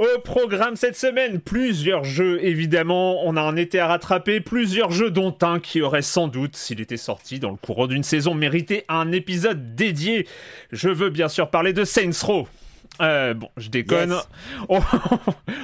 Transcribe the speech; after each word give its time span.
Au 0.00 0.18
programme 0.18 0.76
cette 0.76 0.96
semaine, 0.96 1.42
plusieurs 1.42 2.04
jeux 2.04 2.42
évidemment, 2.42 3.22
on 3.26 3.36
a 3.36 3.42
un 3.42 3.56
été 3.56 3.78
à 3.80 3.86
rattraper, 3.86 4.40
plusieurs 4.40 4.92
jeux 4.92 5.10
dont 5.10 5.36
un 5.42 5.60
qui 5.60 5.82
aurait 5.82 6.00
sans 6.00 6.26
doute, 6.26 6.56
s'il 6.56 6.80
était 6.80 6.96
sorti 6.96 7.38
dans 7.38 7.50
le 7.50 7.58
courant 7.58 7.86
d'une 7.86 8.02
saison, 8.02 8.32
mérité 8.32 8.86
un 8.88 9.12
épisode 9.12 9.74
dédié. 9.74 10.26
Je 10.72 10.88
veux 10.88 11.10
bien 11.10 11.28
sûr 11.28 11.50
parler 11.50 11.74
de 11.74 11.84
Saints 11.84 12.18
Row. 12.22 12.48
Euh, 13.00 13.34
bon, 13.34 13.48
je 13.56 13.68
déconne. 13.68 14.10
Yes. 14.10 14.28
On, 14.68 14.80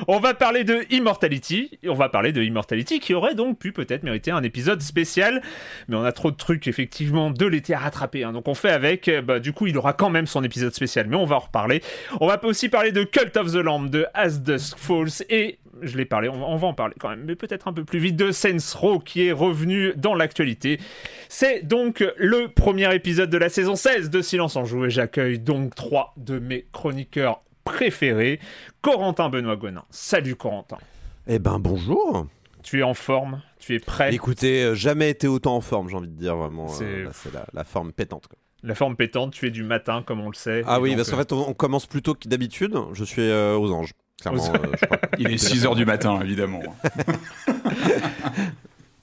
on 0.08 0.18
va 0.20 0.34
parler 0.34 0.64
de 0.64 0.84
Immortality. 0.90 1.78
On 1.86 1.94
va 1.94 2.08
parler 2.08 2.32
de 2.32 2.42
Immortality 2.42 2.98
qui 3.00 3.14
aurait 3.14 3.34
donc 3.34 3.58
pu 3.58 3.72
peut-être 3.72 4.02
mériter 4.02 4.30
un 4.30 4.42
épisode 4.42 4.80
spécial. 4.82 5.42
Mais 5.88 5.96
on 5.96 6.04
a 6.04 6.12
trop 6.12 6.30
de 6.30 6.36
trucs, 6.36 6.66
effectivement, 6.66 7.30
de 7.30 7.46
l'été 7.46 7.74
à 7.74 7.78
rattraper. 7.78 8.24
hein. 8.24 8.32
Donc 8.32 8.48
on 8.48 8.54
fait 8.54 8.70
avec. 8.70 9.08
Euh, 9.08 9.22
Bah, 9.22 9.38
du 9.40 9.52
coup, 9.52 9.66
il 9.66 9.76
aura 9.76 9.92
quand 9.92 10.10
même 10.10 10.26
son 10.26 10.42
épisode 10.44 10.74
spécial. 10.74 11.06
Mais 11.08 11.16
on 11.16 11.26
va 11.26 11.36
en 11.36 11.40
reparler. 11.40 11.82
On 12.20 12.26
va 12.26 12.42
aussi 12.44 12.68
parler 12.68 12.92
de 12.92 13.02
Cult 13.04 13.36
of 13.36 13.52
the 13.52 13.56
Lamb, 13.56 13.90
de 13.90 14.06
As 14.14 14.40
Dusk 14.40 14.78
Falls 14.78 15.24
et. 15.28 15.58
Je 15.82 15.96
l'ai 15.96 16.04
parlé, 16.04 16.28
on 16.28 16.38
va, 16.38 16.46
on 16.46 16.56
va 16.56 16.66
en 16.68 16.74
parler 16.74 16.94
quand 16.98 17.08
même, 17.10 17.24
mais 17.24 17.36
peut-être 17.36 17.68
un 17.68 17.72
peu 17.72 17.84
plus 17.84 17.98
vite 17.98 18.16
de 18.16 18.30
Saints 18.32 18.56
Row 18.78 18.98
qui 18.98 19.26
est 19.26 19.32
revenu 19.32 19.92
dans 19.96 20.14
l'actualité. 20.14 20.80
C'est 21.28 21.62
donc 21.62 22.04
le 22.16 22.48
premier 22.48 22.94
épisode 22.94 23.30
de 23.30 23.38
la 23.38 23.48
saison 23.48 23.76
16 23.76 24.10
de 24.10 24.22
Silence 24.22 24.56
en 24.56 24.64
Joue 24.64 24.86
et 24.86 24.90
j'accueille 24.90 25.38
donc 25.38 25.74
trois 25.74 26.14
de 26.16 26.38
mes 26.38 26.66
chroniqueurs 26.72 27.42
préférés. 27.64 28.40
Corentin 28.80 29.28
Benoît 29.28 29.56
Gonin. 29.56 29.84
Salut 29.90 30.36
Corentin. 30.36 30.78
Eh 31.26 31.38
ben 31.38 31.58
bonjour. 31.58 32.26
Tu 32.62 32.80
es 32.80 32.82
en 32.82 32.94
forme? 32.94 33.42
Tu 33.58 33.74
es 33.74 33.78
prêt? 33.78 34.14
Écoutez, 34.14 34.62
euh, 34.64 34.74
jamais 34.74 35.10
été 35.10 35.28
autant 35.28 35.56
en 35.56 35.60
forme, 35.60 35.88
j'ai 35.88 35.96
envie 35.96 36.08
de 36.08 36.16
dire 36.18 36.36
vraiment. 36.36 36.68
C'est- 36.68 36.84
euh, 36.84 37.10
la, 37.32 37.44
la 37.52 37.64
forme 37.64 37.92
pétante. 37.92 38.26
quoi. 38.28 38.38
La 38.62 38.74
forme 38.74 38.96
pétante, 38.96 39.32
tu 39.32 39.46
es 39.46 39.50
du 39.50 39.62
matin 39.62 40.02
comme 40.04 40.20
on 40.20 40.28
le 40.28 40.34
sait. 40.34 40.62
Ah 40.66 40.80
oui, 40.80 40.90
donc, 40.90 40.96
parce 40.98 41.10
qu'en 41.10 41.16
euh, 41.16 41.20
fait, 41.20 41.32
on, 41.32 41.50
on 41.50 41.54
commence 41.54 41.86
plus 41.86 42.02
tôt 42.02 42.14
que 42.14 42.26
d'habitude. 42.28 42.74
Je 42.92 43.04
suis 43.04 43.22
euh, 43.22 43.56
aux 43.56 43.70
anges. 43.72 43.92
Clairement, 44.20 44.52
euh, 44.54 44.58
je 44.80 44.86
crois. 44.86 44.98
Il 45.18 45.30
est 45.30 45.36
6h 45.36 45.76
du 45.76 45.84
matin, 45.84 46.20
évidemment. 46.22 46.62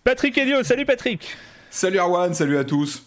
Patrick 0.04 0.38
Elio, 0.38 0.64
salut 0.64 0.86
Patrick 0.86 1.36
salut 1.70 2.00
Arwan, 2.00 2.34
salut 2.34 2.58
à 2.58 2.64
tous. 2.64 3.06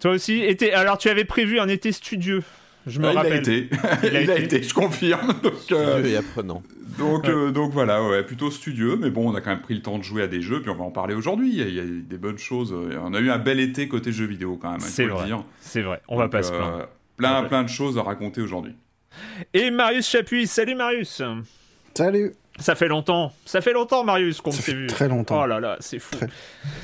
Toi 0.00 0.12
aussi, 0.12 0.40
été... 0.42 0.72
alors 0.72 0.98
tu 0.98 1.08
avais 1.08 1.24
prévu 1.24 1.60
un 1.60 1.68
été 1.68 1.92
studieux, 1.92 2.42
je 2.86 3.00
me 3.00 3.06
Ah, 3.08 3.12
il 3.12 3.16
rappelle. 3.16 3.32
a 3.34 3.36
été, 3.36 3.68
Il 4.02 4.08
a 4.08 4.08
il 4.22 4.30
a 4.30 4.34
été. 4.38 4.44
été, 4.56 4.62
je 4.62 4.74
confirme. 4.74 5.34
Donc, 5.42 5.52
euh, 5.72 6.04
et 6.04 6.16
apprenant. 6.16 6.62
donc, 6.98 7.28
euh, 7.28 7.50
donc 7.52 7.72
voilà, 7.72 8.02
ouais, 8.02 8.22
plutôt 8.24 8.50
studieux, 8.50 8.96
mais 8.96 9.10
bon, 9.10 9.30
on 9.30 9.34
a 9.36 9.40
quand 9.40 9.50
même 9.50 9.60
pris 9.60 9.74
le 9.74 9.82
temps 9.82 9.98
de 9.98 10.02
jouer 10.02 10.22
à 10.22 10.26
des 10.26 10.40
jeux, 10.42 10.60
puis 10.62 10.70
on 10.70 10.74
va 10.76 10.84
en 10.84 10.90
parler 10.90 11.14
aujourd'hui. 11.14 11.50
Il 11.52 11.58
y 11.58 11.62
a- 11.62 11.66
il 11.68 11.74
y 11.76 11.80
a 11.80 11.84
des 11.84 12.18
bonnes 12.18 12.38
choses. 12.38 12.72
On 12.72 13.14
a 13.14 13.20
eu 13.20 13.30
un 13.30 13.38
bel 13.38 13.60
été 13.60 13.86
côté 13.88 14.10
jeux 14.10 14.26
vidéo 14.26 14.58
quand 14.60 14.70
même, 14.70 14.80
il 14.80 14.86
C'est 14.86 15.06
vrai. 15.06 15.26
dire. 15.26 15.44
C'est 15.60 15.82
vrai, 15.82 16.00
on 16.08 16.16
va 16.16 16.28
pas 16.28 16.42
se 16.42 16.52
euh, 16.52 16.56
plaindre. 16.58 16.88
Plein, 17.16 17.42
Ouais. 17.42 17.48
plein 17.48 17.62
de 17.64 17.68
choses 17.68 17.98
à 17.98 18.02
raconter 18.02 18.40
aujourd'hui. 18.40 18.74
Et 19.54 19.70
Marius 19.70 20.08
Chapuis, 20.08 20.46
salut 20.46 20.74
Marius 20.74 21.22
Salut 21.94 22.32
Ça 22.60 22.74
fait 22.76 22.86
longtemps, 22.88 23.32
ça 23.44 23.60
fait 23.60 23.72
longtemps 23.72 24.04
Marius 24.04 24.40
qu'on 24.40 24.50
s'est 24.52 24.62
fait 24.62 24.72
vu. 24.74 24.86
très 24.86 25.08
longtemps. 25.08 25.42
Oh 25.42 25.46
là 25.46 25.58
là, 25.60 25.76
c'est 25.80 25.98
fou. 25.98 26.14
Très- 26.16 26.28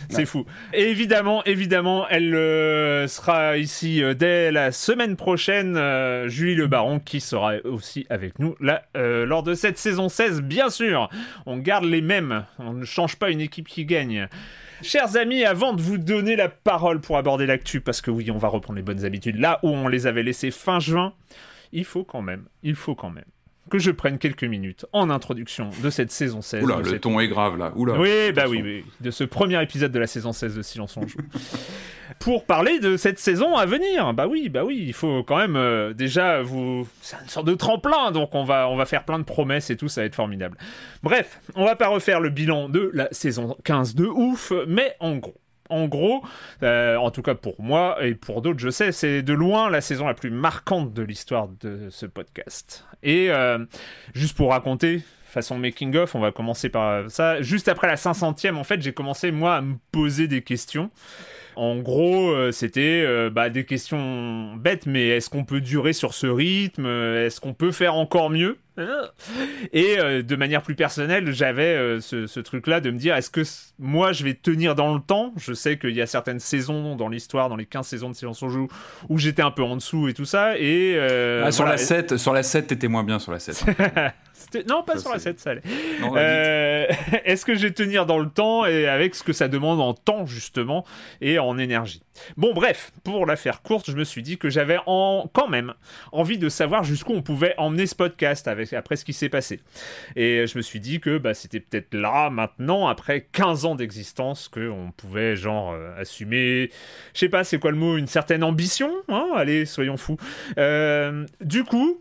C'est 0.09 0.25
fou. 0.27 0.45
Et 0.73 0.91
évidemment, 0.91 1.43
évidemment, 1.45 2.07
elle 2.09 2.35
euh, 2.35 3.07
sera 3.09 3.57
ici 3.59 4.03
euh, 4.03 4.15
dès 4.15 4.51
la 4.53 4.73
semaine 4.73 5.17
prochaine, 5.17 5.77
euh, 5.77 6.29
Julie 6.29 6.55
Le 6.57 6.67
Baron, 6.67 6.99
qui 7.01 7.21
sera 7.21 7.55
aussi 7.65 8.07
avec 8.11 8.39
nous 8.41 8.57
là, 8.61 8.83
lors 8.95 9.43
de 9.45 9.55
cette 9.55 9.79
saison 9.79 10.09
16, 10.09 10.43
bien 10.43 10.69
sûr. 10.71 11.09
On 11.47 11.59
garde 11.59 11.85
les 11.85 12.01
mêmes, 12.03 12.45
on 12.59 12.73
ne 12.73 12.85
change 12.85 13.17
pas 13.17 13.31
une 13.31 13.41
équipe 13.41 13.69
qui 13.69 13.85
gagne. 13.85 14.29
Chers 14.83 15.17
amis, 15.17 15.45
avant 15.45 15.73
de 15.73 15.81
vous 15.81 15.99
donner 15.99 16.35
la 16.37 16.49
parole 16.49 17.01
pour 17.01 17.17
aborder 17.17 17.47
l'actu, 17.47 17.81
parce 17.81 18.01
que 18.01 18.11
oui, 18.11 18.31
on 18.33 18.39
va 18.39 18.49
reprendre 18.49 18.77
les 18.77 18.83
bonnes 18.83 19.05
habitudes 19.05 19.39
là 19.39 19.61
où 19.63 19.69
on 19.71 19.87
les 19.89 20.07
avait 20.09 20.23
laissées 20.25 20.51
fin 20.51 20.79
juin, 20.81 21.13
il 21.75 21.85
faut 21.85 22.05
quand 22.05 22.23
même, 22.23 22.47
il 22.63 22.75
faut 22.75 22.95
quand 22.95 23.11
même 23.11 23.25
que 23.71 23.79
je 23.79 23.91
prenne 23.91 24.19
quelques 24.19 24.45
minutes 24.45 24.87
en 24.93 25.11
introduction 25.11 25.71
de 25.83 25.91
cette 25.91 26.11
saison 26.11 26.43
16. 26.43 26.65
Oula, 26.65 26.79
le 26.79 26.85
cette 26.85 27.01
ton 27.01 27.19
est 27.19 27.29
grave 27.29 27.57
là. 27.57 27.73
Oula. 27.77 27.99
oui, 27.99 28.31
bah 28.33 28.45
oui, 28.49 28.61
oui, 28.63 28.85
de 29.01 29.11
ce 29.11 29.25
premier 29.25 29.61
épisode 29.63 29.91
de 29.91 29.99
la 29.99 30.07
saison 30.07 30.33
16 30.33 30.57
de 30.57 30.63
Silence 30.63 30.97
on 30.97 31.07
joue. 31.07 31.19
Pour 32.21 32.45
parler 32.45 32.79
de 32.79 32.97
cette 32.97 33.19
saison 33.19 33.57
à 33.57 33.65
venir, 33.65 34.13
bah 34.13 34.27
oui, 34.29 34.51
bah 34.51 34.65
oui, 34.65 34.85
il 34.87 34.93
faut 34.93 35.25
quand 35.25 35.39
même 35.39 35.57
euh, 35.57 35.95
déjà 35.95 36.43
vous, 36.43 36.87
c'est 37.01 37.17
une 37.23 37.29
sorte 37.29 37.47
de 37.47 37.55
tremplin, 37.55 38.13
donc 38.13 38.35
on 38.35 38.45
va 38.45 38.69
on 38.69 38.77
va 38.77 38.85
faire 38.85 39.05
plein 39.05 39.19
de 39.19 39.25
promesses 39.25 39.71
et 39.71 39.77
tout, 39.77 39.89
ça 39.89 40.03
va 40.03 40.07
être 40.07 40.15
formidable. 40.15 40.59
Bref, 41.03 41.41
on 41.55 41.65
va 41.65 41.75
pas 41.75 41.89
refaire 41.89 42.21
le 42.21 42.29
bilan 42.29 42.69
de 42.69 42.91
la 42.93 43.09
saison 43.13 43.57
15 43.65 43.95
de 43.95 44.05
ouf, 44.05 44.53
mais 44.69 44.95
en 45.01 45.17
gros. 45.17 45.41
En 45.71 45.87
gros, 45.87 46.23
euh, 46.63 46.97
en 46.97 47.11
tout 47.11 47.23
cas 47.23 47.35
pour 47.35 47.61
moi 47.63 47.97
et 48.05 48.15
pour 48.15 48.43
d'autres, 48.43 48.59
je 48.59 48.69
sais, 48.69 48.93
c'est 48.93 49.23
de 49.23 49.33
loin 49.33 49.71
la 49.71 49.81
saison 49.81 50.07
la 50.07 50.15
plus 50.15 50.31
marquante 50.31 50.93
de 50.93 51.03
l'histoire 51.03 51.49
de 51.61 51.89
ce 51.91 52.05
podcast. 52.05 52.85
Et 53.03 53.31
euh, 53.31 53.65
juste 54.15 54.37
pour 54.37 54.51
raconter, 54.51 55.03
façon 55.25 55.59
making 55.59 55.97
of, 55.97 56.15
on 56.15 56.21
va 56.21 56.33
commencer 56.33 56.69
par 56.69 57.11
ça. 57.11 57.41
Juste 57.41 57.69
après 57.69 57.87
la 57.87 57.97
500e, 57.97 58.57
en 58.57 58.65
fait, 58.65 58.83
j'ai 58.83 58.93
commencé 58.93 59.31
moi 59.31 59.57
à 59.57 59.61
me 59.63 59.77
poser 59.91 60.29
des 60.29 60.43
questions. 60.43 60.91
En 61.57 61.77
gros, 61.77 62.31
euh, 62.31 62.53
c'était 62.53 63.07
bah, 63.31 63.49
des 63.49 63.65
questions 63.65 64.55
bêtes, 64.57 64.85
mais 64.87 65.09
est-ce 65.09 65.31
qu'on 65.31 65.45
peut 65.45 65.61
durer 65.63 65.95
sur 65.95 66.13
ce 66.13 66.27
rythme? 66.27 66.87
Est-ce 66.87 67.41
qu'on 67.41 67.55
peut 67.55 67.73
faire 67.73 67.95
encore 67.95 68.29
mieux? 68.29 68.59
Et 69.73 69.99
euh, 69.99 70.23
de 70.23 70.37
manière 70.37 70.63
plus 70.63 70.75
personnelle, 70.75 71.33
j'avais 71.33 71.75
euh, 71.77 72.01
ce, 72.01 72.27
ce 72.27 72.41
truc-là 72.41 72.81
de 72.81 72.91
me 72.91 72.99
dire 72.99 73.15
est-ce 73.15 73.31
que 73.31 73.43
moi 73.79 74.13
je 74.13 74.25
vais 74.25 74.35
tenir 74.35 74.75
dans 74.75 74.95
le 74.95 75.01
temps? 75.01 75.33
Je 75.37 75.53
sais 75.53 75.79
qu'il 75.79 75.95
y 75.95 76.03
a 76.03 76.07
certaines 76.07 76.41
saisons 76.41 76.97
dans 76.97 77.09
l'histoire, 77.09 77.49
dans 77.49 77.57
les 77.57 77.67
15 77.67 77.87
saisons 77.87 78.11
de 78.11 78.15
Silence 78.15 78.43
on 78.43 78.49
Joue, 78.49 78.69
où 79.09 79.19
j'étais 79.19 79.43
un 79.43 79.51
peu 79.51 79.63
en 79.63 79.77
dessous 79.77 80.09
et 80.09 80.15
tout 80.15 80.25
ça. 80.25 80.59
Et 80.59 80.95
euh, 80.97 81.43
Ah, 81.47 81.53
sur, 81.53 81.65
voilà. 81.65 81.77
la 81.77 81.85
7, 81.85 82.17
sur 82.17 82.33
la 82.33 82.43
7, 82.43 82.67
t'étais 82.69 82.89
moins 82.89 83.05
bien 83.05 83.19
sur 83.19 83.33
la 83.33 83.39
7. 83.39 83.65
hein. 83.79 84.13
C'était- 84.37 84.65
Non, 84.69 84.83
pas 84.83 84.95
Ça, 84.95 85.01
sur 85.01 85.11
la 85.13 85.19
c'est- 85.19 85.39
7, 85.39 85.41
ça 85.41 85.51
allait. 85.51 85.63
Est-ce 87.25 87.45
que 87.45 87.55
je 87.55 87.63
vais 87.69 87.73
tenir 87.73 88.05
dans 88.07 88.19
le 88.19 88.29
temps 88.29 88.67
et 88.67 88.89
avec 88.89 89.15
ce 89.15 89.23
que 89.23 89.33
ça 89.33 89.47
demande 89.49 89.81
en 89.81 89.95
temps 89.95 90.27
justement 90.27 90.85
et 91.21 91.39
en 91.39 91.57
énergie? 91.59 92.03
Bon 92.37 92.53
bref, 92.55 92.93
pour 93.03 93.27
la 93.27 93.37
faire 93.37 93.63
courte, 93.63 93.91
je 93.91 93.97
me 93.97 94.05
suis 94.05 94.23
dit 94.23 94.39
que 94.39 94.49
j'avais 94.49 94.79
en, 94.87 95.31
quand 95.33 95.49
même 95.49 95.75
envie 96.13 96.39
de 96.39 96.49
savoir 96.49 96.85
jusqu'où 96.85 97.13
on 97.13 97.23
pouvait 97.23 97.55
emmener 97.59 97.87
ce 97.87 97.95
podcast 97.95 98.49
avec, 98.49 98.73
après 98.73 98.97
ce 98.97 99.05
qui 99.05 99.13
s'est 99.13 99.29
passé. 99.29 99.61
Et 100.17 100.47
je 100.47 100.57
me 100.57 100.63
suis 100.63 100.81
dit 100.81 101.01
que 101.01 101.19
bah, 101.19 101.35
c'était 101.35 101.61
peut-être 101.61 101.95
là, 101.95 102.31
maintenant, 102.31 102.89
après 102.89 103.27
15 103.33 103.65
ans 103.65 103.75
d'existence, 103.75 104.49
qu'on 104.49 104.93
pouvait 104.97 105.37
genre 105.37 105.73
euh, 105.73 106.01
assumer, 106.01 106.71
je 107.15 107.21
sais 107.21 107.29
pas 107.29 107.45
c'est 107.45 107.59
quoi 107.59 107.71
le 107.71 107.77
mot, 107.77 107.97
une 107.97 108.07
certaine 108.07 108.45
ambition, 108.45 108.93
hein 109.09 109.29
allez, 109.35 109.67
soyons 109.67 109.97
fous. 109.97 110.17
Euh, 110.59 111.27
du 111.41 111.65
coup... 111.65 112.01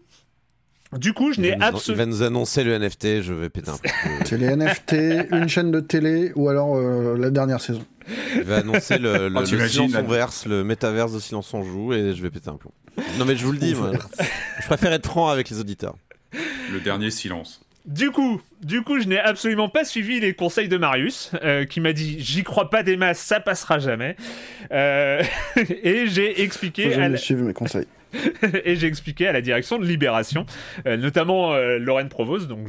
Du 0.97 1.13
coup, 1.13 1.33
je 1.33 1.41
n'ai 1.41 1.51
nous- 1.51 1.57
Il 1.57 1.63
absolument... 1.63 2.03
va 2.03 2.09
nous 2.09 2.23
annoncer 2.23 2.63
le 2.63 2.77
NFT, 2.77 3.21
je 3.21 3.33
vais 3.33 3.49
péter 3.49 3.69
un 3.69 3.77
peu. 3.77 3.89
C'est 4.25 4.37
les 4.37 4.55
NFT, 4.55 4.93
une 5.31 5.49
chaîne 5.49 5.71
de 5.71 5.79
télé 5.79 6.31
ou 6.35 6.49
alors 6.49 6.75
euh, 6.75 7.17
la 7.17 7.29
dernière 7.29 7.61
saison. 7.61 7.83
Il 8.35 8.43
va 8.43 8.57
annoncer 8.57 8.97
le, 8.97 9.29
le, 9.29 9.35
Oh, 9.35 9.39
le 9.39 9.67
silence 9.67 9.91
on 9.95 10.03
verse, 10.03 10.45
le 10.45 10.63
métaverse 10.63 11.13
de 11.13 11.19
silence 11.19 11.53
on 11.53 11.63
joue 11.63 11.93
et 11.93 12.13
je 12.13 12.21
vais 12.21 12.29
péter 12.29 12.49
un 12.49 12.55
plomb. 12.55 12.71
Non 13.17 13.25
mais 13.25 13.35
je 13.35 13.45
vous 13.45 13.53
le 13.53 13.57
dis, 13.57 13.73
moi, 13.75 13.91
je 14.61 14.65
préfère 14.65 14.91
être 14.93 15.07
franc 15.07 15.29
avec 15.29 15.49
les 15.49 15.59
auditeurs. 15.59 15.95
Le 16.71 16.79
dernier 16.79 17.11
silence. 17.11 17.61
Du 17.85 18.11
coup, 18.11 18.41
du 18.61 18.81
coup, 18.81 18.99
je 19.01 19.07
n'ai 19.07 19.19
absolument 19.19 19.67
pas 19.67 19.83
suivi 19.83 20.21
les 20.21 20.33
conseils 20.33 20.69
de 20.69 20.77
Marius, 20.77 21.31
euh, 21.43 21.65
qui 21.65 21.81
m'a 21.81 21.91
dit 21.91 22.15
j'y 22.19 22.43
crois 22.43 22.69
pas 22.69 22.81
des 22.81 22.95
masses, 22.95 23.19
ça 23.19 23.41
passera 23.41 23.77
jamais. 23.79 24.15
Euh, 24.71 25.21
et 25.57 26.07
j'ai 26.07 26.41
expliqué, 26.43 26.91
jamais 26.91 27.09
la, 27.09 27.17
suivre 27.17 27.43
mes 27.43 27.53
conseils. 27.53 27.87
et 28.65 28.75
j'ai 28.75 28.87
expliqué 28.87 29.27
à 29.27 29.31
la 29.31 29.41
direction 29.41 29.79
de 29.79 29.85
Libération, 29.85 30.45
euh, 30.85 30.97
notamment 30.97 31.53
euh, 31.53 31.77
Lorraine 31.77 32.09
Provost, 32.09 32.47
dont 32.47 32.63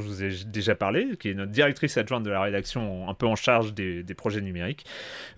je 0.00 0.06
vous 0.06 0.24
ai 0.24 0.30
déjà 0.46 0.74
parlé, 0.74 1.08
qui 1.18 1.30
est 1.30 1.34
notre 1.34 1.52
directrice 1.52 1.96
adjointe 1.96 2.22
de 2.22 2.30
la 2.30 2.40
rédaction, 2.40 3.08
un 3.08 3.14
peu 3.14 3.26
en 3.26 3.36
charge 3.36 3.74
des, 3.74 4.04
projets 4.16 4.40
numériques, 4.40 4.84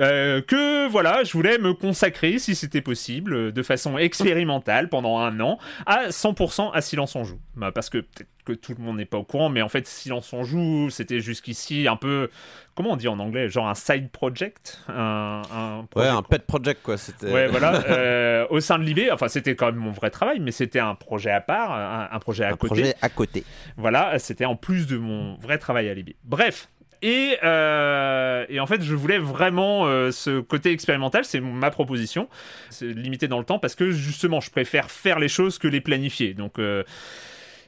euh, 0.00 0.40
que 0.40 0.88
voilà, 0.88 1.24
je 1.24 1.32
voulais 1.32 1.58
me 1.58 1.74
consacrer, 1.74 2.38
si 2.38 2.54
c'était 2.54 2.80
possible, 2.80 3.34
euh, 3.34 3.52
de 3.52 3.62
façon 3.62 3.98
expérimentale 3.98 4.88
pendant 4.88 5.18
un 5.18 5.38
an, 5.40 5.58
à 5.86 6.08
100% 6.08 6.70
à 6.72 6.80
Silence 6.80 7.14
on 7.14 7.24
joue. 7.24 7.38
Bah, 7.54 7.70
parce 7.72 7.90
que 7.90 8.04
que 8.44 8.52
tout 8.52 8.74
le 8.76 8.82
monde 8.82 8.96
n'est 8.96 9.04
pas 9.04 9.18
au 9.18 9.24
courant, 9.24 9.48
mais 9.48 9.62
en 9.62 9.68
fait, 9.68 9.86
Silence 9.86 10.32
on 10.32 10.42
joue, 10.42 10.90
c'était 10.90 11.20
jusqu'ici 11.20 11.86
un 11.88 11.96
peu, 11.96 12.28
comment 12.74 12.92
on 12.92 12.96
dit 12.96 13.08
en 13.08 13.18
anglais, 13.18 13.48
genre 13.48 13.68
un 13.68 13.74
side 13.74 14.10
project, 14.10 14.80
un, 14.88 15.42
un 15.54 15.86
Ouais, 15.94 16.08
un 16.08 16.22
pet 16.22 16.44
project 16.44 16.82
quoi. 16.82 16.96
C'était. 16.96 17.30
Ouais, 17.32 17.46
voilà. 17.46 17.82
euh, 17.88 18.46
au 18.50 18.60
sein 18.60 18.78
de 18.78 18.84
Libé, 18.84 19.10
enfin, 19.12 19.28
c'était 19.28 19.54
quand 19.54 19.66
même 19.66 19.76
mon 19.76 19.92
vrai 19.92 20.10
travail, 20.10 20.40
mais 20.40 20.50
c'était 20.52 20.80
un 20.80 20.94
projet 20.94 21.30
à 21.30 21.40
part, 21.40 21.72
un, 21.72 22.08
un 22.10 22.18
projet 22.18 22.44
à 22.44 22.48
un 22.48 22.56
côté. 22.56 22.66
projet 22.66 22.94
à 23.00 23.08
côté. 23.08 23.44
Voilà, 23.76 24.18
c'était 24.18 24.44
en 24.44 24.56
plus 24.56 24.86
de 24.86 24.96
mon 24.96 25.36
vrai 25.36 25.58
travail 25.58 25.88
à 25.88 25.94
Libé. 25.94 26.16
Bref. 26.24 26.68
Et, 27.04 27.36
euh, 27.42 28.46
et 28.48 28.60
en 28.60 28.66
fait, 28.68 28.80
je 28.80 28.94
voulais 28.94 29.18
vraiment 29.18 29.86
euh, 29.86 30.12
ce 30.12 30.38
côté 30.40 30.70
expérimental, 30.70 31.24
c'est 31.24 31.40
ma 31.40 31.72
proposition. 31.72 32.28
C'est 32.70 32.86
limité 32.86 33.26
dans 33.26 33.40
le 33.40 33.44
temps 33.44 33.58
parce 33.58 33.74
que 33.74 33.90
justement, 33.90 34.40
je 34.40 34.50
préfère 34.52 34.88
faire 34.88 35.18
les 35.18 35.26
choses 35.28 35.58
que 35.58 35.66
les 35.68 35.80
planifier. 35.80 36.32
Donc. 36.34 36.58
euh, 36.60 36.84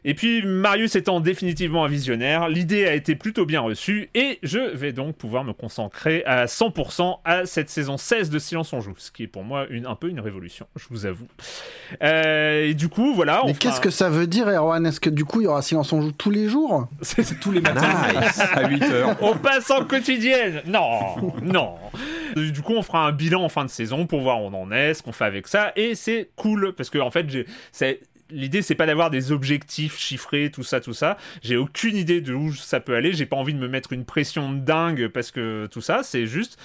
et 0.04 0.14
puis 0.14 0.42
Marius 0.44 0.96
étant 0.96 1.20
définitivement 1.20 1.84
un 1.84 1.88
visionnaire, 1.88 2.48
l'idée 2.48 2.86
a 2.86 2.94
été 2.94 3.14
plutôt 3.14 3.46
bien 3.46 3.60
reçue 3.60 4.10
et 4.14 4.38
je 4.42 4.58
vais 4.58 4.92
donc 4.92 5.16
pouvoir 5.16 5.44
me 5.44 5.52
consacrer 5.52 6.22
à 6.26 6.46
100% 6.46 7.18
à 7.24 7.46
cette 7.46 7.70
saison 7.70 7.96
16 7.96 8.30
de 8.30 8.38
Silence 8.38 8.72
on 8.72 8.80
joue, 8.80 8.94
ce 8.98 9.10
qui 9.10 9.22
est 9.24 9.26
pour 9.28 9.44
moi 9.44 9.66
une, 9.70 9.86
un 9.86 9.94
peu 9.94 10.08
une 10.08 10.20
révolution, 10.20 10.66
je 10.76 10.84
vous 10.90 11.06
avoue. 11.06 11.26
Euh, 12.02 12.66
et 12.68 12.74
du 12.74 12.88
coup, 12.88 13.14
voilà. 13.14 13.44
on 13.44 13.48
Mais 13.48 13.54
qu'est-ce 13.54 13.80
que 13.80 13.90
ça 13.90 14.08
veut 14.10 14.26
dire, 14.26 14.48
Erwan? 14.48 14.84
Est-ce 14.86 15.00
que 15.00 15.10
du 15.10 15.24
coup, 15.24 15.40
il 15.40 15.44
y 15.44 15.46
aura 15.46 15.62
Silence 15.62 15.92
on 15.92 16.00
joue 16.02 16.12
tous 16.12 16.30
les 16.30 16.48
jours? 16.48 16.88
C'est- 17.02 17.38
Tous 17.40 17.50
les 17.52 17.60
matins 17.60 17.80
à 18.54 18.68
8 18.68 18.82
heures. 18.84 19.16
On 19.20 19.34
passe 19.36 19.70
en 19.70 19.84
quotidienne 19.84 20.62
Non, 20.66 21.16
non. 21.42 21.74
Du 22.36 22.62
coup, 22.62 22.74
on 22.74 22.82
fera 22.82 23.06
un 23.06 23.12
bilan 23.12 23.42
en 23.44 23.48
fin 23.48 23.64
de 23.64 23.70
saison 23.70 24.06
pour 24.06 24.20
voir 24.20 24.42
où 24.42 24.46
on 24.46 24.54
en 24.54 24.70
est, 24.72 24.94
ce 24.94 25.02
qu'on 25.02 25.12
fait 25.12 25.24
avec 25.24 25.46
ça, 25.48 25.72
et 25.76 25.94
c'est 25.94 26.30
cool 26.36 26.72
parce 26.76 26.90
que 26.90 26.98
en 26.98 27.10
fait, 27.10 27.28
j'ai, 27.28 27.46
c'est 27.72 28.00
L'idée, 28.30 28.62
c'est 28.62 28.74
pas 28.74 28.86
d'avoir 28.86 29.10
des 29.10 29.32
objectifs 29.32 29.98
chiffrés, 29.98 30.50
tout 30.52 30.62
ça, 30.62 30.80
tout 30.80 30.94
ça. 30.94 31.16
J'ai 31.42 31.56
aucune 31.56 31.96
idée 31.96 32.20
de 32.20 32.32
où 32.34 32.52
ça 32.54 32.80
peut 32.80 32.94
aller. 32.96 33.12
J'ai 33.12 33.26
pas 33.26 33.36
envie 33.36 33.52
de 33.54 33.58
me 33.58 33.68
mettre 33.68 33.92
une 33.92 34.04
pression 34.04 34.50
de 34.52 34.58
dingue 34.60 35.08
parce 35.08 35.30
que 35.30 35.66
tout 35.70 35.80
ça, 35.82 36.02
c'est 36.02 36.26
juste. 36.26 36.58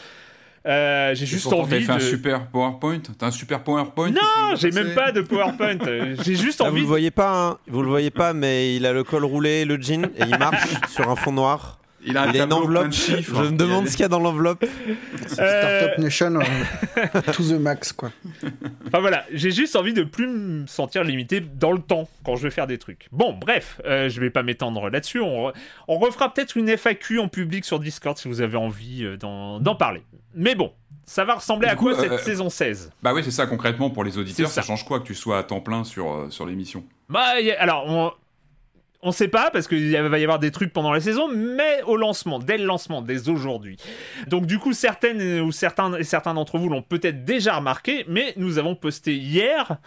euh, 0.66 1.14
j'ai 1.16 1.26
juste 1.26 1.44
Pourtant, 1.44 1.60
envie 1.62 1.82
fait 1.84 1.92
un 1.92 2.00
super 2.00 2.48
PowerPoint. 2.48 3.00
T'as 3.18 3.28
un 3.28 3.32
super 3.32 3.64
PowerPoint. 3.64 4.10
Non, 4.12 4.56
j'ai 4.56 4.72
même 4.72 4.94
pas 4.96 5.12
de 5.12 5.22
PowerPoint. 5.22 5.78
J'ai 6.24 6.36
juste 6.36 6.62
Ah, 6.62 6.66
vous 6.66 6.72
envie. 6.72 6.82
le 6.82 6.88
voyez 6.88 7.12
pas, 7.12 7.48
hein 7.48 7.58
vous 7.68 7.82
le 7.82 7.90
voyez 7.90 8.12
pas, 8.12 8.34
mais 8.34 8.76
il 8.76 8.86
a 8.86 8.94
le 8.94 9.04
col 9.04 9.26
roulé, 9.26 9.66
le 9.66 9.80
jean 9.82 10.06
et 10.18 10.24
il 10.28 10.38
marche 10.38 10.68
sur 10.90 11.10
un 11.10 11.16
fond 11.16 11.32
noir. 11.34 11.79
Il 12.06 12.18
a 12.18 12.24
un 12.24 12.32
il 12.32 12.38
tableau 12.38 12.66
plein 12.68 12.88
de 12.88 12.94
chiffres. 12.94 13.44
Je 13.44 13.50
me 13.50 13.58
demande 13.58 13.86
a 13.86 13.88
ce 13.88 13.92
qu'il 13.92 14.02
y 14.02 14.06
a 14.06 14.08
dans 14.10 14.20
l'enveloppe. 14.20 14.66
Startup 15.28 15.98
Nation, 15.98 16.36
euh, 16.40 17.22
to 17.34 17.44
the 17.44 17.60
max, 17.60 17.92
quoi. 17.94 18.12
Enfin 18.88 19.00
voilà, 19.00 19.26
j'ai 19.34 19.52
juste 19.52 19.76
envie 19.76 19.94
de 19.94 20.04
plus 20.04 20.28
me 20.28 20.68
sentir 20.68 21.04
limité 21.04 21.40
dans 21.42 21.72
le 21.72 21.80
temps 21.80 22.08
quand 22.24 22.36
je 22.36 22.44
vais 22.44 22.52
faire 22.52 22.68
des 22.68 22.78
trucs. 22.78 23.08
Bon, 23.12 23.34
bref, 23.34 23.82
euh, 23.86 24.10
je 24.10 24.20
vais 24.22 24.30
pas 24.30 24.44
m'étendre 24.44 24.90
là-dessus. 24.90 25.20
On, 25.20 25.50
re- 25.50 25.54
on 25.88 25.98
refera 25.98 26.34
peut-être 26.34 26.58
une 26.58 26.70
FAQ 26.70 27.20
en 27.20 27.28
public 27.28 27.66
sur 27.66 27.80
Discord 27.80 28.18
si 28.18 28.28
vous 28.28 28.42
avez 28.42 28.58
envie 28.58 29.04
euh, 29.04 29.18
d'en 29.18 29.76
parler. 29.76 30.02
Mais 30.36 30.56
bon, 30.56 30.72
ça 31.06 31.26
va 31.26 31.36
ressembler 31.36 31.68
Du 31.68 31.74
à 31.74 31.76
coup, 31.76 31.86
quoi 31.90 32.00
cette 32.00 32.12
euh, 32.12 32.18
saison 32.20 32.50
16 32.50 32.92
Bah 33.04 33.14
oui, 33.14 33.22
c'est 33.24 33.32
ça 33.32 33.46
concrètement 33.48 33.90
pour 33.90 34.04
les 34.04 34.18
auditeurs. 34.18 34.48
Ça. 34.48 34.62
ça. 34.62 34.68
change 34.68 34.86
quoi 34.86 35.00
que 35.00 35.06
tu 35.06 35.16
sois 35.16 35.38
à 35.40 35.44
temps 35.44 35.60
plein 35.62 35.84
sur, 35.84 36.12
euh, 36.12 36.30
sur 36.30 36.46
l'émission? 36.46 36.84
Bah, 37.10 37.34
a- 37.36 37.62
alors, 37.62 37.86
on, 37.88 38.12
on 39.02 39.12
sait 39.12 39.28
pas 39.28 39.50
parce 39.52 39.68
qu'il 39.68 39.92
va 39.92 40.20
y 40.20 40.24
avoir 40.24 40.40
des 40.40 40.52
trucs 40.52 40.74
pendant 40.74 40.92
la 40.92 41.00
saison, 41.00 41.30
mais 41.34 41.82
au 41.84 41.96
lancement, 41.96 42.40
dès 42.40 42.58
le 42.58 42.66
lancement, 42.66 43.02
dès 43.02 43.30
aujourd'hui. 43.30 43.78
Donc, 44.28 44.46
du 44.46 44.60
coup, 44.60 44.74
certaines 44.74 45.22
euh, 45.22 45.42
ou 45.42 45.52
certains, 45.52 45.90
d'entre 46.34 46.58
vous 46.58 46.70
l'ont 46.70 46.82
peut-être 46.82 47.24
déjà 47.24 47.56
remarqué, 47.56 48.06
mais 48.08 48.34
nous 48.36 48.58
avons 48.58 48.76
posté 48.76 49.16
hier 49.16 49.78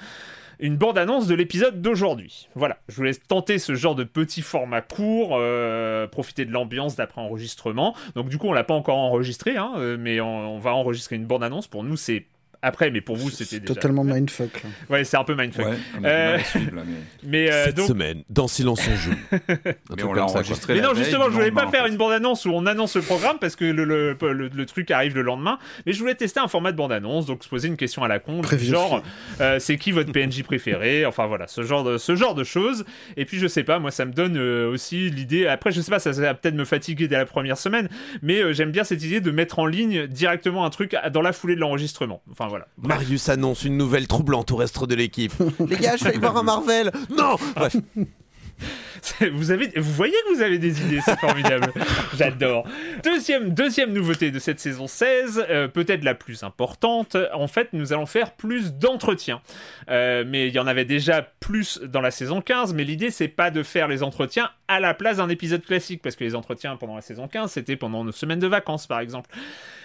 une 0.61 0.77
bande-annonce 0.77 1.27
de 1.27 1.35
l'épisode 1.35 1.83
d'aujourd'hui. 1.83 2.49
Voilà, 2.55 2.79
je 2.89 2.97
vous 2.97 3.03
laisse 3.03 3.21
tenter 3.23 3.59
ce 3.59 3.75
genre 3.75 3.97
de 3.97 4.05
petit 4.05 4.43
format 4.43 4.81
court, 4.81 5.33
euh, 5.33 6.07
profiter 6.07 6.45
de 6.45 6.53
l'ambiance 6.53 6.95
d'après-enregistrement. 6.97 7.95
Donc, 8.15 8.29
du 8.29 8.39
coup, 8.39 8.49
on 8.49 8.53
l'a 8.53 8.65
pas 8.65 8.75
encore 8.75 8.99
enregistré, 8.99 9.57
hein, 9.57 9.73
euh, 9.77 9.97
mais 9.99 10.21
on, 10.21 10.55
on 10.55 10.59
va 10.59 10.73
enregistrer 10.75 11.17
une 11.17 11.27
bande-annonce. 11.27 11.67
Pour 11.67 11.85
nous, 11.85 11.97
c'est 11.97 12.27
après, 12.63 12.91
mais 12.91 13.01
pour 13.01 13.17
vous, 13.17 13.29
c'était 13.31 13.61
déjà. 13.61 13.75
Totalement 13.75 14.05
mindfuck. 14.05 14.63
là. 14.63 14.71
Ouais, 14.89 15.05
c'est 15.05 15.17
un 15.17 15.25
peu 15.25 15.35
mindfuck. 15.35 15.67
Ouais, 15.67 15.77
on 16.01 16.05
a 16.05 16.09
Euh, 16.09 16.39
suivre, 16.39 16.77
là, 16.77 16.83
mais... 16.87 16.93
Mais 17.25 17.51
euh, 17.53 17.65
Cette 17.67 17.77
donc. 17.77 17.89
semaine, 17.89 18.23
dans 18.31 18.49
Silence 18.49 18.81
on 18.89 18.97
joue. 18.97 19.13
Un 19.33 19.39
mais 19.97 20.03
on 20.05 20.13
l'a 20.13 20.25
enregistré 20.25 20.75
Mais 20.75 20.81
non, 20.81 20.95
justement, 20.95 21.25
je 21.27 21.31
voulais 21.31 21.51
pas 21.51 21.69
faire 21.69 21.83
en 21.83 21.85
fait. 21.85 21.91
une 21.91 21.97
bande-annonce 21.97 22.45
où 22.47 22.51
on 22.51 22.67
annonce 22.67 22.97
le 22.97 23.03
programme 23.03 23.39
parce 23.41 23.57
que 23.57 23.65
le, 23.65 23.85
le, 23.85 24.17
le- 24.33 24.49
le 24.49 24.67
truc 24.67 24.91
arrive 24.91 25.15
le 25.15 25.23
lendemain. 25.23 25.59
Mais 25.87 25.93
je 25.93 25.99
voulais 26.01 26.15
tester 26.15 26.41
un 26.41 26.49
format 26.49 26.73
de 26.73 26.77
bande-annonce, 26.77 27.27
donc 27.27 27.43
se 27.45 27.49
poser 27.49 27.69
une 27.69 27.77
question 27.77 28.03
à 28.05 28.09
la 28.09 28.19
con, 28.19 28.43
genre 28.59 29.03
euh, 29.41 29.59
c'est 29.59 29.77
qui 29.77 29.93
votre 29.93 30.13
PNJ 30.13 30.43
préféré? 30.43 31.05
Enfin 31.07 31.27
voilà, 31.27 31.47
ce 31.47 31.63
genre, 31.63 31.85
de, 31.85 31.99
ce 31.99 32.15
genre 32.17 32.35
de 32.35 32.45
choses. 32.45 32.85
Et 33.17 33.25
puis 33.25 33.39
je 33.39 33.47
sais 33.47 33.65
pas, 33.65 33.79
moi 33.79 33.91
ça 33.91 34.05
me 34.05 34.13
donne 34.13 34.37
euh, 34.37 34.71
aussi 34.71 35.11
l'idée. 35.11 35.47
Après, 35.47 35.71
je 35.73 35.81
sais 35.81 35.91
pas, 35.91 35.99
ça, 35.99 36.13
ça 36.13 36.21
va 36.21 36.35
peut-être 36.35 36.55
me 36.55 36.65
fatiguer 36.65 37.09
dès 37.09 37.17
la 37.17 37.27
première 37.27 37.57
semaine, 37.59 37.89
mais 38.23 38.41
euh, 38.43 38.53
j'aime 38.53 38.71
bien 38.71 38.85
cette 38.85 39.03
idée 39.03 39.21
de 39.21 39.31
mettre 39.31 39.59
en 39.59 39.67
ligne 39.67 40.07
directement 40.07 40.65
un 40.65 40.71
truc 40.71 40.97
dans 41.13 41.23
la 41.23 41.33
foulée 41.33 41.55
de 41.55 41.61
l'enregistrement. 41.61 42.23
Enfin 42.31 42.49
Marius 42.79 43.29
annonce 43.29 43.65
une 43.65 43.77
nouvelle 43.77 44.07
troublante 44.07 44.51
au 44.51 44.57
reste 44.57 44.85
de 44.85 44.95
l'équipe. 44.95 45.33
Les 45.67 45.77
gars, 45.77 45.97
je 45.97 46.05
vais 46.05 46.19
voir 46.19 46.37
un 46.37 46.43
Marvel. 46.43 46.93
Non. 47.11 47.37
Vous, 49.33 49.51
avez, 49.51 49.73
vous 49.77 49.93
voyez 49.93 50.15
que 50.29 50.35
vous 50.35 50.43
avez 50.43 50.59
des 50.59 50.81
idées, 50.81 51.01
c'est 51.05 51.19
formidable. 51.19 51.73
J'adore. 52.17 52.67
Deuxième, 53.03 53.51
deuxième 53.51 53.93
nouveauté 53.93 54.31
de 54.31 54.39
cette 54.39 54.61
saison 54.61 54.87
16, 54.87 55.45
euh, 55.49 55.69
peut-être 55.69 56.05
la 56.05 56.15
plus 56.15 56.43
importante, 56.45 57.17
en 57.33 57.49
fait, 57.49 57.69
nous 57.73 57.93
allons 57.93 58.07
faire 58.07 58.33
plus 58.33 58.75
d'entretiens. 58.75 59.41
Euh, 59.91 60.25
mais 60.27 60.49
il 60.49 60.55
y 60.55 60.59
en 60.59 60.67
avait 60.67 60.85
déjà 60.85 61.23
plus 61.41 61.81
dans 61.83 62.01
la 62.01 62.11
saison 62.11 62.41
15, 62.41 62.75
mais 62.75 62.85
l'idée, 62.85 63.11
c'est 63.11 63.29
pas 63.29 63.51
de 63.51 63.63
faire 63.63 63.89
les 63.89 64.03
entretiens 64.03 64.51
à 64.69 64.81
la 64.81 64.95
place 64.95 65.17
d'un 65.17 65.29
épisode 65.29 65.65
classique, 65.65 66.01
parce 66.03 66.17
que 66.17 66.25
les 66.25 66.35
entretiens 66.35 66.77
pendant 66.77 66.95
la 66.95 67.03
saison 67.03 67.29
15, 67.29 67.51
c'était 67.51 67.77
pendant 67.77 68.05
nos 68.05 68.13
semaines 68.13 68.39
de 68.39 68.47
vacances, 68.47 68.87
par 68.87 69.01
exemple. 69.01 69.31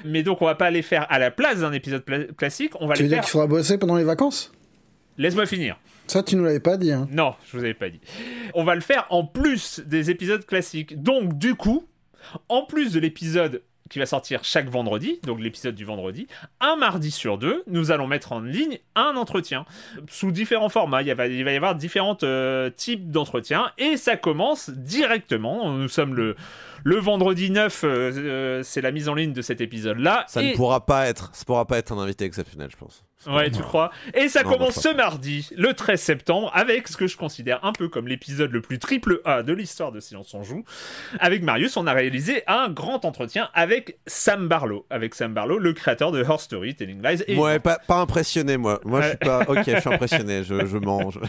Mais 0.06 0.24
donc, 0.24 0.42
on 0.42 0.46
va 0.46 0.56
pas 0.56 0.70
les 0.70 0.82
faire 0.82 1.06
à 1.10 1.20
la 1.20 1.32
place 1.32 1.60
d'un 1.60 1.74
épisode 1.74 2.04
classique, 2.38 2.74
on 2.80 2.88
va 2.88 2.94
Tu 2.96 3.00
veux 3.00 3.04
les 3.04 3.10
dire 3.10 3.18
faire... 3.18 3.24
qu'il 3.26 3.32
faudra 3.32 3.48
bosser 3.48 3.78
pendant 3.78 3.96
les 3.96 4.04
vacances? 4.04 4.52
Laisse-moi 5.18 5.46
finir. 5.46 5.78
Ça, 6.08 6.24
tu 6.24 6.36
nous 6.36 6.44
l'avais 6.44 6.60
pas 6.60 6.78
dit. 6.78 6.92
Hein. 6.92 7.08
Non, 7.12 7.36
je 7.46 7.58
vous 7.58 7.64
avais 7.64 7.74
pas 7.74 7.90
dit. 7.90 8.00
On 8.54 8.64
va 8.64 8.76
le 8.76 8.82
faire 8.82 9.06
en 9.10 9.26
plus 9.26 9.80
des 9.86 10.10
épisodes 10.10 10.46
classiques. 10.46 11.02
Donc, 11.02 11.38
du 11.38 11.56
coup, 11.56 11.86
en 12.50 12.64
plus 12.64 12.94
de 12.94 13.00
l'épisode 13.00 13.62
qui 13.90 14.00
va 14.00 14.06
sortir 14.06 14.44
chaque 14.44 14.68
vendredi, 14.70 15.18
donc 15.24 15.40
l'épisode 15.40 15.74
du 15.74 15.86
vendredi. 15.86 16.28
Un 16.60 16.76
mardi 16.76 17.10
sur 17.10 17.38
deux, 17.38 17.64
nous 17.68 17.90
allons 17.92 18.06
mettre 18.06 18.34
en 18.34 18.42
ligne 18.42 18.80
un 18.96 19.16
entretien 19.16 19.66
sous 20.10 20.32
différents 20.34 20.68
formats. 20.68 21.02
Il, 21.04 21.08
y 21.08 21.14
va, 21.14 21.28
il 21.28 21.44
va 21.46 21.54
y 21.54 21.56
avoir 21.56 21.74
différents 21.74 22.18
euh, 22.24 22.70
types 22.70 23.10
d'entretiens 23.12 23.72
et 23.78 23.96
ça 23.96 24.18
commence 24.18 24.70
directement. 24.70 25.72
Nous 25.72 25.88
sommes 25.88 26.16
le, 26.16 26.36
le 26.84 26.98
vendredi 26.98 27.50
9, 27.50 27.84
euh, 27.86 27.88
euh, 28.18 28.62
c'est 28.64 28.82
la 28.82 28.92
mise 28.92 29.08
en 29.08 29.14
ligne 29.14 29.32
de 29.32 29.42
cet 29.42 29.62
épisode-là. 29.62 30.26
Ça 30.28 30.44
Et- 30.44 30.52
ne 30.52 30.56
pourra 30.58 30.86
pas 30.86 31.08
être, 31.08 31.30
ça 31.34 31.46
pourra 31.46 31.66
pas 31.66 31.78
être 31.78 31.94
un 31.94 31.98
invité 32.00 32.26
exceptionnel, 32.26 32.68
je 32.70 32.76
pense. 32.78 33.06
Ouais, 33.26 33.50
tu 33.50 33.62
crois 33.62 33.92
Et 34.14 34.30
ça 34.30 34.44
Non, 34.44 34.52
commence 34.52 34.76
ce 34.76 34.94
mardi, 34.94 35.50
le 35.58 35.74
13 35.74 36.00
septembre, 36.00 36.52
avec 36.54 36.88
ce 36.88 36.96
que 36.96 37.08
je 37.08 37.18
considère 37.18 37.66
un 37.66 37.74
peu 37.74 37.90
comme 37.90 38.08
l'épisode 38.08 38.52
le 38.52 38.62
plus 38.62 38.78
triple 38.78 39.22
A 39.26 39.42
de 39.42 39.54
l'histoire 39.54 39.92
de 39.92 40.00
Silence 40.00 40.34
on 40.36 40.44
Joue. 40.44 40.64
Avec 41.20 41.42
Marius, 41.42 41.78
on 41.78 41.88
a 41.88 41.94
réalisé 41.94 42.44
un 42.46 42.70
grand 42.70 43.06
entretien 43.06 43.50
avec 43.56 43.98
Sam 44.06 44.48
Barlow. 44.48 44.86
Avec 44.92 45.16
Sam 45.16 45.34
Barlow, 45.34 45.58
le 45.58 45.74
créateur 45.74 46.12
de 46.12 46.22
Horror 46.22 46.40
Story, 46.40 46.76
Telling 46.76 47.02
Lies. 47.02 47.24
Et 47.28 47.36
Ouais, 47.36 47.60
pas, 47.60 47.80
pas 47.80 47.98
impressionné, 47.98 48.56
moi. 48.56 48.80
Moi, 48.86 49.02
je 49.02 49.08
suis 49.10 49.18
pas. 49.18 49.42
Ok, 49.48 49.64
je 49.66 49.80
suis 49.80 49.94
impressionné. 49.94 50.44
Je, 50.44 50.66
je 50.66 50.78
mange. 50.78 51.20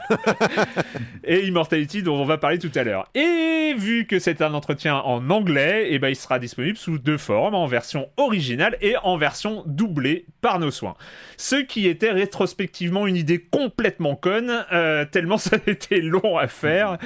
et 1.24 1.46
Immortality 1.46 2.02
dont 2.02 2.16
on 2.16 2.24
va 2.24 2.36
parler 2.38 2.58
tout 2.58 2.72
à 2.74 2.84
l'heure. 2.84 3.08
Et 3.14 3.74
vu 3.76 4.06
que 4.06 4.18
c'est 4.18 4.42
un 4.42 4.52
entretien 4.54 4.96
en 4.96 5.30
anglais, 5.30 5.92
et 5.92 5.98
ben 5.98 6.08
il 6.08 6.16
sera 6.16 6.38
disponible 6.38 6.76
sous 6.76 6.98
deux 6.98 7.18
formes, 7.18 7.54
en 7.54 7.66
version 7.66 8.08
originale 8.16 8.76
et 8.80 8.96
en 9.02 9.16
version 9.16 9.62
doublée 9.66 10.26
par 10.40 10.58
nos 10.58 10.70
soins. 10.70 10.94
Ce 11.36 11.56
qui 11.56 11.77
était 11.86 12.10
rétrospectivement 12.10 13.06
une 13.06 13.16
idée 13.16 13.38
complètement 13.38 14.14
conne, 14.16 14.64
euh, 14.72 15.04
tellement 15.04 15.38
ça 15.38 15.56
a 15.66 15.70
été 15.70 16.00
long 16.00 16.36
à 16.38 16.46
faire. 16.48 16.98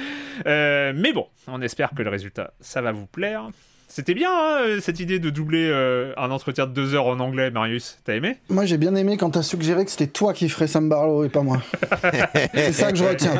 Euh, 0.47 0.93
mais 0.95 1.13
bon, 1.13 1.27
on 1.47 1.61
espère 1.61 1.91
que 1.95 2.01
le 2.03 2.09
résultat, 2.09 2.53
ça 2.59 2.81
va 2.81 2.91
vous 2.91 3.05
plaire. 3.05 3.49
C'était 3.89 4.15
bien 4.15 4.31
hein, 4.33 4.79
cette 4.81 4.99
idée 4.99 5.19
de 5.19 5.29
doubler 5.29 5.69
euh, 5.69 6.13
un 6.17 6.31
entretien 6.31 6.65
de 6.65 6.71
deux 6.71 6.95
heures 6.95 7.05
en 7.05 7.19
anglais, 7.19 7.51
Marius. 7.51 7.99
T'as 8.03 8.15
aimé? 8.15 8.37
Moi, 8.49 8.65
j'ai 8.65 8.77
bien 8.79 8.95
aimé 8.95 9.17
quand 9.17 9.29
t'as 9.29 9.43
suggéré 9.43 9.85
que 9.85 9.91
c'était 9.91 10.07
toi 10.07 10.33
qui 10.33 10.49
ferais 10.49 10.65
Sam 10.65 10.89
Barlow 10.89 11.23
et 11.25 11.29
pas 11.29 11.43
moi. 11.43 11.61
C'est 12.55 12.71
ça 12.71 12.91
que 12.91 12.97
je 12.97 13.03
retiens, 13.03 13.35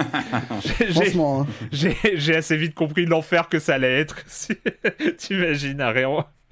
J'ai- 0.77 0.91
franchement. 0.93 1.41
hein. 1.41 1.47
J'ai 1.71 1.95
j'ai 2.13 2.35
assez 2.35 2.55
vite 2.55 2.75
compris 2.75 3.07
l'enfer 3.07 3.49
que 3.49 3.57
ça 3.57 3.73
allait 3.75 3.99
être. 4.01 4.17
T'imagines, 5.17 5.81
un 5.81 5.91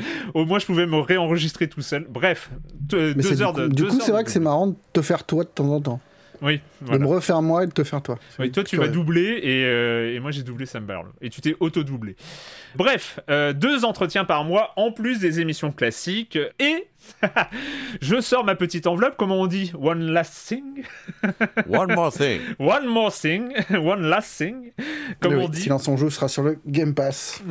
Au 0.33 0.45
moins, 0.45 0.59
je 0.59 0.65
pouvais 0.65 0.85
me 0.85 0.97
réenregistrer 0.99 1.67
tout 1.67 1.81
seul. 1.81 2.05
Bref, 2.09 2.49
deux, 2.73 3.41
heures 3.41 3.53
de. 3.53 3.67
du 3.67 3.85
coup, 3.85 3.99
c'est 4.01 4.11
vrai 4.11 4.23
que 4.23 4.31
c'est 4.31 4.39
marrant 4.39 4.67
de 4.67 4.75
te 4.93 5.01
faire 5.01 5.23
toi 5.23 5.43
de 5.43 5.49
temps 5.49 5.69
en 5.69 5.81
temps. 5.81 5.99
Oui, 6.41 6.59
De 6.81 6.97
me 6.97 7.05
refaire 7.05 7.41
moi 7.43 7.63
et 7.63 7.67
de 7.67 7.71
te 7.71 7.83
faire 7.83 8.01
toi. 8.01 8.17
Oui, 8.39 8.51
toi, 8.51 8.63
tu 8.63 8.77
m'as 8.77 8.87
doublé 8.87 9.39
et, 9.43 9.63
euh, 9.63 10.15
et 10.15 10.19
moi, 10.19 10.31
j'ai 10.31 10.41
doublé 10.41 10.65
Sam 10.65 10.85
Barlow. 10.85 11.11
Et 11.21 11.29
tu 11.29 11.39
t'es 11.39 11.55
auto-doublé. 11.59 12.15
Bref, 12.75 13.19
euh, 13.29 13.53
deux 13.53 13.85
entretiens 13.85 14.25
par 14.25 14.43
mois 14.43 14.73
en 14.75 14.91
plus 14.91 15.19
des 15.19 15.39
émissions 15.39 15.71
classiques. 15.71 16.39
Et 16.59 16.87
je 18.01 18.21
sors 18.21 18.43
ma 18.43 18.55
petite 18.55 18.87
enveloppe, 18.87 19.15
comment 19.17 19.39
on 19.41 19.47
dit? 19.47 19.71
One 19.79 20.11
last 20.11 20.33
thing? 20.47 20.83
One 21.69 21.93
more 21.93 22.11
thing. 22.11 22.41
One 22.59 22.87
more 22.87 23.11
thing 23.11 23.53
One 23.71 24.01
last 24.09 24.37
thing 24.37 24.71
Comme 25.19 25.35
Oui, 25.35 25.43
on 25.45 25.49
dit. 25.49 25.61
Silence 25.61 25.87
on 25.87 25.97
joue 25.97 26.09
sera 26.09 26.27
sur 26.27 26.43
le 26.43 26.59
Game 26.65 26.93
Pass. 26.93 27.41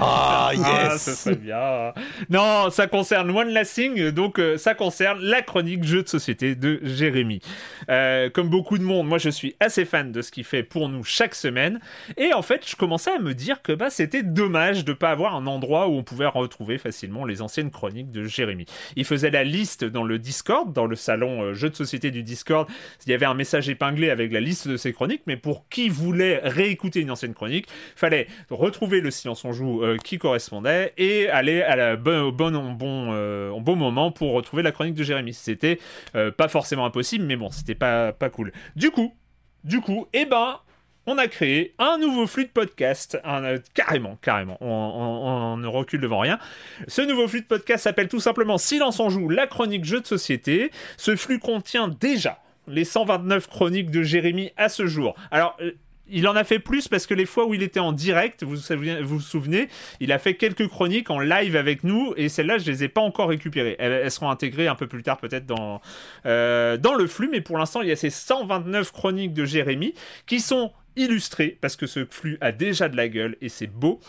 Ah, 0.00 0.50
Ah, 0.50 0.52
yes. 0.54 1.02
ça 1.02 1.12
serait 1.14 1.36
bien. 1.36 1.92
Non, 2.30 2.70
ça 2.70 2.86
concerne 2.86 3.30
One 3.30 3.48
Last 3.50 3.74
Thing, 3.74 4.10
donc 4.10 4.38
euh, 4.38 4.56
ça 4.56 4.74
concerne 4.74 5.20
la 5.20 5.42
chronique 5.42 5.84
jeu 5.84 6.02
de 6.02 6.08
société 6.08 6.54
de 6.54 6.80
Jérémy. 6.82 7.40
Euh, 7.88 8.30
comme 8.30 8.48
beaucoup 8.48 8.78
de 8.78 8.82
monde, 8.82 9.06
moi 9.06 9.18
je 9.18 9.30
suis 9.30 9.54
assez 9.60 9.84
fan 9.84 10.12
de 10.12 10.22
ce 10.22 10.30
qu'il 10.30 10.44
fait 10.44 10.62
pour 10.62 10.88
nous 10.88 11.04
chaque 11.04 11.34
semaine, 11.34 11.80
et 12.16 12.32
en 12.32 12.42
fait 12.42 12.68
je 12.68 12.76
commençais 12.76 13.12
à 13.12 13.18
me 13.18 13.34
dire 13.34 13.62
que 13.62 13.72
bah, 13.72 13.90
c'était 13.90 14.22
dommage 14.22 14.84
de 14.84 14.92
pas 14.92 15.10
avoir 15.10 15.34
un 15.34 15.46
endroit 15.46 15.88
où 15.88 15.92
on 15.96 16.02
pouvait 16.02 16.26
retrouver 16.26 16.78
facilement 16.78 17.24
les 17.24 17.42
anciennes 17.42 17.70
chroniques 17.70 18.10
de 18.10 18.24
Jérémy. 18.24 18.66
Il 18.98 19.04
faisait 19.04 19.30
la 19.30 19.44
liste 19.44 19.84
dans 19.84 20.02
le 20.02 20.18
Discord, 20.18 20.72
dans 20.72 20.86
le 20.86 20.96
salon 20.96 21.42
euh, 21.42 21.54
jeu 21.54 21.70
de 21.70 21.76
société 21.76 22.10
du 22.10 22.24
Discord, 22.24 22.68
il 23.06 23.10
y 23.10 23.14
avait 23.14 23.26
un 23.26 23.34
message 23.34 23.68
épinglé 23.68 24.10
avec 24.10 24.32
la 24.32 24.40
liste 24.40 24.66
de 24.66 24.76
ses 24.76 24.92
chroniques, 24.92 25.22
mais 25.28 25.36
pour 25.36 25.68
qui 25.68 25.88
voulait 25.88 26.40
réécouter 26.42 27.00
une 27.00 27.12
ancienne 27.12 27.32
chronique, 27.32 27.68
fallait 27.94 28.26
retrouver 28.50 29.00
le 29.00 29.12
silence 29.12 29.44
on 29.44 29.52
joue 29.52 29.84
euh, 29.84 29.98
qui 30.02 30.18
correspondait 30.18 30.94
et 30.98 31.28
aller 31.28 31.62
à 31.62 31.76
la 31.76 31.94
bonne, 31.94 32.24
au 32.24 32.32
bon, 32.32 33.12
euh, 33.12 33.52
bon 33.60 33.76
moment 33.76 34.10
pour 34.10 34.32
retrouver 34.32 34.64
la 34.64 34.72
chronique 34.72 34.94
de 34.94 35.04
Jérémy. 35.04 35.32
C'était 35.32 35.78
pas 36.12 36.48
forcément 36.48 36.84
impossible, 36.84 37.24
mais 37.24 37.36
bon, 37.36 37.50
c'était 37.50 37.76
pas, 37.76 38.12
pas 38.12 38.30
cool. 38.30 38.50
Du 38.74 38.90
coup, 38.90 39.14
du 39.62 39.80
coup, 39.80 40.08
eh 40.12 40.24
ben, 40.24 40.58
on 41.08 41.16
a 41.16 41.26
créé 41.26 41.74
un 41.78 41.96
nouveau 41.96 42.26
flux 42.26 42.44
de 42.44 42.50
podcast, 42.50 43.18
euh, 43.24 43.58
carrément, 43.72 44.18
carrément, 44.20 44.58
on, 44.60 45.56
ne 45.56 45.66
recule 45.66 46.02
devant 46.02 46.18
rien. 46.18 46.38
Ce 46.86 47.00
nouveau 47.00 47.26
flux 47.26 47.40
de 47.40 47.46
podcast 47.46 47.84
s'appelle 47.84 48.08
tout 48.08 48.20
simplement 48.20 48.58
Silence 48.58 49.00
en 49.00 49.08
joue, 49.08 49.30
la 49.30 49.46
chronique 49.46 49.86
jeu 49.86 50.00
de 50.00 50.06
société. 50.06 50.70
Ce 50.98 51.16
flux 51.16 51.38
contient 51.38 51.88
déjà 51.88 52.42
les 52.66 52.84
129 52.84 53.48
chroniques 53.48 53.90
de 53.90 54.02
Jérémy 54.02 54.52
à 54.58 54.68
ce 54.68 54.86
jour. 54.86 55.14
Alors, 55.30 55.56
euh, 55.62 55.70
il 56.10 56.28
en 56.28 56.36
a 56.36 56.44
fait 56.44 56.58
plus 56.58 56.88
parce 56.88 57.06
que 57.06 57.14
les 57.14 57.26
fois 57.26 57.46
où 57.46 57.54
il 57.54 57.62
était 57.62 57.80
en 57.80 57.92
direct, 57.92 58.42
vous 58.42 58.56
vous 59.02 59.20
souvenez, 59.20 59.68
il 60.00 60.12
a 60.12 60.18
fait 60.18 60.34
quelques 60.34 60.68
chroniques 60.68 61.10
en 61.10 61.20
live 61.20 61.56
avec 61.56 61.84
nous 61.84 62.12
et 62.16 62.28
celles-là, 62.28 62.58
je 62.58 62.70
les 62.70 62.84
ai 62.84 62.88
pas 62.88 63.00
encore 63.00 63.28
récupérées. 63.28 63.76
Elles, 63.78 63.92
elles 63.92 64.10
seront 64.10 64.30
intégrées 64.30 64.68
un 64.68 64.74
peu 64.74 64.86
plus 64.86 65.02
tard 65.02 65.18
peut-être 65.18 65.46
dans, 65.46 65.80
euh, 66.26 66.76
dans 66.76 66.94
le 66.94 67.06
flux, 67.06 67.28
mais 67.30 67.40
pour 67.40 67.56
l'instant, 67.58 67.80
il 67.80 67.88
y 67.88 67.92
a 67.92 67.96
ces 67.96 68.10
129 68.10 68.92
chroniques 68.92 69.32
de 69.32 69.44
Jérémy 69.44 69.94
qui 70.26 70.40
sont 70.40 70.72
illustrées 70.96 71.56
parce 71.60 71.76
que 71.76 71.86
ce 71.86 72.04
flux 72.04 72.38
a 72.40 72.52
déjà 72.52 72.88
de 72.88 72.96
la 72.96 73.08
gueule 73.08 73.36
et 73.40 73.48
c'est 73.48 73.66
beau. 73.66 74.00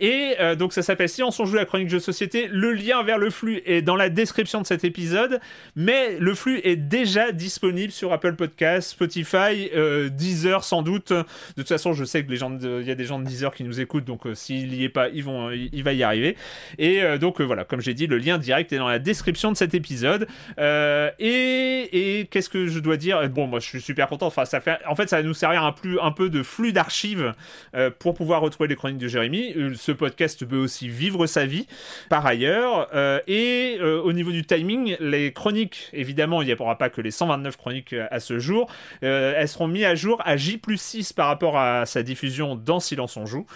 Et 0.00 0.34
euh, 0.40 0.54
donc 0.54 0.72
ça 0.72 0.82
s'appelle 0.82 1.08
Silence 1.08 1.38
on 1.40 1.44
joue 1.44 1.54
la 1.54 1.64
chronique 1.64 1.88
de 1.88 1.98
société. 1.98 2.48
Le 2.48 2.72
lien 2.72 3.02
vers 3.02 3.18
le 3.18 3.30
flux 3.30 3.60
est 3.66 3.82
dans 3.82 3.96
la 3.96 4.08
description 4.08 4.60
de 4.60 4.66
cet 4.66 4.84
épisode, 4.84 5.40
mais 5.76 6.18
le 6.18 6.34
flux 6.34 6.60
est 6.64 6.76
déjà 6.76 7.32
disponible 7.32 7.92
sur 7.92 8.12
Apple 8.12 8.34
Podcasts, 8.34 8.90
Spotify, 8.90 9.70
euh, 9.74 10.08
Deezer 10.08 10.64
sans 10.64 10.82
doute. 10.82 11.12
De 11.12 11.24
toute 11.56 11.68
façon, 11.68 11.92
je 11.92 12.04
sais 12.04 12.24
que 12.24 12.30
les 12.30 12.36
gens, 12.36 12.56
il 12.60 12.86
y 12.86 12.90
a 12.90 12.94
des 12.94 13.04
gens 13.04 13.18
de 13.18 13.24
Deezer 13.24 13.54
qui 13.54 13.64
nous 13.64 13.80
écoutent, 13.80 14.04
donc 14.04 14.26
euh, 14.26 14.34
s'il 14.34 14.74
y 14.74 14.84
est 14.84 14.88
pas, 14.88 15.08
ils 15.08 15.24
vont, 15.24 15.50
il 15.50 15.82
va 15.82 15.92
y 15.92 16.02
arriver. 16.02 16.36
Et 16.78 17.02
donc 17.18 17.40
voilà, 17.40 17.64
comme 17.64 17.80
j'ai 17.80 17.94
dit, 17.94 18.06
le 18.06 18.18
lien 18.18 18.38
direct 18.38 18.72
est 18.72 18.78
dans 18.78 18.88
la 18.88 18.98
description 18.98 19.52
de 19.52 19.56
cet 19.56 19.74
épisode. 19.74 20.26
Et 20.58 21.88
et 21.92 22.26
qu'est-ce 22.26 22.48
que 22.48 22.66
je 22.66 22.78
dois 22.78 22.96
dire? 22.96 23.28
Bon, 23.28 23.46
moi 23.46 23.60
je 23.60 23.66
suis 23.66 23.80
super 23.80 24.08
content. 24.08 24.26
Enfin, 24.26 24.44
ça 24.44 24.60
fait, 24.60 24.78
en 24.86 24.94
fait, 24.94 25.08
ça 25.08 25.16
va 25.16 25.22
nous 25.22 25.34
servir 25.34 25.62
un, 25.62 25.74
un 26.02 26.12
peu 26.12 26.30
de 26.30 26.37
flux 26.42 26.72
d'archives 26.72 27.34
euh, 27.74 27.90
pour 27.90 28.14
pouvoir 28.14 28.40
retrouver 28.40 28.68
les 28.68 28.76
chroniques 28.76 28.98
de 28.98 29.08
Jérémy. 29.08 29.52
Euh, 29.56 29.74
ce 29.74 29.92
podcast 29.92 30.44
peut 30.44 30.56
aussi 30.56 30.88
vivre 30.88 31.26
sa 31.26 31.46
vie 31.46 31.66
par 32.08 32.26
ailleurs. 32.26 32.88
Euh, 32.94 33.20
et 33.26 33.78
au 33.80 34.12
niveau 34.12 34.30
du 34.30 34.44
timing, 34.44 34.96
les 35.00 35.32
chroniques, 35.32 35.88
évidemment, 35.92 36.42
il 36.42 36.46
n'y 36.46 36.54
aura 36.54 36.78
pas 36.78 36.90
que 36.90 37.00
les 37.00 37.10
129 37.10 37.56
chroniques 37.56 37.94
à 38.10 38.20
ce 38.20 38.38
jour. 38.38 38.70
Elles 39.02 39.48
seront 39.48 39.68
mises 39.68 39.84
à 39.84 39.94
jour 39.94 40.20
à 40.24 40.36
J 40.36 40.58
plus 40.58 40.80
6 40.80 41.12
par 41.12 41.28
rapport 41.28 41.58
à 41.58 41.86
sa 41.86 42.02
diffusion 42.02 42.54
dans 42.56 42.80
Silence 42.80 43.16
on 43.16 43.26
joue, 43.26 43.46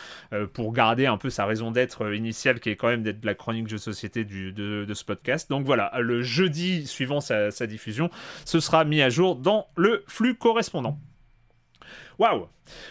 pour 0.52 0.72
garder 0.72 1.06
un 1.06 1.16
peu 1.16 1.30
sa 1.30 1.46
raison 1.46 1.70
d'être 1.70 2.12
initiale, 2.14 2.60
qui 2.60 2.70
est 2.70 2.76
quand 2.76 2.88
même 2.88 3.02
d'être 3.02 3.24
la 3.24 3.34
chronique 3.34 3.68
jeu 3.68 3.78
société 3.78 4.24
de, 4.24 4.50
de 4.84 4.94
ce 4.94 5.04
podcast. 5.04 5.50
Donc 5.50 5.64
voilà, 5.64 5.92
le 6.00 6.22
jeudi 6.22 6.86
suivant 6.86 7.20
sa 7.20 7.66
diffusion, 7.66 8.10
ce 8.44 8.60
sera 8.60 8.84
mis 8.84 9.02
à 9.02 9.10
jour 9.10 9.36
dans 9.36 9.66
le 9.76 10.04
flux 10.06 10.34
correspondant. 10.34 10.98
Waouh 12.18 12.46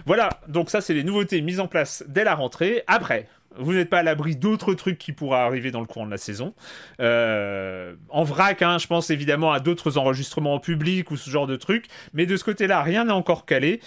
Voilà, 0.06 0.30
donc 0.48 0.70
ça 0.70 0.82
c'est 0.82 0.94
les 0.94 1.04
nouveautés 1.04 1.42
mises 1.42 1.60
en 1.60 1.68
place 1.68 2.04
dès 2.08 2.24
la 2.24 2.36
rentrée. 2.36 2.84
Après, 2.88 3.28
vous 3.58 3.74
n'êtes 3.74 3.90
pas 3.90 4.00
à 4.00 4.04
l'abri 4.04 4.36
d'autres 4.36 4.74
trucs 4.74 4.98
qui 4.98 5.12
pourraient 5.12 5.40
arriver 5.40 5.72
dans 5.72 5.82
le 5.82 5.86
courant 5.86 6.06
de 6.06 6.12
la 6.12 6.18
saison. 6.18 6.54
Euh, 7.00 7.96
en 8.10 8.24
vrac, 8.24 8.62
hein, 8.62 8.78
je 8.78 8.88
pense 8.88 9.10
évidemment 9.10 9.52
à 9.52 9.60
d'autres 9.60 9.98
enregistrements 9.98 10.54
en 10.56 10.60
public 10.60 11.12
ou 11.12 11.18
ce 11.18 11.30
genre 11.30 11.48
de 11.48 11.56
trucs, 11.56 11.88
mais 12.14 12.26
de 12.26 12.38
ce 12.38 12.44
côté-là, 12.44 12.82
rien 12.82 13.06
n'est 13.06 13.12
encore 13.12 13.46
calé. 13.46 13.82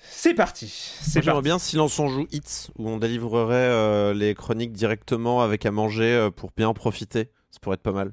C'est 0.00 0.34
parti. 0.34 0.94
J'aimerais 1.12 1.42
bien 1.42 1.58
Silence 1.58 1.98
on 1.98 2.08
joue 2.08 2.26
Hits, 2.32 2.70
où 2.78 2.88
on 2.88 2.98
délivrerait 2.98 3.54
euh, 3.54 4.14
les 4.14 4.34
chroniques 4.34 4.72
directement 4.72 5.42
avec 5.42 5.66
à 5.66 5.70
manger 5.70 6.14
euh, 6.14 6.30
pour 6.30 6.50
bien 6.56 6.68
en 6.68 6.74
profiter. 6.74 7.30
Ça 7.50 7.58
pourrait 7.60 7.74
être 7.74 7.82
pas 7.82 7.92
mal. 7.92 8.12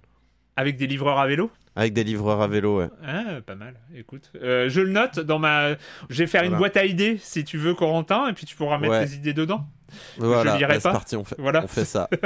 Avec 0.58 0.78
des 0.78 0.88
livreurs 0.88 1.20
à 1.20 1.28
vélo? 1.28 1.50
Avec 1.76 1.94
des 1.94 2.04
livreurs 2.04 2.42
à 2.42 2.48
vélo, 2.48 2.80
ouais. 2.80 2.90
Ah, 3.06 3.40
pas 3.46 3.56
mal. 3.56 3.76
Écoute, 3.96 4.30
Euh, 4.42 4.68
je 4.70 4.82
le 4.82 4.90
note 4.92 5.20
dans 5.22 5.40
ma. 5.40 5.76
Je 6.10 6.18
vais 6.18 6.28
faire 6.28 6.44
une 6.44 6.58
boîte 6.58 6.76
à 6.76 6.84
idées 6.86 7.18
si 7.18 7.46
tu 7.46 7.58
veux, 7.58 7.74
Corentin, 7.74 8.28
et 8.28 8.34
puis 8.34 8.46
tu 8.46 8.56
pourras 8.58 8.78
mettre 8.78 8.94
Ouais. 8.94 9.06
tes 9.06 9.14
idées 9.14 9.34
dedans. 9.34 9.66
Voilà, 10.18 10.58
lirai 10.58 10.80
bah, 10.80 11.00
c'est 11.00 11.16
pas. 11.16 11.18
on 11.20 11.24
fait, 11.24 11.36
Voilà. 11.40 11.64
on 11.64 11.68
fait 11.68 11.86
ça. 11.86 12.10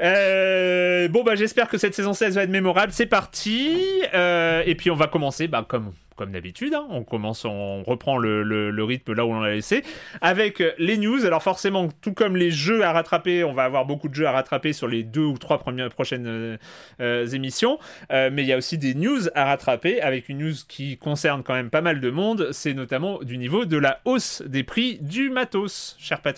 Euh, 0.00 1.08
bon, 1.08 1.22
bah, 1.22 1.34
j'espère 1.34 1.68
que 1.68 1.78
cette 1.78 1.94
saison 1.94 2.12
16 2.14 2.34
va 2.36 2.44
être 2.44 2.50
mémorable. 2.50 2.92
C'est 2.92 3.06
parti. 3.06 3.78
Euh, 4.14 4.62
et 4.66 4.74
puis, 4.74 4.90
on 4.90 4.94
va 4.96 5.06
commencer, 5.06 5.48
bah, 5.48 5.64
comme, 5.68 5.92
comme 6.16 6.32
d'habitude. 6.32 6.72
hein. 6.74 6.86
On 6.90 7.04
commence, 7.04 7.44
on 7.44 7.82
reprend 7.82 8.16
le, 8.18 8.42
le- 8.42 8.70
le 8.70 8.84
rythme 8.84 9.12
là 9.12 9.24
où 9.26 9.30
on 9.32 9.40
l'a 9.40 9.52
laissé. 9.54 9.82
Avec 10.20 10.62
les 10.78 10.96
news. 10.96 11.24
Alors, 11.26 11.42
forcément, 11.42 11.88
tout 12.00 12.12
comme 12.14 12.36
les 12.36 12.50
jeux 12.50 12.84
à 12.84 12.92
rattraper, 12.92 13.44
on 13.44 13.52
va 13.52 13.64
avoir 13.64 13.84
beaucoup 13.84 14.08
de 14.08 14.14
jeux 14.14 14.26
à 14.26 14.32
rattraper 14.32 14.72
sur 14.72 14.88
les 14.88 15.02
deux 15.02 15.24
ou 15.24 15.36
trois 15.38 15.58
premières, 15.58 15.90
prochaines 15.90 16.58
euh, 17.00 17.26
émissions. 17.28 17.78
Mais 18.10 18.42
il 18.42 18.46
y 18.46 18.52
a 18.52 18.56
aussi 18.56 18.78
des 18.78 18.94
news 18.94 19.20
à 19.34 19.44
rattraper 19.46 20.00
avec 20.00 20.28
une 20.28 20.38
news 20.38 20.54
qui 20.68 20.96
concerne 20.96 21.42
quand 21.42 21.54
même 21.54 21.70
pas 21.70 21.80
mal 21.82 22.00
de 22.00 22.10
monde. 22.10 22.48
C'est 22.52 22.74
notamment 22.74 23.18
du 23.22 23.36
niveau 23.38 23.64
de 23.66 23.76
la 23.76 24.00
hausse 24.04 24.42
des 24.46 24.62
prix 24.64 24.98
du 25.00 25.28
matos, 25.30 25.96
cher 25.98 26.20
Patrick. 26.20 26.31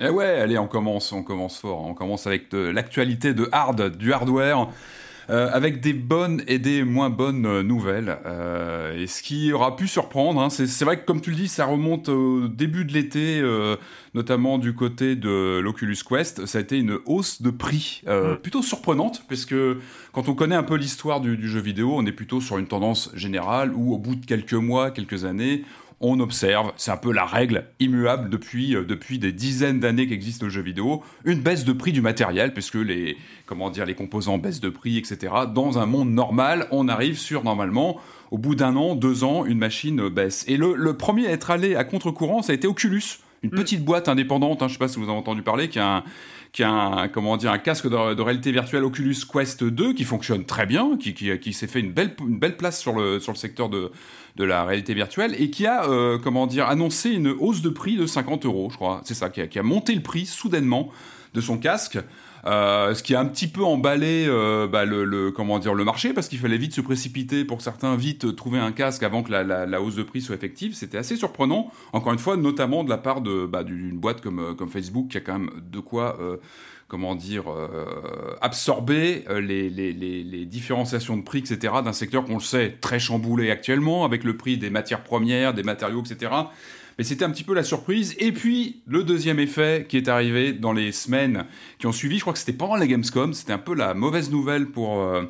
Eh 0.00 0.08
ouais, 0.08 0.40
allez, 0.40 0.58
on 0.58 0.66
commence, 0.66 1.12
on 1.12 1.22
commence 1.22 1.58
fort. 1.58 1.84
On 1.86 1.94
commence 1.94 2.26
avec 2.26 2.52
l'actualité 2.52 3.34
de 3.34 3.48
hard, 3.52 3.96
du 3.96 4.12
hardware. 4.12 4.68
Euh, 5.30 5.48
avec 5.52 5.80
des 5.80 5.94
bonnes 5.94 6.42
et 6.46 6.58
des 6.58 6.84
moins 6.84 7.08
bonnes 7.08 7.46
euh, 7.46 7.62
nouvelles. 7.62 8.18
Euh, 8.26 9.00
et 9.00 9.06
ce 9.06 9.22
qui 9.22 9.52
aura 9.52 9.74
pu 9.74 9.88
surprendre, 9.88 10.40
hein, 10.40 10.50
c'est 10.50 10.84
vrai 10.84 11.00
que 11.00 11.06
comme 11.06 11.22
tu 11.22 11.30
le 11.30 11.36
dis, 11.36 11.48
ça 11.48 11.64
remonte 11.64 12.10
au 12.10 12.46
début 12.48 12.84
de 12.84 12.92
l'été, 12.92 13.42
notamment 14.14 14.58
du 14.58 14.74
côté 14.74 15.16
de 15.16 15.58
l'Oculus 15.58 15.96
Quest, 16.06 16.46
ça 16.46 16.58
a 16.58 16.60
été 16.60 16.78
une 16.78 16.98
hausse 17.06 17.42
de 17.42 17.50
prix 17.50 18.02
mm. 18.06 18.36
plutôt 18.42 18.62
surprenante, 18.62 19.24
puisque 19.26 19.54
quand 20.12 20.28
on 20.28 20.34
connaît 20.34 20.54
un 20.54 20.62
peu 20.62 20.76
l'histoire 20.76 21.20
du, 21.20 21.36
du 21.36 21.48
jeu 21.48 21.60
vidéo, 21.60 21.92
on 21.94 22.04
est 22.06 22.12
plutôt 22.12 22.40
sur 22.40 22.58
une 22.58 22.66
tendance 22.66 23.10
générale 23.14 23.72
où 23.74 23.94
au 23.94 23.98
bout 23.98 24.16
de 24.16 24.26
quelques 24.26 24.54
mois, 24.54 24.90
quelques 24.90 25.24
années, 25.24 25.64
on 26.00 26.20
observe, 26.20 26.72
c'est 26.76 26.90
un 26.90 26.96
peu 26.96 27.12
la 27.12 27.24
règle 27.24 27.64
immuable 27.80 28.28
depuis, 28.30 28.76
euh, 28.76 28.84
depuis 28.84 29.18
des 29.18 29.32
dizaines 29.32 29.80
d'années 29.80 30.06
qu'existe 30.06 30.42
le 30.42 30.48
jeu 30.48 30.62
vidéo, 30.62 31.02
une 31.24 31.40
baisse 31.40 31.64
de 31.64 31.72
prix 31.72 31.92
du 31.92 32.00
matériel, 32.00 32.52
puisque 32.52 32.74
les, 32.74 33.16
comment 33.46 33.70
dire, 33.70 33.86
les 33.86 33.94
composants 33.94 34.38
baissent 34.38 34.60
de 34.60 34.68
prix, 34.68 34.98
etc. 34.98 35.32
Dans 35.54 35.78
un 35.78 35.86
monde 35.86 36.10
normal, 36.10 36.66
on 36.70 36.88
arrive 36.88 37.18
sur, 37.18 37.44
normalement, 37.44 38.00
au 38.30 38.38
bout 38.38 38.54
d'un 38.54 38.76
an, 38.76 38.94
deux 38.94 39.24
ans, 39.24 39.44
une 39.44 39.58
machine 39.58 40.08
baisse. 40.08 40.44
Et 40.48 40.56
le, 40.56 40.96
premier 40.96 41.26
à 41.26 41.30
être 41.30 41.50
allé 41.50 41.76
à 41.76 41.84
contre-courant, 41.84 42.42
ça 42.42 42.52
a 42.52 42.54
été 42.54 42.66
Oculus, 42.66 43.20
une 43.42 43.50
mm. 43.50 43.54
petite 43.54 43.84
boîte 43.84 44.08
indépendante, 44.08 44.62
hein, 44.62 44.68
je 44.68 44.72
ne 44.72 44.74
sais 44.74 44.78
pas 44.78 44.88
si 44.88 44.98
vous 44.98 45.08
avez 45.08 45.18
entendu 45.18 45.42
parler, 45.42 45.68
qui 45.68 45.78
a 45.78 45.98
un, 45.98 46.04
qui 46.54 46.62
a 46.62 46.70
un, 46.70 47.08
comment 47.08 47.36
dire, 47.36 47.50
un 47.50 47.58
casque 47.58 47.88
de, 47.88 48.22
réalité 48.22 48.52
virtuelle 48.52 48.84
Oculus 48.84 49.16
Quest 49.30 49.64
2 49.64 49.92
qui 49.92 50.04
fonctionne 50.04 50.44
très 50.44 50.66
bien, 50.66 50.96
qui, 50.96 51.12
qui, 51.12 51.36
qui 51.40 51.52
s'est 51.52 51.66
fait 51.66 51.80
une 51.80 51.90
belle, 51.90 52.14
une 52.20 52.38
belle 52.38 52.56
place 52.56 52.80
sur 52.80 52.94
le, 52.94 53.18
sur 53.18 53.32
le 53.32 53.36
secteur 53.36 53.68
de, 53.68 53.90
de 54.36 54.44
la 54.44 54.64
réalité 54.64 54.94
virtuelle 54.94 55.34
et 55.36 55.50
qui 55.50 55.66
a, 55.66 55.84
euh, 55.90 56.16
comment 56.16 56.46
dire, 56.46 56.68
annoncé 56.68 57.10
une 57.10 57.26
hausse 57.26 57.60
de 57.60 57.70
prix 57.70 57.96
de 57.96 58.06
50 58.06 58.46
euros, 58.46 58.68
je 58.70 58.76
crois. 58.76 59.00
C'est 59.04 59.14
ça, 59.14 59.30
qui 59.30 59.40
a, 59.40 59.48
qui 59.48 59.58
a, 59.58 59.64
monté 59.64 59.96
le 59.96 60.00
prix 60.00 60.26
soudainement 60.26 60.90
de 61.34 61.40
son 61.40 61.58
casque. 61.58 61.98
Euh, 62.46 62.94
ce 62.94 63.02
qui 63.02 63.14
a 63.14 63.20
un 63.20 63.24
petit 63.24 63.48
peu 63.48 63.64
emballé 63.64 64.26
euh, 64.28 64.66
bah, 64.66 64.84
le, 64.84 65.30
comment 65.30 65.58
dire, 65.58 65.74
le 65.74 65.84
marché 65.84 66.12
parce 66.12 66.28
qu'il 66.28 66.38
fallait 66.38 66.58
vite 66.58 66.74
se 66.74 66.82
précipiter 66.82 67.44
pour 67.44 67.62
certains 67.62 67.96
vite 67.96 68.36
trouver 68.36 68.58
un 68.58 68.72
casque 68.72 69.02
avant 69.02 69.22
que 69.22 69.32
la, 69.32 69.80
hausse 69.80 69.94
de 69.94 70.02
prix 70.02 70.20
soit 70.20 70.34
effective. 70.34 70.74
C'était 70.74 70.98
assez 70.98 71.16
surprenant, 71.16 71.70
encore 71.92 72.12
une 72.12 72.18
fois, 72.18 72.36
notamment 72.36 72.84
de 72.84 72.90
la 72.90 72.98
part 72.98 73.20
de 73.20 73.46
bah, 73.46 73.64
d'une 73.64 73.98
boîte 73.98 74.20
comme, 74.20 74.54
comme 74.56 74.68
Facebook 74.68 75.08
qui 75.08 75.16
a 75.16 75.20
quand 75.20 75.38
même 75.38 75.50
de 75.70 75.80
quoi 75.80 76.18
comment 76.88 77.14
dire, 77.14 77.50
euh, 77.50 78.36
absorber 78.40 79.24
euh, 79.28 79.40
les, 79.40 79.70
les, 79.70 80.44
différenciations 80.44 81.16
de 81.16 81.22
prix, 81.22 81.38
etc., 81.38 81.74
d'un 81.84 81.92
secteur 81.92 82.24
qu'on 82.24 82.34
le 82.34 82.40
sait 82.40 82.76
très 82.80 82.98
chamboulé 82.98 83.50
actuellement, 83.50 84.04
avec 84.04 84.24
le 84.24 84.36
prix 84.36 84.58
des 84.58 84.70
matières 84.70 85.02
premières, 85.02 85.54
des 85.54 85.62
matériaux, 85.62 86.02
etc. 86.02 86.32
Mais 86.98 87.04
c'était 87.04 87.24
un 87.24 87.30
petit 87.30 87.44
peu 87.44 87.54
la 87.54 87.64
surprise. 87.64 88.14
Et 88.18 88.32
puis, 88.32 88.82
le 88.86 89.04
deuxième 89.04 89.38
effet 89.38 89.86
qui 89.88 89.96
est 89.96 90.08
arrivé 90.08 90.52
dans 90.52 90.72
les 90.72 90.92
semaines 90.92 91.46
qui 91.78 91.86
ont 91.86 91.92
suivi, 91.92 92.16
je 92.16 92.20
crois 92.22 92.32
que 92.32 92.38
c'était 92.38 92.52
pendant 92.52 92.76
la 92.76 92.86
Gamescom, 92.86 93.34
c'était 93.34 93.52
un 93.52 93.58
peu 93.58 93.74
la 93.74 93.94
mauvaise 93.94 94.30
nouvelle 94.30 94.66
pour... 94.66 95.00
Euh, 95.00 95.24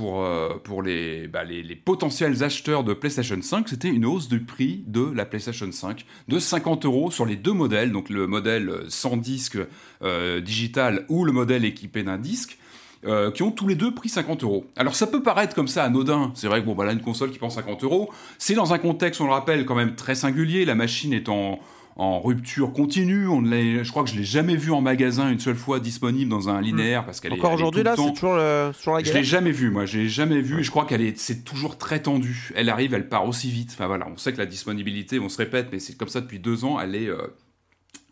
euh, 0.00 1.28
bah, 1.28 1.44
les, 1.44 1.76
potentiels 1.76 2.42
acheteurs 2.44 2.84
de 2.84 2.94
PlayStation 2.94 3.40
5, 3.40 3.68
c'était 3.68 3.88
une 3.88 4.04
hausse 4.04 4.28
du 4.28 4.40
prix 4.40 4.84
de 4.86 5.10
la 5.12 5.24
PlayStation 5.24 5.70
5 5.70 6.04
de 6.28 6.38
50 6.38 6.84
euros 6.84 7.10
sur 7.10 7.26
les 7.26 7.36
deux 7.36 7.52
modèles, 7.52 7.92
donc 7.92 8.10
le 8.10 8.26
modèle 8.26 8.70
sans 8.88 9.16
disque 9.16 9.58
euh, 10.02 10.40
digital 10.40 11.04
ou 11.08 11.24
le 11.24 11.32
modèle 11.32 11.64
équipé 11.64 12.02
d'un 12.02 12.18
disque. 12.18 12.58
Euh, 13.04 13.30
qui 13.30 13.44
ont 13.44 13.52
tous 13.52 13.68
les 13.68 13.76
deux 13.76 13.94
pris 13.94 14.08
50 14.08 14.42
euros. 14.42 14.66
Alors 14.74 14.96
ça 14.96 15.06
peut 15.06 15.22
paraître 15.22 15.54
comme 15.54 15.68
ça 15.68 15.84
anodin, 15.84 16.32
c'est 16.34 16.48
vrai 16.48 16.60
que 16.60 16.66
bon, 16.66 16.74
voilà, 16.74 16.90
une 16.90 17.00
console 17.00 17.30
qui 17.30 17.38
prend 17.38 17.48
50 17.48 17.84
euros, 17.84 18.10
c'est 18.38 18.54
dans 18.54 18.72
un 18.72 18.78
contexte, 18.78 19.20
on 19.20 19.26
le 19.26 19.30
rappelle, 19.30 19.64
quand 19.66 19.76
même 19.76 19.94
très 19.94 20.16
singulier, 20.16 20.64
la 20.64 20.74
machine 20.74 21.12
est 21.12 21.28
en, 21.28 21.60
en 21.94 22.18
rupture 22.18 22.72
continue. 22.72 23.28
On 23.28 23.44
je 23.44 23.88
crois 23.88 24.02
que 24.02 24.10
je 24.10 24.16
l'ai 24.16 24.24
jamais 24.24 24.56
vu 24.56 24.72
en 24.72 24.80
magasin 24.80 25.30
une 25.30 25.38
seule 25.38 25.54
fois 25.54 25.78
disponible 25.78 26.28
dans 26.28 26.48
un 26.48 26.60
linéaire 26.60 27.04
parce 27.04 27.20
qu'elle 27.20 27.32
encore 27.34 27.52
aujourd'hui 27.52 27.84
là, 27.84 27.94
c'est 27.96 28.12
toujours 28.14 28.38
sur 28.74 28.94
la 28.94 29.02
galère. 29.02 29.04
Je 29.04 29.12
l'ai 29.12 29.24
jamais 29.24 29.52
vu, 29.52 29.70
moi. 29.70 29.84
Je 29.84 29.98
l'ai 29.98 30.08
jamais 30.08 30.40
vu. 30.40 30.64
Je 30.64 30.70
crois 30.70 30.84
qu'elle 30.84 31.02
est, 31.02 31.16
c'est 31.18 31.44
toujours 31.44 31.78
très 31.78 32.00
tendu. 32.00 32.50
Elle 32.56 32.68
arrive, 32.68 32.94
elle 32.94 33.08
part 33.08 33.26
aussi 33.26 33.48
vite. 33.50 33.70
Enfin 33.74 33.86
voilà, 33.86 34.08
on 34.12 34.16
sait 34.16 34.32
que 34.32 34.38
la 34.38 34.46
disponibilité, 34.46 35.20
on 35.20 35.28
se 35.28 35.38
répète, 35.38 35.68
mais 35.70 35.78
c'est 35.78 35.96
comme 35.96 36.08
ça 36.08 36.20
depuis 36.20 36.40
deux 36.40 36.64
ans. 36.64 36.80
Elle 36.80 36.96
est 36.96 37.08
euh, 37.08 37.28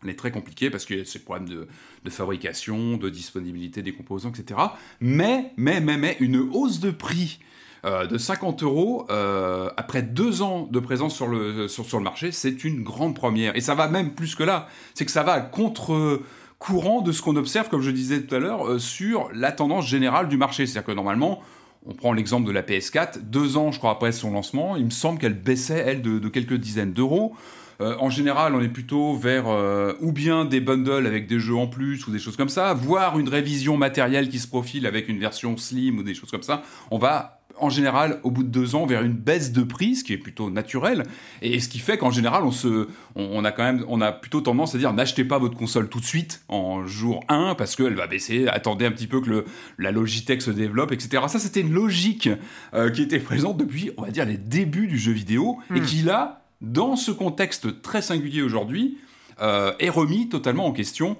elle 0.03 0.09
est 0.09 0.15
très 0.15 0.31
compliquée 0.31 0.69
parce 0.69 0.85
qu'il 0.85 0.99
y 0.99 1.01
a 1.01 1.05
ces 1.05 1.19
problèmes 1.19 1.49
de, 1.49 2.09
fabrication, 2.09 2.97
de 2.97 3.09
disponibilité 3.09 3.81
des 3.81 3.93
composants, 3.93 4.29
etc. 4.29 4.59
Mais, 4.99 5.51
mais, 5.57 5.81
mais, 5.81 5.97
mais, 5.97 6.17
une 6.19 6.37
hausse 6.37 6.79
de 6.79 6.91
prix 6.91 7.39
euh, 7.85 8.05
de 8.05 8.17
50 8.17 8.63
euros 8.63 9.07
euh, 9.09 9.69
après 9.77 10.01
deux 10.01 10.41
ans 10.41 10.67
de 10.71 10.79
présence 10.79 11.15
sur 11.15 11.27
le, 11.27 11.67
sur, 11.67 11.97
le 11.97 12.03
marché, 12.03 12.31
c'est 12.31 12.63
une 12.63 12.83
grande 12.83 13.15
première. 13.15 13.55
Et 13.55 13.61
ça 13.61 13.75
va 13.75 13.87
même 13.87 14.13
plus 14.13 14.35
que 14.35 14.43
là. 14.43 14.67
C'est 14.93 15.05
que 15.05 15.11
ça 15.11 15.23
va 15.23 15.41
contre 15.41 16.21
courant 16.59 17.01
de 17.01 17.11
ce 17.11 17.21
qu'on 17.21 17.35
observe, 17.35 17.69
comme 17.69 17.81
je 17.81 17.91
disais 17.91 18.21
tout 18.21 18.33
à 18.33 18.39
l'heure, 18.39 18.67
euh, 18.67 18.79
sur 18.79 19.29
la 19.33 19.51
tendance 19.51 19.87
générale 19.87 20.27
du 20.27 20.37
marché. 20.37 20.65
C'est-à-dire 20.65 20.87
que 20.87 20.91
normalement, 20.91 21.41
on 21.85 21.93
prend 21.93 22.13
l'exemple 22.13 22.47
de 22.47 22.51
la 22.51 22.63
PS4, 22.63 23.19
deux 23.21 23.57
ans, 23.57 23.71
je 23.71 23.79
crois, 23.79 23.91
après 23.91 24.11
son 24.11 24.31
lancement, 24.31 24.75
il 24.75 24.85
me 24.85 24.89
semble 24.89 25.19
qu'elle 25.19 25.39
baissait, 25.39 25.83
elle, 25.85 26.01
de 26.01 26.29
quelques 26.29 26.55
dizaines 26.55 26.93
d'euros. 26.93 27.35
En 27.79 28.09
général, 28.09 28.55
on 28.55 28.61
est 28.61 28.69
plutôt 28.69 29.15
vers 29.15 29.45
ou 30.01 30.11
bien 30.11 30.45
des 30.45 30.59
bundles 30.59 31.05
avec 31.05 31.27
des 31.27 31.39
jeux 31.39 31.55
en 31.55 31.67
plus 31.67 32.07
ou 32.07 32.11
des 32.11 32.19
choses 32.19 32.35
comme 32.35 32.49
ça, 32.49 32.73
voire 32.73 33.19
une 33.19 33.29
révision 33.29 33.77
matérielle 33.77 34.29
qui 34.29 34.39
se 34.39 34.47
profile 34.47 34.85
avec 34.87 35.09
une 35.09 35.19
version 35.19 35.57
slim 35.57 35.99
ou 35.99 36.03
des 36.03 36.15
choses 36.15 36.31
comme 36.31 36.43
ça. 36.43 36.63
On 36.91 36.97
va 36.97 37.37
en 37.59 37.69
général, 37.69 38.19
au 38.23 38.31
bout 38.31 38.43
de 38.43 38.49
deux 38.49 38.75
ans, 38.75 38.85
vers 38.85 39.01
une 39.01 39.13
baisse 39.13 39.51
de 39.51 39.63
prix, 39.63 39.95
ce 39.95 40.03
qui 40.03 40.13
est 40.13 40.17
plutôt 40.17 40.49
naturel, 40.49 41.03
et 41.41 41.59
ce 41.59 41.69
qui 41.69 41.79
fait 41.79 41.97
qu'en 41.97 42.11
général, 42.11 42.43
on, 42.43 42.51
se, 42.51 42.87
on, 43.15 43.43
a 43.45 43.51
quand 43.51 43.63
même, 43.63 43.85
on 43.87 44.01
a 44.01 44.11
plutôt 44.11 44.41
tendance 44.41 44.75
à 44.75 44.77
dire 44.77 44.93
n'achetez 44.93 45.23
pas 45.23 45.37
votre 45.37 45.57
console 45.57 45.89
tout 45.89 45.99
de 45.99 46.05
suite 46.05 46.43
en 46.47 46.85
jour 46.85 47.23
1 47.29 47.55
parce 47.55 47.75
qu'elle 47.75 47.95
va 47.95 48.07
baisser, 48.07 48.47
attendez 48.47 48.85
un 48.85 48.91
petit 48.91 49.07
peu 49.07 49.21
que 49.21 49.29
le, 49.29 49.45
la 49.77 49.91
Logitech 49.91 50.41
se 50.41 50.51
développe, 50.51 50.91
etc. 50.91 51.23
Ça, 51.27 51.39
c'était 51.39 51.61
une 51.61 51.73
logique 51.73 52.29
euh, 52.73 52.89
qui 52.89 53.01
était 53.01 53.19
présente 53.19 53.57
depuis, 53.57 53.91
on 53.97 54.03
va 54.03 54.11
dire, 54.11 54.25
les 54.25 54.37
débuts 54.37 54.87
du 54.87 54.97
jeu 54.97 55.11
vidéo, 55.11 55.57
et 55.73 55.79
hmm. 55.79 55.85
qui 55.85 56.01
là, 56.03 56.46
dans 56.61 56.95
ce 56.95 57.11
contexte 57.11 57.81
très 57.81 58.01
singulier 58.01 58.41
aujourd'hui, 58.41 58.97
euh, 59.41 59.73
est 59.79 59.89
remis 59.89 60.29
totalement 60.29 60.65
en 60.65 60.71
question. 60.71 61.17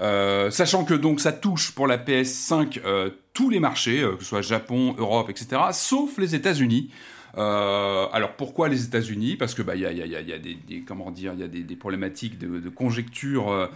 Euh, 0.00 0.50
sachant 0.50 0.84
que 0.84 0.94
donc 0.94 1.20
ça 1.20 1.32
touche 1.32 1.72
pour 1.72 1.86
la 1.86 1.98
PS5 1.98 2.80
euh, 2.84 3.10
tous 3.34 3.50
les 3.50 3.60
marchés, 3.60 4.00
que 4.00 4.24
ce 4.24 4.28
soit 4.28 4.42
Japon, 4.42 4.94
Europe, 4.98 5.30
etc., 5.30 5.62
sauf 5.72 6.18
les 6.18 6.34
États-Unis. 6.34 6.90
alors 7.36 8.32
pourquoi 8.36 8.68
les 8.68 8.84
États-Unis? 8.84 9.36
Parce 9.36 9.54
que 9.54 9.62
bah 9.62 9.76
il 9.76 9.82
y 9.82 9.84
a, 9.86 10.38
des, 10.38 10.82
comment 10.82 11.10
dire 11.10 11.32
il 11.34 11.40
y 11.40 11.44
a 11.44 11.48
des, 11.48 11.76
problématiques 11.76 12.38
de, 12.38 12.58
de 12.58 12.68
conjecture 12.68 13.70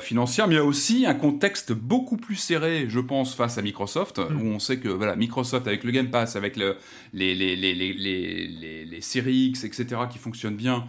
financière, 0.00 0.48
mais 0.48 0.54
il 0.54 0.56
y 0.56 0.60
a 0.60 0.64
aussi 0.64 1.06
un 1.06 1.14
contexte 1.14 1.72
beaucoup 1.72 2.16
plus 2.16 2.34
serré, 2.34 2.86
je 2.88 2.98
pense, 2.98 3.36
face 3.36 3.58
à 3.58 3.62
Microsoft, 3.62 4.18
mm. 4.18 4.42
où 4.42 4.46
on 4.46 4.58
sait 4.58 4.78
que 4.78 4.88
voilà 4.88 5.14
Microsoft 5.14 5.68
avec 5.68 5.84
le 5.84 5.92
Game 5.92 6.10
Pass, 6.10 6.34
avec 6.34 6.56
le, 6.56 6.76
les, 7.12 7.34
les, 7.34 7.54
les, 7.54 7.74
les, 7.74 7.92
les, 7.92 8.84
les 8.84 9.00
séries 9.00 9.46
X, 9.46 9.62
etc., 9.62 10.00
qui 10.10 10.18
fonctionnent 10.18 10.56
bien. 10.56 10.84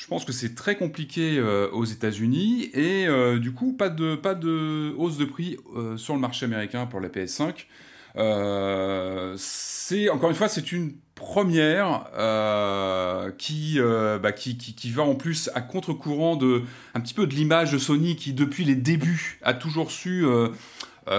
Je 0.00 0.06
pense 0.06 0.24
que 0.24 0.32
c'est 0.32 0.54
très 0.54 0.76
compliqué 0.76 1.36
euh, 1.36 1.68
aux 1.72 1.84
États-Unis 1.84 2.70
et 2.72 3.06
euh, 3.06 3.38
du 3.38 3.52
coup 3.52 3.74
pas 3.74 3.90
de 3.90 4.14
pas 4.14 4.34
de 4.34 4.94
hausse 4.96 5.18
de 5.18 5.26
prix 5.26 5.58
euh, 5.76 5.98
sur 5.98 6.14
le 6.14 6.20
marché 6.20 6.46
américain 6.46 6.86
pour 6.86 7.00
la 7.00 7.10
PS5. 7.10 7.66
C'est 9.36 10.08
encore 10.10 10.30
une 10.30 10.36
fois 10.36 10.48
c'est 10.48 10.72
une 10.72 10.92
première 11.14 12.04
qui, 13.38 13.78
bah, 14.22 14.32
qui, 14.32 14.90
va 14.90 15.02
en 15.02 15.14
plus 15.14 15.50
à 15.54 15.60
contre-courant 15.60 16.36
de 16.36 16.62
un 16.94 17.00
petit 17.00 17.14
peu 17.14 17.26
de 17.26 17.34
l'image 17.34 17.72
de 17.72 17.78
Sony 17.78 18.16
qui 18.16 18.32
depuis 18.32 18.64
les 18.64 18.74
débuts 18.74 19.38
a 19.42 19.54
toujours 19.54 19.90
su 19.90 20.26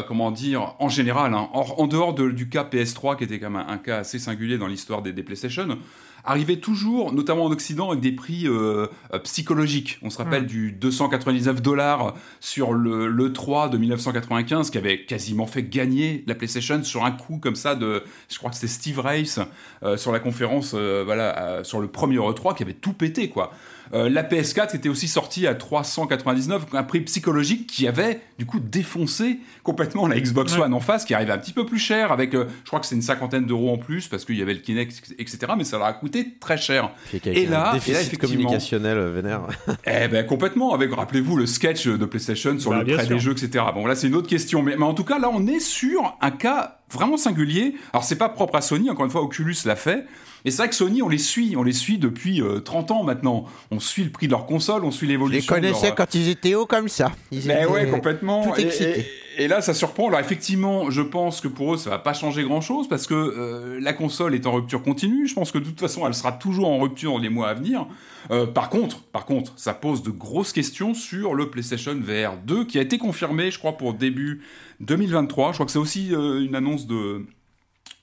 comment 0.08 0.32
dire, 0.32 0.76
en 0.80 0.90
général, 0.90 1.34
hein, 1.34 1.50
en, 1.54 1.88
dehors 1.88 2.14
du 2.14 2.48
cas 2.48 2.64
PS3, 2.64 3.18
qui 3.18 3.26
était 3.26 3.40
quand 3.40 3.50
même 3.50 3.66
un, 3.68 3.78
cas 3.78 3.98
assez 3.98 4.20
singulier 4.20 4.58
dans 4.58 4.68
l'histoire 4.68 5.02
des, 5.02 5.12
PlayStation, 5.12 5.78
arrivait 6.24 6.58
toujours, 6.58 7.14
notamment 7.14 7.46
en 7.46 7.52
Occident, 7.52 7.90
avec 7.90 8.02
des 8.02 8.12
prix 8.12 8.48
euh, 8.48 8.88
euh, 9.14 9.20
psychologiques. 9.20 10.00
On 10.02 10.10
se 10.10 10.18
rappelle 10.18 10.46
du 10.46 10.72
299 10.72 11.62
dollars 11.62 12.16
sur 12.40 12.74
le, 12.74 13.08
le 13.08 13.34
3 13.34 13.70
de 13.70 13.78
1995, 13.78 14.70
qui 14.70 14.78
avait 14.78 15.06
quasiment 15.06 15.48
fait 15.48 15.64
gagner 15.64 16.24
la 16.28 16.36
PlayStation 16.36 16.84
sur 16.84 17.06
un 17.06 17.12
coup 17.12 17.38
comme 17.38 17.56
ça 17.56 17.76
de, 17.76 18.04
je 18.30 18.38
crois 18.38 18.50
que 18.50 18.56
c'était 18.56 18.72
Steve 18.72 19.00
Race 19.00 19.40
euh, 19.84 19.98
sur 19.98 20.12
la 20.12 20.20
conférence, 20.20 20.74
voilà, 20.74 21.64
sur 21.64 21.80
le 21.80 21.88
premier 21.88 22.18
E3, 22.18 22.56
qui 22.56 22.64
avait 22.64 22.74
tout 22.74 22.94
pété, 22.94 23.30
quoi. 23.30 23.52
Euh, 23.94 24.10
la 24.10 24.24
PS4 24.24 24.76
était 24.76 24.90
aussi 24.90 25.08
sortie 25.08 25.48
à 25.48 25.56
399, 25.56 26.68
un 26.74 26.84
prix 26.84 27.02
psychologique 27.02 27.68
qui 27.68 27.88
avait 27.88 28.22
du 28.38 28.46
coup 28.46 28.60
défoncé 28.60 29.40
complètement 29.64 30.08
la 30.08 30.20
Xbox 30.20 30.58
One 30.58 30.74
en 30.74 30.80
face, 30.80 31.06
qui 31.06 31.14
arrivait 31.14 31.34
un 31.34 31.38
petit 31.38 31.54
peu 31.54 31.66
plus 31.66 31.80
cher, 31.80 32.12
avec 32.12 32.34
euh, 32.34 32.46
je 32.64 32.68
crois 32.70 32.80
que 32.80 32.86
c'est 32.86 32.96
une 32.96 33.02
cinquantaine 33.02 33.46
d'euros 33.46 33.72
en 33.72 33.78
plus 33.78 34.08
parce 34.08 34.26
qu'il 34.26 34.38
y 34.38 34.42
avait 34.42 34.54
le 34.54 34.60
Kinect, 34.60 35.14
etc. 35.20 35.40
Mais 35.58 35.64
ça 35.64 35.78
leur 35.78 35.88
a 35.88 35.94
coûté 35.94 36.36
très 36.40 36.58
cher. 36.58 36.92
Et 37.26 37.46
là, 37.46 37.72
déficit 37.74 38.18
communicationnel 38.18 38.98
euh, 38.98 39.12
vénère. 39.12 39.42
eh 39.86 40.08
ben 40.08 40.26
complètement. 40.26 40.74
Avec 40.74 40.94
rappelez-vous 40.94 41.36
le 41.36 41.46
sketch 41.46 41.88
de 41.88 42.06
PlayStation 42.06 42.58
sur 42.60 42.72
bah, 42.72 42.84
le 42.84 42.94
prêt 42.96 43.08
des 43.08 43.20
jeux, 43.20 43.34
etc. 43.34 43.66
Bon 43.74 43.86
là 43.86 43.96
c'est 43.96 44.08
une 44.08 44.16
autre 44.16 44.30
question, 44.30 44.62
mais, 44.62 44.76
mais 44.78 44.86
en 44.86 44.94
tout 44.94 45.04
cas 45.04 45.20
là 45.20 45.30
on 45.32 45.46
est 45.48 45.60
sur 45.60 46.18
un 46.22 46.32
cas 46.32 46.81
vraiment 46.92 47.18
singulier. 47.18 47.76
Alors 47.94 48.04
c'est 48.04 48.18
pas 48.18 48.30
propre 48.30 48.56
à 48.56 48.62
Sony, 48.62 48.90
encore 48.90 49.06
une 49.06 49.12
fois 49.12 49.22
Oculus 49.22 49.56
l'a 49.66 49.76
fait, 49.76 50.06
et 50.44 50.52
c'est 50.52 50.58
vrai 50.58 50.70
que 50.70 50.76
Sony, 50.76 51.02
on 51.02 51.10
les 51.10 51.18
suit, 51.18 51.56
on 51.56 51.64
les 51.64 51.74
suit 51.74 51.98
depuis 51.98 52.42
30 52.64 52.92
euh, 52.92 52.94
ans 52.94 53.04
maintenant. 53.04 53.46
On 53.70 53.80
suit 53.80 54.04
le 54.04 54.10
prix 54.10 54.28
de 54.28 54.32
leur 54.32 54.46
console, 54.46 54.84
on 54.84 54.92
suit 54.92 55.08
l'évolution. 55.08 55.56
Je 55.56 55.62
les 55.62 55.68
connaissais 55.68 55.94
quand 55.96 56.16
ils 56.16 56.30
étaient 56.30 56.56
hauts 56.56 56.66
comme 56.66 56.90
ça. 56.90 57.12
Ils 57.32 57.48
mais 57.48 57.66
ouais, 57.66 57.88
complètement. 57.90 58.56
Et, 58.56 59.06
là, 59.40 59.62
ça 59.62 59.74
surprend. 59.74 60.08
Alors 60.08 60.20
effectivement, 60.20 60.90
je 60.90 61.02
pense 61.02 61.42
que 61.42 61.48
pour 61.48 61.74
eux, 61.74 61.78
ça 61.78 61.90
va 61.90 62.00
pas 62.00 62.14
changer 62.14 62.44
grand-chose 62.44 62.88
parce 62.88 63.08
que 63.08 63.14
euh, 63.14 63.80
la 63.80 63.94
console 63.94 64.36
est 64.36 64.46
en 64.46 64.54
rupture 64.54 64.82
continue. 64.82 65.28
Je 65.28 65.34
pense 65.34 65.52
que 65.52 65.58
de 65.58 65.66
toute 65.66 65.80
façon, 65.80 66.06
elle 66.08 66.14
sera 66.14 66.32
toujours 66.32 66.70
en 66.70 66.80
rupture 66.80 67.14
dans 67.14 67.20
les 67.20 67.30
mois 67.30 67.50
à 67.50 67.54
venir. 67.54 67.88
Euh, 68.30 68.46
par 68.46 68.70
contre, 68.70 69.04
par 69.04 69.26
contre, 69.26 69.54
ça 69.58 69.74
pose 69.74 70.04
de 70.04 70.12
grosses 70.12 70.54
questions 70.54 70.94
sur 70.94 71.34
le 71.34 71.50
PlayStation 71.50 71.96
VR 71.96 72.38
2 72.46 72.66
qui 72.66 72.78
a 72.80 72.82
été 72.82 72.98
confirmé, 72.98 73.52
je 73.52 73.60
crois, 73.60 73.78
pour 73.78 73.94
début 73.94 74.42
2023. 74.80 75.50
Je 75.50 75.54
crois 75.56 75.66
que 75.66 75.72
c'est 75.72 75.80
aussi 75.80 76.10
une 76.10 76.56
annonce 76.56 76.88
de 76.88 77.26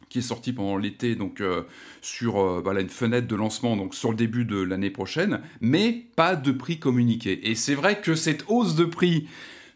qui 0.09 0.19
est 0.19 0.23
sorti 0.23 0.53
pendant 0.53 0.77
l'été, 0.77 1.14
donc 1.14 1.41
euh, 1.41 1.62
sur 2.01 2.41
euh, 2.41 2.79
une 2.79 2.88
fenêtre 2.88 3.27
de 3.27 3.37
lancement, 3.37 3.77
donc 3.77 3.95
sur 3.95 4.11
le 4.11 4.17
début 4.17 4.45
de 4.45 4.61
l'année 4.61 4.91
prochaine, 4.91 5.41
mais 5.61 6.07
pas 6.17 6.37
de 6.37 6.53
prix 6.53 6.79
communiqué. 6.79 7.51
Et 7.51 7.55
c'est 7.55 7.75
vrai 7.75 8.01
que 8.01 8.14
cette 8.14 8.45
hausse 8.49 8.75
de 8.75 8.85
prix 8.85 9.29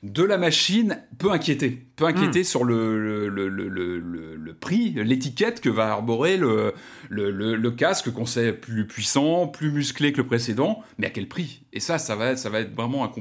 de 0.03 0.25
la 0.25 0.37
machine 0.37 1.01
peut 1.19 1.31
inquiéter, 1.31 1.87
peut 1.97 2.07
inquiéter 2.07 2.41
hmm. 2.41 2.45
sur 2.45 2.65
le, 2.65 3.29
le, 3.29 3.49
le, 3.49 3.69
le 3.99 4.55
prix, 4.55 4.91
l'étiquette 4.97 5.61
que 5.61 5.69
va 5.69 5.91
arborer 5.91 6.37
le, 6.37 7.71
casque 7.71 8.13
qu'on 8.13 8.27
sait 8.27 8.53
plus 8.53 8.87
puissant, 8.87 9.47
plus 9.47 9.71
musclé 9.71 10.13
que 10.13 10.19
le 10.19 10.27
précédent, 10.27 10.83
mais 10.99 11.07
à 11.07 11.11
quel 11.11 11.29
prix? 11.29 11.63
Et 11.73 11.81
ça, 11.81 11.99
ça 11.99 12.17
va, 12.17 12.37
ça 12.37 12.51
va 12.51 12.61
être 12.61 12.75
vraiment 12.75 13.05
un 13.05 13.13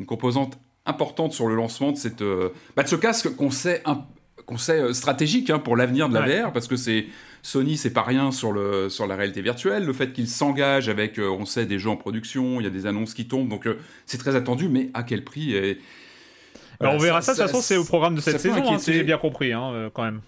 une 0.00 0.06
composante 0.06 0.58
importante 0.86 1.32
sur 1.32 1.46
le 1.46 1.54
lancement 1.54 1.92
de, 1.92 1.96
cette, 1.96 2.22
euh, 2.22 2.50
bah, 2.76 2.82
de 2.82 2.88
ce 2.88 2.96
casque 2.96 3.34
qu'on 3.36 3.50
sait 3.50 3.82
un, 3.84 4.04
conseil 4.50 4.80
euh, 4.80 4.92
stratégique 4.92 5.48
hein, 5.50 5.60
pour 5.60 5.76
l'avenir 5.76 6.08
de 6.08 6.14
la 6.14 6.22
VR, 6.22 6.52
parce 6.52 6.66
que 6.66 6.76
c'est 6.76 7.06
Sony, 7.42 7.76
c'est 7.76 7.92
pas 7.92 8.02
rien 8.02 8.32
sur, 8.32 8.52
le, 8.52 8.88
sur 8.88 9.06
la 9.06 9.14
réalité 9.14 9.40
virtuelle. 9.40 9.84
Le 9.84 9.92
fait 9.92 10.12
qu'il 10.12 10.28
s'engage 10.28 10.88
avec, 10.88 11.18
euh, 11.18 11.30
on 11.30 11.44
sait, 11.46 11.66
des 11.66 11.78
jeux 11.78 11.90
en 11.90 11.96
production, 11.96 12.60
il 12.60 12.64
y 12.64 12.66
a 12.66 12.70
des 12.70 12.86
annonces 12.86 13.14
qui 13.14 13.28
tombent, 13.28 13.48
donc 13.48 13.66
euh, 13.66 13.78
c'est 14.06 14.18
très 14.18 14.34
attendu, 14.34 14.68
mais 14.68 14.90
à 14.92 15.04
quel 15.04 15.24
prix 15.24 15.54
et, 15.54 15.78
on 16.80 16.98
verra 16.98 17.20
ça, 17.22 17.32
de 17.32 17.38
toute 17.38 17.46
façon, 17.46 17.60
c'est 17.60 17.76
au 17.76 17.84
programme 17.84 18.14
de 18.14 18.20
cette 18.20 18.40
saison, 18.40 18.62
hein, 18.66 18.78
si 18.78 18.92
j'ai 18.92 19.04
bien 19.04 19.18
compris, 19.18 19.52
hein, 19.52 19.90
quand 19.92 20.04
même. 20.04 20.20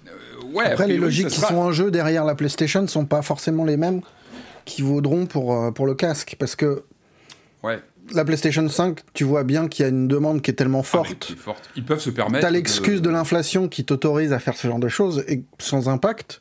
ouais, 0.52 0.66
Après, 0.66 0.86
les 0.86 0.98
logiques 0.98 1.28
qui 1.28 1.40
sont 1.40 1.56
en 1.56 1.72
jeu 1.72 1.90
derrière 1.90 2.24
la 2.24 2.34
PlayStation 2.34 2.82
ne 2.82 2.86
sont 2.86 3.06
pas 3.06 3.22
forcément 3.22 3.64
les 3.64 3.76
mêmes 3.76 4.00
qui 4.64 4.82
vaudront 4.82 5.26
pour, 5.26 5.72
pour 5.74 5.86
le 5.86 5.94
casque, 5.94 6.36
parce 6.38 6.54
que 6.54 6.84
ouais 7.62 7.80
la 8.14 8.24
PlayStation 8.24 8.68
5, 8.68 9.00
tu 9.14 9.24
vois 9.24 9.44
bien 9.44 9.68
qu'il 9.68 9.84
y 9.84 9.86
a 9.86 9.88
une 9.88 10.08
demande 10.08 10.42
qui 10.42 10.50
est 10.50 10.54
tellement 10.54 10.80
ah, 10.80 10.82
forte. 10.82 11.34
Ils 11.76 11.84
peuvent 11.84 12.00
se 12.00 12.10
permettre. 12.10 12.44
T'as 12.44 12.50
l'excuse 12.50 13.02
de, 13.02 13.10
l'inflation 13.10 13.68
qui 13.68 13.84
t'autorise 13.84 14.32
à 14.32 14.38
faire 14.38 14.56
ce 14.56 14.66
genre 14.66 14.78
de 14.78 14.88
choses 14.88 15.24
et 15.28 15.42
sans 15.58 15.88
impact. 15.88 16.40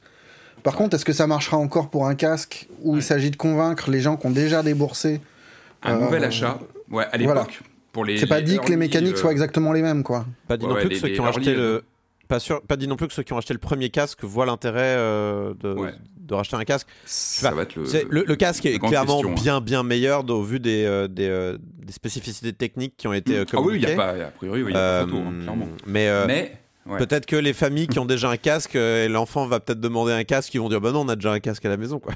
Par 0.63 0.76
contre, 0.76 0.95
est-ce 0.95 1.06
que 1.06 1.13
ça 1.13 1.28
marchera 1.28 1.58
encore 1.58 1.89
pour 1.89 2.08
un 2.08 2.15
casque 2.15 2.67
où 2.82 2.95
il 2.95 3.04
s'agit 3.04 3.32
de 3.32 3.36
convaincre 3.36 3.89
les 3.89 4.00
gens 4.00 4.15
qui 4.17 4.28
ont 4.28 4.32
déjà 4.32 4.63
déboursé 4.63 5.21
un 5.84 5.97
nouvel 5.97 6.24
euh, 6.24 6.28
achat 6.28 6.60
Ouais, 6.89 7.06
à 7.12 7.17
l'époque. 7.17 7.62
C'est 8.18 8.28
pas 8.28 8.42
dit 8.42 8.58
que 8.60 8.70
les 8.70 8.78
mécaniques 8.78 9.18
soient 9.18 9.32
exactement 9.32 9.74
les 9.74 9.82
mêmes, 9.82 10.04
quoi. 10.04 10.26
Pas 10.48 10.58
dit 10.58 10.68
non 10.68 10.76
plus 10.76 10.90
que 10.90 10.96
ceux 10.96 11.10
qui 11.10 11.20
ont 11.20 11.26
acheté 11.26 11.54
le 11.54 11.84
pas, 12.32 12.40
sûr, 12.40 12.62
pas 12.62 12.78
dit 12.78 12.88
non 12.88 12.96
plus 12.96 13.10
que 13.10 13.14
ceux 13.14 13.24
qui 13.24 13.34
ont 13.34 13.38
acheté 13.38 13.54
le 13.54 13.60
premier 13.60 13.90
casque 13.90 14.24
voient 14.24 14.46
l'intérêt 14.46 14.96
euh, 14.98 15.54
de, 15.60 15.76
de, 16.18 16.34
racheter 16.34 16.56
un 16.56 16.64
casque. 16.64 16.88
Ça 17.06 17.52
va 17.52 17.64
être 17.64 17.76
le, 17.76 18.24
le, 18.26 18.36
casque 18.38 18.66
est 18.66 18.80
clairement 18.80 19.22
bien 19.22 19.60
bien 19.60 19.84
meilleur 19.84 20.30
au 20.30 20.42
vu 20.42 20.62
des, 20.62 20.86
euh, 20.86 21.10
des, 21.10 21.28
euh, 21.28 21.58
des, 21.60 21.92
spécificités 21.92 22.54
techniques 22.54 22.96
qui 22.96 23.10
ont 23.10 23.14
été 23.14 23.44
communiquées. 23.46 23.58
Ah 23.58 23.62
oui, 23.62 23.76
il 23.76 23.90
y 23.90 23.92
a 23.92 23.96
pas, 23.96 24.28
a 24.28 24.32
priori, 24.32 24.62
il 24.62 24.68
y 24.68 24.70
a 24.70 24.74
pas 24.74 25.02
photo, 25.02 25.18
hein, 25.18 25.34
clairement. 25.42 25.68
Mais, 25.86 26.26
mais 26.26 26.61
Peut-être 26.98 27.26
que 27.26 27.36
les 27.36 27.54
familles 27.54 27.88
qui 27.88 28.00
ont 28.00 28.06
déjà 28.06 28.30
un 28.30 28.38
casque 28.38 28.76
et 28.76 29.08
l'enfant 29.08 29.46
va 29.46 29.60
peut-être 29.60 29.80
demander 29.80 30.14
un 30.14 30.24
casque, 30.24 30.54
ils 30.54 30.60
vont 30.60 30.70
dire 30.70 30.82
bah 30.82 30.92
non, 30.92 31.02
on 31.02 31.10
a 31.10 31.16
déjà 31.16 31.32
un 31.32 31.40
casque 31.40 31.66
à 31.66 31.70
la 31.70 31.78
maison 31.78 32.00
quoi. 32.00 32.14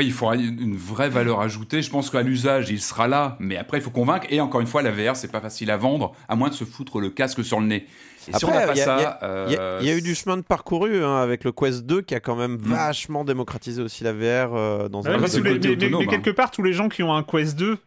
il 0.00 0.12
faudra 0.12 0.36
une 0.36 0.76
vraie 0.76 1.08
valeur 1.08 1.40
ajoutée. 1.40 1.82
Je 1.82 1.90
pense 1.90 2.10
qu'à 2.10 2.22
l'usage, 2.22 2.70
il 2.70 2.80
sera 2.80 3.08
là, 3.08 3.36
mais 3.40 3.56
après 3.56 3.78
il 3.78 3.82
faut 3.82 3.90
convaincre. 3.90 4.26
Et 4.30 4.40
encore 4.40 4.60
une 4.60 4.66
fois, 4.66 4.82
la 4.82 4.90
VR, 4.90 5.16
c'est 5.16 5.30
pas 5.30 5.40
facile 5.40 5.70
à 5.70 5.76
vendre, 5.76 6.12
à 6.28 6.36
moins 6.36 6.48
de 6.48 6.54
se 6.54 6.64
foutre 6.64 7.00
le 7.00 7.10
casque 7.10 7.44
sur 7.44 7.60
le 7.60 7.66
nez. 7.66 7.86
Après, 8.32 8.74
il 8.74 9.86
y, 9.86 9.90
a 9.90 9.96
eu 9.96 10.02
du 10.02 10.14
chemin 10.14 10.36
de 10.36 10.42
parcouru 10.42 11.04
hein, 11.04 11.16
avec 11.16 11.44
le 11.44 11.52
Quest 11.52 11.86
2 11.86 12.02
qui 12.02 12.14
a 12.14 12.20
quand 12.20 12.36
même 12.36 12.54
hmm. 12.54 12.72
vachement 12.72 13.24
démocratisé 13.24 13.82
aussi 13.82 14.04
la 14.04 14.12
VR 14.12 14.54
euh, 14.54 14.88
dans 14.88 15.06
un 15.06 15.18
mais, 15.18 15.58
mais, 15.98 16.06
quelque 16.06 16.30
part, 16.30 16.50
tous 16.50 16.62
les 16.62 16.72
gens 16.72 16.88
qui 16.88 17.02
ont 17.02 17.14
un 17.14 17.22
Quest 17.22 17.56
2 17.56 17.78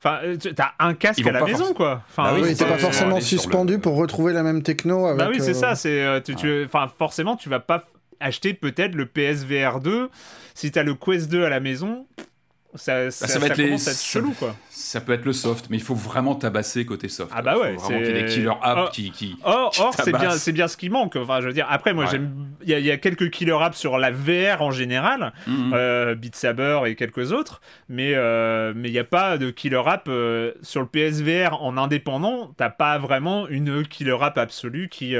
Enfin, 0.00 0.20
euh, 0.22 0.36
t'as 0.36 0.72
un 0.78 0.94
casque 0.94 1.26
à 1.26 1.32
la 1.32 1.44
maison, 1.44 1.74
quoi. 1.74 2.02
Enfin, 2.08 2.32
bah 2.32 2.38
oui, 2.40 2.54
t'es 2.54 2.64
pas 2.64 2.78
forcément 2.78 3.20
suspendu 3.20 3.78
pour 3.78 3.96
retrouver 3.96 4.32
la 4.32 4.42
même 4.42 4.62
techno 4.62 5.06
avec. 5.06 5.18
Bah 5.18 5.28
oui, 5.30 5.40
c'est 5.40 5.54
ça. 5.54 5.74
C'est, 5.74 6.22
tu, 6.24 6.64
enfin, 6.64 6.90
forcément, 6.98 7.36
tu 7.36 7.48
vas 7.48 7.60
pas 7.60 7.84
acheter 8.20 8.54
peut-être 8.54 8.94
le 8.94 9.06
PSVR 9.06 9.80
2 9.80 10.10
si 10.54 10.70
t'as 10.70 10.82
le 10.82 10.94
Quest 10.94 11.30
2 11.30 11.44
à 11.44 11.48
la 11.48 11.60
maison. 11.60 12.06
Ça, 12.74 13.04
bah, 13.06 13.10
ça, 13.10 13.38
va 13.38 13.46
être 13.46 13.56
les... 13.56 13.78
chelou, 13.78 14.32
quoi. 14.38 14.54
Ça 14.68 15.00
peut 15.00 15.14
être 15.14 15.24
le 15.24 15.32
soft, 15.32 15.68
mais 15.70 15.78
il 15.78 15.82
faut 15.82 15.94
vraiment 15.94 16.34
tabasser 16.34 16.84
côté 16.84 17.08
soft. 17.08 17.32
Ah 17.34 17.40
bah 17.40 17.56
ouais, 17.56 17.72
il 17.72 17.78
faut 17.78 17.86
vraiment 17.86 18.00
qu'il 18.00 18.14
y 18.14 18.18
ait 18.18 18.22
des 18.22 18.28
killer 18.28 18.52
apps 18.62 18.82
oh, 18.84 18.90
qui, 18.92 19.10
qui, 19.10 19.38
Or, 19.42 19.72
or 19.78 19.94
c'est 19.94 20.12
bien, 20.12 20.30
c'est 20.32 20.52
bien 20.52 20.68
ce 20.68 20.76
qui 20.76 20.90
manque. 20.90 21.16
Enfin, 21.16 21.40
je 21.40 21.46
veux 21.46 21.54
dire, 21.54 21.66
après, 21.70 21.94
moi, 21.94 22.04
j'aime, 22.04 22.30
il 22.62 22.78
y, 22.78 22.90
a 22.90 22.96
quelques 22.98 23.30
killer 23.30 23.56
apps 23.58 23.78
sur 23.78 23.96
la 23.96 24.10
VR 24.10 24.60
en 24.60 24.70
général, 24.70 25.32
mm-hmm. 25.48 25.72
euh, 25.72 26.14
Beat 26.14 26.36
Saber 26.36 26.80
et 26.86 26.94
quelques 26.94 27.32
autres, 27.32 27.62
mais 27.88 28.12
euh, 28.14 28.74
mais 28.76 28.90
il 28.90 28.92
n'y 28.92 28.98
a 28.98 29.04
pas 29.04 29.38
de 29.38 29.50
killer 29.50 29.82
app 29.86 30.06
euh, 30.08 30.52
sur 30.60 30.82
le 30.82 30.88
PSVR 30.88 31.62
en 31.62 31.78
indépendant. 31.78 32.52
T'as 32.58 32.70
pas 32.70 32.98
vraiment 32.98 33.48
une 33.48 33.82
killer 33.86 34.16
app 34.20 34.36
absolue 34.36 34.90
qui 34.90 35.16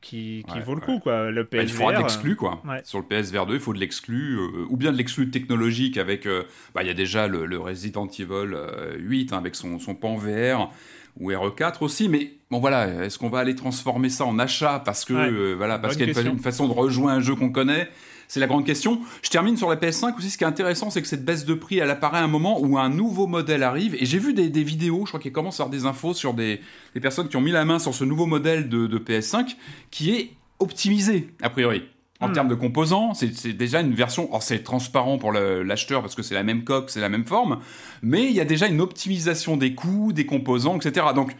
qui, 0.00 0.44
vaut 0.64 0.74
le 0.74 0.80
coup 0.80 0.98
quoi. 0.98 1.30
Le 1.30 1.44
PSVR 1.44 1.58
bah, 1.58 1.62
il 1.62 1.68
faudra 1.70 1.92
de 1.92 1.98
l'exclu 1.98 2.36
quoi. 2.36 2.62
sur 2.84 2.98
le 2.98 3.04
PSVR 3.04 3.46
2 3.46 3.54
il 3.54 3.60
faut 3.60 3.72
de 3.72 3.78
l'exclu 3.78 4.36
euh, 4.36 4.66
ou 4.68 4.76
bien 4.76 4.92
de 4.92 4.96
l'exclu 4.96 5.30
technologique 5.30 5.96
avec 5.96 6.26
euh, 6.26 6.44
bah, 6.74 6.82
il 6.82 6.86
y 6.86 6.90
a 6.90 6.94
déjà 6.94 7.26
le, 7.26 7.58
Resident 7.58 8.06
Evil 8.06 8.56
8 8.98 9.32
euh, 9.32 9.34
hein, 9.34 9.38
avec 9.38 9.54
son, 9.54 9.78
son 9.78 9.94
pan 9.94 10.16
VR 10.16 10.70
ou 11.18 11.32
RE4 11.32 11.78
aussi 11.80 12.08
mais 12.08 12.32
bon 12.50 12.60
voilà 12.60 13.04
est-ce 13.04 13.18
qu'on 13.18 13.28
va 13.28 13.40
aller 13.40 13.56
transformer 13.56 14.08
ça 14.08 14.24
en 14.24 14.38
achat 14.38 14.80
parce 14.84 15.04
que 15.04 15.54
voilà 15.54 15.78
parce 15.78 15.96
qu'il 15.96 16.10
y 16.10 16.16
a 16.16 16.20
une, 16.22 16.38
façon 16.38 16.68
de 16.68 16.72
rejoindre 16.72 17.18
un 17.18 17.20
jeu 17.20 17.34
qu'on 17.34 17.50
connaît? 17.50 17.88
C'est 18.28 18.40
la 18.40 18.46
grande 18.46 18.66
question. 18.66 19.00
Je 19.22 19.30
termine 19.30 19.56
sur 19.56 19.70
la 19.70 19.76
PS5 19.76 20.16
aussi. 20.16 20.30
Ce 20.30 20.38
qui 20.38 20.44
est 20.44 20.46
intéressant, 20.46 20.90
c'est 20.90 21.00
que 21.00 21.08
cette 21.08 21.24
baisse 21.24 21.46
de 21.46 21.54
prix, 21.54 21.78
elle 21.78 21.90
apparaît 21.90 22.18
à 22.18 22.22
un 22.22 22.28
moment 22.28 22.60
où 22.60 22.78
un 22.78 22.90
nouveau 22.90 23.26
modèle 23.26 23.62
arrive. 23.62 23.96
Et 23.98 24.04
j'ai 24.04 24.18
vu 24.18 24.34
des, 24.34 24.62
vidéos, 24.62 25.06
je 25.06 25.10
crois 25.10 25.20
qu'il 25.20 25.32
commence 25.32 25.58
à 25.60 25.64
avoir 25.64 25.70
des 25.70 25.86
infos 25.86 26.12
sur 26.12 26.34
des, 26.34 26.60
personnes 27.00 27.28
qui 27.28 27.36
ont 27.36 27.40
mis 27.40 27.52
la 27.52 27.64
main 27.64 27.78
sur 27.78 27.94
ce 27.94 28.04
nouveau 28.04 28.26
modèle 28.26 28.68
de, 28.68 28.98
PS5 28.98 29.56
qui 29.90 30.10
est 30.10 30.30
optimisé, 30.58 31.30
a 31.42 31.48
priori. 31.48 31.82
En 32.20 32.28
hmm. 32.28 32.32
termes 32.32 32.48
de 32.48 32.54
composants, 32.54 33.14
c'est 33.14 33.52
déjà 33.52 33.80
une 33.80 33.94
version. 33.94 34.26
Alors, 34.28 34.42
c'est 34.42 34.62
transparent 34.62 35.18
pour 35.18 35.32
l'acheteur 35.32 36.02
parce 36.02 36.14
que 36.14 36.22
c'est 36.22 36.34
la 36.34 36.42
même 36.42 36.64
coque, 36.64 36.90
c'est 36.90 37.00
la 37.00 37.08
même 37.08 37.24
forme. 37.24 37.60
Mais 38.02 38.24
il 38.26 38.32
y 38.32 38.40
a 38.40 38.44
déjà 38.44 38.66
une 38.66 38.80
optimisation 38.80 39.56
des 39.56 39.74
coûts, 39.74 40.12
des 40.12 40.26
composants, 40.26 40.76
etc. 40.76 41.06
Donc, 41.14 41.34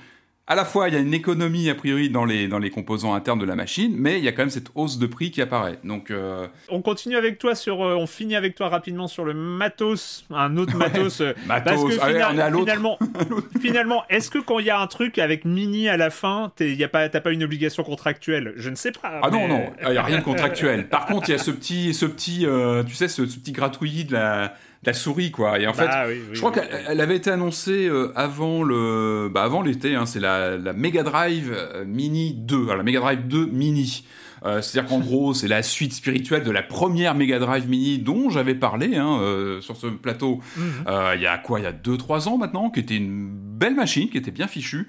à 0.49 0.55
la 0.55 0.65
fois, 0.65 0.89
il 0.89 0.95
y 0.95 0.97
a 0.97 1.01
une 1.01 1.13
économie 1.13 1.69
a 1.69 1.75
priori 1.75 2.09
dans 2.09 2.25
les, 2.25 2.49
dans 2.49 2.59
les 2.59 2.71
composants 2.71 3.13
internes 3.13 3.39
de 3.39 3.45
la 3.45 3.55
machine, 3.55 3.95
mais 3.95 4.17
il 4.17 4.25
y 4.25 4.29
a 4.29 4.33
quand 4.33 4.43
même 4.43 4.51
cette 4.51 4.71
hausse 4.75 4.99
de 4.99 5.07
prix 5.07 5.31
qui 5.31 5.43
apparaît. 5.43 5.79
Donc, 5.85 6.11
euh, 6.11 6.49
On 6.71 6.81
continue 6.81 7.17
avec 7.17 7.39
toi 7.39 7.55
sur. 7.55 7.85
Euh, 7.85 7.95
on 7.95 8.07
finit 8.07 8.35
avec 8.35 8.55
toi 8.55 8.71
rapidement 8.71 9.09
sur 9.09 9.27
le 9.27 9.35
matos, 9.35 10.25
un 10.31 10.57
autre 10.57 10.75
matos. 10.79 11.21
Euh, 11.21 11.35
matos, 11.47 11.75
parce 11.75 11.85
que 11.85 12.01
on 12.03 12.37
est 12.37 12.41
à 12.41 12.51
finalement, 12.51 12.99
finalement 13.61 14.05
est-ce 14.09 14.31
que 14.31 14.39
quand 14.39 14.59
il 14.59 14.65
y 14.65 14.71
a 14.71 14.81
un 14.81 14.87
truc 14.87 15.19
avec 15.19 15.45
mini 15.45 15.87
à 15.91 15.99
la 15.99 16.09
fin, 16.09 16.51
t'as 16.57 16.89
pas, 16.89 17.11
pas 17.11 17.31
une 17.31 17.43
obligation 17.43 17.83
contractuelle? 17.83 18.55
Je 18.57 18.71
ne 18.71 18.75
sais 18.75 18.93
pas. 18.93 19.21
Ah 19.23 19.29
non, 19.31 19.49
non, 19.49 19.71
il 19.83 19.91
n'y 19.91 19.99
a 19.99 20.03
rien 20.03 20.19
de 20.21 20.25
contractuel. 20.25 20.89
Par 20.89 21.05
contre, 21.05 21.29
il 21.29 21.33
y 21.33 21.35
a 21.35 21.39
ce 21.39 21.51
petit, 21.51 21.93
ce 21.93 22.07
petit 22.07 22.47
tu 22.87 22.95
sais, 22.95 23.09
ce, 23.09 23.27
ce 23.27 23.39
petit 23.39 23.53
gratouillis 23.53 24.07
de 24.07 24.15
la 24.15 24.55
la 24.85 24.93
souris 24.93 25.31
quoi. 25.31 25.59
Et 25.59 25.67
en 25.67 25.73
fait, 25.73 25.87
bah 25.87 26.07
je 26.33 26.39
crois 26.39 26.53
qu'elle 26.53 27.01
avait 27.01 27.17
été 27.17 27.31
annoncée 27.31 27.89
euh, 27.89 28.13
avant 28.15 28.63
le, 28.63 29.31
bah, 29.33 29.43
avant 29.43 29.63
l'été. 29.63 29.95
Hein, 29.95 30.07
c'est 30.07 30.21
la, 30.21 30.57
la 30.57 30.73
Mega 30.73 31.03
Drive 31.03 31.53
euh, 31.53 31.85
Mini 31.85 32.33
2, 32.35 32.67
la 32.67 32.83
Mega 32.83 33.01
Drive 33.01 33.27
2 33.27 33.47
Mini. 33.47 34.05
Euh, 34.45 34.63
c'est-à-dire 34.63 34.89
qu'en 34.89 35.01
gros, 35.05 35.35
c'est 35.35 35.49
la 35.49 35.65
suite 35.65 35.93
spirituelle 35.93 36.45
de 36.45 36.51
la 36.53 36.63
première 36.63 37.17
Mega 37.17 37.41
Drive 37.41 37.69
Mini 37.69 37.99
dont 37.99 38.31
j'avais 38.31 38.55
parlé 38.55 38.97
hein, 38.97 39.21
sur 39.61 39.77
ce 39.77 39.89
plateau 39.89 40.41
mhm. 40.57 40.85
il 41.17 41.23
y 41.23 41.27
a 41.27 41.39
quoi? 41.39 41.59
Il 41.59 41.65
y 41.65 41.67
a 41.67 41.73
2-3 41.73 42.29
ans 42.29 42.39
maintenant, 42.39 42.71
qui 42.71 42.81
était 42.81 42.97
une 42.97 43.29
belle 43.29 43.75
machine, 43.75 44.09
qui 44.09 44.17
était 44.17 44.31
bien 44.31 44.47
fichue. 44.47 44.89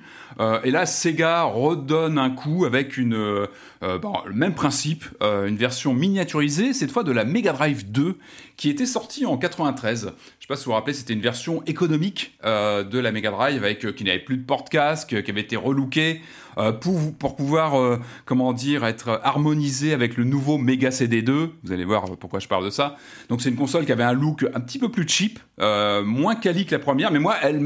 Et 0.64 0.72
là, 0.72 0.86
Sega 0.86 1.44
redonne 1.44 2.18
un 2.18 2.30
coup 2.30 2.66
avec 2.66 2.98
une, 2.98 3.14
le 3.82 4.34
même 4.34 4.56
principe, 4.56 5.04
une 5.22 5.58
version 5.58 5.94
miniaturisée, 5.94 6.74
cette 6.74 6.92
fois 6.92 7.04
de 7.04 7.12
la 7.12 7.26
Mega 7.26 7.52
Drive 7.52 7.92
2, 7.92 8.18
qui 8.60 8.70
était 8.70 8.86
sorti 8.86 9.26
en 9.26 9.38
93. 9.38 10.02
Je 10.02 10.46
sais 10.46 10.48
pas 10.50 10.58
si 10.58 10.66
vous 10.66 10.72
vous 10.72 10.76
rappelez, 10.76 10.94
c'était 10.94 11.14
une 11.14 11.22
version 11.22 11.64
économique 11.66 12.38
euh, 12.44 12.84
de 12.84 13.00
la 13.00 13.14
Mega 13.14 13.32
Drive 13.32 13.64
avec 13.64 13.86
euh, 13.86 13.94
qui 13.94 14.04
n'avait 14.04 14.20
plus 14.20 14.36
de 14.36 14.44
porte-casque, 14.44 15.24
qui 15.24 15.32
avait 15.32 15.40
été 15.40 15.56
relooké 15.56 16.20
euh, 16.58 16.74
pour, 16.74 17.00
pour 17.18 17.38
pouvoir 17.38 18.00
comment 18.26 18.52
dire 18.52 18.84
être 18.84 19.22
harmonisé 19.24 19.94
avec 19.94 20.18
le 20.18 20.26
nouveau 20.26 20.58
Mega 20.58 20.90
CD2. 20.90 21.52
Vous 21.64 21.72
allez 21.72 21.86
voir 21.86 22.18
pourquoi 22.18 22.40
je 22.40 22.50
parle 22.50 22.66
de 22.66 22.70
ça. 22.70 22.98
Donc 23.30 23.42
c'est 23.42 23.50
une 23.50 23.56
console 23.56 23.86
qui 23.86 23.94
avait 23.94 24.04
un 24.04 24.12
look 24.12 24.46
un 24.54 24.60
petit 24.60 24.78
peu 24.78 24.90
plus 24.90 25.08
cheap, 25.08 25.40
moins 25.58 26.36
quali 26.36 26.66
que 26.66 26.76
la 26.76 26.80
première, 26.80 27.14
mais 27.14 27.20
moi 27.20 27.36
elle 27.42 27.62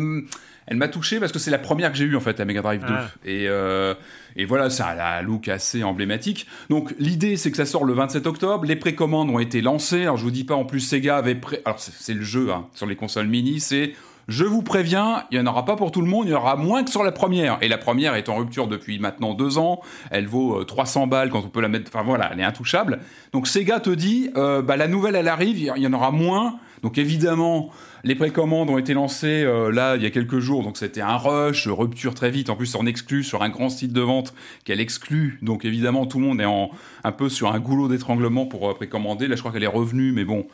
elle 0.67 0.77
m'a 0.77 0.87
touché 0.87 1.19
parce 1.19 1.31
que 1.31 1.39
c'est 1.39 1.51
la 1.51 1.59
première 1.59 1.91
que 1.91 1.97
j'ai 1.97 2.05
eue 2.05 2.15
en 2.15 2.21
fait, 2.21 2.39
la 2.39 2.45
Mega 2.45 2.61
Drive 2.61 2.81
2. 2.81 2.87
Ah. 2.89 3.07
Et, 3.25 3.47
euh, 3.47 3.93
et 4.35 4.45
voilà, 4.45 4.69
ça 4.69 4.87
a 4.87 5.19
un 5.19 5.21
look 5.21 5.47
assez 5.47 5.83
emblématique. 5.83 6.47
Donc 6.69 6.93
l'idée 6.99 7.37
c'est 7.37 7.51
que 7.51 7.57
ça 7.57 7.65
sort 7.65 7.85
le 7.85 7.93
27 7.93 8.27
octobre. 8.27 8.65
Les 8.65 8.75
précommandes 8.75 9.29
ont 9.29 9.39
été 9.39 9.61
lancées. 9.61 10.03
Alors 10.03 10.17
je 10.17 10.23
vous 10.23 10.31
dis 10.31 10.43
pas 10.43 10.55
en 10.55 10.65
plus 10.65 10.79
Sega 10.79 11.17
avait 11.17 11.35
pré... 11.35 11.61
alors 11.65 11.79
c'est 11.79 12.13
le 12.13 12.23
jeu 12.23 12.51
hein, 12.51 12.67
sur 12.73 12.85
les 12.85 12.95
consoles 12.95 13.27
mini, 13.27 13.59
c'est 13.59 13.93
je 14.27 14.45
vous 14.45 14.61
préviens, 14.61 15.25
il 15.31 15.39
n'y 15.39 15.45
en 15.45 15.51
aura 15.51 15.65
pas 15.65 15.75
pour 15.75 15.91
tout 15.91 16.01
le 16.01 16.07
monde, 16.07 16.27
il 16.27 16.31
y 16.31 16.33
en 16.33 16.37
aura 16.37 16.55
moins 16.55 16.83
que 16.83 16.89
sur 16.89 17.03
la 17.03 17.11
première. 17.11 17.57
Et 17.61 17.67
la 17.67 17.77
première 17.77 18.15
est 18.15 18.29
en 18.29 18.37
rupture 18.37 18.67
depuis 18.67 18.99
maintenant 18.99 19.33
deux 19.33 19.57
ans. 19.57 19.81
Elle 20.11 20.27
vaut 20.27 20.63
300 20.63 21.03
euh, 21.03 21.05
balles 21.07 21.29
quand 21.29 21.39
on 21.39 21.49
peut 21.49 21.61
la 21.61 21.67
mettre. 21.67 21.91
Enfin 21.93 22.05
voilà, 22.05 22.29
elle 22.31 22.39
est 22.39 22.45
intouchable. 22.45 22.99
Donc 23.33 23.47
Sega 23.47 23.79
te 23.79 23.89
dit, 23.89 24.29
euh, 24.37 24.61
bah, 24.61 24.77
la 24.77 24.87
nouvelle 24.87 25.15
elle 25.15 25.27
arrive, 25.27 25.59
il 25.59 25.81
y 25.81 25.87
en 25.87 25.93
aura 25.93 26.11
moins. 26.11 26.57
Donc 26.83 26.97
évidemment, 26.97 27.69
les 28.03 28.15
précommandes 28.15 28.69
ont 28.69 28.77
été 28.77 28.93
lancées 28.93 29.43
euh, 29.43 29.71
là 29.71 29.95
il 29.95 30.03
y 30.03 30.05
a 30.05 30.09
quelques 30.09 30.39
jours, 30.39 30.63
donc 30.63 30.77
c'était 30.77 31.01
un 31.01 31.15
rush, 31.15 31.67
rupture 31.67 32.13
très 32.13 32.31
vite. 32.31 32.49
En 32.49 32.55
plus, 32.55 32.75
en 32.75 32.85
exclut 32.85 33.23
sur 33.23 33.43
un 33.43 33.49
grand 33.49 33.69
site 33.69 33.93
de 33.93 34.01
vente 34.01 34.33
qu'elle 34.65 34.81
exclut. 34.81 35.39
Donc 35.41 35.65
évidemment, 35.65 36.05
tout 36.05 36.19
le 36.19 36.25
monde 36.25 36.41
est 36.41 36.45
en, 36.45 36.71
un 37.03 37.11
peu 37.11 37.29
sur 37.29 37.53
un 37.53 37.59
goulot 37.59 37.87
d'étranglement 37.87 38.45
pour 38.45 38.73
précommander. 38.75 39.27
Là, 39.27 39.35
je 39.35 39.41
crois 39.41 39.51
qu'elle 39.51 39.63
est 39.63 39.67
revenue, 39.67 40.11
mais 40.11 40.25
bon, 40.25 40.45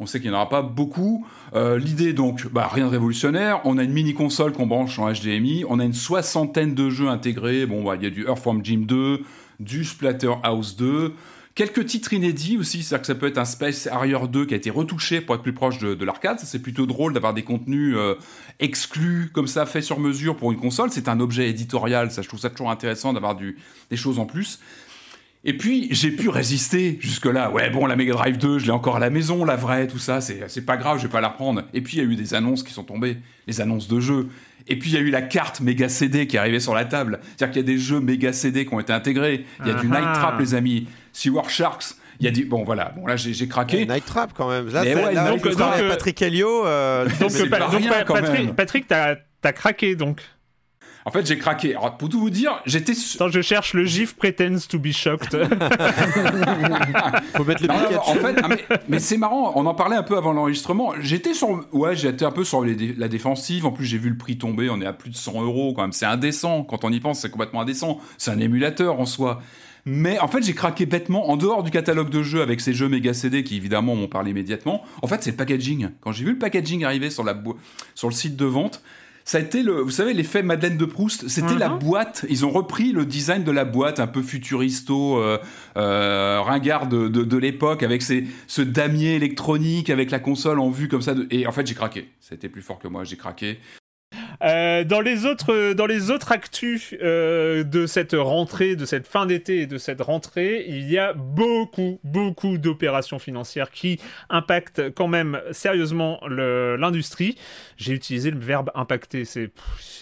on 0.00 0.06
sait 0.06 0.20
qu'il 0.20 0.30
n'y 0.30 0.36
en 0.36 0.38
aura 0.38 0.48
pas 0.48 0.62
beaucoup. 0.62 1.26
Euh, 1.54 1.78
l'idée 1.78 2.12
donc, 2.12 2.46
bah, 2.52 2.68
rien 2.72 2.86
de 2.86 2.90
révolutionnaire. 2.90 3.60
On 3.64 3.78
a 3.78 3.82
une 3.82 3.92
mini 3.92 4.14
console 4.14 4.52
qu'on 4.52 4.66
branche 4.66 4.98
en 4.98 5.10
HDMI. 5.10 5.64
On 5.68 5.80
a 5.80 5.84
une 5.84 5.94
soixantaine 5.94 6.74
de 6.74 6.88
jeux 6.88 7.08
intégrés. 7.08 7.66
Bon, 7.66 7.82
bah, 7.82 7.96
il 7.96 8.04
y 8.04 8.06
a 8.06 8.10
du 8.10 8.24
Earthworm 8.26 8.64
Jim 8.64 8.84
2, 8.86 9.22
du 9.58 9.84
Splatterhouse 9.84 10.76
2. 10.76 11.14
Quelques 11.58 11.86
titres 11.86 12.12
inédits 12.12 12.56
aussi, 12.56 12.84
c'est-à-dire 12.84 13.00
que 13.00 13.06
ça 13.08 13.14
peut 13.16 13.26
être 13.26 13.36
un 13.36 13.44
Space 13.44 13.88
Harrier 13.88 14.16
2 14.30 14.46
qui 14.46 14.54
a 14.54 14.56
été 14.56 14.70
retouché 14.70 15.20
pour 15.20 15.34
être 15.34 15.42
plus 15.42 15.52
proche 15.52 15.78
de, 15.78 16.04
l'arcade. 16.04 16.38
C'est 16.38 16.60
plutôt 16.60 16.86
drôle 16.86 17.14
d'avoir 17.14 17.34
des 17.34 17.42
contenus 17.42 17.96
euh, 17.96 18.14
exclus 18.60 19.32
comme 19.32 19.48
ça, 19.48 19.66
faits 19.66 19.82
sur 19.82 19.98
mesure 19.98 20.36
pour 20.36 20.52
une 20.52 20.58
console. 20.60 20.90
C'est 20.92 21.08
un 21.08 21.18
objet 21.18 21.50
éditorial, 21.50 22.12
ça 22.12 22.22
je 22.22 22.28
trouve 22.28 22.38
ça 22.38 22.48
toujours 22.48 22.70
intéressant 22.70 23.12
d'avoir 23.12 23.34
des 23.34 23.96
choses 23.96 24.20
en 24.20 24.24
plus. 24.24 24.60
Et 25.44 25.56
puis, 25.56 25.88
j'ai 25.90 26.12
pu 26.12 26.28
résister 26.28 26.98
jusque-là. 27.00 27.50
Ouais, 27.50 27.70
bon, 27.70 27.86
la 27.86 27.96
Mega 27.96 28.12
Drive 28.12 28.38
2, 28.38 28.60
je 28.60 28.66
l'ai 28.66 28.70
encore 28.70 28.96
à 28.96 29.00
la 29.00 29.10
maison, 29.10 29.44
la 29.44 29.56
vraie, 29.56 29.88
tout 29.88 29.98
ça, 29.98 30.20
c'est 30.20 30.64
pas 30.64 30.76
grave, 30.76 30.98
je 30.98 31.04
vais 31.04 31.08
pas 31.08 31.20
la 31.20 31.28
reprendre. 31.28 31.62
Et 31.74 31.80
puis, 31.80 31.96
il 31.96 32.04
y 32.04 32.06
a 32.06 32.08
eu 32.08 32.14
des 32.14 32.34
annonces 32.34 32.62
qui 32.62 32.72
sont 32.72 32.84
tombées, 32.84 33.16
les 33.48 33.60
annonces 33.60 33.88
de 33.88 33.98
jeux. 33.98 34.28
Et 34.66 34.78
puis, 34.78 34.90
il 34.90 34.94
y 34.94 34.96
a 34.96 35.00
eu 35.00 35.10
la 35.10 35.22
carte 35.22 35.60
Mega 35.60 35.88
CD 35.88 36.26
qui 36.26 36.36
est 36.36 36.38
arrivée 36.38 36.60
sur 36.60 36.74
la 36.74 36.84
table. 36.84 37.20
C'est-à-dire 37.22 37.52
qu'il 37.52 37.62
y 37.62 37.64
a 37.64 37.66
des 37.66 37.78
jeux 37.78 38.00
Mega 38.00 38.32
CD 38.32 38.66
qui 38.66 38.74
ont 38.74 38.80
été 38.80 38.92
intégrés. 38.92 39.46
Il 39.60 39.68
y 39.68 39.70
a 39.70 39.74
du 39.74 39.86
Night 39.86 40.12
Trap, 40.14 40.38
les 40.38 40.54
amis. 40.54 40.86
Seaward 41.18 41.50
Sharks. 41.50 41.96
Il 42.20 42.24
y 42.24 42.28
a 42.28 42.32
du 42.32 42.44
bon 42.44 42.64
voilà 42.64 42.92
bon 42.96 43.06
là 43.06 43.16
j'ai 43.16 43.48
craqué. 43.48 43.86
Night 43.86 44.04
Trap 44.04 44.32
quand 44.34 44.48
même. 44.48 44.68
Là, 44.70 44.84
donc, 45.30 45.46
euh, 45.46 45.88
Patrick 45.88 46.20
Helio. 46.20 46.66
Euh, 46.66 47.08
donc, 47.20 47.48
Patrick, 47.48 48.56
Patrick 48.56 48.88
t'as 48.88 49.52
craqué 49.52 49.96
donc. 49.96 50.20
En 51.04 51.10
fait, 51.10 51.24
j'ai 51.24 51.38
craqué. 51.38 51.74
Alors, 51.74 51.96
pour 51.96 52.10
tout 52.10 52.20
vous 52.20 52.28
dire, 52.28 52.60
j'étais. 52.66 52.92
Attends, 53.14 53.30
je 53.30 53.40
cherche 53.40 53.72
le 53.72 53.86
gif 53.86 54.14
pretends 54.14 54.58
to 54.68 54.78
be 54.78 54.92
shocked. 54.92 55.30
Faut 57.34 57.44
mettre 57.44 57.62
le 57.62 57.70
En 57.70 58.14
fait, 58.14 58.36
ah, 58.42 58.48
mais, 58.88 58.98
c'est 58.98 59.16
marrant. 59.16 59.52
On 59.54 59.64
en 59.64 59.74
parlait 59.74 59.96
un 59.96 60.02
peu 60.02 60.18
avant 60.18 60.34
l'enregistrement. 60.34 60.92
J'étais 61.00 61.32
sur, 61.32 61.64
ouais, 61.72 61.96
j'étais 61.96 62.26
un 62.26 62.30
peu 62.30 62.44
sur 62.44 62.62
la 62.62 63.08
défensive. 63.08 63.64
En 63.64 63.72
plus, 63.72 63.86
j'ai 63.86 63.96
vu 63.96 64.10
le 64.10 64.18
prix 64.18 64.36
tomber. 64.36 64.68
On 64.68 64.82
est 64.82 64.86
à 64.86 64.92
plus 64.92 65.08
de 65.08 65.16
100 65.16 65.42
euros 65.42 65.72
quand 65.72 65.80
même. 65.80 65.92
C'est 65.92 66.04
indécent. 66.04 66.62
Quand 66.62 66.84
on 66.84 66.92
y 66.92 67.00
pense, 67.00 67.20
c'est 67.20 67.30
complètement 67.30 67.62
indécent. 67.62 68.00
C'est 68.18 68.30
un 68.30 68.38
émulateur 68.38 69.00
en 69.00 69.06
soi. 69.06 69.40
Mais 69.88 70.18
en 70.18 70.28
fait, 70.28 70.42
j'ai 70.42 70.52
craqué 70.52 70.84
bêtement 70.84 71.30
en 71.30 71.38
dehors 71.38 71.62
du 71.62 71.70
catalogue 71.70 72.10
de 72.10 72.22
jeux 72.22 72.42
avec 72.42 72.60
ces 72.60 72.74
jeux 72.74 72.88
méga 72.88 73.14
CD 73.14 73.42
qui 73.42 73.56
évidemment 73.56 73.96
m'ont 73.96 74.06
parlé 74.06 74.32
immédiatement. 74.32 74.84
En 75.00 75.06
fait, 75.06 75.22
c'est 75.22 75.30
le 75.30 75.36
packaging. 75.36 75.88
Quand 76.02 76.12
j'ai 76.12 76.24
vu 76.24 76.32
le 76.32 76.38
packaging 76.38 76.84
arriver 76.84 77.08
sur, 77.08 77.24
la 77.24 77.34
sur 77.94 78.08
le 78.08 78.14
site 78.14 78.36
de 78.36 78.44
vente, 78.44 78.82
ça 79.24 79.38
a 79.38 79.40
été 79.40 79.62
le, 79.62 79.80
vous 79.80 79.90
savez, 79.90 80.12
l'effet 80.12 80.42
Madeleine 80.42 80.76
de 80.76 80.84
Proust. 80.84 81.28
C'était 81.28 81.54
la 81.54 81.70
uh-huh. 81.70 81.78
boîte. 81.78 82.26
Ils 82.28 82.44
ont 82.44 82.50
repris 82.50 82.92
le 82.92 83.06
design 83.06 83.44
de 83.44 83.50
la 83.50 83.64
boîte, 83.64 83.98
un 83.98 84.06
peu 84.06 84.20
futuristo, 84.20 85.18
euh, 85.18 85.38
euh, 85.78 86.40
ringard 86.42 86.86
de, 86.86 87.08
de, 87.08 87.36
l'époque, 87.38 87.82
avec 87.82 88.02
ce 88.02 88.60
damier 88.60 89.14
électronique, 89.14 89.88
avec 89.88 90.10
la 90.10 90.18
console 90.18 90.60
en 90.60 90.68
vue 90.68 90.88
comme 90.88 91.02
ça. 91.02 91.14
Et 91.30 91.46
en 91.46 91.52
fait, 91.52 91.66
j'ai 91.66 91.74
craqué. 91.74 92.08
C'était 92.20 92.50
plus 92.50 92.62
fort 92.62 92.78
que 92.78 92.88
moi. 92.88 93.04
J'ai 93.04 93.16
craqué. 93.16 93.58
Euh, 94.42 94.84
dans 94.84 95.00
les 95.00 95.26
autres, 95.26 95.72
dans 95.72 95.86
les 95.86 96.10
autres 96.10 96.32
actus 96.32 96.94
euh, 97.02 97.64
de 97.64 97.86
cette 97.86 98.14
rentrée, 98.14 98.76
de 98.76 98.84
cette 98.84 99.06
fin 99.06 99.26
d'été 99.26 99.62
et 99.62 99.66
de 99.66 99.78
cette 99.78 100.00
rentrée, 100.00 100.64
il 100.68 100.88
y 100.90 100.98
a 100.98 101.12
beaucoup, 101.12 101.98
beaucoup 102.04 102.58
d'opérations 102.58 103.18
financières 103.18 103.70
qui 103.70 104.00
impactent 104.30 104.94
quand 104.94 105.08
même 105.08 105.40
sérieusement 105.50 106.20
l'industrie. 106.28 107.36
J'ai 107.76 107.92
utilisé 107.92 108.30
le 108.30 108.38
verbe 108.38 108.70
impacter. 108.74 109.24
C'est, 109.24 109.50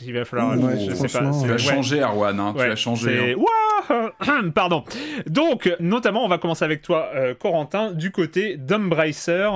il 0.05 0.13
va 0.13 0.25
falloir. 0.25 0.57
je 0.79 0.95
sais 0.95 1.19
pas, 1.19 1.31
tu 1.43 1.53
as 1.53 1.59
changé, 1.59 2.03
Arwan. 2.03 2.39
Hein, 2.39 2.55
tu 2.57 2.63
as 2.63 2.77
changé. 2.77 3.35
Hein. 3.89 4.11
Pardon. 4.55 4.85
Donc, 5.27 5.75
notamment, 5.81 6.25
on 6.25 6.29
va 6.29 6.39
commencer 6.39 6.65
avec 6.65 6.83
toi, 6.83 7.11
euh, 7.15 7.35
Corentin, 7.35 7.93
du 7.93 8.11
côté 8.11 8.57
d'Umbracer, 8.57 9.49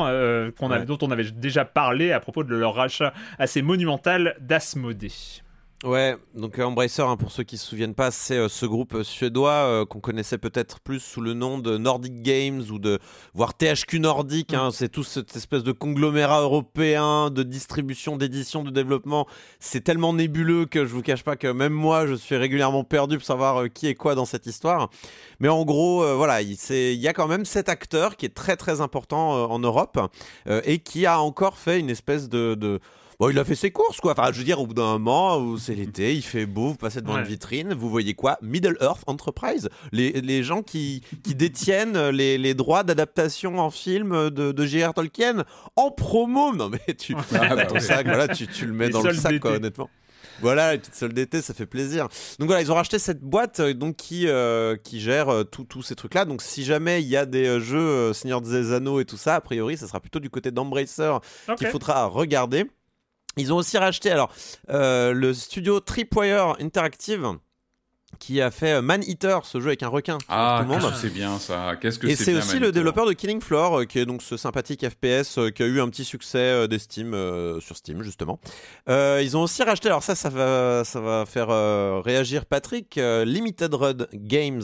qu'on 0.59 0.69
dont 0.85 0.99
on 1.03 1.11
avait 1.11 1.31
déjà 1.31 1.65
parlé 1.65 2.13
à 2.13 2.21
propos 2.21 2.45
de 2.45 2.55
leur 2.55 2.75
rachat 2.75 3.13
assez 3.39 3.61
monumental 3.63 4.37
d'As 4.41 4.70
Ouais, 5.83 6.19
donc 6.35 6.59
euh, 6.59 6.65
Embracer, 6.65 7.01
hein, 7.01 7.17
pour 7.17 7.33
ceux 7.33 7.43
qui 7.43 7.57
se 7.57 7.67
souviennent 7.67 7.95
pas, 7.95 8.11
c'est 8.11 8.37
euh, 8.37 8.51
ce 8.51 8.67
groupe 8.67 8.97
euh, 8.97 9.03
suédois 9.03 9.87
qu'on 9.87 10.01
connaissait 10.01 10.37
peut-être 10.37 10.79
plus 10.81 11.01
sous 11.01 11.23
le 11.23 11.33
nom 11.33 11.57
de 11.57 11.79
Nordic 11.79 12.21
Games 12.21 12.63
ou 12.71 12.79
de 12.79 12.99
voire 13.33 13.57
THQ 13.57 13.99
Nordic. 13.99 14.53
Hein. 14.53 14.69
Mm. 14.69 14.73
c'est 14.73 14.91
tout 14.91 15.05
cette 15.05 15.35
espèce 15.35 15.63
de 15.63 15.73
conglomérat 15.73 16.43
européen 16.43 17.31
de 17.31 17.43
distribution, 17.43 18.19
d'édition, 18.19 18.63
de 18.63 18.71
développement. 18.71 19.27
C'est 19.59 19.83
tellement 19.83 20.13
nébuleux 20.13 20.67
que 20.67 20.85
je 20.85 20.93
vous 20.93 21.01
cache 21.01 21.25
pas 21.25 21.37
que 21.37 21.47
même 21.47 21.73
moi, 21.73 22.07
je 22.07 22.13
suis 22.13 22.37
régulièrement 22.37 22.85
perdu 22.85 23.17
pour 23.17 23.27
savoir 23.27 23.65
qui 23.73 23.87
est 23.87 23.95
quoi 23.95 24.15
dans 24.15 24.27
cette 24.27 24.45
histoire. 24.45 24.91
Mais 25.39 25.49
en 25.49 25.65
gros, 25.65 26.05
voilà, 26.15 26.43
il, 26.43 26.57
y 26.93 27.09
a 27.09 27.15
quand 27.15 27.27
même 27.27 27.47
cet 27.47 27.71
acteur 27.71 28.17
qui 28.17 28.27
est 28.27 28.35
très 28.35 28.57
très 28.57 28.83
important 28.83 29.51
en 29.51 29.59
Europe 29.59 29.99
et 30.47 30.79
qui 30.81 31.07
a 31.07 31.23
encore 31.23 31.57
fait 31.57 31.81
une 31.81 31.89
espèce 31.89 32.29
de 32.29 32.81
Bon, 33.21 33.29
il 33.29 33.39
a 33.39 33.45
fait 33.45 33.55
ses 33.55 33.71
courses, 33.71 34.01
quoi. 34.01 34.13
Enfin, 34.13 34.33
je 34.33 34.39
veux 34.39 34.45
dire, 34.45 34.59
au 34.61 34.67
bout 34.67 34.73
d'un 34.73 34.99
moment, 34.99 35.59
c'est 35.59 35.75
l'été, 35.77 36.15
il 36.15 36.23
fait 36.23 36.47
beau, 36.47 36.69
vous 36.69 36.77
passez 36.77 37.03
devant 37.03 37.19
une 37.19 37.25
vitrine, 37.25 37.75
vous 37.75 37.91
voyez 37.91 38.15
quoi? 38.15 38.39
Middle 38.41 38.79
Earth 38.81 39.03
Enterprise. 39.07 39.69
Les, 39.93 40.13
les 40.23 40.43
gens 40.43 40.63
qui, 40.63 41.03
qui 41.23 41.35
détiennent 41.35 42.09
les, 42.09 42.39
les 42.39 42.55
droits 42.55 42.83
d'adaptation 42.83 43.59
en 43.59 43.69
film 43.69 44.31
de, 44.31 44.53
de 44.53 44.65
J.R. 44.65 44.95
Tolkien 44.95 45.45
en 45.77 45.91
promo. 45.91 46.55
Non, 46.55 46.71
mais 46.71 46.95
tu, 46.95 47.15
ah, 47.35 47.57
bah 47.57 47.79
sac, 47.79 48.07
voilà, 48.07 48.27
tu, 48.27 48.47
tu, 48.47 48.65
le 48.65 48.73
mets 48.73 48.89
dans 48.89 49.03
le 49.03 49.13
sac, 49.13 49.39
quoi, 49.39 49.53
honnêtement. 49.53 49.91
Voilà, 50.41 50.73
les 50.73 50.79
petites 50.79 50.95
soldes 50.95 51.13
d'été, 51.13 51.43
ça 51.43 51.53
fait 51.53 51.67
plaisir. 51.67 52.09
Donc 52.39 52.47
voilà, 52.47 52.63
ils 52.63 52.73
ont 52.73 52.75
racheté 52.75 52.99
cette 52.99 53.21
boîte 53.21 53.61
euh, 53.61 53.75
donc 53.75 53.97
qui, 53.97 54.29
euh, 54.29 54.77
qui 54.83 54.99
gère 54.99 55.29
euh, 55.29 55.45
tous 55.45 55.83
ces 55.83 55.95
trucs-là. 55.95 56.25
Donc 56.25 56.41
si 56.41 56.65
jamais 56.65 57.03
il 57.03 57.09
y 57.09 57.19
a 57.19 57.27
des 57.27 57.61
jeux 57.61 58.15
Seigneur 58.15 58.41
des 58.41 58.73
Anneaux 58.73 59.01
et 59.01 59.05
tout 59.05 59.19
ça, 59.19 59.35
a 59.35 59.41
priori, 59.43 59.77
ça 59.77 59.87
sera 59.87 60.01
plutôt 60.01 60.21
du 60.21 60.31
côté 60.31 60.51
d'Embracer 60.51 61.19
qu'il 61.59 61.67
faudra 61.67 62.07
regarder. 62.07 62.67
Ils 63.37 63.53
ont 63.53 63.57
aussi 63.57 63.79
racheté 63.79 64.11
alors 64.11 64.33
euh, 64.71 65.13
le 65.13 65.33
studio 65.35 65.81
Tripwire 65.81 66.57
Interactive 66.61 67.39
qui 68.19 68.41
a 68.41 68.51
fait 68.51 68.75
euh, 68.75 68.83
Man 68.83 69.03
Eater, 69.07 69.45
ce 69.45 69.61
jeu 69.61 69.69
avec 69.69 69.83
un 69.83 69.89
requin. 69.89 70.19
Ah, 70.29 70.65
c'est 70.95 71.13
bien 71.13 71.39
ça. 71.39 71.77
Qu'est-ce 71.81 71.99
que 71.99 72.07
Et 72.07 72.17
c'est 72.17 72.35
aussi 72.35 72.59
le 72.59 72.73
développeur 72.73 73.07
de 73.07 73.13
Killing 73.13 73.41
Floor, 73.41 73.81
euh, 73.81 73.85
qui 73.85 73.99
est 73.99 74.07
donc 74.07 74.23
ce 74.23 74.37
sympathique 74.37 74.87
FPS 74.89 75.39
euh, 75.39 75.51
qui 75.51 75.63
a 75.63 75.67
eu 75.67 75.81
un 75.81 75.89
petit 75.89 76.05
succès 76.05 76.69
d'estime 76.69 77.17
sur 77.61 77.77
Steam 77.77 78.03
justement. 78.03 78.41
ils 78.89 79.37
ont 79.37 79.43
aussi 79.43 79.63
racheté, 79.63 79.89
alors 79.89 80.03
ça, 80.03 80.15
ça 80.15 80.29
va, 80.29 80.83
ça 80.85 81.01
va 81.01 81.25
faire 81.27 81.49
réagir 82.03 82.47
Patrick, 82.47 82.97
Limited 82.97 83.73
Run 83.75 84.07
Games, 84.15 84.63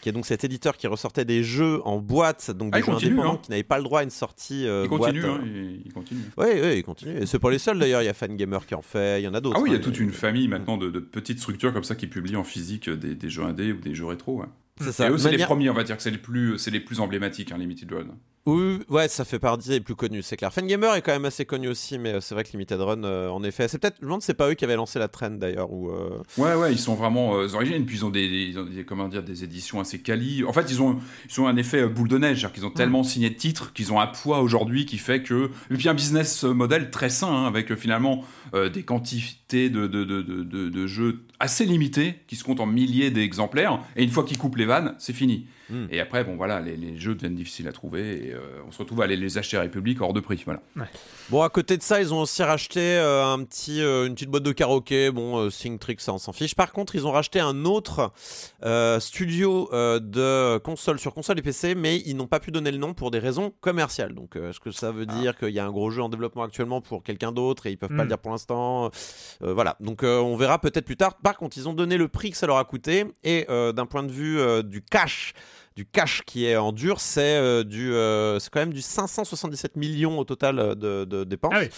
qui 0.00 0.08
est 0.08 0.12
donc 0.12 0.26
cet 0.26 0.44
éditeur 0.44 0.76
qui 0.76 0.86
ressortait 0.86 1.24
des 1.24 1.42
jeux 1.42 1.80
en 1.84 1.98
boîte, 1.98 2.50
donc 2.50 2.70
ah, 2.72 2.78
des 2.78 2.86
jeux 2.86 2.92
indépendants 2.92 3.34
hein. 3.34 3.40
qui 3.42 3.50
n'avaient 3.50 3.62
pas 3.62 3.78
le 3.78 3.84
droit 3.84 4.00
à 4.00 4.02
une 4.02 4.10
sortie. 4.10 4.64
il 4.64 4.88
continue, 4.88 5.24
hein, 5.24 5.40
il, 5.84 5.92
continue. 5.92 6.24
Oui, 6.36 6.48
oui, 6.62 6.76
il 6.78 6.82
continue. 6.82 7.22
Et 7.22 7.26
c'est 7.26 7.38
pas 7.38 7.50
les 7.50 7.58
seuls 7.58 7.78
d'ailleurs. 7.78 8.02
Il 8.02 8.06
y 8.06 8.08
a 8.08 8.14
Fangamer 8.14 8.58
qui 8.66 8.74
en 8.74 8.82
fait, 8.82 9.20
il 9.20 9.24
y 9.24 9.28
en 9.28 9.34
a 9.34 9.40
d'autres. 9.40 9.56
Ah 9.58 9.62
oui, 9.62 9.70
il 9.70 9.72
y 9.72 9.76
a 9.76 9.78
hein, 9.78 9.82
toute 9.82 9.98
une 9.98 10.12
famille 10.12 10.48
maintenant 10.48 10.76
de, 10.76 10.90
de, 10.90 11.00
petites 11.00 11.38
structures 11.38 11.72
comme 11.72 11.84
ça 11.84 11.94
qui 11.94 12.06
publient 12.06 12.36
en 12.36 12.44
physique 12.44 12.87
des, 12.96 13.30
jeux 13.30 13.44
indés 13.44 13.72
ou 13.72 13.80
des 13.80 13.94
jeux 13.94 14.06
rétro. 14.06 14.42
C'est 14.80 14.92
ça. 14.92 15.08
Et 15.08 15.10
eux, 15.10 15.18
c'est 15.18 15.30
les 15.30 15.44
premiers, 15.44 15.70
on 15.70 15.74
va 15.74 15.84
dire 15.84 15.96
que 15.96 16.02
c'est 16.02 16.10
les 16.10 16.18
plus, 16.18 16.58
c'est 16.58 16.70
les 16.70 16.80
plus 16.80 17.00
emblématiques, 17.00 17.52
hein, 17.52 17.58
Limited 17.58 17.90
Run. 17.92 18.06
Oui, 18.48 18.78
ouais, 18.88 19.08
ça 19.08 19.26
fait 19.26 19.38
partie 19.38 19.68
des 19.68 19.80
plus 19.80 19.94
connus, 19.94 20.22
c'est 20.22 20.38
clair. 20.38 20.50
Fangamer 20.50 20.96
est 20.96 21.02
quand 21.02 21.12
même 21.12 21.26
assez 21.26 21.44
connu 21.44 21.68
aussi, 21.68 21.98
mais 21.98 22.14
euh, 22.14 22.20
c'est 22.22 22.34
vrai 22.34 22.44
que 22.44 22.52
Limited 22.52 22.80
Run, 22.80 23.04
euh, 23.04 23.28
en 23.28 23.42
effet, 23.42 23.68
c'est 23.68 23.78
peut-être, 23.78 23.96
je 23.98 24.06
me 24.06 24.08
demande, 24.08 24.22
c'est 24.22 24.32
pas 24.32 24.48
eux 24.48 24.54
qui 24.54 24.64
avaient 24.64 24.76
lancé 24.76 24.98
la 24.98 25.08
trend 25.08 25.32
d'ailleurs. 25.32 25.70
Ou 25.70 25.90
euh, 25.90 26.22
Ouais, 26.38 26.54
ouais, 26.54 26.72
ils 26.72 26.78
sont 26.78 26.94
vraiment 26.94 27.32
origines, 27.32 27.84
puis 27.84 27.96
ils 27.96 28.06
ont, 28.06 28.08
des, 28.08 28.54
comment 28.86 29.08
dire, 29.08 29.22
des 29.22 29.44
éditions 29.44 29.80
assez 29.80 30.00
quali. 30.00 30.44
En 30.44 30.54
fait, 30.54 30.64
ils 30.70 30.80
ont, 30.80 30.98
ils 31.28 31.40
ont 31.42 31.46
un 31.46 31.58
effet 31.58 31.86
boule 31.88 32.08
de 32.08 32.16
neige, 32.16 32.38
c'est-à-dire 32.38 32.54
qu'ils 32.54 32.64
ont 32.64 32.70
tellement 32.70 33.02
signé 33.02 33.28
de 33.28 33.34
titres 33.34 33.74
qu'ils 33.74 33.92
ont 33.92 34.00
un 34.00 34.06
poids 34.06 34.40
aujourd'hui 34.40 34.86
qui 34.86 34.96
fait 34.96 35.22
que. 35.22 35.50
Et 35.70 35.74
puis 35.74 35.90
un 35.90 35.94
business 35.94 36.44
model 36.44 36.90
très 36.90 37.10
sain, 37.10 37.28
hein, 37.28 37.46
avec 37.46 37.74
finalement 37.74 38.24
des 38.54 38.82
quantités 38.82 39.68
de, 39.68 39.86
de, 39.86 40.04
de, 40.04 40.22
de, 40.22 40.86
jeux 40.86 41.20
assez 41.38 41.66
limitées, 41.66 42.14
qui 42.26 42.36
se 42.36 42.44
comptent 42.44 42.60
en 42.60 42.66
milliers 42.66 43.10
d'exemplaires, 43.10 43.82
et 43.94 44.04
une 44.04 44.10
fois 44.10 44.24
qu'ils 44.24 44.38
coupent 44.38 44.56
les 44.56 44.64
vannes, 44.64 44.94
c'est 44.98 45.12
fini. 45.12 45.44
Hmm. 45.70 45.86
Et 45.90 46.00
après, 46.00 46.24
bon 46.24 46.36
voilà, 46.36 46.60
les, 46.60 46.96
jeux 46.98 47.14
deviennent 47.14 47.34
difficiles 47.34 47.68
à 47.68 47.72
trouver. 47.72 48.28
Et, 48.28 48.34
on 48.66 48.70
se 48.70 48.78
retrouve 48.78 49.00
à 49.02 49.04
aller 49.04 49.16
les 49.16 49.38
acheter 49.38 49.56
à 49.56 49.60
République 49.60 50.00
hors 50.00 50.12
de 50.12 50.20
prix. 50.20 50.42
Voilà. 50.44 50.60
Bon, 51.30 51.42
à 51.42 51.48
côté 51.48 51.76
de 51.76 51.82
ça, 51.82 52.00
ils 52.00 52.14
ont 52.14 52.20
aussi 52.20 52.42
racheté 52.42 52.98
un 52.98 53.42
petit, 53.44 53.80
une 53.80 54.14
petite 54.14 54.30
boîte 54.30 54.42
de 54.42 54.52
karaoké. 54.52 55.10
Bon, 55.10 55.50
Singtrix, 55.50 55.96
ça 55.98 56.12
on 56.12 56.18
s'en 56.18 56.32
fiche. 56.32 56.54
Par 56.54 56.72
contre, 56.72 56.94
ils 56.94 57.06
ont 57.06 57.10
racheté 57.10 57.40
un 57.40 57.64
autre 57.64 58.12
studio 59.00 59.68
de 59.72 60.58
console 60.58 60.98
sur 60.98 61.14
console 61.14 61.38
et 61.38 61.42
PC, 61.42 61.74
mais 61.74 61.98
ils 62.06 62.16
n'ont 62.16 62.26
pas 62.26 62.40
pu 62.40 62.50
donner 62.50 62.70
le 62.70 62.78
nom 62.78 62.94
pour 62.94 63.10
des 63.10 63.18
raisons 63.18 63.52
commerciales. 63.60 64.14
Donc, 64.14 64.36
est-ce 64.36 64.60
que 64.60 64.70
ça 64.70 64.90
veut 64.90 65.06
ah. 65.08 65.14
dire 65.14 65.36
qu'il 65.36 65.50
y 65.50 65.58
a 65.58 65.66
un 65.66 65.70
gros 65.70 65.90
jeu 65.90 66.02
en 66.02 66.08
développement 66.08 66.42
actuellement 66.42 66.80
pour 66.80 67.02
quelqu'un 67.02 67.32
d'autre 67.32 67.66
et 67.66 67.72
ils 67.72 67.78
peuvent 67.78 67.88
pas 67.90 67.96
le 67.96 68.04
hmm. 68.04 68.08
dire 68.08 68.18
pour 68.18 68.32
l'instant? 68.32 68.90
Voilà. 69.40 69.76
Donc, 69.80 70.02
on 70.02 70.36
verra 70.36 70.58
peut-être 70.60 70.84
plus 70.84 70.96
tard. 70.96 71.16
Par 71.18 71.36
contre, 71.36 71.58
ils 71.58 71.68
ont 71.68 71.74
donné 71.74 71.96
le 71.96 72.08
prix 72.08 72.30
que 72.30 72.36
ça 72.36 72.46
leur 72.46 72.58
a 72.58 72.64
coûté 72.64 73.06
et 73.24 73.46
d'un 73.48 73.86
point 73.86 74.02
de 74.02 74.12
vue 74.12 74.38
du 74.64 74.82
cash 74.82 75.34
du 75.78 75.86
cash 75.86 76.22
qui 76.26 76.44
est 76.44 76.56
en 76.56 76.72
dur, 76.72 76.98
c'est 76.98 77.36
euh, 77.36 77.62
du, 77.62 77.92
euh, 77.92 78.40
c'est 78.40 78.50
quand 78.50 78.58
même 78.58 78.72
du 78.72 78.82
577 78.82 79.76
millions 79.76 80.18
au 80.18 80.24
total 80.24 80.58
euh, 80.58 80.74
de, 80.74 81.22
dépenses. 81.22 81.52
Ah 81.54 81.60
oui. 81.60 81.68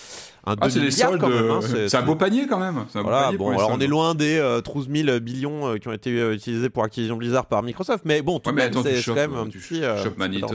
Un 0.47 0.57
ah, 0.59 0.71
c'est 0.71 0.81
des 0.81 0.91
soldes. 0.91 1.23
Hein, 1.23 1.61
c'est 1.87 1.95
un 1.95 2.03
beau 2.03 2.15
panier 2.15 2.47
quand 2.49 2.59
même. 2.59 2.87
voilà, 2.95 3.31
bon, 3.33 3.51
alors 3.51 3.71
on 3.71 3.79
est 3.79 3.87
loin 3.87 4.15
des 4.15 4.41
12 4.65 4.89
000 4.91 5.21
billions 5.21 5.77
qui 5.79 5.87
ont 5.89 5.93
été 5.93 6.11
utilisés 6.33 6.71
pour 6.71 6.83
Activision 6.83 7.17
Blizzard 7.17 7.45
par 7.45 7.63
Microsoft, 7.63 8.05
mais 8.07 8.23
bon, 8.23 8.39
tout 8.39 8.51
de 8.51 8.57
même, 8.57 8.73
c'est 8.83 9.03
quand 9.05 9.15
même 9.15 9.35
un 9.35 9.47
petit. 9.49 9.83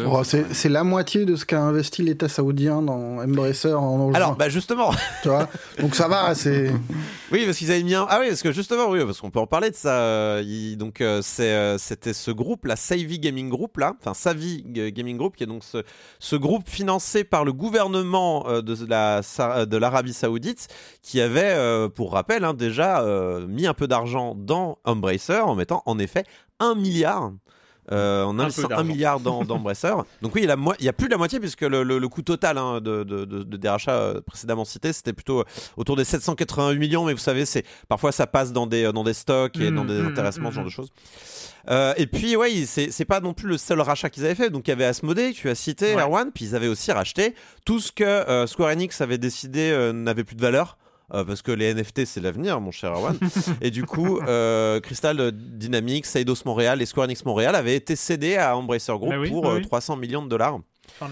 Oh, 0.08 0.24
c'est 0.24 0.70
la 0.70 0.84
moitié 0.84 1.26
de 1.26 1.36
ce 1.36 1.46
qu'a 1.46 1.62
investi 1.62 2.02
l'État 2.02 2.28
saoudien 2.28 2.82
dans 2.82 3.20
Embracer 3.20 3.74
en 3.74 4.12
Alors, 4.16 4.36
bah 4.36 4.50
justement. 4.50 4.90
tu 5.22 5.30
vois 5.30 5.48
Donc 5.80 5.94
ça 5.94 6.08
va, 6.08 6.34
c'est. 6.34 6.72
oui, 7.32 7.46
parce 7.46 7.60
qu'ils 7.60 7.70
avaient 7.70 7.84
mis 7.84 7.94
un. 7.94 8.08
Ah 8.10 8.18
oui, 8.22 8.30
parce 8.30 8.42
que 8.42 8.52
justement, 8.52 8.90
oui, 8.90 9.06
parce 9.06 9.22
qu'on 9.22 9.30
peut 9.30 9.40
en 9.40 9.46
parler 9.46 9.70
de 9.70 9.76
ça. 9.76 10.42
Donc 10.78 11.04
c'était 11.22 12.14
ce 12.14 12.32
groupe, 12.32 12.66
la 12.66 12.76
Savvy 12.76 13.20
Gaming 13.36 13.50
Group 13.50 13.78
là, 13.78 13.94
enfin 14.00 14.14
Savi 14.14 14.64
Gaming 14.66 15.18
Group, 15.18 15.36
qui 15.36 15.44
est 15.44 15.48
donc 15.48 15.64
ce, 15.64 16.36
groupe 16.36 16.70
financé 16.70 17.26
par 17.26 17.44
le 17.44 17.52
gouvernement 17.52 18.48
euh, 18.48 18.62
de 18.62 18.86
la 18.88 19.22
de 19.66 19.78
l'Arabie 19.78 20.14
Saoudite, 20.14 20.68
qui 21.02 21.20
avait, 21.20 21.54
euh, 21.54 21.90
pour 21.90 22.14
rappel, 22.14 22.46
hein, 22.46 22.54
déjà 22.54 23.02
euh, 23.02 23.46
mis 23.48 23.68
un 23.68 23.74
peu 23.74 23.88
d'argent 23.88 24.36
dans 24.36 24.78
Embracer 24.86 25.40
en 25.40 25.56
mettant 25.56 25.84
en 25.86 26.00
effet 26.00 26.24
un 26.60 26.76
milliard 26.76 27.34
euh, 27.92 28.24
on 28.26 28.40
investit 28.40 28.62
un 28.72 28.84
milliard 28.84 29.20
dans, 29.20 29.44
dans 29.46 29.60
Donc 29.60 30.36
oui, 30.36 30.42
il 30.44 30.48
y, 30.48 30.52
a 30.52 30.58
il 30.80 30.86
y, 30.86 30.90
a 30.90 30.94
plus 30.94 31.08
de 31.08 31.12
la 31.12 31.18
moitié 31.18 31.40
puisque 31.40 31.62
le, 31.62 31.84
le, 31.84 32.08
coût 32.10 32.22
total 32.22 32.58
hein, 32.58 32.82
de, 32.82 33.04
de, 33.04 33.26
de, 33.26 33.44
des 33.44 33.70
rachats 33.70 33.92
euh, 33.92 34.22
précédemment 34.22 34.66
cités, 34.66 34.94
c'était 34.94 35.14
plutôt 35.14 35.44
autour 35.78 35.96
des 35.96 36.04
788 36.04 36.80
millions. 36.80 37.06
Mais 37.06 37.14
vous 37.14 37.20
savez, 37.20 37.46
c'est 37.46 37.64
parfois 37.88 38.12
ça 38.12 38.28
passe 38.28 38.52
dans 38.54 38.68
des, 38.68 38.92
dans 38.92 39.04
des 39.04 39.14
stocks 39.14 39.58
et 39.58 39.72
dans 39.72 39.84
mmh, 39.84 39.88
des 39.88 40.02
mmh, 40.02 40.08
intéressements, 40.08 40.50
ce 40.50 40.56
genre 40.56 40.64
mmh. 40.64 40.68
de 40.68 40.72
choses. 40.72 40.92
Euh, 41.70 41.94
et 41.98 42.08
puis, 42.08 42.36
ouais, 42.36 42.52
c'est 42.66 43.06
pas 43.06 43.20
non 43.20 43.34
plus 43.34 43.48
le 43.48 43.58
seul 43.58 43.82
rachat 43.82 44.10
qu'ils 44.10 44.26
avaient 44.26 44.36
fait. 44.36 44.50
Donc, 44.50 44.68
il 44.68 44.72
y 44.72 44.74
avait 44.74 44.86
Asmodee, 44.86 45.34
tu 45.34 45.50
as 45.50 45.56
cité, 45.56 45.94
Erwan, 45.94 46.32
puis 46.34 46.46
ils 46.46 46.56
avaient 46.56 46.68
aussi 46.68 46.92
racheté 46.92 47.36
tout 47.66 47.80
ce 47.80 47.92
que 47.92 48.04
euh, 48.04 48.48
Square 48.48 48.72
Enix 48.72 49.02
avait 49.02 49.18
décidé 49.18 49.72
euh, 49.72 49.92
n'avait 49.92 50.24
plus 50.24 50.36
de 50.36 50.42
valeur. 50.42 50.78
Euh, 51.14 51.24
parce 51.24 51.42
que 51.42 51.52
les 51.52 51.74
NFT 51.74 52.06
c'est 52.06 52.22
l'avenir, 52.22 52.60
mon 52.60 52.72
cher 52.72 52.92
Erwan. 52.92 53.18
et 53.62 53.70
du 53.70 53.86
coup, 53.86 54.20
euh, 54.20 54.80
Crystal 54.80 55.32
Dynamics, 55.32 56.08
Eidos 56.16 56.44
Montréal 56.46 56.82
et 56.82 56.86
Square 56.86 57.06
Enix 57.06 57.24
Montréal 57.26 57.56
avaient 57.56 57.76
été 57.76 57.96
cédés 57.96 58.38
à 58.38 58.58
Embracer 58.58 58.94
Group 58.94 59.12
bah 59.12 59.30
pour 59.30 59.62
300 59.62 59.94
euh, 59.94 60.00
millions 60.00 60.24
de 60.24 60.30
dollars. 60.30 60.60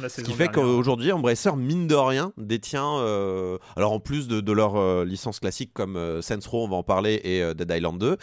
Ce 0.07 0.21
qui 0.21 0.33
fait 0.33 0.47
qu'aujourd'hui, 0.47 1.11
Embracer, 1.11 1.55
mine 1.57 1.87
de 1.87 1.95
rien, 1.95 2.31
détient, 2.37 2.97
euh, 2.99 3.57
alors 3.75 3.91
en 3.91 3.99
plus 3.99 4.27
de, 4.27 4.39
de 4.39 4.51
leur 4.51 4.77
euh, 4.77 5.03
licence 5.05 5.39
classique 5.39 5.71
comme 5.73 5.97
euh, 5.97 6.21
Row, 6.45 6.65
on 6.65 6.69
va 6.69 6.77
en 6.77 6.83
parler, 6.83 7.19
et 7.23 7.41
euh, 7.41 7.53
Dead 7.53 7.69
Island 7.69 7.99
2, 7.99 8.17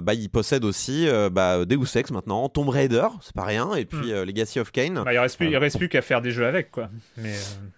bah, 0.00 0.14
ils 0.14 0.28
possèdent 0.28 0.64
aussi 0.64 1.08
bah, 1.30 1.64
Deus 1.64 1.96
Ex 1.96 2.10
maintenant, 2.10 2.48
Tomb 2.48 2.68
Raider, 2.68 3.06
c'est 3.20 3.34
pas 3.34 3.44
rien, 3.44 3.74
et 3.74 3.84
puis 3.84 4.12
hmm. 4.12 4.24
Legacy 4.24 4.60
of 4.60 4.72
Kane. 4.72 5.02
Bah, 5.04 5.12
il 5.12 5.18
reste 5.18 5.36
plus, 5.36 5.56
reste 5.56 5.78
plus 5.78 5.88
qu'à 5.88 6.02
faire 6.02 6.22
des 6.22 6.32
jeux 6.32 6.46
avec, 6.46 6.70
quoi. 6.70 6.88
Mais, 7.16 7.34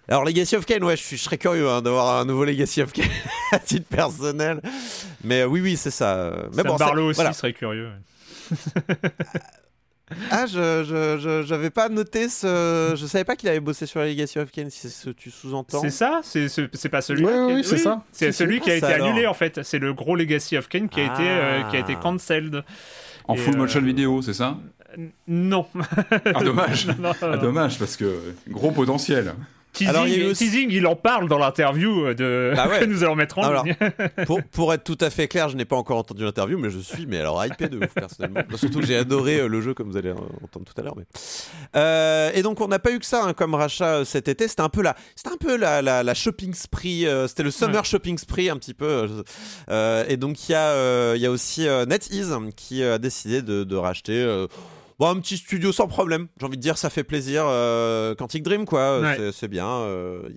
Alors 0.08 0.24
Legacy 0.24 0.56
of 0.56 0.64
Kane, 0.64 0.84
ouais, 0.84 0.96
je, 0.96 1.02
suis, 1.02 1.16
je 1.16 1.22
serais 1.22 1.38
curieux 1.38 1.68
hein, 1.68 1.82
d'avoir 1.82 2.18
un 2.18 2.24
nouveau 2.24 2.44
Legacy 2.44 2.82
of 2.82 2.92
Kane 2.92 3.08
à 3.52 3.58
titre 3.58 3.86
personnel. 3.88 4.60
Mais 5.22 5.44
oui, 5.44 5.60
oui, 5.60 5.76
c'est 5.76 5.90
ça. 5.90 6.34
Mais 6.54 6.62
bon, 6.62 6.76
Barlow 6.76 7.10
aussi 7.10 7.34
serait 7.34 7.52
curieux. 7.52 7.90
Ah, 10.30 10.46
je 10.46 11.42
j'avais 11.46 11.70
pas 11.70 11.88
noté 11.88 12.28
ce. 12.28 12.94
Je 12.96 13.06
savais 13.06 13.24
pas 13.24 13.36
qu'il 13.36 13.48
avait 13.48 13.60
bossé 13.60 13.86
sur 13.86 14.00
la 14.00 14.06
Legacy 14.06 14.38
of 14.38 14.50
Kain, 14.50 14.68
si 14.70 14.80
c'est 14.80 14.88
ce 14.88 15.10
que 15.10 15.16
tu 15.16 15.30
sous-entends. 15.30 15.80
C'est 15.80 15.90
ça 15.90 16.20
C'est 16.22 16.88
pas 16.88 17.02
celui 17.02 17.24
Oui, 17.24 17.64
c'est 17.64 17.78
ça. 17.78 18.02
C'est 18.12 18.32
celui 18.32 18.60
qui 18.60 18.70
a 18.70 18.76
été 18.76 18.86
annulé 18.86 19.26
en 19.26 19.34
fait. 19.34 19.60
C'est 19.62 19.78
le 19.78 19.92
gros 19.94 20.16
Legacy 20.16 20.56
of 20.56 20.68
Kain 20.68 20.86
qui, 20.88 21.00
a 21.00 21.04
été, 21.04 21.22
euh, 21.22 21.62
qui 21.70 21.76
a 21.76 21.80
été 21.80 21.94
ah. 21.96 22.02
cancelled. 22.02 22.62
En 23.28 23.36
full 23.36 23.56
motion 23.56 23.80
euh, 23.80 23.84
vidéo, 23.84 24.22
c'est 24.22 24.34
ça? 24.34 24.58
Non. 25.26 25.66
ah, 26.34 26.44
dommage. 26.44 26.88
ah, 27.22 27.36
dommage, 27.36 27.78
parce 27.78 27.96
que 27.96 28.34
gros 28.48 28.72
potentiel. 28.72 29.34
Teasing, 29.72 30.70
il, 30.70 30.86
en 30.86 30.96
parle 30.96 31.28
dans 31.28 31.38
l'interview 31.38 32.06
euh, 32.06 32.14
de... 32.14 32.52
Bah 32.54 32.68
que 32.80 32.84
nous 32.84 33.02
allons 33.02 33.14
mettre 33.14 33.38
en 33.38 33.44
alors, 33.44 33.64
ligne. 33.64 33.76
pour, 34.26 34.42
pour, 34.42 34.74
être 34.74 34.84
tout 34.84 34.98
à 35.00 35.08
fait 35.08 35.28
clair, 35.28 35.48
je 35.48 35.56
n'ai 35.56 35.64
pas 35.64 35.76
encore 35.76 35.96
entendu 35.96 36.24
l'interview, 36.24 36.58
mais 36.58 36.70
je 36.70 36.78
suis 36.78 37.06
mais 37.06 37.18
alors 37.18 37.44
hypé 37.44 37.68
de 37.68 37.78
ouf 37.78 37.94
personnellement. 37.94 38.42
Surtout 38.56 38.80
que 38.80 38.86
j'ai 38.86 38.96
adoré 38.96 39.40
euh, 39.40 39.48
le 39.48 39.60
jeu 39.60 39.72
comme 39.72 39.90
vous 39.90 39.96
allez 39.96 40.12
entendre 40.12 40.66
tout 40.66 40.78
à 40.78 40.82
l'heure. 40.82 40.94
Mais... 40.96 41.04
Euh, 41.76 42.30
et 42.34 42.42
donc 42.42 42.60
on 42.60 42.68
n'a 42.68 42.78
pas 42.78 42.92
eu 42.92 42.98
que 42.98 43.06
ça 43.06 43.24
hein, 43.24 43.32
comme 43.32 43.54
rachat 43.54 44.04
cet 44.04 44.28
été. 44.28 44.46
C'était 44.46 44.62
un 44.62 44.68
peu 44.68 44.82
la, 44.82 44.94
un 45.26 45.36
peu 45.38 45.56
la, 45.56 45.80
la, 45.80 46.14
shopping 46.14 46.52
spree. 46.52 47.06
c'était 47.26 47.42
le 47.42 47.50
summer 47.50 47.84
shopping 47.84 48.18
spree 48.18 48.50
un 48.50 48.58
petit 48.58 48.74
peu. 48.74 49.08
et 49.70 50.16
donc 50.18 50.48
il 50.48 50.52
y 50.52 50.54
a, 50.54 51.14
il 51.14 51.20
y 51.20 51.26
a 51.26 51.30
aussi 51.30 51.66
NetEase 51.86 52.34
qui 52.56 52.84
a 52.84 52.98
décidé 52.98 53.40
de, 53.40 53.64
de 53.64 53.76
racheter 53.76 54.46
un 55.10 55.20
petit 55.20 55.36
studio 55.36 55.72
sans 55.72 55.88
problème. 55.88 56.28
J'ai 56.38 56.46
envie 56.46 56.56
de 56.56 56.62
dire, 56.62 56.78
ça 56.78 56.90
fait 56.90 57.04
plaisir. 57.04 57.44
Euh, 57.46 58.14
Quantic 58.14 58.42
Dream, 58.42 58.64
quoi. 58.64 59.02
C'est 59.32 59.48
bien. 59.48 59.68
Euh, 59.68 60.28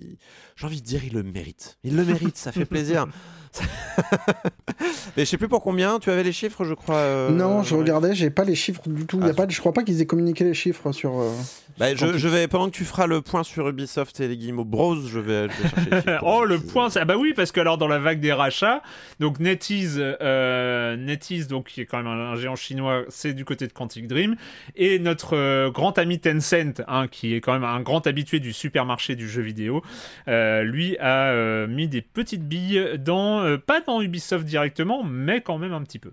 j'ai 0.56 0.66
envie 0.66 0.80
de 0.80 0.86
dire, 0.86 1.04
il 1.04 1.14
le 1.14 1.22
mérite. 1.22 1.78
Il 1.84 1.96
le 1.96 2.04
mérite, 2.04 2.36
ça 2.36 2.52
fait 2.52 2.64
plaisir. 2.64 3.06
Mais 5.16 5.24
je 5.24 5.30
sais 5.30 5.38
plus 5.38 5.48
pour 5.48 5.62
combien. 5.62 5.98
Tu 5.98 6.10
avais 6.10 6.22
les 6.22 6.32
chiffres, 6.32 6.64
je 6.64 6.74
crois. 6.74 6.96
Euh, 6.96 7.30
non, 7.30 7.62
je 7.62 7.74
regardais, 7.74 8.14
j'ai 8.14 8.30
pas 8.30 8.44
les 8.44 8.54
chiffres 8.54 8.82
du 8.86 9.06
tout. 9.06 9.18
Il 9.18 9.24
y 9.24 9.28
a 9.28 9.32
ah, 9.32 9.34
pas, 9.34 9.46
je 9.48 9.58
crois 9.58 9.72
pas 9.72 9.82
qu'ils 9.82 10.00
aient 10.02 10.06
communiqué 10.06 10.44
les 10.44 10.54
chiffres 10.54 10.92
sur. 10.92 11.18
Euh, 11.18 11.30
bah, 11.78 11.94
je, 11.94 12.28
vais 12.28 12.48
pendant 12.48 12.66
que 12.66 12.76
tu 12.76 12.84
feras 12.84 13.06
le 13.06 13.22
point 13.22 13.42
sur 13.42 13.68
Ubisoft 13.68 14.20
et 14.20 14.28
les 14.28 14.36
Guillemot 14.36 14.64
Bros, 14.64 14.96
je 14.96 15.18
vais, 15.18 15.48
chercher 15.48 15.90
les 15.90 15.96
chiffres. 15.96 16.22
oh, 16.22 16.44
le 16.44 16.58
point, 16.58 16.88
ah 16.94 17.04
bah 17.04 17.16
oui, 17.16 17.32
parce 17.34 17.52
que 17.52 17.60
alors 17.60 17.78
dans 17.78 17.88
la 17.88 17.98
vague 17.98 18.20
des 18.20 18.32
rachats, 18.32 18.82
donc 19.20 19.40
NetEase, 19.40 19.98
euh, 19.98 20.96
NetEase, 20.96 21.48
donc 21.48 21.68
qui 21.68 21.80
est 21.80 21.86
quand 21.86 21.98
même 21.98 22.06
un, 22.06 22.36
géant 22.36 22.56
chinois, 22.56 23.04
c'est 23.08 23.32
du 23.32 23.44
côté 23.44 23.66
de 23.66 23.72
Quantic 23.72 24.06
Dream, 24.06 24.36
et 24.74 24.98
notre 24.98 25.70
grand 25.70 25.98
ami 25.98 26.18
Tencent, 26.18 26.82
hein, 26.88 27.08
qui 27.08 27.34
est 27.34 27.40
quand 27.40 27.52
même 27.52 27.64
un 27.64 27.80
grand 27.80 28.06
habitué 28.06 28.40
du 28.40 28.52
supermarché 28.52 29.16
du 29.16 29.28
jeu 29.28 29.42
vidéo, 29.42 29.82
lui 30.26 30.96
a 30.98 31.66
mis 31.66 31.88
des 31.88 32.02
petites 32.02 32.46
billes 32.46 32.98
dans 32.98 33.45
euh, 33.46 33.58
pas 33.58 33.80
dans 33.80 34.00
Ubisoft 34.02 34.44
directement, 34.44 35.02
mais 35.04 35.40
quand 35.40 35.58
même 35.58 35.72
un 35.72 35.82
petit 35.82 35.98
peu. 35.98 36.12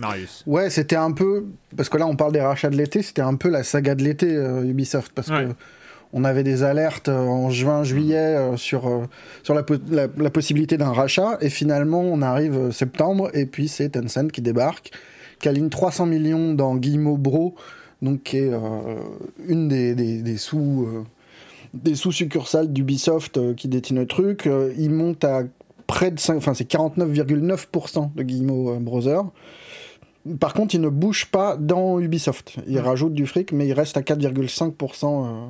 Marius. 0.00 0.44
Ouais, 0.46 0.70
c'était 0.70 0.96
un 0.96 1.12
peu 1.12 1.46
parce 1.76 1.88
que 1.88 1.98
là 1.98 2.06
on 2.06 2.16
parle 2.16 2.32
des 2.32 2.40
rachats 2.40 2.70
de 2.70 2.76
l'été, 2.76 3.02
c'était 3.02 3.22
un 3.22 3.34
peu 3.34 3.48
la 3.48 3.64
saga 3.64 3.94
de 3.94 4.02
l'été 4.04 4.34
euh, 4.34 4.62
Ubisoft 4.62 5.12
parce 5.12 5.28
que 5.28 5.48
on 6.12 6.24
avait 6.24 6.42
des 6.42 6.62
alertes 6.62 7.08
euh, 7.08 7.18
en 7.18 7.50
juin, 7.50 7.82
juillet 7.82 8.56
sur 8.56 9.08
sur 9.42 9.54
la, 9.54 9.64
la, 9.90 10.30
possibilité 10.30 10.76
d'un 10.76 10.92
rachat 10.92 11.38
et 11.40 11.50
finalement 11.50 12.00
on 12.00 12.22
arrive 12.22 12.70
septembre 12.70 13.30
et 13.34 13.46
puis 13.46 13.66
c'est 13.68 13.90
Tencent 13.90 14.30
qui 14.32 14.40
débarque, 14.40 14.92
qui 15.40 15.48
aligne 15.48 15.68
300 15.68 16.06
millions 16.06 16.54
dans 16.54 16.76
Guillemot 16.76 17.16
Bro, 17.16 17.56
donc 18.00 18.22
qui 18.22 18.38
est 18.38 18.52
une 19.46 19.68
des, 19.68 19.96
des, 19.96 20.22
des 20.22 20.36
sous 20.36 21.04
des 21.74 21.96
sous-succursales 21.96 22.72
d'Ubisoft 22.72 23.54
qui 23.56 23.68
détient 23.68 23.96
le 23.96 24.06
truc. 24.06 24.48
il 24.78 24.90
monte 24.90 25.24
à 25.24 25.42
près 25.90 26.12
de 26.12 26.20
5, 26.20 26.36
enfin 26.36 26.54
c'est 26.54 26.70
49,9% 26.70 28.14
de 28.14 28.22
Guillemot 28.22 28.70
euh, 28.70 28.78
Browser. 28.78 29.18
Par 30.38 30.54
contre, 30.54 30.76
il 30.76 30.80
ne 30.80 30.88
bouge 30.88 31.26
pas 31.26 31.56
dans 31.56 31.98
Ubisoft. 31.98 32.58
Il 32.68 32.78
rajoute 32.78 33.12
du 33.12 33.26
fric, 33.26 33.50
mais 33.50 33.66
il 33.66 33.72
reste 33.72 33.96
à 33.96 34.02
4,5% 34.02 35.26
euh, 35.26 35.46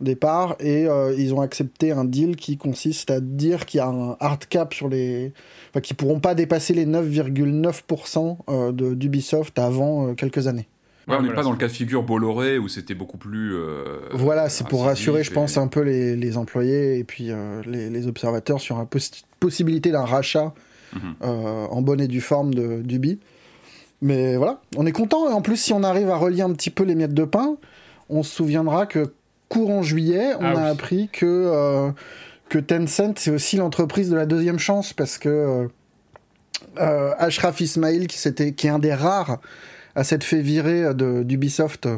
des 0.00 0.16
parts. 0.16 0.56
Et 0.60 0.86
euh, 0.86 1.14
ils 1.18 1.34
ont 1.34 1.42
accepté 1.42 1.92
un 1.92 2.06
deal 2.06 2.36
qui 2.36 2.56
consiste 2.56 3.10
à 3.10 3.20
dire 3.20 3.66
qu'il 3.66 3.78
y 3.78 3.80
a 3.82 3.88
un 3.88 4.16
hard 4.20 4.46
cap 4.46 4.72
sur 4.72 4.88
les. 4.88 5.34
Enfin, 5.68 5.80
qu'ils 5.80 5.96
pourront 5.96 6.20
pas 6.20 6.34
dépasser 6.34 6.72
les 6.72 6.86
9,9% 6.86 8.72
d'Ubisoft 8.94 9.58
avant 9.58 10.14
quelques 10.14 10.46
années 10.46 10.68
on 11.16 11.22
n'est 11.22 11.32
pas 11.32 11.42
dans 11.42 11.52
le 11.52 11.56
cas 11.56 11.68
de 11.68 11.72
figure 11.72 12.02
Bolloré 12.02 12.58
où 12.58 12.68
c'était 12.68 12.94
beaucoup 12.94 13.18
plus. 13.18 13.54
Euh, 13.54 14.00
voilà, 14.12 14.48
c'est 14.48 14.66
pour 14.66 14.84
rassurer, 14.84 15.22
je 15.22 15.32
pense, 15.32 15.56
un 15.56 15.68
peu 15.68 15.80
les, 15.80 16.36
employés 16.36 16.98
et 16.98 17.04
puis 17.04 17.30
euh, 17.30 17.62
les, 17.64 18.06
observateurs 18.06 18.60
sur 18.60 18.78
la 18.78 18.84
possibilité 19.40 19.90
d'un 19.90 20.04
rachat 20.04 20.54
mhm. 20.94 21.14
euh, 21.22 21.66
en 21.66 21.82
bonne 21.82 22.00
et 22.00 22.08
due 22.08 22.20
forme 22.20 22.54
de, 22.54 22.82
d'Ubi. 22.82 23.18
Mais 24.00 24.36
voilà, 24.36 24.60
on 24.76 24.86
est 24.86 24.92
content. 24.92 25.28
Et 25.28 25.32
en 25.32 25.42
plus, 25.42 25.56
si 25.56 25.72
on 25.72 25.82
arrive 25.82 26.10
à 26.10 26.16
relier 26.16 26.42
un 26.42 26.52
petit 26.52 26.70
peu 26.70 26.84
les 26.84 26.94
miettes 26.94 27.14
de 27.14 27.24
pain, 27.24 27.56
on 28.08 28.22
se 28.22 28.34
souviendra 28.34 28.86
que 28.86 29.12
courant 29.48 29.82
juillet, 29.82 30.34
on 30.38 30.44
ah 30.44 30.62
a 30.62 30.66
appris 30.66 31.08
que, 31.08 31.90
que 32.48 32.58
Tencent, 32.58 33.14
c'est 33.16 33.30
aussi 33.30 33.56
l'entreprise 33.56 34.10
de 34.10 34.14
la 34.14 34.26
deuxième 34.26 34.58
chance 34.58 34.92
parce 34.92 35.18
que 35.18 35.68
Ashraf 36.76 37.60
Ismail, 37.60 38.06
qui, 38.06 38.18
qui 38.54 38.66
est 38.66 38.70
un 38.70 38.78
des 38.78 38.94
rares 38.94 39.38
à 39.96 40.04
s'être 40.04 40.22
fait 40.22 40.42
virer 40.42 40.94
d'Ubisoft 40.94 41.88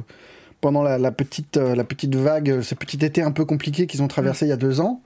pendant 0.61 0.83
la, 0.83 0.98
la 0.98 1.11
petite, 1.11 1.57
euh, 1.57 1.74
la 1.74 1.85
petite 1.85 2.14
vague, 2.14 2.61
ce 2.61 2.74
petit 2.74 3.05
été 3.05 3.22
un 3.22 3.31
peu 3.31 3.44
compliqué 3.44 3.87
qu'ils 3.87 4.03
ont 4.03 4.09
traversé 4.09 4.46
il 4.46 4.50
y 4.50 4.53
a 4.53 4.57
deux 4.57 4.81
ans. 4.81 5.00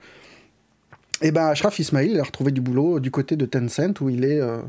Et 1.21 1.31
ben 1.31 1.47
Ashraf 1.47 1.79
Ismail 1.79 2.11
il 2.11 2.19
a 2.19 2.23
retrouvé 2.23 2.51
du 2.51 2.61
boulot 2.61 2.99
du 2.99 3.11
côté 3.11 3.35
de 3.35 3.45
Tencent 3.45 4.01
où 4.01 4.09
il 4.09 4.25
est 4.25 4.41
euh, 4.41 4.61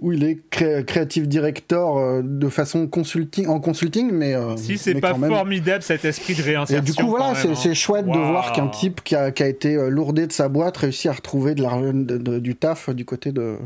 où 0.00 0.12
il 0.12 0.22
est 0.24 0.38
cré 0.50 0.84
créative 0.84 1.26
director 1.26 1.98
euh, 1.98 2.22
de 2.24 2.48
façon 2.48 2.86
consulting 2.86 3.48
en 3.48 3.58
consulting 3.60 4.10
mais 4.12 4.34
euh, 4.34 4.56
si 4.56 4.78
c'est 4.78 4.94
pas 5.00 5.14
même. 5.14 5.30
formidable 5.30 5.82
cet 5.82 6.04
esprit 6.04 6.34
de 6.34 6.40
Et 6.40 6.44
réinsertion 6.44 6.84
du 6.84 6.94
coup 6.94 7.08
voilà 7.10 7.34
c'est 7.34 7.48
hein. 7.70 7.74
chouette 7.74 8.06
de 8.06 8.18
voir 8.18 8.52
qu'un 8.52 8.68
type 8.68 9.02
qui 9.02 9.16
a, 9.16 9.30
qui 9.32 9.42
a 9.42 9.48
été 9.48 9.74
euh, 9.74 9.88
lourdé 9.88 10.26
de 10.26 10.32
sa 10.32 10.48
boîte 10.48 10.76
réussit 10.76 11.06
à 11.10 11.14
retrouver 11.14 11.54
de 11.54 11.62
la, 11.62 11.70
de- 11.80 12.16
de- 12.18 12.38
du 12.38 12.54
taf 12.54 12.90
du 12.90 13.04
côté 13.04 13.32
de, 13.32 13.56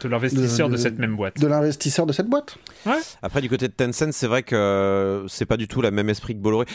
de 0.00 0.08
l'investisseur 0.08 0.68
de, 0.68 0.74
de- 0.74 0.78
cette 0.78 0.98
même 0.98 1.16
boîte 1.16 1.38
de 1.40 1.46
l'investisseur 1.46 2.04
de 2.06 2.12
cette 2.12 2.26
boîte. 2.28 2.56
Après, 3.22 3.40
du 3.40 3.48
côté 3.48 3.68
de 3.68 3.72
Tencent, 3.72 4.12
c'est 4.12 4.26
vrai 4.26 4.42
que 4.42 5.24
c'est 5.28 5.46
pas 5.46 5.56
du 5.56 5.68
tout 5.68 5.80
la 5.80 5.90
même 5.90 6.08
esprit 6.08 6.34
que 6.34 6.40
Bolloré. 6.40 6.66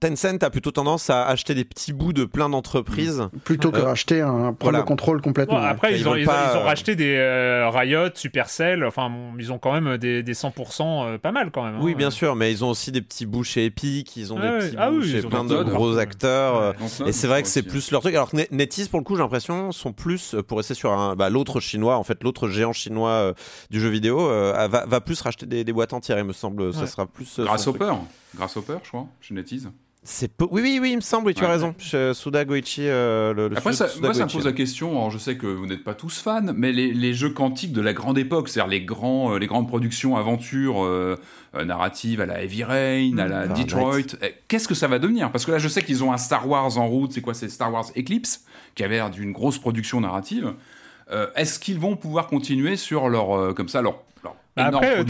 Tencent 0.00 0.42
a 0.42 0.50
plutôt 0.50 0.70
tendance 0.70 1.10
à 1.10 1.26
acheter 1.26 1.54
des 1.54 1.64
petits 1.64 1.92
bouts 1.92 2.12
de 2.12 2.24
plein 2.24 2.48
d'entreprises. 2.48 3.22
Plutôt 3.44 3.70
que 3.70 3.78
Euh, 3.78 3.84
racheter 3.84 4.20
un 4.20 4.28
prendre 4.52 4.56
voilà. 4.62 4.78
le 4.78 4.84
contrôle 4.84 5.20
complètement. 5.20 5.56
Bon, 5.58 5.62
après, 5.64 5.92
Ils 5.94 6.00
ils, 6.00 6.08
ont, 6.08 6.12
pas, 6.24 6.52
ils 6.52 6.58
ont 6.58 6.62
racheté 6.62 6.96
des 6.96 7.16
euh, 7.16 7.68
Riot, 7.70 8.08
Supercell, 8.34 8.84
enfin, 8.84 9.10
bon, 9.10 9.32
ils 9.38 9.52
ont 9.52 9.58
quand 9.58 9.72
même 9.78 9.96
des, 9.96 10.22
des 10.22 10.32
100% 10.34 10.82
euh, 11.14 11.18
pas 11.18 11.30
mal 11.32 11.50
quand 11.52 11.62
même. 11.64 11.80
Oui, 11.80 11.92
hein. 11.92 11.96
bien 11.96 12.10
sûr, 12.10 12.34
mais 12.34 12.50
ils 12.50 12.64
ont 12.64 12.70
aussi 12.70 12.90
des 12.90 13.00
petits 13.00 13.26
bouts 13.26 13.44
chez 13.44 13.64
Epic, 13.66 14.16
ils 14.16 14.32
ont 14.32 14.38
Ah 14.40 14.58
des 14.58 14.66
petits 14.66 14.76
Ah 14.78 14.90
bouts 14.90 14.96
oui, 14.98 15.10
chez 15.10 15.18
ils 15.18 15.26
ont 15.26 15.30
plein 15.30 15.44
de 15.44 15.62
gros 15.62 15.96
acteurs. 15.98 16.56
euh, 16.56 16.72
Et 17.06 17.12
c'est 17.12 17.26
vrai 17.28 17.42
que 17.42 17.48
c'est 17.48 17.62
plus 17.62 17.90
leur 17.92 18.00
truc. 18.00 18.14
Alors 18.14 18.30
NetEase, 18.50 18.88
pour 18.88 18.98
le 18.98 19.04
coup, 19.04 19.14
j'ai 19.16 19.22
l'impression, 19.22 19.70
sont 19.72 19.92
plus, 19.92 20.34
euh, 20.34 20.42
pour 20.42 20.58
rester 20.58 20.74
sur 20.74 20.92
un, 20.92 21.14
bah, 21.14 21.30
l'autre 21.30 21.60
chinois, 21.60 21.96
en 21.96 22.02
fait, 22.04 22.22
l'autre 22.24 22.48
géant 22.48 22.72
chinois 22.72 23.10
euh, 23.10 23.32
du 23.70 23.80
jeu 23.80 23.88
vidéo, 23.88 24.20
euh, 24.28 24.66
va, 24.68 24.84
va 24.86 25.00
plus 25.00 25.20
racheter 25.20 25.46
des, 25.46 25.62
des 25.64 25.72
boîtes 25.72 25.92
entières, 25.92 26.18
il 26.18 26.24
me 26.24 26.32
semble. 26.32 26.74
Ça 26.74 26.86
sera 26.86 27.06
plus. 27.06 27.38
euh, 27.38 27.44
Grâce 27.44 27.62
son 27.64 27.70
au 27.70 27.72
truc. 27.74 27.82
peur. 27.86 27.98
Grâce 28.34 28.56
au 28.56 28.62
peur, 28.62 28.80
je 28.82 28.88
crois, 28.88 29.06
chez 29.20 29.32
NetEase. 29.34 29.70
C'est 30.06 30.28
po- 30.30 30.48
Oui, 30.50 30.60
oui, 30.62 30.78
oui, 30.82 30.90
il 30.92 30.96
me 30.96 31.00
semble, 31.00 31.28
oui, 31.28 31.34
tu 31.34 31.44
as 31.44 31.48
raison. 31.48 31.74
Suda 31.78 32.44
Goichi, 32.44 32.82
euh, 32.86 33.32
le, 33.32 33.48
le 33.48 33.56
Après, 33.56 33.72
ça, 33.72 33.86
moi, 34.02 34.12
ça 34.12 34.26
me 34.26 34.30
pose 34.30 34.44
la 34.44 34.52
question. 34.52 34.90
Alors, 34.90 35.10
je 35.10 35.16
sais 35.18 35.36
que 35.36 35.46
vous 35.46 35.66
n'êtes 35.66 35.82
pas 35.82 35.94
tous 35.94 36.20
fans, 36.20 36.42
mais 36.54 36.72
les, 36.72 36.92
les 36.92 37.14
jeux 37.14 37.30
quantiques 37.30 37.72
de 37.72 37.80
la 37.80 37.94
grande 37.94 38.18
époque, 38.18 38.48
c'est-à-dire 38.50 38.70
les, 38.70 38.82
grands, 38.82 39.32
euh, 39.34 39.38
les 39.38 39.46
grandes 39.46 39.66
productions 39.66 40.16
aventures 40.16 40.84
euh, 40.84 41.16
narratives 41.64 42.20
à 42.20 42.26
la 42.26 42.42
Heavy 42.42 42.64
Rain, 42.64 43.16
à 43.18 43.26
la 43.28 43.40
Ah, 43.40 43.46
Detroit, 43.48 43.98
eh, 44.22 44.34
qu'est-ce 44.46 44.68
que 44.68 44.74
ça 44.74 44.88
va 44.88 44.98
devenir? 44.98 45.32
Parce 45.32 45.46
que 45.46 45.52
là, 45.52 45.58
je 45.58 45.68
sais 45.68 45.82
qu'ils 45.82 46.04
ont 46.04 46.12
un 46.12 46.18
Star 46.18 46.46
Wars 46.48 46.76
en 46.76 46.86
route. 46.86 47.12
C'est 47.12 47.22
quoi 47.22 47.32
C'est 47.32 47.48
Star 47.48 47.72
Wars 47.72 47.86
Eclipse, 47.96 48.44
qui 48.74 48.84
avait 48.84 48.96
l'air 48.96 49.10
d'une 49.10 49.32
grosse 49.32 49.58
production 49.58 50.00
narrative. 50.02 50.52
Euh, 51.10 51.26
Est-ce 51.34 51.58
qu'ils 51.58 51.78
vont 51.78 51.96
pouvoir 51.96 52.26
continuer 52.26 52.76
sur 52.76 53.08
leur, 53.08 53.54
comme 53.54 53.68
ça, 53.68 53.80
leur, 53.80 54.02
leur 54.22 54.34
Bah 54.34 54.38
Après, 54.56 54.98
euh, 55.00 55.04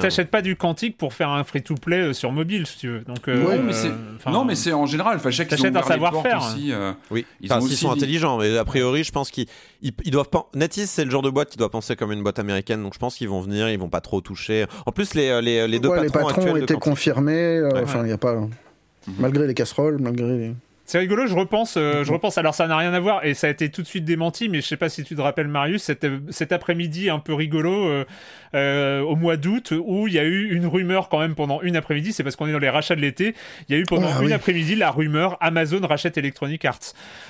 t'achètes 0.00 0.30
pas, 0.30 0.42
du 0.42 0.54
quantique 0.56 0.98
pour 0.98 1.14
faire 1.14 1.30
un 1.30 1.44
free-to-play 1.44 1.96
euh, 2.08 2.12
sur 2.12 2.30
mobile, 2.30 2.66
si 2.66 2.76
tu 2.78 2.88
veux. 2.88 3.00
Donc, 3.00 3.26
euh, 3.28 3.42
Ouais, 3.46 3.58
mais 3.58 3.72
euh, 3.74 4.30
non, 4.30 4.44
mais 4.44 4.54
c'est 4.54 4.72
en 4.72 4.84
général. 4.86 5.18
Sais 5.20 5.30
qu'ils 5.30 5.42
ont 5.42 5.62
T'achètes 5.72 5.76
un 5.76 5.82
savoir-faire. 5.82 6.38
aussi. 6.54 6.72
euh, 6.72 6.92
Oui, 7.10 7.24
Ils 7.40 7.50
enfin, 7.50 7.62
ont 7.64 7.68
sont 7.68 7.92
dit- 7.94 7.98
intelligents, 7.98 8.36
mais 8.38 8.56
a 8.58 8.64
priori, 8.64 9.02
je 9.02 9.12
pense 9.12 9.30
qu'ils 9.30 9.46
ils, 9.80 9.92
ils 10.04 10.10
doivent 10.10 10.28
pas. 10.28 10.46
NetEase, 10.54 10.90
c'est 10.90 11.04
le 11.06 11.10
genre 11.10 11.22
de 11.22 11.30
boîte 11.30 11.48
qui 11.50 11.56
doit 11.56 11.70
penser 11.70 11.96
comme 11.96 12.12
une 12.12 12.22
boîte 12.22 12.38
américaine, 12.38 12.82
donc 12.82 12.92
je 12.94 12.98
pense 12.98 13.16
qu'ils 13.16 13.28
vont 13.30 13.40
venir, 13.40 13.70
ils 13.70 13.78
vont 13.78 13.88
pas 13.88 14.02
trop 14.02 14.20
toucher. 14.20 14.66
En 14.84 14.92
plus, 14.92 15.14
les, 15.14 15.40
les, 15.40 15.66
les 15.66 15.78
deux 15.78 15.88
Ouais, 15.88 15.96
patrons, 15.96 16.04
les 16.06 16.10
patrons 16.12 16.28
actuels 16.28 16.50
ont 16.52 16.56
de 16.58 16.62
été 16.64 16.74
Quantic- 16.74 16.78
confirmés. 16.80 17.32
euh. 17.56 17.82
Enfin, 17.82 18.02
il 18.04 18.10
y 18.10 18.12
a 18.12 18.18
pas. 18.18 18.36
Malgré 19.18 19.46
les 19.46 19.54
casseroles, 19.54 19.96
malgré 20.00 20.26
les. 20.36 20.52
C'est 20.90 20.98
rigolo, 20.98 21.28
je 21.28 21.34
repense, 21.36 21.74
euh, 21.76 22.02
je 22.02 22.12
repense, 22.12 22.36
alors 22.36 22.52
ça 22.52 22.66
n'a 22.66 22.76
rien 22.76 22.92
à 22.92 22.98
voir 22.98 23.24
et 23.24 23.34
ça 23.34 23.46
a 23.46 23.50
été 23.50 23.68
tout 23.68 23.80
de 23.82 23.86
suite 23.86 24.04
démenti, 24.04 24.48
mais 24.48 24.60
je 24.60 24.66
sais 24.66 24.76
pas 24.76 24.88
si 24.88 25.04
tu 25.04 25.14
te 25.14 25.20
rappelles 25.20 25.46
Marius, 25.46 25.84
cet, 25.84 26.04
cet 26.30 26.50
après-midi 26.50 27.08
un 27.10 27.20
peu 27.20 27.32
rigolo 27.32 27.88
euh, 27.88 28.04
euh, 28.56 29.00
au 29.02 29.14
mois 29.14 29.36
d'août 29.36 29.72
où 29.78 30.08
il 30.08 30.14
y 30.14 30.18
a 30.18 30.24
eu 30.24 30.48
une 30.52 30.66
rumeur 30.66 31.08
quand 31.08 31.20
même 31.20 31.36
pendant 31.36 31.62
une 31.62 31.76
après-midi, 31.76 32.12
c'est 32.12 32.24
parce 32.24 32.34
qu'on 32.34 32.48
est 32.48 32.52
dans 32.52 32.58
les 32.58 32.68
rachats 32.68 32.96
de 32.96 33.00
l'été, 33.00 33.36
il 33.68 33.74
y 33.76 33.78
a 33.78 33.80
eu 33.80 33.84
pendant 33.84 34.08
Ah, 34.12 34.18
une 34.20 34.26
oui. 34.26 34.32
après-midi 34.32 34.74
la 34.74 34.90
rumeur 34.90 35.36
Amazon 35.40 35.78
rachète 35.86 36.18
Electronic 36.18 36.64
Arts. 36.64 36.78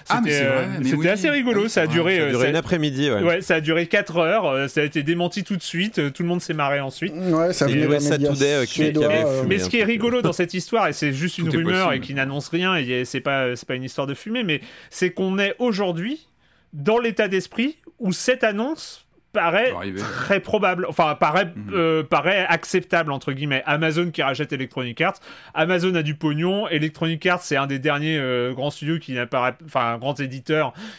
Ah, 0.09 0.23
C'était, 0.25 0.41
euh, 0.43 0.97
oui. 0.97 1.09
assez 1.11 1.29
rigolo, 1.29 1.61
Ah 1.61 1.65
oui, 1.65 1.71
ça 1.71 1.83
a 1.83 1.87
duré... 1.87 2.17
Ça 2.17 2.25
a 2.25 2.29
duré 2.31 2.45
ça- 2.45 2.49
une 2.49 2.57
après-midi, 2.57 3.11
ouais. 3.11 3.23
Ouais, 3.23 3.41
ça 3.43 3.57
a 3.57 3.61
duré 3.61 3.87
4 3.89 4.17
heures, 4.17 4.71
ça 4.71 4.81
a 4.81 4.85
été 4.85 5.03
démenti 5.03 5.45
tout 5.45 5.59
de 5.59 5.63
suite, 5.63 6.13
tout 6.15 6.23
le 6.23 6.29
monde 6.31 6.41
s'est 6.41 6.55
marré 6.55 6.81
ensuite. 6.81 7.13
Ouais, 7.15 7.53
ça 7.53 7.67
C'est 7.69 7.75
venait 7.75 7.99
Today, 8.27 8.65
qui- 8.67 8.91
qui 8.95 9.05
avait 9.05 9.17
fumé. 9.19 9.43
Mais 9.49 9.59
ce 9.59 9.69
qui 9.69 9.81
est 9.81 9.85
rigolo 9.85 10.23
dans 10.23 10.33
cette 10.33 10.55
histoire, 10.55 10.89
et 10.89 10.95
c'est 10.95 11.13
juste 11.13 11.37
une 11.37 11.51
Tout 11.51 11.59
rumeur 11.59 11.89
possible. 11.89 12.03
et 12.03 12.07
qui 12.07 12.15
n'annonce 12.15 12.49
rien, 12.49 12.77
et 12.77 13.05
c'est 13.05 13.21
pas, 13.21 13.50
c'est 13.57 13.67
pas 13.69 13.75
une 13.75 13.85
histoire 13.85 14.07
de 14.07 14.15
fumée, 14.15 14.43
mais 14.45 14.61
c'est 14.91 15.11
qu'on 15.11 15.39
est 15.39 15.55
aujourd'hui 15.59 16.29
dans 16.73 16.99
l'état 16.99 17.29
d'esprit 17.29 17.79
où 17.99 18.13
cette 18.13 18.45
annonce 18.45 19.07
paraît 19.33 19.73
très 19.99 20.41
probable, 20.41 20.87
enfin 20.89 21.15
paraît, 21.15 21.45
Mhm. 21.55 21.71
euh, 21.73 22.03
paraît 22.03 22.45
acceptable 22.49 23.13
entre 23.13 23.31
guillemets. 23.33 23.63
Amazon 23.65 24.11
qui 24.11 24.23
rachète 24.25 24.53
Electronic 24.53 25.01
Arts, 25.01 25.21
Amazon 25.55 25.95
a 25.95 26.03
du 26.03 26.17
pognon, 26.17 26.67
Electronic 26.67 27.25
Arts 27.27 27.43
c'est 27.43 27.57
un 27.57 27.69
des 27.69 27.79
derniers 27.79 28.19
euh, 28.19 28.53
grands 28.53 28.71
studios 28.71 28.99
qui 28.99 29.13
n'apparaît, 29.13 29.55
enfin 29.65 30.01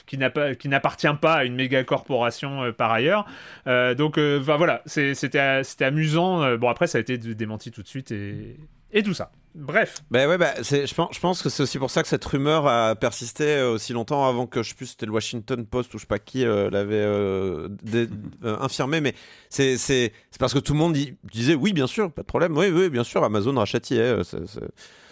qui 0.07 0.17
n'a 0.17 0.29
pas, 0.29 0.55
qui 0.55 0.69
n'appartient 0.69 1.07
pas 1.19 1.33
à 1.33 1.43
une 1.43 1.55
méga 1.55 1.83
corporation 1.83 2.63
euh, 2.63 2.71
par 2.71 2.91
ailleurs. 2.93 3.25
Euh, 3.67 3.95
donc, 3.95 4.17
euh, 4.17 4.39
voilà, 4.41 4.81
c'était, 4.85 5.63
c'était 5.63 5.85
amusant. 5.85 6.41
Euh, 6.41 6.55
Bon 6.55 6.69
après 6.69 6.87
ça 6.87 6.99
a 6.99 7.01
été 7.01 7.17
démenti 7.17 7.69
tout 7.71 7.83
de 7.83 7.87
suite 7.87 8.11
et, 8.13 8.55
et 8.93 9.03
tout 9.03 9.13
ça. 9.13 9.31
Bref. 9.53 10.01
Bah 10.09 10.27
ouais, 10.29 10.37
bah, 10.37 10.53
c'est- 10.63 10.87
je, 10.87 10.95
pense, 10.95 11.13
je 11.13 11.19
pense 11.19 11.41
que 11.41 11.49
c'est 11.49 11.63
aussi 11.63 11.77
pour 11.77 11.91
ça 11.91 12.01
que 12.03 12.07
cette 12.07 12.23
rumeur 12.23 12.67
a 12.67 12.95
persisté 12.95 13.43
euh, 13.43 13.73
aussi 13.73 13.91
longtemps 13.91 14.25
avant 14.27 14.47
que 14.47 14.63
je 14.63 14.73
plus 14.75 14.85
c'était 14.85 15.05
le 15.05 15.11
Washington 15.11 15.65
Post 15.65 15.93
ou 15.93 15.97
je 15.97 16.03
sais 16.03 16.07
pas 16.07 16.19
qui 16.19 16.45
euh, 16.45 16.69
l'avait 16.69 16.95
euh, 16.95 17.67
dé- 17.83 18.07
euh, 18.45 18.57
infirmé, 18.61 19.01
mais 19.01 19.13
c'est 19.49 19.77
c'est 19.77 20.13
c'est 20.31 20.39
parce 20.39 20.53
que 20.53 20.59
tout 20.59 20.71
le 20.71 20.79
monde 20.79 20.95
y- 20.95 21.17
disait 21.33 21.55
oui 21.55 21.73
bien 21.73 21.87
sûr 21.87 22.11
pas 22.13 22.21
de 22.21 22.27
problème, 22.27 22.57
oui 22.57 22.67
oui 22.73 22.89
bien 22.89 23.03
sûr 23.03 23.23
Amazon 23.25 23.53
rachète 23.55 23.91
EA, 23.91 24.23
c'est- 24.23 24.47
c'est- 24.47 24.59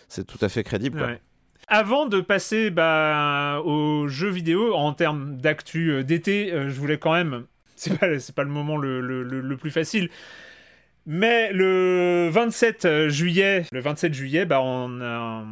c'est 0.07 0.25
tout 0.25 0.39
à 0.41 0.47
fait 0.47 0.63
crédible. 0.63 0.97
quoi. 0.99 1.07
Ouais. 1.07 1.21
Avant 1.67 2.05
de 2.07 2.21
passer 2.21 2.69
bah, 2.71 3.61
aux 3.65 4.07
jeux 4.07 4.29
vidéo 4.31 4.73
en 4.73 4.93
termes 4.93 5.35
d'actu 5.37 5.91
euh, 5.91 6.03
d'été, 6.03 6.51
euh, 6.53 6.69
je 6.69 6.79
voulais 6.79 6.97
quand 6.97 7.11
même. 7.13 7.43
C'est 7.75 7.97
pas, 7.97 8.19
c'est 8.19 8.33
pas 8.35 8.43
le 8.43 8.49
moment 8.49 8.75
le, 8.77 8.99
le- 9.01 9.23
le- 9.23 9.39
le 9.41 9.57
plus 9.57 9.69
facile. 9.71 10.09
Mais 11.11 11.51
le 11.53 12.29
27 12.31 13.07
juillet, 13.09 13.63
le 13.71 13.79
27 13.79 14.13
juillet, 14.13 14.45
bah 14.45 14.61
on, 14.61 15.01
a- 15.01 15.43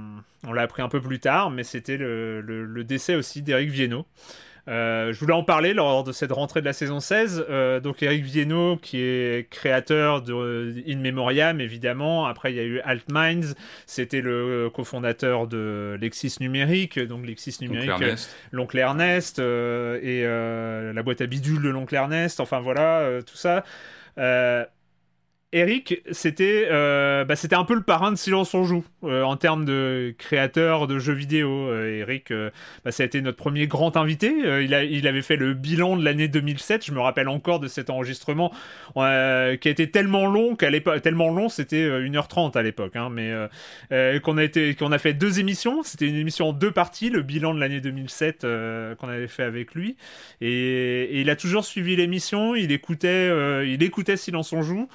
on 0.46 0.54
l'a 0.54 0.62
appris 0.62 0.84
un 0.84 0.88
peu 0.88 1.02
plus 1.02 1.20
tard, 1.20 1.50
mais 1.50 1.64
c'était 1.64 1.98
le, 1.98 2.42
le- 2.42 2.64
le 2.64 2.84
décès 2.84 3.16
aussi 3.16 3.42
d'Eric 3.42 3.72
Viennot. 3.72 4.06
Euh, 4.68 5.14
je 5.14 5.20
voulais 5.20 5.34
en 5.34 5.44
parler 5.44 5.74
lors 5.74 6.04
de 6.04 6.12
cette 6.12 6.32
rentrée 6.32 6.60
de 6.60 6.66
la 6.66 6.74
saison 6.74 7.00
16. 7.00 7.46
Euh, 7.50 7.80
donc 7.80 8.04
Eric 8.04 8.24
Viennot, 8.24 8.76
qui 8.78 9.00
est 9.02 9.50
créateur 9.50 10.22
de 10.22 10.34
euh, 10.34 10.74
In 10.88 10.98
Memoriam, 10.98 11.60
évidemment. 11.60 12.26
Après, 12.28 12.52
il 12.52 12.58
y 12.58 12.60
a 12.60 12.64
eu 12.64 12.80
Altminds. 12.82 13.56
C'était 13.88 14.20
le 14.22 14.70
cofondateur 14.70 15.48
de 15.48 15.98
Lexis 16.02 16.36
Numérique. 16.42 17.00
Donc 17.00 17.26
Lexis 17.26 17.58
Numérique, 17.62 17.90
l'oncle 18.52 18.78
Ernest 18.78 19.40
euh, 19.40 19.98
et 20.04 20.22
euh, 20.26 20.92
la 20.94 21.02
boîte 21.02 21.22
à 21.22 21.26
bidule 21.28 21.62
de 21.64 21.70
l'oncle 21.70 21.96
Ernest. 21.96 22.42
Enfin 22.42 22.60
voilà, 22.60 23.00
euh, 23.00 23.22
tout 23.22 23.38
ça. 23.38 23.64
Eric, 25.54 26.02
c'était 26.12 26.68
euh, 26.70 27.24
bah, 27.24 27.36
un 27.54 27.64
peu 27.64 27.74
le 27.74 27.82
parrain 27.82 28.12
de 28.12 28.18
Silence 28.18 28.54
on 28.54 28.66
joue 28.66 28.84
euh, 29.06 29.24
en 29.24 29.38
termes 29.38 29.64
de 29.64 30.14
créateur 30.18 30.88
de 30.88 31.00
jeux 31.00 31.14
vidéo. 31.14 31.70
Euh, 31.70 32.02
Eric, 32.02 32.32
euh, 32.32 32.50
bah, 32.84 32.92
ça 32.92 33.04
a 33.04 33.06
été 33.06 33.22
notre 33.22 33.38
premier 33.38 33.66
grand 33.66 33.96
invité. 33.96 34.46
Euh, 34.46 34.62
il, 34.62 35.08
avait 35.08 35.22
fait 35.22 35.38
le 35.38 35.54
bilan 35.54 35.96
de 35.96 36.04
l'année 36.04 36.28
2007. 36.28 36.86
Je 36.86 36.92
me 36.92 37.00
rappelle 37.00 37.30
encore 37.30 37.62
de 37.62 37.70
cet 37.70 37.90
enregistrement 37.90 38.52
qui 38.94 39.00
a 39.00 39.56
été 39.64 39.90
tellement 39.90 40.26
long 40.26 40.56
tellement 40.56 41.30
long, 41.30 41.48
c'était 41.48 41.84
euh, 41.84 42.06
1h30 42.06 42.58
à 42.58 42.62
l'époque. 42.62 42.98
Hein, 42.98 43.10
mais 43.10 43.32
qu'on 44.20 44.38
a 44.38 44.44
été, 44.44 44.76
a 44.82 44.98
fait 44.98 45.14
deux 45.14 45.40
émissions. 45.40 45.82
C'était 45.84 46.10
une 46.10 46.16
émission 46.16 46.50
en 46.50 46.54
deux 46.54 46.72
parties, 46.72 47.10
le 47.10 47.22
bilan 47.22 47.54
de 47.54 47.62
l'année 47.62 47.80
2007 47.80 48.44
euh, 48.44 48.96
qu'on 48.96 49.08
avait 49.08 49.28
fait 49.30 49.44
avec 49.44 49.76
lui. 49.76 49.96
Et, 50.42 51.04
et 51.04 51.22
il 51.22 51.30
a 51.30 51.38
toujours 51.38 51.64
suivi 51.64 51.96
l'émission. 51.96 52.54
Il 52.54 52.74
écoutait, 52.74 53.30
il 53.66 53.82
écoutait 53.82 54.18
Silence 54.18 54.52
on 54.52 54.62
joue. 54.62 54.90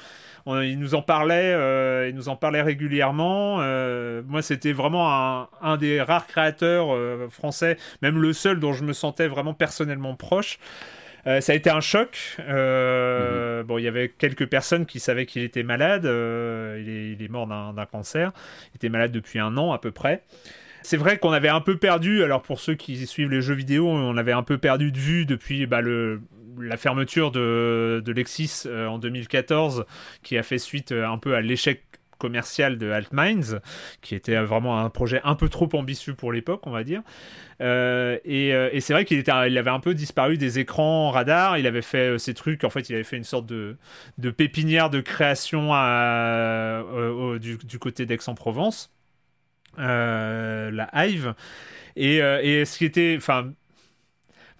On- 0.47 0.61
il 0.61 0.79
nous 0.79 0.95
en 0.95 1.03
parlait, 1.03 1.53
euh, 1.55 2.09
il 2.09 2.15
nous 2.15 2.29
en 2.29 2.37
parlait 2.37 2.63
régulièrement. 2.63 3.59
Euh, 3.61 4.23
moi, 4.27 4.43
c'était 4.43 4.73
vraiment 4.73 5.13
un, 5.13 5.49
un 5.61 5.77
des 5.77 6.01
rares 6.03 6.27
créateurs 6.27 6.89
euh, 6.95 7.29
français, 7.31 7.77
même 8.03 8.21
le 8.21 8.33
seul 8.33 8.59
dont 8.61 8.73
je 8.73 8.85
me 8.85 8.93
sentais 8.93 9.29
vraiment 9.29 9.55
personnellement 9.55 10.15
proche. 10.17 10.59
Euh, 11.29 11.41
ça 11.41 11.53
a 11.53 11.55
été 11.55 11.71
un 11.71 11.81
choc. 11.81 12.37
Euh, 12.41 13.63
Bon, 13.63 13.79
il 13.79 13.85
y 13.85 13.89
avait 13.89 14.09
quelques 14.09 14.47
personnes 14.47 14.87
qui 14.87 14.99
savaient 14.99 15.27
qu'il 15.27 15.43
était 15.43 15.63
malade. 15.63 16.05
Euh, 16.07 16.83
il, 16.83 16.89
est, 16.91 17.13
il 17.13 17.23
est 17.23 17.29
mort 17.29 17.47
d'un 17.47 17.73
d'un 17.73 17.87
cancer. 17.87 18.33
Il 18.73 18.77
était 18.77 18.89
malade 18.89 19.13
depuis 19.13 19.39
un 19.39 19.57
an 19.57 19.73
à 19.73 19.79
peu 19.79 19.93
près. 19.93 20.23
C'est 20.83 20.97
vrai 20.97 21.19
qu'on 21.19 21.31
avait 21.31 21.49
un 21.49 21.61
peu 21.61 21.77
perdu, 21.77 22.25
alors 22.25 22.43
pour 22.43 22.59
ceux 22.59 22.75
qui 22.75 23.07
suivent 23.07 23.31
les 23.31 23.41
jeux 23.41 23.55
vidéo, 23.55 23.89
on 23.89 24.17
avait 24.17 24.33
un 24.33 24.43
peu 24.43 24.59
perdu 24.59 24.91
de 24.91 24.99
vue 24.99 25.27
depuis 25.27 25.65
bah, 25.67 25.81
le, 25.81 26.21
la 26.59 26.77
fermeture 26.77 27.31
de, 27.31 28.03
Lexis 28.07 28.63
euh, 28.67 28.87
en 28.87 28.99
2014, 28.99 29.85
qui 30.23 30.37
a 30.37 30.43
fait 30.43 30.59
suite 30.59 30.93
euh, 30.93 31.07
un 31.07 31.19
peu 31.19 31.35
à 31.35 31.41
l'échec 31.41 31.85
commercial 32.19 32.79
de 32.79 32.91
Altminds, 32.91 33.59
qui 34.01 34.15
était 34.15 34.37
vraiment 34.37 34.79
un 34.79 34.91
projet 34.91 35.21
un 35.25 35.35
peu 35.35 35.49
trop 35.49 35.69
ambitieux 35.73 36.15
pour 36.15 36.31
l'époque, 36.31 36.65
on 36.69 36.71
va 36.71 36.85
dire. 36.85 37.03
et, 37.59 38.51
et 38.51 38.81
c'est 38.81 38.93
vrai 38.93 39.05
qu'il 39.05 39.29
avait 39.29 39.71
un 39.71 39.81
peu 39.81 39.93
disparu 39.93 40.39
des 40.39 40.61
écrans 40.61 41.11
radar. 41.11 41.59
Il 41.59 41.67
avait 41.67 41.83
fait 41.83 42.17
ces 42.19 42.33
trucs. 42.33 42.63
En 42.63 42.71
fait, 42.71 42.89
il 42.89 42.95
avait 42.95 43.03
fait 43.03 43.17
une 43.17 43.25
sorte 43.25 43.47
de, 43.47 43.77
pépinière 44.31 44.89
de 44.89 45.01
création 45.01 45.71
du, 47.41 47.79
côté 47.81 48.07
d'Aix-en-Provence, 48.07 48.93
la 49.77 50.91
Hive. 50.95 51.35
Et, 51.97 52.19
et 52.19 52.65
ce 52.65 52.79
qui 52.79 52.85
était, 52.85 53.19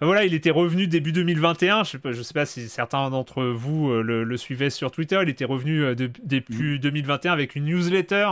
voilà, 0.01 0.25
il 0.25 0.33
était 0.33 0.51
revenu 0.51 0.87
début 0.87 1.11
2021. 1.11 1.83
Je 1.83 1.97
ne 2.03 2.13
sais, 2.23 2.33
pas 2.33 2.45
si 2.45 2.67
certains 2.67 3.09
d'entre 3.09 3.43
vous 3.43 3.91
euh, 3.91 4.01
le, 4.01 4.37
suivaient 4.37 4.69
sur 4.69 4.91
Twitter. 4.91 5.19
Il 5.21 5.29
était 5.29 5.45
revenu 5.45 5.83
euh, 5.83 5.95
début 6.23 6.79
2021 6.79 7.31
mm. 7.31 7.33
avec 7.33 7.55
une 7.55 7.65
newsletter. 7.65 8.27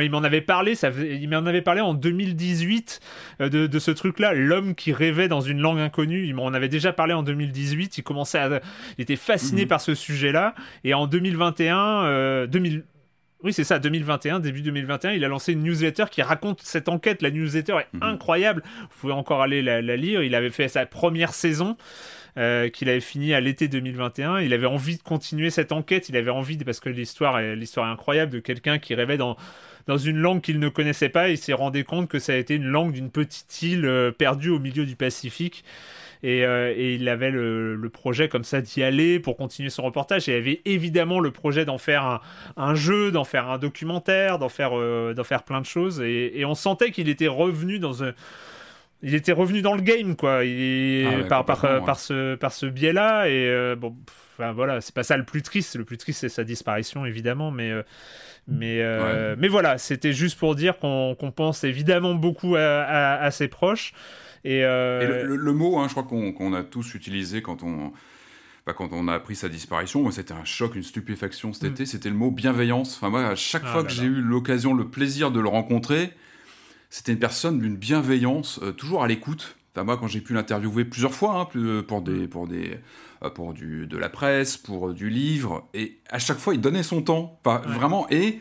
il 0.00 0.10
m'en 0.10 0.22
avait 0.22 0.40
parlé. 0.40 0.74
Ça, 0.74 0.90
il 0.90 1.28
m'en 1.28 1.46
avait 1.46 1.62
parlé 1.62 1.80
en 1.80 1.94
2018 1.94 3.00
euh, 3.40 3.48
de, 3.48 3.78
ce 3.78 3.90
truc-là, 3.90 4.34
l'homme 4.34 4.74
qui 4.74 4.92
rêvait 4.92 5.28
dans 5.28 5.40
une 5.40 5.60
langue 5.60 5.80
inconnue. 5.80 6.24
Il 6.24 6.34
m'en 6.34 6.48
avait 6.48 6.68
déjà 6.68 6.92
parlé 6.92 7.14
en 7.14 7.22
2018. 7.22 7.98
Il 7.98 8.02
commençait 8.02 8.38
à, 8.38 8.60
il 8.98 9.02
était 9.02 9.16
fasciné 9.16 9.64
mm. 9.64 9.68
par 9.68 9.80
ce 9.80 9.94
sujet-là. 9.94 10.54
Et 10.84 10.94
en 10.94 11.06
2021, 11.06 12.46
2000 12.46 12.84
oui, 13.44 13.52
c'est 13.52 13.64
ça, 13.64 13.78
2021, 13.78 14.40
début 14.40 14.62
2021, 14.62 15.12
il 15.12 15.24
a 15.24 15.28
lancé 15.28 15.52
une 15.52 15.62
newsletter 15.62 16.06
qui 16.10 16.22
raconte 16.22 16.60
cette 16.62 16.88
enquête. 16.88 17.22
La 17.22 17.30
newsletter 17.30 17.74
est 17.74 17.96
mhm. 17.96 18.02
incroyable. 18.02 18.62
Vous 18.82 19.00
pouvez 19.00 19.12
encore 19.12 19.42
aller 19.42 19.62
la, 19.62 19.80
lire. 19.80 20.24
Il 20.24 20.34
avait 20.34 20.50
fait 20.50 20.68
sa 20.68 20.86
première 20.86 21.32
saison. 21.32 21.76
Euh, 22.36 22.68
qu'il 22.68 22.88
avait 22.88 23.00
fini 23.00 23.34
à 23.34 23.40
l'été 23.40 23.66
2021. 23.66 24.38
Il 24.40 24.52
avait 24.52 24.66
envie 24.66 24.96
de 24.96 25.02
continuer 25.02 25.50
cette 25.50 25.72
enquête. 25.72 26.08
Il 26.08 26.16
avait 26.16 26.30
envie, 26.30 26.56
parce 26.58 26.78
que 26.78 26.88
l'histoire 26.88 27.40
est, 27.40 27.56
l'histoire 27.56 27.88
est 27.88 27.92
incroyable, 27.92 28.30
de 28.30 28.38
quelqu'un 28.38 28.78
qui 28.78 28.94
rêvait 28.94 29.16
dans, 29.16 29.36
dans 29.88 29.98
une 29.98 30.18
langue 30.18 30.40
qu'il 30.40 30.60
ne 30.60 30.68
connaissait 30.68 31.08
pas. 31.08 31.30
Il 31.30 31.38
s'est 31.38 31.52
rendu 31.52 31.84
compte 31.84 32.08
que 32.08 32.20
ça 32.20 32.34
a 32.34 32.36
été 32.36 32.54
une 32.54 32.66
langue 32.66 32.92
d'une 32.92 33.10
petite 33.10 33.62
île 33.62 33.86
euh, 33.86 34.12
perdue 34.12 34.50
au 34.50 34.60
milieu 34.60 34.86
du 34.86 34.94
Pacifique. 34.94 35.64
Euh, 36.24 36.74
et, 36.76 36.94
il 36.94 37.08
avait 37.08 37.30
le, 37.30 37.88
projet 37.92 38.28
comme 38.28 38.44
ça 38.44 38.60
d'y 38.60 38.82
aller 38.82 39.18
pour 39.18 39.36
continuer 39.36 39.70
son 39.70 39.82
reportage. 39.82 40.28
Et 40.28 40.32
il 40.32 40.36
avait 40.36 40.60
évidemment 40.64 41.20
le 41.20 41.30
projet 41.30 41.64
d'en 41.64 41.78
faire 41.78 42.20
un, 42.56 42.74
jeu, 42.74 43.10
d'en 43.10 43.24
faire 43.24 43.48
un 43.48 43.58
documentaire, 43.58 44.38
d'en 44.38 44.48
faire, 44.48 44.78
euh, 44.78 45.14
d'en 45.14 45.24
faire 45.24 45.42
plein 45.42 45.60
de 45.60 45.66
choses. 45.66 46.00
Et, 46.00 46.44
on 46.44 46.54
sentait 46.54 46.90
qu'il 46.90 47.08
était 47.08 47.28
revenu 47.28 47.78
dans 47.78 48.04
un 48.04 48.12
il 49.00 49.14
était 49.14 49.32
revenu 49.32 49.62
dans 49.62 49.74
le 49.74 49.82
game 49.82 50.16
quoi. 50.16 50.44
Il 50.44 51.06
ah 51.30 51.44
par, 51.44 51.44
par, 51.44 52.00
ce 52.00 52.34
par 52.34 52.52
ce 52.52 52.66
biais 52.66 52.92
là 52.92 53.28
et 53.28 53.46
euh, 53.46 53.76
bon 53.76 53.94
enfin 54.32 54.50
voilà 54.50 54.80
c'est 54.80 54.94
pas 54.94 55.04
ça 55.04 55.16
le 55.16 55.22
plus 55.24 55.42
triste. 55.42 55.76
Le 55.76 55.84
plus 55.84 55.98
triste 55.98 56.20
c'est 56.20 56.28
sa 56.28 56.42
disparition 56.42 57.06
évidemment. 57.06 57.52
Mais 57.52 57.70
mais 58.48 58.82
mais 59.36 59.46
voilà 59.46 59.78
c'était 59.78 60.12
juste 60.12 60.36
pour 60.36 60.56
dire 60.56 60.78
qu'on 60.78 61.32
pense 61.36 61.62
évidemment 61.62 62.14
beaucoup 62.14 62.56
à 62.56 63.30
ses 63.30 63.46
proches 63.46 63.92
et, 64.48 64.64
euh, 64.64 65.24
le, 65.26 65.52
mot, 65.52 65.78
hein, 65.78 65.88
je 65.88 65.92
crois 65.92 66.04
qu'on 66.04 66.52
a 66.54 66.62
tous 66.62 66.94
utilisé 66.94 67.42
quand 67.42 67.62
on, 67.62 67.92
bah, 68.66 68.72
quand 68.72 68.88
on 68.92 69.06
a 69.06 69.12
appris 69.12 69.36
sa 69.36 69.50
disparition, 69.50 70.10
c'était 70.10 70.32
un 70.32 70.46
choc, 70.46 70.74
une 70.74 70.82
stupéfaction 70.82 71.52
cet 71.52 71.64
mm. 71.64 71.72
été, 71.72 71.84
c'était 71.84 72.08
le 72.08 72.14
mot 72.14 72.30
bienveillance. 72.30 72.96
Enfin 72.96 73.10
moi, 73.10 73.26
à 73.26 73.34
chaque 73.34 73.64
ah 73.66 73.72
fois 73.72 73.84
que 73.84 73.90
j'ai 73.90 74.06
eu 74.06 74.22
l'occasion, 74.22 74.72
le 74.72 74.88
plaisir 74.88 75.30
de 75.32 75.38
le 75.38 75.50
rencontrer, 75.50 76.14
c'était 76.88 77.12
une 77.12 77.18
personne 77.18 77.58
d'une 77.58 77.76
bienveillance, 77.76 78.58
euh, 78.62 78.72
toujours 78.72 79.04
à 79.04 79.06
l'écoute. 79.06 79.58
Enfin, 79.74 79.84
moi, 79.84 79.98
quand 79.98 80.06
j'ai 80.06 80.22
pu 80.22 80.32
l'interviewer 80.32 80.86
plusieurs 80.86 81.12
fois, 81.12 81.40
hein, 81.40 81.48
euh, 81.56 81.82
pour 81.82 82.00
des, 82.00 82.20
mm. 82.20 82.28
pour 82.28 82.48
des, 82.48 82.78
pour 83.34 83.52
du, 83.52 83.86
de 83.86 83.98
la 83.98 84.08
presse, 84.08 84.56
pour 84.56 84.94
du 84.94 85.10
livre, 85.10 85.68
et 85.74 85.98
à 86.08 86.18
chaque 86.18 86.38
fois, 86.38 86.54
il 86.54 86.62
donnait 86.62 86.82
son 86.82 87.02
temps, 87.02 87.38
enfin, 87.44 87.60
vraiment, 87.66 88.06
et 88.08 88.40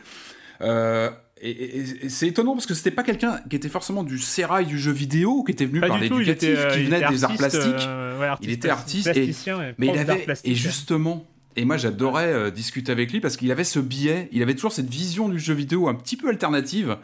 et, 1.42 2.10
c'est 2.10 2.28
étonnant 2.28 2.54
parce 2.54 2.66
que 2.66 2.74
c'était 2.74 2.92
pas 2.92 3.04
quelqu'un 3.04 3.40
qui 3.50 3.56
était 3.56 3.70
forcément 3.70 4.04
du 4.04 4.20
sérail 4.20 4.66
du 4.66 4.80
jeu 4.80 4.92
vidéo, 4.92 5.44
qui 5.44 5.52
était 5.52 5.66
venu 5.66 5.80
par 5.80 5.98
l'éducatif, 5.98 6.68
qui 6.74 6.84
venait 6.84 7.08
des 7.08 7.24
arts 7.24 7.36
plastiques. 7.36 7.64
Euh, 7.88 8.36
il 8.42 8.50
était 8.52 8.70
artiste, 8.70 9.08
et, 9.16 9.32
mais 9.78 9.88
il 9.88 9.98
avait 9.98 10.26
et 10.44 10.56
justement. 10.56 11.26
Et 11.56 11.66
moi, 11.66 11.78
j'adorais 11.78 12.32
euh, 12.32 12.52
discuter 12.52 12.92
avec 12.92 13.12
lui 13.12 13.20
parce 13.20 13.36
qu'il 13.36 13.52
avait 13.52 13.64
ce 13.64 13.80
biais, 13.80 14.30
il 14.32 14.44
avait 14.44 14.54
toujours 14.54 14.72
cette 14.72 14.90
vision 14.90 15.28
du 15.28 15.40
jeu 15.40 15.56
vidéo 15.56 15.88
un 15.88 15.96
petit 15.96 16.16
peu 16.16 16.30
alternative. 16.30 16.98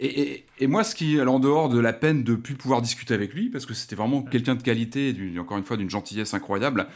Et, 0.00 0.44
moi, 0.62 0.82
ce 0.82 0.96
qui, 0.96 1.20
en 1.20 1.38
dehors 1.38 1.68
de 1.68 1.78
la 1.78 1.92
peine 1.92 2.24
de 2.24 2.34
plus 2.34 2.54
pouvoir 2.54 2.82
discuter 2.82 3.14
avec 3.14 3.32
lui, 3.32 3.48
parce 3.48 3.64
que 3.64 3.74
c'était 3.74 3.94
vraiment 3.94 4.22
quelqu'un 4.22 4.56
de 4.56 4.62
qualité, 4.62 5.14
encore 5.38 5.58
une 5.58 5.64
fois, 5.64 5.76
d'une 5.76 5.90
gentillesse 5.90 6.34
incroyable, 6.34 6.88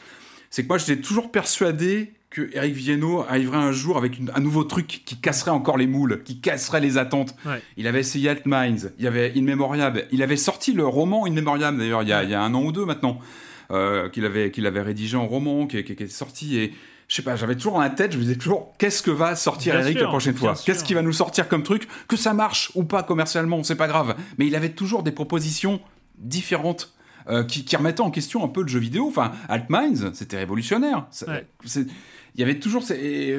c'est 0.50 0.62
que 0.62 0.68
moi, 0.68 0.78
j'étais 0.78 1.00
toujours 1.00 1.30
persuadé 1.30 2.12
que 2.30 2.50
Eric 2.52 2.74
Viennot 2.74 3.24
arriverait 3.28 3.56
un 3.58 3.72
jour 3.72 3.96
avec 3.96 4.18
un 4.34 4.40
nouveau 4.40 4.64
truc 4.64 5.02
qui 5.04 5.16
casserait 5.16 5.52
encore 5.52 5.78
les 5.78 5.86
moules, 5.86 6.22
qui 6.24 6.40
casserait 6.40 6.80
les 6.80 6.98
attentes. 6.98 7.34
Il 7.76 7.86
avait 7.86 8.00
essayé 8.00 8.28
Altminds, 8.28 8.90
il 8.98 9.04
y 9.04 9.06
avait 9.06 9.32
In 9.36 9.42
Memoriam, 9.42 9.94
il 10.12 10.22
avait 10.22 10.36
sorti 10.36 10.72
le 10.72 10.86
roman 10.86 11.26
In 11.26 11.30
Memoriam 11.30 11.76
d'ailleurs 11.78 12.02
il, 12.02 12.08
y 12.08 12.12
a 12.12 12.42
un 12.42 12.54
an 12.54 12.62
ou 12.62 12.72
deux 12.72 12.84
maintenant, 12.84 13.20
euh, 13.70 14.08
qu'il 14.10 14.24
avait, 14.24 14.50
qu'il 14.50 14.66
avait 14.66 14.82
rédigé 14.82 15.16
en 15.16 15.26
roman, 15.26 15.66
qui, 15.66 15.82
qui, 15.84 16.02
est 16.02 16.08
sorti 16.08 16.58
et 16.58 16.74
je 17.08 17.14
sais 17.14 17.22
pas, 17.22 17.36
j'avais 17.36 17.54
toujours 17.54 17.76
en 17.76 17.80
la 17.80 17.90
tête, 17.90 18.12
je 18.12 18.18
me 18.18 18.22
disais 18.22 18.36
toujours 18.36 18.74
qu'est-ce 18.78 19.02
que 19.02 19.12
va 19.12 19.36
sortir 19.36 19.76
Eric 19.76 20.00
la 20.00 20.08
prochaine 20.08 20.34
fois 20.34 20.54
Qu'est-ce 20.64 20.82
qu'il 20.82 20.96
va 20.96 21.02
nous 21.02 21.12
sortir 21.12 21.48
comme 21.48 21.62
truc 21.62 21.86
Que 22.08 22.16
ça 22.16 22.34
marche 22.34 22.72
ou 22.74 22.82
pas 22.82 23.04
commercialement, 23.04 23.62
c'est 23.62 23.76
pas 23.76 23.86
grave. 23.86 24.16
Mais 24.38 24.46
il 24.48 24.56
avait 24.56 24.70
toujours 24.70 25.04
des 25.04 25.12
propositions 25.12 25.80
différentes 26.18 26.95
euh, 27.28 27.44
qui, 27.44 27.64
qui, 27.64 27.76
remettaient 27.76 28.00
en 28.00 28.10
question 28.10 28.44
un 28.44 28.48
peu 28.48 28.62
le 28.62 28.68
jeu 28.68 28.78
vidéo. 28.78 29.06
Enfin, 29.08 29.32
Altminds, 29.48 30.12
c'était 30.14 30.38
révolutionnaire 30.38 31.06
il 32.36 32.40
y 32.40 32.42
avait 32.42 32.58
toujours. 32.58 32.84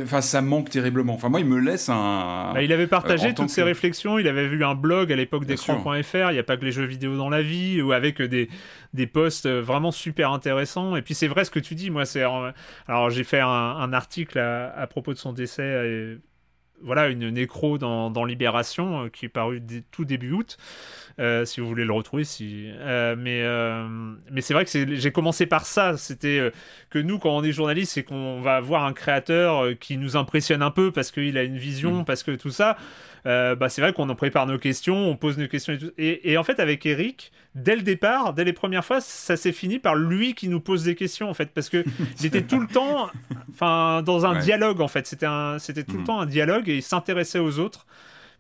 Enfin, 0.04 0.22
ça 0.22 0.42
manque 0.42 0.72
terriblement. 0.72 1.14
Enfin, 1.14 1.30
moi, 1.30 1.40
il 1.40 1.46
me 1.46 1.60
laisse 1.60 1.88
un. 1.88 2.52
Bah, 2.56 2.64
il 2.64 2.74
avait 2.74 2.88
partagé 2.88 3.36
toutes 3.36 3.52
ses 3.52 3.62
réflexions. 3.62 4.18
Il 4.18 4.28
avait 4.28 4.48
vu 4.48 4.66
un 4.66 4.74
blog 4.74 5.12
à 5.12 5.16
l'époque 5.16 5.46
d'écran.fr. 5.46 6.32
Il 6.32 6.34
n'y 6.34 6.40
a 6.40 6.44
pas 6.44 6.58
que 6.58 6.66
les 6.66 6.72
jeux 6.72 6.86
vidéo 6.86 7.16
dans 7.16 7.30
la 7.30 7.44
vie, 7.44 7.80
ou 7.80 7.92
avec 7.92 8.20
des, 8.24 8.50
des 8.94 9.06
posts 9.06 9.48
vraiment 9.48 9.92
super 9.92 10.32
intéressants. 10.32 10.96
Et 10.96 11.04
puis, 11.04 11.14
c'est 11.14 11.28
vrai 11.28 11.46
ce 11.46 11.52
que 11.52 11.60
tu 11.60 11.76
dis. 11.76 11.92
Moi, 11.92 12.06
c'est. 12.06 12.24
Alors, 12.88 13.12
j'ai 13.12 13.24
fait 13.24 13.40
un, 13.40 13.94
article 13.94 14.40
à, 14.40 14.88
propos 14.88 15.14
de 15.14 15.20
son 15.20 15.32
décès. 15.32 16.18
Voilà, 16.84 17.08
une 17.08 17.30
nécro 17.30 17.78
dans, 17.78 18.12
dans 18.12 18.26
Libération 18.26 19.06
euh, 19.06 19.10
qui 19.10 19.26
est 19.26 19.30
paru 19.30 19.62
tout 19.92 20.06
début 20.06 20.32
août. 20.32 20.58
Euh, 21.20 21.46
si 21.46 21.60
vous 21.60 21.68
voulez 21.68 21.86
le 21.86 21.94
retrouver. 21.94 22.24
Si, 22.24 22.70
euh, 22.72 23.16
mais 23.18 23.44
mais 24.32 24.42
c'est 24.42 24.54
vrai 24.54 24.66
que 24.66 24.96
j'ai 24.96 25.12
commencé 25.12 25.48
par 25.48 25.66
ça. 25.66 25.98
C'était 25.98 26.52
que 26.90 27.00
nous, 27.00 27.18
quand 27.18 27.36
on 27.36 27.44
est 27.44 27.52
journaliste, 27.52 27.94
c'est 27.94 28.04
qu'on 28.04 28.40
va 28.42 28.60
voir 28.60 28.84
un 28.86 28.94
créateur 28.94 29.78
qui 29.80 29.98
nous 29.98 30.16
impressionne 30.16 30.62
un 30.62 30.72
peu 30.72 30.92
parce 30.92 31.12
qu'il 31.12 31.38
a 31.38 31.44
une 31.44 31.58
vision, 31.58 32.02
mm. 32.02 32.06
parce 32.06 32.24
que 32.24 32.32
tout 32.32 32.52
ça. 32.52 32.78
Bah, 33.56 33.70
c'est 33.70 33.82
vrai 33.82 33.94
qu'on 33.94 34.10
en 34.10 34.16
prépare 34.16 34.48
nos 34.48 34.58
questions, 34.58 34.96
on 34.96 35.16
pose 35.16 35.38
nos 35.38 35.48
questions 35.48 35.74
et 35.74 35.78
tout. 35.78 35.92
Et, 35.98 36.38
en 36.38 36.44
fait, 36.44 36.60
avec 36.60 36.86
Eric, 36.86 37.32
dès 37.56 37.76
le 37.76 37.82
départ, 37.82 38.34
dès 38.34 38.44
les 38.44 38.54
premières 38.54 38.86
fois, 38.86 39.02
ça 39.02 39.36
s'est 39.36 39.52
fini 39.52 39.80
par 39.80 39.96
lui 39.96 40.34
qui 40.34 40.48
nous 40.48 40.60
pose 40.60 40.84
des 40.84 40.96
questions, 40.96 41.30
en 41.30 41.34
fait, 41.34 41.52
parce 41.54 41.70
que 41.70 41.84
il 42.20 42.26
était 42.26 42.44
tout 42.44 42.60
le 42.60 42.68
temps, 42.68 43.10
enfin, 43.50 44.02
dans 44.04 44.26
un 44.26 44.40
dialogue, 44.40 44.82
en 44.82 44.88
fait. 44.88 45.08
C'était 45.08 45.84
tout 45.84 45.98
le 45.98 46.04
mm. 46.04 46.06
temps 46.06 46.20
un 46.20 46.26
dialogue 46.26 46.70
et 46.70 46.78
il 46.78 46.84
s'intéressait 46.84 47.40
aux 47.40 47.60
autres 47.60 47.86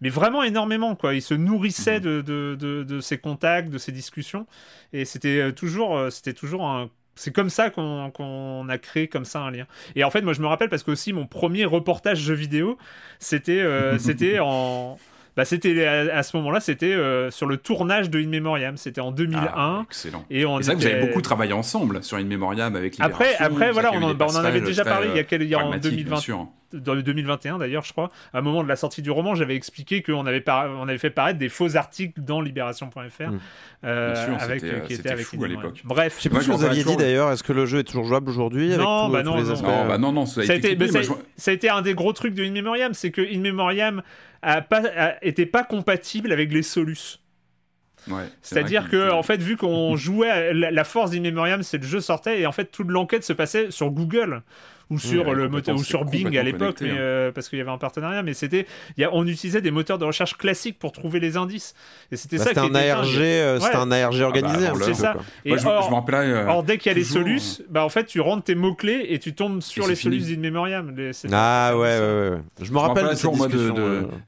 mais 0.01 0.09
vraiment 0.09 0.43
énormément 0.43 0.95
quoi. 0.95 1.13
Il 1.13 1.21
se 1.21 1.33
nourrissait 1.33 1.99
mhm. 1.99 2.21
de, 2.21 2.55
de, 2.59 2.83
de, 2.83 2.99
ses 2.99 3.17
contacts, 3.17 3.69
de 3.69 3.77
ses 3.77 3.91
discussions, 3.91 4.45
et 4.93 5.05
c'était 5.05 5.39
euh, 5.39 5.51
toujours, 5.51 5.97
euh, 5.97 6.09
c'était 6.09 6.33
toujours 6.33 6.65
un 6.65 6.89
c'est 7.17 7.33
comme 7.33 7.49
ça 7.49 7.69
qu'on 7.69 8.69
a 8.69 8.77
créé 8.77 9.07
comme 9.07 9.25
ça 9.25 9.41
un 9.41 9.51
lien. 9.51 9.65
Et 9.95 10.03
en 10.03 10.11
fait, 10.11 10.21
moi, 10.21 10.33
je 10.33 10.41
me 10.41 10.47
rappelle 10.47 10.69
parce 10.69 10.83
que 10.83 10.91
aussi 10.91 11.13
mon 11.13 11.25
premier 11.25 11.65
reportage 11.65 12.19
jeu 12.19 12.33
vidéo, 12.33 12.77
c'était 13.19 13.59
euh, 13.59 13.97
c'était 13.99 14.39
en 14.39 14.97
bah, 15.35 15.45
c'était 15.45 15.85
à, 15.85 16.23
ce 16.23 16.35
moment-là, 16.37 16.59
c'était 16.59 16.93
euh, 16.93 17.29
sur 17.29 17.45
le 17.45 17.57
tournage 17.57 18.09
de 18.09 18.19
In 18.19 18.27
Memoriam. 18.27 18.75
C'était 18.75 19.01
en 19.01 19.11
2001. 19.11 19.39
Ah, 19.55 19.83
excellent. 19.85 20.25
Et 20.31 20.47
on 20.47 20.57
c'est 20.57 20.73
vrai 20.73 20.75
que 20.75 20.79
vous 20.79 20.87
avez 20.87 21.05
beaucoup 21.05 21.21
travaillé 21.21 21.53
ensemble 21.53 22.03
sur 22.03 22.17
In 22.17 22.23
Memoriam 22.23 22.75
avec 22.75 22.95
Après, 22.99 23.35
après 23.35 23.71
voilà, 23.71 23.91
on, 23.93 24.01
en, 24.01 24.13
bah, 24.15 24.25
on 24.29 24.35
en 24.35 24.43
avait 24.43 24.61
déjà 24.61 24.83
parlé 24.83 25.09
il 25.09 25.15
y 25.15 25.19
a, 25.19 25.23
quel, 25.23 25.43
il 25.43 25.49
y 25.49 25.53
a 25.53 25.63
en 25.63 25.77
2020 25.77 26.17
dans 26.73 26.93
le 26.93 27.03
2021 27.03 27.57
d'ailleurs, 27.57 27.83
je 27.83 27.91
crois, 27.91 28.09
à 28.33 28.39
un 28.39 28.41
moment 28.41 28.63
de 28.63 28.67
la 28.67 28.75
sortie 28.75 29.01
du 29.01 29.11
roman, 29.11 29.35
j'avais 29.35 29.55
expliqué 29.55 30.01
qu'on 30.01 30.25
avait, 30.25 30.43
on 30.47 30.87
avait 30.87 30.97
fait 30.97 31.09
paraître 31.09 31.39
des 31.39 31.49
faux 31.49 31.75
articles 31.75 32.21
dans 32.21 32.41
Libération.fr 32.41 32.95
mmh. 32.95 33.39
euh, 33.83 34.37
avec 34.39 34.63
euh, 34.63 34.79
qui 34.81 34.93
était 34.93 35.11
avec 35.11 35.25
fou 35.25 35.43
à 35.43 35.47
l'époque. 35.47 35.81
Bref, 35.83 36.15
je 36.17 36.23
sais 36.23 36.29
pas 36.29 36.41
ce 36.41 36.47
que 36.47 36.53
vous 36.53 36.63
aviez 36.63 36.83
dit 36.83 36.97
d'ailleurs. 36.97 37.31
Est-ce 37.31 37.43
que 37.43 37.53
le 37.53 37.65
jeu 37.65 37.79
est 37.79 37.83
toujours 37.83 38.05
jouable 38.05 38.29
aujourd'hui 38.29 38.69
non, 38.69 39.09
bah 39.09 39.23
non, 39.23 39.37
non, 39.37 39.43
non, 39.43 39.87
bah 39.87 39.97
non, 39.97 40.11
non, 40.11 40.25
ça 40.25 40.41
a, 40.41 40.53
été, 40.53 40.75
bah, 40.75 40.85
ça 41.35 41.51
a 41.51 41.53
été 41.53 41.69
un 41.69 41.81
des 41.81 41.93
gros 41.93 42.13
trucs 42.13 42.33
de 42.33 42.43
In 42.43 42.51
Memoriam, 42.51 42.93
c'est 42.93 43.11
que 43.11 43.21
In 43.21 43.39
Memoriam 43.39 44.01
a 44.41 44.61
pas, 44.61 45.15
était 45.21 45.45
pas 45.45 45.63
compatible 45.63 46.31
avec 46.31 46.51
les 46.51 46.63
Solus. 46.63 47.19
C'est-à-dire 48.41 48.89
que, 48.89 49.11
en 49.11 49.23
fait, 49.23 49.41
vu 49.41 49.57
qu'on 49.57 49.95
jouait, 49.97 50.53
la, 50.53 50.83
force 50.83 51.11
d'In 51.11 51.21
Memoriam, 51.21 51.63
c'est 51.63 51.77
le 51.77 51.83
jeu 51.83 51.99
sortait 51.99 52.39
et 52.39 52.45
en 52.45 52.51
fait 52.51 52.65
toute 52.65 52.89
l'enquête 52.89 53.23
se 53.23 53.33
passait 53.33 53.71
sur 53.71 53.91
Google 53.91 54.41
ou 54.89 54.99
sur 54.99 55.33
le 55.33 55.49
moteur 55.49 55.75
ou 55.75 55.83
sur 55.83 56.05
Bing 56.05 56.37
à 56.37 56.43
l'époque, 56.43 56.77
mais 56.81 56.87
connecté, 56.89 56.99
euh, 56.99 57.31
parce 57.31 57.49
qu'il 57.49 57.57
y 57.59 57.61
avait 57.61 57.71
un 57.71 57.77
partenariat. 57.77 58.23
Mais 58.23 58.33
c'était, 58.33 58.65
il 58.97 59.07
on 59.11 59.25
utilisait 59.27 59.61
des 59.61 59.71
moteurs 59.71 59.97
de 59.97 60.05
recherche 60.05 60.37
classiques 60.37 60.79
pour 60.79 60.91
trouver 60.91 61.19
les 61.19 61.37
indices. 61.37 61.73
Et 62.11 62.15
c'était 62.15 62.37
Bah, 62.37 62.43
ça 62.43 62.49
C'était 62.49 62.61
qui 62.61 62.67
un 62.67 62.69
était 62.79 62.89
ARG, 62.89 63.17
euh, 63.17 63.59
c'était 63.59 63.75
Ouais. 63.75 63.81
un 63.81 63.91
ARG 63.91 64.21
organisé. 64.21 64.55
un 64.57 64.59
l'heure, 64.61 64.73
peu, 64.73 64.83
c'est 64.83 64.93
ça. 64.93 65.11
quoi. 65.13 65.23
Et 65.45 65.49
Moi, 65.49 65.57
je, 65.57 65.67
or, 65.67 65.83
je 65.83 65.89
me 65.89 65.95
rappelais. 65.95 66.17
euh, 66.17 66.47
or, 66.47 66.63
dès 66.63 66.77
qu'il 66.77 66.91
y 66.91 66.95
a 66.95 66.97
les 66.97 67.03
solus, 67.03 67.61
bah 67.69 67.83
en 67.85 67.89
fait 67.89 68.05
tu 68.05 68.21
rentres 68.21 68.43
tes 68.45 68.55
mots 68.55 68.75
clés 68.75 69.05
et 69.09 69.19
tu 69.19 69.33
tombes 69.33 69.61
sur 69.61 69.87
les 69.87 69.95
fini. 69.95 70.19
solus 70.21 70.35
in 70.37 70.39
memoriam. 70.41 70.93
Les- 70.95 71.13
c'est- 71.13 71.27
Ah 71.31 71.73
ouais, 71.77 71.79
ouais, 71.81 72.29
ouais. 72.31 72.37
Je 72.61 72.71
me 72.71 72.77
rappelle 72.77 73.03
de 73.03 73.07
rappelle 73.09 73.17
cette 73.17 73.17
toujours 73.21 73.37
moi 73.37 73.47
de- 73.47 73.51
discussion. 73.53 73.75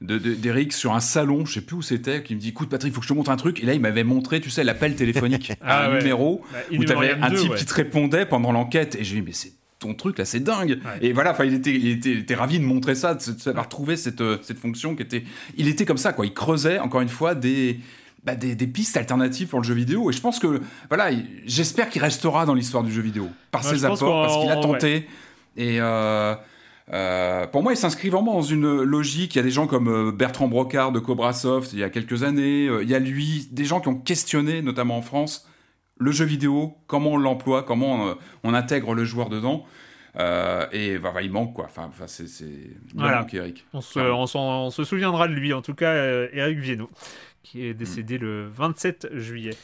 de- 0.00 0.14
euh. 0.14 0.18
d'Eric 0.36 0.72
sur 0.72 0.92
un 0.94 1.00
salon, 1.00 1.46
je 1.46 1.54
sais 1.54 1.60
plus 1.60 1.76
où 1.76 1.82
c'était, 1.82 2.22
qui 2.22 2.34
me 2.34 2.40
dit 2.40 2.50
écoute 2.50 2.68
Patrick, 2.68 2.92
faut 2.92 3.00
que 3.00 3.06
je 3.06 3.12
te 3.12 3.16
montre 3.16 3.30
un 3.30 3.36
truc. 3.36 3.62
Et 3.62 3.66
là, 3.66 3.74
il 3.74 3.80
m'avait 3.80 4.04
montré, 4.04 4.40
tu 4.40 4.50
sais, 4.50 4.64
l'appel 4.64 4.94
téléphonique 4.94 5.52
Ah 5.62 5.78
à 5.80 5.86
un 5.90 5.98
numéro 5.98 6.42
Bah, 6.52 6.58
où 6.72 6.84
t'avais 6.84 7.14
memoriam 7.14 7.22
un 7.22 7.30
2, 7.30 7.36
type 7.36 7.54
qui 7.54 7.64
te 7.64 7.74
répondait 7.74 8.26
pendant 8.26 8.52
l'enquête. 8.52 8.96
Et 8.96 9.04
j'ai 9.04 9.16
dit 9.16 9.22
mais 9.22 9.32
c'est 9.32 9.52
ton 9.80 9.94
truc 9.94 10.18
là, 10.18 10.24
c'est 10.24 10.40
dingue. 10.40 10.78
Ouais. 10.84 11.08
Et 11.08 11.12
voilà, 11.12 11.32
enfin, 11.32 11.44
il 11.44 11.54
était, 11.54 11.74
il 11.74 11.88
était, 11.88 12.10
il 12.12 12.18
était 12.18 12.34
ravi 12.36 12.58
de 12.60 12.64
montrer 12.64 12.94
ça, 12.94 13.14
de, 13.14 13.32
de 13.32 13.40
savoir 13.40 13.68
trouver 13.68 13.96
cette, 13.96 14.20
euh, 14.20 14.38
cette 14.42 14.58
fonction 14.58 14.94
qui 14.94 15.02
était. 15.02 15.24
Il 15.56 15.66
était 15.66 15.84
comme 15.86 15.96
ça, 15.98 16.12
quoi. 16.12 16.24
Il 16.26 16.34
creusait 16.34 16.78
encore 16.78 17.00
une 17.00 17.08
fois 17.08 17.34
des. 17.34 17.80
bah, 18.24 18.34
des, 18.36 18.54
des 18.54 18.66
pistes 18.66 18.96
alternatives 18.96 19.48
pour 19.48 19.60
le 19.60 19.64
jeu 19.66 19.74
vidéo 19.74 20.10
et 20.10 20.12
je 20.12 20.20
pense 20.20 20.38
que 20.38 20.60
voilà 20.90 21.10
il- 21.10 21.24
j'espère 21.46 21.88
qu'il 21.88 22.02
restera 22.02 22.44
dans 22.44 22.52
l'histoire 22.54 22.82
du 22.84 22.92
jeu 22.92 23.00
vidéo 23.00 23.28
par 23.50 23.64
Ouais, 23.64 23.70
ses 23.70 23.84
apports 23.86 24.26
parce 24.26 24.38
qu'il 24.38 24.50
a 24.50 24.58
en- 24.58 24.60
tenté 24.60 25.06
et 25.56 25.80
euh, 25.80 26.34
euh, 26.92 27.46
pour 27.46 27.62
moi, 27.62 27.72
il 27.72 27.76
s'inscrit 27.76 28.08
vraiment 28.10 28.34
dans 28.34 28.42
une 28.42 28.82
logique. 28.82 29.34
Il 29.34 29.38
y 29.38 29.40
a 29.40 29.44
des 29.44 29.50
gens 29.50 29.66
comme 29.66 29.88
euh, 29.88 30.12
Bertrand 30.12 30.48
Brocard 30.48 30.92
de 30.92 30.98
Cobrasoft 30.98 31.72
il 31.72 31.78
y 31.78 31.84
a 31.84 31.88
quelques 31.90 32.22
années. 32.22 32.68
Il 32.82 32.88
y 32.88 32.94
a 32.94 32.98
lui, 32.98 33.48
des 33.52 33.64
gens 33.64 33.80
qui 33.80 33.88
ont 33.88 33.94
questionné, 33.94 34.60
notamment 34.60 34.98
en 34.98 35.02
France, 35.02 35.46
le 36.00 36.10
jeu 36.10 36.24
vidéo, 36.24 36.74
comment 36.88 37.10
on 37.12 37.16
l'emploie, 37.18 37.62
comment 37.62 38.08
euh, 38.08 38.14
on 38.42 38.54
intègre 38.54 38.94
le 38.94 39.04
joueur 39.04 39.28
dedans. 39.28 39.64
Euh, 40.18 40.66
et 40.72 40.98
bah, 40.98 41.12
bah, 41.14 41.22
il 41.22 41.30
manque 41.30 41.54
quoi. 41.54 41.66
Enfin, 41.66 41.84
enfin, 41.88 42.06
c'est 42.08 42.26
c'est 42.26 42.44
il 42.46 42.76
Voilà. 42.96 43.20
manque 43.20 43.32
Eric. 43.34 43.64
On 43.72 43.80
se, 43.80 44.00
on, 44.00 44.26
s'en- 44.26 44.64
on 44.66 44.70
se 44.70 44.82
souviendra 44.82 45.28
de 45.28 45.34
lui, 45.34 45.52
en 45.52 45.62
tout 45.62 45.74
cas, 45.74 45.92
euh, 45.92 46.26
Eric 46.32 46.58
Viennot, 46.58 46.90
qui 47.44 47.64
est 47.64 47.74
décédé 47.74 48.18
le 48.18 48.48
27 48.48 49.10
juillet. 49.18 49.54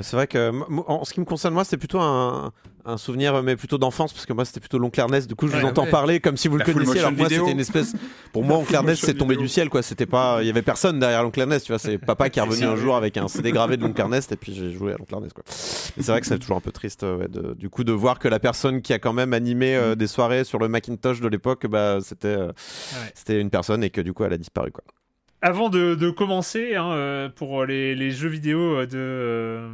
C'est 0.00 0.16
vrai 0.16 0.26
que 0.26 0.50
en 0.86 1.04
ce 1.04 1.12
qui 1.12 1.20
me 1.20 1.24
concerne, 1.24 1.52
moi, 1.54 1.64
c'était 1.64 1.76
plutôt 1.76 2.00
un, 2.00 2.52
un 2.84 2.96
souvenir, 2.96 3.42
mais 3.42 3.56
plutôt 3.56 3.78
d'enfance, 3.78 4.12
parce 4.12 4.24
que 4.26 4.32
moi, 4.32 4.44
c'était 4.44 4.60
plutôt 4.60 4.78
l'oncle 4.78 4.98
Ernest. 4.98 5.28
Du 5.28 5.34
coup, 5.34 5.48
je 5.48 5.56
vous 5.56 5.66
entends 5.66 5.84
ouais. 5.84 5.90
parler 5.90 6.20
comme 6.20 6.36
si 6.36 6.48
vous 6.48 6.56
le 6.56 6.64
La 6.64 6.72
connaissiez. 6.72 7.00
Alors 7.00 7.12
que 7.12 7.16
moi, 7.18 7.28
c'était 7.28 7.50
une 7.50 7.60
espèce. 7.60 7.94
Pour 8.32 8.42
moi, 8.44 8.56
oncle 8.58 8.74
Ernest, 8.74 9.04
c'est 9.04 9.14
tombé 9.14 9.34
vidéo. 9.34 9.42
du 9.42 9.48
ciel, 9.48 9.68
quoi. 9.68 9.82
C'était 9.82 10.06
pas. 10.06 10.38
Il 10.40 10.46
y 10.46 10.50
avait 10.50 10.62
personne 10.62 10.98
derrière 10.98 11.22
l'oncle 11.22 11.38
Ernest, 11.40 11.66
tu 11.66 11.72
vois. 11.72 11.78
C'est 11.78 11.98
papa 11.98 12.30
qui 12.30 12.38
est 12.38 12.42
revenu 12.48 12.64
un 12.64 12.76
jour 12.76 12.96
avec 12.96 13.16
un 13.18 13.28
CD 13.28 13.52
gravé 13.52 13.76
de 13.76 13.82
l'oncle 13.82 14.00
Ernest, 14.00 14.32
et 14.32 14.36
puis 14.36 14.54
j'ai 14.54 14.72
joué 14.72 14.94
à 14.94 14.96
l'oncle 14.96 15.12
Ernest, 15.12 15.34
quoi. 15.34 15.44
C'est 15.46 16.06
vrai 16.08 16.20
que 16.20 16.26
c'est 16.26 16.38
toujours 16.38 16.56
un 16.56 16.60
peu 16.60 16.72
triste, 16.72 17.02
ouais, 17.02 17.28
de- 17.28 17.54
du 17.54 17.68
coup, 17.68 17.84
de 17.84 17.92
voir 17.92 18.18
que 18.18 18.28
la 18.28 18.38
personne 18.40 18.80
qui 18.80 18.92
a 18.94 18.98
quand 18.98 19.12
même 19.12 19.32
animé 19.34 19.76
euh, 19.76 19.94
des 19.94 20.06
soirées 20.06 20.44
sur 20.44 20.58
le 20.58 20.68
Macintosh 20.68 21.20
de 21.20 21.28
l'époque, 21.28 21.66
bah, 21.66 21.98
c'était, 22.02 22.28
euh, 22.28 22.52
c'était 23.14 23.40
une 23.40 23.50
personne 23.50 23.84
et 23.84 23.90
que 23.90 24.00
du 24.00 24.12
coup, 24.14 24.24
elle 24.24 24.32
a 24.32 24.38
disparu, 24.38 24.70
quoi. 24.72 24.82
Avant 25.44 25.70
de, 25.70 26.10
commencer, 26.10 26.76
hein, 26.76 26.92
euh, 26.92 27.28
pour 27.28 27.64
les, 27.64 28.10
jeux 28.12 28.28
vidéo 28.28 28.60
euh, 28.60 28.86
de, 28.86 28.96
euh, 28.96 29.68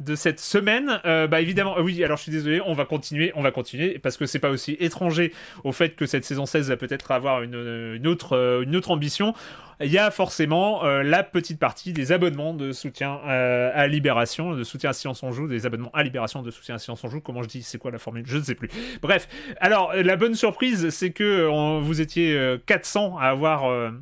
de 0.00 0.16
cette 0.16 0.40
semaine, 0.40 0.98
bah 1.04 1.40
évidemment, 1.40 1.76
oui, 1.78 2.02
alors 2.02 2.16
je 2.16 2.24
suis 2.24 2.32
désolé, 2.32 2.60
on 2.66 2.72
va 2.72 2.86
continuer, 2.86 3.30
on 3.36 3.42
va 3.42 3.52
continuer, 3.52 4.00
parce 4.00 4.16
que 4.16 4.26
c'est 4.26 4.40
pas 4.40 4.50
aussi 4.50 4.76
étranger 4.80 5.32
au 5.62 5.70
fait 5.70 5.94
que 5.94 6.06
cette 6.06 6.24
saison 6.24 6.44
16 6.44 6.70
va 6.70 6.76
peut-être 6.76 7.12
avoir 7.12 7.42
une, 7.42 8.06
autre, 8.08 8.64
ambition. 8.88 9.32
Il 9.80 9.92
y 9.92 9.98
a 9.98 10.10
forcément 10.10 10.82
la 10.82 11.22
petite 11.22 11.58
partie 11.60 11.92
des 11.92 12.12
abonnements 12.12 12.54
de 12.54 12.72
soutien 12.72 13.20
à 13.26 13.86
Libération, 13.86 14.54
de 14.54 14.64
soutien 14.64 14.90
à 14.90 14.92
Silence 14.94 15.22
on 15.22 15.32
Joue, 15.32 15.46
des 15.46 15.66
abonnements 15.66 15.92
à 15.92 16.02
Libération, 16.02 16.42
de 16.42 16.50
soutien 16.50 16.76
à 16.76 16.78
Silence 16.78 17.04
on 17.04 17.10
Joue. 17.10 17.20
Comment 17.20 17.42
je 17.42 17.48
dis 17.48 17.62
C'est 17.62 17.78
quoi 17.78 17.90
la 17.90 17.98
formule? 17.98 18.24
Je 18.26 18.38
ne 18.38 18.42
sais 18.42 18.54
plus. 18.54 18.70
Bref, 19.02 19.28
alors 19.60 19.92
la 19.94 20.16
bonne 20.16 20.34
surprise, 20.34 20.88
c'est 20.88 21.10
que 21.10 21.46
vous 21.78 22.00
étiez 22.00 22.34
euh, 22.34 22.56
400 22.64 23.18
à 23.18 23.26
avoir. 23.26 23.92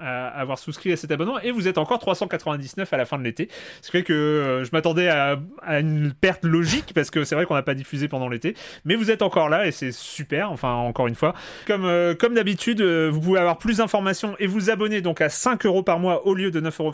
À 0.00 0.28
avoir 0.28 0.58
souscrit 0.58 0.92
à 0.92 0.96
cet 0.96 1.10
abonnement 1.10 1.40
et 1.40 1.50
vous 1.50 1.68
êtes 1.68 1.78
encore 1.78 1.98
399 1.98 2.92
à 2.92 2.96
la 2.96 3.04
fin 3.04 3.18
de 3.18 3.24
l'été. 3.24 3.48
Ce 3.82 3.90
qui 3.90 3.92
fait 3.92 4.02
que 4.02 4.12
euh, 4.12 4.64
je 4.64 4.70
m'attendais 4.72 5.08
à, 5.08 5.38
une 5.66 6.12
perte 6.12 6.44
logique 6.44 6.92
parce 6.94 7.10
que 7.10 7.24
c'est 7.24 7.34
vrai 7.34 7.46
qu'on 7.46 7.54
n'a 7.54 7.62
pas 7.62 7.74
diffusé 7.74 8.08
pendant 8.08 8.28
l'été, 8.28 8.54
mais 8.84 8.94
vous 8.94 9.10
êtes 9.10 9.22
encore 9.22 9.48
là 9.48 9.66
et 9.66 9.72
c'est 9.72 9.92
super. 9.92 10.50
Enfin, 10.50 10.72
encore 10.72 11.06
une 11.06 11.14
fois, 11.14 11.34
comme 11.66 11.84
euh, 11.84 12.14
comme 12.14 12.34
d'habitude, 12.34 12.80
euh, 12.80 13.08
vous 13.12 13.20
pouvez 13.20 13.40
avoir 13.40 13.58
plus 13.58 13.78
d'informations 13.78 14.34
et 14.38 14.46
vous 14.46 14.70
abonner 14.70 15.00
donc 15.00 15.20
à 15.20 15.28
5 15.28 15.66
euros 15.66 15.82
par 15.82 15.98
mois 15.98 16.26
au 16.26 16.34
lieu 16.34 16.50
de 16.50 16.60
9,90 16.60 16.68
euros 16.82 16.92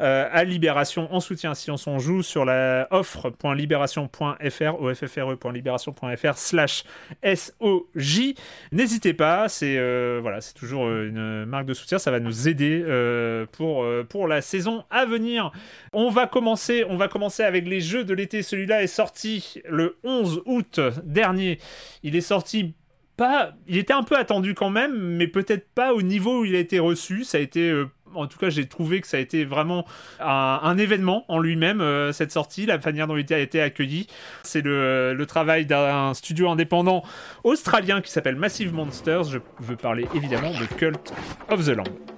à 0.00 0.44
Libération 0.44 1.12
en 1.14 1.20
soutien 1.20 1.52
à 1.52 1.54
Silence 1.54 1.86
on 1.86 1.98
joue 1.98 2.22
sur 2.22 2.44
la 2.44 2.86
offre.libération.fr 2.90 4.80
offre.libération.fr 4.80 6.34
slash 6.36 6.84
SOJ. 7.24 8.34
N'hésitez 8.72 9.14
pas, 9.14 9.48
c'est 9.48 9.76
voilà, 10.20 10.40
c'est 10.40 10.54
toujours 10.54 10.88
une 10.90 11.44
marque 11.44 11.66
de 11.66 11.74
soutien, 11.74 11.81
ça 11.86 12.10
va 12.10 12.20
nous 12.20 12.48
aider 12.48 12.82
euh, 12.84 13.46
pour, 13.52 13.84
euh, 13.84 14.04
pour 14.04 14.28
la 14.28 14.40
saison 14.42 14.84
à 14.90 15.04
venir. 15.04 15.52
On 15.92 16.10
va 16.10 16.26
commencer, 16.26 16.84
on 16.88 16.96
va 16.96 17.08
commencer 17.08 17.42
avec 17.42 17.66
les 17.66 17.80
jeux 17.80 18.04
de 18.04 18.14
l'été. 18.14 18.42
Celui-là 18.42 18.82
est 18.82 18.86
sorti 18.86 19.60
le 19.68 19.96
11 20.04 20.42
août 20.46 20.80
dernier. 21.04 21.58
Il 22.02 22.16
est 22.16 22.20
sorti 22.20 22.74
pas, 23.16 23.52
il 23.66 23.76
était 23.76 23.92
un 23.92 24.02
peu 24.02 24.16
attendu 24.16 24.54
quand 24.54 24.70
même, 24.70 24.96
mais 24.96 25.26
peut-être 25.26 25.68
pas 25.74 25.92
au 25.94 26.02
niveau 26.02 26.40
où 26.40 26.44
il 26.44 26.56
a 26.56 26.58
été 26.58 26.78
reçu. 26.78 27.24
Ça 27.24 27.38
a 27.38 27.40
été 27.40 27.70
euh, 27.70 27.86
en 28.14 28.26
tout 28.26 28.38
cas, 28.38 28.50
j'ai 28.50 28.66
trouvé 28.66 29.00
que 29.00 29.06
ça 29.06 29.16
a 29.16 29.20
été 29.20 29.44
vraiment 29.44 29.86
un, 30.20 30.76
événement 30.78 31.24
en 31.28 31.38
lui-même, 31.38 31.80
euh, 31.80 32.12
cette 32.12 32.32
sortie, 32.32 32.66
la 32.66 32.78
manière 32.78 33.06
dont 33.06 33.16
il 33.16 33.32
a 33.32 33.38
été 33.38 33.60
accueilli. 33.60 34.06
C'est 34.42 34.62
le, 34.62 35.14
le 35.14 35.26
travail 35.26 35.66
d'un 35.66 36.14
studio 36.14 36.50
indépendant 36.50 37.02
australien 37.44 38.00
qui 38.00 38.10
s'appelle 38.10 38.36
Massive 38.36 38.72
Monsters. 38.72 39.24
Je 39.24 39.38
veux 39.60 39.76
parler 39.76 40.06
évidemment 40.14 40.50
de 40.50 40.64
Cult 40.76 41.12
of 41.50 41.64
the 41.64 41.70
Lamb. 41.70 42.11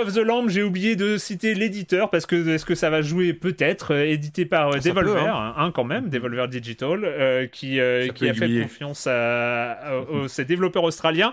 Of 0.00 0.12
the 0.14 0.18
Lamb, 0.18 0.48
j'ai 0.48 0.62
oublié 0.62 0.96
de 0.96 1.16
citer 1.16 1.54
l'éditeur 1.54 2.10
parce 2.10 2.26
que 2.26 2.48
est-ce 2.54 2.64
que 2.64 2.74
ça 2.74 2.90
va 2.90 3.02
jouer 3.02 3.32
peut-être 3.32 3.94
euh, 3.94 4.04
édité 4.04 4.44
par 4.46 4.68
euh, 4.68 4.80
Ça 4.80 4.88
Devolver, 4.90 5.14
peut, 5.24 5.28
hein. 5.30 5.54
hein, 5.56 5.72
quand 5.74 5.84
même, 5.84 6.08
Devolver 6.08 6.48
Digital, 6.48 7.00
euh, 7.04 7.46
qui, 7.46 7.78
euh, 7.80 8.08
qui 8.08 8.28
a 8.28 8.34
fait 8.34 8.62
confiance 8.62 9.06
à, 9.06 9.72
à- 9.72 9.96
aux- 9.96 10.28
ces 10.28 10.44
développeurs 10.44 10.84
australiens. 10.84 11.32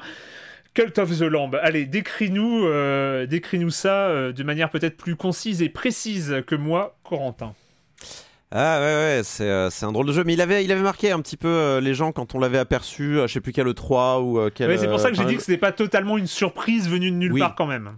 Cult 0.74 0.98
of 1.00 1.18
the 1.18 1.22
Lamb, 1.24 1.56
allez, 1.64 1.86
décris-nous 1.86 2.66
euh, 2.66 3.26
décris-nous 3.26 3.72
ça 3.72 4.08
euh, 4.10 4.32
de 4.32 4.44
manière 4.44 4.70
peut-être 4.70 4.96
plus 4.96 5.16
concise 5.16 5.62
et 5.64 5.70
précise 5.70 6.44
que 6.46 6.54
moi, 6.56 6.96
Corentin. 7.04 7.54
Ah 8.52 8.80
ouais, 8.80 8.86
ouais, 9.18 9.22
c'est 9.26 9.44
euh, 9.50 9.70
c'est 9.70 9.86
un 9.86 9.92
drôle 9.92 10.06
de 10.06 10.14
jeu. 10.14 10.24
Mais 10.24 10.34
il 10.34 10.40
avait, 10.40 10.64
il 10.64 10.72
avait 10.72 10.82
marqué 10.82 11.12
un 11.12 11.20
petit 11.20 11.36
peu 11.36 11.48
euh, 11.50 11.82
les 11.82 11.94
gens 11.94 12.12
quand 12.14 12.34
on 12.34 12.40
l'avait 12.40 12.60
aperçu, 12.60 13.18
euh, 13.18 13.28
je 13.28 13.34
sais 13.34 13.42
plus 13.42 13.52
quel 13.52 13.68
E3 13.68 14.22
ou 14.22 14.40
euh, 14.40 14.50
quel. 14.54 14.70
Ouais, 14.70 14.78
c'est 14.78 14.88
pour 14.88 15.00
ça 15.02 15.10
que 15.10 15.18
j'ai 15.18 15.26
dit 15.26 15.36
que 15.36 15.42
c'était 15.42 15.58
pas 15.58 15.74
totalement 15.74 16.18
une 16.18 16.28
surprise 16.28 16.88
venue 16.90 17.12
de 17.12 17.16
nulle 17.18 17.34
Oui. 17.34 17.40
part 17.42 17.56
quand 17.56 17.66
même. 17.66 17.98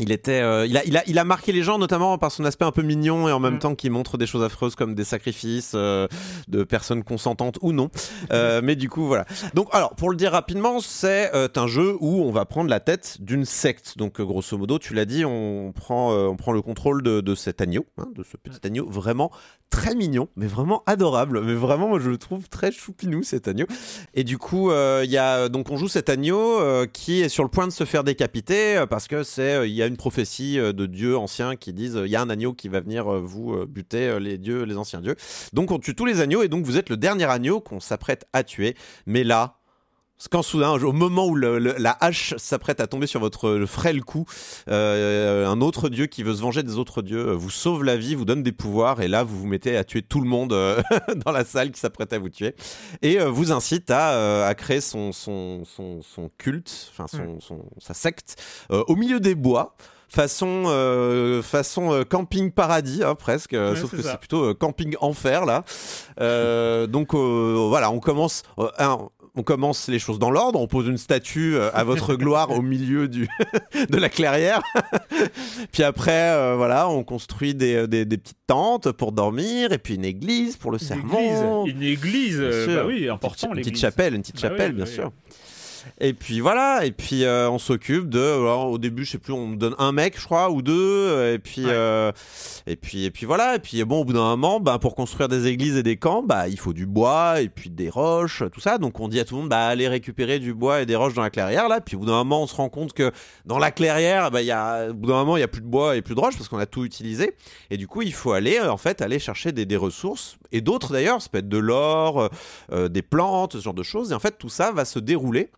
Il 0.00 0.12
était, 0.12 0.40
euh, 0.42 0.64
il, 0.64 0.76
a, 0.76 0.84
il, 0.84 0.96
a, 0.96 1.02
il 1.08 1.18
a 1.18 1.24
marqué 1.24 1.50
les 1.50 1.64
gens 1.64 1.76
notamment 1.76 2.18
par 2.18 2.30
son 2.30 2.44
aspect 2.44 2.64
un 2.64 2.70
peu 2.70 2.82
mignon 2.82 3.28
et 3.28 3.32
en 3.32 3.40
même 3.40 3.54
Mm. 3.54 3.58
temps 3.58 3.74
qui 3.74 3.90
montre 3.90 4.16
des 4.16 4.26
choses 4.26 4.44
affreuses 4.44 4.76
comme 4.76 4.94
des 4.94 5.02
sacrifices 5.02 5.72
euh, 5.74 6.06
de 6.46 6.62
personnes 6.62 7.02
consentantes 7.02 7.58
ou 7.62 7.72
non. 7.72 7.90
Euh, 8.32 8.60
mais 8.62 8.76
du 8.76 8.88
coup, 8.88 9.06
voilà. 9.06 9.24
Donc, 9.54 9.68
alors, 9.72 9.96
pour 9.96 10.10
le 10.10 10.16
dire 10.16 10.30
rapidement, 10.30 10.80
c'est 10.80 11.32
un 11.56 11.66
jeu 11.66 11.96
où 11.98 12.22
on 12.22 12.30
va 12.30 12.44
prendre 12.44 12.70
la 12.70 12.78
tête 12.78 13.16
d'une 13.20 13.44
secte. 13.44 13.98
Donc, 13.98 14.20
grosso 14.20 14.56
modo, 14.56 14.78
tu 14.78 14.94
l'as 14.94 15.04
dit, 15.04 15.24
on 15.24 15.72
prend, 15.72 16.12
on 16.12 16.36
prend 16.36 16.52
le 16.52 16.62
contrôle 16.62 17.02
de, 17.02 17.20
de 17.20 17.34
cet 17.34 17.60
agneau, 17.60 17.84
hein, 17.98 18.06
de 18.14 18.22
ce 18.22 18.36
petit 18.36 18.64
agneau 18.64 18.88
vraiment 18.88 19.32
très 19.70 19.94
mignon, 19.96 20.28
mais 20.36 20.46
vraiment 20.46 20.84
adorable. 20.86 21.42
Mais 21.42 21.54
vraiment, 21.54 21.88
moi, 21.88 21.98
je 21.98 22.08
le 22.08 22.18
trouve 22.18 22.48
très 22.48 22.70
choupinou 22.70 23.24
cet 23.24 23.48
agneau. 23.48 23.66
Et 24.14 24.22
du 24.22 24.38
coup, 24.38 24.70
il 24.70 25.10
y 25.10 25.18
a 25.18 25.48
donc 25.48 25.70
on 25.70 25.76
joue 25.76 25.88
cet 25.88 26.08
agneau 26.08 26.60
qui 26.92 27.22
est 27.22 27.28
sur 27.28 27.42
le 27.42 27.50
point 27.50 27.66
de 27.66 27.72
se 27.72 27.84
faire 27.84 28.04
décapiter 28.04 28.84
parce 28.88 29.08
que 29.08 29.24
c'est 29.24 29.68
il 29.68 29.74
y 29.74 29.82
a 29.82 29.87
une 29.88 29.96
prophétie 29.96 30.58
euh, 30.58 30.72
de 30.72 30.86
dieux 30.86 31.16
anciens 31.16 31.56
qui 31.56 31.72
disent 31.72 31.96
euh, 31.96 32.06
il 32.06 32.10
y 32.10 32.16
a 32.16 32.22
un 32.22 32.30
agneau 32.30 32.52
qui 32.52 32.68
va 32.68 32.80
venir 32.80 33.12
euh, 33.12 33.20
vous 33.20 33.66
buter 33.66 34.18
les 34.20 34.38
dieux, 34.38 34.62
les 34.62 34.76
anciens 34.76 35.00
dieux. 35.00 35.16
Donc 35.52 35.70
on 35.70 35.78
tue 35.78 35.94
tous 35.94 36.04
les 36.04 36.20
agneaux 36.20 36.42
et 36.42 36.48
donc 36.48 36.64
vous 36.64 36.76
êtes 36.76 36.90
le 36.90 36.96
dernier 36.96 37.24
agneau 37.24 37.60
qu'on 37.60 37.80
s'apprête 37.80 38.26
à 38.32 38.44
tuer. 38.44 38.76
Mais 39.06 39.24
là. 39.24 39.57
Quand 40.30 40.42
soudain, 40.42 40.72
au 40.72 40.92
moment 40.92 41.26
où 41.26 41.34
le- 41.36 41.58
le- 41.58 41.74
la 41.78 41.96
hache 42.00 42.34
s'apprête 42.38 42.80
à 42.80 42.86
tomber 42.86 43.06
sur 43.06 43.20
votre 43.20 43.48
euh, 43.48 43.66
frêle 43.66 44.02
cou, 44.02 44.24
euh, 44.68 45.46
un 45.46 45.60
autre 45.60 45.88
dieu 45.88 46.06
qui 46.06 46.22
veut 46.22 46.34
se 46.34 46.40
venger 46.42 46.62
des 46.62 46.76
autres 46.76 47.02
dieux 47.02 47.28
euh, 47.28 47.32
vous 47.34 47.50
sauve 47.50 47.84
la 47.84 47.96
vie, 47.96 48.14
vous 48.14 48.24
donne 48.24 48.42
des 48.42 48.52
pouvoirs, 48.52 49.00
et 49.00 49.08
là 49.08 49.22
vous 49.22 49.38
vous 49.38 49.46
mettez 49.46 49.76
à 49.76 49.84
tuer 49.84 50.02
tout 50.02 50.20
le 50.20 50.28
monde 50.28 50.52
euh, 50.52 50.80
dans 51.24 51.32
la 51.32 51.44
salle 51.44 51.70
qui 51.70 51.80
s'apprête 51.80 52.12
à 52.12 52.18
vous 52.18 52.28
tuer 52.30 52.54
et 53.02 53.20
euh, 53.20 53.26
vous 53.30 53.52
incite 53.52 53.90
à, 53.90 54.10
euh, 54.12 54.48
à 54.48 54.54
créer 54.54 54.80
son, 54.80 55.12
son, 55.12 55.62
son, 55.64 56.00
son 56.02 56.30
culte, 56.36 56.90
enfin 56.92 57.06
son, 57.06 57.40
son- 57.40 57.64
sa 57.78 57.94
secte, 57.94 58.36
euh, 58.72 58.82
au 58.88 58.96
milieu 58.96 59.20
des 59.20 59.34
bois. 59.36 59.76
façon 60.10 60.64
euh, 60.66 61.42
façon 61.42 61.92
euh, 61.92 62.02
camping 62.04 62.50
paradis 62.50 63.04
hein, 63.04 63.14
presque, 63.14 63.52
euh, 63.54 63.74
Ouais, 63.74 63.80
sauf 63.80 63.90
que 63.90 64.02
c'est 64.02 64.18
plutôt 64.18 64.42
euh, 64.50 64.54
camping 64.54 64.96
enfer 65.00 65.44
là. 65.44 65.64
Euh, 66.20 66.86
donc 66.86 67.14
euh, 67.14 67.66
voilà, 67.68 67.90
on 67.90 68.00
commence. 68.00 68.42
euh, 68.58 68.68
un, 68.78 68.98
on 69.38 69.42
commence 69.42 69.88
les 69.88 69.98
choses 70.00 70.18
dans 70.18 70.30
l'ordre, 70.30 70.60
on 70.60 70.66
pose 70.66 70.88
une 70.88 70.98
statue 70.98 71.54
euh, 71.54 71.70
à 71.72 71.84
votre 71.84 72.14
gloire 72.16 72.50
au 72.50 72.60
milieu 72.60 73.06
du 73.08 73.28
de 73.88 73.96
la 73.96 74.08
clairière. 74.08 74.60
puis 75.72 75.82
après, 75.84 76.32
euh, 76.32 76.54
voilà, 76.56 76.88
on 76.88 77.04
construit 77.04 77.54
des, 77.54 77.86
des, 77.86 78.04
des 78.04 78.18
petites 78.18 78.36
tentes 78.46 78.90
pour 78.92 79.12
dormir, 79.12 79.72
et 79.72 79.78
puis 79.78 79.94
une 79.94 80.04
église 80.04 80.56
pour 80.56 80.70
le 80.72 80.78
Une 80.80 80.86
sermon. 80.86 81.64
église, 81.66 81.74
une 81.76 81.82
église, 81.82 82.38
euh, 82.40 82.66
bah 82.82 82.84
oui, 82.86 83.04
Une 83.04 83.10
important. 83.10 83.48
petite, 83.48 83.56
une 83.56 83.62
petite 83.62 83.78
chapelle, 83.78 84.14
une 84.14 84.22
petite 84.22 84.36
Bah 84.42 84.48
chapelle, 84.48 84.70
oui, 84.72 84.76
bien 84.76 84.84
bah 84.84 84.90
oui. 84.90 84.96
sûr. 84.96 85.12
Et 86.00 86.12
puis 86.12 86.40
voilà, 86.40 86.84
et 86.84 86.92
puis 86.92 87.24
euh, 87.24 87.50
on 87.50 87.58
s'occupe 87.58 88.08
de. 88.08 88.18
alors, 88.20 88.70
au 88.70 88.78
début, 88.78 89.04
je 89.04 89.12
sais 89.12 89.18
plus, 89.18 89.32
on 89.32 89.46
me 89.48 89.56
donne 89.56 89.74
un 89.78 89.92
mec, 89.92 90.18
je 90.18 90.24
crois, 90.24 90.50
ou 90.50 90.62
deux, 90.62 90.74
euh, 90.76 91.34
et 91.34 91.38
puis 91.38 91.64
Ouais. 91.64 91.72
euh, 91.72 92.12
et 92.66 92.76
puis 92.76 93.04
et 93.04 93.10
puis 93.10 93.26
voilà, 93.26 93.56
et 93.56 93.58
puis 93.58 93.82
bon, 93.84 94.00
au 94.00 94.04
bout 94.04 94.12
d'un 94.12 94.20
moment, 94.36 94.60
bah, 94.60 94.78
pour 94.78 94.94
construire 94.94 95.28
des 95.28 95.46
églises 95.46 95.76
et 95.76 95.82
des 95.82 95.96
camps, 95.96 96.22
bah 96.22 96.48
il 96.48 96.58
faut 96.58 96.72
du 96.72 96.86
bois 96.86 97.40
et 97.40 97.48
puis 97.48 97.70
des 97.70 97.88
roches, 97.90 98.42
tout 98.52 98.60
ça. 98.60 98.78
Donc 98.78 99.00
on 99.00 99.08
dit 99.08 99.18
à 99.20 99.24
tout 99.24 99.34
le 99.34 99.40
monde, 99.42 99.50
bah 99.50 99.66
allez 99.66 99.88
récupérer 99.88 100.38
du 100.38 100.54
bois 100.54 100.82
et 100.82 100.86
des 100.86 100.96
roches 100.96 101.14
dans 101.14 101.22
la 101.22 101.30
clairière 101.30 101.68
là. 101.68 101.80
Puis 101.80 101.96
au 101.96 102.00
bout 102.00 102.06
d'un 102.06 102.12
moment, 102.12 102.42
on 102.42 102.46
se 102.46 102.54
rend 102.54 102.68
compte 102.68 102.92
que 102.92 103.10
dans 103.46 103.58
la 103.58 103.70
clairière, 103.70 104.30
bah 104.30 104.42
il 104.42 104.46
y 104.46 104.50
a, 104.52 104.88
au 104.90 104.94
bout 104.94 105.08
d'un 105.08 105.14
moment, 105.14 105.36
il 105.36 105.40
y 105.40 105.44
a 105.44 105.48
plus 105.48 105.62
de 105.62 105.66
bois 105.66 105.96
et 105.96 106.02
plus 106.02 106.14
de 106.14 106.20
roches 106.20 106.36
parce 106.36 106.48
qu'on 106.48 106.58
a 106.58 106.66
tout 106.66 106.84
utilisé. 106.84 107.34
Et 107.70 107.76
du 107.76 107.86
coup, 107.86 108.02
il 108.02 108.12
faut 108.12 108.32
aller 108.32 108.60
en 108.60 108.76
fait 108.76 109.00
aller 109.02 109.18
chercher 109.18 109.52
des, 109.52 109.64
des 109.66 109.76
ressources 109.76 110.38
et 110.52 110.60
d'autres 110.60 110.92
d'ailleurs. 110.92 111.22
Ça 111.22 111.28
peut 111.30 111.38
être 111.38 111.48
de 111.48 111.58
l'or, 111.58 112.28
euh, 112.72 112.88
des 112.88 113.02
plantes, 113.02 113.54
ce 113.54 113.62
genre 113.62 113.74
de 113.74 113.82
choses. 113.82 114.12
Et 114.12 114.14
en 114.14 114.20
fait, 114.20 114.36
tout 114.38 114.48
ça 114.48 114.72
va 114.72 114.84
se 114.84 114.98
dérouler 114.98 115.50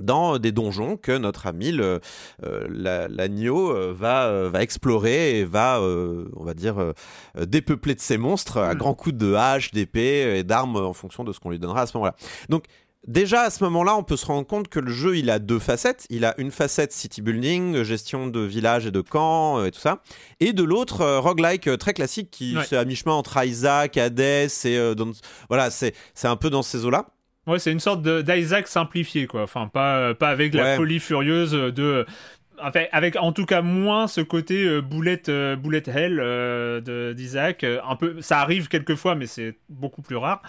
dans 0.00 0.38
des 0.38 0.52
donjons 0.52 0.96
que 0.96 1.16
notre 1.16 1.46
ami 1.46 1.72
le, 1.72 2.00
euh, 2.44 2.66
la- 2.70 3.08
l'agneau 3.08 3.70
euh, 3.70 3.92
va, 3.96 4.26
euh, 4.26 4.50
va 4.52 4.62
explorer 4.62 5.40
et 5.40 5.44
va, 5.44 5.78
euh, 5.78 6.24
on 6.36 6.44
va 6.44 6.54
dire, 6.54 6.78
euh, 6.80 6.92
dépeupler 7.46 7.94
de 7.94 8.00
ces 8.00 8.18
monstres 8.18 8.58
à 8.58 8.74
Mm. 8.74 8.78
grands 8.78 8.94
coups 8.94 9.16
de 9.16 9.34
hache, 9.34 9.70
d'épée 9.72 10.38
et 10.38 10.42
d'armes 10.44 10.76
en 10.76 10.92
fonction 10.92 11.24
de 11.24 11.32
ce 11.32 11.40
qu'on 11.40 11.50
lui 11.50 11.58
donnera 11.58 11.82
à 11.82 11.86
ce 11.86 11.96
moment-là. 11.96 12.16
Donc 12.48 12.64
Déjà 13.08 13.40
à 13.44 13.50
ce 13.50 13.64
moment-là, 13.64 13.96
on 13.96 14.02
peut 14.02 14.18
se 14.18 14.26
rendre 14.26 14.46
compte 14.46 14.68
que 14.68 14.78
le 14.78 14.92
jeu 14.92 15.16
il 15.16 15.30
a 15.30 15.38
deux 15.38 15.58
facettes. 15.58 16.04
Il 16.10 16.22
a 16.26 16.34
une 16.38 16.50
facette 16.50 16.92
city 16.92 17.22
building, 17.22 17.82
gestion 17.82 18.26
de 18.26 18.40
villages 18.40 18.84
et 18.84 18.90
de 18.90 19.00
camps 19.00 19.64
et 19.64 19.70
tout 19.70 19.80
ça, 19.80 20.02
et 20.38 20.52
de 20.52 20.62
l'autre 20.62 21.00
euh, 21.00 21.18
roguelike 21.18 21.78
très 21.78 21.94
classique 21.94 22.30
qui 22.30 22.58
Ouais. 22.58 22.64
c'est 22.68 22.76
à 22.76 22.84
mi-chemin 22.84 23.14
entre 23.14 23.42
Isaac, 23.42 23.96
Hades 23.96 24.20
et 24.20 24.50
euh, 24.66 24.94
dans- 24.94 25.12
voilà 25.48 25.70
c'est 25.70 25.94
c'est 26.12 26.28
un 26.28 26.36
peu 26.36 26.50
dans 26.50 26.60
ces 26.62 26.84
eaux-là. 26.84 27.06
Ouais, 27.50 27.58
c'est 27.58 27.72
une 27.72 27.80
sorte 27.80 28.02
d'Isaac 28.06 28.68
simplifié, 28.68 29.26
quoi. 29.26 29.42
Enfin, 29.42 29.66
pas, 29.68 29.98
euh, 29.98 30.14
pas 30.14 30.28
avec 30.28 30.54
la 30.54 30.62
Ouais. 30.62 30.76
folie 30.76 31.00
furieuse 31.00 31.52
de. 31.52 32.06
Avec, 32.62 32.88
avec 32.92 33.16
en 33.16 33.32
tout 33.32 33.46
cas 33.46 33.62
moins 33.62 34.06
ce 34.06 34.20
côté 34.20 34.64
euh, 34.64 34.82
boulette, 34.82 35.30
euh, 35.30 35.56
boulette 35.56 35.88
hell 35.88 36.20
euh, 36.20 36.82
de- 36.82 37.14
d'Isaac. 37.14 37.64
Euh, 37.64 37.80
un 37.88 37.96
peu, 37.96 38.20
ça 38.20 38.40
arrive 38.40 38.68
quelquefois, 38.68 39.14
mais 39.14 39.24
c'est 39.26 39.56
beaucoup 39.70 40.02
plus 40.02 40.16
rare. 40.16 40.42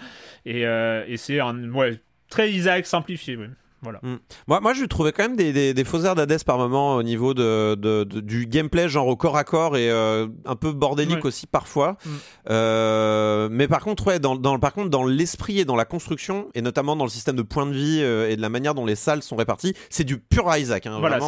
Et, 0.44 0.66
euh, 0.66 1.04
et 1.08 1.16
c'est 1.16 1.40
un 1.40 1.70
ouais, 1.72 1.98
très 2.28 2.50
Isaac 2.52 2.84
simplifié. 2.86 3.36
ouais. 3.36 3.48
Voilà. 3.82 4.00
Moi, 4.46 4.60
moi, 4.60 4.74
je 4.74 4.84
trouvais 4.84 5.10
quand 5.12 5.24
même 5.24 5.36
des, 5.36 5.52
des, 5.52 5.74
des 5.74 5.84
faux 5.84 6.04
airs 6.04 6.14
d'Hades 6.14 6.44
par 6.44 6.56
moment 6.56 6.94
au 6.96 7.02
niveau 7.02 7.34
de, 7.34 7.74
de- 7.74 8.04
de- 8.04 8.20
du 8.20 8.46
gameplay, 8.46 8.88
genre 8.88 9.08
au 9.08 9.16
corps 9.16 9.36
à 9.36 9.42
corps 9.44 9.76
et 9.76 9.90
euh, 9.90 10.28
un 10.44 10.54
peu 10.56 10.72
bordélique 10.72 11.16
Ouais. 11.16 11.26
aussi 11.26 11.46
parfois. 11.46 11.96
Mm. 12.04 12.10
Euh, 12.50 13.48
mais 13.50 13.66
par 13.68 13.80
contre, 13.82 14.06
ouais, 14.06 14.18
dans, 14.18 14.36
dans, 14.36 14.58
par 14.58 14.72
contre, 14.72 14.88
dans 14.90 15.04
l'esprit 15.04 15.58
et 15.58 15.64
dans 15.64 15.76
la 15.76 15.84
construction, 15.84 16.48
et 16.54 16.62
notamment 16.62 16.94
dans 16.96 17.04
le 17.04 17.10
système 17.10 17.36
de 17.36 17.42
points 17.42 17.66
de 17.66 17.72
vie 17.72 18.00
euh, 18.02 18.30
et 18.30 18.36
de 18.36 18.40
la 18.42 18.48
manière 18.48 18.74
dont 18.74 18.86
les 18.86 18.94
salles 18.94 19.22
sont 19.22 19.36
réparties, 19.36 19.74
c'est 19.90 20.04
du 20.04 20.18
pur 20.18 20.44
Isaac. 20.56 20.86
hein, 20.86 20.98
Voilà, 21.00 21.18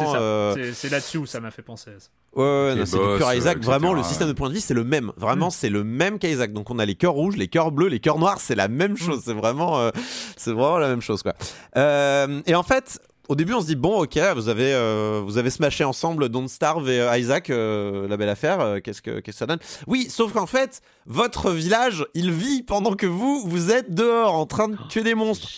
c'est 0.73 0.89
là-dessus 0.89 1.17
où 1.17 1.25
ça 1.25 1.39
m'a 1.39 1.51
fait 1.51 1.61
penser 1.61 1.91
à 1.91 1.99
ça. 1.99 2.09
Ouais, 2.35 2.73
c'est 2.85 2.97
du 2.97 3.17
pur 3.17 3.33
Isaac. 3.33 3.57
etc. 3.57 3.69
Vraiment, 3.71 3.93
le 3.93 4.03
système 4.03 4.27
de 4.27 4.33
points 4.33 4.49
de 4.49 4.53
vie, 4.53 4.61
c'est 4.61 4.73
le 4.73 4.83
même. 4.83 5.11
Vraiment, 5.17 5.49
c'est 5.49 5.69
le 5.69 5.83
même 5.83 6.19
qu'Isaac. 6.19 6.51
Donc, 6.53 6.69
on 6.69 6.79
a 6.79 6.85
les 6.85 6.95
cœurs 6.95 7.13
rouges, 7.13 7.37
les 7.37 7.47
cœurs 7.47 7.71
bleus, 7.71 7.87
les 7.87 7.99
cœurs 7.99 8.19
noirs. 8.19 8.39
C'est 8.39 8.55
la 8.55 8.67
même 8.67 8.97
chose. 8.97 9.21
C'est 9.25 9.33
vraiment, 9.33 9.79
euh, 9.79 9.91
c'est 10.35 10.51
vraiment 10.51 10.77
la 10.77 10.89
même 10.89 11.01
chose, 11.01 11.23
quoi. 11.23 11.33
Euh, 11.77 12.41
et 12.45 12.55
en 12.55 12.63
fait. 12.63 12.99
Au 13.27 13.33
début, 13.33 13.53
on 13.55 13.61
se 13.61 13.65
dit 13.65 13.75
bon, 13.75 14.03
ok, 14.03 14.19
vous 14.35 14.49
avez 14.49 14.71
euh, 14.71 15.19
vous 15.25 15.39
avez 15.39 15.49
smashé 15.49 15.83
ensemble 15.83 16.29
Don't 16.29 16.47
Starve 16.47 16.87
et 16.91 16.99
euh, 17.01 17.17
Isaac, 17.17 17.49
euh, 17.49 18.07
la 18.07 18.17
belle 18.17 18.29
affaire. 18.29 18.59
euh, 18.59 18.79
qu'est-ce 18.79 19.01
que 19.01 19.19
qu'est-ce 19.19 19.37
que 19.37 19.39
ça 19.39 19.47
donne? 19.47 19.57
Oui, 19.87 20.11
sauf 20.11 20.31
qu'en 20.31 20.45
fait, 20.45 20.81
votre 21.07 21.49
village, 21.49 22.05
il 22.13 22.31
vit 22.31 22.61
pendant 22.61 22.93
que 22.93 23.07
vous 23.07 23.41
vous 23.47 23.71
êtes 23.71 23.91
dehors 23.95 24.35
en 24.35 24.45
train 24.45 24.67
de 24.67 24.77
tuer 24.89 25.01
des 25.01 25.15
monstres. 25.15 25.49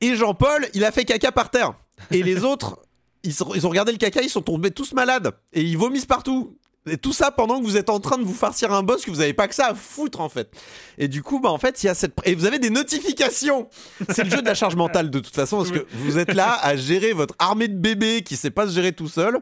Et 0.00 0.14
Jean-Paul, 0.14 0.68
il 0.74 0.84
a 0.84 0.92
fait 0.92 1.04
caca 1.04 1.32
par 1.32 1.50
terre. 1.50 1.72
Et 2.12 2.22
les 2.22 2.44
autres, 2.44 2.78
ils, 3.24 3.34
sont- 3.34 3.52
ils 3.54 3.66
ont 3.66 3.70
regardé 3.70 3.90
le 3.90 3.98
caca, 3.98 4.22
ils 4.22 4.30
sont 4.30 4.40
tombés 4.42 4.70
tous 4.70 4.92
malades. 4.92 5.32
Et 5.54 5.62
ils 5.62 5.76
vomissent 5.76 6.06
partout. 6.06 6.56
Et 6.90 6.98
tout 6.98 7.14
ça 7.14 7.30
pendant 7.30 7.60
que 7.60 7.64
vous 7.64 7.78
êtes 7.78 7.88
en 7.88 7.98
train 7.98 8.18
de 8.18 8.24
vous 8.24 8.34
farcir 8.34 8.70
un 8.70 8.82
boss 8.82 9.06
que 9.06 9.10
vous 9.10 9.22
avez 9.22 9.32
pas 9.32 9.48
que 9.48 9.54
ça 9.54 9.68
à 9.68 9.74
foutre 9.74 10.20
en 10.20 10.28
fait. 10.28 10.50
Et 10.98 11.08
du 11.08 11.22
coup, 11.22 11.40
bah 11.40 11.50
en 11.50 11.56
fait, 11.56 11.82
il 11.82 11.86
y 11.86 11.88
a 11.88 11.94
cette 11.94 12.12
et 12.24 12.34
vous 12.34 12.44
avez 12.44 12.58
des 12.58 12.68
notifications. 12.68 13.68
C'est 14.10 14.24
le 14.24 14.30
jeu 14.30 14.42
de 14.42 14.46
la 14.46 14.54
charge 14.54 14.76
mentale 14.76 15.08
de 15.08 15.18
toute 15.18 15.34
façon 15.34 15.56
parce 15.56 15.70
que 15.70 15.86
vous 15.94 16.18
êtes 16.18 16.34
là 16.34 16.58
à 16.60 16.76
gérer 16.76 17.14
votre 17.14 17.34
armée 17.38 17.68
de 17.68 17.74
bébés 17.74 18.20
qui 18.22 18.36
sait 18.36 18.50
pas 18.50 18.66
se 18.66 18.72
gérer 18.72 18.92
tout 18.92 19.08
seul, 19.08 19.38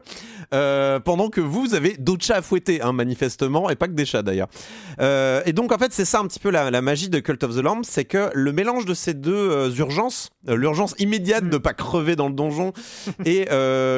euh, 0.53 1.01
pendant 1.01 1.29
que 1.29 1.41
vous, 1.41 1.65
vous 1.65 1.75
avez 1.75 1.97
d'autres 1.97 2.23
chats 2.23 2.37
à 2.37 2.41
fouetter, 2.41 2.81
hein, 2.81 2.93
manifestement, 2.93 3.69
et 3.69 3.75
pas 3.75 3.87
que 3.87 3.93
des 3.93 4.05
chats 4.05 4.21
d'ailleurs. 4.21 4.47
Euh, 5.01 5.41
et 5.45 5.51
donc 5.51 5.73
en 5.73 5.77
fait, 5.77 5.91
c'est 5.91 6.05
ça 6.05 6.19
un 6.19 6.27
petit 6.27 6.39
peu 6.39 6.49
la, 6.49 6.71
la 6.71 6.81
magie 6.81 7.09
de 7.09 7.19
Cult 7.19 7.43
of 7.43 7.55
the 7.55 7.59
Lamb, 7.59 7.83
c'est 7.83 8.05
que 8.05 8.29
le 8.33 8.53
mélange 8.53 8.85
de 8.85 8.93
ces 8.93 9.13
deux 9.13 9.33
euh, 9.33 9.69
urgences, 9.71 10.29
l'urgence 10.47 10.95
immédiate 10.97 11.49
de 11.49 11.57
pas 11.57 11.73
crever 11.73 12.15
dans 12.15 12.29
le 12.29 12.33
donjon 12.33 12.71
et 13.25 13.47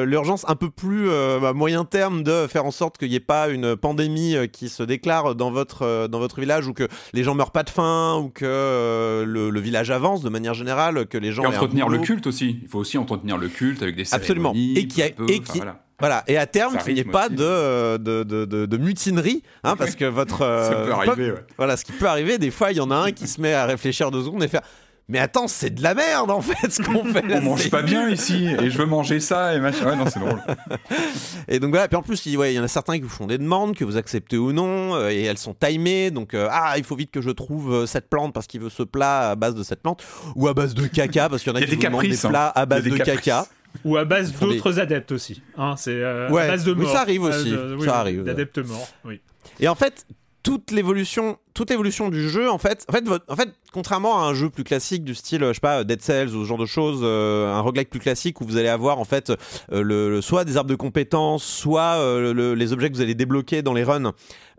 l'urgence 0.04 0.44
un 0.48 0.56
peu 0.56 0.70
plus 0.70 1.10
à 1.12 1.52
moyen 1.52 1.84
terme 1.84 2.22
de 2.22 2.46
faire 2.46 2.64
en 2.64 2.70
sorte 2.70 2.98
qu'il 2.98 3.08
n'y 3.08 3.16
ait 3.16 3.20
pas 3.20 3.35
une 3.48 3.76
pandémie 3.76 4.34
euh, 4.36 4.46
qui 4.46 4.68
se 4.68 4.82
déclare 4.82 5.34
dans 5.34 5.50
votre 5.50 5.82
euh, 5.82 6.08
dans 6.08 6.18
votre 6.18 6.40
village 6.40 6.66
ou 6.66 6.72
que 6.72 6.88
les 7.12 7.22
gens 7.22 7.34
meurent 7.34 7.52
pas 7.52 7.62
de 7.62 7.70
faim 7.70 8.16
ou 8.22 8.28
que 8.30 8.44
euh, 8.44 9.24
le, 9.24 9.50
le 9.50 9.60
village 9.60 9.90
avance 9.90 10.22
de 10.22 10.28
manière 10.28 10.54
générale, 10.54 11.06
que 11.06 11.18
les 11.18 11.32
gens 11.32 11.42
Et 11.44 11.46
entretenir 11.46 11.88
le 11.88 11.98
culte 11.98 12.26
aussi. 12.26 12.58
Il 12.62 12.68
faut 12.68 12.78
aussi 12.78 12.98
entretenir 12.98 13.36
le 13.38 13.48
culte 13.48 13.82
avec 13.82 13.96
des 13.96 14.12
Absolument. 14.14 14.52
cérémonies. 14.52 14.78
Et 14.78 14.88
qui 14.88 15.02
a- 15.02 15.06
un 15.06 15.10
peu, 15.10 15.30
et 15.30 15.40
qui- 15.40 15.58
voilà. 15.58 15.82
Voilà, 15.98 16.24
et 16.28 16.36
à 16.36 16.44
terme, 16.46 16.76
qu'il 16.76 16.92
n'y 16.92 17.00
ait 17.00 17.04
pas 17.04 17.30
de, 17.30 17.96
de, 17.96 18.22
de, 18.22 18.76
mutinerie, 18.76 19.42
hein, 19.64 19.76
parce 19.76 19.94
que 19.94 20.04
votre. 20.04 20.38
Ça 20.70 20.82
peut 20.84 20.92
arriver, 20.92 21.30
ouais. 21.30 21.44
Voilà, 21.56 21.78
ce 21.78 21.86
qui 21.86 21.92
peut 21.92 22.04
arriver, 22.04 22.36
des 22.36 22.50
fois, 22.50 22.70
il 22.70 22.76
y 22.76 22.80
en 22.82 22.90
a 22.90 22.96
un 22.96 23.12
qui 23.12 23.26
se 23.26 23.40
met 23.40 23.54
à 23.54 23.64
réfléchir 23.64 24.10
deux 24.10 24.22
secondes 24.22 24.42
et 24.42 24.48
faire 24.48 24.60
Mais 25.08 25.20
attends, 25.20 25.46
c'est 25.46 25.70
de 25.70 25.82
la 25.84 25.94
merde 25.94 26.32
en 26.32 26.40
fait 26.40 26.68
ce 26.68 26.82
qu'on 26.82 27.04
fait. 27.04 27.22
là, 27.26 27.36
On 27.38 27.42
mange 27.42 27.70
pas 27.70 27.82
bien 27.82 28.08
ici 28.10 28.46
et 28.60 28.70
je 28.70 28.76
veux 28.78 28.86
manger 28.86 29.20
ça 29.20 29.54
et 29.54 29.60
machin. 29.60 29.86
Ouais, 29.86 29.94
non, 29.96 30.06
c'est 30.10 30.18
drôle. 30.18 30.40
Et 31.48 31.60
donc 31.60 31.70
voilà, 31.70 31.86
puis 31.86 31.96
en 31.96 32.02
plus, 32.02 32.26
il 32.26 32.36
ouais, 32.36 32.54
y 32.54 32.58
en 32.58 32.64
a 32.64 32.68
certains 32.68 32.94
qui 32.96 33.02
vous 33.02 33.08
font 33.08 33.28
des 33.28 33.38
demandes, 33.38 33.76
que 33.76 33.84
vous 33.84 33.96
acceptez 33.96 34.36
ou 34.36 34.52
non, 34.52 34.96
euh, 34.96 35.10
et 35.10 35.22
elles 35.22 35.38
sont 35.38 35.54
timées. 35.54 36.10
Donc, 36.10 36.34
euh, 36.34 36.48
ah, 36.50 36.74
il 36.76 36.82
faut 36.82 36.96
vite 36.96 37.12
que 37.12 37.20
je 37.20 37.30
trouve 37.30 37.72
euh, 37.72 37.86
cette 37.86 38.10
plante 38.10 38.34
parce 38.34 38.48
qu'il 38.48 38.60
veut 38.60 38.68
ce 38.68 38.82
plat 38.82 39.30
à 39.30 39.34
base 39.36 39.54
de 39.54 39.62
cette 39.62 39.80
plante, 39.80 40.02
ou 40.34 40.48
à 40.48 40.54
base 40.54 40.74
de 40.74 40.86
caca, 40.88 41.28
parce 41.28 41.44
qu'il 41.44 41.52
y 41.52 41.54
en 41.54 41.56
a 41.56 41.60
Il 41.60 41.62
y 41.62 41.64
a 41.66 41.68
qui 41.70 41.76
des 41.76 41.86
vous 41.86 41.90
demandent 41.90 42.02
des 42.02 42.08
caprices, 42.08 42.24
hein. 42.24 42.28
plats 42.30 42.48
à 42.48 42.66
base 42.66 42.82
de 42.82 42.90
caprices. 42.96 43.14
caca. 43.20 43.46
Ou 43.84 43.96
à 43.96 44.04
base 44.04 44.32
des- 44.32 44.38
d'autres 44.40 44.80
adeptes 44.80 45.12
aussi. 45.12 45.40
Hein, 45.56 45.74
c'est 45.76 45.92
euh, 45.92 46.28
Ouais, 46.30 46.42
à 46.42 46.48
base 46.48 46.64
de 46.64 46.72
oui, 46.72 46.80
morts. 46.82 46.92
ça 46.92 47.02
arrive 47.02 47.22
aussi, 47.22 47.52
base 47.52 47.70
de- 47.78 47.78
ça 47.84 47.98
arrive. 48.00 48.24
D'adeptes 48.24 48.58
morts, 48.58 48.88
oui. 49.04 49.20
Et 49.60 49.68
en 49.68 49.76
fait, 49.76 50.04
toute 50.42 50.72
l'évolution, 50.72 51.38
toute 51.56 51.70
l'évolution 51.70 52.10
du 52.10 52.28
jeu, 52.28 52.50
en 52.50 52.58
fait, 52.58 52.84
en 52.88 52.92
fait, 52.92 53.04
en 53.28 53.34
fait, 53.34 53.48
contrairement 53.72 54.22
à 54.22 54.26
un 54.26 54.34
jeu 54.34 54.50
plus 54.50 54.62
classique 54.62 55.02
du 55.02 55.14
style, 55.14 55.40
je 55.42 55.52
sais 55.54 55.60
pas, 55.60 55.82
Dead 55.84 56.00
Cells 56.02 56.28
ou 56.28 56.42
ce 56.44 56.48
genre 56.48 56.58
de 56.58 56.66
choses, 56.66 57.00
euh, 57.02 57.52
un 57.52 57.60
roguelike 57.60 57.90
plus 57.90 57.98
classique 58.00 58.40
où 58.40 58.44
vous 58.44 58.56
allez 58.58 58.68
avoir 58.68 58.98
en 58.98 59.04
fait 59.04 59.30
euh, 59.72 59.82
le, 59.82 60.20
soit 60.20 60.44
des 60.44 60.56
arbres 60.56 60.70
de 60.70 60.76
compétences, 60.76 61.42
soit 61.44 61.96
euh, 61.96 62.32
le- 62.34 62.54
les 62.54 62.72
objets 62.72 62.90
que 62.90 62.94
vous 62.94 63.00
allez 63.02 63.14
débloquer 63.14 63.62
dans 63.62 63.72
les 63.74 63.82
runs. 63.84 64.12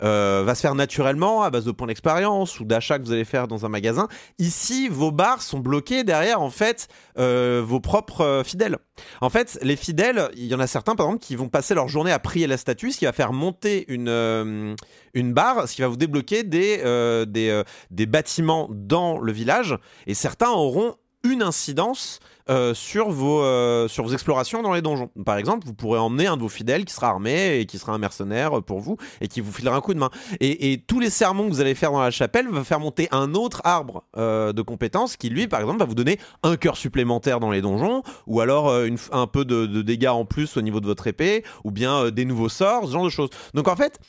euh, 0.03 0.43
va 0.45 0.53
se 0.53 0.61
faire 0.61 0.75
naturellement 0.75 1.41
à 1.41 1.49
base 1.49 1.65
de 1.65 1.71
points 1.71 1.87
d'expérience 1.87 2.59
ou 2.59 2.65
d'achats 2.65 2.99
que 2.99 3.03
vous 3.03 3.13
allez 3.13 3.25
faire 3.25 3.47
dans 3.47 3.65
un 3.65 3.69
magasin. 3.69 4.07
Ici, 4.37 4.89
vos 4.89 5.09
barres 5.11 5.41
sont 5.41 5.57
bloquées 5.57 6.03
derrière 6.03 6.39
en 6.39 6.51
fait 6.51 6.87
euh, 7.17 7.63
vos 7.65 7.79
propres 7.79 8.21
euh, 8.21 8.43
fidèles. 8.43 8.77
En 9.21 9.31
fait, 9.31 9.57
les 9.63 9.75
fidèles, 9.75 10.29
il 10.35 10.45
y 10.45 10.53
en 10.53 10.59
a 10.59 10.67
certains 10.67 10.93
par 10.95 11.07
exemple 11.07 11.23
qui 11.23 11.35
vont 11.35 11.49
passer 11.49 11.73
leur 11.73 11.87
journée 11.87 12.11
à 12.11 12.19
prier 12.19 12.45
la 12.45 12.57
statue, 12.57 12.91
ce 12.91 12.99
qui 12.99 13.05
va 13.05 13.11
faire 13.11 13.33
monter 13.33 13.85
une 13.87 14.07
euh, 14.09 14.75
une 15.15 15.33
barre, 15.33 15.67
ce 15.67 15.73
qui 15.75 15.81
va 15.81 15.87
vous 15.87 15.97
débloquer 15.97 16.43
des 16.43 16.79
euh, 16.87 17.25
des, 17.25 17.49
euh, 17.49 17.63
des 17.91 18.05
bâtiments 18.05 18.69
dans 18.71 19.19
le 19.19 19.31
village. 19.31 19.77
Et 20.05 20.13
certains 20.13 20.49
auront 20.49 20.95
une 21.23 21.41
incidence 21.41 22.19
euh, 22.49 22.73
sur, 22.73 23.09
vos, 23.09 23.41
sur 23.89 24.05
vos 24.05 24.13
explorations 24.13 24.61
dans 24.61 24.71
les 24.71 24.81
donjons. 24.81 25.09
Par 25.25 25.37
exemple, 25.37 25.67
vous 25.67 25.73
pourrez 25.73 25.99
emmener 25.99 26.27
un 26.27 26.37
de 26.37 26.41
vos 26.41 26.47
fidèles 26.47 26.85
qui 26.85 26.93
sera 26.93 27.09
armé 27.09 27.59
et 27.59 27.65
qui 27.65 27.77
sera 27.77 27.91
un 27.91 27.97
mercenaire 27.97 28.63
pour 28.63 28.79
vous 28.79 28.95
et 29.19 29.27
qui 29.27 29.41
vous 29.41 29.51
filera 29.51 29.75
un 29.75 29.81
coup 29.81 29.93
de 29.93 29.99
main. 29.99 30.09
Et, 30.39 30.81
tous 30.87 31.01
les 31.01 31.09
sermons 31.09 31.45
que 31.45 31.49
vous 31.49 31.59
allez 31.59 31.75
faire 31.75 31.91
dans 31.91 32.01
la 32.01 32.11
chapelle 32.11 32.47
va 32.47 32.63
faire 32.63 32.79
monter 32.79 33.09
un 33.11 33.33
autre 33.33 33.61
arbre 33.65 34.05
de 34.15 34.61
compétences 34.61 35.17
qui, 35.17 35.29
lui, 35.29 35.47
par 35.47 35.59
exemple, 35.59 35.79
va 35.79 35.85
vous 35.85 35.95
donner 35.95 36.17
un 36.43 36.55
cœur 36.55 36.77
supplémentaire 36.77 37.41
dans 37.41 37.51
les 37.51 37.61
donjons 37.61 38.03
ou 38.27 38.39
alors 38.39 38.73
un 39.11 39.27
peu 39.27 39.43
de, 39.43 39.65
de 39.65 39.81
dégâts 39.81 40.07
en 40.07 40.23
plus 40.23 40.55
au 40.55 40.61
niveau 40.61 40.79
de 40.79 40.85
votre 40.85 41.07
épée 41.07 41.43
ou 41.65 41.71
bien 41.71 42.09
des 42.11 42.23
nouveaux 42.23 42.49
sorts, 42.49 42.87
ce 42.87 42.93
genre 42.93 43.03
de 43.03 43.09
choses. 43.09 43.31
Donc 43.53 43.67
en 43.67 43.75
fait, 43.75 43.99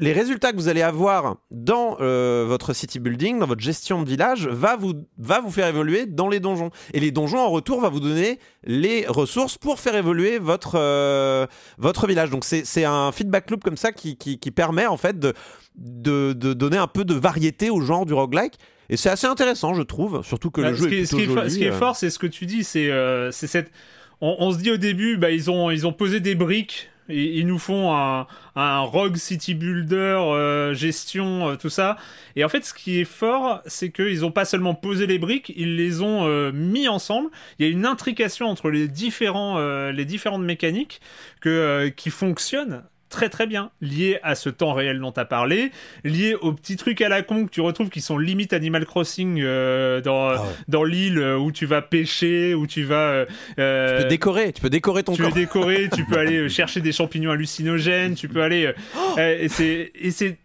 les 0.00 0.12
résultats 0.12 0.52
que 0.52 0.56
vous 0.56 0.68
allez 0.68 0.82
avoir 0.82 1.36
dans 1.50 1.96
euh, 2.00 2.44
votre 2.46 2.72
city 2.72 2.98
building, 3.00 3.38
dans 3.38 3.46
votre 3.46 3.62
gestion 3.62 4.02
de 4.02 4.08
village, 4.08 4.46
va 4.46 4.76
vous, 4.76 4.94
va 5.18 5.40
vous 5.40 5.50
faire 5.50 5.66
évoluer 5.66 6.06
dans 6.06 6.28
les 6.28 6.40
donjons. 6.40 6.70
Et 6.94 7.00
les 7.00 7.10
donjons, 7.10 7.38
en 7.40 7.50
retour, 7.50 7.80
va 7.80 7.88
vous 7.88 8.00
donner 8.00 8.38
les 8.64 9.06
ressources 9.06 9.58
pour 9.58 9.80
faire 9.80 9.96
évoluer 9.96 10.38
votre, 10.38 10.76
euh, 10.76 11.46
votre 11.78 12.06
village. 12.06 12.30
Donc 12.30 12.44
c'est 12.44 12.84
un 12.84 13.12
feedback 13.12 13.50
loop 13.50 13.64
comme 13.64 13.76
ça 13.76 13.92
qui, 13.92 14.16
qui, 14.16 14.38
qui 14.38 14.50
permet 14.50 14.86
en 14.86 14.96
fait 14.96 15.18
de, 15.18 15.34
de, 15.76 16.32
de, 16.32 16.52
donner 16.52 16.76
un 16.78 16.86
peu 16.86 17.04
de 17.04 17.14
variété 17.14 17.70
au 17.70 17.80
genre 17.80 18.06
du 18.06 18.14
roguelike. 18.14 18.54
Et 18.88 18.96
c'est 18.96 19.10
assez 19.10 19.26
intéressant, 19.26 19.74
je 19.74 19.82
trouve, 19.82 20.22
surtout 20.22 20.50
que 20.52 20.60
Bah, 20.60 20.70
le 20.70 20.76
ce 20.76 20.82
jeu 20.84 20.88
qui 20.88 20.94
est, 20.96 21.06
ce 21.06 21.16
plutôt 21.16 21.32
qui 21.32 21.32
est 21.32 21.34
fo- 21.34 21.40
joli, 21.40 21.50
ce 21.50 21.58
qui 21.58 21.64
est 21.64 21.70
euh. 21.70 21.78
fort, 21.78 21.96
c'est 21.96 22.10
ce 22.10 22.18
que 22.20 22.28
tu 22.28 22.46
dis, 22.46 22.62
c'est 22.62 22.90
euh, 22.90 23.32
c'est 23.32 23.48
cette. 23.48 23.72
On, 24.20 24.36
on 24.38 24.52
se 24.52 24.58
dit 24.58 24.70
au 24.70 24.76
début, 24.76 25.16
bah, 25.16 25.30
ils 25.32 25.50
ont 25.50 25.70
ils 25.72 25.86
ont 25.86 25.92
posé 25.92 26.20
des 26.20 26.34
briques. 26.36 26.88
Ils 27.08 27.46
nous 27.46 27.58
font 27.58 27.94
un, 27.94 28.80
rogue 28.80 29.16
city 29.16 29.54
builder, 29.54 29.96
euh, 29.96 30.74
gestion, 30.74 31.50
euh, 31.50 31.56
tout 31.56 31.68
ça. 31.68 31.96
Et 32.34 32.44
en 32.44 32.48
fait, 32.48 32.64
ce 32.64 32.74
qui 32.74 33.00
est 33.00 33.04
fort, 33.04 33.62
c'est 33.66 33.90
qu'ils 33.90 34.24
ont 34.24 34.32
pas 34.32 34.44
seulement 34.44 34.74
posé 34.74 35.06
les 35.06 35.18
briques, 35.18 35.52
ils 35.56 35.76
les 35.76 36.02
ont 36.02 36.26
euh, 36.26 36.52
mis 36.52 36.88
ensemble. 36.88 37.30
Il 37.58 37.66
y 37.66 37.68
a 37.68 37.72
une 37.72 37.86
intrication 37.86 38.46
entre 38.46 38.70
les 38.70 38.88
différents 38.88 39.56
les 39.56 40.04
différentes 40.04 40.42
mécaniques 40.42 41.00
que 41.40 41.88
qui 41.88 42.10
fonctionnent 42.10 42.82
très 43.16 43.30
très 43.30 43.46
bien, 43.46 43.70
liées 43.80 44.18
à 44.22 44.34
ce 44.34 44.50
temps 44.50 44.74
réel 44.74 45.00
dont 45.00 45.10
tu 45.10 45.20
as 45.20 45.24
parlé, 45.24 45.70
liées 46.04 46.34
aux 46.34 46.52
petits 46.52 46.76
trucs 46.76 47.00
à 47.00 47.08
la 47.08 47.22
con 47.22 47.46
que 47.46 47.50
tu 47.50 47.62
retrouves 47.62 47.88
qui 47.88 48.02
sont 48.02 48.18
limite 48.18 48.52
Animal 48.52 48.84
Crossing 48.84 49.40
euh, 49.42 50.02
dans, 50.02 50.28
Ah 50.28 50.42
ouais. 50.42 50.48
dans 50.68 50.84
l'île 50.84 51.18
euh, 51.18 51.38
où 51.38 51.50
tu 51.50 51.64
vas 51.64 51.80
pêcher, 51.80 52.52
où 52.54 52.66
tu 52.66 52.82
vas... 52.84 53.26
euh, 53.58 53.96
Tu 53.96 54.02
peux 54.02 54.08
décorer, 54.10 54.52
tu 54.52 54.60
peux 54.60 54.68
décorer 54.70 55.02
ton 55.02 55.14
tu 55.14 55.22
camp. 55.22 55.30
décorer, 55.30 55.88
tu 55.94 56.04
peux 56.04 56.18
aller 56.24 56.48
chercher 56.50 56.82
des 56.82 56.92
champignons 56.92 57.30
hallucinogènes, 57.30 58.14
tu 58.14 58.28
peux 58.28 58.42
aller... 58.42 58.72
Oh 58.98 59.18
et 59.18 59.48
c'est... 59.48 59.92
et 59.94 60.10
c'est- 60.10 60.36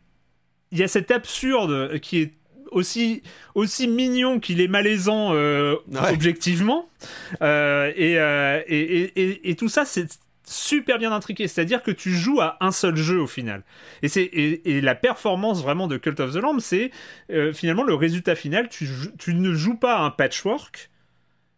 Il 0.71 0.79
y 0.79 0.83
a 0.83 0.87
cet 0.87 1.11
absurde 1.11 1.99
qui 1.99 2.21
est 2.21 2.31
aussi, 2.71 3.21
aussi 3.53 3.85
mignon 3.89 4.39
qu'il 4.39 4.61
est 4.61 4.69
malaisant 4.69 5.33
euh, 5.33 5.75
Ouais. 5.91 6.13
objectivement. 6.13 6.87
Euh, 7.41 7.91
et, 7.97 8.17
euh, 8.17 8.61
et, 8.67 8.79
et, 8.79 9.21
et- 9.21 9.49
et 9.49 9.55
tout 9.55 9.67
ça, 9.67 9.83
c'est 9.83 10.07
super 10.51 10.99
bien 10.99 11.11
intriqué. 11.11 11.47
C'est-à-dire 11.47 11.81
que 11.81 11.91
tu 11.91 12.11
joues 12.13 12.41
à 12.41 12.57
un 12.59 12.71
seul 12.71 12.95
jeu 12.95 13.19
au 13.21 13.27
final. 13.27 13.63
Et, 14.03 14.07
c'est, 14.07 14.23
et, 14.23 14.77
et 14.77 14.81
la 14.81 14.95
performance 14.95 15.61
vraiment 15.63 15.87
de 15.87 15.97
Cult 15.97 16.19
of 16.19 16.33
the 16.33 16.37
Lamb, 16.37 16.59
c'est 16.59 16.91
euh, 17.31 17.53
finalement 17.53 17.83
le 17.83 17.95
résultat 17.95 18.35
final. 18.35 18.69
Tu, 18.69 18.87
tu 19.17 19.33
ne 19.33 19.53
joues 19.53 19.77
pas 19.77 19.95
à 19.97 20.01
un 20.01 20.11
patchwork, 20.11 20.89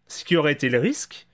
ce 0.08 0.24
qui 0.24 0.36
aurait 0.38 0.54
été 0.54 0.70
le 0.70 0.80
risque. 0.80 1.28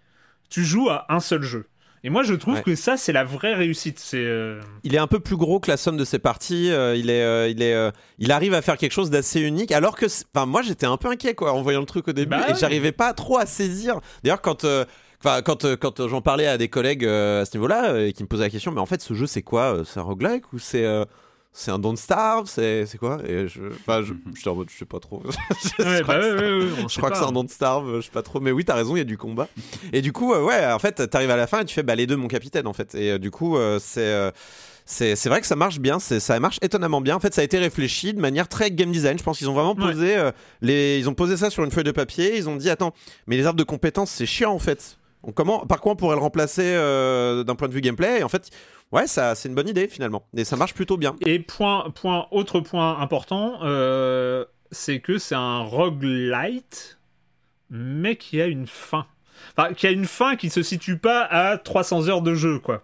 Tu 0.49 0.63
joues 0.63 0.89
à 0.89 1.05
un 1.09 1.19
seul 1.19 1.43
jeu. 1.43 1.67
Et 2.05 2.09
moi, 2.09 2.23
je 2.23 2.33
trouve 2.33 2.55
Ouais. 2.55 2.61
que 2.63 2.75
ça, 2.75 2.95
c'est 2.95 3.11
la 3.11 3.25
vraie 3.25 3.53
réussite. 3.55 3.99
C'est 3.99 4.23
euh, 4.23 4.61
Il 4.85 4.95
est 4.95 4.99
un 4.99 5.07
peu 5.07 5.19
plus 5.19 5.35
gros 5.35 5.59
que 5.59 5.69
la 5.69 5.75
somme 5.75 5.97
de 5.97 6.05
ses 6.05 6.17
parties. 6.17 6.71
euh, 6.71 6.95
il 6.95 7.09
est, 7.09 7.21
euh, 7.23 7.49
il 7.49 7.61
est, 7.61 7.91
il 8.19 8.31
arrive 8.31 8.53
à 8.53 8.61
faire 8.61 8.77
quelque 8.77 8.93
chose 8.93 9.09
d'assez 9.09 9.41
unique. 9.41 9.73
Alors 9.73 9.97
que, 9.97 10.05
enfin, 10.33 10.45
moi, 10.45 10.61
j'étais 10.61 10.85
un 10.85 10.95
peu 10.95 11.09
inquiet 11.09 11.35
quoi 11.35 11.51
en 11.51 11.61
voyant 11.61 11.81
le 11.81 11.85
truc 11.85 12.07
au 12.07 12.13
début 12.13 12.29
Bah 12.29 12.45
et 12.47 12.51
ouais. 12.53 12.57
j'arrivais 12.57 12.93
pas 12.93 13.13
trop 13.13 13.37
à 13.37 13.45
saisir. 13.45 13.99
D'ailleurs, 14.23 14.41
quand, 14.41 14.63
enfin, 15.23 15.41
quand, 15.41 15.65
euh, 15.65 15.75
quand 15.75 16.07
j'en 16.07 16.21
parlais 16.21 16.47
à 16.47 16.57
des 16.57 16.69
collègues 16.69 17.05
euh, 17.05 17.41
à 17.41 17.45
ce 17.45 17.55
niveau-là 17.57 17.91
euh, 17.91 18.07
et 18.07 18.13
qui 18.13 18.23
me 18.23 18.27
posaient 18.27 18.43
la 18.43 18.49
question, 18.49 18.71
mais 18.71 18.81
en 18.81 18.85
fait, 18.85 19.01
ce 19.01 19.13
jeu, 19.13 19.27
c'est 19.27 19.41
quoi 19.41 19.83
C'est 19.85 19.99
un 19.99 20.03
roguelike 20.03 20.53
ou 20.53 20.59
c'est 20.59 20.85
c'est 21.51 21.71
un 21.71 21.79
Don't 21.79 21.97
Starve 21.97 22.47
C'est 22.47 22.97
quoi? 22.99 23.19
Et 23.27 23.47
je, 23.47 23.61
enfin, 23.81 24.01
je, 24.01 24.13
j'étais 24.35 24.49
en 24.49 24.55
mode, 24.55 24.69
je 24.69 24.77
sais 24.77 24.85
pas 24.85 24.99
trop. 24.99 25.23
je 25.79 25.83
ouais, 25.83 26.01
crois 26.01 26.19
bah 26.19 26.21
ouais, 26.21 26.33
ouais, 26.33 26.67
je 26.87 26.97
crois 26.97 27.09
que 27.11 27.17
c'est 27.17 27.25
un 27.25 27.31
Don't 27.31 27.47
Starve, 27.47 27.97
je 27.97 28.01
sais 28.01 28.11
pas 28.11 28.21
trop. 28.21 28.39
Mais 28.39 28.51
oui, 28.51 28.63
t'as 28.63 28.75
raison, 28.75 28.95
il 28.95 28.99
y 28.99 29.01
a 29.01 29.05
du 29.05 29.17
combat. 29.17 29.47
Et 29.93 30.01
du 30.01 30.13
coup, 30.13 30.33
euh, 30.33 30.43
ouais, 30.43 30.71
en 30.71 30.79
fait, 30.79 31.09
t'arrives 31.09 31.31
à 31.31 31.37
la 31.37 31.47
fin 31.47 31.61
et 31.61 31.65
tu 31.65 31.73
fais, 31.73 31.83
bah, 31.83 31.95
les 31.95 32.07
deux, 32.07 32.15
mon 32.15 32.27
capitaine, 32.27 32.67
en 32.67 32.73
fait. 32.73 32.95
Et 32.95 33.11
euh, 33.11 33.17
du 33.17 33.31
coup, 33.31 33.57
euh, 33.57 33.79
c'est. 33.81 34.31
c'est 34.85 35.29
vrai 35.29 35.41
que 35.41 35.47
ça 35.47 35.55
marche 35.55 35.79
bien, 35.79 35.99
ça 35.99 36.39
marche 36.39 36.59
étonnamment 36.61 37.01
bien. 37.01 37.15
En 37.15 37.19
fait, 37.19 37.33
ça 37.33 37.41
a 37.41 37.43
été 37.43 37.57
réfléchi 37.57 38.13
de 38.13 38.21
manière 38.21 38.47
très 38.47 38.71
game 38.71 38.91
design. 38.91 39.17
Je 39.17 39.23
pense 39.23 39.39
qu'ils 39.39 39.49
ont 39.49 39.53
vraiment 39.53 39.75
posé 39.75 40.17
les, 40.61 40.99
ils 40.99 41.09
ont 41.09 41.13
posé 41.13 41.35
ça 41.35 41.49
sur 41.49 41.63
une 41.63 41.71
feuille 41.71 41.83
de 41.83 41.91
papier. 41.91 42.37
Ils 42.37 42.47
ont 42.47 42.55
dit 42.55 42.69
attends, 42.69 42.93
mais 43.27 43.37
les 43.37 43.45
arbres 43.45 43.59
de 43.59 43.63
compétences 43.63 44.11
c'est 44.11 44.25
chiant 44.25 44.53
en 44.53 44.59
fait. 44.59 44.98
On, 45.23 45.31
comment, 45.31 45.65
par 45.65 45.81
quoi 45.81 45.91
on 45.91 45.95
pourrait 45.95 46.15
le 46.15 46.21
remplacer 46.21 46.63
euh, 46.65 47.43
d'un 47.43 47.55
point 47.55 47.67
de 47.67 47.73
vue 47.73 47.81
gameplay? 47.81 48.19
Et 48.19 48.23
en 48.23 48.29
fait, 48.29 48.49
ouais, 48.91 49.05
ça 49.07 49.35
c'est 49.35 49.49
une 49.49 49.55
bonne 49.55 49.67
idée 49.67 49.87
finalement. 49.87 50.25
Et 50.35 50.45
ça 50.45 50.55
marche 50.55 50.73
plutôt 50.73 50.97
bien. 50.97 51.15
Et 51.25 51.39
point, 51.39 51.89
point, 51.93 52.27
autre 52.31 52.59
point 52.61 52.99
important, 52.99 53.59
euh, 53.63 54.45
c'est 54.71 54.99
que 54.99 55.17
c'est 55.17 55.35
un 55.35 55.59
roguelite, 55.59 56.99
mais 57.69 58.15
qui 58.15 58.41
a 58.41 58.45
une 58.45 58.67
fin. 58.67 59.05
Enfin, 59.57 59.73
qui 59.73 59.87
a 59.87 59.91
une 59.91 60.05
fin 60.05 60.35
qui 60.35 60.49
se 60.49 60.61
situe 60.63 60.97
pas 60.97 61.23
à 61.23 61.57
300 61.57 62.07
heures 62.09 62.21
de 62.21 62.33
jeu, 62.35 62.59
quoi. 62.59 62.83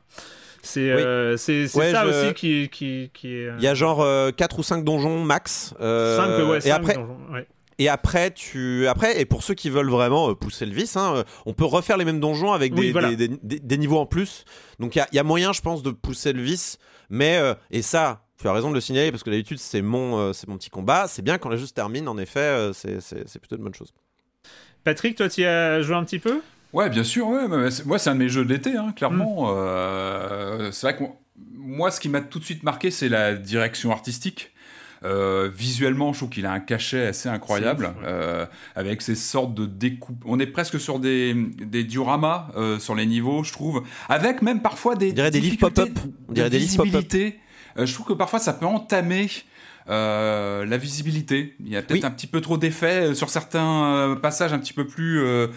C'est 0.61 0.93
Oui. 0.95 1.01
euh, 1.03 1.38
c'est 1.38 1.67
c'est 1.67 1.77
Ouais, 1.77 1.91
ça 1.91 2.03
je- 2.05 2.09
aussi 2.09 2.33
qui, 2.33 2.69
qui, 2.69 3.11
qui 3.13 3.36
est. 3.36 3.49
Il 3.59 3.63
y 3.63 3.67
a 3.67 3.75
genre 3.75 4.05
4 4.36 4.59
ou 4.59 4.63
5 4.63 4.83
donjons 4.83 5.23
max. 5.23 5.73
euh, 5.79 6.17
5, 6.17 6.49
ouais, 6.49 6.57
et 6.57 6.61
cinq 6.61 6.71
après, 6.71 6.93
donjons, 6.95 7.17
ouais. 7.31 7.47
Et 7.78 7.89
après, 7.89 8.32
tu 8.32 8.88
après 8.88 9.19
et 9.19 9.26
pour 9.26 9.43
ceux 9.43 9.53
qui 9.53 9.69
veulent 9.69 9.89
vraiment 9.89 10.30
euh, 10.30 10.34
pousser 10.36 10.65
le 10.65 10.73
vice, 10.73 10.95
hein, 10.95 11.13
euh, 11.17 11.23
on 11.45 11.53
peut 11.53 11.65
refaire 11.65 11.97
les 11.97 12.05
mêmes 12.05 12.19
donjons 12.21 12.53
avec 12.53 12.73
Oui, 12.73 12.88
des, 12.88 12.91
voilà. 12.93 13.13
des, 13.13 13.28
des- 13.28 13.38
des- 13.43 13.59
des 13.59 13.78
niveaux 13.78 13.99
en 13.99 14.05
plus. 14.05 14.45
Donc 14.80 14.95
il 14.95 14.99
y 14.99 15.01
a, 15.01 15.07
il 15.11 15.15
y 15.15 15.19
a 15.19 15.23
moyen, 15.23 15.51
je 15.51 15.61
pense, 15.61 15.84
de 15.84 15.91
pousser 15.91 16.32
le 16.32 16.41
vice. 16.41 16.78
Mais 17.09 17.38
euh, 17.38 17.53
et 17.71 17.82
ça, 17.82 18.26
tu 18.41 18.47
as 18.47 18.53
raison 18.53 18.69
de 18.69 18.76
le 18.76 18.82
signaler 18.82 19.11
parce 19.11 19.23
que 19.23 19.30
d'habitude 19.30 19.59
c'est 19.59 19.82
mon 19.82 20.17
euh, 20.19 20.34
c'est 20.34 20.47
mon 20.47 20.57
petit 20.57 20.69
combat. 20.69 21.07
C'est 21.09 21.21
bien 21.21 21.38
quand 21.38 21.49
le 21.49 21.57
jeu 21.57 21.65
se 21.65 21.73
termine. 21.73 22.07
En 22.07 22.17
effet, 22.17 22.39
euh, 22.39 22.71
c'est 22.73 23.39
plutôt 23.39 23.57
une 23.57 23.63
bonne 23.63 23.76
chose. 23.76 23.93
Patrick, 24.84 25.15
toi, 25.17 25.28
tu 25.30 25.41
y 25.41 25.45
as 25.45 25.82
joué 25.82 25.95
un 25.95 26.03
petit 26.03 26.19
peu? 26.19 26.41
Ouais, 26.73 26.89
bien 26.89 27.03
sûr. 27.03 27.28
Ouais, 27.28 27.47
moi, 27.86 27.97
c'est 27.99 28.09
un 28.09 28.15
de 28.15 28.19
mes 28.19 28.30
jeux 28.30 28.43
de 28.45 28.53
l'été, 28.53 28.76
hein, 28.78 28.88
Mm. 28.89 28.93
clairement. 28.93 29.45
Euh, 29.49 30.71
c'est 30.71 30.88
vrai 30.91 30.97
que 30.97 31.03
moi, 31.53 31.91
ce 31.91 31.99
qui 31.99 32.09
m'a 32.09 32.21
tout 32.21 32.39
de 32.39 32.43
suite 32.43 32.63
marqué, 32.63 32.91
c'est 32.91 33.09
la 33.09 33.34
direction 33.36 33.91
artistique. 33.91 34.51
Euh, 35.05 35.49
visuellement, 35.53 36.11
je 36.13 36.19
trouve 36.19 36.29
qu'il 36.29 36.45
a 36.45 36.51
un 36.51 36.59
cachet 36.59 37.05
assez 37.07 37.29
incroyable, 37.29 37.85
C'est 37.85 37.91
ouf, 37.91 38.03
ouais. 38.05 38.09
euh, 38.11 38.45
avec 38.75 39.01
ces 39.01 39.15
sortes 39.15 39.53
de 39.53 39.65
découpes. 39.65 40.23
On 40.25 40.39
est 40.39 40.47
presque 40.47 40.79
sur 40.79 40.99
des, 40.99 41.33
des 41.33 41.83
dioramas 41.83 42.47
euh, 42.57 42.79
sur 42.79 42.95
les 42.95 43.05
niveaux, 43.05 43.43
je 43.43 43.51
trouve, 43.53 43.83
avec 44.09 44.41
même 44.41 44.61
parfois 44.61 44.95
des, 44.95 45.11
On 45.11 45.13
dirait 45.13 45.31
des 45.31 45.39
livres 45.39 45.69
difficultés 45.69 45.91
pop-up. 45.93 46.13
On 46.27 46.31
de 46.31 46.33
dirait 46.35 46.49
des 46.49 46.59
livres 46.59 46.75
pop-up. 46.77 46.85
visibilité. 46.91 47.39
Euh, 47.77 47.85
je 47.85 47.93
trouve 47.93 48.07
que 48.07 48.13
parfois 48.13 48.39
ça 48.39 48.53
peut 48.53 48.65
entamer 48.65 49.29
euh, 49.89 50.65
la 50.65 50.77
visibilité. 50.77 51.55
Il 51.59 51.69
y 51.69 51.77
a 51.77 51.81
peut-être 51.81 52.01
Oui. 52.03 52.07
un 52.07 52.11
petit 52.11 52.27
peu 52.27 52.41
trop 52.41 52.57
d'effets 52.57 53.13
sur 53.13 53.29
certains 53.29 53.85
euh, 53.85 54.15
passages 54.15 54.53
un 54.53 54.59
petit 54.59 54.73
peu 54.73 54.87
plus, 54.87 55.19
euh, 55.19 55.47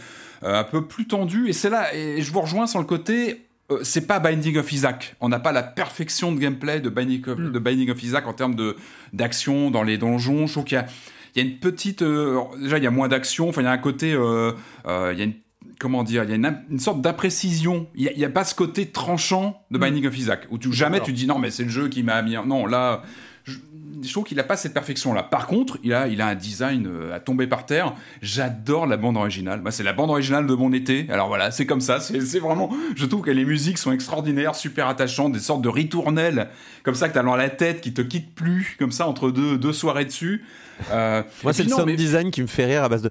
euh, 0.43 0.61
un 0.61 0.65
peu 0.65 0.87
plus 0.87 1.07
tendus. 1.07 1.49
Et 1.49 1.53
c'est 1.53 1.71
là, 1.71 1.95
et 1.95 2.21
je 2.21 2.33
vous 2.33 2.41
rejoins 2.41 2.67
sur 2.67 2.79
le 2.81 2.85
côté. 2.85 3.48
Euh, 3.71 3.81
c'est 3.83 4.07
pas 4.07 4.19
Binding 4.19 4.57
of 4.59 4.73
Isaac. 4.73 5.17
On 5.21 5.29
n'a 5.29 5.39
pas 5.41 5.53
la 5.53 5.63
perfection 5.63 6.33
de 6.33 6.39
gameplay 6.41 6.81
de 6.81 6.89
Binding 6.89 7.29
of, 7.29 7.39
Mm. 7.39 7.53
de 7.53 7.59
Binding 7.59 7.91
of 7.91 8.03
Isaac 8.03 8.27
en 8.27 8.33
termes 8.33 8.55
de 8.55 8.77
d'action 9.13 9.71
dans 9.71 9.83
les 9.83 9.99
donjons. 9.99 10.47
Je 10.47 10.53
trouve 10.53 10.65
qu'il 10.65 10.79
y 10.79 11.39
y 11.39 11.43
a 11.43 11.45
une 11.45 11.59
petite. 11.59 12.03
euh, 12.03 12.41
déjà, 12.61 12.79
il 12.79 12.85
y 12.85 12.87
a 12.87 12.91
moins 12.91 13.09
d'action. 13.09 13.49
Enfin, 13.49 13.63
il 13.63 13.65
y 13.65 13.69
a 13.69 13.73
un 13.73 13.79
côté. 13.79 14.13
euh, 14.13 14.53
il 14.87 15.19
y 15.19 15.23
a 15.23 15.25
une 15.25 15.35
comment 15.79 16.03
dire, 16.03 16.25
il 16.25 16.31
y 16.31 16.33
a 16.33 16.37
une, 16.37 16.59
une 16.71 16.81
sorte 16.81 17.01
d'imprécision. 17.01 17.87
Il 17.95 18.11
n'y 18.17 18.25
a, 18.25 18.31
pas 18.31 18.43
ce 18.45 18.55
côté 18.55 18.87
tranchant 18.87 19.63
de 19.71 19.79
Binding 19.79 20.07
of 20.09 20.19
Isaac, 20.19 20.47
où 20.51 20.59
tu, 20.59 20.73
jamais 20.73 21.01
tu 21.01 21.13
dis 21.13 21.27
non, 21.27 21.39
mais 21.39 21.51
c'est 21.53 21.63
le 21.63 21.69
jeu 21.69 21.89
qui 21.89 22.03
m'a 22.03 22.21
mis. 22.23 22.35
Non, 22.47 22.67
là, 22.67 23.03
je, 23.51 23.59
je 24.01 24.13
trouve 24.13 24.23
qu'il 24.25 24.37
n'a 24.37 24.45
pas 24.45 24.57
cette 24.57 24.75
perfection-là. 24.75 25.25
Par 25.25 25.47
contre, 25.49 25.79
il 25.83 25.93
a, 25.93 26.07
il 26.07 26.21
a 26.21 26.29
un 26.29 26.35
design 26.37 26.87
euh, 26.87 27.13
à 27.15 27.19
tomber 27.19 27.47
par 27.49 27.67
terre. 27.67 27.95
J'adore 28.23 28.87
la 28.87 28.97
bande 28.97 29.17
originale. 29.17 29.61
Moi, 29.61 29.73
c'est 29.73 29.83
la 29.83 29.93
bande 29.93 30.11
originale 30.11 30.47
de 30.47 30.55
mon 30.55 30.73
été. 30.73 31.07
Alors 31.11 31.27
voilà, 31.27 31.51
c'est 31.51 31.67
comme 31.67 31.81
ça. 31.81 31.99
C'est 32.01 32.39
vraiment. 32.39 32.71
Je 32.97 33.07
trouve 33.07 33.23
que 33.23 33.31
les 33.33 33.45
musiques 33.45 33.79
sont 33.79 33.91
extraordinaires, 33.93 34.55
super 34.55 34.87
attachantes, 34.89 35.33
des 35.33 35.41
sortes 35.41 35.63
de 35.63 35.69
ritournelles, 35.69 36.49
comme 36.85 36.95
ça 36.95 37.09
que 37.09 37.15
tu 37.15 37.19
as 37.19 37.23
dans 37.25 37.35
la 37.37 37.51
tête 37.51 37.81
qui 37.81 37.93
te 37.93 38.03
quitte 38.03 38.35
plus, 38.35 38.77
comme 38.79 38.93
ça, 38.93 39.09
entre 39.09 39.31
deux, 39.31 39.59
deux 39.59 39.73
soirées 39.73 40.05
dessus. 40.05 40.45
Euh, 40.93 41.25
Moi, 41.43 41.53
c'est 41.53 41.65
le 41.65 41.71
sound 41.71 41.87
mais- 41.87 41.97
design 41.97 42.31
qui 42.31 42.41
me 42.41 42.47
fait 42.47 42.67
rire 42.67 42.85
à 42.85 42.89
base 42.89 43.03
de. 43.03 43.11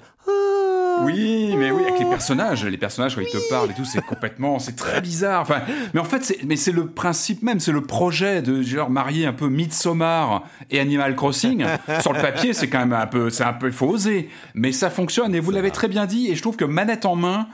Oui, 1.03 1.55
mais 1.57 1.71
oui, 1.71 1.83
avec 1.83 1.99
les 1.99 2.05
personnages, 2.05 2.65
les 2.65 2.77
personnages 2.77 3.15
quand 3.15 3.21
ils 3.21 3.29
te 3.31 3.49
parlent 3.49 3.69
et 3.71 3.73
tout, 3.73 3.85
c'est 3.85 4.03
complètement, 4.05 4.59
c'est 4.59 4.75
très 4.75 5.01
bizarre. 5.01 5.41
Enfin, 5.41 5.61
mais 5.93 5.99
en 5.99 6.03
fait, 6.05 6.23
c'est, 6.23 6.43
mais 6.45 6.55
c'est 6.55 6.71
le 6.71 6.87
principe 6.87 7.43
même, 7.43 7.59
c'est 7.59 7.71
le 7.71 7.81
projet 7.81 8.41
de 8.41 8.61
genre 8.61 8.89
marier 8.89 9.25
un 9.25 9.33
peu 9.33 9.47
Midsommar 9.49 10.43
et 10.69 10.79
Animal 10.79 11.15
Crossing. 11.15 11.65
Sur 12.01 12.13
le 12.13 12.21
papier, 12.21 12.53
c'est 12.53 12.67
quand 12.67 12.79
même 12.79 12.93
un 12.93 13.07
peu, 13.07 13.29
c'est 13.29 13.43
un 13.43 13.53
peu, 13.53 13.67
il 13.67 13.73
faut 13.73 13.87
oser, 13.87 14.29
mais 14.53 14.71
ça 14.71 14.89
fonctionne. 14.89 15.33
Et 15.35 15.39
vous 15.39 15.51
l'avez 15.51 15.71
très 15.71 15.87
bien 15.87 16.05
dit. 16.05 16.27
Et 16.29 16.35
je 16.35 16.41
trouve 16.41 16.55
que 16.57 16.65
manette 16.65 17.05
en 17.05 17.15
main. 17.15 17.47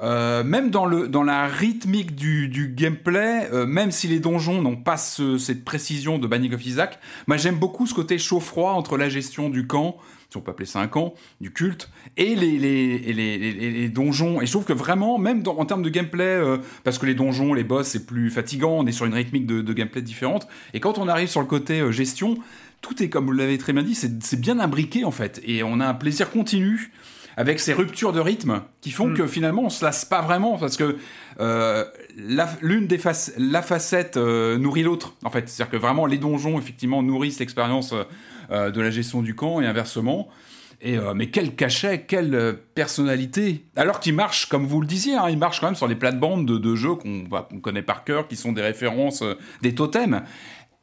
euh, 0.00 0.42
même 0.42 0.70
dans, 0.70 0.84
le, 0.86 1.06
dans 1.06 1.22
la 1.22 1.46
rythmique 1.46 2.16
du, 2.16 2.48
du 2.48 2.68
gameplay, 2.68 3.48
euh, 3.52 3.66
même 3.66 3.92
si 3.92 4.08
les 4.08 4.18
donjons 4.18 4.60
n'ont 4.60 4.74
pas 4.76 4.96
ce- 4.96 5.38
cette 5.38 5.64
précision 5.64 6.18
de 6.18 6.26
Binding 6.26 6.54
of 6.54 6.66
Isaac, 6.66 6.98
moi 7.28 7.36
j'aime 7.36 7.54
beaucoup 7.56 7.86
ce 7.86 7.94
côté 7.94 8.18
chaud-froid 8.18 8.72
entre 8.72 8.96
la 8.96 9.08
gestion 9.08 9.48
du 9.48 9.66
camp, 9.68 9.96
si 10.32 10.36
on 10.38 10.40
peut 10.40 10.50
appeler 10.50 10.66
ça 10.66 10.80
un 10.80 10.88
camp, 10.88 11.14
du 11.40 11.52
culte, 11.52 11.90
et 12.16 12.34
les, 12.34 12.58
les, 12.58 13.02
et 13.06 13.12
les, 13.12 13.38
les- 13.38 13.88
donjons. 13.88 14.40
Et 14.40 14.46
je 14.46 14.50
trouve 14.50 14.64
que 14.64 14.72
vraiment, 14.72 15.18
même 15.18 15.42
dans- 15.42 15.58
en 15.58 15.64
termes 15.66 15.82
de 15.82 15.90
gameplay, 15.90 16.24
euh, 16.24 16.56
parce 16.84 16.98
que 16.98 17.06
les 17.06 17.14
donjons, 17.14 17.52
les 17.54 17.64
boss, 17.64 17.86
c'est 17.86 18.06
plus 18.06 18.30
fatigant, 18.30 18.72
on 18.78 18.86
est 18.86 18.92
sur 18.92 19.04
une 19.06 19.14
rythmique 19.14 19.46
de, 19.46 19.60
de 19.60 19.72
gameplay 19.72 20.02
différente, 20.02 20.48
et 20.74 20.80
quand 20.80 20.98
on 20.98 21.06
arrive 21.06 21.28
sur 21.28 21.40
le 21.40 21.46
côté 21.46 21.80
euh, 21.80 21.92
gestion, 21.92 22.36
tout 22.80 23.00
est, 23.02 23.08
comme 23.10 23.26
vous 23.26 23.32
l'avez 23.32 23.58
très 23.58 23.72
bien 23.72 23.82
dit, 23.84 23.94
c'est 23.94 24.22
c'est 24.24 24.40
bien 24.40 24.58
imbriqué 24.58 25.04
en 25.04 25.10
fait, 25.12 25.40
et 25.44 25.62
on 25.62 25.78
a 25.78 25.86
un 25.86 25.94
plaisir 25.94 26.30
continu 26.30 26.90
avec 27.36 27.60
ces 27.60 27.72
ruptures 27.72 28.12
de 28.12 28.20
rythme 28.20 28.60
qui 28.80 28.90
font 28.90 29.06
Mm. 29.08 29.14
que 29.16 29.26
finalement 29.26 29.62
on 29.64 29.70
se 29.70 29.84
lasse 29.84 30.04
pas 30.04 30.20
vraiment 30.20 30.58
parce 30.58 30.76
que 30.76 30.96
euh, 31.40 31.84
l'une 32.60 32.86
des 32.86 32.98
fac- 32.98 33.32
la 33.38 33.62
facette 33.62 34.16
euh, 34.16 34.58
nourrit 34.58 34.82
l'autre 34.82 35.14
en 35.24 35.30
fait. 35.30 35.48
C'est-à-dire 35.48 35.70
que 35.70 35.76
vraiment 35.76 36.06
les 36.06 36.18
donjons 36.18 36.58
effectivement 36.58 37.02
nourrissent 37.02 37.38
l'expérience 37.38 37.94
de 38.52 38.80
la 38.80 38.90
gestion 38.90 39.22
du 39.22 39.34
camp 39.34 39.60
et 39.60 39.66
inversement. 39.66 40.28
Et 40.84 40.98
euh, 40.98 41.14
mais 41.14 41.28
quel 41.28 41.54
cachet, 41.54 42.02
quelle 42.02 42.34
euh, 42.34 42.52
personnalité 42.74 43.64
Alors 43.76 44.00
qu'il 44.00 44.14
marche, 44.14 44.46
comme 44.48 44.66
vous 44.66 44.80
le 44.80 44.86
disiez, 44.86 45.14
hein, 45.14 45.28
il 45.30 45.38
marche 45.38 45.60
quand 45.60 45.66
même 45.66 45.76
sur 45.76 45.86
les 45.86 45.94
plates-bandes 45.94 46.44
de, 46.44 46.74
jeux 46.74 46.96
qu'on 46.96 47.60
connaît 47.60 47.82
par 47.82 48.02
cœur, 48.02 48.26
qui 48.26 48.34
sont 48.34 48.50
des 48.50 48.62
références, 48.62 49.22
euh, 49.22 49.38
des 49.62 49.76
totems. 49.76 50.24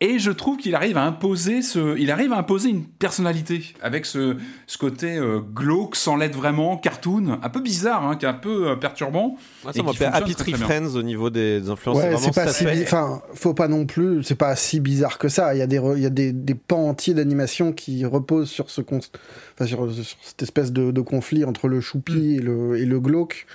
Et 0.02 0.18
je 0.18 0.32
trouve 0.32 0.56
qu'il 0.56 0.76
arrive 0.76 0.96
à 0.96 1.04
imposer 1.04 1.62
ce, 1.62 1.98
il 2.00 2.10
arrive 2.10 2.32
à 2.32 2.38
imposer 2.38 2.70
une 2.70 2.86
personnalité 2.86 3.74
avec 3.82 4.06
ce, 4.06 4.38
ce 4.66 4.78
côté 4.78 5.18
euh, 5.18 5.42
glauque 5.42 5.98
sans 5.98 6.16
l'être 6.16 6.38
vraiment, 6.38 6.78
cartoon, 6.78 7.38
un 7.44 7.50
peu 7.50 7.60
bizarre, 7.60 8.08
hein, 8.08 8.16
qui 8.16 8.26
est 8.26 8.30
un 8.30 8.34
peu 8.34 8.70
euh, 8.70 8.76
perturbant. 8.78 9.36
Et 9.68 9.78
ça 9.78 9.84
m'appelle 9.84 10.12
Happy 10.14 10.36
Tree. 10.36 10.54
Friends 10.54 10.96
au 10.96 11.02
niveau 11.02 11.30
des, 11.30 11.60
des 11.60 11.70
influences. 11.70 11.98
Ouais, 11.98 12.16
c'est 12.18 12.34
pas 12.34 12.48
si. 12.48 12.66
Enfin, 12.82 13.22
faut 13.34 13.54
pas 13.54 13.68
non 13.68 13.86
plus. 13.86 14.24
C'est 14.24 14.36
pas 14.36 14.56
si 14.56 14.80
bizarre 14.80 15.18
que 15.18 15.28
ça. 15.28 15.54
Il 15.54 15.58
y 15.58 15.62
a 15.62 15.68
des, 15.68 15.82
il 15.98 16.02
y 16.02 16.06
a 16.06 16.10
des, 16.10 16.32
des 16.32 16.56
pans 16.56 16.88
entiers 16.88 17.14
d'animation 17.14 17.74
qui 17.74 18.06
reposent 18.06 18.50
sur 18.50 18.70
ce, 18.70 18.80
enfin, 18.80 19.66
sur, 19.66 19.92
sur 19.92 20.18
cette 20.22 20.44
espèce 20.44 20.72
de, 20.72 20.92
de 20.92 21.02
conflit 21.02 21.44
entre 21.44 21.68
le 21.68 21.82
choupi 21.82 22.36
et 22.36 22.40
le, 22.40 22.78
et 22.78 22.86
le 22.86 23.02
glauque. 23.02 23.48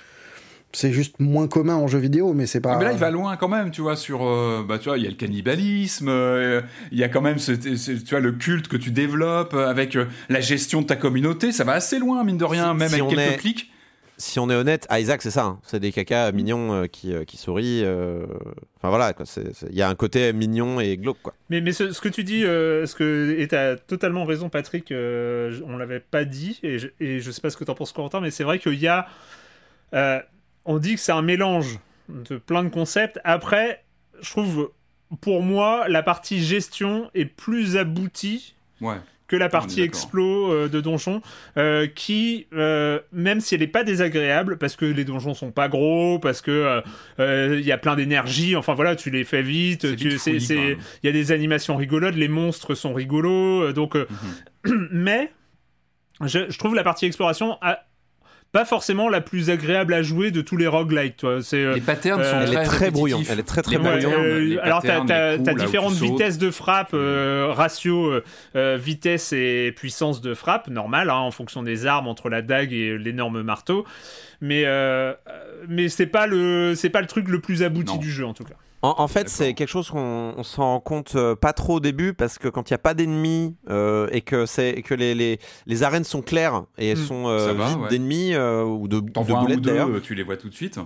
C'est 0.75 0.91
juste 0.91 1.15
moins 1.19 1.47
commun 1.47 1.75
en 1.75 1.87
jeu 1.87 1.99
vidéo, 1.99 2.33
mais 2.33 2.45
c'est 2.47 2.59
pas. 2.61 2.73
Ah, 2.73 2.77
mais 2.77 2.85
là, 2.85 2.91
il 2.91 2.97
va 2.99 3.09
loin 3.11 3.37
quand 3.37 3.47
même, 3.47 3.71
tu 3.71 3.81
vois, 3.81 3.95
sur, 3.95 4.25
euh, 4.25 4.63
bah, 4.67 4.77
tu 4.77 4.89
vois, 4.89 4.97
il 4.97 5.03
y 5.03 5.07
a 5.07 5.09
le 5.09 5.15
cannibalisme, 5.15 6.07
euh, 6.09 6.61
il 6.91 6.97
y 6.99 7.03
a 7.03 7.09
quand 7.09 7.21
même, 7.21 7.37
ce, 7.39 7.53
ce- 7.55 7.91
tu 7.91 8.09
vois, 8.09 8.19
le 8.19 8.33
culte 8.33 8.67
que 8.67 8.77
tu 8.77 8.91
développes 8.91 9.53
avec 9.53 9.95
euh, 9.95 10.05
la 10.29 10.41
gestion 10.41 10.81
de 10.81 10.87
ta 10.87 10.95
communauté, 10.95 11.51
ça 11.51 11.63
va 11.63 11.73
assez 11.73 11.97
loin, 11.99 12.23
mine 12.23 12.37
de 12.37 12.43
rien, 12.45 12.71
Si- 12.73 12.77
même 12.77 12.89
si 12.89 12.95
avec 13.01 13.07
quelques 13.07 13.31
est- 13.33 13.37
clics. 13.37 13.71
Si 14.17 14.39
on 14.39 14.49
est 14.49 14.55
honnête, 14.55 14.87
Isaac, 14.91 15.21
c'est 15.21 15.29
ça. 15.31 15.43
hein. 15.43 15.59
C'est 15.63 15.79
des 15.81 15.91
cacas 15.91 16.31
mignons 16.31 16.71
euh, 16.73 16.85
qui, 16.87 17.13
euh, 17.13 17.25
qui 17.25 17.35
sourient. 17.35 17.83
euh, 17.83 18.25
Enfin 18.77 18.87
voilà, 18.89 19.11
il 19.69 19.75
y 19.75 19.81
a 19.81 19.89
un 19.89 19.95
côté 19.95 20.31
mignon 20.31 20.79
et 20.79 20.95
glauque. 20.95 21.17
Quoi. 21.21 21.33
Mais, 21.49 21.59
mais 21.59 21.73
ce, 21.73 21.91
ce 21.91 21.99
que 21.99 22.07
tu 22.07 22.23
dis, 22.23 22.45
euh, 22.45 22.85
ce 22.85 22.95
que, 22.95 23.35
et 23.37 23.47
t'as 23.49 23.75
totalement 23.75 24.23
raison, 24.23 24.47
Patrick, 24.47 24.91
euh, 24.93 25.59
on 25.67 25.75
l'avait 25.77 25.99
pas 25.99 26.23
dit, 26.23 26.59
et 26.63 26.79
je, 26.79 26.87
et 27.01 27.19
je 27.19 27.29
sais 27.31 27.41
pas 27.41 27.49
ce 27.49 27.57
que 27.57 27.65
t'en 27.65 27.75
penses, 27.75 27.91
Corentin, 27.91 28.21
mais 28.21 28.31
c'est 28.31 28.43
vrai 28.45 28.57
qu'il 28.59 28.75
y 28.79 28.87
a. 28.87 29.05
on 30.65 30.77
dit 30.79 30.95
que 30.95 30.99
c'est 31.01 31.11
un 31.11 31.21
mélange 31.21 31.79
de 32.09 32.37
plein 32.37 32.63
de 32.63 32.69
concepts. 32.69 33.19
Après, 33.23 33.83
je 34.21 34.29
trouve, 34.29 34.71
pour 35.21 35.41
moi, 35.41 35.87
la 35.87 36.03
partie 36.03 36.43
gestion 36.43 37.09
est 37.13 37.25
plus 37.25 37.77
aboutie 37.77 38.53
Ouais. 38.81 38.95
que 39.27 39.35
la 39.37 39.47
partie 39.49 39.81
explo 39.81 40.51
euh, 40.51 40.67
de 40.67 40.81
donjon 40.81 41.21
euh, 41.57 41.87
qui 41.87 42.45
euh, 42.53 42.99
même 43.13 43.39
si 43.39 43.55
elle 43.55 43.61
est 43.63 43.67
pas 43.67 43.83
désagréable 43.85 44.57
parce 44.57 44.75
que 44.75 44.83
les 44.85 45.05
donjons 45.05 45.33
sont 45.33 45.51
pas 45.51 45.69
gros 45.69 46.19
parce 46.19 46.41
que 46.41 46.81
il 47.17 47.61
y 47.65 47.71
a 47.71 47.77
plein 47.77 47.95
d'énergie 47.95 48.55
enfin 48.57 48.73
voilà 48.73 48.95
tu 48.97 49.09
les 49.11 49.23
fais 49.23 49.41
vite 49.41 49.85
il 49.85 50.77
y 51.03 51.07
a 51.07 51.11
des 51.13 51.31
animations 51.31 51.75
rigolotes 51.77 52.15
les 52.15 52.27
monstres 52.27 52.75
sont 52.75 52.93
rigolos 52.93 53.71
donc 53.71 53.95
Mhm. 54.65 54.87
mais 54.91 55.31
je, 56.25 56.49
je 56.49 56.57
trouve 56.59 56.75
la 56.75 56.83
partie 56.83 57.05
exploration 57.05 57.57
a- 57.61 57.79
pas 58.55 58.63
forcément 58.63 59.09
la 59.09 59.19
plus 59.19 59.49
agréable 59.49 59.93
à 59.93 60.01
jouer 60.01 60.31
de 60.31 60.39
tous 60.39 60.55
les 60.55 60.65
roguelites 60.65 61.17
toi 61.17 61.43
c'est 61.43 61.57
euh, 61.57 61.73
Les 61.73 61.81
patterns 61.81 62.21
euh, 62.21 62.31
sont 62.31 62.39
Elle 62.39 62.53
très 62.53 62.61
est 62.61 62.63
très 62.63 62.85
répétitifs. 62.85 63.29
Elle 63.29 63.39
est 63.39 63.43
très 63.43 63.61
très 63.61 63.77
patterns, 63.77 64.13
euh, 64.13 64.57
alors 64.61 64.81
t'as 64.81 65.53
différentes 65.55 65.95
vitesses 65.95 66.37
de 66.37 66.49
frappe, 66.51 66.93
euh, 66.93 67.47
ratio 67.51 68.05
euh, 68.05 68.23
euh, 68.55 68.77
vitesse 68.81 69.33
et 69.33 69.73
puissance 69.75 70.21
de 70.21 70.33
frappe, 70.33 70.69
normal, 70.69 71.09
hein, 71.09 71.15
en 71.15 71.31
fonction 71.31 71.63
des 71.63 71.85
armes 71.85 72.07
entre 72.07 72.29
la 72.29 72.41
dague 72.41 72.71
et 72.71 72.97
l'énorme 72.97 73.41
marteau. 73.41 73.83
Mais 74.39 74.63
euh, 74.65 75.11
euh, 75.11 75.13
mais 75.67 75.89
c'est 75.89 76.05
pas 76.05 76.25
le 76.25 76.75
c'est 76.75 76.89
pas 76.89 77.01
le 77.01 77.07
truc 77.07 77.27
le 77.27 77.41
plus 77.41 77.61
abouti 77.61 77.95
Non. 77.95 77.99
du 77.99 78.09
jeu 78.09 78.25
en 78.25 78.33
tout 78.33 78.45
cas. 78.45 78.55
En, 78.85 78.95
en 79.03 79.07
fait, 79.07 79.29
c'est 79.29 79.53
quelque 79.53 79.69
chose 79.69 79.89
qu'on 79.89 80.33
on 80.37 80.43
s'en 80.43 80.63
rend 80.63 80.79
compte 80.79 81.13
euh, 81.15 81.35
pas 81.35 81.53
trop 81.53 81.75
au 81.75 81.79
début 81.79 82.13
parce 82.13 82.37
que 82.37 82.47
quand 82.47 82.69
il 82.69 82.73
n'y 82.73 82.75
a 82.75 82.79
pas 82.79 82.93
d'ennemis 82.93 83.55
euh, 83.69 84.07
et 84.11 84.21
que, 84.21 84.45
c'est, 84.45 84.81
que 84.83 84.93
les, 84.93 85.15
les, 85.15 85.39
les 85.65 85.83
arènes 85.83 86.03
sont 86.03 86.21
claires 86.21 86.63
et 86.77 86.89
elles 86.89 86.97
Mm. 86.99 87.05
sont 87.05 87.27
euh, 87.27 87.53
vides 87.53 87.79
ouais. 87.79 87.89
d'ennemis 87.89 88.33
euh, 88.35 88.63
ou 88.63 88.87
de, 88.87 88.99
de 88.99 89.11
boulettes 89.33 89.61
d'ailleurs. 89.61 89.89
tu 90.03 90.13
les 90.15 90.23
vois 90.23 90.37
tout 90.37 90.49
de 90.49 90.53
suite. 90.55 90.79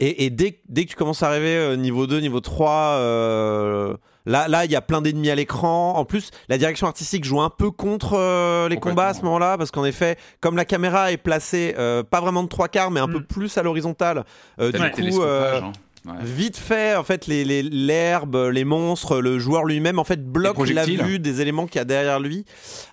Et, 0.00 0.26
et 0.26 0.30
dès, 0.30 0.60
dès 0.68 0.84
que 0.84 0.90
tu 0.90 0.96
commences 0.96 1.22
à 1.22 1.28
arriver 1.28 1.56
euh, 1.56 1.76
niveau 1.76 2.06
2, 2.06 2.20
niveau 2.20 2.40
3, 2.40 2.70
euh, 2.70 3.96
là, 4.26 4.46
là, 4.48 4.64
il 4.66 4.70
y 4.70 4.76
a 4.76 4.82
plein 4.82 5.00
d'ennemis 5.00 5.30
à 5.30 5.34
l'écran. 5.34 5.94
En 5.96 6.04
plus, 6.04 6.30
la 6.50 6.58
direction 6.58 6.86
artistique 6.86 7.24
joue 7.24 7.40
un 7.40 7.48
peu 7.48 7.70
contre 7.70 8.12
euh, 8.14 8.68
les 8.68 8.76
combats 8.76 9.06
à 9.08 9.14
ce 9.14 9.22
moment-là, 9.22 9.56
parce 9.56 9.70
qu'en 9.70 9.86
effet, 9.86 10.18
comme 10.40 10.56
la 10.56 10.66
caméra 10.66 11.12
est 11.12 11.16
placée 11.16 11.74
euh, 11.78 12.02
pas 12.02 12.20
vraiment 12.20 12.42
de 12.42 12.48
trois 12.48 12.68
quarts, 12.68 12.90
mais 12.90 13.00
un 13.00 13.06
Mm. 13.06 13.12
peu 13.12 13.24
plus 13.24 13.56
à 13.56 13.62
l'horizontale, 13.62 14.24
euh, 14.60 14.70
du 14.70 14.78
coup, 15.12 15.22
euh, 15.22 15.60
hein. 15.62 15.72
Ouais. 16.06 16.12
Vite 16.22 16.56
fait, 16.56 16.94
en 16.94 17.02
fait, 17.02 17.26
les, 17.26 17.44
les- 17.44 17.62
l'herbe, 17.62 18.36
les 18.52 18.64
monstres, 18.64 19.20
le 19.20 19.38
joueur 19.40 19.64
lui-même, 19.64 19.98
en 19.98 20.04
fait, 20.04 20.24
bloque 20.24 20.56
la 20.74 20.84
vue 20.84 21.18
des 21.18 21.40
éléments 21.40 21.66
qu'il 21.66 21.78
y 21.78 21.82
a 21.82 21.84
derrière 21.84 22.20
lui. 22.20 22.44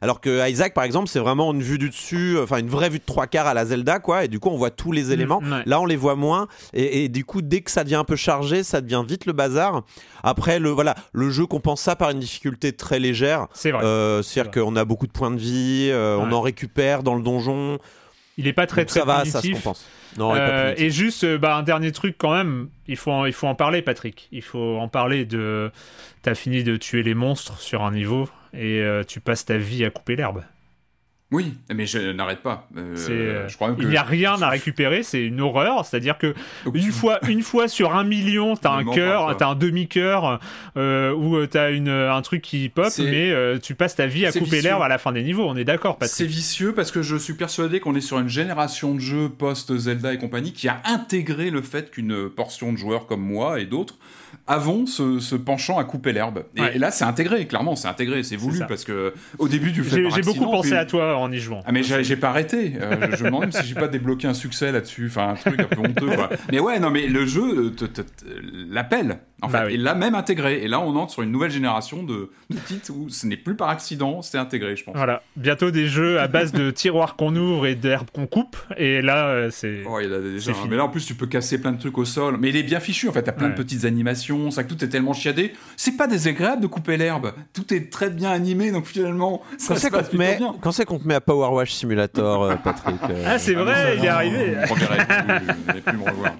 Alors 0.02 0.20
que 0.20 0.50
Isaac, 0.50 0.74
par 0.74 0.84
exemple, 0.84 1.08
c'est 1.08 1.20
vraiment 1.20 1.54
une 1.54 1.62
vue 1.62 1.78
du 1.78 1.90
dessus, 1.90 2.38
enfin 2.42 2.58
une 2.58 2.70
vraie 2.70 2.90
vue 2.90 2.98
de 3.00 3.04
trois 3.06 3.28
quarts 3.28 3.46
à 3.48 3.54
la 3.54 3.66
Zelda, 3.66 4.00
quoi. 4.00 4.26
Et 4.26 4.28
du 4.28 4.40
coup, 4.40 4.50
on 4.50 4.58
voit 4.58 4.72
tous 4.72 4.92
les 4.92 5.12
éléments. 5.12 5.42
Mm, 5.42 5.52
ouais. 5.54 5.64
Là, 5.66 5.80
on 5.80 5.86
les 5.86 5.96
voit 5.96 6.16
moins. 6.16 6.48
Et, 6.74 7.04
et 7.04 7.10
du 7.10 7.24
coup, 7.24 7.42
dès 7.44 7.62
que 7.62 7.70
ça 7.70 7.84
devient 7.84 7.96
un 7.96 8.04
peu 8.04 8.16
chargé, 8.16 8.64
ça 8.64 8.82
devient 8.82 9.04
vite 9.08 9.26
le 9.28 9.34
bazar. 9.34 9.84
Après, 10.24 10.58
le 10.60 10.70
voilà, 10.70 10.96
le 11.12 11.30
jeu 11.30 11.46
compense 11.46 11.82
ça 11.82 11.96
par 11.96 12.10
une 12.10 12.20
difficulté 12.20 12.74
très 12.74 12.98
légère. 13.00 13.48
C'est 13.54 13.72
vrai. 13.72 13.84
Euh, 13.84 14.24
C'est-à-dire 14.24 14.52
C'est 14.56 14.60
qu'on 14.62 14.76
a 14.76 14.86
beaucoup 14.86 15.06
de 15.08 15.12
points 15.12 15.32
de 15.32 15.38
vie, 15.40 15.90
euh, 15.92 16.18
on 16.18 16.32
en 16.32 16.42
récupère 16.42 17.04
dans 17.04 17.14
le 17.16 17.22
donjon. 17.22 17.78
Il 18.38 18.48
est 18.48 18.54
pas 18.54 18.66
très 18.66 18.82
Donc 18.82 18.88
très 18.90 19.00
ça 19.02 19.06
va, 19.06 19.26
ça 19.26 19.40
se 19.40 19.42
punitif. 19.42 19.64
compense. 19.64 19.86
Non, 20.18 20.34
Euh, 20.36 20.74
et 20.78 20.90
juste, 20.90 21.24
euh, 21.24 21.38
bah, 21.38 21.56
un 21.56 21.64
dernier 21.64 21.92
truc 21.92 22.16
quand 22.18 22.34
même, 22.34 22.70
il 22.88 22.98
faut, 22.98 23.12
en, 23.12 23.26
il 23.26 23.34
faut 23.34 23.48
en 23.48 23.56
parler, 23.56 23.82
Patrick. 23.82 24.28
Il 24.32 24.42
faut 24.42 24.78
en 24.78 24.88
parler 24.88 25.26
de. 25.26 25.72
T'as 26.22 26.36
fini 26.36 26.64
de 26.64 26.78
tuer 26.78 27.04
les 27.04 27.14
monstres 27.16 27.60
sur 27.60 27.84
un 27.84 27.92
niveau 27.92 28.30
et 28.54 28.82
euh, 28.82 29.04
tu 29.04 29.20
passes 29.20 29.46
ta 29.46 29.58
vie 29.58 29.84
à 29.84 29.90
couper 29.90 30.16
l'herbe. 30.16 30.44
Oui, 31.34 31.56
mais 31.74 31.86
je 31.88 32.12
n'arrête 32.12 32.42
pas. 32.44 32.68
Euh, 32.78 32.94
C'est, 32.96 33.12
euh, 33.12 33.48
je 33.50 33.56
crois 33.56 33.70
même 33.70 33.78
que 33.78 33.82
Il 33.82 33.90
n'y 33.90 33.98
a 33.98 34.04
rien 34.04 34.40
à 34.42 34.50
récupérer, 34.50 35.02
c'est 35.04 35.24
une 35.26 35.42
horreur. 35.42 35.84
C'est-à-dire 35.86 36.18
que 36.20 36.36
Donc, 36.64 36.76
une 36.76 36.84
tu- 36.84 36.92
fois, 36.92 37.20
une 37.28 37.42
fois 37.42 37.68
sur 37.68 37.96
un 37.96 38.04
million, 38.04 38.56
t'as 38.56 38.72
un 38.72 38.86
cœur, 38.86 39.36
t'as 39.36 39.48
un 39.50 39.56
demi-cœur, 39.56 40.40
euh, 40.78 41.12
ou 41.14 41.46
t'as 41.48 41.72
une, 41.72 41.90
un 41.90 42.22
truc 42.22 42.42
qui 42.44 42.70
pop, 42.70 42.86
C'est- 42.90 43.04
mais 43.04 43.32
euh, 43.32 43.58
tu 43.58 43.74
passes 43.76 43.96
ta 43.96 44.06
vie 44.06 44.26
à 44.28 44.32
c'est 44.32 44.40
couper 44.40 44.62
l'herbe 44.62 44.84
à 44.84 44.88
la 44.88 44.98
fin 45.00 45.12
des 45.12 45.24
niveaux. 45.24 45.46
On 45.50 45.56
est 45.58 45.64
d'accord, 45.66 45.98
C'est 46.02 46.08
Patrick. 46.24 46.28
vicieux 46.30 46.74
parce 46.74 46.92
que 46.92 47.02
je 47.02 47.16
suis 47.16 47.34
persuadé 47.34 47.80
qu'on 47.80 47.96
est 47.96 48.02
sur 48.02 48.20
une 48.20 48.30
génération 48.30 48.94
de 48.94 49.00
jeux 49.00 49.30
post-Zelda 49.30 50.14
et 50.14 50.20
compagnie 50.20 50.54
qui 50.54 50.68
a 50.68 50.82
intégré 50.86 51.50
le 51.50 51.62
fait 51.64 51.90
qu'une 51.92 52.30
portion 52.30 52.72
de 52.72 52.78
joueurs 52.78 53.08
comme 53.08 53.22
moi 53.22 53.60
et 53.60 53.66
d'autres 53.66 53.96
avons 54.48 54.86
ce, 54.86 55.36
penchant 55.36 55.78
à 55.78 55.84
couper 55.84 56.12
l'herbe. 56.14 56.44
Et, 56.56 56.62
Ouais. 56.62 56.76
et 56.76 56.80
là, 56.80 56.92
c'est 56.92 57.06
intégré, 57.06 57.48
clairement, 57.48 57.76
c'est 57.76 57.88
intégré, 57.88 58.24
c'est 58.24 58.36
voulu 58.36 58.60
parce 58.68 58.84
que 58.84 59.14
au 59.40 59.48
début, 59.48 59.72
le 59.72 59.84
fais 59.84 60.10
J'ai 60.10 60.22
beaucoup 60.22 60.46
pensé 60.52 60.70
puis- 60.70 60.78
à 60.78 60.86
toi 60.86 61.18
en 61.18 61.32
y 61.32 61.38
jouant. 61.40 61.62
Ah 61.66 61.72
mais 61.72 61.84
j'ai 61.84 62.16
pas 62.18 62.30
arrêté. 62.30 62.74
Euh, 62.80 63.08
je, 63.16 63.24
me 63.24 63.28
demande 63.30 63.42
même 63.42 63.52
si 63.52 63.66
j'ai 63.66 63.76
pas 63.76 63.88
débloqué 63.88 64.28
un 64.28 64.34
succès 64.34 64.72
là-dessus, 64.72 65.08
enfin 65.08 65.30
un 65.30 65.34
truc 65.36 65.60
un 65.60 65.64
peu 65.66 65.80
honteux. 65.80 66.16
Quoi. 66.16 66.30
Mais 66.52 66.60
ouais, 66.60 66.80
non 66.80 66.90
mais 66.90 67.08
le 67.08 67.26
jeu 67.26 67.74
euh, 67.74 67.88
l'appelle 68.70 69.20
en 69.42 69.50
fait, 69.50 69.58
Bah 69.58 69.64
oui. 69.68 69.74
et 69.74 69.78
l'a 69.78 69.94
même 69.96 70.16
intégré. 70.16 70.64
Et 70.64 70.68
là, 70.70 70.80
on 70.80 70.96
entre 70.96 71.12
sur 71.12 71.22
une 71.22 71.32
nouvelle 71.32 71.52
génération 71.52 72.04
de, 72.04 72.30
de 72.50 72.58
titres 72.66 72.92
où 72.96 73.10
ce 73.10 73.28
n'est 73.28 73.36
plus 73.38 73.56
par 73.56 73.70
accident, 73.70 74.22
c'est 74.22 74.38
intégré, 74.38 74.76
je 74.78 74.84
pense. 74.86 74.96
Voilà, 74.96 75.22
bientôt 75.36 75.70
des 75.70 75.88
jeux 75.88 76.20
à 76.22 76.28
base 76.28 76.54
de 76.54 76.72
tiroirs 76.72 77.16
qu'on 77.18 77.36
ouvre 77.36 77.66
et 77.66 77.76
d'herbes 77.76 78.10
qu'on 78.14 78.26
coupe. 78.26 78.56
Et 78.78 79.02
là, 79.02 79.28
euh, 79.28 79.50
c'est. 79.52 79.82
Oh, 79.86 80.00
il 80.00 80.10
y 80.10 80.14
a 80.14 80.20
déjà. 80.20 80.52
Hein. 80.52 80.68
Mais 80.70 80.78
là, 80.78 80.86
en 80.86 80.90
plus, 80.90 81.06
tu 81.06 81.16
peux 81.16 81.28
casser 81.28 81.60
plein 81.60 81.74
de 81.74 81.80
trucs 81.80 81.98
au 81.98 82.06
sol. 82.06 82.38
Mais 82.40 82.50
il 82.50 82.56
est 82.56 82.64
bien 82.64 82.80
fichu, 82.80 83.10
en 83.10 83.12
fait. 83.12 83.24
T'as 83.24 83.34
plein 83.34 83.50
de 83.50 83.56
petites 83.56 83.84
animations. 83.86 84.33
Ça, 84.52 84.64
que 84.64 84.74
tout 84.74 84.84
est 84.84 84.90
tellement 84.90 85.14
chiadé. 85.14 85.54
C'est 85.78 85.98
pas 85.98 86.08
désagréable 86.08 86.62
de 86.62 86.68
couper 86.68 86.98
l'herbe. 86.98 87.34
Tout 87.54 87.74
est 87.74 87.92
très 87.92 88.10
bien 88.10 88.32
animé, 88.32 88.72
donc 88.72 88.86
finalement, 88.86 89.42
ça 89.58 89.70
Quand 89.70 89.76
se 89.76 89.82
c'est 89.82 89.90
qu'on 89.90 89.98
passe 89.98 90.10
te 90.10 90.18
met, 90.18 90.38
bien. 90.38 90.56
quand 90.62 90.72
c'est 90.72 90.86
qu'on 90.86 91.00
te 91.00 91.08
met 91.08 91.16
à 91.16 91.22
Power 91.22 91.50
Wash 91.56 91.74
Simulator, 91.74 92.44
euh, 92.44 92.56
Patrick 92.56 92.96
euh, 93.10 93.24
Ah, 93.26 93.40
c'est 93.40 93.56
Ah, 93.56 93.64
vrai, 93.64 93.96
il 93.98 94.06
est 94.06 94.08
arrivé. 94.10 94.58
Plus 95.86 95.98
me 95.98 96.04
revoir. 96.10 96.34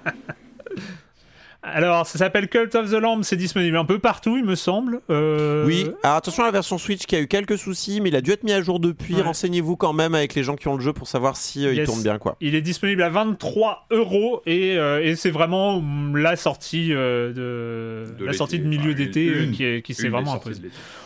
Alors, 1.66 2.06
ça 2.06 2.18
s'appelle 2.18 2.48
Cult 2.48 2.74
of 2.74 2.90
the 2.90 2.94
Lamb, 2.94 3.22
c'est 3.22 3.36
disponible 3.36 3.78
un 3.78 3.86
peu 3.86 3.98
partout, 3.98 4.36
il 4.36 4.44
me 4.44 4.54
semble. 4.54 5.00
Euh, 5.08 5.64
Oui, 5.64 5.86
alors 6.02 6.18
attention 6.18 6.42
à 6.42 6.46
la 6.46 6.52
version 6.52 6.76
Switch 6.76 7.06
qui 7.06 7.16
a 7.16 7.20
eu 7.20 7.26
quelques 7.26 7.56
soucis, 7.56 8.02
mais 8.02 8.10
il 8.10 8.16
a 8.16 8.20
dû 8.20 8.32
être 8.32 8.44
mis 8.44 8.52
à 8.52 8.60
jour 8.60 8.80
depuis. 8.80 9.14
Ouais. 9.14 9.22
Renseignez-vous 9.22 9.76
quand 9.76 9.94
même 9.94 10.14
avec 10.14 10.34
les 10.34 10.42
gens 10.42 10.56
qui 10.56 10.68
ont 10.68 10.74
le 10.74 10.82
jeu 10.82 10.92
pour 10.92 11.08
savoir 11.08 11.36
si 11.38 11.66
euh, 11.66 11.72
il 11.72 11.82
tourne 11.84 12.02
bien 12.02 12.18
quoi. 12.18 12.36
Il 12.42 12.54
est 12.54 12.60
disponible 12.60 13.02
à 13.02 13.08
23 13.08 13.86
euros 13.92 14.42
et, 14.44 14.76
euh, 14.76 15.02
et 15.02 15.16
c'est 15.16 15.30
vraiment 15.30 15.82
la 16.14 16.36
sortie 16.36 16.92
euh, 16.92 17.28
de, 17.32 18.14
De 18.18 18.24
la 18.26 18.34
sortie 18.34 18.58
de 18.58 18.66
milieu 18.66 18.90
Enfin, 18.92 18.98
d'été 19.02 19.48
qui, 19.54 19.64
est- 19.64 19.82
qui 19.82 19.94
s'est 19.94 20.08
vraiment 20.10 20.34
imposée. 20.34 20.60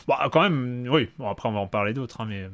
Bon, 0.09 0.15
quand 0.33 0.43
même, 0.43 0.89
oui. 0.91 1.09
Bon, 1.19 1.29
après, 1.31 1.49
on 1.49 1.53
va 1.53 1.61
en 1.61 1.67
parler 1.69 1.93
d'autres, 1.93 2.21
hein, 2.21 2.27
mais. 2.29 2.49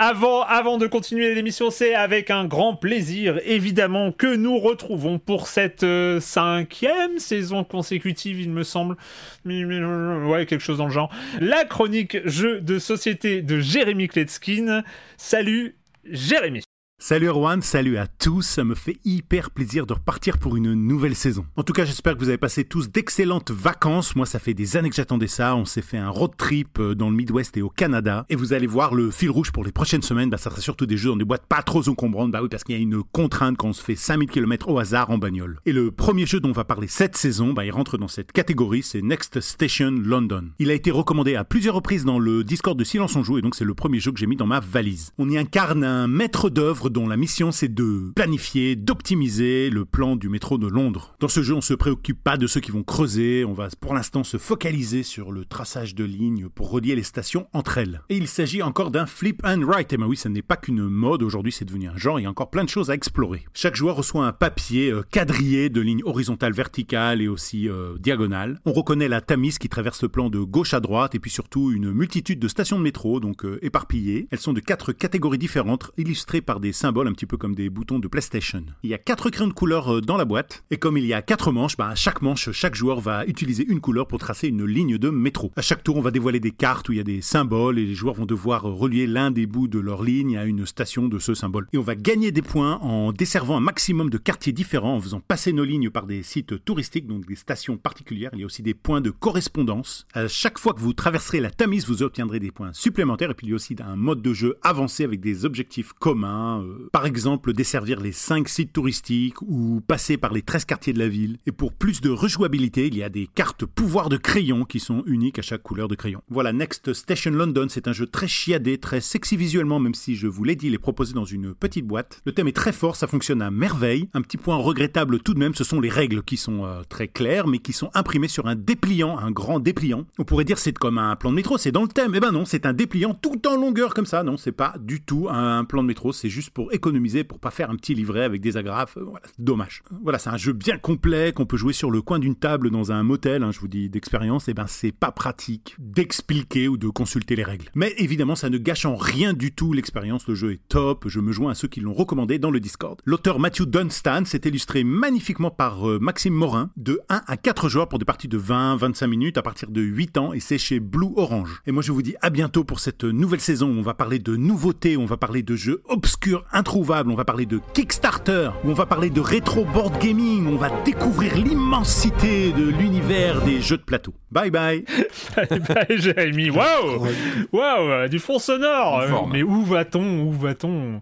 Euh. 0.00 0.42
Avant, 0.48 0.78
de 0.78 0.86
continuer 0.86 1.34
l'émission, 1.34 1.70
c'est 1.70 1.94
avec 1.94 2.30
un 2.30 2.44
grand 2.44 2.74
plaisir, 2.76 3.40
évidemment, 3.44 4.12
que 4.12 4.34
nous 4.36 4.58
retrouvons 4.58 5.18
pour 5.18 5.46
cette 5.46 5.82
euh, 5.84 6.20
cinquième 6.20 7.18
saison 7.18 7.64
consécutive, 7.64 8.40
il 8.40 8.50
me 8.50 8.62
semble. 8.62 8.96
Mais- 9.44 9.64
Ouais, 9.64 10.46
quelque 10.46 10.60
chose 10.60 10.78
dans 10.78 10.86
le 10.86 10.92
genre. 10.92 11.10
La 11.40 11.64
chronique 11.64 12.18
jeu 12.28 12.60
de 12.60 12.78
société 12.78 13.42
de 13.42 13.60
Jérémy 13.60 14.08
Kletskin. 14.08 14.82
Salut, 15.16 15.76
Jérémy. 16.04 16.62
Salut 16.98 17.28
Erwan, 17.28 17.60
salut 17.60 17.98
à 17.98 18.06
tous, 18.06 18.40
ça 18.40 18.64
me 18.64 18.74
fait 18.74 18.96
hyper 19.04 19.50
plaisir 19.50 19.86
de 19.86 19.92
repartir 19.92 20.38
pour 20.38 20.56
une 20.56 20.72
nouvelle 20.72 21.14
saison. 21.14 21.44
En 21.54 21.62
tout 21.62 21.74
cas, 21.74 21.84
j'espère 21.84 22.14
que 22.14 22.20
vous 22.20 22.30
avez 22.30 22.38
passé 22.38 22.64
tous 22.64 22.90
d'excellentes 22.90 23.50
vacances. 23.50 24.16
Moi, 24.16 24.24
ça 24.24 24.38
fait 24.38 24.54
des 24.54 24.78
années 24.78 24.88
que 24.88 24.96
j'attendais 24.96 25.26
ça. 25.26 25.56
On 25.56 25.66
s'est 25.66 25.82
fait 25.82 25.98
un 25.98 26.08
road 26.08 26.30
trip 26.38 26.78
euh, 26.78 26.94
dans 26.94 27.10
le 27.10 27.14
Midwest 27.14 27.54
et 27.58 27.62
au 27.62 27.68
Canada. 27.68 28.24
Et 28.30 28.34
vous 28.34 28.54
allez 28.54 28.66
voir 28.66 28.94
le 28.94 29.10
fil 29.10 29.28
rouge 29.28 29.52
pour 29.52 29.62
les 29.62 29.72
prochaines 29.72 30.00
semaines. 30.00 30.30
Bah, 30.30 30.38
ça 30.38 30.48
sera 30.48 30.62
surtout 30.62 30.86
des 30.86 30.96
jeux 30.96 31.10
dans 31.10 31.16
des 31.16 31.26
boîtes 31.26 31.44
pas 31.46 31.62
trop 31.62 31.86
encombrantes. 31.86 32.30
Bah 32.30 32.40
oui, 32.42 32.48
parce 32.48 32.64
qu'il 32.64 32.74
y 32.74 32.78
a 32.78 32.80
une 32.80 33.02
contrainte 33.02 33.58
quand 33.58 33.68
on 33.68 33.72
se 33.74 33.84
fait 33.84 33.94
5000 33.94 34.30
km 34.30 34.70
au 34.70 34.78
hasard 34.78 35.10
en 35.10 35.18
bagnole. 35.18 35.60
Et 35.66 35.74
le 35.74 35.90
premier 35.90 36.24
jeu 36.24 36.40
dont 36.40 36.48
on 36.48 36.52
va 36.52 36.64
parler 36.64 36.88
cette 36.88 37.14
saison, 37.14 37.52
bah, 37.52 37.66
il 37.66 37.72
rentre 37.72 37.98
dans 37.98 38.08
cette 38.08 38.32
catégorie, 38.32 38.82
c'est 38.82 39.02
Next 39.02 39.38
Station 39.42 39.90
London. 39.90 40.46
Il 40.58 40.70
a 40.70 40.74
été 40.74 40.90
recommandé 40.90 41.34
à 41.36 41.44
plusieurs 41.44 41.74
reprises 41.74 42.06
dans 42.06 42.18
le 42.18 42.42
Discord 42.42 42.78
de 42.78 42.84
Silence 42.84 43.16
en 43.16 43.22
Joue 43.22 43.36
et 43.36 43.42
donc 43.42 43.54
c'est 43.54 43.66
le 43.66 43.74
premier 43.74 44.00
jeu 44.00 44.12
que 44.12 44.18
j'ai 44.18 44.26
mis 44.26 44.36
dans 44.36 44.46
ma 44.46 44.60
valise. 44.60 45.12
On 45.18 45.28
y 45.28 45.36
incarne 45.36 45.84
un 45.84 46.06
maître 46.06 46.48
d'œuvre 46.48 46.85
dont 46.88 47.08
la 47.08 47.16
mission 47.16 47.52
c'est 47.52 47.72
de 47.72 48.12
planifier, 48.14 48.76
d'optimiser 48.76 49.70
le 49.70 49.84
plan 49.84 50.16
du 50.16 50.28
métro 50.28 50.58
de 50.58 50.66
Londres. 50.66 51.14
Dans 51.20 51.28
ce 51.28 51.42
jeu, 51.42 51.54
on 51.54 51.60
se 51.60 51.74
préoccupe 51.74 52.22
pas 52.22 52.36
de 52.36 52.46
ceux 52.46 52.60
qui 52.60 52.70
vont 52.70 52.82
creuser, 52.82 53.44
on 53.44 53.52
va 53.52 53.68
pour 53.80 53.94
l'instant 53.94 54.24
se 54.24 54.36
focaliser 54.36 55.02
sur 55.02 55.32
le 55.32 55.44
traçage 55.44 55.94
de 55.94 56.04
lignes 56.04 56.48
pour 56.48 56.70
relier 56.70 56.94
les 56.94 57.02
stations 57.02 57.46
entre 57.52 57.78
elles. 57.78 58.02
Et 58.08 58.16
il 58.16 58.28
s'agit 58.28 58.62
encore 58.62 58.90
d'un 58.90 59.06
flip 59.06 59.42
and 59.44 59.62
write. 59.62 59.92
Et 59.92 59.96
ben 59.96 60.06
oui, 60.06 60.16
ça 60.16 60.28
n'est 60.28 60.42
pas 60.42 60.56
qu'une 60.56 60.86
mode, 60.86 61.22
aujourd'hui 61.22 61.52
c'est 61.52 61.64
devenu 61.64 61.88
un 61.88 61.96
genre, 61.96 62.20
il 62.20 62.24
y 62.24 62.26
a 62.26 62.30
encore 62.30 62.50
plein 62.50 62.64
de 62.64 62.68
choses 62.68 62.90
à 62.90 62.94
explorer. 62.94 63.44
Chaque 63.54 63.76
joueur 63.76 63.96
reçoit 63.96 64.26
un 64.26 64.32
papier 64.32 64.90
euh, 64.90 65.02
quadrillé 65.10 65.68
de 65.68 65.80
lignes 65.80 66.02
horizontales, 66.04 66.52
verticales 66.52 67.20
et 67.22 67.28
aussi 67.28 67.68
euh, 67.68 67.96
diagonales. 67.98 68.60
On 68.64 68.72
reconnaît 68.72 69.08
la 69.08 69.20
Tamise 69.20 69.58
qui 69.58 69.68
traverse 69.68 70.02
le 70.02 70.08
plan 70.08 70.30
de 70.30 70.40
gauche 70.40 70.74
à 70.74 70.80
droite 70.80 71.14
et 71.14 71.18
puis 71.18 71.30
surtout 71.30 71.70
une 71.70 71.92
multitude 71.92 72.38
de 72.38 72.48
stations 72.48 72.78
de 72.78 72.82
métro, 72.82 73.20
donc 73.20 73.44
euh, 73.44 73.58
éparpillées. 73.62 74.28
Elles 74.30 74.38
sont 74.38 74.52
de 74.52 74.60
quatre 74.60 74.92
catégories 74.92 75.38
différentes, 75.38 75.90
illustrées 75.96 76.40
par 76.40 76.60
des 76.60 76.72
symboles 76.76 77.08
un 77.08 77.12
petit 77.12 77.26
peu 77.26 77.36
comme 77.36 77.54
des 77.54 77.70
boutons 77.70 77.98
de 77.98 78.06
PlayStation. 78.08 78.64
Il 78.82 78.90
y 78.90 78.94
a 78.94 78.98
quatre 78.98 79.30
crayons 79.30 79.48
de 79.48 79.52
couleur 79.52 79.96
euh, 79.96 80.00
dans 80.00 80.16
la 80.16 80.24
boîte, 80.24 80.64
et 80.70 80.76
comme 80.76 80.96
il 80.96 81.06
y 81.06 81.14
a 81.14 81.22
quatre 81.22 81.50
manches, 81.50 81.76
bah, 81.76 81.88
à 81.88 81.94
chaque 81.94 82.22
manche, 82.22 82.50
chaque 82.52 82.74
joueur 82.74 83.00
va 83.00 83.26
utiliser 83.26 83.66
une 83.66 83.80
couleur 83.80 84.06
pour 84.06 84.18
tracer 84.18 84.48
une 84.48 84.64
ligne 84.64 84.98
de 84.98 85.10
métro. 85.10 85.50
À 85.56 85.62
chaque 85.62 85.82
tour, 85.82 85.96
on 85.96 86.00
va 86.00 86.10
dévoiler 86.10 86.40
des 86.40 86.50
cartes 86.50 86.88
où 86.88 86.92
il 86.92 86.98
y 86.98 87.00
a 87.00 87.04
des 87.04 87.22
symboles, 87.22 87.78
et 87.78 87.86
les 87.86 87.94
joueurs 87.94 88.14
vont 88.14 88.26
devoir 88.26 88.66
euh, 88.66 88.72
relier 88.72 89.06
l'un 89.06 89.30
des 89.30 89.46
bouts 89.46 89.68
de 89.68 89.78
leur 89.78 90.02
ligne 90.02 90.36
à 90.36 90.44
une 90.44 90.66
station 90.66 91.08
de 91.08 91.18
ce 91.18 91.34
symbole. 91.34 91.66
Et 91.72 91.78
on 91.78 91.82
va 91.82 91.94
gagner 91.94 92.30
des 92.30 92.42
points 92.42 92.78
en 92.82 93.12
desservant 93.12 93.56
un 93.56 93.60
maximum 93.60 94.10
de 94.10 94.18
quartiers 94.18 94.52
différents, 94.52 94.96
en 94.96 95.00
faisant 95.00 95.20
passer 95.20 95.52
nos 95.52 95.64
lignes 95.64 95.90
par 95.90 96.06
des 96.06 96.22
sites 96.22 96.64
touristiques, 96.64 97.06
donc 97.06 97.26
des 97.26 97.36
stations 97.36 97.76
particulières. 97.76 98.30
Il 98.34 98.40
y 98.40 98.42
a 98.42 98.46
aussi 98.46 98.62
des 98.62 98.74
points 98.74 99.00
de 99.00 99.10
correspondance. 99.10 100.06
À 100.12 100.28
chaque 100.28 100.58
fois 100.58 100.74
que 100.74 100.80
vous 100.80 100.92
traverserez 100.92 101.40
la 101.40 101.50
Tamise, 101.50 101.86
vous 101.86 102.02
obtiendrez 102.02 102.40
des 102.40 102.50
points 102.50 102.72
supplémentaires, 102.72 103.30
et 103.30 103.34
puis 103.34 103.46
il 103.46 103.50
y 103.50 103.52
a 103.52 103.56
aussi 103.56 103.76
un 103.80 103.96
mode 103.96 104.22
de 104.22 104.32
jeu 104.32 104.56
avancé 104.62 105.04
avec 105.04 105.20
des 105.20 105.44
objectifs 105.44 105.92
communs. 105.94 106.65
Euh, 106.66 106.88
par 106.92 107.06
exemple, 107.06 107.52
desservir 107.52 108.00
les 108.00 108.12
5 108.12 108.48
sites 108.48 108.72
touristiques 108.72 109.40
ou 109.42 109.80
passer 109.86 110.16
par 110.16 110.32
les 110.32 110.42
13 110.42 110.64
quartiers 110.64 110.92
de 110.92 110.98
la 110.98 111.08
ville. 111.08 111.38
Et 111.46 111.52
pour 111.52 111.72
plus 111.72 112.00
de 112.00 112.10
rejouabilité, 112.10 112.86
il 112.86 112.96
y 112.96 113.02
a 113.02 113.08
des 113.08 113.26
cartes 113.26 113.64
pouvoir 113.64 114.08
de 114.08 114.16
crayon 114.16 114.64
qui 114.64 114.80
sont 114.80 115.02
uniques 115.06 115.38
à 115.38 115.42
chaque 115.42 115.62
couleur 115.62 115.88
de 115.88 115.94
crayon. 115.94 116.22
Voilà, 116.28 116.52
Next 116.52 116.92
Station 116.92 117.30
London, 117.30 117.66
c'est 117.68 117.88
un 117.88 117.92
jeu 117.92 118.06
très 118.06 118.28
chiadé, 118.28 118.78
très 118.78 119.00
sexy 119.00 119.36
visuellement, 119.36 119.80
même 119.80 119.94
si 119.94 120.16
je 120.16 120.26
vous 120.26 120.44
l'ai 120.44 120.56
dit, 120.56 120.68
il 120.68 120.74
est 120.74 120.78
proposé 120.78 121.14
dans 121.14 121.24
une 121.24 121.54
petite 121.54 121.86
boîte. 121.86 122.20
Le 122.26 122.32
thème 122.32 122.48
est 122.48 122.52
très 122.56 122.72
fort, 122.72 122.96
ça 122.96 123.06
fonctionne 123.06 123.42
à 123.42 123.50
merveille. 123.50 124.08
Un 124.14 124.22
petit 124.22 124.36
point 124.36 124.56
regrettable 124.56 125.20
tout 125.20 125.34
de 125.34 125.38
même, 125.38 125.54
ce 125.54 125.64
sont 125.64 125.80
les 125.80 125.88
règles 125.88 126.22
qui 126.22 126.36
sont 126.36 126.64
euh, 126.64 126.82
très 126.88 127.08
claires, 127.08 127.46
mais 127.46 127.58
qui 127.58 127.72
sont 127.72 127.90
imprimées 127.94 128.28
sur 128.28 128.46
un 128.46 128.54
dépliant, 128.54 129.18
un 129.18 129.30
grand 129.30 129.60
dépliant. 129.60 130.06
On 130.18 130.24
pourrait 130.24 130.44
dire 130.44 130.58
c'est 130.58 130.72
comme 130.72 130.98
un 130.98 131.16
plan 131.16 131.30
de 131.30 131.36
métro, 131.36 131.58
c'est 131.58 131.72
dans 131.72 131.82
le 131.82 131.88
thème. 131.88 132.12
Eh 132.14 132.20
ben 132.20 132.32
non, 132.32 132.44
c'est 132.44 132.66
un 132.66 132.72
dépliant 132.72 133.14
tout 133.14 133.46
en 133.46 133.56
longueur 133.56 133.94
comme 133.94 134.06
ça. 134.06 134.22
Non, 134.22 134.36
c'est 134.36 134.52
pas 134.52 134.74
du 134.80 135.00
tout 135.00 135.28
un 135.30 135.64
plan 135.64 135.82
de 135.82 135.88
métro, 135.88 136.12
c'est 136.12 136.28
juste 136.28 136.50
pour 136.56 136.72
économiser, 136.72 137.22
pour 137.22 137.38
pas 137.38 137.50
faire 137.50 137.68
un 137.68 137.76
petit 137.76 137.94
livret 137.94 138.24
avec 138.24 138.40
des 138.40 138.56
agrafes. 138.56 138.96
Voilà, 138.96 139.26
dommage. 139.38 139.82
Voilà, 140.02 140.18
c'est 140.18 140.30
un 140.30 140.38
jeu 140.38 140.54
bien 140.54 140.78
complet 140.78 141.30
qu'on 141.34 141.44
peut 141.44 141.58
jouer 141.58 141.74
sur 141.74 141.90
le 141.90 142.00
coin 142.00 142.18
d'une 142.18 142.34
table 142.34 142.70
dans 142.70 142.92
un 142.92 143.02
motel. 143.02 143.42
Hein, 143.42 143.50
je 143.52 143.60
vous 143.60 143.68
dis 143.68 143.90
d'expérience, 143.90 144.48
et 144.48 144.52
eh 144.52 144.54
ben 144.54 144.66
c'est 144.66 144.90
pas 144.90 145.12
pratique 145.12 145.76
d'expliquer 145.78 146.66
ou 146.68 146.78
de 146.78 146.88
consulter 146.88 147.36
les 147.36 147.44
règles. 147.44 147.66
Mais 147.74 147.92
évidemment, 147.98 148.36
ça 148.36 148.48
ne 148.48 148.56
gâche 148.56 148.86
en 148.86 148.96
rien 148.96 149.34
du 149.34 149.52
tout 149.52 149.74
l'expérience. 149.74 150.26
Le 150.28 150.34
jeu 150.34 150.52
est 150.52 150.60
top. 150.70 151.08
Je 151.08 151.20
me 151.20 151.30
joins 151.30 151.50
à 151.50 151.54
ceux 151.54 151.68
qui 151.68 151.80
l'ont 151.80 151.92
recommandé 151.92 152.38
dans 152.38 152.50
le 152.50 152.58
Discord. 152.58 152.98
L'auteur 153.04 153.38
Matthew 153.38 153.64
Dunstan 153.64 154.24
s'est 154.24 154.40
illustré 154.46 154.82
magnifiquement 154.82 155.50
par 155.50 155.86
euh, 155.86 155.98
Maxime 155.98 156.32
Morin 156.32 156.70
de 156.78 157.00
1 157.10 157.20
à 157.26 157.36
4 157.36 157.68
joueurs 157.68 157.90
pour 157.90 157.98
des 157.98 158.06
parties 158.06 158.28
de 158.28 158.38
20-25 158.38 159.06
minutes 159.08 159.36
à 159.36 159.42
partir 159.42 159.70
de 159.70 159.82
8 159.82 160.16
ans 160.16 160.32
et 160.32 160.40
c'est 160.40 160.56
chez 160.56 160.80
Blue 160.80 161.12
Orange. 161.16 161.60
Et 161.66 161.72
moi 161.72 161.82
je 161.82 161.92
vous 161.92 162.00
dis 162.00 162.14
à 162.22 162.30
bientôt 162.30 162.64
pour 162.64 162.80
cette 162.80 163.04
nouvelle 163.04 163.40
saison 163.40 163.68
où 163.68 163.78
on 163.78 163.82
va 163.82 163.92
parler 163.92 164.18
de 164.18 164.36
nouveautés, 164.36 164.96
on 164.96 165.04
va 165.04 165.18
parler 165.18 165.42
de 165.42 165.54
jeux 165.54 165.82
obscurs, 165.84 166.45
introuvables, 166.52 167.10
on 167.10 167.14
va 167.14 167.24
parler 167.24 167.46
de 167.46 167.60
Kickstarter, 167.74 168.50
on 168.64 168.72
va 168.72 168.86
parler 168.86 169.10
de 169.10 169.20
rétro 169.20 169.64
board 169.64 169.98
gaming, 169.98 170.46
on 170.46 170.56
va 170.56 170.70
découvrir 170.84 171.34
l'immensité 171.36 172.52
de 172.52 172.64
l'univers 172.64 173.42
des 173.42 173.60
jeux 173.60 173.76
de 173.76 173.82
plateau. 173.82 174.14
Bye 174.30 174.50
bye. 174.50 174.84
Bye 175.36 175.60
bye 175.60 175.98
Jérémy, 175.98 176.50
waouh. 176.50 177.06
Waouh, 177.52 178.08
du 178.08 178.18
fond 178.18 178.38
sonore. 178.38 179.28
Mais 179.30 179.42
où 179.42 179.64
va-t-on 179.64 180.20
Où 180.20 180.32
va-t-on? 180.32 181.00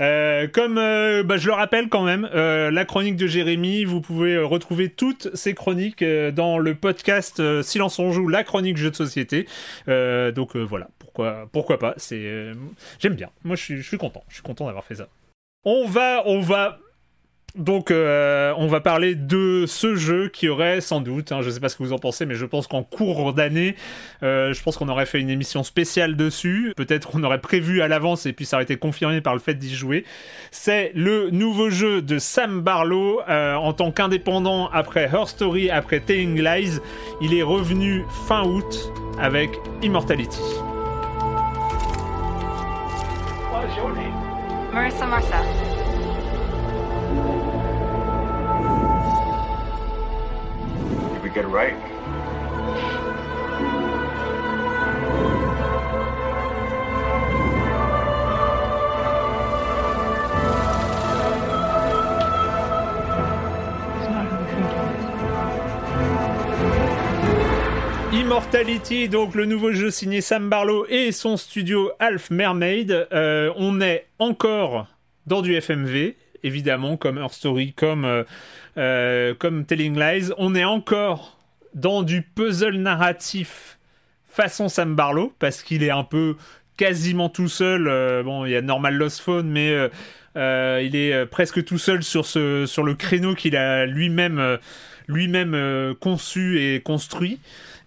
Euh, 0.00 0.48
comme 0.48 0.78
euh, 0.78 1.22
bah, 1.22 1.36
je 1.36 1.46
le 1.46 1.52
rappelle 1.52 1.88
quand 1.88 2.02
même, 2.02 2.28
euh, 2.34 2.70
la 2.70 2.84
chronique 2.84 3.16
de 3.16 3.26
Jérémy, 3.26 3.84
vous 3.84 4.00
pouvez 4.00 4.34
euh, 4.34 4.44
retrouver 4.44 4.88
toutes 4.88 5.28
ces 5.34 5.54
chroniques 5.54 6.02
euh, 6.02 6.30
dans 6.32 6.58
le 6.58 6.74
podcast 6.74 7.40
euh, 7.40 7.62
Silence 7.62 7.98
on 7.98 8.10
joue, 8.10 8.26
la 8.26 8.42
chronique 8.42 8.78
jeu 8.78 8.90
de 8.90 8.96
société. 8.96 9.46
Euh, 9.88 10.32
donc 10.32 10.56
euh, 10.56 10.62
voilà, 10.62 10.88
pourquoi, 11.12 11.78
pas. 11.78 11.94
Euh, 12.12 12.54
j'aime 12.98 13.14
bien. 13.14 13.30
Moi, 13.44 13.56
je 13.56 13.80
suis, 13.80 13.98
content. 13.98 14.24
Je 14.28 14.34
suis 14.34 14.42
content 14.42 14.66
d'avoir 14.66 14.84
fait 14.84 14.96
ça. 14.96 15.08
On 15.64 15.86
va, 15.86 16.22
on 16.26 16.40
va. 16.40 16.78
Donc, 17.54 17.90
euh, 17.90 18.54
on 18.56 18.66
va 18.66 18.80
parler 18.80 19.14
de 19.14 19.66
ce 19.66 19.94
jeu 19.94 20.28
qui 20.28 20.48
aurait 20.48 20.80
sans 20.80 21.02
doute, 21.02 21.32
hein, 21.32 21.42
je 21.42 21.50
sais 21.50 21.60
pas 21.60 21.68
ce 21.68 21.76
que 21.76 21.82
vous 21.82 21.92
en 21.92 21.98
pensez, 21.98 22.24
mais 22.24 22.34
je 22.34 22.46
pense 22.46 22.66
qu'en 22.66 22.82
cours 22.82 23.34
d'année, 23.34 23.76
euh, 24.22 24.54
je 24.54 24.62
pense 24.62 24.78
qu'on 24.78 24.88
aurait 24.88 25.04
fait 25.04 25.20
une 25.20 25.28
émission 25.28 25.62
spéciale 25.62 26.16
dessus. 26.16 26.72
Peut-être 26.76 27.10
qu'on 27.10 27.22
aurait 27.24 27.40
prévu 27.40 27.82
à 27.82 27.88
l'avance 27.88 28.24
et 28.24 28.32
puis 28.32 28.46
ça 28.46 28.56
aurait 28.56 28.64
été 28.64 28.76
confirmé 28.76 29.20
par 29.20 29.34
le 29.34 29.40
fait 29.40 29.54
d'y 29.54 29.74
jouer. 29.74 30.04
C'est 30.50 30.92
le 30.94 31.28
nouveau 31.28 31.68
jeu 31.68 32.00
de 32.00 32.18
Sam 32.18 32.62
Barlow 32.62 33.20
euh, 33.28 33.54
en 33.54 33.74
tant 33.74 33.92
qu'indépendant 33.92 34.68
après 34.68 35.10
Her 35.12 35.28
Story, 35.28 35.68
après 35.68 36.00
Telling 36.00 36.40
Lies. 36.40 36.78
Il 37.20 37.34
est 37.34 37.42
revenu 37.42 38.04
fin 38.26 38.44
août 38.44 38.90
avec 39.18 39.50
Immortality. 39.82 40.40
Marissa 44.72 45.06
Marcel. 45.06 45.44
Did 51.12 51.22
we 51.22 51.28
get 51.28 51.44
it 51.44 51.48
right? 51.48 53.01
Immortality, 68.32 69.10
donc 69.10 69.34
le 69.34 69.44
nouveau 69.44 69.72
jeu 69.72 69.90
signé 69.90 70.22
Sam 70.22 70.48
Barlow 70.48 70.86
et 70.88 71.12
son 71.12 71.36
studio 71.36 71.90
Half 71.98 72.30
Mermaid. 72.30 73.06
Euh, 73.12 73.52
on 73.56 73.82
est 73.82 74.06
encore 74.18 74.86
dans 75.26 75.42
du 75.42 75.54
FMV, 75.54 76.16
évidemment, 76.42 76.96
comme 76.96 77.18
Her 77.18 77.30
Story, 77.30 77.74
comme, 77.74 78.06
euh, 78.06 78.24
euh, 78.78 79.34
comme 79.38 79.66
Telling 79.66 79.98
Lies. 79.98 80.30
On 80.38 80.54
est 80.54 80.64
encore 80.64 81.36
dans 81.74 82.02
du 82.02 82.22
puzzle 82.22 82.76
narratif 82.76 83.78
façon 84.24 84.70
Sam 84.70 84.96
Barlow, 84.96 85.34
parce 85.38 85.62
qu'il 85.62 85.82
est 85.82 85.90
un 85.90 86.04
peu 86.04 86.36
quasiment 86.78 87.28
tout 87.28 87.48
seul. 87.48 87.84
bon, 88.24 88.46
il 88.46 88.52
y 88.52 88.56
a 88.56 88.62
Normal 88.62 88.94
Lost 88.94 89.20
Phone, 89.20 89.50
mais 89.50 89.76
il 90.36 90.96
est 90.96 91.26
presque 91.26 91.62
tout 91.66 91.76
seul 91.76 92.02
sur, 92.02 92.24
ce, 92.24 92.64
sur 92.64 92.82
le 92.82 92.94
créneau 92.94 93.34
qu'il 93.34 93.58
a 93.58 93.84
lui-même 93.84 94.58
lui-même 95.06 95.94
conçu 96.00 96.62
et 96.62 96.80
construit. 96.80 97.38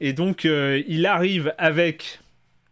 Et 0.01 0.13
donc, 0.13 0.45
euh, 0.45 0.81
il 0.87 1.05
arrive 1.05 1.53
avec 1.57 2.19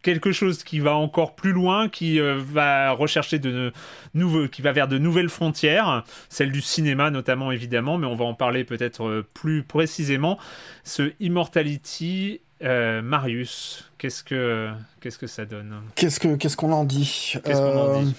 quelque 0.02 0.32
chose 0.32 0.62
qui 0.64 0.80
va 0.80 0.94
encore 0.96 1.34
plus 1.34 1.52
loin, 1.52 1.88
qui 1.88 2.20
euh, 2.20 2.38
va 2.38 2.90
rechercher 2.92 3.38
de 3.38 3.72
nouveaux, 4.12 4.48
qui 4.48 4.60
va 4.60 4.70
vers 4.72 4.86
de 4.86 4.98
nouvelles 4.98 5.30
frontières, 5.30 6.04
celle 6.28 6.52
du 6.52 6.60
cinéma 6.60 7.10
notamment 7.10 7.50
évidemment, 7.50 7.96
mais 7.96 8.06
on 8.06 8.14
va 8.14 8.26
en 8.26 8.34
parler 8.34 8.64
peut-être 8.64 9.04
euh, 9.06 9.26
plus 9.32 9.62
précisément. 9.62 10.38
Ce 10.84 11.12
Immortality, 11.20 12.40
euh, 12.62 13.00
Marius, 13.00 13.90
qu'est-ce 13.96 14.22
que 14.22 14.70
qu'est-ce 15.00 15.18
que 15.18 15.26
ça 15.26 15.46
donne? 15.46 15.72
Qu'est-ce 15.94 16.20
que 16.20 16.36
qu'est-ce 16.36 16.56
qu'on 16.58 16.72
en 16.72 16.84
Euh, 16.86 18.02
dit? 18.02 18.14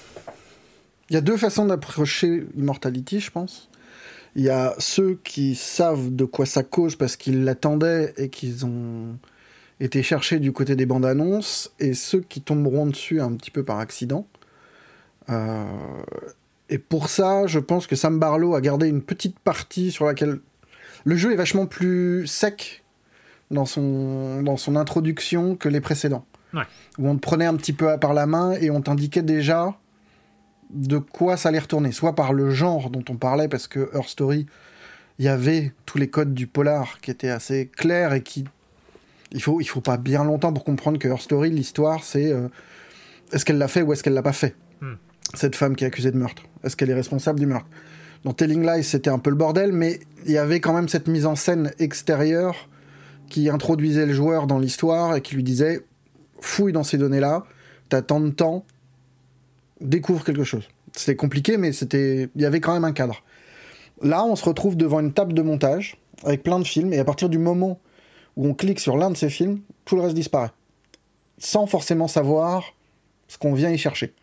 Il 1.12 1.14
y 1.14 1.18
a 1.18 1.22
deux 1.22 1.38
façons 1.38 1.66
d'approcher 1.68 2.46
Immortality, 2.58 3.20
je 3.20 3.30
pense. 3.30 3.70
Il 4.36 4.44
y 4.44 4.50
a 4.50 4.76
ceux 4.80 5.20
qui 5.24 5.56
savent 5.56 6.14
de 6.14 6.26
quoi 6.26 6.46
ça 6.46 6.64
cause 6.64 6.96
parce 6.96 7.16
qu'ils 7.16 7.44
l'attendaient 7.44 8.14
et 8.18 8.30
qu'ils 8.30 8.66
ont 8.66 9.18
été 9.80 10.04
chercher 10.04 10.40
du 10.40 10.52
côté 10.52 10.76
des 10.76 10.86
bandes 10.86 11.06
annonces, 11.06 11.72
et 11.80 11.94
ceux 11.94 12.22
qui 12.22 12.42
tomberont 12.42 12.86
dessus 12.86 13.20
un 13.22 13.34
petit 13.34 13.52
peu 13.52 13.64
par 13.64 13.80
accident. 13.80 14.28
Euh, 15.30 15.66
Et 16.70 16.80
pour 16.80 17.10
ça, 17.10 17.46
je 17.46 17.60
pense 17.60 17.86
que 17.86 17.96
Sam 17.96 18.20
Barlow 18.20 18.56
a 18.56 18.62
gardé 18.62 18.88
une 18.88 19.02
petite 19.02 19.38
partie 19.40 19.92
sur 19.92 20.06
laquelle 20.06 20.40
le 21.04 21.16
jeu 21.16 21.32
est 21.32 21.36
vachement 21.36 21.68
plus 21.68 22.26
sec 22.26 22.84
dans 23.52 23.66
son, 23.66 24.42
dans 24.42 24.58
son 24.58 24.76
introduction 24.76 25.56
que 25.56 25.70
les 25.70 25.82
précédents. 25.82 26.26
Ouais. 26.54 26.64
Où 26.98 27.08
on 27.08 27.16
te 27.16 27.22
prenait 27.22 27.46
un 27.46 27.56
petit 27.56 27.74
peu 27.74 27.98
par 28.00 28.14
la 28.14 28.26
main 28.26 28.54
et 28.54 28.72
on 28.72 28.82
t'indiquait 28.82 29.22
déjà 29.22 29.78
de 30.70 30.98
quoi 30.98 31.38
ça 31.38 31.50
allait 31.50 31.60
retourner. 31.60 31.92
Soit 31.92 32.16
par 32.16 32.34
le 32.34 32.52
genre 32.52 32.90
dont 32.90 33.04
on 33.10 33.16
parlait, 33.16 33.48
parce 33.48 33.68
que 33.68 33.90
Her 33.94 34.08
Story, 34.08 34.46
il 35.20 35.26
y 35.26 35.28
avait 35.28 35.74
tous 35.86 35.98
les 35.98 36.10
codes 36.10 36.34
du 36.34 36.48
polar 36.48 37.00
qui 37.02 37.12
étaient 37.12 37.30
assez 37.30 37.68
clairs 37.68 38.14
et 38.14 38.22
qui. 38.22 38.46
Il 39.32 39.42
faut, 39.42 39.60
il 39.60 39.66
faut 39.66 39.82
pas 39.82 39.98
bien 39.98 40.24
longtemps 40.24 40.54
pour 40.54 40.64
comprendre 40.64 41.00
que 41.00 41.08
Her 41.08 41.22
Story, 41.22 41.50
l'histoire, 41.50 42.04
c'est 42.04 42.32
euh, 42.32 42.48
est-ce 43.32 43.46
qu'elle 43.46 43.58
l'a 43.58 43.68
fait 43.68 43.82
ou 43.82 43.92
est-ce 43.94 44.04
qu'elle 44.04 44.14
l'a 44.14 44.22
pas 44.22 44.34
fait? 44.34 44.56
Hmm. 44.82 44.94
Cette 45.34 45.56
femme 45.56 45.76
qui 45.76 45.84
est 45.84 45.88
accusée 45.88 46.12
de 46.12 46.18
meurtre. 46.18 46.44
Est-ce 46.64 46.76
qu'elle 46.76 46.90
est 46.90 46.96
responsable 46.96 47.40
du 47.40 47.46
meurtre? 47.46 47.68
Dans 48.24 48.34
Telling 48.34 48.66
Lies, 48.66 48.84
c'était 48.84 49.10
un 49.10 49.20
peu 49.20 49.30
le 49.30 49.36
bordel, 49.36 49.72
mais 49.72 50.00
il 50.26 50.32
y 50.32 50.38
avait 50.38 50.60
quand 50.60 50.74
même 50.74 50.90
cette 50.90 51.08
mise 51.08 51.26
en 51.26 51.36
scène 51.36 51.72
extérieure 51.80 52.70
qui 53.30 53.50
introduisait 53.50 54.06
le 54.06 54.14
joueur 54.14 54.48
dans 54.48 54.60
l'histoire 54.60 55.16
et 55.16 55.22
qui 55.22 55.36
lui 55.36 55.44
disait 55.44 55.82
fouille 56.40 56.74
dans 56.74 56.84
ces 56.84 56.98
données-là, 56.98 57.46
t'as 57.90 58.02
tant 58.02 58.20
de 58.20 58.30
temps, 58.30 58.66
découvre 59.82 60.24
quelque 60.24 60.44
chose. 60.44 60.68
C'était 60.94 61.16
compliqué, 61.16 61.58
mais 61.58 61.74
c'était, 61.74 62.30
il 62.36 62.42
y 62.42 62.46
avait 62.46 62.62
quand 62.62 62.74
même 62.74 62.86
un 62.86 62.94
cadre. 62.94 63.24
Là, 64.02 64.24
on 64.26 64.36
se 64.36 64.46
retrouve 64.46 64.76
devant 64.76 65.00
une 65.00 65.14
table 65.14 65.34
de 65.34 65.42
montage 65.42 65.98
avec 66.24 66.44
plein 66.44 66.60
de 66.60 66.66
films, 66.66 66.94
et 66.94 67.00
à 67.00 67.06
partir 67.06 67.30
du 67.30 67.38
moment 67.38 67.80
où 68.36 68.48
on 68.48 68.54
clique 68.54 68.80
sur 68.80 68.98
l'un 68.98 69.10
de 69.10 69.18
ces 69.18 69.30
films, 69.30 69.62
tout 69.86 69.96
le 69.96 70.02
reste 70.02 70.16
disparaît, 70.16 70.52
sans 71.38 71.68
forcément 71.68 72.08
savoir 72.08 72.74
ce 73.28 73.38
qu'on 73.38 73.54
vient 73.54 73.70
y 73.70 73.78
chercher. 73.78 74.14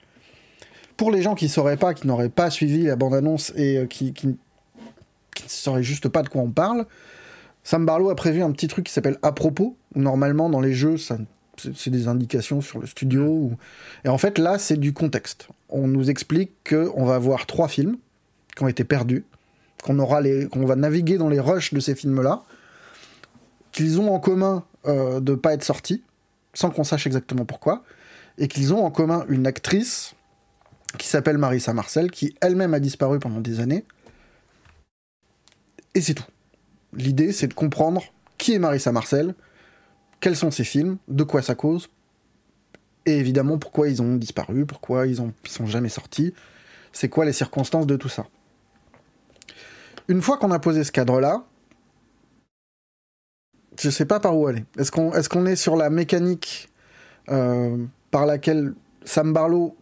Pour 0.96 1.10
les 1.10 1.22
gens 1.22 1.34
qui 1.34 1.46
ne 1.46 1.50
sauraient 1.50 1.76
pas, 1.76 1.94
qui 1.94 2.06
n'auraient 2.06 2.28
pas 2.28 2.50
suivi 2.50 2.84
la 2.84 2.96
bande-annonce 2.96 3.52
et 3.56 3.78
euh, 3.78 3.86
qui, 3.86 4.12
qui, 4.12 4.36
qui 5.34 5.44
ne 5.44 5.48
sauraient 5.48 5.82
juste 5.82 6.08
pas 6.08 6.22
de 6.22 6.28
quoi 6.28 6.42
on 6.42 6.50
parle, 6.50 6.86
Sam 7.64 7.86
Barlow 7.86 8.10
a 8.10 8.14
prévu 8.14 8.42
un 8.42 8.50
petit 8.52 8.68
truc 8.68 8.86
qui 8.86 8.92
s'appelle 8.92 9.18
à 9.22 9.32
propos. 9.32 9.76
Normalement, 9.94 10.50
dans 10.50 10.60
les 10.60 10.74
jeux, 10.74 10.96
ça, 10.96 11.16
c'est 11.74 11.90
des 11.90 12.08
indications 12.08 12.60
sur 12.60 12.78
le 12.78 12.86
studio. 12.86 13.52
Et 14.04 14.08
en 14.08 14.18
fait, 14.18 14.38
là, 14.38 14.58
c'est 14.58 14.76
du 14.76 14.92
contexte. 14.92 15.48
On 15.68 15.86
nous 15.86 16.10
explique 16.10 16.52
qu'on 16.68 17.04
va 17.04 17.18
voir 17.18 17.46
trois 17.46 17.68
films 17.68 17.96
qui 18.56 18.62
ont 18.62 18.68
été 18.68 18.84
perdus, 18.84 19.24
qu'on 19.82 19.94
va 19.94 20.76
naviguer 20.76 21.18
dans 21.18 21.28
les 21.28 21.40
rushs 21.40 21.74
de 21.74 21.80
ces 21.80 21.94
films-là, 21.94 22.42
qu'ils 23.72 24.00
ont 24.00 24.14
en 24.14 24.20
commun 24.20 24.64
euh, 24.86 25.20
de 25.20 25.34
pas 25.34 25.54
être 25.54 25.64
sortis, 25.64 26.02
sans 26.54 26.70
qu'on 26.70 26.84
sache 26.84 27.06
exactement 27.06 27.44
pourquoi, 27.44 27.82
et 28.38 28.48
qu'ils 28.48 28.74
ont 28.74 28.84
en 28.84 28.90
commun 28.90 29.24
une 29.28 29.46
actrice 29.46 30.14
qui 30.98 31.08
s'appelle 31.08 31.38
Marissa 31.38 31.72
Marcel, 31.72 32.10
qui 32.10 32.34
elle-même 32.40 32.74
a 32.74 32.80
disparu 32.80 33.18
pendant 33.18 33.40
des 33.40 33.60
années. 33.60 33.84
Et 35.94 36.00
c'est 36.00 36.14
tout. 36.14 36.24
L'idée, 36.94 37.32
c'est 37.32 37.48
de 37.48 37.54
comprendre 37.54 38.04
qui 38.38 38.52
est 38.54 38.58
Marissa 38.58 38.92
Marcel, 38.92 39.34
quels 40.22 40.36
sont 40.36 40.52
ses 40.52 40.64
films, 40.64 40.96
de 41.08 41.24
quoi 41.24 41.42
ça 41.42 41.54
cause, 41.54 41.90
et 43.04 43.18
évidemment 43.18 43.58
pourquoi 43.58 43.88
ils 43.88 44.00
ont 44.00 44.14
disparu, 44.14 44.64
pourquoi 44.64 45.06
ils 45.06 45.20
ont 45.20 45.34
ils 45.44 45.50
sont 45.50 45.66
jamais 45.66 45.88
sortis, 45.90 46.32
c'est 46.92 47.08
quoi 47.08 47.24
les 47.26 47.32
circonstances 47.32 47.86
de 47.86 47.96
tout 47.96 48.08
ça. 48.08 48.26
Une 50.08 50.22
fois 50.22 50.38
qu'on 50.38 50.52
a 50.52 50.60
posé 50.60 50.84
ce 50.84 50.92
cadre-là, 50.92 51.44
je 53.80 53.90
sais 53.90 54.04
pas 54.04 54.20
par 54.20 54.38
où 54.38 54.46
aller. 54.46 54.64
Est-ce 54.78 54.92
qu'on 54.92 55.46
est, 55.46 55.56
sur 55.56 55.76
la 55.76 55.90
mécanique 55.90 56.68
euh, 57.28 57.76
par 58.12 58.24
laquelle 58.26 58.74
Sam 59.04 59.32
Barlow 59.32 59.76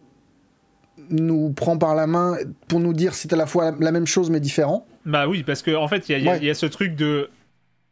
nous 1.09 1.51
prend 1.51 1.77
par 1.77 1.93
la 1.93 2.07
main 2.07 2.37
pour 2.67 2.79
nous 2.79 2.93
dire 2.93 3.13
c'est 3.13 3.31
à 3.33 3.35
la 3.35 3.45
fois 3.45 3.75
la, 3.79 3.91
même 3.91 4.07
chose 4.07 4.31
mais 4.31 4.39
différent? 4.39 4.87
Bah 5.05 5.27
oui, 5.27 5.43
parce 5.43 5.61
qu'en 5.61 5.83
en 5.83 5.87
fait, 5.87 6.09
y, 6.09 6.13
y 6.13 6.15
il 6.15 6.43
y 6.45 6.49
a 6.49 6.55
ce 6.55 6.65
truc 6.65 6.95
de 6.95 7.29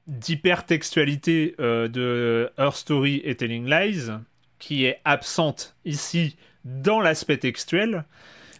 d'hypertextualité 0.09 1.55
euh, 1.59 1.87
de 1.87 2.49
Her 2.57 2.75
Story 2.75 3.21
et 3.23 3.35
Telling 3.35 3.65
Lies 3.69 4.09
qui 4.59 4.85
est 4.85 4.99
absente 5.05 5.75
ici 5.85 6.35
dans 6.65 6.99
l'aspect 6.99 7.37
textuel, 7.37 8.03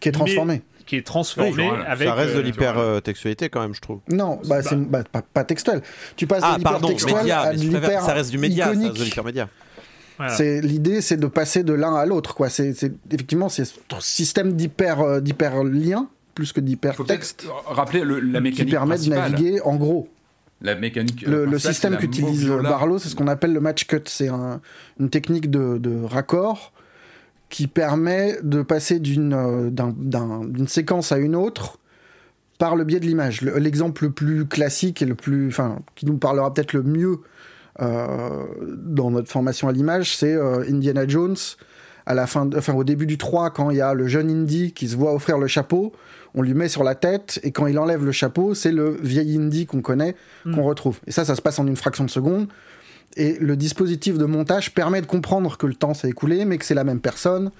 qui 0.00 0.08
est 0.08 0.12
transformé. 0.12 0.62
qui 0.86 0.96
est 0.96 1.06
transformé 1.06 1.50
Oui, 1.62 1.68
voilà. 1.68 1.90
avec. 1.90 2.08
ça 2.08 2.14
reste 2.14 2.34
de 2.34 2.38
euh, 2.38 2.42
l'hyper-textualité 2.42 3.48
quand 3.50 3.60
même, 3.60 3.74
je 3.74 3.80
trouve. 3.82 4.00
Non, 4.08 4.40
bah, 4.46 4.62
c'est 4.62 4.76
bah, 4.76 5.04
pas, 5.10 5.20
pas 5.22 5.44
textuel. 5.44 5.82
Tu 6.16 6.26
passes 6.26 6.42
Ah, 6.44 6.56
de 6.56 6.62
pardon, 6.62 6.88
l'hypertextuel 6.88 7.30
à 7.32 7.52
l'hyper 7.52 8.02
ça 8.02 8.14
reste 8.14 8.30
du 8.30 8.38
média, 8.38 8.64
ça 8.66 8.70
iconique. 8.72 8.88
reste 8.92 9.00
de 9.00 9.04
l'hypermédia. 9.04 9.48
voilà. 10.16 10.32
C'est 10.34 10.62
l'idée, 10.62 11.02
c'est 11.02 11.18
de 11.18 11.26
passer 11.26 11.62
de 11.64 11.74
l'un 11.74 11.94
à 11.94 12.06
l'autre, 12.06 12.34
quoi. 12.34 12.48
C'est 12.48 12.70
effectivement 13.12 13.50
c'est 13.50 13.66
ce 13.66 13.74
système 14.00 14.54
d'hyper 14.54 15.00
euh, 15.00 15.20
d'hyper 15.20 15.62
lien 15.64 16.08
plus 16.34 16.52
que 16.54 16.60
d'hyper 16.60 16.96
texte 17.04 17.42
peut-être 17.42 17.64
rappeler 17.66 18.00
le- 18.02 18.20
la 18.20 18.40
qui 18.50 18.64
permet 18.64 18.96
de 18.96 19.10
naviguer 19.10 19.60
en 19.62 19.76
gros. 19.76 20.08
La 20.62 20.74
mécanique. 20.74 21.22
Le, 21.26 21.38
euh, 21.38 21.46
le 21.46 21.58
système 21.58 21.92
qu'utilise. 21.96 22.46
Barlow, 22.62 22.98
c'est 22.98 23.08
ce 23.08 23.16
qu'on 23.16 23.28
appelle 23.28 23.52
le 23.52 23.60
match 23.60 23.86
cut. 23.86 24.02
C'est 24.06 24.28
un- 24.28 24.60
une 24.98 25.08
technique 25.10 25.50
de, 25.50 25.78
de 25.78 26.02
raccord 26.04 26.72
qui 27.48 27.66
permet 27.66 28.36
de 28.42 28.62
passer 28.62 28.98
d'une 29.00 29.32
euh, 29.32 29.70
d'un- 29.70 29.94
d'un- 29.96 30.44
d'une 30.44 30.68
séquence 30.68 31.12
à 31.12 31.18
une 31.18 31.34
autre 31.34 31.78
par 32.58 32.76
le 32.76 32.84
biais 32.84 33.00
de 33.00 33.06
l'image. 33.06 33.40
Le- 33.40 33.56
L'exemple 33.58 34.04
le 34.04 34.10
plus 34.10 34.46
classique 34.46 35.00
et 35.02 35.06
le 35.06 35.14
plus, 35.14 35.48
enfin, 35.48 35.78
qui 35.94 36.04
nous 36.06 36.18
parlera 36.18 36.52
peut-être 36.52 36.74
le 36.74 36.82
mieux 36.82 37.20
euh, 37.80 38.44
dans 38.76 39.10
notre 39.10 39.30
formation 39.30 39.68
à 39.68 39.72
l'image, 39.72 40.14
c'est 40.16 40.34
euh, 40.34 40.62
Indiana 40.68 41.08
Jones. 41.08 41.36
À 42.06 42.14
la 42.14 42.26
fin, 42.26 42.44
de- 42.46 42.58
enfin, 42.58 42.74
au 42.74 42.84
début 42.84 43.06
du 43.06 43.16
3, 43.18 43.50
quand 43.50 43.70
il 43.70 43.76
y 43.78 43.80
a 43.80 43.94
le 43.94 44.06
jeune 44.08 44.28
Indy 44.30 44.72
qui 44.72 44.88
se 44.88 44.96
voit 44.96 45.14
offrir 45.14 45.38
le 45.38 45.46
chapeau, 45.46 45.92
on 46.34 46.42
lui 46.42 46.54
met 46.54 46.68
sur 46.68 46.84
la 46.84 46.94
tête, 46.94 47.40
et 47.42 47.50
quand 47.50 47.66
il 47.66 47.78
enlève 47.78 48.04
le 48.04 48.12
chapeau, 48.12 48.54
c'est 48.54 48.72
le 48.72 48.96
vieil 49.02 49.36
Indy 49.36 49.66
qu'on 49.66 49.82
connaît, 49.82 50.14
qu'on 50.44 50.62
retrouve. 50.62 50.98
Et 51.06 51.10
ça, 51.12 51.24
ça 51.24 51.34
se 51.34 51.42
passe 51.42 51.58
en 51.58 51.66
une 51.66 51.76
fraction 51.76 52.04
de 52.04 52.10
seconde. 52.10 52.48
Et 53.16 53.36
le 53.40 53.56
dispositif 53.56 54.16
de 54.18 54.24
montage 54.24 54.72
permet 54.72 55.00
de 55.00 55.06
comprendre 55.06 55.56
que 55.58 55.66
le 55.66 55.74
temps 55.74 55.94
s'est 55.94 56.08
écoulé, 56.08 56.44
mais 56.44 56.58
que 56.58 56.64
c'est 56.64 56.74
la 56.74 56.84
même 56.84 57.00
personne. 57.00 57.50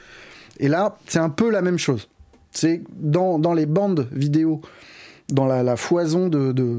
Et 0.60 0.68
là, 0.68 0.97
c'est 1.06 1.18
un 1.18 1.30
peu 1.30 1.51
la 1.51 1.62
même 1.62 1.78
chose. 1.78 2.09
C'est 2.52 2.82
dans, 2.97 3.38
dans 3.38 3.55
les 3.55 3.66
bandes 3.66 4.09
vidéo, 4.12 4.60
dans 5.28 5.47
la, 5.47 5.62
la 5.64 5.76
foison 5.76 6.28
de, 6.28 6.52
de, 6.52 6.78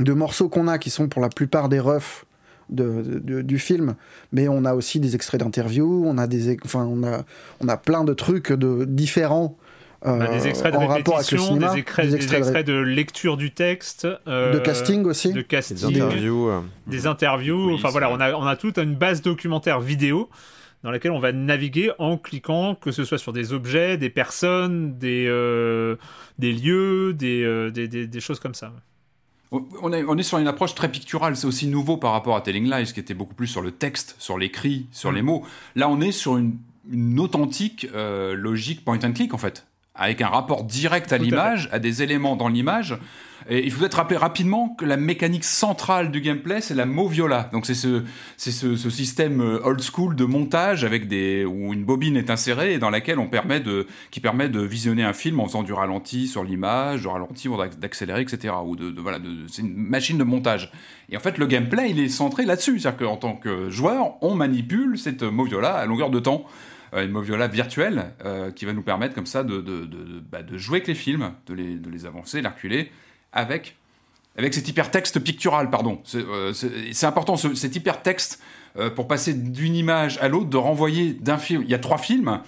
de 0.00 0.12
morceaux 0.12 0.48
qu'on 0.48 0.66
a, 0.66 0.78
qui 0.78 0.90
sont 0.90 1.08
pour 1.08 1.22
la 1.22 1.28
plupart 1.28 1.68
des 1.68 1.78
refs 1.78 2.24
de, 2.70 3.20
de- 3.22 3.42
du 3.42 3.58
film, 3.58 3.94
mais 4.32 4.48
on 4.48 4.64
a 4.64 4.74
aussi 4.74 5.00
des 5.00 5.14
extraits 5.14 5.40
d'interviews, 5.40 6.04
on 6.06 6.18
a 6.18 6.26
des, 6.26 6.56
enfin, 6.64 6.84
on 6.84 7.02
a, 7.04 7.24
on 7.60 7.68
a 7.68 7.76
plein 7.76 8.04
de 8.04 8.14
trucs 8.14 8.52
de 8.52 8.84
différents. 8.84 9.56
Bah, 10.02 10.12
euh, 10.22 10.32
des 10.38 10.48
extraits 10.48 10.72
de 10.72 10.78
en 10.78 10.86
rapport 10.86 11.16
avec 11.18 11.30
le 11.30 11.36
répétition, 11.38 11.38
cinéma, 11.54 11.72
des, 11.74 11.78
extraits, 11.80 12.06
des 12.06 12.10
des 12.10 12.16
extraits 12.16 12.38
de- 12.40 12.44
extraits 12.46 12.66
de 12.66 12.72
lecture 12.74 13.36
du 13.36 13.50
texte, 13.52 14.08
euh, 14.26 14.52
de 14.54 14.58
casting 14.58 15.04
aussi. 15.04 15.32
de 15.32 15.42
Des 15.42 15.84
interviews. 15.84 16.48
euh, 16.48 16.60
des 16.86 17.06
interviews. 17.06 17.66
Oui, 17.68 17.74
enfin 17.74 17.90
voilà, 17.90 18.10
on 18.10 18.18
a, 18.20 18.32
on 18.32 18.46
a 18.46 18.56
toute 18.56 18.78
une 18.78 18.94
base 18.94 19.20
documentaire 19.20 19.78
vidéo 19.80 20.30
dans 20.82 20.90
laquelle 20.90 21.10
on 21.12 21.18
va 21.18 21.32
naviguer 21.32 21.90
en 21.98 22.16
cliquant, 22.16 22.74
que 22.74 22.90
ce 22.92 23.04
soit 23.04 23.18
sur 23.18 23.34
des 23.34 23.52
objets, 23.52 23.98
des 23.98 24.08
personnes, 24.08 24.96
des, 24.96 25.26
euh, 25.28 25.96
des 26.38 26.52
lieux, 26.54 27.12
des, 27.12 27.42
euh, 27.44 27.70
des, 27.70 27.86
des- 27.86 28.06
des 28.06 28.20
choses 28.20 28.40
comme 28.40 28.54
ça. 28.54 28.72
On 29.52 29.92
est, 29.92 30.04
on 30.04 30.16
est 30.16 30.22
sur 30.22 30.38
une 30.38 30.46
approche 30.46 30.74
très 30.76 30.88
picturale, 30.90 31.36
c'est 31.36 31.46
aussi 31.46 31.66
nouveau 31.66 31.96
par 31.96 32.12
rapport 32.12 32.36
à 32.36 32.40
Telling 32.40 32.70
Lies, 32.70 32.92
qui 32.94 33.00
était 33.00 33.14
beaucoup 33.14 33.34
plus 33.34 33.48
sur 33.48 33.60
le 33.62 33.72
texte, 33.72 34.14
sur 34.18 34.38
l'écrit, 34.38 34.86
sur 34.92 35.10
les 35.10 35.22
mots. 35.22 35.44
Là, 35.74 35.88
on 35.90 36.00
est 36.00 36.12
sur 36.12 36.38
une, 36.38 36.56
une 36.90 37.18
authentique 37.18 37.88
euh, 37.94 38.34
logique 38.34 38.84
point 38.84 38.98
and 39.04 39.12
click, 39.12 39.34
en 39.34 39.38
fait, 39.38 39.66
avec 40.00 40.20
un 40.22 40.28
rapport 40.28 40.64
direct 40.64 41.12
à 41.12 41.18
l'image, 41.18 41.68
à, 41.72 41.78
des 41.78 42.02
éléments 42.02 42.34
dans 42.34 42.48
l'image. 42.48 42.98
Et 43.48 43.64
il 43.64 43.70
faut 43.72 43.80
peut-être 43.80 43.94
rappeler 43.94 44.18
rapidement 44.18 44.68
que 44.78 44.84
la 44.84 44.98
mécanique 44.98 45.44
centrale 45.44 46.10
du 46.10 46.20
gameplay, 46.20 46.60
c'est 46.60 46.74
la 46.74 46.84
moviola. 46.84 47.48
Donc 47.54 47.64
c'est 47.64 47.74
ce, 47.74 48.02
c'est 48.36 48.50
ce, 48.50 48.76
ce 48.76 48.90
système 48.90 49.40
euh, 49.40 49.60
old 49.64 49.80
school 49.80 50.14
de 50.14 50.26
montage 50.26 50.84
avec 50.84 51.08
des 51.08 51.46
où 51.46 51.72
une 51.72 51.82
bobine 51.84 52.18
est 52.18 52.28
insérée 52.28 52.74
et 52.74 52.78
dans 52.78 52.90
laquelle 52.90 53.18
on 53.18 53.28
permet 53.28 53.58
de, 53.60 53.86
qui 54.10 54.20
permet 54.20 54.50
de 54.50 54.60
visionner 54.60 55.04
un 55.04 55.14
film 55.14 55.40
en 55.40 55.46
faisant 55.46 55.62
du 55.62 55.72
ralenti 55.72 56.28
sur 56.28 56.44
l'image, 56.44 57.00
du 57.00 57.08
ralenti 57.08 57.48
d'accélérer, 57.80 58.20
etc. 58.20 58.52
Ou 58.64 58.76
de, 58.76 58.90
de- 58.90 59.00
voilà, 59.00 59.18
de- 59.18 59.46
c'est 59.50 59.62
une 59.62 59.74
machine 59.74 60.18
de 60.18 60.24
montage. 60.24 60.70
Et 61.10 61.16
en 61.16 61.20
fait, 61.20 61.38
le 61.38 61.46
gameplay, 61.46 61.90
il 61.90 61.98
est 61.98 62.08
centré 62.10 62.44
là-dessus, 62.44 62.78
c'est-à-dire 62.78 63.06
qu'en 63.08 63.16
tant 63.16 63.32
que 63.36 63.70
joueur, 63.70 64.16
on 64.22 64.34
manipule 64.34 64.98
cette 64.98 65.22
moviola 65.22 65.72
à 65.76 65.86
longueur 65.86 66.10
de 66.10 66.20
temps. 66.20 66.44
Euh, 66.92 67.04
une 67.04 67.12
moviola 67.12 67.46
virtuelle 67.46 68.12
euh, 68.24 68.50
qui 68.50 68.64
va 68.64 68.72
nous 68.72 68.82
permettre 68.82 69.14
comme 69.14 69.26
ça 69.26 69.44
de, 69.44 69.60
de, 69.60 69.84
de, 69.84 70.20
bah, 70.20 70.42
de 70.42 70.58
jouer 70.58 70.78
avec 70.78 70.88
les 70.88 70.94
films, 70.96 71.32
de 71.46 71.54
les, 71.54 71.76
de 71.76 71.88
les 71.88 72.04
avancer, 72.04 72.42
les 72.42 72.48
reculer, 72.48 72.90
avec, 73.32 73.76
avec 74.36 74.54
cet 74.54 74.66
hypertexte 74.68 75.20
pictural, 75.20 75.70
pardon. 75.70 76.00
C'est 76.04 76.18
euh, 76.24 76.52
important, 77.02 77.36
ce- 77.36 77.54
cet 77.54 77.76
hypertexte, 77.76 78.42
euh, 78.76 78.90
pour 78.90 79.06
passer 79.06 79.34
d'une 79.34 79.76
image 79.76 80.18
à 80.20 80.28
l'autre, 80.28 80.50
de 80.50 80.56
renvoyer 80.56 81.12
d'un 81.12 81.38
film. 81.38 81.62
Il 81.62 81.70
y 81.70 81.74
a 81.74 81.78
trois 81.78 81.98
films, 81.98 82.40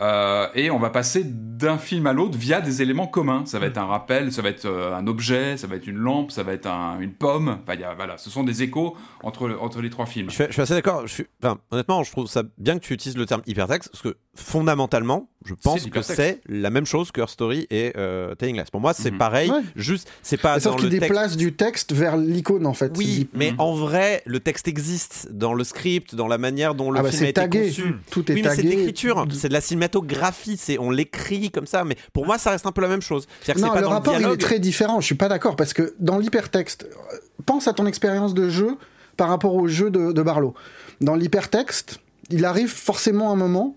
euh, 0.00 0.46
et 0.54 0.70
on 0.70 0.78
va 0.78 0.90
passer 0.90 1.22
d'un 1.24 1.78
film 1.78 2.06
à 2.06 2.12
l'autre 2.12 2.36
via 2.36 2.60
des 2.60 2.82
éléments 2.82 3.06
communs. 3.06 3.44
Ça 3.46 3.58
va 3.58 3.66
être 3.66 3.78
un 3.78 3.86
rappel, 3.86 4.32
ça 4.32 4.42
va 4.42 4.48
être 4.50 4.66
euh, 4.66 4.94
un 4.94 5.06
objet, 5.06 5.56
ça 5.56 5.66
va 5.66 5.76
être 5.76 5.86
une 5.86 5.96
lampe, 5.96 6.30
ça 6.30 6.42
va 6.42 6.52
être 6.52 6.66
un- 6.66 6.98
une 7.00 7.12
pomme. 7.12 7.58
Enfin, 7.62 7.74
il 7.74 7.80
y 7.80 7.84
a- 7.84 7.94
voilà, 7.94 8.18
ce 8.18 8.28
sont 8.30 8.44
des 8.44 8.62
échos 8.62 8.94
entre, 9.22 9.56
entre 9.60 9.80
les 9.80 9.90
trois 9.90 10.06
films. 10.06 10.28
Je 10.30 10.34
suis, 10.34 10.44
je 10.48 10.52
suis 10.52 10.62
assez 10.62 10.74
d'accord. 10.74 11.06
Je 11.06 11.12
suis- 11.12 11.26
enfin, 11.42 11.58
honnêtement, 11.70 12.02
je 12.02 12.10
trouve 12.12 12.26
ça 12.26 12.42
bien 12.58 12.78
que 12.78 12.84
tu 12.84 12.92
utilises 12.92 13.16
le 13.16 13.26
terme 13.26 13.42
hypertexte 13.46 13.90
parce 13.90 14.02
que 14.02 14.16
fondamentalement, 14.34 15.28
je 15.44 15.54
pense 15.54 15.86
que 15.86 16.02
c'est 16.02 16.40
la 16.48 16.70
même 16.70 16.86
chose 16.86 17.12
que 17.12 17.20
Her 17.20 17.28
Story 17.28 17.66
et 17.70 17.92
euh, 17.96 18.34
Telling 18.34 18.56
Lies. 18.56 18.64
Pour 18.72 18.80
moi, 18.80 18.94
c'est 18.94 19.10
Mhm. 19.12 19.18
pareil. 19.18 19.50
Ouais. 19.50 19.60
Juste, 19.76 20.10
c'est 20.22 20.36
pas 20.40 20.58
Sauf 20.60 20.72
dans 20.72 20.76
qu'il 20.78 20.86
le 20.86 20.90
texte. 20.98 21.08
déplace 21.08 21.36
du 21.36 21.52
texte 21.54 21.92
vers 21.92 22.16
l'icône 22.16 22.66
en 22.66 22.74
fait. 22.74 22.92
Oui, 22.96 23.28
mais 23.34 23.52
Mhm. 23.52 23.60
en 23.60 23.74
vrai, 23.74 24.22
le 24.26 24.40
texte 24.40 24.66
existe 24.68 25.28
dans 25.32 25.54
le 25.54 25.62
script, 25.64 26.14
dans 26.14 26.26
la 26.28 26.38
manière 26.38 26.74
dont 26.74 26.90
le 26.90 26.98
Ah 26.98 27.02
bah, 27.02 27.08
film 27.10 27.18
c'est 27.20 27.26
a 27.26 27.30
été 27.30 27.40
tagué. 27.40 27.66
conçu. 27.68 27.94
Tout 28.10 28.30
est 28.30 28.34
Oui, 28.34 28.42
mais 28.42 28.50
c'est 28.50 28.56
de 28.62 28.62
tagué. 28.68 28.76
l'écriture, 28.76 29.26
c'est 29.30 29.48
de 29.48 29.52
la 29.52 29.60
cinématographie, 29.86 30.56
c'est 30.56 30.78
on 30.78 30.90
l'écrit 30.90 31.50
comme 31.50 31.66
ça. 31.66 31.84
Mais 31.84 31.96
pour 32.12 32.26
moi, 32.26 32.38
ça 32.38 32.50
reste 32.50 32.66
un 32.66 32.72
peu 32.72 32.82
la 32.82 32.88
même 32.88 33.02
chose. 33.02 33.26
Non, 33.60 33.68
pas 33.74 33.80
le 33.80 33.86
dans 33.86 33.90
rapport 33.90 34.14
il 34.14 34.22
est 34.34 34.36
très 34.40 34.58
différent. 34.58 35.00
Je 35.00 35.06
suis 35.06 35.14
pas 35.14 35.28
d'accord 35.28 35.56
parce 35.56 35.72
que 35.72 35.94
dans 35.98 36.18
l'hypertexte, 36.18 36.84
euh, 36.84 37.16
pense 37.44 37.68
à 37.68 37.72
ton 37.72 37.86
expérience 37.86 38.34
de 38.34 38.48
jeu 38.48 38.76
par 39.16 39.28
rapport 39.28 39.54
au 39.54 39.66
jeu 39.68 39.90
de, 39.90 40.12
de 40.12 40.22
Barlow. 40.22 40.54
Dans 41.00 41.14
l'hypertexte, 41.14 42.00
il 42.30 42.44
arrive 42.44 42.68
forcément 42.70 43.32
un 43.32 43.36
moment 43.36 43.76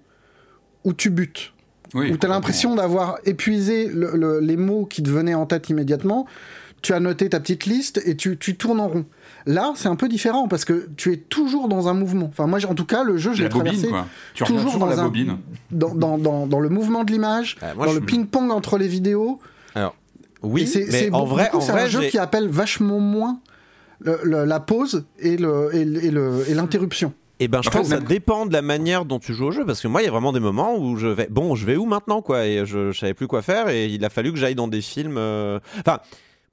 où 0.83 0.93
tu 0.93 1.09
butes, 1.09 1.53
Oui, 1.93 2.11
où 2.11 2.17
tu 2.17 2.25
as 2.25 2.29
l'impression 2.29 2.75
d'avoir 2.75 3.19
épuisé 3.25 3.87
le- 3.87 4.11
le- 4.15 4.39
les 4.39 4.57
mots 4.57 4.85
qui 4.85 5.03
te 5.03 5.09
venaient 5.09 5.33
en 5.35 5.45
tête 5.45 5.69
immédiatement. 5.69 6.25
Tu 6.81 6.93
as 6.93 6.99
noté 7.01 7.29
ta 7.29 7.39
petite 7.41 7.65
liste 7.65 8.01
et 8.05 8.15
tu, 8.15 8.37
tu 8.37 8.55
tournes 8.55 8.79
en 8.79 8.87
rond. 8.87 9.05
Là, 9.51 9.73
c'est 9.75 9.87
un 9.87 9.95
peu 9.95 10.07
différent 10.07 10.47
parce 10.47 10.63
que 10.63 10.89
tu 10.95 11.11
es 11.11 11.17
toujours 11.17 11.67
dans 11.69 11.87
un 11.87 11.93
mouvement. 11.95 12.27
Enfin, 12.29 12.45
moi, 12.45 12.59
en 12.69 12.75
tout 12.75 12.85
cas, 12.85 13.03
le 13.03 13.17
jeu, 13.17 13.33
je 13.33 13.41
La 13.41 13.49
l'ai 13.49 13.53
bobine, 13.53 13.71
traversé 13.71 13.87
quoi. 13.89 14.05
Tu 14.35 14.43
toujours 14.43 14.63
toujours 14.65 14.79
dans 14.79 14.85
la 14.85 14.99
un- 14.99 15.03
bobine. 15.05 15.37
dans, 15.71 15.95
dans, 15.95 16.17
dans, 16.19 16.45
dans 16.45 16.59
le 16.59 16.69
mouvement 16.69 17.03
de 17.03 17.11
l'image, 17.11 17.57
Ah, 17.61 17.73
moi, 17.75 17.87
dans 17.87 17.93
je- 17.93 17.99
le 17.99 18.05
ping-pong 18.05 18.51
entre 18.51 18.77
les 18.77 18.87
vidéos. 18.87 19.39
Oui, 20.41 20.61
Et 20.61 20.65
c'est- 20.67 20.85
mais 20.85 20.91
c'est 20.91 21.11
en 21.13 21.19
beaucoup- 21.23 21.31
vrai, 21.31 21.49
c'est 21.59 21.71
vrai, 21.73 21.83
un 21.83 21.87
jeu 21.87 22.01
qui 22.03 22.17
appelle 22.17 22.47
vachement 22.47 22.99
moins 22.99 23.39
le- 23.99 24.19
le- 24.23 24.45
la 24.45 24.61
pause 24.61 25.05
et 25.19 25.35
le- 25.35 25.69
et 25.75 25.83
le- 25.83 26.05
et 26.05 26.11
le- 26.11 26.43
et 26.49 26.53
l'interruption. 26.53 27.11
Eh 27.41 27.47
ben, 27.49 27.61
je 27.61 27.67
En 27.67 27.71
pense 27.71 27.89
que 27.89 27.95
ça 27.95 27.99
dépend 27.99 28.45
de 28.45 28.53
la 28.53 28.61
manière 28.61 29.03
dont 29.03 29.19
tu 29.19 29.33
joues 29.33 29.47
au 29.47 29.51
jeu, 29.51 29.65
parce 29.65 29.81
que 29.81 29.87
moi, 29.89 30.01
il 30.01 30.05
y 30.05 30.07
a 30.07 30.11
vraiment 30.11 30.31
des 30.31 30.39
moments 30.39 30.77
où 30.77 30.95
je 30.95 31.07
vais, 31.07 31.27
bon, 31.29 31.55
je 31.55 31.65
vais 31.65 31.75
où 31.75 31.85
maintenant, 31.85 32.21
quoi, 32.21 32.45
et 32.45 32.65
je, 32.65 32.91
je 32.91 32.97
savais 32.99 33.13
plus 33.13 33.27
quoi 33.27 33.41
faire, 33.41 33.67
et 33.69 33.87
il 33.87 34.03
a 34.05 34.09
fallu 34.09 34.31
que 34.31 34.37
j'aille 34.37 34.55
dans 34.55 34.67
des 34.69 34.81
films, 34.81 35.17
euh, 35.17 35.59
enfin, 35.79 35.99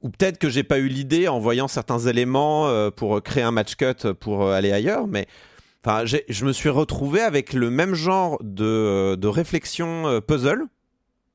ou 0.07 0.11
peut-être 0.11 0.39
que 0.39 0.49
j'ai 0.49 0.63
pas 0.63 0.79
eu 0.79 0.87
l'idée 0.87 1.27
en 1.27 1.41
voyant 1.41 1.67
certains 1.67 1.99
éléments 1.99 2.69
euh, 2.69 2.91
pour 2.91 3.21
créer 3.23 3.43
un 3.43 3.51
match 3.51 3.75
cut 3.75 4.15
pour 4.21 4.45
euh, 4.45 4.53
aller 4.53 4.71
ailleurs, 4.71 5.09
mais 5.09 5.27
enfin, 5.85 6.05
je 6.05 6.45
me 6.45 6.53
suis 6.53 6.69
retrouvé 6.69 7.21
avec 7.21 7.53
le 7.53 7.71
même 7.71 7.95
genre 7.95 8.39
de, 8.41 9.17
de 9.17 9.29
réflexion 9.29 10.07
euh, 10.07 10.21
puzzle 10.21 10.63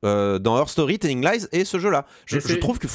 euh, 0.06 0.38
dans 0.38 0.58
Her 0.58 0.68
Story, 0.70 0.98
Telling 0.98 1.22
Lies 1.22 1.46
et 1.52 1.66
ce 1.66 1.78
jeu-là. 1.78 2.06
Je, 2.24 2.38
Mais 2.48 2.58
trouve 2.58 2.78
que 2.78 2.88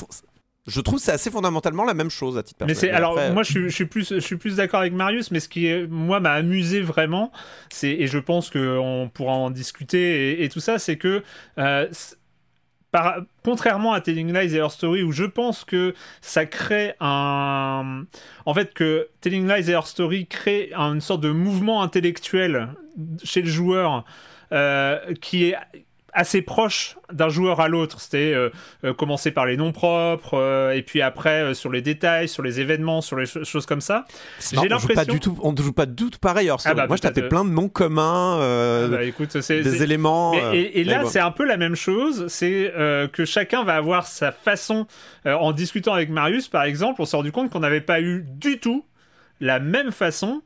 je 0.66 0.82
trouve 0.82 1.00
c'est 1.00 1.12
assez 1.14 1.32
fondamentalement 1.32 1.86
la 1.86 1.94
même 1.94 2.10
chose 2.10 2.38
à 2.38 2.44
titre 2.44 2.66
Mais 2.66 2.74
c'est 2.74 2.88
personnel. 2.88 2.96
alors 2.96 3.12
après, 3.14 3.32
moi 3.32 3.44
je 3.44 3.52
suis, 3.52 3.64
je 3.70 3.76
suis 3.76 3.86
plus 3.86 4.10
je 4.10 4.20
suis 4.20 4.36
plus 4.36 4.58
d'accord 4.58 4.82
avec 4.82 4.92
Marius 4.92 5.32
mais 5.32 5.40
ce 5.40 5.48
qui 5.48 5.68
est, 5.68 5.88
moi 5.88 6.20
m'a 6.20 6.34
amusé 6.34 6.82
vraiment 6.82 7.32
c'est 7.70 7.92
et 7.92 8.08
je 8.08 8.18
pense 8.20 8.50
que 8.50 8.78
on 8.78 9.08
pourra 9.08 9.32
en 9.34 9.50
discuter 9.50 10.32
et, 10.34 10.44
et 10.44 10.50
tout 10.50 10.60
ça 10.60 10.80
c'est 10.80 10.98
que 10.98 11.24
euh, 11.58 11.88
contrairement 13.44 13.94
à 13.94 14.02
Telling 14.02 14.34
Lies 14.34 14.56
et 14.56 14.58
Her 14.58 14.72
Story 14.72 15.04
où 15.04 15.12
je 15.12 15.24
pense 15.24 15.64
que 15.64 15.94
ça 16.22 16.46
crée 16.46 16.96
un 17.00 18.04
en 18.46 18.54
fait 18.54 18.74
que 18.74 19.10
Telling 19.22 19.48
Lies 19.48 19.70
et 19.70 19.74
Her 19.74 19.88
Story 19.88 20.28
créent 20.28 20.74
une 20.74 21.02
sorte 21.02 21.22
de 21.22 21.32
mouvement 21.32 21.82
intellectuel 21.82 22.70
chez 23.24 23.42
le 23.42 23.50
joueur 23.50 24.06
euh, 24.52 25.14
qui 25.22 25.46
est 25.46 25.58
assez 26.18 26.42
proche 26.42 26.98
d'un 27.14 27.30
joueur 27.30 27.62
à 27.62 27.68
l'autre. 27.68 28.02
C'était 28.02 28.34
euh, 28.34 28.50
euh, 28.84 28.94
commencer 28.94 29.32
par 29.32 29.46
les 29.46 29.56
noms 29.56 29.72
propres, 29.72 30.34
euh, 30.34 30.72
et 30.72 30.82
puis 30.82 31.02
après 31.02 31.54
sur 31.54 31.72
les 31.72 31.82
détails, 31.82 32.28
sur 32.28 32.44
les 32.44 32.60
événements, 32.60 33.02
sur 33.02 33.16
les 33.18 33.26
cho- 33.26 33.44
choses 33.46 33.66
comme 33.66 33.82
ça. 33.82 34.06
J'ai 34.42 34.68
l'impression- 34.68 35.14
du 35.14 35.20
tout, 35.20 35.38
on 35.42 35.52
ne 35.54 35.58
joue 35.58 35.72
pas 35.74 35.86
du 35.86 36.10
tout 36.10 36.20
pareil. 36.20 36.50
Or, 36.50 36.60
Ah 36.66 36.74
bah, 36.74 36.88
moi, 36.88 36.96
je 36.98 37.02
tapais 37.04 37.28
plein 37.30 37.46
de 37.46 37.50
noms 37.52 37.70
communs, 37.70 38.40
Ah 38.42 38.88
bah, 38.90 39.04
écoute, 39.04 39.38
des 39.38 39.84
éléments. 39.84 40.34
Mais- 40.34 40.60
et, 40.60 40.80
et 40.82 40.84
là, 40.84 41.04
bon. 41.04 41.10
c'est 41.10 41.20
un 41.20 41.32
peu 41.32 41.46
la 41.46 41.58
même 41.58 41.76
chose. 41.76 42.26
C'est 42.28 42.74
que 43.14 43.26
chacun 43.26 43.64
va 43.64 43.76
avoir 43.76 44.08
sa 44.08 44.32
façon. 44.32 44.88
en 45.26 45.52
discutant 45.52 45.94
avec 45.94 46.10
Marius, 46.10 46.48
par 46.48 46.64
exemple, 46.64 47.02
on 47.02 47.06
s'est 47.06 47.18
rendu 47.18 47.32
compte 47.32 47.50
qu'on 47.52 47.60
n'avait 47.60 47.82
pas 47.82 48.02
eu 48.02 48.26
du 48.28 48.60
tout 48.60 48.86
la 49.40 49.60
même 49.60 49.92
façon 49.92 50.42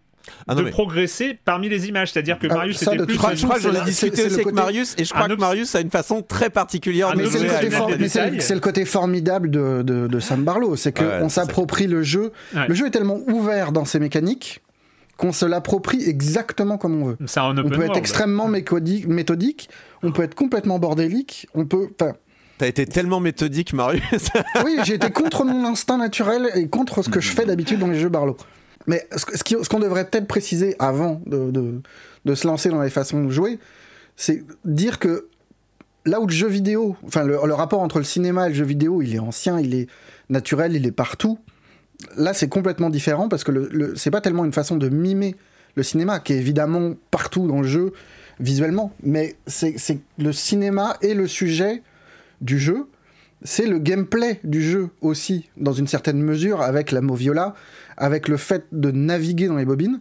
Ah 0.47 0.55
de 0.55 0.61
mais- 0.63 0.69
progresser 0.71 1.37
parmi 1.45 1.69
les 1.69 1.87
images. 1.87 2.11
C'est-à-dire 2.11 2.39
que 2.39 2.47
Ah, 2.49 2.55
Marius 2.55 2.77
ça, 2.77 2.93
était 2.93 3.05
plus. 3.05 3.13
Je 3.13 3.17
crois, 3.19 3.35
je 3.35 3.43
crois 3.45 3.55
que 3.57 3.61
j'en 3.63 3.71
ai 3.73 3.77
c'est- 3.77 3.85
discuté 3.85 4.23
aussi 4.25 4.33
avec 4.35 4.43
côté- 4.45 4.55
Marius 4.55 4.95
et 4.97 5.05
je 5.05 5.13
un 5.13 5.17
crois 5.17 5.35
que 5.35 5.39
Marius 5.39 5.75
a 5.75 5.81
une 5.81 5.91
façon 5.91 6.21
très 6.21 6.49
particulière 6.49 7.09
Un 7.09 7.15
de 7.15 7.25
c'est 7.25 7.31
jouer 7.39 7.41
le, 7.47 8.59
côté 8.59 8.85
formidable 8.85 9.49
de, 9.51 9.81
de, 9.83 10.07
de 10.07 10.19
Sam 10.19 10.43
Barlow, 10.43 10.75
c'est 10.75 10.91
qu'on 10.97 11.29
s'approprie 11.29 11.87
le 11.87 12.03
jeu. 12.03 12.31
Ouais. 12.55 12.67
Le 12.67 12.73
jeu 12.73 12.87
est 12.87 12.91
tellement 12.91 13.19
ouvert 13.27 13.71
dans 13.71 13.85
ses 13.85 13.99
mécaniques 13.99 14.61
qu'on 15.17 15.31
se 15.31 15.45
l'approprie 15.45 16.03
exactement 16.07 16.77
comme 16.77 17.01
on 17.03 17.05
veut. 17.09 17.17
C'est 17.27 17.39
un 17.39 17.55
On 17.57 17.69
peut 17.69 17.83
être 17.83 17.97
extrêmement 17.97 18.47
méthodique, 18.47 19.69
on 20.03 20.11
peut 20.11 20.23
être 20.23 20.35
complètement 20.35 20.79
bordélique, 20.79 21.47
on 21.53 21.65
peut. 21.65 21.89
T'as 22.57 22.67
été 22.67 22.85
tellement 22.85 23.19
méthodique, 23.19 23.73
Marius. 23.73 24.03
oui, 24.65 24.77
j'ai 24.83 24.93
été 24.95 25.09
contre 25.09 25.45
mon 25.45 25.65
instinct 25.65 25.97
naturel 25.97 26.49
et 26.55 26.67
contre 26.67 27.01
ce 27.03 27.09
que 27.09 27.19
je 27.19 27.31
fais 27.31 27.45
d'habitude 27.45 27.79
dans 27.79 27.87
les 27.87 27.99
jeux 27.99 28.09
Barlow. 28.09 28.37
Mais 28.87 29.07
ce, 29.15 29.67
qu'on 29.69 29.79
devrait 29.79 30.05
peut-être 30.05 30.27
préciser 30.27 30.75
avant 30.79 31.21
de, 31.25 31.81
se 32.35 32.47
lancer 32.47 32.69
dans 32.69 32.81
les 32.81 32.89
façons 32.89 33.23
de 33.23 33.29
jouer, 33.29 33.59
c'est 34.15 34.43
dire 34.65 34.99
que 34.99 35.27
là 36.05 36.19
où 36.19 36.27
le 36.27 36.33
jeu 36.33 36.47
vidéo, 36.47 36.95
enfin 37.05 37.23
le, 37.23 37.37
rapport 37.53 37.81
entre 37.81 37.99
le 37.99 38.03
cinéma 38.03 38.47
et 38.47 38.49
le 38.49 38.55
jeu 38.55 38.65
vidéo, 38.65 39.01
il 39.01 39.15
est 39.15 39.19
ancien, 39.19 39.59
il 39.59 39.75
est 39.75 39.87
naturel, 40.29 40.75
il 40.75 40.85
est 40.85 40.91
partout. 40.91 41.39
Là, 42.17 42.33
c'est 42.33 42.49
complètement 42.49 42.89
différent 42.89 43.29
parce 43.29 43.43
que 43.43 43.51
le, 43.51 43.69
le- 43.71 43.95
c'est 43.95 44.11
pas 44.11 44.21
tellement 44.21 44.45
une 44.45 44.53
façon 44.53 44.75
de 44.75 44.89
mimer 44.89 45.35
le 45.75 45.83
cinéma, 45.83 46.19
qui 46.19 46.33
est 46.33 46.37
évidemment 46.37 46.95
partout 47.11 47.47
dans 47.47 47.61
le 47.61 47.67
jeu 47.67 47.93
visuellement, 48.39 48.91
mais 49.03 49.35
c'est 49.45 49.75
c'est 49.77 49.99
le 50.17 50.33
cinéma 50.33 50.97
et 51.01 51.13
le 51.13 51.27
sujet 51.27 51.83
du 52.41 52.57
jeu 52.57 52.87
c'est 53.43 53.65
le 53.65 53.79
gameplay 53.79 54.39
du 54.43 54.61
jeu 54.61 54.89
aussi, 55.01 55.49
dans 55.57 55.73
une 55.73 55.87
certaine 55.87 56.21
mesure, 56.21 56.61
avec 56.61 56.91
la 56.91 57.01
Moviola, 57.01 57.55
avec 57.97 58.27
le 58.27 58.37
fait 58.37 58.65
de 58.71 58.91
naviguer 58.91 59.47
dans 59.47 59.57
les 59.57 59.65
bobines. 59.65 59.99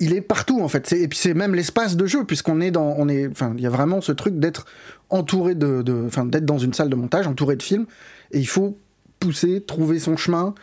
Il 0.00 0.14
est 0.14 0.20
partout 0.20 0.60
en 0.60 0.68
fait, 0.68 0.92
et 0.92 1.06
puis 1.06 1.18
c'est 1.18 1.34
même 1.34 1.54
l'espace 1.54 1.96
de 1.96 2.06
jeu, 2.06 2.24
puisqu'on 2.24 2.60
est 2.60 2.70
dans, 2.70 2.94
on 2.98 3.08
est, 3.08 3.30
il 3.56 3.60
y 3.60 3.66
a 3.66 3.70
vraiment 3.70 4.00
ce 4.00 4.10
truc 4.10 4.38
d'être 4.38 4.66
entouré 5.10 5.54
de, 5.54 6.04
enfin, 6.06 6.24
d'être 6.24 6.44
dans 6.44 6.58
une 6.58 6.72
salle 6.72 6.88
de 6.88 6.96
montage, 6.96 7.26
entouré 7.26 7.56
de 7.56 7.62
films, 7.62 7.86
et 8.32 8.38
il 8.40 8.48
faut 8.48 8.76
pousser, 9.20 9.62
trouver 9.64 10.00
son 10.00 10.16
chemin. 10.16 10.54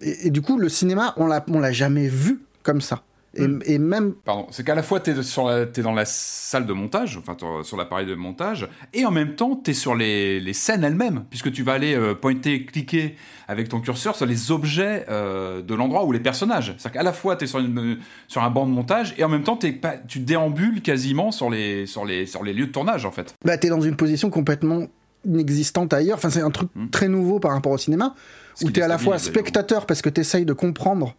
Et, 0.00 0.26
et 0.26 0.30
du 0.30 0.42
coup, 0.42 0.58
le 0.58 0.68
cinéma, 0.68 1.14
on 1.16 1.26
l'a, 1.26 1.44
on 1.48 1.60
l'a 1.60 1.72
jamais 1.72 2.08
vu 2.08 2.40
comme 2.62 2.80
ça. 2.82 3.02
Et, 3.38 3.74
et 3.74 3.78
même 3.78 4.14
Pardon, 4.24 4.46
c'est 4.50 4.64
qu'à 4.64 4.74
la 4.74 4.82
fois 4.82 5.00
la- 5.48 5.66
t'es 5.66 5.82
dans 5.82 5.92
la 5.94 6.04
salle 6.04 6.66
de 6.66 6.72
montage, 6.72 7.16
enfin 7.18 7.36
sur 7.62 7.76
l'appareil 7.76 8.06
de 8.06 8.14
montage, 8.14 8.68
et 8.94 9.04
en 9.06 9.10
même 9.10 9.34
temps 9.34 9.56
t'es 9.56 9.72
sur 9.74 9.94
les, 9.94 10.40
les 10.40 10.52
scènes 10.52 10.84
elles-mêmes, 10.84 11.24
puisque 11.30 11.52
tu 11.52 11.62
vas 11.62 11.72
aller 11.74 11.94
euh, 11.94 12.14
pointer, 12.14 12.64
cliquer 12.64 13.16
avec 13.46 13.68
ton 13.68 13.80
curseur 13.80 14.16
sur 14.16 14.26
les 14.26 14.50
objets 14.50 15.06
euh, 15.08 15.62
de 15.62 15.74
l'endroit 15.74 16.04
ou 16.04 16.12
les 16.12 16.20
personnages. 16.20 16.74
C'est-à-dire 16.78 16.92
qu'à 17.00 17.02
la 17.02 17.12
fois 17.12 17.38
sur, 17.46 17.58
une, 17.60 17.98
sur 18.26 18.42
un 18.42 18.50
banc 18.50 18.66
de 18.66 18.72
montage, 18.72 19.14
et 19.18 19.24
en 19.24 19.28
même 19.28 19.42
temps 19.44 19.56
pas, 19.72 19.94
tu 19.96 20.18
déambules 20.20 20.82
quasiment 20.82 21.30
sur 21.32 21.48
les, 21.50 21.86
sur, 21.86 22.04
les, 22.04 22.26
sur 22.26 22.42
les 22.44 22.52
lieux 22.52 22.66
de 22.66 22.72
tournage 22.72 23.04
en 23.06 23.10
fait. 23.12 23.34
bah, 23.44 23.56
t'es 23.58 23.68
dans 23.68 23.80
une 23.80 23.96
position 23.96 24.30
complètement 24.30 24.86
inexistante 25.24 25.92
ailleurs. 25.92 26.16
Enfin, 26.18 26.30
c'est 26.30 26.40
un 26.42 26.50
truc 26.50 26.70
Mm. 26.74 26.88
très 26.90 27.08
nouveau 27.08 27.40
par 27.40 27.52
rapport 27.52 27.72
au 27.72 27.78
cinéma, 27.78 28.14
où 28.62 28.66
qui 28.66 28.72
t'es 28.72 28.82
à 28.82 28.88
la 28.88 28.98
fois 28.98 29.18
spectateur 29.18 29.86
parce 29.86 30.02
que 30.02 30.08
t'essayes 30.08 30.44
de 30.44 30.52
comprendre 30.52 31.14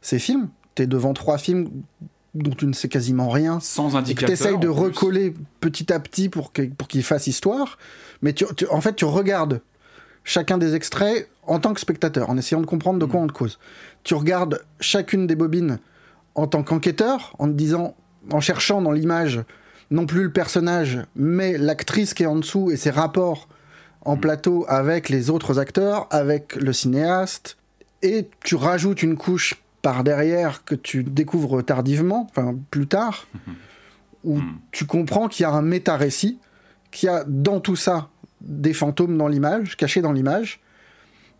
ces 0.00 0.18
films. 0.18 0.48
T'es 0.74 0.86
devant 0.86 1.12
trois 1.12 1.38
films 1.38 1.68
dont 2.34 2.52
tu 2.52 2.66
ne 2.66 2.72
sais 2.72 2.88
quasiment 2.88 3.28
rien. 3.28 3.58
Sans 3.60 3.96
indicateur. 3.96 4.28
t'essayes 4.30 4.58
de 4.58 4.68
en 4.68 4.74
plus. 4.74 4.82
recoller 4.84 5.34
petit 5.60 5.92
à 5.92 5.98
petit 5.98 6.28
pour 6.28 6.52
que- 6.52 6.62
pour 6.62 6.86
qu'ils 6.88 7.02
fassent 7.02 7.26
histoire. 7.26 7.76
Mais 8.22 8.32
tu, 8.32 8.44
tu- 8.56 8.66
en 8.68 8.80
fait, 8.80 8.94
tu 8.94 9.04
regardes 9.04 9.60
chacun 10.22 10.58
des 10.58 10.74
extraits 10.74 11.28
en 11.46 11.58
tant 11.58 11.74
que 11.74 11.80
spectateur, 11.80 12.30
en 12.30 12.36
essayant 12.36 12.60
de 12.60 12.66
comprendre 12.66 12.98
de 13.00 13.04
quoi 13.06 13.20
on 13.20 13.26
te 13.26 13.32
cause. 13.32 13.58
Tu 14.04 14.14
regardes 14.14 14.62
chacune 14.78 15.26
des 15.26 15.34
bobines 15.34 15.78
en 16.36 16.46
tant 16.46 16.62
qu'enquêteur, 16.62 17.34
en 17.40 17.46
te 17.48 17.52
disant, 17.52 17.96
en 18.30 18.40
cherchant 18.40 18.80
dans 18.80 18.92
l'image 18.92 19.40
non 19.90 20.06
plus 20.06 20.22
le 20.22 20.30
personnage, 20.32 21.00
mais 21.16 21.58
l'actrice 21.58 22.14
qui 22.14 22.22
est 22.22 22.26
en 22.26 22.36
dessous 22.36 22.70
et 22.70 22.76
ses 22.76 22.90
rapports 22.90 23.48
en 24.04 24.16
plateau 24.16 24.64
avec 24.68 25.08
les 25.08 25.30
autres 25.30 25.58
acteurs, 25.58 26.06
avec 26.10 26.54
le 26.54 26.72
cinéaste, 26.72 27.56
et 28.02 28.28
tu 28.44 28.54
rajoutes 28.54 29.02
une 29.02 29.16
couche 29.16 29.60
par 29.82 30.04
derrière 30.04 30.64
que 30.64 30.74
tu 30.74 31.02
découvres 31.04 31.64
tardivement, 31.64 32.26
enfin 32.30 32.54
plus 32.70 32.86
tard, 32.86 33.26
où 34.24 34.38
Hmm. 34.38 34.58
tu 34.70 34.84
comprends 34.84 35.28
qu'il 35.28 35.44
y 35.44 35.46
a 35.46 35.50
un 35.50 35.62
méta-récit, 35.62 36.38
qu'il 36.90 37.06
y 37.06 37.10
a 37.10 37.24
dans 37.26 37.60
tout 37.60 37.76
ça 37.76 38.08
des 38.42 38.74
fantômes 38.74 39.16
dans 39.16 39.28
l'image, 39.28 39.76
cachés 39.76 40.02
dans 40.02 40.12
l'image, 40.12 40.60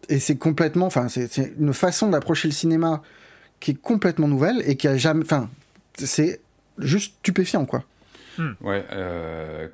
et 0.09 0.19
c'est 0.19 0.37
complètement, 0.37 0.87
enfin 0.87 1.09
c'est 1.09 1.31
c'est 1.31 1.53
une 1.59 1.75
façon 1.75 2.09
d'approcher 2.09 2.49
le 2.49 2.55
cinéma 2.55 3.03
qui 3.61 3.73
est 3.73 3.81
complètement 3.81 4.29
nouvelle 4.29 4.62
et 4.65 4.77
qui 4.77 4.89
a 4.89 4.97
jamais, 4.97 5.25
enfin 5.25 5.51
c'est 5.95 6.41
juste 6.79 7.15
stupéfiant 7.21 7.67
quoi. 7.67 7.85
Ouais. 8.61 8.85
euh, 8.93 9.69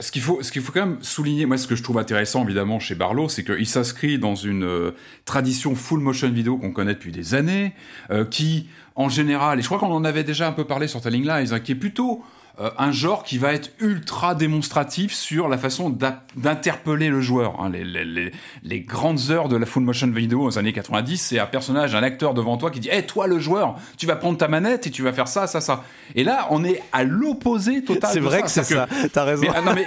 ce 0.00 0.12
qu'il 0.12 0.22
faut, 0.22 0.42
ce 0.42 0.52
qu'il 0.52 0.62
faut 0.62 0.72
quand 0.72 0.86
même 0.86 0.98
souligner, 1.02 1.46
moi, 1.46 1.58
ce 1.58 1.66
que 1.66 1.76
je 1.76 1.82
trouve 1.82 1.98
intéressant 1.98 2.44
évidemment 2.44 2.78
chez 2.78 2.94
Barlow, 2.94 3.28
c'est 3.28 3.44
qu'il 3.44 3.66
s'inscrit 3.66 4.18
dans 4.18 4.34
une 4.34 4.64
euh, 4.64 4.90
tradition 5.24 5.74
full 5.74 6.00
motion 6.00 6.30
vidéo 6.30 6.58
qu'on 6.58 6.72
connaît 6.72 6.94
depuis 6.94 7.12
des 7.12 7.34
années, 7.34 7.74
euh, 8.10 8.24
qui, 8.24 8.68
en 8.94 9.08
général, 9.08 9.58
et 9.58 9.62
je 9.62 9.66
crois 9.66 9.78
qu'on 9.78 9.92
en 9.92 10.04
avait 10.04 10.24
déjà 10.24 10.48
un 10.48 10.52
peu 10.52 10.64
parlé 10.64 10.88
sur 10.88 11.00
Telling 11.00 11.24
Lies, 11.24 11.52
hein, 11.52 11.60
qui 11.60 11.72
est 11.72 11.76
plutôt 11.76 12.24
euh, 12.60 12.70
un 12.78 12.90
genre 12.92 13.22
qui 13.22 13.38
va 13.38 13.52
être 13.52 13.70
ultra 13.80 14.34
démonstratif 14.34 15.12
sur 15.12 15.48
la 15.48 15.58
façon 15.58 15.90
d'interpeller 16.36 17.08
le 17.08 17.20
joueur. 17.20 17.60
hein. 17.60 17.70
Les, 17.70 17.84
les- 17.84 18.04
les- 18.04 18.32
les 18.62 18.80
grandes 18.80 19.30
heures 19.30 19.48
de 19.48 19.56
la 19.56 19.66
full 19.66 19.82
motion 19.82 20.06
vidéo 20.08 20.42
aux 20.44 20.58
années 20.58 20.72
90, 20.72 21.16
c'est 21.20 21.38
un 21.38 21.46
personnage, 21.46 21.94
un 21.94 22.02
acteur 22.02 22.34
devant 22.34 22.56
toi 22.56 22.70
qui 22.70 22.80
dit 22.80 22.88
hey, 22.90 23.04
toi 23.04 23.26
le 23.26 23.38
joueur, 23.38 23.76
tu 23.98 24.06
vas 24.06 24.16
prendre 24.16 24.38
ta 24.38 24.48
manette 24.48 24.86
et 24.86 24.90
tu 24.90 25.02
vas 25.02 25.12
faire 25.12 25.28
ça, 25.28 25.46
ça, 25.46 25.60
ça». 25.60 25.84
Et 26.14 26.24
là, 26.24 26.46
on 26.50 26.64
est 26.64 26.82
à 26.92 27.04
l'opposé 27.04 27.82
total 27.84 28.10
C'est 28.12 28.20
vrai 28.20 28.38
ça. 28.38 28.42
que 28.44 28.50
c'est 28.50 28.64
ça. 28.74 28.86
T'as 29.12 29.24
raison. 29.24 29.42
mais, 29.42 29.50
ah, 29.54 29.62
non, 29.62 29.72
mais 29.74 29.84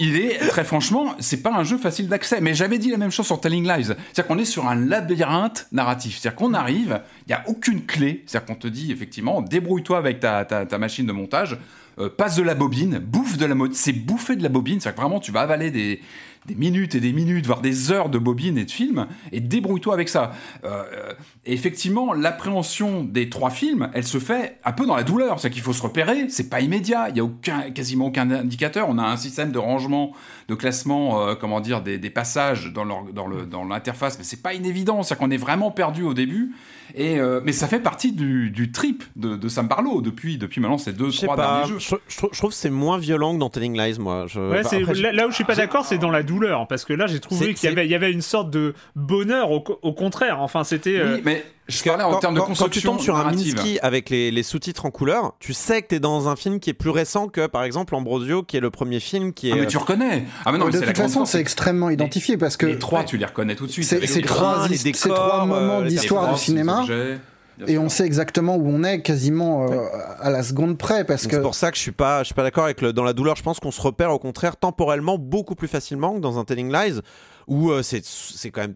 il 0.00 0.16
est 0.16 0.38
très 0.48 0.64
franchement, 0.64 1.14
c'est 1.18 1.42
pas 1.42 1.52
un 1.52 1.64
jeu 1.64 1.78
facile 1.78 2.08
d'accès. 2.08 2.40
Mais 2.40 2.54
j'avais 2.54 2.78
dit 2.78 2.90
la 2.90 2.96
même 2.98 3.10
chose 3.10 3.26
sur 3.26 3.40
Telling 3.40 3.64
Lies. 3.66 3.84
C'est-à-dire 3.84 4.26
qu'on 4.26 4.38
est 4.38 4.44
sur 4.44 4.66
un 4.68 4.74
labyrinthe 4.74 5.66
narratif. 5.72 6.18
C'est-à-dire 6.18 6.36
qu'on 6.36 6.54
arrive, 6.54 7.00
il 7.26 7.30
y 7.30 7.34
a 7.34 7.42
aucune 7.46 7.84
clé. 7.84 8.24
C'est-à-dire 8.26 8.46
qu'on 8.46 8.54
te 8.60 8.68
dit 8.68 8.92
effectivement, 8.92 9.42
débrouille-toi 9.42 9.98
avec 9.98 10.20
ta, 10.20 10.44
ta, 10.44 10.64
ta 10.66 10.78
machine 10.78 11.06
de 11.06 11.12
montage, 11.12 11.58
euh, 11.98 12.08
passe 12.08 12.36
de 12.36 12.42
la 12.42 12.54
bobine, 12.54 12.98
bouffe 12.98 13.38
de 13.38 13.46
la 13.46 13.54
mode. 13.54 13.74
C'est 13.74 13.92
bouffer 13.92 14.36
de 14.36 14.42
la 14.42 14.48
bobine. 14.48 14.80
Que 14.80 14.88
vraiment, 14.90 15.20
tu 15.20 15.32
vas 15.32 15.40
avaler 15.40 15.70
des 15.70 16.00
des 16.46 16.54
minutes 16.54 16.94
et 16.94 17.00
des 17.00 17.12
minutes, 17.12 17.46
voire 17.46 17.60
des 17.60 17.90
heures 17.92 18.08
de 18.08 18.18
bobines 18.18 18.58
et 18.58 18.64
de 18.64 18.70
films, 18.70 19.06
et 19.32 19.40
débrouille-toi 19.40 19.94
avec 19.94 20.08
ça. 20.08 20.32
Euh, 20.64 20.82
euh, 20.92 21.12
et 21.44 21.52
effectivement, 21.52 22.12
l'appréhension 22.12 23.02
des 23.04 23.28
trois 23.30 23.50
films, 23.50 23.90
elle 23.94 24.04
se 24.04 24.18
fait 24.18 24.58
un 24.64 24.72
peu 24.72 24.86
dans 24.86 24.96
la 24.96 25.02
douleur. 25.02 25.40
C'est 25.40 25.50
qu'il 25.50 25.62
faut 25.62 25.72
se 25.72 25.82
repérer, 25.82 26.28
c'est 26.28 26.48
pas 26.50 26.60
immédiat, 26.60 27.08
il 27.10 27.16
y 27.16 27.20
a 27.20 27.24
aucun, 27.24 27.70
quasiment 27.70 28.06
aucun 28.06 28.30
indicateur. 28.30 28.86
On 28.88 28.98
a 28.98 29.04
un 29.04 29.16
système 29.16 29.52
de 29.52 29.58
rangement, 29.58 30.12
de 30.48 30.54
classement, 30.54 31.20
euh, 31.26 31.34
comment 31.34 31.60
dire, 31.60 31.82
des, 31.82 31.98
des 31.98 32.10
passages 32.10 32.72
dans 32.72 32.84
leur- 32.84 33.04
dans 33.12 33.26
dans 33.28 33.64
l'interface, 33.64 34.18
mais 34.18 34.24
c'est 34.24 34.42
pas 34.42 34.54
inévident. 34.54 35.02
C'est 35.02 35.16
qu'on 35.16 35.30
est 35.30 35.36
vraiment 35.36 35.70
perdu 35.70 36.02
au 36.02 36.14
début. 36.14 36.52
Et 36.94 37.18
euh, 37.18 37.40
mais 37.44 37.50
ça 37.52 37.66
fait 37.66 37.80
partie 37.80 38.12
du, 38.12 38.50
du 38.50 38.70
trip 38.70 39.02
de, 39.16 39.34
de 39.36 39.48
Sam 39.48 39.66
Barlow 39.66 40.00
depuis 40.02 40.38
depuis 40.38 40.60
maintenant 40.60 40.78
ces 40.78 40.92
deux 40.92 41.10
Je 41.10 41.18
sais 41.18 41.26
trois 41.26 41.34
pas, 41.36 41.56
derniers 41.58 41.68
jeux. 41.72 41.78
je, 41.80 41.96
je 42.08 42.16
trou- 42.16 42.28
je 42.30 42.38
trouve 42.38 42.50
que 42.50 42.56
c'est 42.56 42.70
moins 42.70 42.96
violent 42.96 43.34
que 43.34 43.40
dans 43.40 43.50
Telling 43.50 43.76
Lies, 43.76 43.98
moi. 43.98 44.26
Je, 44.28 44.38
Ouais, 44.38 44.62
bah, 44.62 44.68
après, 44.72 44.94
là, 44.94 45.12
là 45.12 45.26
où 45.26 45.30
je 45.30 45.34
suis 45.34 45.44
pas 45.44 45.56
d'accord, 45.56 45.84
c'est 45.84 45.98
dans 45.98 46.10
la 46.12 46.22
douleur, 46.22 46.35
parce 46.68 46.84
que 46.84 46.92
là 46.92 47.06
j'ai 47.06 47.20
trouvé 47.20 47.54
qu'il 47.54 47.68
y 47.68 47.72
avait, 47.72 47.84
il 47.86 47.90
y 47.90 47.94
avait 47.94 48.12
une 48.12 48.22
sorte 48.22 48.50
de 48.50 48.74
bonheur 48.94 49.50
au, 49.50 49.60
co- 49.60 49.78
au 49.82 49.92
contraire. 49.92 50.40
Enfin, 50.40 50.64
c'était. 50.64 50.98
euh, 50.98 51.16
Oui, 51.16 51.22
mais 51.24 51.44
je 51.68 51.82
parlais 51.82 52.04
en 52.04 52.12
quand- 52.12 52.18
termes 52.20 52.34
de 52.34 52.40
quand- 52.40 52.54
quand 52.56 52.68
tu 52.68 52.80
tombes 52.82 53.00
sur 53.00 53.16
un. 53.16 53.24
Minsky 53.30 53.78
avec 53.82 54.10
les, 54.10 54.30
les 54.30 54.42
sous-titres 54.42 54.86
en 54.86 54.90
couleur, 54.90 55.34
tu 55.40 55.52
sais 55.52 55.82
que 55.82 55.88
t'es 55.88 56.00
dans 56.00 56.28
un 56.28 56.36
film 56.36 56.60
qui 56.60 56.70
est 56.70 56.74
plus 56.74 56.90
récent 56.90 57.28
que, 57.28 57.46
par 57.46 57.64
exemple, 57.64 57.94
Ambrosio, 57.94 58.42
qui 58.42 58.56
est 58.56 58.60
le 58.60 58.70
premier 58.70 59.00
film 59.00 59.32
qui 59.32 59.48
est. 59.50 59.52
Ah, 59.52 59.56
mais 59.56 59.66
tu 59.66 59.76
reconnais. 59.78 60.24
Ah, 60.44 60.52
mais 60.52 60.58
non, 60.58 60.66
mais 60.66 60.72
de 60.72 60.80
la 60.80 60.86
toute 60.86 60.96
façon, 60.98 61.24
c'est 61.24 61.40
extrêmement 61.40 61.90
identifié 61.90 62.36
parce 62.36 62.56
que 62.56 62.66
les 62.66 62.78
trois, 62.78 63.04
tu 63.04 63.16
les 63.16 63.24
reconnais 63.26 63.56
tout 63.56 63.66
de 63.66 63.72
suite. 63.72 63.84
c'est 63.84 63.98
trois, 64.22 64.68
les 64.68 64.92
trois 64.92 65.42
euh, 65.42 65.46
moments 65.46 65.80
les 65.80 65.88
d'histoire 65.90 66.32
du 66.34 66.40
cinéma. 66.40 66.80
objets, 66.82 67.18
bien 67.58 67.66
Et 67.66 67.72
sûr. 67.72 67.82
on 67.82 67.88
sait 67.88 68.04
exactement 68.06 68.56
où 68.56 68.66
on 68.68 68.82
est 68.84 69.02
quasiment 69.02 69.70
euh, 69.70 69.78
à 70.20 70.30
la 70.30 70.42
seconde 70.42 70.78
près 70.78 71.04
parce 71.04 71.22
Donc 71.22 71.30
que 71.30 71.36
C'est 71.36 71.42
pour 71.42 71.54
ça 71.54 71.70
que 71.70 71.76
je 71.76 71.82
suis 71.82 71.92
pas, 71.92 72.20
je 72.20 72.26
suis 72.26 72.34
pas 72.34 72.42
d'accord 72.42 72.64
avec 72.64 72.80
le, 72.80 72.92
dans 72.92 73.04
la 73.04 73.12
douleur. 73.12 73.36
Je 73.36 73.42
pense 73.42 73.60
qu'on 73.60 73.70
se 73.70 73.80
repère 73.80 74.10
au 74.12 74.18
contraire 74.18 74.56
temporellement 74.56 75.18
beaucoup 75.18 75.54
plus 75.54 75.68
facilement 75.68 76.14
que 76.14 76.20
dans 76.20 76.38
un 76.38 76.44
Telling 76.44 76.72
Lies 76.72 77.00
où 77.46 77.70
euh, 77.70 77.82
c'est 77.82 78.04
c'est 78.04 78.50
quand 78.50 78.62
même 78.62 78.74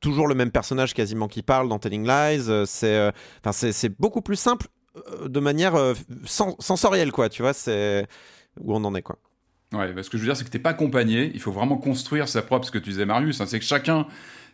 toujours 0.00 0.26
le 0.28 0.34
même 0.34 0.50
personnage 0.50 0.94
quasiment 0.94 1.28
qui 1.28 1.42
parle 1.42 1.68
dans 1.68 1.78
Telling 1.78 2.06
Lies. 2.06 2.44
euh, 2.48 2.64
c'est 2.66 3.10
enfin 3.42 3.52
c'est 3.52 3.72
c'est 3.72 3.90
beaucoup 4.00 4.22
plus 4.22 4.36
simple 4.36 4.68
euh, 4.96 5.28
de 5.28 5.40
manière 5.40 5.74
euh, 5.74 5.94
sen- 6.26 6.54
sensorielle 6.58 7.12
quoi. 7.12 7.28
Tu 7.28 7.42
vois 7.42 7.52
c'est 7.52 8.06
où 8.60 8.74
on 8.74 8.84
en 8.84 8.94
est 8.94 9.02
quoi. 9.02 9.16
Ouais, 9.72 9.92
bah, 9.92 10.02
ce 10.02 10.10
que 10.10 10.16
je 10.18 10.22
veux 10.22 10.26
dire, 10.28 10.36
c'est 10.36 10.42
que 10.42 10.50
t'es 10.50 10.58
pas 10.58 10.70
accompagné. 10.70 11.30
Il 11.32 11.40
faut 11.40 11.52
vraiment 11.52 11.76
construire 11.76 12.28
sa 12.28 12.42
propre. 12.42 12.66
Ce 12.66 12.72
que 12.72 12.78
tu 12.78 12.90
disais, 12.90 13.06
Marius, 13.06 13.40
hein, 13.40 13.46
c'est 13.46 13.60
que 13.60 13.64
chacun. 13.64 14.04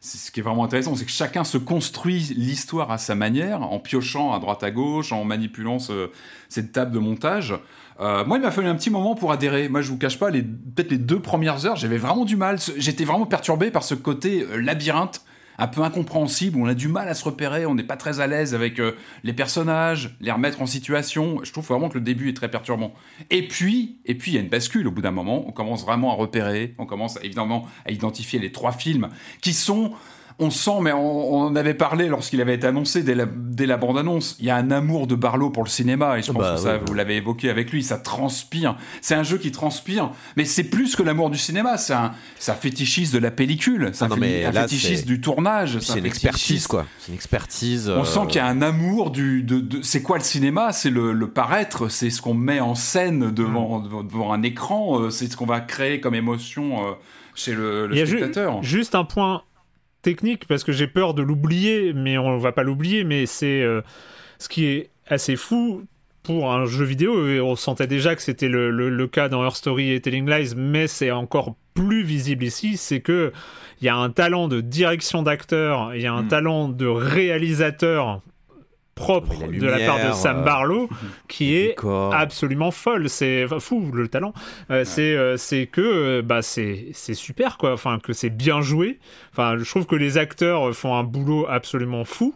Ce 0.07 0.31
qui 0.31 0.39
est 0.39 0.43
vraiment 0.43 0.63
intéressant, 0.63 0.95
c'est 0.95 1.05
que 1.05 1.11
chacun 1.11 1.43
se 1.43 1.59
construit 1.59 2.33
l'histoire 2.37 2.93
à 2.93 2.99
sa 2.99 3.17
manière, 3.17 3.63
en 3.63 3.81
piochant 3.81 4.33
à 4.33 4.39
droite 4.39 4.63
à 4.63 4.71
gauche, 4.71 5.11
en 5.11 5.25
manipulant 5.25 5.81
ce- 5.81 6.11
cette 6.49 6.71
table 6.71 6.93
de 6.93 7.01
montage. 7.01 7.55
Euh, 7.99 8.25
moi, 8.25 8.37
il 8.37 8.43
m'a 8.43 8.53
fallu 8.53 8.69
un 8.69 8.77
petit 8.77 8.91
moment 8.91 9.17
pour 9.17 9.33
adhérer. 9.33 9.69
Moi, 9.69 9.81
je 9.83 9.91
vous 9.91 9.99
cache 9.99 10.19
pas, 10.19 10.31
peut-être 10.31 10.91
les 10.93 10.99
deux 10.99 11.19
premières 11.19 11.67
heures, 11.67 11.75
j'avais 11.77 11.99
vraiment 11.99 12.25
du 12.25 12.37
mal. 12.37 12.59
J'étais 12.77 13.05
vraiment 13.05 13.27
perturbé 13.27 13.71
par 13.73 13.83
ce 13.83 13.95
côté 13.95 14.43
euh, 14.49 14.59
labyrinthe, 14.61 15.23
un 15.59 15.67
peu 15.67 15.83
incompréhensible. 15.83 16.59
On 16.61 16.67
a 16.67 16.75
du 16.75 16.89
mal 16.89 17.09
à 17.09 17.15
se 17.15 17.25
repérer, 17.25 17.67
on 17.67 17.75
n'est 17.75 17.85
pas 17.85 17.97
très 17.97 18.21
à 18.21 18.27
l'aise 18.27 18.55
avec 18.55 18.79
euh, 18.79 18.93
les 19.25 19.33
personnages, 19.33 20.17
les 20.21 20.31
remettre 20.31 20.63
en 20.63 20.67
situation. 20.67 21.41
Je 21.43 21.53
trouve 21.53 21.67
vraiment 21.67 21.89
que 21.89 21.99
le 21.99 22.05
début 22.05 22.29
est 22.29 22.35
très 22.35 22.51
perturbant. 22.51 22.93
Et 23.31 23.47
puis, 23.47 23.99
et 24.05 24.15
puis, 24.15 24.33
il 24.33 24.35
y 24.35 24.39
a 24.39 24.41
une 24.41 24.49
bascule 24.49 24.87
au 24.87 24.91
bout 24.91 25.03
d'un 25.03 25.11
moment. 25.11 25.47
On 25.47 25.53
commence 25.53 25.85
vraiment 25.85 26.13
à 26.13 26.15
repérer. 26.15 26.75
On 26.79 26.87
commence 26.87 27.19
évidemment 27.23 27.67
à 27.85 27.91
identifier 27.91 28.39
les 28.39 28.53
trois 28.53 28.73
films 28.73 29.09
qui 29.41 29.53
sont. 29.53 29.93
On 30.39 30.51
sent, 30.51 30.81
mais 30.83 30.93
on, 30.93 31.35
on 31.35 31.41
en 31.47 31.57
avait 31.57 31.73
parlé 31.73 32.09
lorsqu'il 32.09 32.43
avait 32.43 32.57
été 32.57 32.67
annoncé 32.67 33.03
dès 33.03 33.15
la, 33.15 33.25
dès 33.27 33.65
la 33.65 33.79
bande-annonce. 33.79 34.37
Il 34.39 34.45
y 34.45 34.51
a 34.51 34.57
un 34.57 34.71
amour 34.71 35.07
de 35.07 35.15
Barlow 35.15 35.49
pour 35.49 35.65
le 35.65 35.69
cinéma, 35.71 36.19
et 36.19 36.23
je 36.23 36.31
pense 36.31 36.43
Bah, 36.43 36.55
que 36.57 36.61
ça, 36.61 36.75
ouais, 36.75 36.81
vous 36.87 36.93
l'avez 36.93 37.17
évoqué 37.17 37.49
avec 37.49 37.71
lui, 37.71 37.83
ça 37.83 37.97
transpire. 37.97 38.77
C'est 39.01 39.15
un 39.15 39.23
jeu 39.23 39.39
qui 39.39 39.51
transpire, 39.51 40.11
mais 40.37 40.45
c'est 40.45 40.65
plus 40.65 40.95
que 40.95 41.03
l'amour 41.03 41.31
du 41.31 41.39
cinéma. 41.39 41.79
C'est 41.79 41.95
un, 41.95 42.13
ça 42.39 42.53
fétichise 42.55 43.13
de 43.13 43.19
la 43.19 43.31
pellicule, 43.31 43.91
ça 43.95 44.05
Ah 44.05 44.09
non, 44.09 44.17
mais 44.19 44.45
un 44.45 44.53
là, 44.53 44.63
fétichise 44.63 45.07
du 45.07 45.23
tournage. 45.23 45.79
C'est 45.79 45.99
une 46.01 46.05
expertise 46.07 46.67
quoi. 46.67 46.85
C'est 46.99 47.09
une 47.09 47.15
expertise. 47.15 47.89
On 47.89 48.03
euh, 48.03 48.05
sent 48.05 48.21
qu'il 48.29 48.37
y 48.37 48.41
a 48.41 48.47
un 48.47 48.61
amour 48.61 49.11
du. 49.13 49.43
De, 49.43 49.61
de- 49.61 49.81
c'est 49.83 50.03
quoi 50.03 50.19
le 50.19 50.25
cinéma? 50.25 50.73
C'est 50.73 50.91
le, 50.91 51.13
le 51.15 51.31
paraître, 51.31 51.89
c'est 51.89 52.11
ce 52.11 52.21
qu'on 52.21 52.35
met 52.35 52.61
en 52.61 52.75
scène 52.75 53.31
devant, 53.31 53.81
devant, 53.81 54.03
devant 54.05 54.33
un 54.35 54.43
écran, 54.43 55.01
euh, 55.01 55.09
c'est 55.11 55.33
ce 55.33 55.37
qu'on 55.39 55.47
va 55.47 55.61
créer 55.61 56.01
comme 56.01 56.15
émotion 56.15 56.87
euh, 56.87 56.93
chez 57.35 57.55
le, 57.55 57.87
le 57.87 57.95
Il 57.95 57.99
y 57.99 58.03
a 58.03 58.05
ju- 58.05 58.19
spectateur. 58.19 58.63
juste 58.63 58.95
un 58.95 59.05
point 59.05 59.43
technique 60.11 60.47
parce 60.47 60.65
que 60.65 60.73
j'ai 60.73 60.87
peur 60.87 61.15
de 61.15 61.23
l'oublier, 61.23 61.93
mais 61.93 62.17
on 62.19 62.39
va 62.39 62.53
pas 62.53 62.63
l'oublier. 62.63 63.05
Mais 63.05 63.27
c'est 63.27 63.63
euh, 63.63 63.83
ce 64.39 64.49
qui 64.49 64.65
est 64.67 64.91
assez 65.09 65.37
fou 65.37 65.83
pour 66.23 66.53
un 66.53 66.67
jeu 66.67 66.85
vidéo. 66.85 67.29
Et 67.29 67.41
on 67.41 67.55
sentait 67.57 67.87
déjà 67.87 68.15
que 68.17 68.23
c'était 68.23 68.49
le, 68.49 68.71
le- 68.71 68.89
le 68.91 69.07
cas 69.07 69.29
dans 69.29 69.45
Her 69.45 69.55
Story 69.57 69.93
et 69.93 70.01
Telling 70.01 70.29
Lies, 70.29 70.55
mais 70.57 70.87
c'est 70.87 71.11
encore 71.11 71.55
plus 71.75 72.03
visible 72.03 72.45
ici. 72.45 72.77
C'est 72.77 73.01
que 73.01 73.33
il 73.81 73.85
y 73.85 73.89
a 73.89 73.97
un 73.97 74.11
talent 74.11 74.49
de 74.49 74.61
direction 74.61 75.23
d'acteur, 75.23 75.95
il 75.95 76.01
y 76.03 76.07
a 76.07 76.13
un 76.13 76.23
Mm. 76.23 76.29
talent 76.29 76.69
de 76.69 76.87
réalisateur 76.87 78.23
propre 78.97 79.47
de 79.53 79.67
la 79.67 79.79
part 79.87 80.09
de 80.09 80.13
Sam 80.15 80.39
euh, 80.39 80.43
Barlow 80.43 80.89
qui 81.29 81.55
est 81.55 81.77
absolument 82.13 82.71
folle. 82.73 83.09
C'est 83.09 83.45
enfin, 83.45 83.61
fou 83.61 83.91
le 83.93 84.09
talent. 84.09 84.33
Euh, 84.71 84.85
c'est 84.85 85.15
euh, 85.15 85.37
c'est 85.37 85.67
que 85.67 85.81
euh, 85.83 86.23
bah 86.23 86.43
c'est 86.43 86.87
c'est 86.95 87.15
super 87.15 87.59
quoi. 87.59 87.75
Enfin 87.75 88.01
que 88.03 88.13
c'est 88.13 88.31
bien 88.31 88.63
joué. 88.63 88.99
Enfin 89.33 89.57
je 89.59 89.69
trouve 89.69 89.87
que 89.87 89.95
les 89.97 90.17
acteurs 90.19 90.75
font 90.75 90.97
un 90.97 91.05
boulot 91.05 91.47
absolument 91.49 92.05
fou 92.05 92.35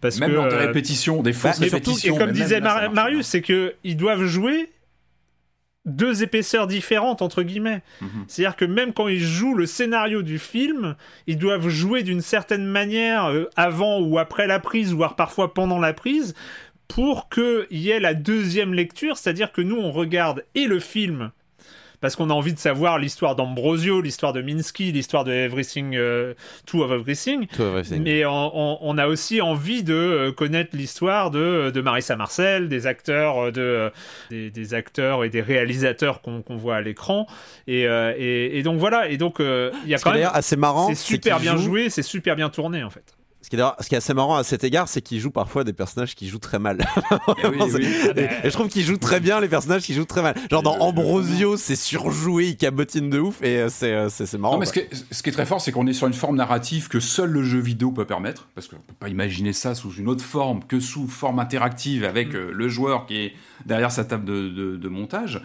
parce 0.00 0.18
Même 0.18 0.30
que 0.30 0.34
lors 0.34 0.48
des 0.48 0.56
répétitions, 0.56 1.22
des 1.22 1.32
fausses 1.32 1.60
mais 1.60 1.68
surtout, 1.68 1.90
répétitions. 1.92 2.16
et 2.16 2.18
comme 2.18 2.32
disait 2.32 2.60
Mar- 2.60 2.90
Marius, 2.92 3.26
c'est 3.26 3.40
que 3.40 3.74
ils 3.84 3.96
doivent 3.96 4.24
jouer 4.26 4.68
deux 5.86 6.22
épaisseurs 6.22 6.66
différentes 6.66 7.22
entre 7.22 7.42
guillemets. 7.42 7.82
Mhm. 8.00 8.24
C'est-à-dire 8.28 8.56
que 8.56 8.64
même 8.64 8.92
quand 8.92 9.08
ils 9.08 9.20
jouent 9.20 9.54
le 9.54 9.66
scénario 9.66 10.22
du 10.22 10.38
film, 10.38 10.96
ils 11.26 11.38
doivent 11.38 11.68
jouer 11.68 12.02
d'une 12.02 12.20
certaine 12.20 12.66
manière 12.66 13.26
euh, 13.26 13.48
avant 13.56 14.00
ou 14.00 14.18
après 14.18 14.46
la 14.46 14.60
prise, 14.60 14.92
voire 14.92 15.16
parfois 15.16 15.54
pendant 15.54 15.78
la 15.78 15.92
prise, 15.92 16.34
pour 16.88 17.28
qu'il 17.28 17.66
y 17.70 17.90
ait 17.90 18.00
la 18.00 18.14
deuxième 18.14 18.74
lecture, 18.74 19.16
c'est-à-dire 19.16 19.52
que 19.52 19.60
nous 19.60 19.76
on 19.76 19.92
regarde 19.92 20.44
et 20.54 20.66
le 20.66 20.80
film 20.80 21.30
parce 22.00 22.16
qu'on 22.16 22.30
a 22.30 22.32
envie 22.32 22.52
de 22.54 22.58
savoir 22.58 22.98
l'histoire 22.98 23.36
d'Ambrosio, 23.36 24.00
l'histoire 24.00 24.32
de 24.32 24.42
Minsky, 24.42 24.92
l'histoire 24.92 25.24
de 25.24 25.32
Everything, 25.32 25.94
euh, 25.96 26.34
Two 26.66 26.82
of 26.82 26.90
Everything, 26.90 27.46
Tout 27.48 27.62
everything. 27.62 28.02
mais 28.02 28.24
on, 28.24 28.50
on- 28.54 28.78
on 28.80 28.98
a 28.98 29.06
aussi 29.06 29.40
envie 29.40 29.82
de 29.82 29.94
euh, 29.94 30.32
connaître 30.32 30.70
l'histoire 30.74 31.30
de, 31.30 31.70
de 31.74 31.80
Marissa 31.80 32.16
Marcel, 32.16 32.68
des 32.68 32.86
acteurs, 32.86 33.38
euh, 33.46 33.50
de, 33.50 33.60
euh, 33.60 33.90
des, 34.30 34.50
des 34.50 34.74
acteurs 34.74 35.24
et 35.24 35.28
des 35.28 35.40
réalisateurs 35.42 36.20
qu'on 36.22 36.42
voit 36.56 36.76
à 36.76 36.80
l'écran. 36.80 37.26
Et, 37.66 37.86
euh, 37.86 38.14
et, 38.16 38.58
et 38.58 38.62
donc 38.62 38.78
voilà, 38.78 39.08
et 39.08 39.16
donc 39.16 39.36
il 39.40 39.70
y 39.88 39.94
a 39.94 39.98
quand 39.98 40.12
même. 40.12 40.28
assez 40.32 40.56
marrant. 40.56 40.88
C'est 40.88 40.94
super 40.94 41.38
bien 41.40 41.56
joue- 41.56 41.62
joué, 41.64 41.90
c'est 41.90 42.02
super 42.02 42.36
bien 42.36 42.48
tourné 42.48 42.82
en 42.82 42.90
fait. 42.90 43.04
Ce 43.42 43.48
qui, 43.48 43.56
est 43.56 43.58
d'ailleurs- 43.58 43.76
ce 43.80 43.88
qui 43.88 43.94
est 43.94 43.98
assez 43.98 44.12
marrant 44.12 44.36
à 44.36 44.44
cet 44.44 44.64
égard, 44.64 44.86
c'est 44.86 45.00
qu'il 45.00 45.18
joue 45.18 45.30
parfois 45.30 45.64
des 45.64 45.72
personnages 45.72 46.14
qui 46.14 46.28
jouent 46.28 46.38
très 46.38 46.58
mal. 46.58 46.78
Eh 47.42 47.46
oui, 47.48 47.56
oui. 47.74 47.86
Et, 48.16 48.20
et 48.24 48.28
je 48.44 48.50
trouve 48.50 48.68
qu'il 48.68 48.84
joue 48.84 48.98
très 48.98 49.18
bien 49.18 49.40
les 49.40 49.48
personnages 49.48 49.82
qui 49.82 49.94
jouent 49.94 50.04
très 50.04 50.20
mal. 50.20 50.34
Genre 50.50 50.62
dans 50.62 50.76
Ambrosio, 50.78 51.56
c'est 51.56 51.74
surjoué, 51.74 52.48
il 52.48 52.56
cabotine 52.58 53.08
de 53.08 53.18
ouf 53.18 53.42
et 53.42 53.56
euh, 53.62 53.68
c'est 53.70 53.92
euh, 53.94 54.08
c'est 54.10 54.26
c'est 54.26 54.36
marrant. 54.36 54.54
Non, 54.54 54.60
mais 54.60 54.66
ce 54.66 54.72
qui, 54.74 54.80
est, 54.80 54.90
ce 55.10 55.22
qui 55.22 55.30
est 55.30 55.32
très 55.32 55.46
fort, 55.46 55.60
c'est 55.60 55.72
qu'on 55.72 55.86
est 55.86 55.94
sur 55.94 56.06
une 56.06 56.12
forme 56.12 56.36
narrative 56.36 56.88
que 56.88 57.00
seul 57.00 57.30
le 57.30 57.42
jeu 57.42 57.60
vidéo 57.60 57.92
peut 57.92 58.04
permettre, 58.04 58.46
parce 58.54 58.68
qu'on 58.68 58.76
peut 58.76 58.94
pas 59.00 59.08
imaginer 59.08 59.54
ça 59.54 59.74
sous 59.74 59.92
une 59.94 60.08
autre 60.08 60.24
forme 60.24 60.60
que 60.68 60.78
sous 60.78 61.08
forme 61.08 61.38
interactive 61.38 62.04
avec 62.04 62.34
euh, 62.34 62.50
le 62.52 62.68
joueur 62.68 63.06
qui 63.06 63.16
est 63.22 63.32
derrière 63.64 63.90
sa 63.90 64.04
table 64.04 64.26
de, 64.26 64.48
de- 64.50 64.76
de 64.76 64.88
montage. 64.88 65.40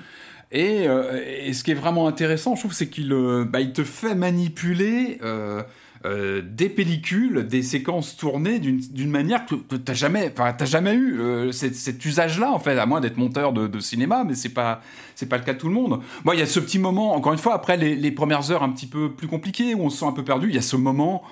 Et, 0.52 0.88
euh, 0.88 1.20
et 1.42 1.54
ce 1.54 1.64
qui 1.64 1.72
est 1.72 1.76
vraiment 1.76 2.08
intéressant, 2.08 2.56
je 2.56 2.60
trouve, 2.62 2.74
c'est 2.74 2.90
qu'il 2.90 3.12
euh, 3.14 3.46
bah, 3.46 3.62
il 3.62 3.72
te 3.74 3.84
fait 3.84 4.16
manipuler 4.16 5.18
euh, 6.06 6.41
des 6.45 6.69
pellicules, 6.69 7.48
des 7.48 7.64
séquences 7.64 8.15
tournées 8.15 8.60
d'une 8.60 9.10
manière 9.10 9.45
que, 9.45 9.56
que 9.56 9.76
t'as 9.76 9.94
jamais, 9.94 10.32
t'as 10.32 10.65
jamais 10.65 10.94
eu 10.94 11.19
euh, 11.19 11.52
cet, 11.52 11.76
cet 11.76 12.06
usage-là, 12.06 12.52
en 12.52 12.60
fait, 12.60 12.77
à 12.77 12.86
moins 12.86 13.02
d'être 13.02 13.18
monteur 13.18 13.53
de, 13.53 13.65
de 13.65 13.80
cinéma, 13.80 14.23
mais 14.23 14.36
c'est 14.36 14.49
pas, 14.49 14.82
c'est 15.15 15.27
pas 15.27 15.38
le 15.38 15.44
cas 15.44 15.53
de 15.53 15.57
tout 15.57 15.68
le 15.68 15.73
monde. 15.73 16.02
Moi, 16.23 16.36
il 16.36 16.40
y 16.40 16.44
a 16.44 16.45
ce 16.45 16.60
petit 16.60 16.77
moment, 16.77 17.15
encore 17.15 17.34
une 17.34 17.40
fois, 17.40 17.56
après 17.56 17.76
les, 17.76 17.95
les 17.95 18.11
premières 18.11 18.52
heures 18.52 18.61
un 18.61 18.69
petit 18.69 18.86
peu 18.86 19.11
plus 19.11 19.27
compliquées, 19.27 19.73
où 19.73 19.82
on 19.82 19.90
se 19.90 19.98
sent 19.98 20.06
un 20.06 20.11
peu 20.11 20.23
perdu, 20.23 20.49
il 20.49 20.56
y 20.56 20.60
a 20.60 20.61
ce 20.61 20.76
moment 20.76 21.23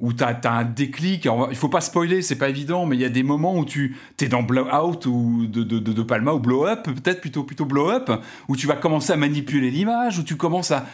où 0.00 0.12
tu 0.12 0.24
as, 0.24 0.38
un 0.44 0.64
déclic. 0.64 1.26
Alors, 1.26 1.48
il 1.50 1.56
faut 1.56 1.68
pas 1.68 1.80
spoiler, 1.80 2.20
c'est 2.20 2.38
pas 2.38 2.48
évident, 2.48 2.86
mais 2.86 2.96
il 2.96 3.02
y 3.02 3.06
a 3.06 3.10
des 3.10 3.22
moments 3.22 3.56
où 3.56 3.64
tu 3.64 3.96
es 4.20 4.28
dans 4.28 4.42
Blowout 4.42 5.06
ou 5.06 5.46
de, 5.46 5.62
de, 5.62 5.78
de, 5.78 5.92
de 5.92 6.02
Palma 6.02 6.32
ou 6.32 6.40
Blow 6.40 6.66
Up, 6.66 6.84
peut-être 6.84 7.20
plutôt, 7.20 7.44
plutôt 7.44 7.64
Blow 7.64 7.90
Up, 7.90 8.10
où 8.48 8.56
tu 8.56 8.66
vas 8.66 8.76
commencer 8.76 9.12
à 9.12 9.16
manipuler 9.16 9.70
l'image, 9.70 10.18
où 10.18 10.22
tu 10.22 10.36
commences 10.36 10.70
à, 10.70 10.86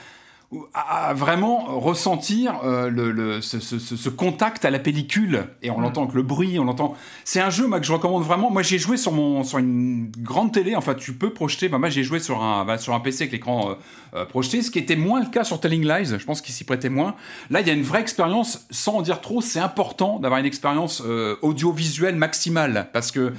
à 0.74 1.12
vraiment 1.12 1.64
ressentir 1.80 2.60
euh, 2.62 2.88
le, 2.88 3.10
le 3.10 3.40
ce, 3.40 3.58
ce, 3.58 3.78
ce, 3.78 4.08
contact 4.08 4.64
à 4.64 4.70
la 4.70 4.78
pellicule 4.78 5.48
et 5.60 5.70
on 5.70 5.80
l'entend 5.80 6.02
avec 6.02 6.14
le 6.14 6.22
bruit, 6.22 6.58
on 6.60 6.64
l'entend. 6.64 6.94
C'est 7.24 7.40
un 7.40 7.50
jeu 7.50 7.66
moi 7.66 7.80
que 7.80 7.86
je 7.86 7.92
recommande 7.92 8.22
vraiment. 8.22 8.48
Moi 8.48 8.62
j'ai 8.62 8.78
joué 8.78 8.96
sur 8.96 9.10
mon 9.10 9.42
sur 9.42 9.58
une 9.58 10.12
grande 10.18 10.52
télé. 10.52 10.76
Enfin 10.76 10.94
tu 10.94 11.14
peux 11.14 11.30
projeter. 11.32 11.68
Bah, 11.68 11.78
moi 11.78 11.88
j'ai 11.88 12.04
joué 12.04 12.20
sur 12.20 12.42
un 12.44 12.64
bah, 12.64 12.78
sur 12.78 12.94
un 12.94 13.00
PC 13.00 13.24
avec 13.24 13.32
l'écran 13.32 13.70
euh, 13.70 13.74
euh, 14.14 14.24
projeté, 14.24 14.62
ce 14.62 14.70
qui 14.70 14.78
était 14.78 14.94
moins 14.94 15.20
le 15.20 15.26
cas 15.26 15.42
sur 15.42 15.58
Telling 15.58 15.84
Lies. 15.84 16.16
Je 16.16 16.24
pense 16.24 16.40
qu'il 16.40 16.54
s'y 16.54 16.62
prêtait 16.62 16.90
moins. 16.90 17.16
Là 17.50 17.60
il 17.60 17.66
y 17.66 17.70
a 17.70 17.74
une 17.74 17.82
vraie 17.82 18.00
expérience. 18.00 18.66
Sans 18.70 18.98
en 18.98 19.02
dire 19.02 19.20
trop, 19.20 19.40
c'est 19.40 19.60
important 19.60 20.20
d'avoir 20.20 20.38
une 20.38 20.46
expérience 20.46 21.02
audiovisuelle 21.42 22.14
maximale 22.14 22.88
parce 22.92 23.10
que 23.10 23.32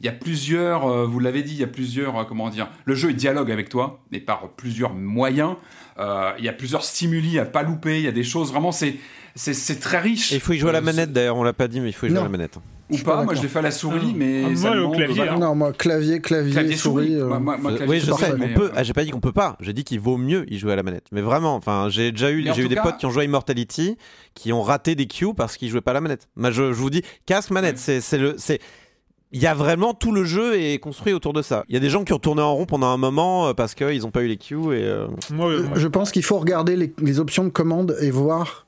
il 0.00 0.06
y 0.06 0.08
a 0.08 0.12
plusieurs, 0.12 1.06
vous 1.06 1.18
l'avez 1.18 1.42
dit, 1.42 1.52
il 1.52 1.60
y 1.60 1.64
a 1.64 1.68
plusieurs, 1.68 2.26
comment 2.26 2.50
dire, 2.50 2.68
le 2.84 2.94
jeu 2.94 3.10
est 3.10 3.14
dialogue 3.14 3.50
avec 3.50 3.68
toi, 3.68 4.00
mais 4.12 4.20
par 4.20 4.50
plusieurs 4.50 4.94
moyens. 4.94 5.56
Euh, 5.98 6.30
il 6.38 6.44
y 6.44 6.48
a 6.48 6.52
plusieurs 6.52 6.84
stimuli 6.84 7.38
à 7.38 7.44
pas 7.44 7.62
louper. 7.62 7.98
Il 7.98 8.04
y 8.04 8.08
a 8.08 8.12
des 8.12 8.24
choses 8.24 8.50
vraiment, 8.50 8.72
c'est 8.72 8.96
c'est 9.34 9.78
très 9.78 10.00
riche. 10.00 10.32
il 10.32 10.40
faut 10.40 10.52
y 10.52 10.58
jouer 10.58 10.70
à 10.70 10.72
la 10.72 10.78
euh, 10.78 10.82
manette 10.82 11.12
d'ailleurs, 11.12 11.36
on 11.36 11.44
l'a 11.44 11.52
pas 11.52 11.68
dit, 11.68 11.80
mais 11.80 11.90
il 11.90 11.92
faut 11.92 12.06
y 12.06 12.10
jouer 12.10 12.18
à 12.18 12.22
la 12.22 12.28
manette. 12.28 12.58
Ou 12.90 12.96
pas, 12.98 13.22
moi 13.22 13.34
je 13.34 13.42
l'ai 13.42 13.48
fait 13.48 13.58
à 13.58 13.62
la 13.62 13.70
souris, 13.70 14.14
mais. 14.16 14.44
Ah, 14.46 14.48
moi 14.48 14.80
au 14.80 14.90
clavier. 14.90 15.24
Non, 15.38 15.54
moi 15.54 15.72
clavier, 15.72 16.20
clavier, 16.20 16.74
souris. 16.74 17.14
Euh. 17.14 17.38
oui, 17.86 18.00
je 18.00 18.10
sais, 18.12 18.32
on 18.32 18.54
peut. 18.54 18.70
Ah, 18.74 18.82
j'ai 18.82 18.94
pas 18.94 19.04
dit 19.04 19.10
qu'on 19.10 19.20
peut 19.20 19.32
pas, 19.32 19.56
j'ai 19.60 19.72
dit 19.72 19.84
qu'il 19.84 20.00
vaut 20.00 20.16
mieux 20.16 20.50
y 20.52 20.58
jouer 20.58 20.72
à 20.72 20.76
la 20.76 20.82
manette. 20.82 21.06
Mais 21.12 21.20
vraiment, 21.20 21.54
enfin, 21.54 21.88
j'ai 21.90 22.12
déjà 22.12 22.30
eu, 22.30 22.48
j'ai 22.54 22.62
eu 22.62 22.68
des 22.68 22.76
potes 22.76 22.96
qui 22.96 23.06
ont 23.06 23.10
joué 23.10 23.22
à 23.22 23.24
Immortality, 23.24 23.96
qui 24.34 24.52
ont 24.52 24.62
raté 24.62 24.94
des 24.94 25.06
queues 25.06 25.34
parce 25.34 25.56
qu'ils 25.56 25.68
jouaient 25.68 25.82
pas 25.82 25.90
à 25.90 25.94
la 25.94 26.00
manette. 26.00 26.28
Moi, 26.36 26.50
je, 26.50 26.72
je 26.72 26.78
vous 26.78 26.90
dis, 26.90 27.02
casque, 27.26 27.50
manette, 27.50 27.78
c'est 27.78 28.18
le. 28.18 28.36
Il 29.32 29.42
y 29.42 29.46
a 29.46 29.54
vraiment 29.54 29.94
tout 29.94 30.12
le 30.12 30.24
jeu 30.24 30.58
est 30.58 30.78
construit 30.78 31.12
autour 31.12 31.32
de 31.32 31.42
ça. 31.42 31.64
Il 31.68 31.74
y 31.74 31.76
a 31.76 31.80
des 31.80 31.90
gens 31.90 32.04
qui 32.04 32.12
ont 32.12 32.18
tourné 32.18 32.42
en 32.42 32.54
rond 32.54 32.66
pendant 32.66 32.88
un 32.88 32.96
moment 32.96 33.48
euh, 33.48 33.54
parce 33.54 33.74
qu'ils 33.74 34.00
n'ont 34.02 34.10
pas 34.10 34.22
eu 34.22 34.28
les 34.28 34.38
queues. 34.38 34.74
Et, 34.74 34.84
euh, 34.84 35.06
Je 35.74 35.88
pense 35.88 36.10
qu'il 36.10 36.24
faut 36.24 36.38
regarder 36.38 36.76
les, 36.76 37.20
options 37.20 37.44
de 37.44 37.50
commande 37.50 37.96
et 38.00 38.10
voir 38.10 38.66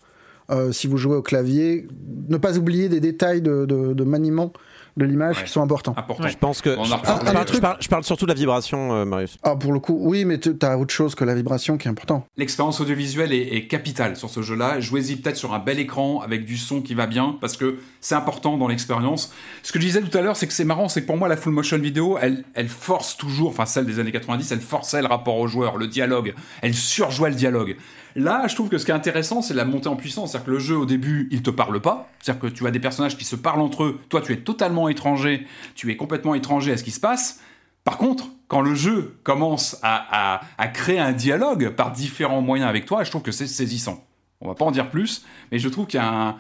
euh, 0.51 0.73
si 0.73 0.87
vous 0.87 0.99
jouez 0.99 1.17
au 1.17 1.23
clavier. 1.23 1.87
Ne 2.29 2.37
pas 2.37 2.59
oublier 2.59 2.89
des 2.89 3.01
détails 3.01 3.41
de, 3.41 3.65
de 3.65 4.05
maniement 4.05 4.53
de 4.97 5.05
l'image 5.05 5.45
qui 5.45 5.51
sont 5.51 5.63
importants. 5.63 5.95
Je 6.27 6.37
pense 6.37 6.63
que. 6.63 6.71
je, 6.71 7.89
parle, 7.89 8.05
surtout 8.05 8.27
de 8.27 8.31
la 8.31 8.35
vibration, 8.35 8.93
euh, 8.93 9.05
Marius. 9.05 9.37
Ah, 9.43 9.57
pour 9.57 9.73
le 9.73 9.81
coup, 9.81 9.97
oui, 10.01 10.25
mais 10.25 10.39
tu 10.39 10.55
as 10.63 10.79
autre 10.79 10.93
chose 10.93 11.15
que 11.15 11.25
la 11.25 11.35
vibration 11.35 11.77
qui 11.77 11.89
est 11.89 11.91
important. 11.91 12.27
L'expérience 12.37 12.81
audiovisuelle 12.81 13.33
est, 13.33 13.67
capitale 13.69 14.17
sur 14.17 14.31
ce 14.31 14.43
jeu-là. 14.43 14.81
Jouez-y 14.81 15.17
peut-être 15.17 15.37
sur 15.37 15.55
un 15.55 15.59
bel 15.59 15.79
écran 15.79 16.21
avec 16.21 16.45
du 16.45 16.57
son 16.57 16.81
qui 16.81 16.95
va 16.95 17.07
bien 17.07 17.37
parce 17.41 17.57
que 17.57 17.79
c'est 18.01 18.15
important 18.15 18.57
dans 18.57 18.69
l'expérience. 18.69 19.33
Ce 19.63 19.73
que 19.73 19.79
je 19.79 19.87
disais 19.87 20.01
tout 20.01 20.17
à 20.17 20.23
l'heure, 20.23 20.37
c'est 20.37 20.47
que 20.47 20.53
c'est 20.53 20.65
marrant, 20.65 20.89
c'est 20.89 21.03
que 21.03 21.07
pour 21.07 21.17
moi, 21.17 21.29
la 21.29 21.37
full 21.37 21.53
motion 21.53 21.79
vidéo, 21.79 22.19
elle, 22.21 22.45
elle 22.55 22.69
force 22.69 23.17
toujours, 23.17 23.51
enfin 23.51 23.67
celle 23.67 23.87
des 23.87 23.99
années 23.99 24.13
90, 24.13 24.51
elle 24.51 24.61
forçait 24.61 25.03
le 25.03 25.09
rapport 25.09 25.37
au 25.37 25.47
joueur, 25.47 25.77
le 25.77 25.87
dialogue. 25.87 26.35
Elle 26.63 26.75
surjouait 26.75 27.31
le 27.31 27.37
dialogue. 27.37 27.77
Là, 28.17 28.47
je 28.49 28.55
trouve 28.55 28.69
que 28.69 28.79
ce 28.79 28.85
qui 28.85 28.91
est 28.91 28.95
intéressant, 28.95 29.43
c'est 29.43 29.55
la 29.55 29.65
montée 29.65 29.89
en 29.89 29.97
puissance. 29.97 30.33
C'est-à-dire 30.33 30.47
que 30.47 30.51
le 30.53 30.59
jeu, 30.59 30.77
au 30.77 30.87
début, 30.87 31.29
il 31.31 31.43
te 31.43 31.51
parle 31.51 31.81
pas. 31.81 32.09
C'est-à-dire 32.21 32.41
que 32.41 32.47
tu 32.49 32.67
as 32.67 32.71
des 32.71 32.81
personnages 32.81 33.17
qui 33.17 33.25
se 33.25 33.37
parlent 33.37 33.61
entre 33.61 33.85
eux. 33.85 34.01
Toi, 34.09 34.21
tu 34.21 34.33
es 34.33 34.39
totalement 34.39 34.89
étranger. 34.89 35.47
Tu 35.75 35.91
es 35.91 35.97
complètement 35.97 36.35
étranger 36.35 36.73
à 36.73 36.77
ce 36.77 36.85
qui 36.85 36.91
se 36.91 37.01
passe. 37.01 37.41
Par 37.85 37.97
contre, 37.97 38.29
quand 38.49 38.61
le 38.61 38.75
jeu 38.75 39.17
commence 39.23 39.79
à, 39.83 40.41
créer 40.75 40.99
un 40.99 41.13
dialogue 41.13 41.71
par 41.71 41.93
différents 41.93 42.43
moyens 42.43 42.69
avec 42.69 42.85
toi, 42.85 43.05
je 43.05 43.11
trouve 43.11 43.23
que 43.23 43.33
c'est 43.33 43.47
saisissant. 43.47 44.05
On 44.41 44.49
va 44.49 44.55
pas 44.55 44.65
en 44.65 44.71
dire 44.71 44.91
plus, 44.91 45.25
mais 45.53 45.59
je 45.59 45.69
trouve 45.69 45.87
qu'il 45.87 46.01
y 46.01 46.03
a 46.03 46.37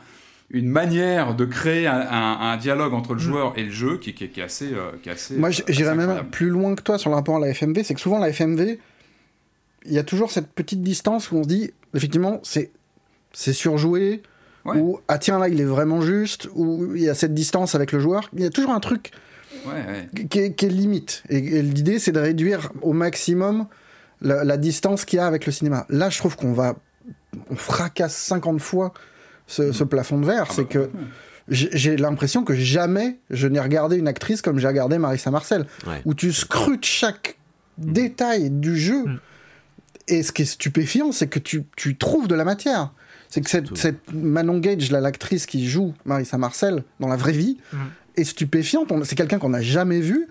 une 0.50 0.68
manière 0.68 1.34
de 1.34 1.44
créer 1.44 1.86
un, 1.86 2.56
dialogue 2.56 2.92
entre 2.94 3.14
le 3.14 3.20
mm. 3.20 3.24
joueur 3.24 3.52
et 3.56 3.62
le 3.62 3.70
jeu 3.70 3.98
qui, 3.98 4.10
est 4.10 4.42
assez, 4.42 4.72
euh, 4.72 4.90
qui 5.02 5.08
est 5.08 5.12
assez. 5.12 5.36
Moi, 5.36 5.50
j'irais 5.50 5.94
même 5.94 6.24
plus 6.30 6.50
loin 6.50 6.74
que 6.74 6.82
toi 6.82 6.98
sur 6.98 7.10
le 7.10 7.16
rapport 7.16 7.36
à 7.36 7.40
la 7.40 7.54
FMV. 7.54 7.84
C'est 7.84 7.94
que 7.94 8.00
souvent, 8.00 8.18
la 8.18 8.32
FMV, 8.32 8.78
il 9.86 9.92
y 9.92 9.98
a 9.98 10.04
toujours 10.04 10.30
cette 10.30 10.48
petite 10.48 10.82
distance 10.82 11.30
où 11.30 11.36
on 11.36 11.42
se 11.42 11.48
dit, 11.48 11.70
effectivement, 11.94 12.40
c'est 12.42 12.70
c'est 13.32 13.52
surjoué, 13.52 14.22
ou 14.66 15.00
ah 15.08 15.18
tiens 15.18 15.38
là 15.38 15.48
il 15.48 15.60
est 15.60 15.64
vraiment 15.64 16.02
juste, 16.02 16.48
ou 16.54 16.94
il 16.94 17.02
y 17.02 17.08
a 17.08 17.14
cette 17.14 17.34
distance 17.34 17.74
avec 17.74 17.92
le 17.92 18.00
joueur. 18.00 18.28
Il 18.34 18.42
y 18.42 18.46
a 18.46 18.50
toujours 18.50 18.72
un 18.72 18.80
truc 18.80 19.10
Qui, 20.30 20.38
est, 20.38 20.62
limite. 20.62 21.22
Et, 21.28 21.62
l'idée 21.62 21.98
c'est 21.98 22.12
de 22.12 22.20
réduire 22.20 22.70
au 22.82 22.92
maximum 22.92 23.66
la, 24.20 24.56
distance 24.56 25.04
qu'il 25.04 25.18
y 25.18 25.20
a 25.20 25.26
avec 25.26 25.46
le 25.46 25.52
cinéma. 25.52 25.86
Là 25.88 26.10
je 26.10 26.18
trouve 26.18 26.36
qu'on 26.36 26.52
va, 26.52 26.76
on 27.50 27.56
fracasse 27.56 28.16
50 28.16 28.60
fois 28.60 28.92
ce, 29.46 29.62
mm. 29.62 29.86
plafond 29.86 30.18
de 30.18 30.26
verre. 30.26 30.46
Ah 30.48 30.52
c'est 30.54 30.62
bah, 30.62 30.68
que 30.68 30.90
j'ai 31.48 31.96
l'impression 31.96 32.44
que 32.44 32.54
jamais 32.54 33.18
je 33.30 33.48
n'ai 33.48 33.60
regardé 33.60 33.96
une 33.96 34.08
actrice 34.08 34.42
comme 34.42 34.58
j'ai 34.58 34.68
regardé 34.68 34.98
Marissa 34.98 35.30
Marcel, 35.30 35.66
où 36.04 36.14
tu 36.14 36.32
scrutes 36.32 36.84
chaque 36.84 37.38
mm. 37.78 37.92
détail 37.92 38.50
du 38.50 38.76
jeu. 38.76 39.04
Mm. 39.06 39.20
Et 40.08 40.22
ce 40.22 40.32
qui 40.32 40.42
est 40.42 40.46
stupéfiant, 40.46 41.12
c'est 41.12 41.28
que 41.28 41.38
tu, 41.38 41.64
tu, 41.76 41.96
trouves 41.96 42.28
de 42.28 42.34
la 42.34 42.44
matière. 42.44 42.92
C'est 43.28 43.40
que 43.40 43.50
cette, 43.50 43.76
cette, 43.76 44.12
Manon 44.12 44.58
Gage, 44.58 44.90
l'actrice 44.90 45.46
qui 45.46 45.68
joue 45.68 45.94
Marissa 46.04 46.36
Marcel 46.36 46.82
dans 46.98 47.08
la 47.08 47.16
vraie 47.16 47.32
vie, 47.32 47.58
mm. 47.72 47.76
est 48.16 48.24
stupéfiante. 48.24 48.92
C'est 49.04 49.14
quelqu'un 49.14 49.38
qu'on 49.38 49.50
n'a 49.50 49.62
jamais 49.62 50.00
vu. 50.00 50.28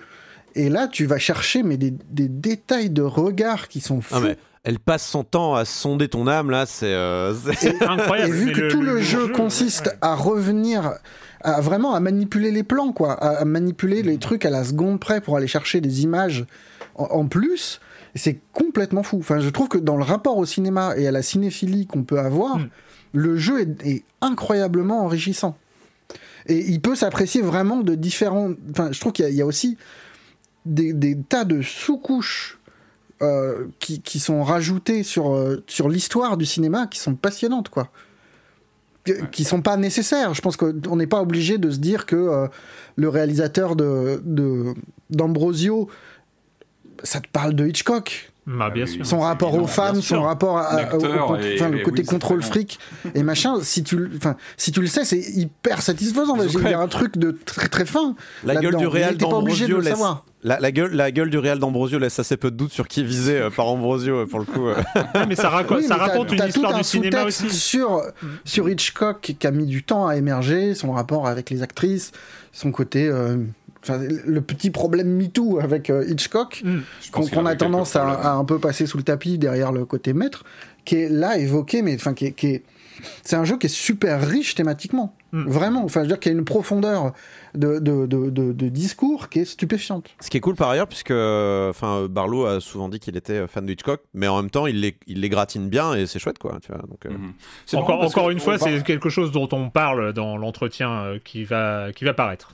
Et 0.56 0.70
là, 0.70 0.88
tu 0.88 1.06
vas 1.06 1.20
chercher 1.20 1.64
mais 1.64 1.78
des, 1.78 1.94
des 2.10 2.28
détails 2.28 2.90
de 2.90 3.02
regard 3.02 3.68
qui 3.68 3.80
sont 3.80 4.02
ah, 4.12 4.20
fous. 4.20 4.28
elle 4.64 4.80
passe 4.80 5.08
son 5.08 5.24
temps 5.24 5.56
à 5.56 5.64
sonder 5.64 6.10
ton 6.10 6.28
âme, 6.28 6.50
là, 6.50 6.66
c'est 6.66 6.94
euh, 6.94 7.34
incroyable. 7.82 8.36
Et 8.36 8.38
vu 8.38 8.52
que 8.52 8.70
tout 8.72 8.82
le, 8.82 9.02
jeu, 9.02 9.30
consiste 9.30 9.96
à 10.02 10.16
revenir, 10.16 10.96
à 11.42 11.62
vraiment 11.62 11.94
à 11.94 12.00
manipuler 12.00 12.52
les 12.52 12.64
plans, 12.64 12.92
quoi, 12.92 13.14
à, 13.14 13.46
manipuler 13.46 14.02
les 14.02 14.18
trucs 14.18 14.44
à 14.44 14.50
la 14.50 14.64
seconde 14.64 15.00
près 15.00 15.22
pour 15.22 15.38
aller 15.38 15.48
chercher 15.48 15.82
des 15.82 16.04
images 16.04 16.46
en 16.96 17.28
plus, 17.28 17.80
c'est 18.16 18.40
complètement 18.54 19.04
fou. 19.04 19.18
Enfin, 19.20 19.40
je 19.40 19.50
trouve 19.50 19.68
que 19.68 19.78
dans 19.78 19.98
le 19.98 20.04
rapport 20.04 20.38
au 20.38 20.46
cinéma 20.46 20.94
et 20.98 21.08
à 21.08 21.12
la 21.12 21.22
cinéphilie 21.22 21.88
qu'on 21.88 22.04
peut 22.04 22.20
avoir, 22.20 22.58
hmm. 22.58 22.70
le 23.14 23.38
jeu 23.38 23.76
est, 23.84 24.04
incroyablement 24.22 25.06
enrichissant. 25.06 25.58
Et 26.48 26.58
il 26.70 26.82
peut 26.82 26.96
s'apprécier 26.96 27.42
vraiment 27.42 27.78
de 27.78 27.96
différents. 27.96 28.52
Enfin, 28.72 28.92
je 28.92 29.00
trouve 29.00 29.14
qu'il 29.14 29.30
y, 29.30 29.42
a 29.42 29.46
aussi 29.46 29.78
des, 30.66 31.18
tas 31.30 31.46
de 31.46 31.62
sous-couches 31.62 32.60
euh, 33.22 33.68
qui, 33.80 34.20
sont 34.20 34.44
rajoutées 34.44 35.04
sur, 35.04 35.34
euh, 35.34 35.64
sur 35.68 35.88
l'histoire 35.90 36.38
du 36.38 36.46
cinéma 36.46 36.88
qui 36.88 37.00
sont 37.00 37.16
passionnantes, 37.16 37.70
quoi. 37.70 37.92
Qui 39.32 39.44
sont 39.44 39.62
pas 39.62 39.78
nécessaires. 39.78 40.34
Je 40.34 40.42
pense 40.42 40.58
qu'on 40.58 40.96
n'est 40.96 41.08
pas 41.08 41.22
obligé 41.22 41.58
de 41.58 41.72
se 41.72 41.78
dire 41.78 42.06
que 42.06 42.16
euh, 42.16 42.48
le 42.96 43.10
réalisateur 43.10 43.76
de 43.76 44.22
d'Ambrosio 45.10 45.90
ça 47.04 47.20
te 47.20 47.28
parle 47.28 47.54
de 47.54 47.68
Hitchcock. 47.68 48.32
Bah, 48.50 48.72
bien 48.72 48.88
sûr. 48.88 49.06
Son 49.06 49.20
rapport 49.20 49.54
aux 49.54 49.68
femmes, 49.68 50.02
son 50.02 50.24
rapport 50.24 50.58
à, 50.58 50.96
au, 50.96 51.00
le 51.00 51.84
côté 51.84 52.04
contrôle 52.04 52.42
fric 52.42 52.80
et 53.14 53.22
machin. 53.22 53.58
Si 53.62 53.84
tu, 53.84 54.10
enfin, 54.18 54.36
si 54.58 54.72
tu 54.72 54.82
le 54.82 54.88
sais, 54.88 55.06
c'est 55.06 55.20
hyper 55.20 55.82
satisfaisant. 55.82 56.36
Il 56.42 56.62
y 56.70 56.74
a 56.74 56.80
un 56.80 56.88
truc 56.88 57.18
de 57.18 57.38
très 57.46 57.68
très 57.68 57.86
fin. 57.86 58.16
La 58.44 58.56
gueule 58.56 58.76
du 58.76 58.88
réel 58.88 59.18
d'Ambrosio 59.18 59.80
laisse. 59.80 60.00
La, 60.42 60.58
la, 60.58 60.72
gueule, 60.72 60.94
la 60.94 61.12
gueule 61.12 61.30
du 61.30 61.38
réel 61.38 61.60
d'Ambrosio 61.60 62.00
laisse 62.00 62.18
assez 62.18 62.38
peu 62.38 62.50
de 62.50 62.56
doute 62.56 62.72
sur 62.72 62.88
qui 62.88 63.02
est 63.02 63.04
visé 63.04 63.38
euh, 63.38 63.50
par 63.50 63.68
Ambrosio 63.68 64.20
euh, 64.20 64.26
pour 64.26 64.40
le 64.40 64.46
coup. 64.46 64.70
Euh. 64.70 64.76
mais 65.28 65.36
ça, 65.36 65.52
ça 65.86 65.98
raconte 65.98 66.32
une 66.32 66.48
histoire 66.48 66.74
du 66.74 66.84
cinéma 66.86 67.26
aussi. 67.26 67.50
Sur, 67.50 68.04
sur 68.46 68.70
Hitchcock 68.70 69.20
qui 69.38 69.46
a 69.46 69.52
mis 69.52 69.66
du 69.66 69.84
temps 69.84 70.08
à 70.08 70.16
émerger, 70.16 70.76
son 70.76 70.94
rapport 70.94 71.28
avec 71.28 71.50
les 71.50 71.62
actrices, 71.62 72.14
son 72.54 72.72
côté 72.72 73.12
le 73.88 74.42
petit 74.42 74.72
problème 74.72 75.08
MeToo 75.16 75.60
avec 75.60 75.90
euh, 75.90 76.06
Hitchcock, 76.08 76.62
mm. 76.64 76.80
qu'on 77.12 77.46
a 77.46 77.56
tendance 77.56 77.96
à, 77.96 78.34
un 78.34 78.46
peu 78.46 78.60
passer 78.60 78.86
sous 78.86 78.98
le 78.98 79.04
tapis 79.04 79.38
derrière 79.38 79.72
le 79.72 79.86
côté 79.86 80.14
maître, 80.14 80.44
qui 80.86 80.96
est 80.96 81.10
là 81.10 81.38
évoqué, 81.38 81.82
mais 81.82 81.96
enfin 81.96 82.14
qui 82.14 82.26
est 82.26 82.64
c'est 83.24 83.36
un 83.36 83.46
jeu 83.46 83.58
qui 83.58 83.68
est 83.68 83.70
super 83.70 84.28
riche 84.28 84.56
thématiquement. 84.56 85.16
Mm. 85.32 85.50
Vraiment, 85.50 85.84
enfin, 85.84 86.02
je 86.02 86.06
veux 86.06 86.08
dire 86.10 86.20
qu'il 86.20 86.32
y 86.32 86.36
a 86.36 86.38
une 86.38 86.46
profondeur 86.46 87.14
de, 87.56 87.80
de, 87.80 88.06
de, 88.06 88.70
discours 88.70 89.30
qui 89.30 89.40
est 89.40 89.46
stupéfiante. 89.46 90.10
Ce 90.20 90.30
qui 90.30 90.38
est 90.38 90.42
cool 90.42 90.56
par 90.56 90.70
ailleurs, 90.70 90.88
puisque 90.88 91.12
enfin, 91.12 92.08
Barlow 92.10 92.46
a 92.46 92.60
souvent 92.60 92.90
dit 92.90 93.00
qu'il 93.00 93.18
était 93.18 93.48
fan 93.48 93.66
de 93.66 93.72
Hitchcock, 93.72 94.02
mais 94.14 94.28
en 94.28 94.38
même 94.42 94.52
temps, 94.52 94.68
il 94.68 94.82
les, 94.82 94.96
il 95.08 95.22
les 95.22 95.30
gratine 95.30 95.70
bien 95.70 95.94
et 95.94 96.08
c'est 96.08 96.20
chouette, 96.20 96.40
quoi. 96.40 96.60
Tu 96.62 96.72
vois, 96.72 96.82
donc, 96.82 97.06
euh. 97.06 97.10
mm-hmm. 97.10 97.78
Encore, 97.78 98.02
encore 98.04 98.30
une 98.30 98.40
fois, 98.40 98.58
c'est 98.58 98.84
quelque 98.84 99.10
chose 99.10 99.32
dont 99.32 99.50
on 99.52 99.70
parle 99.70 100.14
dans 100.14 100.38
l'entretien 100.38 100.92
euh, 100.92 101.20
qui, 101.24 101.44
va, 101.44 101.92
qui 101.94 102.04
va 102.04 102.14
paraître. 102.14 102.54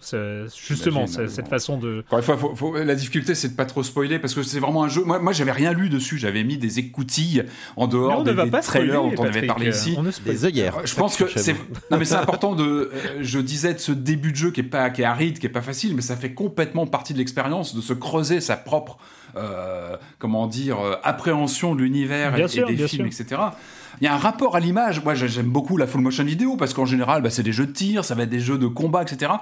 Justement, 0.68 1.08
cette 1.08 1.48
façon 1.48 1.78
de. 1.78 2.04
Encore 2.10 2.20
une 2.20 2.56
fois, 2.56 2.84
la 2.84 2.96
difficulté, 2.96 3.36
c'est 3.36 3.50
de 3.50 3.56
pas 3.56 3.66
trop 3.66 3.84
spoiler 3.84 4.20
parce 4.20 4.34
que 4.34 4.44
c'est 4.44 4.60
vraiment 4.60 4.84
un 4.84 4.90
jeu. 4.90 5.04
Moi, 5.04 5.20
moi 5.20 5.34
j'avais 5.34 5.52
rien 5.52 5.74
lu 5.74 5.90
dessus, 5.90 6.18
j'avais 6.18 6.44
mis 6.44 6.58
des 6.58 6.80
écoutilles 6.80 7.44
en 7.76 7.88
dehors 7.88 8.24
des, 8.24 8.36
trailers 8.62 9.02
dont 9.02 9.14
on 9.18 9.26
avait 9.26 9.48
parlé 9.48 9.70
ici. 9.70 9.98
des 10.26 10.46
œillères. 10.46 10.86
Je 10.86 10.96
pense 10.96 11.16
que 11.16 11.26
c'est. 11.36 11.56
Non, 11.92 11.98
mais 11.98 12.06
c'est 12.06 12.16
important 12.16 12.56
de. 12.56 12.66
Euh, 12.66 12.90
je 13.22 13.40
disais 13.40 13.74
de 13.74 13.80
ce 13.80 13.92
début 13.92 14.32
de 14.32 14.38
jeu 14.38 14.52
qui 14.52 14.62
est 14.62 14.64
pas 14.64 14.84
qui 14.90 15.02
est 15.02 15.06
aride, 15.06 15.40
qui 15.40 15.46
est 15.46 15.50
pas 15.50 15.62
facile, 15.62 15.96
mais 15.96 16.02
ça 16.02 16.16
fait 16.16 16.34
complètement 16.34 16.88
partie 16.88 17.14
de 17.14 17.18
l'expérience 17.20 17.76
de 17.76 17.82
se 17.82 17.94
creuser 17.94 18.42
sa 18.42 18.56
propre 18.58 18.98
euh, 19.38 19.98
comment 20.18 20.48
dire, 20.48 20.80
euh, 20.80 20.96
appréhension 21.04 21.76
de 21.76 21.82
l'univers 21.82 22.36
et, 22.36 22.42
des 22.44 22.48
films, 22.48 23.12
sûr. 23.12 23.22
etc. 23.22 23.42
Il 24.00 24.06
y 24.06 24.08
a 24.08 24.14
un 24.14 24.18
rapport 24.18 24.56
à 24.56 24.60
l'image. 24.62 25.04
Moi, 25.04 25.14
j'ai- 25.14 25.28
j'aime 25.28 25.48
beaucoup 25.50 25.76
la 25.76 25.88
full 25.88 26.00
motion 26.02 26.24
vidéo 26.24 26.56
parce 26.56 26.74
qu'en 26.74 26.86
général, 26.86 27.22
bah, 27.22 27.30
c'est 27.30 27.44
des 27.44 27.52
jeux 27.52 27.66
de 27.66 27.72
tir, 27.74 28.06
ça 28.06 28.16
va 28.16 28.24
être 28.24 28.30
des 28.30 28.40
jeux 28.40 28.58
de 28.58 28.68
combat, 28.68 29.02
etc. 29.02 29.34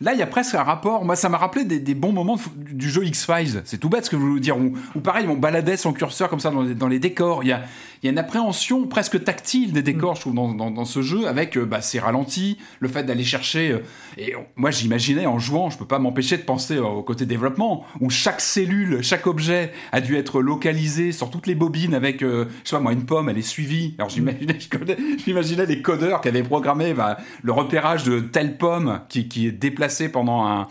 Là, 0.00 0.12
il 0.14 0.18
y 0.18 0.22
a 0.22 0.26
presque 0.26 0.54
un 0.54 0.62
rapport. 0.62 1.04
Moi, 1.04 1.14
ça 1.14 1.28
m'a 1.28 1.36
rappelé 1.38 1.64
des, 1.64 1.78
des 1.78 1.94
bons 1.94 2.12
moments 2.12 2.36
de 2.36 2.72
du 2.72 2.88
jeu 2.90 3.04
X-Files. 3.04 3.62
C'est 3.64 3.78
tout 3.78 3.88
bête 3.88 4.06
ce 4.06 4.10
que 4.10 4.18
je 4.18 4.22
veux 4.22 4.40
dire. 4.40 4.56
Où 4.58 5.00
pareil, 5.00 5.26
on 5.28 5.36
baladait 5.36 5.76
son 5.76 5.92
curseur 5.92 6.28
comme 6.28 6.40
ça 6.40 6.50
dans 6.50 6.88
les 6.88 6.98
décors. 6.98 7.44
Il 7.44 7.48
y 7.48 7.52
a, 7.52 7.62
il 8.04 8.08
y 8.08 8.10
a 8.10 8.12
une 8.12 8.18
appréhension 8.18 8.86
presque 8.86 9.24
tactile 9.24 9.72
des 9.72 9.82
décors, 9.82 10.14
je 10.14 10.20
trouve, 10.20 10.34
dans, 10.34 10.84
ce 10.84 11.00
jeu, 11.00 11.26
avec 11.26 11.56
euh, 11.56 11.64
bah, 11.64 11.80
ces 11.80 11.98
ralentis, 11.98 12.58
le 12.80 12.88
fait 12.88 13.02
d'aller 13.02 13.24
chercher. 13.24 13.70
euh, 13.70 13.78
et 14.18 14.34
moi, 14.56 14.70
j'imaginais 14.70 15.24
en 15.24 15.38
jouant, 15.38 15.70
je 15.70 15.78
peux 15.78 15.86
pas 15.86 15.98
m'empêcher 15.98 16.36
de 16.36 16.42
penser 16.42 16.76
au 16.76 17.02
côté 17.02 17.24
développement, 17.24 17.86
où 18.02 18.10
chaque 18.10 18.42
cellule, 18.42 19.02
chaque 19.02 19.26
objet 19.26 19.72
a 19.90 20.02
dû 20.02 20.18
être 20.18 20.42
localisé 20.42 21.12
sur 21.12 21.30
toutes 21.30 21.46
les 21.46 21.54
bobines 21.54 21.94
avec, 21.94 22.22
euh, 22.22 22.44
je 22.62 22.68
sais 22.68 22.76
pas 22.76 22.82
moi, 22.82 22.92
une 22.92 23.06
pomme, 23.06 23.30
elle 23.30 23.38
est 23.38 23.42
suivie. 23.42 23.94
Alors 23.96 24.10
j'imaginais, 24.10 24.58
j'imaginais 25.24 25.64
les 25.64 25.80
codeurs 25.80 26.20
qui 26.20 26.28
avaient 26.28 26.42
programmé 26.42 26.92
bah, 26.92 27.16
le 27.42 27.52
repérage 27.52 28.04
de 28.04 28.20
telle 28.20 28.58
pomme 28.58 29.00
qui, 29.08 29.46
est 29.46 29.50
déplacée 29.50 30.10
pendant 30.10 30.46
un 30.46 30.68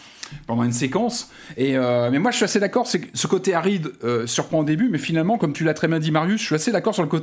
pendant 0.47 0.63
une 0.63 0.71
séquence. 0.71 1.31
Et 1.57 1.77
euh, 1.77 2.09
mais 2.11 2.17
moi, 2.17 2.31
je 2.31 2.37
suis 2.37 2.45
assez 2.45 2.59
d'accord. 2.59 2.87
C'est 2.87 3.01
ce 3.15 3.27
côté 3.27 3.53
aride 3.53 3.91
surprend 4.25 4.59
au 4.59 4.63
début, 4.63 4.89
mais 4.89 4.97
finalement, 4.97 5.37
comme 5.37 5.53
tu 5.53 5.63
l'as 5.63 5.75
très 5.75 5.87
bien 5.87 5.99
dit, 5.99 6.11
Marius, 6.11 6.41
je 6.41 6.45
suis 6.45 6.55
assez 6.55 6.71
d'accord 6.71 6.93
sur 6.93 7.03
le 7.03 7.09
côté. 7.09 7.22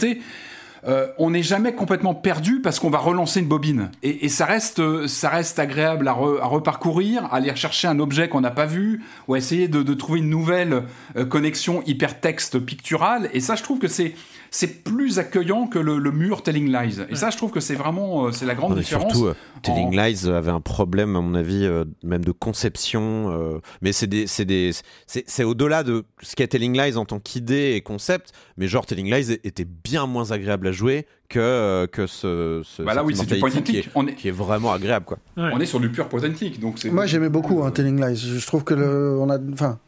Euh, 0.87 1.09
on 1.19 1.31
n'est 1.31 1.43
jamais 1.43 1.75
complètement 1.75 2.15
perdu 2.15 2.61
parce 2.61 2.79
qu'on 2.79 2.91
va 2.91 2.99
relancer 2.99 3.41
une 3.41 3.49
bobine. 3.49 3.91
Et, 4.03 4.29
ça, 4.29 4.47
reste, 4.47 4.81
euh, 4.81 5.07
ça 5.07 5.29
reste 5.29 5.59
agréable 5.59 6.09
à, 6.09 6.13
à 6.13 6.47
reparcourir, 6.47 7.27
à 7.27 7.37
aller 7.37 7.55
chercher 7.55 7.89
un 7.89 7.99
objet 8.01 8.29
qu'on 8.29 8.41
n'a 8.41 8.51
pas 8.51 8.67
vu, 8.67 9.03
ou 9.29 9.35
à 9.35 9.39
essayer 9.39 9.69
de, 9.69 9.83
de 9.83 9.95
trouver 9.95 10.21
une 10.21 10.31
nouvelle 10.31 10.85
euh, 11.17 11.25
connexion 11.25 11.83
hypertexte 11.87 12.59
picturale. 12.59 13.29
Et 13.35 13.41
ça, 13.41 13.57
je 13.57 13.63
trouve 13.63 13.79
que 13.79 13.89
c'est 13.89 14.15
c'est 14.51 14.83
plus 14.85 15.19
accueillant 15.19 15.67
que 15.67 15.79
le, 15.79 15.99
le 15.99 16.11
mur 16.13 16.43
Telling 16.43 16.67
Lies. 16.73 17.01
Et 17.09 17.15
ça, 17.17 17.31
je 17.31 17.37
trouve 17.37 17.51
que 17.53 17.61
c'est 17.61 17.75
vraiment 17.75 18.27
euh, 18.27 18.33
c'est 18.33 18.47
la 18.47 18.55
grande 18.55 18.73
Non, 18.73 18.79
différence. 18.79 19.13
surtout, 19.13 19.29
euh, 19.29 19.35
Telling 19.63 19.99
en- 19.99 20.03
Lies 20.05 20.29
avait 20.29 20.51
un 20.51 20.61
problème, 20.61 21.15
à 21.17 21.21
mon 21.21 21.35
avis, 21.35 21.65
euh, 21.65 21.85
même 22.03 22.25
de 22.25 22.33
conception. 22.33 23.31
euh, 23.31 23.59
mais 23.83 23.93
c'est 23.93 24.07
des, 24.07 24.27
c'est 24.27 24.45
des, 24.45 24.71
c'est, 25.07 25.25
c'est 25.27 25.45
au-delà 25.45 25.83
de 25.83 26.05
ce 26.23 26.35
qu'est 26.37 26.49
Telling 26.49 26.77
Lies 26.81 26.97
en 26.97 27.05
tant 27.05 27.19
qu'idée 27.21 27.73
et 27.77 27.81
concept. 27.81 28.33
Mais 28.57 28.67
genre 28.69 28.87
Telling 28.87 29.13
Lies 29.13 29.39
était 29.45 29.65
bien 29.67 30.07
moins 30.07 30.31
agréable 30.33 30.67
à 30.69 30.73
jouer 30.73 31.07
que 31.29 31.39
euh, 31.39 31.87
que 31.87 32.07
ce. 32.07 32.63
ce 32.65 32.83
Bah 32.83 32.95
là, 32.95 33.05
oui, 33.05 33.15
c'est 33.17 33.27
du 33.27 33.39
point 33.39 33.51
qui 33.51 33.79
est, 33.79 33.85
On 33.95 34.07
est, 34.07 34.15
qui 34.15 34.29
est 34.29 34.33
vraiment 34.33 34.73
agréable, 34.73 35.05
quoi. 35.07 35.19
Ouais. 35.37 35.51
on 35.53 35.61
est 35.61 35.67
sur 35.67 35.81
du 35.81 35.91
pur 35.91 36.09
point 36.09 36.25
and 36.29 36.33
click. 36.33 36.59
Donc 36.61 36.79
c'est 36.79 36.91
Moi, 36.91 37.07
j'aimais 37.07 37.29
beaucoup 37.29 37.63
hein, 37.63 37.71
Telling 37.71 38.05
Lies. 38.05 38.17
Je 38.17 38.47
trouve 38.47 38.65
que 38.65 38.75
le, 38.75 39.17
on 39.19 39.31
a, 39.31 39.39
enfin, 39.53 39.79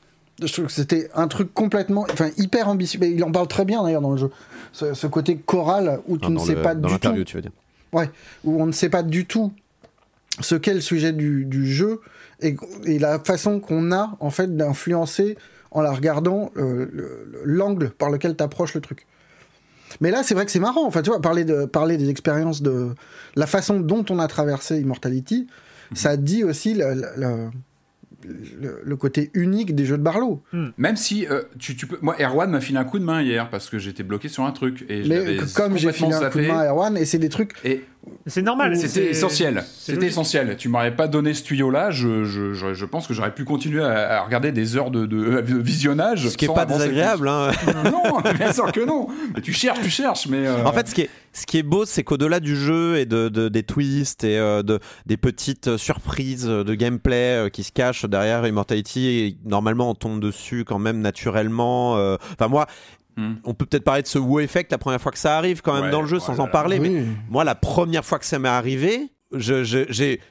je 0.41 0.53
trouve 0.53 0.67
que 0.67 0.73
c'était 0.73 1.09
un 1.15 1.29
truc 1.29 1.53
complètement, 1.55 2.07
enfin, 2.13 2.31
hyper 2.39 2.69
ambitieux. 2.69 2.99
Mais 3.01 3.11
il 3.11 3.23
en 3.25 3.33
parle 3.33 3.49
très 3.49 3.65
bien 3.65 3.83
d'ailleurs 3.83 4.01
dans 4.01 4.13
le 4.13 4.17
jeu. 4.17 4.31
Ce, 4.73 4.95
ce 4.95 5.07
côté 5.07 5.37
choral 5.37 6.01
où 6.07 6.17
tu 6.19 6.31
ne 6.31 6.39
sais 6.39 6.55
le- 6.55 6.63
pas 6.63 6.75
dans 6.75 6.89
du 6.89 6.99
tout, 6.99 7.25
tu 7.25 7.37
veux 7.37 7.43
dire. 7.43 7.53
ouais, 7.93 8.09
où 8.45 8.61
on 8.63 8.67
ne 8.67 8.73
sait 8.73 8.89
pas 8.89 9.03
du 9.03 9.27
tout 9.27 9.53
ce 10.41 10.55
qu'est 10.55 10.73
le 10.75 10.81
sujet 10.81 11.13
du, 11.13 11.45
du 11.45 11.67
jeu 11.67 12.01
et, 12.41 12.57
et 12.87 12.99
la 12.99 13.19
façon 13.19 13.61
qu'on 13.61 13.93
a 13.93 14.17
en 14.21 14.31
fait 14.31 14.57
d'influencer 14.57 15.37
en 15.71 15.83
la 15.83 15.93
regardant 15.93 16.51
euh, 16.57 16.87
le- 16.93 17.27
le- 17.31 17.43
l'angle 17.45 17.91
par 17.91 18.11
lequel 18.11 18.35
tu 18.37 18.43
approches 18.43 18.75
le 18.75 18.81
truc. 18.81 19.07
Mais 20.01 20.11
là, 20.11 20.23
c'est 20.23 20.35
vrai 20.35 20.47
que 20.47 20.51
c'est 20.51 20.59
marrant. 20.59 20.87
Enfin, 20.87 21.03
tu 21.03 21.11
vois, 21.11 21.21
parler, 21.21 21.45
de, 21.45 21.67
parler 21.67 21.99
des 21.99 22.09
expériences 22.09 22.63
de 22.63 22.95
la 23.37 23.47
façon 23.47 23.79
dont 23.79 24.05
on 24.09 24.19
a 24.19 24.27
traversé 24.27 24.81
Immortality, 24.81 25.47
ça 25.95 26.17
dit 26.17 26.45
aussi 26.45 26.73
le, 26.73 26.95
le- 27.17 27.51
le- 28.85 28.97
côté 28.97 29.31
unique 29.35 29.75
des 29.75 29.85
jeux 29.85 29.99
de 29.99 30.03
Barlow. 30.03 30.43
Même 30.79 30.97
si 30.97 31.27
euh, 31.27 31.43
tu, 31.59 31.75
tu 31.77 31.87
peux. 31.87 31.99
Moi, 32.03 32.17
Erwan 32.21 32.51
m'a 32.51 32.61
filé 32.61 32.79
un 32.79 32.85
coup 32.85 32.99
de 32.99 33.05
main 33.05 33.23
hier 33.23 33.51
parce 33.51 33.69
que 33.69 33.79
j'étais 33.79 34.03
bloqué 34.03 34.29
sur 34.29 34.45
un 34.45 34.53
truc. 34.53 34.85
Et 34.89 35.03
je 35.05 35.09
Mais 35.09 35.37
comme 35.55 35.77
j'ai 35.77 35.89
complètement 35.89 36.11
filé 36.11 36.27
un 36.27 36.31
coup 36.31 36.39
de 36.39 36.47
main 36.47 36.59
à 36.59 36.67
Erwan, 36.69 36.97
et 36.97 37.05
c'est 37.05 37.19
des 37.19 37.29
trucs. 37.29 37.55
Et 37.65 37.83
C'est 38.27 38.43
normal. 38.43 38.77
c'était 38.77 38.89
c'est- 38.89 39.05
essentiel. 39.07 39.65
c'est 39.77 39.93
C'était 39.95 40.07
essentiel. 40.07 40.57
Tu 40.57 40.69
m'aurais 40.69 40.95
pas 40.95 41.07
donné 41.09 41.35
ce 41.35 41.43
tuyau-là, 41.45 41.91
je, 41.91 42.25
je, 42.25 42.53
je, 42.53 42.75
je 42.75 42.85
pense 42.85 43.07
que 43.07 43.15
j'aurais 43.15 43.33
pu 43.35 43.45
continuer 43.45 43.83
à, 43.83 44.19
à 44.21 44.25
regarder 44.25 44.51
des 44.53 44.77
heures 44.77 44.91
de, 44.91 45.07
de- 45.07 45.41
de 45.41 45.59
visionnage. 45.59 46.29
Ce 46.29 46.37
qui 46.37 46.45
est 46.45 46.49
sans 46.49 46.55
pas 46.55 46.67
désagréable, 46.67 47.29
hein. 47.29 47.51
Non, 47.85 48.21
bien 48.37 48.53
sûr 48.53 48.71
que 48.73 48.85
non. 48.85 49.09
Mais 49.35 49.41
tu 49.41 49.53
cherches, 49.53 49.81
tu 49.83 49.91
cherches. 49.91 50.27
Mais 50.29 50.47
euh, 50.47 50.65
En 50.65 50.73
fait, 50.73 50.89
ce 50.89 50.95
qui 50.95 51.03
est, 51.03 51.11
ce 51.33 51.47
qui 51.47 51.59
est 51.59 51.63
beau, 51.63 51.85
c'est 51.85 52.03
qu'au-delà 52.05 52.41
du 52.41 52.57
jeu 52.57 52.97
et 52.99 53.07
de, 53.07 53.29
de- 53.29 53.49
des 53.49 53.63
twists 53.63 54.25
et 54.25 54.39
euh, 54.39 54.63
de, 54.63 54.79
des 55.07 55.17
petites 55.17 55.69
euh, 55.69 55.79
surprises 55.79 56.47
de 56.47 56.75
gameplay 56.75 57.47
euh, 57.47 57.49
qui 57.49 57.63
se 57.63 57.73
cachent 57.73 58.05
derrière 58.05 58.47
Immortality, 58.47 59.07
et 59.09 59.37
normalement 59.49 59.91
on 59.91 59.95
tombe 59.95 60.21
dessus 60.21 60.65
quand 60.65 60.79
même 60.79 61.01
naturellement. 61.01 61.97
euh, 61.99 62.17
Enfin, 62.33 62.49
moi, 62.49 62.67
Hmm. 63.17 63.35
on 63.45 63.53
peut 63.53 63.67
peut-être 63.67 63.85
parler 63.85 64.03
de 64.03 64.07
ce 64.07 64.19
wow 64.19 64.41
effect 64.41 64.73
la 64.73 64.79
première 64.79 65.01
fois 65.01 65.13
que 65.13 65.19
ça 65.19 65.37
arrive 65.37 65.61
quand 65.61 65.75
même 65.75 65.85
Ouais, 65.85 65.91
dans 65.91 66.01
le 66.01 66.09
jeu 66.09 66.19
sans 66.19 66.41
en 66.41 66.49
parler. 66.49 66.79
Mais 66.79 67.05
moi, 67.29 67.45
la 67.45 67.55
première 67.55 68.05
fois 68.05 68.19
que 68.19 68.25
ça 68.25 68.39
m'est 68.39 68.49
arrivé, 68.49 69.13
je- 69.35 69.65
je- 69.65 69.85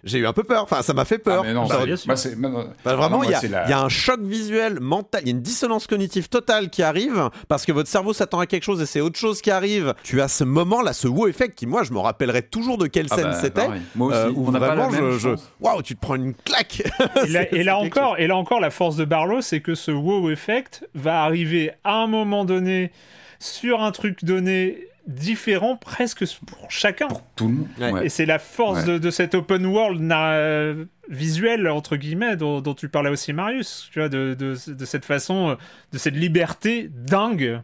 j'ai 0.03 0.17
eu 0.19 0.25
un 0.27 0.33
peu 0.33 0.43
peur. 0.43 0.63
Enfin, 0.63 0.81
ça 0.81 0.93
m'a 0.93 1.05
fait 1.05 1.15
ah, 1.21 1.23
peur. 1.29 1.43
mais 1.43 1.53
non, 1.53 1.65
Bah, 1.67 1.79
moi, 1.85 2.49
non. 2.49 2.69
Bah, 2.85 2.95
vraiment, 2.95 3.23
il 3.23 3.29
y, 3.29 3.33
a- 3.33 3.39
c'est 3.39 3.47
la- 3.47 3.65
il 3.65 3.69
y 3.69 3.73
a 3.73 3.81
un 3.81 3.89
choc 3.89 4.21
visuel 4.21 4.79
mental, 4.79 5.21
il 5.23 5.27
y 5.27 5.31
a 5.31 5.35
une 5.35 5.41
dissonance 5.41 5.87
cognitive 5.87 6.29
totale 6.29 6.69
qui 6.69 6.83
arrive 6.83 7.29
parce 7.47 7.65
que 7.65 7.71
votre 7.71 7.89
cerveau 7.89 8.13
s'attend 8.13 8.39
à 8.39 8.45
quelque 8.45 8.63
chose 8.63 8.81
et 8.81 8.85
c'est 8.85 9.01
autre 9.01 9.17
chose 9.19 9.41
qui 9.41 9.51
arrive. 9.51 9.93
Tu 10.03 10.21
as 10.21 10.27
ce 10.27 10.43
moment 10.43 10.81
là, 10.81 10.93
ce 10.93 11.07
wow 11.07 11.27
effect 11.27 11.57
qui, 11.57 11.65
moi, 11.67 11.83
je 11.83 11.93
me 11.93 11.99
rappellerai 11.99 12.41
toujours 12.43 12.77
de 12.77 12.87
quelle 12.87 13.07
Ah 13.11 13.15
scène 13.15 13.25
bah, 13.25 13.33
c'était. 13.41 13.67
Moi 13.95 14.07
aussi. 14.07 14.17
euh, 14.17 14.31
où 14.35 14.47
on 14.47 14.51
n'a 14.51 14.59
pas 14.59 14.75
la 14.75 14.87
vraiment, 14.87 15.09
même 15.09 15.17
je, 15.19 15.29
waouh, 15.59 15.81
tu 15.81 15.95
te 15.95 16.01
prends 16.01 16.15
une 16.15 16.33
claque. 16.33 16.83
Et 17.25 17.29
là, 17.29 17.45
et 17.51 17.69
encore, 17.71 18.19
et 18.19 18.27
là 18.27 18.35
encore, 18.35 18.59
la 18.59 18.69
force 18.71 18.95
de 18.95 19.05
Barlow, 19.05 19.41
c'est 19.41 19.59
que 19.61 19.75
ce 19.75 19.91
wow 19.91 20.29
effect 20.29 20.87
va 20.95 21.23
arriver 21.23 21.71
à 21.83 21.95
un 21.95 22.07
moment 22.07 22.45
donné 22.45 22.91
sur 23.39 23.81
un 23.81 23.91
truc 23.91 24.23
donné 24.23 24.87
différent 25.13 25.77
presque 25.77 26.25
pour 26.45 26.69
chacun. 26.71 27.07
Tout 27.35 27.47
le 27.47 27.53
monde. 27.53 27.67
Ouais. 27.79 28.05
Et 28.05 28.09
c'est 28.09 28.25
la 28.25 28.39
force 28.39 28.79
Ouais. 28.79 28.93
de, 28.93 28.97
de 28.97 29.11
cet 29.11 29.35
open 29.35 29.65
world 29.65 30.01
euh, 30.11 30.85
visuel 31.09 31.67
entre 31.67 31.95
guillemets 31.97 32.35
dont, 32.35 32.61
dont 32.61 32.73
tu 32.73 32.89
parlais 32.89 33.09
aussi 33.09 33.33
Marius, 33.33 33.89
tu 33.91 33.99
vois, 33.99 34.09
de, 34.09 34.33
de, 34.33 34.55
de 34.71 34.85
cette 34.85 35.05
façon, 35.05 35.57
de 35.91 35.97
cette 35.97 36.15
liberté 36.15 36.89
dingue 36.93 37.61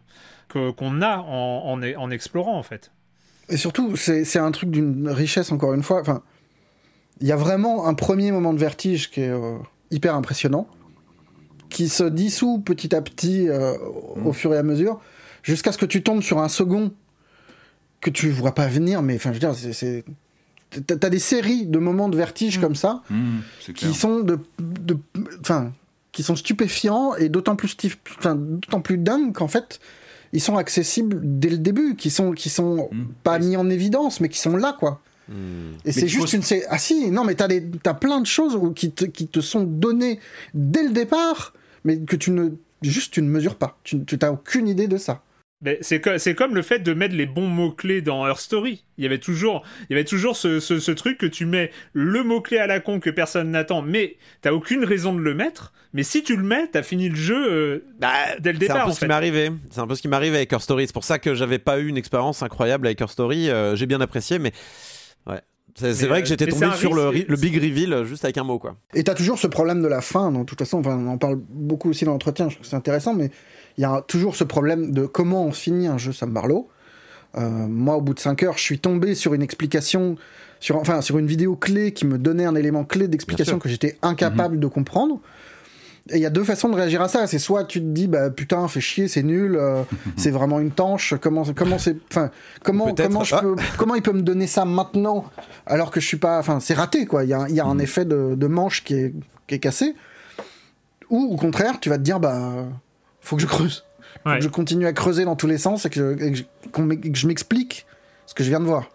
que- 0.48 0.70
qu'on 0.70 1.02
a 1.02 1.18
en, 1.18 1.72
en, 1.72 1.82
en 1.82 2.10
explorant 2.10 2.58
en 2.58 2.62
fait. 2.62 2.90
Et 3.48 3.56
surtout, 3.56 3.96
c'est 3.96 4.24
c'est 4.24 4.38
un 4.38 4.50
truc 4.50 4.70
d'une 4.70 5.08
richesse, 5.08 5.50
encore 5.52 5.72
une 5.72 5.82
fois. 5.82 6.00
Enfin, 6.02 6.22
il 7.20 7.26
y 7.26 7.32
a 7.32 7.36
vraiment 7.36 7.86
un 7.86 7.94
premier 7.94 8.30
moment 8.30 8.52
de 8.52 8.58
vertige 8.58 9.10
qui 9.10 9.22
est 9.22 9.30
euh, 9.30 9.56
hyper 9.90 10.14
impressionnant, 10.14 10.68
qui 11.70 11.88
se 11.88 12.04
dissout 12.04 12.60
petit 12.60 12.94
à 12.94 13.00
petit 13.02 13.48
euh, 13.48 13.72
au 14.24 14.32
fur 14.32 14.54
et 14.54 14.58
à 14.58 14.62
mesure, 14.62 15.00
jusqu'à 15.42 15.72
ce 15.72 15.78
que 15.78 15.86
tu 15.86 16.02
tombes 16.02 16.22
sur 16.22 16.38
un 16.40 16.48
second 16.48 16.92
que 18.00 18.10
tu 18.10 18.30
vois 18.30 18.54
pas 18.54 18.66
venir. 18.68 19.02
Mais 19.02 19.16
enfin, 19.16 19.30
je 19.30 19.34
veux 19.34 19.40
dire, 19.40 19.54
c'est-. 19.72 20.04
T'as 20.86 21.08
des 21.08 21.18
séries 21.18 21.64
de 21.66 21.78
moments 21.78 22.08
de 22.10 22.16
vertige 22.16 22.60
comme 22.60 22.74
ça 22.74 23.02
Mmh, 23.08 23.38
clair. 23.64 23.74
qui 23.74 23.94
sont 23.94 24.20
de, 24.20 24.38
enfin, 25.40 25.72
qui 26.12 26.22
sont 26.22 26.36
stupéfiants 26.36 27.14
et 27.14 27.30
d'autant 27.30 27.56
plus, 27.56 27.74
d'autant 28.22 28.80
plus 28.82 28.98
dingues 28.98 29.32
qu'en 29.32 29.48
fait, 29.48 29.80
ils 30.34 30.42
sont 30.42 30.58
accessibles 30.58 31.20
dès 31.22 31.48
le 31.48 31.56
début, 31.58 31.96
qui 31.96 32.10
sont, 32.10 32.32
qui 32.32 32.50
sont 32.50 32.88
Mm. 32.92 33.04
pas 33.24 33.38
mis 33.38 33.56
en 33.56 33.70
évidence, 33.70 34.20
mais 34.20 34.28
qui 34.28 34.38
sont 34.38 34.56
là, 34.56 34.76
quoi. 34.78 35.00
Et 35.84 35.92
c'est 35.92 36.08
juste 36.08 36.32
une, 36.34 36.42
ah 36.70 36.78
si, 36.78 37.10
non, 37.10 37.24
mais 37.24 37.34
t'as 37.34 37.48
des, 37.48 37.62
t'as 37.82 37.92
plein 37.94 38.20
de 38.20 38.26
choses 38.26 38.54
où- 38.54 38.72
qui 38.72 38.90
te, 38.92 39.04
qui 39.04 39.26
te 39.26 39.40
sont 39.40 39.62
données 39.62 40.20
dès 40.54 40.82
le 40.82 40.90
départ, 40.90 41.52
mais 41.84 41.98
que 41.98 42.16
tu 42.16 42.30
ne, 42.30 42.50
juste 42.82 43.12
tu 43.12 43.20
ne 43.22 43.28
mesures 43.28 43.56
pas. 43.56 43.78
Tu, 43.84 44.02
tu 44.04 44.18
t'as 44.18 44.30
aucune 44.32 44.68
idée 44.68 44.88
de 44.88 44.96
ça. 44.96 45.22
Mais 45.60 45.78
c'est 45.80 46.00
co- 46.00 46.18
c'est 46.18 46.36
comme 46.36 46.54
le 46.54 46.62
fait 46.62 46.78
de 46.78 46.94
mettre 46.94 47.16
les 47.16 47.26
bons 47.26 47.48
mots-clés 47.48 48.00
dans 48.00 48.24
Her 48.28 48.38
Story. 48.38 48.84
Il 48.96 49.02
y 49.02 49.06
avait 49.08 49.18
toujours, 49.18 49.64
il 49.90 49.94
y 49.94 49.96
avait 49.96 50.04
toujours 50.04 50.36
ce, 50.36 50.60
ce- 50.60 50.78
ce 50.78 50.92
truc 50.92 51.18
que 51.18 51.26
tu 51.26 51.46
mets 51.46 51.72
le 51.92 52.22
mot-clé 52.22 52.58
à 52.58 52.68
la 52.68 52.78
con 52.78 53.00
que 53.00 53.10
personne 53.10 53.50
n'attend, 53.50 53.82
mais 53.82 54.16
t'as 54.40 54.52
aucune 54.52 54.84
raison 54.84 55.12
de 55.12 55.18
le 55.20 55.34
mettre. 55.34 55.72
Mais 55.94 56.04
si 56.04 56.22
tu 56.22 56.36
le 56.36 56.44
mets, 56.44 56.68
t'as 56.68 56.82
fini 56.84 57.08
le 57.08 57.16
jeu 57.16 57.50
euh, 57.50 57.84
Bah, 57.98 58.08
dès 58.38 58.52
le 58.52 58.58
C'est 58.60 58.66
un 58.70 58.74
départ. 58.74 58.84
peu 58.84 58.90
en 58.90 58.94
ce 58.94 59.00
qui 59.00 59.06
m'est 59.06 59.14
arrivé. 59.14 59.50
C'est 59.70 59.80
un 59.80 59.86
peu 59.88 59.94
ce 59.96 60.02
qui 60.02 60.06
m'est 60.08 60.16
arrivé 60.16 60.36
avec 60.36 60.52
Her 60.52 60.60
Story. 60.60 60.86
C'est 60.86 60.92
pour 60.92 61.02
ça 61.04 61.18
que 61.18 61.34
j'avais 61.34 61.58
pas 61.58 61.80
eu 61.80 61.88
une 61.88 61.96
expérience 61.96 62.42
incroyable 62.42 62.86
avec 62.86 63.00
Her 63.00 63.10
Story. 63.10 63.50
Euh, 63.50 63.74
J'ai 63.74 63.86
bien 63.86 64.00
apprécié, 64.00 64.38
mais 64.38 64.52
ouais. 65.26 65.40
C'est 65.74 66.06
vrai 66.06 66.18
euh, 66.18 66.22
que 66.22 66.28
j'étais 66.28 66.46
mais 66.46 66.52
tombé 66.52 66.66
sur 66.76 66.92
le, 66.94 67.08
risque, 67.08 67.26
ri- 67.28 67.30
le 67.30 67.36
big 67.36 67.54
reveal 67.54 67.92
euh, 67.92 68.04
juste 68.04 68.24
avec 68.24 68.36
un 68.38 68.42
mot, 68.44 68.58
quoi. 68.58 68.76
Et 68.94 69.04
t'as 69.04 69.14
toujours 69.14 69.38
ce 69.38 69.46
problème 69.46 69.80
de 69.82 69.86
la 69.88 70.00
fin, 70.00 70.32
de 70.32 70.42
toute 70.44 70.58
façon, 70.58 70.78
enfin, 70.80 70.96
on 70.98 71.06
en 71.08 71.18
parle 71.18 71.36
beaucoup 71.36 71.90
aussi 71.90 72.04
dans 72.04 72.12
l'entretien, 72.12 72.48
je 72.48 72.54
trouve 72.56 72.64
que 72.64 72.70
c'est 72.70 72.76
intéressant, 72.76 73.14
mais 73.14 73.30
il 73.78 73.82
y 73.82 73.84
a 73.84 74.02
toujours 74.06 74.36
ce 74.36 74.44
problème 74.44 74.90
de 74.92 75.06
comment 75.06 75.44
on 75.44 75.52
finit 75.52 75.86
un 75.86 75.96
jeu 75.98 76.12
Sam 76.12 76.30
Barlow. 76.30 76.68
Euh, 77.36 77.48
moi, 77.48 77.96
au 77.96 78.00
bout 78.00 78.14
de 78.14 78.18
5 78.20 78.42
heures, 78.42 78.58
je 78.58 78.62
suis 78.62 78.78
tombé 78.78 79.14
sur 79.14 79.34
une 79.34 79.42
explication, 79.42 80.16
sur, 80.60 80.76
enfin, 80.76 81.00
sur 81.00 81.18
une 81.18 81.26
vidéo 81.26 81.54
clé 81.56 81.92
qui 81.92 82.06
me 82.06 82.18
donnait 82.18 82.44
un 82.46 82.54
élément 82.54 82.84
clé 82.84 83.06
d'explication 83.06 83.58
que 83.58 83.68
j'étais 83.68 83.98
incapable 84.02 84.58
de 84.58 84.66
comprendre. 84.66 85.20
Et 86.10 86.16
il 86.16 86.22
y 86.22 86.26
a 86.26 86.30
deux 86.30 86.42
façons 86.42 86.70
de 86.70 86.74
réagir 86.74 87.02
à 87.02 87.08
ça. 87.08 87.26
C'est 87.26 87.38
soit 87.38 87.64
tu 87.64 87.80
te 87.80 87.84
dis, 87.86 88.06
bah 88.08 88.30
putain, 88.30 88.66
fais 88.66 88.80
chier, 88.80 89.08
c'est 89.08 89.22
nul, 89.22 89.56
euh, 89.56 89.82
c'est 90.16 90.30
vraiment 90.30 90.58
une 90.58 90.70
tanche. 90.70 91.14
Comment, 91.20 91.44
comment 91.54 91.78
c'est, 91.78 91.96
enfin, 92.10 92.30
comment, 92.64 92.86
Peut-être. 92.94 93.08
comment 93.10 93.24
je 93.24 93.34
Ah. 93.34 93.40
peux, 93.42 93.56
comment 93.76 93.94
il 93.94 94.02
peut 94.02 94.12
me 94.14 94.22
donner 94.22 94.46
ça 94.46 94.64
maintenant 94.64 95.26
alors 95.66 95.90
que 95.90 96.00
je 96.00 96.06
suis 96.06 96.16
pas, 96.16 96.38
enfin, 96.38 96.60
c'est 96.60 96.74
raté 96.74 97.04
quoi. 97.04 97.24
Il 97.24 97.28
y 97.30 97.34
a, 97.34 97.46
il 97.50 97.54
y 97.54 97.60
a 97.60 97.66
un 97.66 97.78
effet 97.78 98.06
de, 98.06 98.34
de 98.34 98.46
manche 98.46 98.82
qui 98.84 98.94
est, 98.94 99.14
qui 99.46 99.54
est 99.54 99.58
cassé. 99.60 99.94
Ou 101.10 101.22
au 101.30 101.36
contraire, 101.36 101.78
tu 101.78 101.90
vas 101.90 101.98
te 101.98 102.02
dire, 102.02 102.20
bah, 102.20 102.66
faut 103.28 103.36
que 103.36 103.42
je 103.42 103.46
creuse. 103.46 103.84
Faut 104.24 104.30
Ouais. 104.30 104.38
que 104.38 104.44
je 104.44 104.48
continue 104.48 104.86
à 104.86 104.92
creuser 104.92 105.24
dans 105.24 105.36
tous 105.36 105.46
les 105.46 105.58
sens 105.58 105.86
et 105.86 105.90
que 105.90 106.16
je, 106.34 107.26
m'explique 107.26 107.86
ce 108.26 108.34
que 108.34 108.42
je 108.42 108.48
viens 108.48 108.58
de 108.60 108.64
voir. 108.64 108.88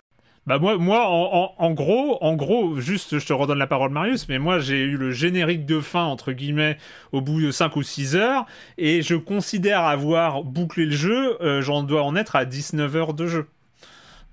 Bah 0.45 0.59
moi, 0.59 0.77
moi 0.77 1.07
en, 1.07 1.29
en- 1.33 1.53
en 1.57 1.71
gros, 1.71 2.17
en 2.21 2.35
gros, 2.35 2.77
juste, 2.81 3.17
je 3.17 3.25
te 3.25 3.31
redonne 3.31 3.57
la 3.59 3.67
parole 3.67 3.91
Marius, 3.91 4.27
mais 4.27 4.39
moi 4.39 4.59
j'ai 4.59 4.81
eu 4.81 4.97
le 4.97 5.11
générique 5.11 5.65
de 5.65 5.79
fin 5.79 6.03
entre 6.03 6.33
guillemets 6.33 6.77
au 7.13 7.21
bout 7.21 7.41
de 7.41 7.51
5 7.51 7.77
ou 7.77 7.83
6 7.83 8.17
heures, 8.17 8.45
et 8.77 9.01
je 9.01 9.15
considère 9.15 9.81
avoir 9.83 10.43
bouclé 10.43 10.85
le 10.85 10.91
jeu, 10.91 11.41
euh, 11.41 11.61
j'en 11.61 11.83
dois 11.83 12.03
en 12.03 12.17
être 12.17 12.35
à 12.35 12.43
19 12.43 12.93
heures 12.97 13.13
de 13.13 13.25
jeu. 13.27 13.45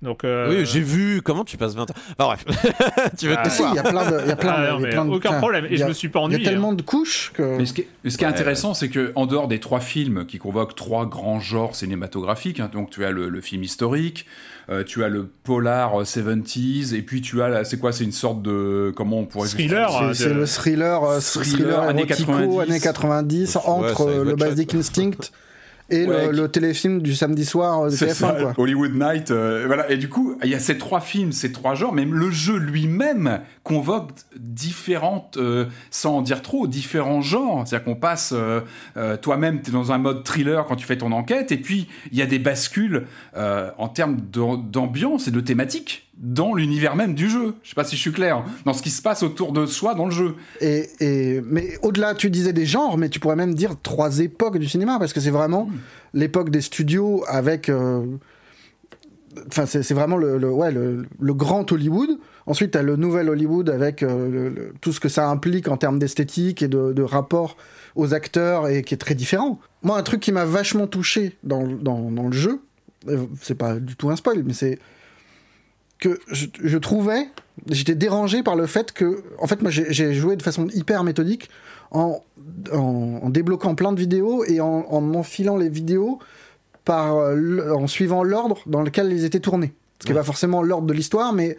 Donc 0.01 0.23
euh, 0.23 0.49
Oui, 0.49 0.65
j'ai 0.65 0.79
vu. 0.79 1.21
Comment 1.21 1.43
tu 1.45 1.57
passes 1.57 1.75
20 1.75 1.83
ans? 1.91 1.93
Enfin 2.17 2.25
bref. 2.25 2.45
tu 3.19 3.27
veux 3.27 3.35
Ah, 3.37 3.49
si, 3.49 3.61
il 3.61 3.75
y 3.75 3.79
a 3.79 3.83
plein 3.83 4.09
de, 4.09 4.21
il 4.23 4.27
y 4.29 4.31
a 4.31 4.35
plein 4.35 4.53
ah, 4.57 4.61
de, 4.65 4.71
non, 4.71 4.79
il 4.79 4.81
y 4.81 4.85
a 4.85 4.89
plein 4.89 5.05
de- 5.05 5.11
aucun 5.11 5.29
enfin, 5.29 5.37
problème, 5.37 5.65
et 5.65 5.69
il 5.69 5.73
y 5.75 5.77
je 5.77 5.83
a- 5.83 5.87
me 5.87 5.93
suis 5.93 6.09
pas 6.09 6.23
Il 6.27 6.31
y 6.33 6.35
a 6.35 6.39
tellement 6.43 6.71
hein. 6.71 6.73
de 6.73 6.81
couches 6.81 7.31
que. 7.35 7.57
Mais 7.57 7.65
ce 7.67 7.73
qui 7.73 7.81
est, 7.81 8.09
ce 8.09 8.17
qui 8.17 8.23
est 8.23 8.27
intéressant, 8.27 8.73
c'est 8.73 8.89
que 8.89 9.11
en 9.15 9.27
dehors 9.27 9.47
des 9.47 9.59
trois 9.59 9.79
films 9.79 10.25
qui 10.25 10.39
convoquent 10.39 10.75
trois 10.75 11.05
grands 11.05 11.39
genres 11.39 11.75
cinématographiques, 11.75 12.59
hein, 12.59 12.69
donc 12.73 12.89
tu 12.89 13.05
as 13.05 13.11
le, 13.11 13.29
le 13.29 13.41
film 13.41 13.61
historique, 13.63 14.25
euh, 14.71 14.83
tu 14.83 15.03
as 15.03 15.09
le 15.09 15.29
polar 15.43 16.01
euh, 16.01 16.03
70s, 16.03 16.95
et 16.95 17.03
puis 17.03 17.21
tu 17.21 17.41
as, 17.43 17.49
la- 17.49 17.63
c'est 17.63 17.77
quoi, 17.77 17.91
c'est 17.91 18.03
une 18.03 18.11
sorte 18.11 18.41
de, 18.41 18.91
comment 18.95 19.19
on 19.19 19.25
pourrait 19.25 19.49
Thriller, 19.49 19.89
C'est 19.91 19.97
hein, 20.03 20.11
c'est 20.15 20.29
de- 20.29 20.33
le 20.33 20.45
thriller, 20.47 21.03
euh, 21.03 21.19
Thriller, 21.19 21.45
thriller 21.59 21.79
années 21.81 22.01
érotico, 22.07 22.31
90. 22.31 22.59
années 22.71 22.79
90, 22.79 23.55
Ouais, 23.55 23.61
entre 23.67 24.01
euh, 24.09 24.23
le. 24.23 24.35
Basic 24.35 24.73
Instinct 24.73 25.31
et 25.91 26.05
Ouais, 26.07 26.25
le, 26.27 26.31
qui- 26.33 26.39
le 26.39 26.47
téléfilm 26.49 27.01
du 27.01 27.13
samedi 27.15 27.45
soir 27.45 27.81
euh, 27.81 27.89
de 27.89 27.95
C'est 27.95 28.07
TF1. 28.07 28.13
ça, 28.13 28.31
quoi. 28.39 28.53
Hollywood 28.57 28.93
Night, 28.95 29.29
euh, 29.31 29.63
voilà. 29.67 29.89
Et 29.91 29.97
du 29.97 30.09
coup, 30.09 30.37
il 30.43 30.49
y 30.49 30.55
a 30.55 30.59
ces 30.59 30.77
trois 30.77 31.01
films, 31.01 31.31
ces 31.31 31.51
trois 31.51 31.75
genres, 31.75 31.93
même 31.93 32.13
le 32.13 32.31
jeu 32.31 32.57
lui-même 32.57 33.41
convoque 33.63 34.09
différentes, 34.37 35.37
euh, 35.37 35.65
sans 35.89 36.17
en 36.17 36.21
dire 36.21 36.41
trop, 36.41 36.67
différents 36.67 37.21
genres. 37.21 37.67
C'est-à-dire 37.67 37.85
qu'on 37.85 37.95
passe, 37.99 38.33
euh, 38.35 38.61
euh, 38.97 39.17
toi-même, 39.17 39.61
tu 39.61 39.69
es 39.69 39.73
dans 39.73 39.91
un 39.91 39.97
mode 39.97 40.23
thriller 40.23 40.65
quand 40.65 40.75
tu 40.75 40.85
fais 40.85 40.97
ton 40.97 41.11
enquête, 41.11 41.51
et 41.51 41.57
puis 41.57 41.87
il 42.11 42.17
y 42.17 42.21
a 42.21 42.25
des 42.25 42.39
bascules 42.39 43.05
euh, 43.35 43.69
en 43.77 43.87
termes 43.89 44.17
d'am- 44.31 44.63
d'ambiance 44.69 45.27
et 45.27 45.31
de 45.31 45.41
thématique 45.41 46.07
dans 46.23 46.53
l'univers 46.53 46.95
même 46.95 47.15
du 47.15 47.29
jeu. 47.29 47.55
Je 47.63 47.69
sais 47.69 47.75
pas 47.75 47.83
si 47.83 47.95
je 47.95 48.01
suis 48.01 48.11
clair, 48.11 48.43
dans 48.65 48.73
ce 48.73 48.81
qui 48.83 48.91
se 48.91 49.01
passe 49.01 49.23
autour 49.23 49.51
de 49.51 49.65
soi 49.65 49.95
dans 49.95 50.05
le 50.05 50.11
jeu. 50.11 50.35
Et, 50.61 50.87
et- 50.99 51.41
mais 51.41 51.77
au-delà, 51.81 52.13
tu 52.13 52.29
disais 52.29 52.53
des 52.53 52.65
genres, 52.67 52.97
mais 52.97 53.09
tu 53.09 53.19
pourrais 53.19 53.35
même 53.35 53.55
dire 53.55 53.75
trois 53.81 54.19
époques 54.19 54.59
du 54.59 54.69
cinéma, 54.69 54.97
parce 54.99 55.13
que 55.13 55.19
c'est 55.19 55.31
vraiment 55.31 55.65
Hmm. 55.65 55.73
l'époque 56.13 56.49
des 56.51 56.61
studios 56.61 57.23
avec. 57.27 57.69
euh, 57.69 58.05
Enfin, 59.47 59.65
c'est 59.65 59.93
vraiment 59.93 60.17
le, 60.17 60.37
le- 60.37 60.51
ouais, 60.51 60.73
le, 60.73 61.05
le 61.19 61.33
grand 61.33 61.71
Hollywood. 61.71 62.09
Ensuite, 62.47 62.71
tu 62.71 62.77
as 62.77 62.81
le 62.83 62.97
nouvel 62.97 63.29
Hollywood 63.29 63.69
avec 63.69 64.03
euh, 64.03 64.29
le- 64.29 64.49
le- 64.49 64.73
tout 64.81 64.91
ce 64.91 64.99
que 64.99 65.07
ça 65.07 65.29
implique 65.29 65.69
en 65.69 65.77
termes 65.77 65.99
d'esthétique 65.99 66.61
et 66.61 66.67
de, 66.67 66.91
de 66.91 67.01
rapport 67.01 67.55
aux 67.95 68.13
acteurs 68.13 68.67
et 68.67 68.81
qui 68.81 68.93
est 68.93 68.97
très 68.97 69.15
différent. 69.15 69.57
Moi, 69.83 69.97
un 69.97 70.03
truc 70.03 70.19
qui 70.19 70.33
m'a 70.33 70.43
vachement 70.43 70.85
touché 70.85 71.37
dans, 71.43 71.63
le- 71.63 71.77
dans, 71.77 72.11
dans 72.11 72.27
le 72.27 72.33
jeu, 72.33 72.59
euh, 73.07 73.19
c'est 73.41 73.55
pas 73.55 73.75
du 73.75 73.95
tout 73.95 74.09
un 74.09 74.17
spoil, 74.17 74.43
mais 74.45 74.51
c'est 74.53 74.79
que 76.01 76.19
je, 76.29 76.47
je 76.61 76.77
trouvais, 76.77 77.29
j'étais 77.69 77.95
dérangé 77.95 78.43
par 78.43 78.57
le 78.57 78.65
fait 78.65 78.91
que, 78.91 79.23
en 79.39 79.47
fait, 79.47 79.61
moi 79.61 79.71
j'ai 79.71 80.13
joué 80.13 80.35
de 80.35 80.43
façon 80.43 80.67
hyper 80.73 81.05
méthodique 81.05 81.49
en, 81.91 82.21
en, 82.73 83.19
en 83.23 83.29
débloquant 83.29 83.73
plein 83.75 83.93
de 83.93 83.99
vidéos 83.99 84.43
et 84.43 84.59
en, 84.59 84.85
en 84.89 85.13
enfilant 85.13 85.55
les 85.55 85.69
vidéos 85.69 86.19
par, 86.83 87.15
euh, 87.15 87.71
en 87.73 87.87
suivant 87.87 88.23
l'ordre 88.23 88.57
dans 88.65 88.81
lequel 88.81 89.13
ils 89.13 89.23
étaient 89.23 89.39
tournés. 89.39 89.71
Ce 89.99 90.05
qui 90.07 90.11
n'est 90.11 90.17
pas 90.17 90.25
forcément 90.25 90.61
l'ordre 90.63 90.87
de 90.87 90.93
l'histoire, 90.93 91.31
mais 91.31 91.57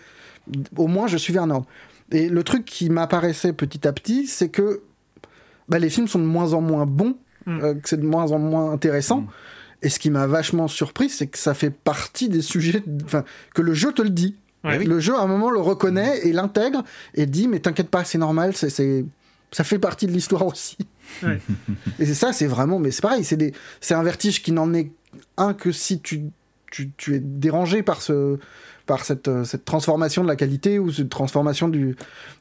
au 0.77 0.89
moins 0.89 1.06
je 1.06 1.16
suivais 1.16 1.39
un 1.39 1.51
ordre. 1.51 1.66
Et 2.10 2.28
le 2.28 2.43
truc 2.43 2.64
qui 2.64 2.90
m'apparaissait 2.90 3.52
petit 3.55 3.86
à 3.89 3.93
petit, 3.93 4.27
c'est 4.27 4.48
que 4.48 4.82
bah, 5.69 5.78
les 5.78 5.89
films 5.89 6.09
sont 6.09 6.19
de 6.19 6.24
moins 6.24 6.52
en 6.52 6.60
moins 6.60 6.85
bons, 6.86 7.16
Mm. 7.44 7.60
euh, 7.60 7.74
que 7.74 7.89
c'est 7.89 7.97
de 8.01 8.06
moins 8.06 8.31
en 8.31 8.39
moins 8.39 8.70
intéressant. 8.70 9.23
Mm. 9.23 9.27
Et 9.83 9.89
ce 9.89 9.99
qui 9.99 10.11
m'a 10.11 10.27
vachement 10.27 10.69
surpris, 10.69 11.09
c'est 11.09 11.27
que 11.27 11.39
ça 11.39 11.55
fait 11.55 11.71
partie 11.71 12.29
des 12.29 12.43
sujets, 12.43 12.83
enfin, 13.05 13.25
que 13.55 13.63
le 13.63 13.75
jeu 13.75 13.93
te 13.93 14.03
le 14.03 14.11
dit. 14.11 14.37
Ouais. 14.65 14.79
Le 14.85 15.01
jeu, 15.01 15.17
à 15.17 15.23
un 15.23 15.27
moment, 15.27 15.51
le 15.51 15.59
reconnaît 15.59 16.21
et 16.27 16.33
l'intègre 16.33 16.85
et 17.15 17.27
dit, 17.27 17.49
mais 17.49 17.59
t'inquiète 17.59 17.89
pas, 17.89 18.05
c'est 18.05 18.19
normal, 18.19 18.55
c'est, 18.55 18.71
c'est, 18.71 19.05
ça 19.51 19.65
fait 19.65 19.81
partie 19.81 20.07
de 20.07 20.13
l'histoire 20.13 20.47
aussi. 20.47 20.79
Ouais. 21.23 21.41
et 21.99 22.07
c'est 22.07 22.15
ça, 22.15 22.33
c'est 22.33 22.47
vraiment, 22.47 22.79
mais 22.79 22.93
c'est 22.93 23.03
pareil, 23.03 23.25
c'est, 23.25 23.37
des, 23.37 23.53
c'est 23.81 23.95
un 23.95 24.05
vertige 24.05 24.41
qui 24.41 24.53
n'en 24.53 24.73
est 24.73 24.93
un 25.37 25.53
que 25.53 25.73
si 25.73 26.01
tu, 26.01 26.31
tu, 26.71 26.93
tu 26.97 27.17
es 27.17 27.19
dérangé 27.19 27.83
par 27.83 28.03
ce 28.03 28.39
par 28.87 29.05
cette, 29.05 29.29
euh, 29.29 29.45
cette 29.45 29.65
transformation 29.65 30.23
de 30.23 30.29
la 30.29 30.37
qualité 30.37 30.79
ou 30.79 30.91
cette 30.93 31.09
transformation 31.09 31.69
du 31.69 31.97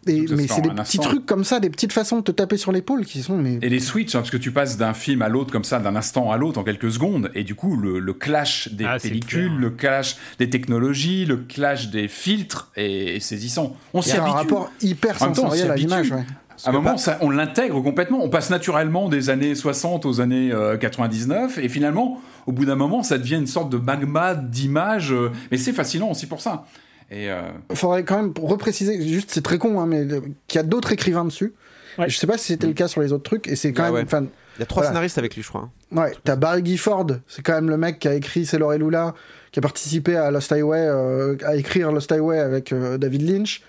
et, 0.07 0.21
mais 0.35 0.47
c'est 0.47 0.61
des 0.61 0.69
petits 0.69 0.79
instant. 0.97 1.01
trucs 1.03 1.25
comme 1.25 1.43
ça 1.43 1.59
des 1.59 1.69
petites 1.69 1.93
façons 1.93 2.17
de 2.17 2.23
te 2.23 2.31
taper 2.31 2.57
sur 2.57 2.71
l'épaule 2.71 3.05
qui 3.05 3.21
sont 3.21 3.37
mais 3.37 3.59
Et 3.61 3.69
les 3.69 3.79
switches, 3.79 4.15
hein, 4.15 4.19
parce 4.19 4.31
que 4.31 4.37
tu 4.37 4.51
passes 4.51 4.77
d'un 4.77 4.93
film 4.93 5.21
à 5.21 5.29
l'autre 5.29 5.51
comme 5.51 5.63
ça, 5.63 5.79
d'un 5.79 5.95
instant 5.95 6.31
à 6.31 6.37
l'autre 6.37 6.59
en 6.59 6.63
quelques 6.63 6.91
secondes, 6.91 7.29
et 7.35 7.43
du 7.43 7.53
coup 7.55 7.77
le, 7.77 7.99
le 7.99 8.13
clash 8.13 8.69
des 8.71 8.85
Ah, 8.85 8.97
pellicules, 8.99 9.55
le 9.55 9.69
clash 9.69 10.17
des 10.39 10.49
technologies, 10.49 11.25
le 11.25 11.37
clash 11.37 11.89
des 11.89 12.07
filtres 12.07 12.71
est, 12.75 13.15
est 13.17 13.19
saisissant. 13.19 13.75
On 13.93 14.01
s'y 14.01 14.09
y 14.09 14.13
a 14.13 14.21
un 14.23 14.25
habitue. 14.25 14.37
rapport 14.37 14.71
hyper 14.81 15.19
sensoriel 15.19 15.69
à 15.69 15.73
habitue. 15.73 15.87
l'image 15.87 16.11
ouais. 16.11 16.25
À 16.65 16.69
un 16.69 16.73
moment, 16.73 16.97
ça, 16.97 17.17
on 17.21 17.29
l'intègre 17.29 17.81
complètement. 17.81 18.23
On 18.23 18.29
passe 18.29 18.49
naturellement 18.49 19.09
des 19.09 19.29
années 19.29 19.55
60 19.55 20.05
aux 20.05 20.21
années 20.21 20.51
euh, 20.51 20.77
99, 20.77 21.57
et 21.57 21.69
finalement, 21.69 22.21
au 22.47 22.51
bout 22.51 22.65
d'un 22.65 22.75
moment, 22.75 23.03
ça 23.03 23.17
devient 23.17 23.35
une 23.35 23.47
sorte 23.47 23.69
de 23.69 23.77
magma 23.77 24.35
d'images. 24.35 25.11
euh, 25.11 25.31
mais 25.51 25.57
c'est 25.57 25.73
fascinant 25.73 26.11
aussi 26.11 26.27
pour 26.27 26.41
ça. 26.41 26.65
Et 27.09 27.29
euh, 27.29 27.41
faudrait 27.73 28.03
quand 28.05 28.15
même 28.21 28.33
repréciser, 28.41 29.01
juste 29.07 29.31
c'est 29.31 29.41
très 29.43 29.57
con, 29.57 29.79
hein, 29.81 29.85
mais 29.85 30.05
qu'il 30.47 30.55
y 30.57 30.59
a 30.59 30.63
d'autres 30.63 30.91
écrivains 30.93 31.25
dessus. 31.25 31.53
Ouais. 31.97 32.09
Je 32.09 32.17
sais 32.17 32.27
pas 32.27 32.37
si 32.37 32.47
c'était 32.47 32.67
le 32.67 32.73
cas 32.73 32.87
sur 32.87 33.01
les 33.01 33.11
autres 33.11 33.23
trucs, 33.23 33.47
et 33.47 33.55
c'est 33.57 33.73
quand 33.73 33.83
Ah 33.83 33.91
même. 33.91 34.05
ouais. 34.09 34.27
Il 34.57 34.59
y 34.59 34.63
a 34.63 34.65
trois 34.65 34.81
Voilà. 34.83 34.89
scénaristes 34.91 35.17
avec 35.17 35.35
lui, 35.35 35.41
je 35.43 35.49
crois. 35.49 35.69
hein. 35.93 35.97
Ouais, 35.97 36.13
t'as 36.23 36.35
Barry 36.37 36.61
Gifford, 36.63 37.07
c'est 37.27 37.41
quand 37.41 37.53
même 37.53 37.69
le 37.69 37.77
mec 37.77 37.99
qui 37.99 38.07
a 38.07 38.13
écrit 38.13 38.45
C'est 38.45 38.57
Laure 38.59 38.73
et 38.73 38.77
Lula, 38.77 39.13
qui 39.51 39.59
a 39.59 39.61
participé 39.61 40.15
à 40.15 40.29
Lost 40.31 40.51
Highway, 40.51 40.79
euh, 40.87 41.35
à 41.45 41.55
écrire 41.55 41.91
Lost 41.91 42.11
Highway 42.11 42.39
avec 42.39 42.71
euh, 42.71 42.97
David 42.97 43.29
Lynch. 43.29 43.61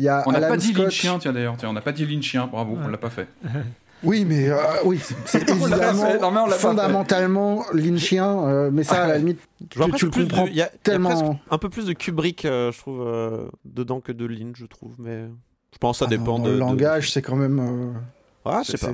Il 0.00 0.04
y 0.04 0.08
a 0.08 0.22
on 0.26 0.32
n'a 0.32 0.40
pas 0.40 0.56
dit 0.56 0.68
Scott. 0.72 0.84
Lynchien, 0.84 1.18
tiens 1.18 1.32
d'ailleurs. 1.34 1.56
Tiens, 1.58 1.68
on 1.68 1.72
n'a 1.74 1.82
pas 1.82 1.92
dit 1.92 2.06
Lynchien, 2.06 2.46
bravo, 2.46 2.76
on 2.82 2.88
l'a 2.88 2.96
pas 2.98 3.10
fait. 3.10 3.28
Oui, 4.02 4.24
mais 4.26 4.48
euh, 4.48 4.56
oui, 4.86 4.98
c'est 5.26 5.46
évidemment. 5.50 6.18
Non, 6.32 6.46
mais 6.48 6.52
fondamentalement 6.54 7.64
Lynchien, 7.74 8.44
euh, 8.48 8.70
mais 8.72 8.82
ça, 8.82 9.02
à 9.04 9.08
la 9.08 9.18
limite, 9.18 9.40
Je 9.70 9.76
vois 9.76 9.88
tu, 9.88 9.92
tu 9.92 10.04
le 10.06 10.10
plus 10.10 10.24
de- 10.24 10.30
comprends 10.30 10.46
Il 10.46 10.54
y 10.56 10.62
a, 10.62 10.64
il 10.64 10.68
y 10.68 10.68
a 10.68 10.70
tellement. 10.82 11.10
presque 11.10 11.24
un 11.50 11.58
peu 11.58 11.68
plus 11.68 11.84
de 11.84 11.92
Kubrick, 11.92 12.46
euh, 12.46 12.72
je 12.72 12.78
trouve, 12.78 13.02
euh, 13.06 13.44
dedans 13.66 14.00
que 14.00 14.12
de 14.12 14.24
Lynch, 14.24 14.56
je 14.56 14.64
trouve. 14.64 14.94
Mais 14.98 15.26
je 15.74 15.78
pense 15.78 15.98
que 15.98 16.06
ça 16.06 16.10
Ah 16.10 16.14
non, 16.16 16.22
dépend 16.22 16.38
dans 16.38 16.44
de. 16.46 16.48
le 16.48 16.54
de- 16.54 16.60
langage, 16.60 17.12
c'est 17.12 17.20
quand 17.20 17.36
même. 17.36 17.94
Ah, 18.44 18.62
je 18.64 18.76
sais 18.76 18.78
pas. 18.78 18.92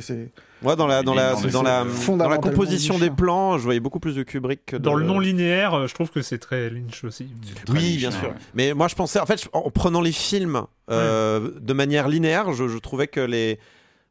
Moi, 0.63 0.75
dans 0.75 0.87
la, 0.87 1.03
dans 1.03 1.15
la, 1.15 1.35
dans 1.35 1.63
la, 1.63 1.85
dans 1.85 2.29
la 2.29 2.39
composition 2.39 2.95
des 2.95 3.01
Lynchien. 3.07 3.15
plans, 3.15 3.59
je 3.59 3.63
voyais 3.65 3.79
beaucoup 3.81 4.01
plus 4.01 4.15
de 4.17 4.23
Kubrick 4.23 4.65
que 4.67 4.77
de... 4.77 4.83
Dans 4.83 4.95
le 4.95 5.05
non 5.05 5.19
linéaire, 5.21 5.75
euh, 5.75 5.87
je 5.87 5.95
trouve 5.95 6.11
que 6.11 6.23
c'est 6.23 6.39
très 6.39 6.71
Lynch 6.71 7.05
aussi. 7.05 7.29
Très 7.67 7.75
Oui, 7.75 7.97
bien 7.99 8.11
Lynchien, 8.11 8.11
sûr. 8.11 8.29
ouais. 8.31 8.35
Mais 8.55 8.75
moi, 8.75 8.89
je 8.89 8.95
pensais, 8.95 9.21
en 9.21 9.27
fait, 9.27 9.47
en 9.53 9.71
prenant 9.71 10.01
les 10.01 10.13
films 10.13 10.63
euh, 10.91 11.51
de 11.61 11.73
manière 11.75 12.09
linéaire, 12.09 12.53
je, 12.55 12.67
je 12.69 12.79
trouvais 12.79 13.07
que 13.07 13.21
les 13.21 13.59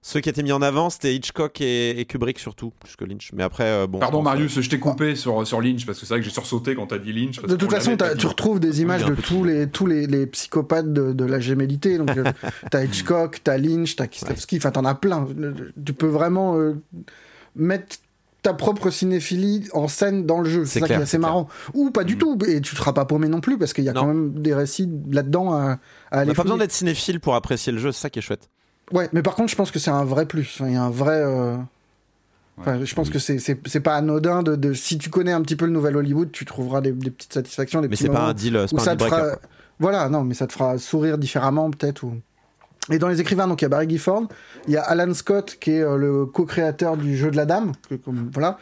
ceux 0.07 0.19
qui 0.19 0.29
étaient 0.29 0.43
mis 0.43 0.51
en 0.51 0.61
avant, 0.61 0.91
c'était 0.91 1.15
Hitchcock 1.15 1.59
et, 1.61 1.99
et 1.99 2.05
Kubrick 2.05 2.37
surtout, 2.37 2.71
plus 2.79 2.95
que 2.95 3.05
Lynch. 3.05 3.31
Mais 3.33 3.41
après, 3.41 3.63
euh, 3.63 3.87
bon. 3.87 3.97
Pardon 3.97 4.21
Marius, 4.21 4.59
je 4.61 4.69
t'ai 4.69 4.77
coupé 4.77 5.15
sur, 5.15 5.47
sur 5.47 5.61
Lynch 5.61 5.83
parce 5.87 5.99
que 5.99 6.05
c'est 6.05 6.13
vrai 6.13 6.19
que 6.19 6.25
j'ai 6.25 6.31
sursauté 6.31 6.75
quand 6.75 6.85
t'as 6.85 6.99
dit 6.99 7.11
Lynch. 7.11 7.37
parce 7.41 7.47
De 7.51 7.55
toute 7.55 7.71
façon, 7.71 7.93
dit. 7.95 8.03
tu 8.19 8.27
retrouves 8.27 8.59
des 8.59 8.81
images 8.83 9.03
de 9.03 9.15
tous 9.15 9.43
les 9.43 9.67
tous 9.67 9.87
les, 9.87 10.05
les 10.05 10.27
psychopathes 10.27 10.93
de, 10.93 11.11
de 11.11 11.25
la 11.25 11.39
gémellité. 11.39 11.97
Donc, 11.97 12.15
euh, 12.15 12.23
t'as 12.71 12.83
Hitchcock, 12.83 13.39
t'as 13.43 13.57
Lynch, 13.57 13.95
t'as 13.95 14.05
Kieslowski. 14.05 14.57
Enfin, 14.57 14.69
t'en 14.69 14.85
as 14.85 14.93
plein. 14.93 15.27
Tu 15.83 15.93
peux 15.93 16.05
vraiment 16.05 16.55
euh, 16.55 16.75
mettre 17.55 17.95
ta 18.43 18.53
propre 18.53 18.91
cinéphilie 18.91 19.67
en 19.73 19.87
scène 19.87 20.27
dans 20.27 20.39
le 20.39 20.47
jeu. 20.47 20.65
C'est 20.65 20.81
ça 20.81 20.85
qui 20.85 20.93
est 20.93 20.97
assez 20.97 21.05
c'est 21.07 21.17
marrant. 21.17 21.47
Ou 21.73 21.89
pas 21.89 22.03
du 22.03 22.13
Mm. 22.15 22.19
tout. 22.19 22.37
Et 22.47 22.61
tu 22.61 22.75
te 22.75 22.77
seras 22.79 22.93
pas 22.93 23.05
paumé 23.05 23.27
non 23.27 23.41
plus 23.41 23.57
parce 23.57 23.73
qu'il 23.73 23.83
y 23.83 23.89
a 23.89 23.93
Non. 23.93 24.01
quand 24.01 24.07
même 24.09 24.33
des 24.39 24.53
récits 24.53 24.87
là-dedans 25.09 25.51
à, 25.53 25.57
à 25.57 25.77
On 26.11 26.17
aller. 26.19 26.27
n'a 26.27 26.33
pas 26.35 26.43
besoin 26.43 26.59
d'être 26.59 26.71
cinéphile 26.71 27.19
pour 27.19 27.33
apprécier 27.33 27.71
le 27.73 27.79
jeu, 27.79 27.91
c'est 27.91 28.01
ça 28.01 28.09
qui 28.11 28.19
est 28.19 28.21
chouette. 28.21 28.51
Ouais, 28.91 29.09
mais 29.13 29.21
par 29.21 29.35
contre, 29.35 29.49
je 29.51 29.55
pense 29.55 29.71
que 29.71 29.79
c'est 29.79 29.91
un 29.91 30.05
vrai 30.05 30.25
plus. 30.25 30.57
Il 30.61 30.73
y 30.73 30.75
a 30.75 30.83
un 30.83 30.89
vrai. 30.89 31.17
euh, 31.21 31.57
Enfin, 32.57 32.85
je 32.85 32.95
pense 32.95 33.09
que 33.09 33.19
c'est- 33.19 33.37
c'est 33.39 33.59
c'est 33.67 33.81
pas 33.81 33.95
anodin 33.97 34.41
de, 34.41 34.55
de- 34.55 34.73
si 34.73 34.97
tu 34.97 35.09
connais 35.09 35.33
un 35.33 35.41
petit 35.41 35.57
peu 35.57 35.65
le 35.65 35.73
nouvel 35.73 35.97
Hollywood, 35.97 36.31
tu 36.31 36.45
trouveras 36.45 36.79
des, 36.79 36.93
des 36.93 37.11
petites 37.11 37.33
satisfactions, 37.33 37.81
des 37.81 37.89
Mais 37.89 37.97
c'est 37.97 38.07
pas 38.07 38.29
un 38.29 38.33
deal, 38.33 38.63
c'est 38.69 38.75
pas 38.77 38.81
un 38.81 38.85
ça 38.85 38.95
deal 38.95 39.07
fera, 39.09 39.23
voilà, 39.77 40.07
non, 40.07 40.23
mais 40.23 40.35
ça 40.35 40.47
te 40.47 40.53
fera 40.53 40.77
sourire 40.77 41.17
différemment 41.17 41.69
peut-être. 41.69 42.03
Ou... 42.03 42.13
Et 42.89 42.97
dans 42.97 43.09
les 43.09 43.19
écrivains, 43.19 43.47
donc 43.49 43.61
il 43.61 43.65
y 43.65 43.67
a 43.67 43.69
Barry 43.69 43.89
Gifford, 43.89 44.29
il 44.67 44.73
y 44.73 44.77
a 44.77 44.83
Alan 44.83 45.13
Scott 45.13 45.57
qui 45.59 45.71
est 45.71 45.81
euh, 45.81 45.97
le 45.97 46.25
co-créateur 46.27 46.95
du 46.95 47.17
jeu 47.17 47.29
de 47.29 47.35
la 47.35 47.45
dame, 47.45 47.73
que- 47.89 47.95
comme- 47.95 48.29
voilà, 48.33 48.57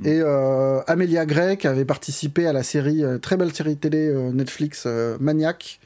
Mm. 0.00 0.06
et 0.06 0.20
euh, 0.22 0.80
Amelia 0.88 1.24
Gray 1.24 1.56
qui 1.56 1.68
avait 1.68 1.84
participé 1.84 2.48
à 2.48 2.52
la 2.52 2.64
série, 2.64 3.04
euh, 3.04 3.18
très 3.18 3.36
belle 3.36 3.54
série 3.54 3.76
télé 3.76 4.08
euh, 4.08 4.32
Netflix 4.32 4.82
euh, 4.86 5.16
Maniac, 5.20 5.78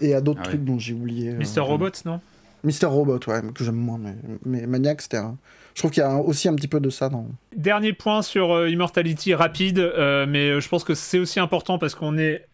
et 0.00 0.12
à 0.16 0.20
d'autres 0.20 0.40
Ah 0.42 0.48
trucs 0.48 0.64
dont 0.64 0.80
j'ai 0.80 0.92
oublié. 0.92 1.30
euh, 1.30 1.38
Mister 1.38 1.60
Robot, 1.60 1.90
non? 2.04 2.20
Mister 2.66 2.86
Robot, 2.86 3.20
ouais, 3.28 3.40
que 3.54 3.64
j'aime 3.64 3.76
moins, 3.76 3.98
mais, 3.98 4.16
mais 4.44 4.66
Maniac, 4.66 5.00
c'était 5.00 5.16
un... 5.16 5.38
Je 5.74 5.82
trouve 5.82 5.90
qu'il 5.90 6.02
y 6.02 6.06
a 6.06 6.16
aussi 6.16 6.48
un 6.48 6.54
petit 6.54 6.68
peu 6.68 6.80
de 6.80 6.90
ça 6.90 7.08
dans. 7.08 7.26
Dernier 7.54 7.92
point 7.92 8.22
sur 8.22 8.50
euh, 8.52 8.68
Immortality 8.68 9.34
rapide, 9.34 9.78
euh, 9.78 10.26
mais 10.26 10.50
euh, 10.50 10.60
je 10.60 10.68
pense 10.68 10.84
que 10.84 10.94
c'est 10.94 11.18
aussi 11.18 11.38
important 11.38 11.78
parce 11.78 11.94
qu'on 11.94 12.18
est 12.18 12.46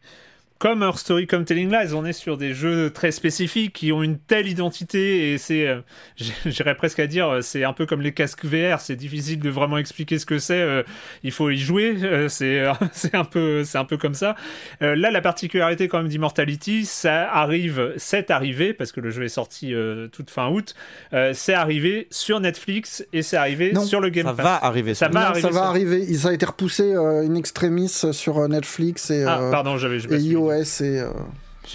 comme 0.62 0.84
Her 0.84 0.96
Story, 0.96 1.26
comme 1.26 1.44
Telling 1.44 1.72
Lies, 1.72 1.92
on 1.92 2.04
est 2.04 2.12
sur 2.12 2.36
des 2.36 2.54
jeux 2.54 2.90
très 2.90 3.10
spécifiques 3.10 3.72
qui 3.72 3.90
ont 3.90 4.00
une 4.04 4.16
telle 4.16 4.46
identité 4.46 5.32
et 5.32 5.38
c'est, 5.38 5.66
euh, 5.66 5.80
j'irais 6.46 6.76
presque 6.76 7.00
à 7.00 7.08
dire, 7.08 7.28
euh, 7.28 7.40
c'est 7.40 7.64
un 7.64 7.72
peu 7.72 7.84
comme 7.84 8.00
les 8.00 8.12
casques 8.12 8.44
VR, 8.44 8.78
c'est 8.78 8.94
difficile 8.94 9.40
de 9.40 9.50
vraiment 9.50 9.76
expliquer 9.76 10.20
ce 10.20 10.24
que 10.26 10.38
c'est, 10.38 10.60
euh, 10.60 10.84
il 11.24 11.32
faut 11.32 11.50
y 11.50 11.58
jouer, 11.58 11.96
euh, 12.04 12.28
c'est, 12.28 12.60
euh, 12.60 12.72
c'est 12.92 13.16
un 13.16 13.24
peu, 13.24 13.64
c'est 13.64 13.76
un 13.76 13.84
peu 13.84 13.96
comme 13.96 14.14
ça. 14.14 14.36
Euh, 14.82 14.94
là, 14.94 15.10
la 15.10 15.20
particularité 15.20 15.88
quand 15.88 15.98
même 15.98 16.06
d'Immortality, 16.06 16.84
ça 16.84 17.28
arrive, 17.32 17.94
c'est 17.96 18.30
arrivé 18.30 18.72
parce 18.72 18.92
que 18.92 19.00
le 19.00 19.10
jeu 19.10 19.24
est 19.24 19.28
sorti 19.28 19.74
euh, 19.74 20.06
toute 20.12 20.30
fin 20.30 20.48
août, 20.48 20.76
euh, 21.12 21.32
c'est 21.34 21.54
arrivé 21.54 22.06
sur 22.12 22.38
Netflix 22.38 23.04
et 23.12 23.22
c'est 23.22 23.36
arrivé 23.36 23.72
Non, 23.72 23.80
sur 23.84 24.00
le 24.00 24.10
Game 24.10 24.26
Ça 24.26 24.34
Pass. 24.34 24.44
va 24.44 24.64
arriver. 24.64 24.94
Ça 24.94 25.06
ça. 25.06 25.08
va 25.12 25.20
Non, 25.22 25.26
arriver 25.26 25.40
ça 25.42 25.50
va 25.50 25.62
arriver. 25.66 26.06
Il- 26.08 26.18
Ça 26.18 26.28
a 26.28 26.32
été 26.34 26.46
repoussé 26.46 26.84
euh, 26.94 27.26
in 27.26 27.34
extremis 27.34 27.88
sur 27.88 28.48
Netflix 28.48 29.10
et, 29.10 29.24
Ah, 29.26 29.40
euh, 29.40 29.50
pardon, 29.50 29.76
j'avais, 29.76 29.96
et. 29.96 30.51
iOS. 30.58 30.84
Et, 30.84 31.00
euh, 31.00 31.10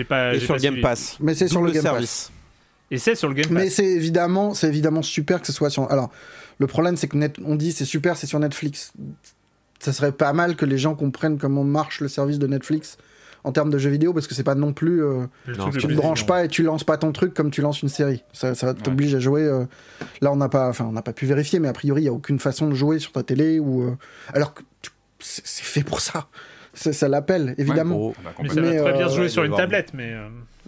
pas, 0.08 0.34
Et 0.36 0.40
sur 0.40 0.48
pas 0.50 0.54
le 0.56 0.60
Game. 0.62 0.82
Pass. 0.82 1.18
Mais 1.20 1.34
c'est 1.36 1.48
sur 1.48 1.62
le 1.62 1.72
Game 1.72 1.84
Pass. 1.84 1.92
service. 1.92 2.32
Et 2.92 2.98
c'est 2.98 3.16
sur 3.16 3.28
le 3.28 3.34
Game 3.34 3.46
Pass. 3.48 3.54
Mais 3.54 3.70
c'est 3.70 3.86
évidemment, 3.86 4.54
c'est 4.54 4.68
évidemment 4.68 5.02
super 5.02 5.42
que 5.42 5.48
ce 5.48 5.54
soit 5.54 5.70
sur. 5.70 5.92
Alors, 5.92 6.10
le 6.60 6.68
problème, 6.68 6.96
c'est 6.98 7.08
que 7.08 7.18
net... 7.18 7.36
on 7.46 7.56
dit 7.56 7.72
c'est 7.72 7.86
super, 7.86 8.18
c'est 8.18 8.28
sur 8.28 8.40
Netflix. 8.40 8.94
Ça 9.80 9.94
serait 9.94 10.12
pas 10.12 10.34
mal 10.34 10.56
que 10.56 10.66
les 10.66 10.78
gens 10.78 10.96
comprennent 10.96 11.38
comment 11.38 11.64
marche 11.64 12.02
le 12.02 12.08
service 12.08 12.40
de 12.40 12.48
Netflix 12.48 12.98
en 13.44 13.52
termes 13.52 13.70
de 13.70 13.78
jeux 13.78 13.92
vidéo, 13.92 14.12
parce 14.12 14.28
que 14.28 14.34
c'est 14.34 14.44
pas 14.44 14.56
non 14.56 14.74
plus. 14.74 15.04
euh, 15.04 15.26
Non, 15.58 15.70
tu 15.70 15.78
te 15.80 15.86
plus 15.86 15.96
branches 15.96 16.26
pas 16.26 16.44
et 16.44 16.48
tu 16.48 16.64
lances 16.64 16.84
pas 16.84 16.98
ton 16.98 17.12
truc 17.14 17.34
comme 17.34 17.52
tu 17.52 17.62
lances 17.62 17.82
une 17.82 17.88
série. 17.90 18.24
Ça, 18.34 18.56
ça 18.56 18.74
t'oblige 18.74 19.14
à 19.16 19.20
jouer. 19.20 19.44
euh, 19.44 19.66
Là, 20.22 20.32
on 20.32 20.36
n'a 20.36 20.50
pas, 20.50 20.68
enfin, 20.68 20.86
on 20.86 20.92
n'a 20.92 21.04
pas 21.04 21.14
pu 21.14 21.26
vérifier, 21.28 21.60
mais 21.60 21.68
a 21.68 21.74
priori, 21.74 22.02
il 22.02 22.06
y 22.06 22.10
a 22.10 22.14
aucune 22.14 22.40
façon 22.40 22.68
de 22.68 22.74
jouer 22.74 23.00
sur 23.00 23.12
ta 23.14 23.24
télé 23.24 23.60
ou. 23.60 23.84
euh, 23.84 23.96
Alors 24.34 24.54
que 24.54 24.64
tu- 24.82 24.92
c'est 25.20 25.64
fait 25.64 25.84
pour 25.84 26.02
ça. 26.02 26.28
C'est- 26.78 26.94
Ça 26.94 27.08
l'appelle, 27.10 27.56
évidemment. 27.58 27.98
Oh. 27.98 28.14
Bah, 28.24 28.32
Mais 28.42 28.50
ça 28.50 28.62
Mais, 28.62 28.78
va 28.78 28.84
très 28.84 28.94
bien 28.94 29.06
euh, 29.08 29.10
se 29.10 29.16
jouer 29.16 29.24
ouais, 29.24 29.30
sur 29.30 29.44
une 29.44 29.56
tablette, 29.56 29.94
mais. 29.94 30.14
euh, 30.14 30.28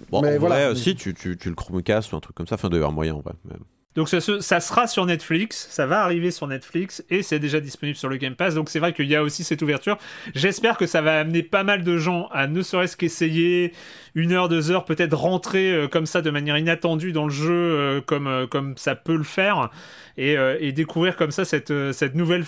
Bon, 0.10 0.22
Mais 0.22 0.36
en 0.38 0.40
voilà. 0.40 0.56
vrai, 0.56 0.64
euh, 0.66 0.76
si 0.76 0.96
tu, 0.96 1.14
tu, 1.14 1.38
tu 1.38 1.50
le 1.50 1.56
Chromecast 1.56 2.14
ou 2.14 2.16
un 2.16 2.20
truc 2.20 2.36
comme 2.36 2.48
ça, 2.48 2.56
enfin, 2.56 2.70
d'ailleurs, 2.70 2.92
moyen, 2.92 3.16
en 3.16 3.20
vrai. 3.20 3.34
mais- 3.46 3.56
Donc 3.96 4.08
ça, 4.08 4.22
se- 4.22 4.40
ça 4.40 4.60
sera 4.60 4.86
sur 4.88 5.06
Netflix, 5.08 5.68
ça 5.72 5.86
va 5.88 6.04
arriver 6.04 6.30
sur 6.30 6.46
Netflix 6.48 7.04
et 7.10 7.24
c'est 7.24 7.40
déjà 7.40 7.60
disponible 7.60 7.98
sur 7.98 8.08
le 8.08 8.18
Game 8.18 8.36
Pass. 8.36 8.54
Donc 8.54 8.70
c'est 8.70 8.78
vrai 8.80 8.94
qu'il 8.94 9.08
y 9.08 9.16
a 9.16 9.24
aussi 9.24 9.44
cette 9.44 9.62
ouverture. 9.64 9.98
J'espère 10.36 10.78
que 10.78 10.86
ça 10.86 11.02
va 11.02 11.20
amener 11.20 11.42
pas 11.42 11.64
mal 11.64 11.84
de 11.84 11.98
gens 11.98 12.28
à 12.32 12.46
ne 12.48 12.62
serait-ce 12.62 12.96
qu'essayer 12.96 13.74
une 14.16 14.32
heure, 14.32 14.48
deux 14.48 14.70
heures, 14.72 14.86
peut-être 14.86 15.16
rentrer 15.18 15.72
euh, 15.72 15.88
comme 15.88 16.06
ça 16.06 16.22
de 16.22 16.30
manière 16.30 16.58
inattendue 16.58 17.12
dans 17.12 17.26
le 17.26 17.32
jeu, 17.34 17.50
euh, 17.52 18.00
comme 18.02 18.28
euh, 18.28 18.46
comme 18.48 18.78
ça 18.78 18.96
peut 18.96 19.16
le 19.18 19.24
faire, 19.24 19.70
et, 20.18 20.38
euh, 20.38 20.56
et 20.60 20.72
découvrir 20.72 21.16
comme 21.16 21.32
ça 21.32 21.44
cette 21.44 21.72
euh, 21.72 21.92
cette 21.92 22.14
nouvelle, 22.16 22.46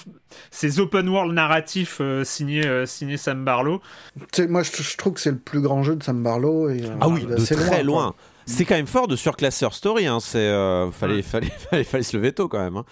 ces 0.51 0.80
open 0.80 1.09
world 1.09 1.34
narratifs 1.34 1.97
euh, 2.01 2.23
signés 2.23 2.65
euh, 2.68 2.85
signés 2.85 3.18
Sam 3.18 3.43
Barlow. 3.43 3.81
Moi, 4.47 4.61
je, 4.63 4.84
je 4.84 4.95
trouve 4.97 5.13
que 5.13 5.19
c'est 5.19 5.31
le 5.31 5.38
plus 5.38 5.61
grand 5.61 5.81
jeu 5.84 5.95
de 5.95 6.03
Sam 6.03 6.22
Barlow. 6.22 6.69
Et, 6.69 6.84
euh, 6.84 6.89
Ah 7.01 7.07
oui, 7.09 7.26
de 7.26 7.35
c'est 7.38 7.55
très 7.55 7.84
loin. 7.84 8.13
C'est 8.45 8.65
quand 8.65 8.76
même 8.76 8.88
fort 8.88 9.07
de 9.07 9.15
surclasser 9.15 9.65
Her 9.65 9.73
Story. 9.73 10.07
Hein. 10.07 10.19
C'est, 10.19 10.38
euh, 10.39 10.91
fallait, 10.91 11.15
Ouais. 11.15 11.22
fallait, 11.22 11.49
fallait, 11.69 11.84
fallait 11.84 12.03
se 12.03 12.15
lever 12.18 12.31
tôt 12.34 12.47
quand 12.47 12.59
même. 12.59 12.77
hein. 12.77 12.85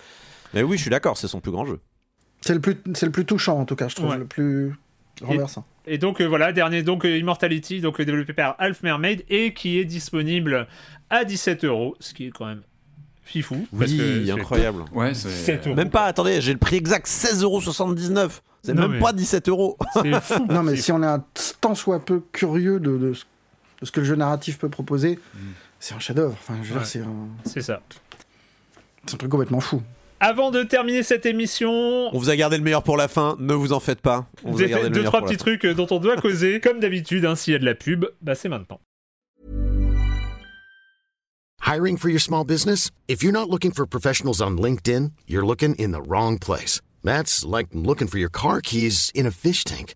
Mais 0.53 0.63
oui, 0.63 0.77
je 0.77 0.81
suis 0.84 0.89
d'accord, 0.91 1.17
c'est 1.17 1.27
son 1.27 1.39
plus 1.41 1.51
grand 1.51 1.65
jeu. 1.65 1.80
C'est 2.41 2.53
le 2.53 2.61
plus, 2.61 2.77
c'est 2.93 3.05
le 3.05 3.11
plus 3.11 3.26
touchant 3.26 3.59
en 3.59 3.65
tout 3.65 3.76
cas, 3.76 3.88
je 3.88 3.95
trouve, 3.95 4.09
Ouais. 4.11 4.17
le 4.17 4.26
plus 4.26 4.73
renversant. 5.21 5.65
Et 5.85 5.97
donc 5.97 6.21
euh, 6.21 6.26
voilà, 6.26 6.53
dernier 6.53 6.81
donc 6.84 7.05
euh, 7.05 7.17
Immortality, 7.17 7.81
donc 7.81 8.01
développé 8.01 8.34
par 8.34 8.55
Half 8.59 8.81
Mermaid 8.84 9.26
et 9.30 9.53
qui 9.53 9.77
est 9.80 9.85
disponible 9.85 10.67
à 11.09 11.26
17 11.26 11.65
euros, 11.65 11.95
ce 11.99 12.13
qui 12.13 12.27
est 12.27 12.31
quand 12.31 12.45
même 12.45 12.61
fifou. 13.23 13.67
parce 13.77 13.91
que 13.91 13.97
Oui, 13.97 14.23
c'est- 14.26 14.31
incroyable. 14.31 14.85
Ouais, 14.93 15.13
c'est. 15.13 15.27
17 15.30 15.67
euros. 15.67 15.76
Même 15.76 15.89
pas, 15.89 16.05
attendez, 16.05 16.39
j'ai 16.41 16.53
le 16.53 16.59
prix 16.59 16.77
exact 16.77 17.07
16,79€. 17.07 18.41
C'est 18.63 18.73
Non, 18.73 18.84
même 18.84 18.91
mais- 18.93 18.99
pas 18.99 19.13
17 19.13 19.49
euros. 19.49 19.77
C'est 19.93 20.19
fou. 20.21 20.45
Non, 20.49 20.63
mais 20.63 20.76
C'est- 20.76 20.84
si 20.84 20.91
on 20.91 21.01
est 21.03 21.07
un 21.07 21.23
tant 21.61 21.76
soit 21.76 21.99
peu 22.03 22.21
curieux 22.31 22.80
de, 22.80 22.97
de, 22.97 23.13
ce- 23.13 23.26
de 23.81 23.85
ce 23.85 23.91
que 23.91 23.99
le 24.01 24.06
jeu 24.06 24.15
narratif 24.15 24.57
peut 24.57 24.69
proposer, 24.69 25.19
c'est 25.80 25.93
un 25.93 25.99
chef-d'œuvre. 25.99 26.35
Enfin, 26.39 26.56
je 26.64 26.73
veux 26.73 26.80
Ouais. 26.80 26.85
c'est 26.85 26.99
un, 26.99 27.27
C'est 27.45 27.61
ça. 27.61 27.81
c'est 29.06 29.14
un 29.15 29.18
truc 29.18 29.31
complètement 29.31 29.60
fou. 29.61 29.81
Avant 30.22 30.51
de 30.51 30.64
terminer 30.64 31.01
cette 31.03 31.26
émission, 31.26 31.72
On 31.72 32.18
vous 32.18 32.30
a 32.30 32.35
gardé 32.35 32.57
le 32.57 32.64
meilleur 32.64 32.84
pour 32.84 32.97
la 32.97 33.07
fin, 33.07 33.38
ne 33.39 33.53
vous 33.53 33.72
en 33.72 33.80
faites 33.80 34.01
pas. 34.01 34.27
On 34.43 34.51
vous 34.51 34.61
a 34.61 34.65
gardé 34.68 34.84
fait 34.84 34.89
le 34.89 34.95
deux 34.95 35.03
trois 35.06 35.22
petits 35.23 35.38
trucs 35.38 35.65
dont 35.65 35.88
on 35.91 35.99
doit 35.99 36.18
causer. 36.22 36.60
Comme 36.60 36.81
d'habitude, 36.81 37.23
hein, 37.23 37.35
s'il 37.35 37.53
y 37.53 37.56
a 37.56 37.60
de 37.60 37.64
la 37.65 37.73
pub, 37.76 38.06
bah 38.22 38.35
c'est 38.35 38.49
maintenant. 38.49 38.81
Hiring 41.65 41.97
for 41.97 42.10
your 42.10 42.19
small 42.19 42.43
business? 42.43 42.89
If 43.07 43.22
you're 43.23 43.31
not 43.31 43.49
looking 43.49 43.72
for 43.72 43.85
professionals 43.85 44.41
on 44.41 44.57
LinkedIn, 44.57 45.11
you're 45.27 45.45
looking 45.45 45.76
in 45.76 45.91
the 45.91 46.01
wrong 46.01 46.38
place. 46.39 46.81
That's 47.03 47.45
like 47.45 47.68
looking 47.73 48.07
for 48.10 48.18
your 48.18 48.30
car 48.31 48.60
keys 48.61 49.11
in 49.14 49.26
a 49.26 49.31
fish 49.31 49.64
tank. 49.64 49.95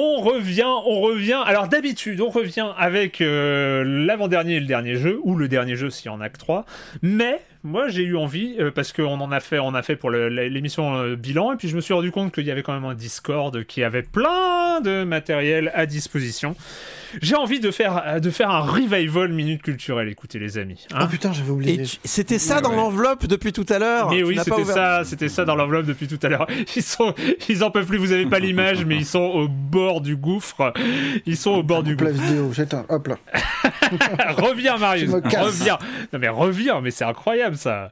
On 0.00 0.20
revient, 0.20 0.62
on 0.62 1.00
revient. 1.00 1.42
Alors 1.44 1.66
d'habitude, 1.66 2.20
on 2.20 2.30
revient 2.30 2.68
avec 2.78 3.20
euh, 3.20 3.82
l'avant-dernier 3.82 4.54
et 4.54 4.60
le 4.60 4.66
dernier 4.66 4.94
jeu, 4.94 5.18
ou 5.24 5.34
le 5.34 5.48
dernier 5.48 5.74
jeu 5.74 5.90
s'il 5.90 6.06
y 6.06 6.08
en 6.08 6.20
a 6.20 6.28
que 6.28 6.38
trois. 6.38 6.66
Mais 7.02 7.40
moi, 7.64 7.88
j'ai 7.88 8.04
eu 8.04 8.16
envie 8.16 8.54
euh, 8.60 8.70
parce 8.70 8.92
qu'on 8.92 9.20
en 9.20 9.32
a 9.32 9.40
fait, 9.40 9.58
on 9.58 9.74
a 9.74 9.82
fait 9.82 9.96
pour 9.96 10.12
l'émission 10.12 10.94
euh, 10.94 11.16
bilan, 11.16 11.54
et 11.54 11.56
puis 11.56 11.66
je 11.66 11.74
me 11.74 11.80
suis 11.80 11.94
rendu 11.94 12.12
compte 12.12 12.32
qu'il 12.32 12.46
y 12.46 12.52
avait 12.52 12.62
quand 12.62 12.74
même 12.74 12.84
un 12.84 12.94
Discord 12.94 13.64
qui 13.64 13.82
avait 13.82 14.04
plein 14.04 14.80
de 14.82 15.02
matériel 15.02 15.72
à 15.74 15.84
disposition. 15.84 16.54
J'ai 17.22 17.34
envie 17.36 17.60
de 17.60 17.70
faire, 17.70 18.20
de 18.20 18.30
faire 18.30 18.50
un 18.50 18.60
revival 18.60 19.32
minute 19.32 19.62
culturelle. 19.62 20.08
Écoutez 20.08 20.38
les 20.38 20.58
amis. 20.58 20.86
hein. 20.92 21.00
Oh 21.04 21.06
putain, 21.08 21.32
j'avais 21.32 21.50
oublié. 21.50 21.82
tu- 21.84 21.96
c'était 22.04 22.38
ça 22.38 22.56
Ouais, 22.56 22.62
dans 22.62 22.70
ouais. 22.70 22.76
l'enveloppe 22.76 23.26
depuis 23.26 23.52
tout 23.52 23.66
à 23.68 23.78
l'heure. 23.78 24.10
Mais 24.10 24.22
oui, 24.22 24.38
c'était 24.42 24.64
ça, 24.64 25.02
c'était 25.04 25.28
ça 25.28 25.44
dans 25.44 25.54
l'enveloppe 25.56 25.86
depuis 25.86 26.06
tout 26.08 26.18
à 26.22 26.28
l'heure. 26.28 26.46
Ils 26.76 26.82
sont, 26.82 27.14
ils 27.48 27.64
en 27.64 27.70
peuvent 27.70 27.86
plus. 27.86 27.98
Vous 27.98 28.12
avez 28.12 28.26
pas 28.26 28.38
l'image, 28.38 28.84
mais 28.84 28.96
ils 28.96 29.06
sont 29.06 29.18
au 29.20 29.48
bord 29.48 30.00
du 30.00 30.16
gouffre. 30.16 30.72
Ils 31.26 31.36
sont 31.36 31.50
au 31.52 31.62
bord 31.62 31.82
du 31.82 31.96
Coupe 31.96 32.06
la 32.06 32.12
gouffre. 32.12 32.24
vidéo, 32.24 32.52
j'éteins. 32.52 32.84
Hop 32.88 33.08
là. 33.08 33.16
reviens, 34.36 34.76
Marius. 34.78 35.10
Reviens. 35.10 35.78
Non 36.12 36.18
mais 36.18 36.28
reviens, 36.28 36.80
mais 36.80 36.90
c'est 36.90 37.04
incroyable 37.04 37.56
ça. 37.56 37.90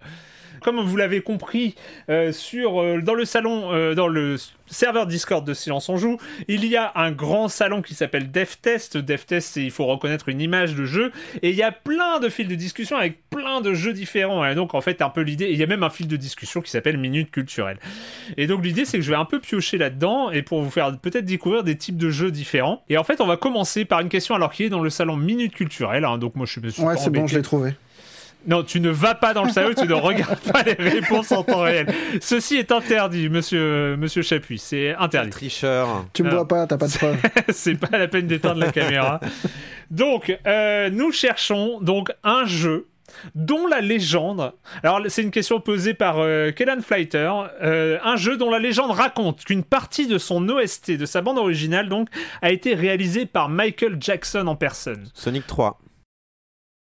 Comme 0.63 0.81
vous 0.81 0.97
l'avez 0.97 1.21
compris, 1.21 1.75
euh, 2.09 2.33
sur, 2.33 2.81
euh, 2.81 3.01
dans 3.01 3.15
le 3.15 3.25
salon, 3.25 3.73
euh, 3.73 3.95
dans 3.95 4.09
le 4.09 4.37
serveur 4.67 5.07
Discord 5.07 5.47
de 5.47 5.55
Silence 5.55 5.89
on 5.89 5.97
Joue, 5.97 6.19
il 6.49 6.65
y 6.67 6.77
a 6.77 6.93
un 6.97 7.13
grand 7.13 7.49
salon 7.49 7.83
qui 7.83 7.95
s'appelle 7.95 8.31
DevTest. 8.31 8.97
DevTest, 8.97 9.57
il 9.57 9.71
faut 9.71 9.87
reconnaître 9.87 10.29
une 10.29 10.41
image 10.41 10.75
de 10.75 10.85
jeu. 10.85 11.13
Et 11.43 11.51
il 11.51 11.57
y 11.57 11.63
a 11.63 11.73
plein 11.73 12.21
de 12.21 12.29
fils 12.29 12.49
de 12.49 12.55
discussion 12.55 12.97
avec 12.97 13.29
plein 13.31 13.61
de 13.61 13.75
jeux 13.75 13.93
différents. 13.93 14.45
Et 14.45 14.55
donc, 14.55 14.75
en 14.75 14.81
fait, 14.81 15.03
un 15.03 15.11
peu 15.11 15.21
l'idée. 15.21 15.49
Il 15.51 15.59
y 15.59 15.63
a 15.63 15.67
même 15.67 15.83
un 15.83 15.91
fil 15.91 16.09
de 16.09 16.17
discussion 16.17 16.61
qui 16.61 16.71
s'appelle 16.71 16.99
Minute 16.99 17.31
Culturelle. 17.31 17.79
Et 18.37 18.47
donc, 18.47 18.65
l'idée, 18.65 18.85
c'est 18.85 18.99
que 18.99 19.05
je 19.05 19.11
vais 19.11 19.17
un 19.17 19.25
peu 19.25 19.41
piocher 19.41 19.79
là-dedans 19.79 20.31
et 20.31 20.43
pour 20.43 20.63
vous 20.63 20.71
faire 20.71 20.99
peut-être 20.99 21.25
découvrir 21.25 21.63
des 21.63 21.77
types 21.77 21.97
de 21.97 22.11
jeux 22.11 22.31
différents. 22.31 22.83
Et 22.89 22.99
en 22.99 23.05
fait, 23.05 23.21
on 23.21 23.27
va 23.27 23.37
commencer 23.37 23.85
par 23.85 24.01
une 24.01 24.09
question 24.09 24.35
alors 24.35 24.53
qui 24.53 24.65
est 24.65 24.69
dans 24.69 24.83
le 24.83 24.91
salon 24.91 25.17
Minute 25.17 25.55
Culturelle. 25.55 26.05
hein. 26.05 26.19
donc, 26.19 26.35
moi, 26.35 26.47
je 26.47 26.53
suis 26.53 26.83
Ouais, 26.83 26.97
c'est 26.97 27.11
bon, 27.11 27.27
je 27.27 27.37
l'ai 27.37 27.43
trouvé. 27.43 27.75
Non, 28.47 28.63
tu 28.63 28.81
ne 28.81 28.91
vas 28.91 29.15
pas 29.15 29.35
dans 29.35 29.45
le 29.45 29.51
salon, 29.51 29.75
tu 29.77 29.87
ne 29.89 29.95
regardes 29.95 30.39
pas 30.39 30.63
les 30.63 30.75
réponses 30.75 31.33
en 31.33 31.43
temps 31.43 31.61
réel. 31.63 31.87
Ceci 32.21 32.57
est 32.57 32.71
interdit, 32.73 33.29
monsieur, 33.29 33.97
monsieur 33.97 34.23
Chapuis, 34.23 34.59
c'est 34.59 34.95
interdit. 34.95 35.31
Tricheur. 35.31 36.05
Tu 36.13 36.23
me 36.23 36.31
Ah. 36.31 36.35
vois 36.35 36.49
pas, 36.49 36.67
t'as 36.67 36.77
pas 36.79 36.87
de 36.89 36.93
preuve. 36.93 37.17
c'est 37.49 37.75
pas 37.75 37.99
la 37.99 38.07
peine 38.09 38.27
d'éteindre 38.27 38.61
la 38.61 38.71
caméra. 38.73 39.21
Donc, 39.91 40.37
euh, 40.47 40.91
nous 40.91 41.13
cherchons 41.13 41.81
donc 41.81 42.13
un 42.25 42.45
jeu 42.45 42.87
dont 43.35 43.67
la 43.67 43.81
légende. 43.81 44.53
Alors, 44.83 45.01
c'est 45.09 45.23
une 45.23 45.31
question 45.31 45.61
posée 45.61 45.95
par 45.95 46.17
euh, 46.19 46.51
Kellan 46.53 46.81
Flighter. 46.83 47.31
Euh, 47.63 47.99
un 48.05 48.17
jeu 48.17 48.37
dont 48.37 48.51
la 48.51 48.59
légende 48.59 48.91
raconte 48.91 49.45
qu'une 49.45 49.63
partie 49.65 50.07
de 50.07 50.19
son 50.19 50.49
OST, 50.49 50.93
de 50.97 51.07
sa 51.07 51.23
bande 51.23 51.39
originale, 51.39 51.89
donc, 51.89 52.09
a 52.43 52.51
été 52.51 52.75
réalisée 52.75 53.25
par 53.27 53.49
Michael 53.49 53.97
Jackson 54.01 54.47
en 54.47 54.57
personne. 54.57 55.05
Sonic 55.15 55.47
3. 55.47 55.79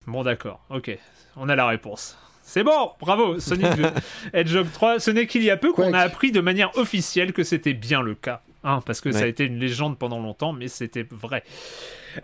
Bon, 0.06 0.22
d'accord, 0.22 0.60
ok, 0.70 0.96
on 1.36 1.48
a 1.48 1.56
la 1.56 1.66
réponse. 1.66 2.18
C'est 2.42 2.64
bon, 2.64 2.90
bravo, 3.00 3.38
Sonic 3.38 3.66
Hedgehog 4.32 4.66
3. 4.72 4.98
Ce 5.00 5.10
n'est 5.10 5.26
qu'il 5.26 5.44
y 5.44 5.50
a 5.50 5.56
peu 5.56 5.72
qu'on 5.72 5.94
a 5.94 6.00
appris 6.00 6.32
de 6.32 6.40
manière 6.40 6.76
officielle 6.76 7.32
que 7.32 7.44
c'était 7.44 7.72
bien 7.72 8.02
le 8.02 8.14
cas. 8.14 8.42
Hein, 8.64 8.80
parce 8.86 9.00
que 9.00 9.10
ça 9.10 9.24
a 9.24 9.26
été 9.26 9.44
une 9.44 9.58
légende 9.58 9.98
pendant 9.98 10.20
longtemps, 10.20 10.52
mais 10.52 10.68
c'était 10.68 11.04
vrai. 11.10 11.42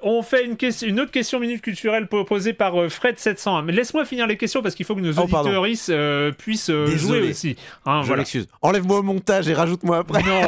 On 0.02 0.22
fait 0.22 0.44
une, 0.44 0.56
question, 0.56 0.86
une 0.86 1.00
autre 1.00 1.10
question 1.10 1.40
minute 1.40 1.62
culturelle 1.62 2.06
posée 2.06 2.52
par 2.52 2.80
euh, 2.80 2.86
Fred701. 2.88 3.64
Mais 3.64 3.72
laisse-moi 3.72 4.04
finir 4.04 4.26
les 4.28 4.36
questions 4.36 4.62
parce 4.62 4.76
qu'il 4.76 4.86
faut 4.86 4.94
que 4.94 5.00
nos 5.00 5.18
Oh, 5.18 5.22
auditeurs 5.22 5.64
euh, 5.90 6.30
puissent 6.30 6.70
euh, 6.70 6.86
jouer 6.96 7.30
aussi. 7.30 7.56
Hein, 7.86 8.02
Je 8.02 8.06
voilà. 8.06 8.20
m'excuse. 8.20 8.46
Enlève-moi 8.62 8.98
au 8.98 9.02
montage 9.02 9.48
et 9.48 9.54
rajoute-moi 9.54 9.98
après. 9.98 10.22
Non, 10.22 10.42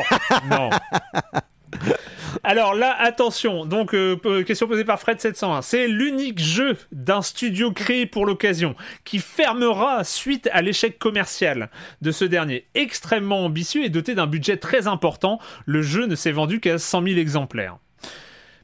non. 0.48 0.70
Alors 2.42 2.74
là, 2.74 2.94
attention. 2.98 3.66
Donc, 3.66 3.94
euh, 3.94 4.16
p- 4.16 4.44
question 4.44 4.66
posée 4.66 4.84
par 4.84 4.98
Fred701. 4.98 5.60
C'est 5.62 5.86
l'unique 5.88 6.38
jeu 6.38 6.76
d'un 6.90 7.20
studio 7.22 7.70
créé 7.72 8.06
pour 8.06 8.24
l'occasion 8.24 8.74
qui 9.04 9.18
fermera 9.18 10.04
suite 10.04 10.48
à 10.52 10.62
l'échec 10.62 10.98
commercial 10.98 11.68
de 12.00 12.10
ce 12.10 12.24
dernier. 12.24 12.66
Extrêmement 12.74 13.44
ambitieux 13.44 13.84
et 13.84 13.90
doté 13.90 14.14
d'un 14.14 14.26
budget 14.26 14.56
très 14.56 14.86
important, 14.86 15.38
le 15.66 15.82
jeu 15.82 16.06
ne 16.06 16.14
s'est 16.14 16.32
vendu 16.32 16.60
qu'à 16.60 16.78
100 16.78 17.02
000 17.04 17.18
exemplaires. 17.18 17.76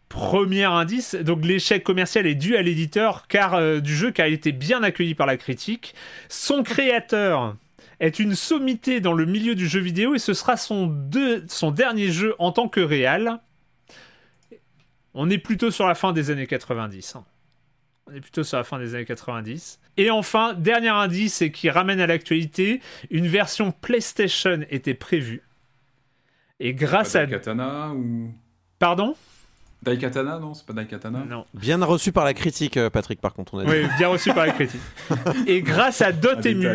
Premier 0.08 0.64
indice, 0.64 1.14
donc 1.14 1.44
l'échec 1.44 1.82
commercial 1.82 2.26
est 2.26 2.36
dû 2.36 2.56
à 2.56 2.62
l'éditeur 2.62 3.26
car 3.28 3.54
euh, 3.54 3.80
du 3.80 3.94
jeu 3.94 4.10
car 4.12 4.26
il 4.28 4.34
était 4.34 4.52
bien 4.52 4.82
accueilli 4.82 5.14
par 5.14 5.26
la 5.26 5.36
critique. 5.36 5.94
Son 6.28 6.62
créateur 6.62 7.56
est 8.00 8.18
une 8.20 8.34
sommité 8.34 9.00
dans 9.00 9.12
le 9.12 9.26
milieu 9.26 9.54
du 9.54 9.66
jeu 9.68 9.80
vidéo 9.80 10.14
et 10.14 10.18
ce 10.18 10.32
sera 10.32 10.56
son 10.56 10.86
dernier 11.72 12.10
jeu 12.10 12.34
en 12.38 12.52
tant 12.52 12.68
que 12.68 12.80
réal. 12.80 13.40
On 15.18 15.30
est 15.30 15.38
plutôt 15.38 15.70
sur 15.70 15.86
la 15.86 15.94
fin 15.94 16.12
des 16.12 16.30
années 16.30 16.46
90. 16.46 17.16
hein. 17.16 17.24
On 18.06 18.14
est 18.14 18.20
plutôt 18.20 18.44
sur 18.44 18.58
la 18.58 18.64
fin 18.64 18.78
des 18.78 18.94
années 18.94 19.06
90. 19.06 19.80
Et 19.96 20.10
enfin, 20.10 20.52
dernier 20.52 20.90
indice 20.90 21.40
et 21.40 21.50
qui 21.50 21.70
ramène 21.70 22.00
à 22.00 22.06
l'actualité, 22.06 22.80
une 23.10 23.26
version 23.26 23.72
PlayStation 23.72 24.60
était 24.68 24.94
prévue. 24.94 25.42
Et 26.60 26.74
grâce 26.74 27.14
Pas 27.14 27.20
à... 27.20 27.26
Daikatana 27.26 27.94
ou. 27.94 28.30
Pardon? 28.78 29.16
Daikatana, 29.82 30.38
non 30.40 30.54
C'est 30.54 30.66
pas 30.66 30.72
Daikatana 30.72 31.24
Non. 31.28 31.44
Bien 31.54 31.82
reçu 31.84 32.10
par 32.10 32.24
la 32.24 32.34
critique, 32.34 32.76
euh, 32.76 32.90
Patrick, 32.90 33.20
par 33.20 33.34
contre, 33.34 33.54
on 33.54 33.58
a 33.60 33.64
dit. 33.64 33.70
Oui, 33.70 33.86
bien 33.98 34.08
reçu 34.08 34.32
par 34.32 34.46
la 34.46 34.52
critique. 34.52 34.80
Et 35.46 35.62
grâce 35.62 36.00
à 36.02 36.12
Dotemu, 36.12 36.68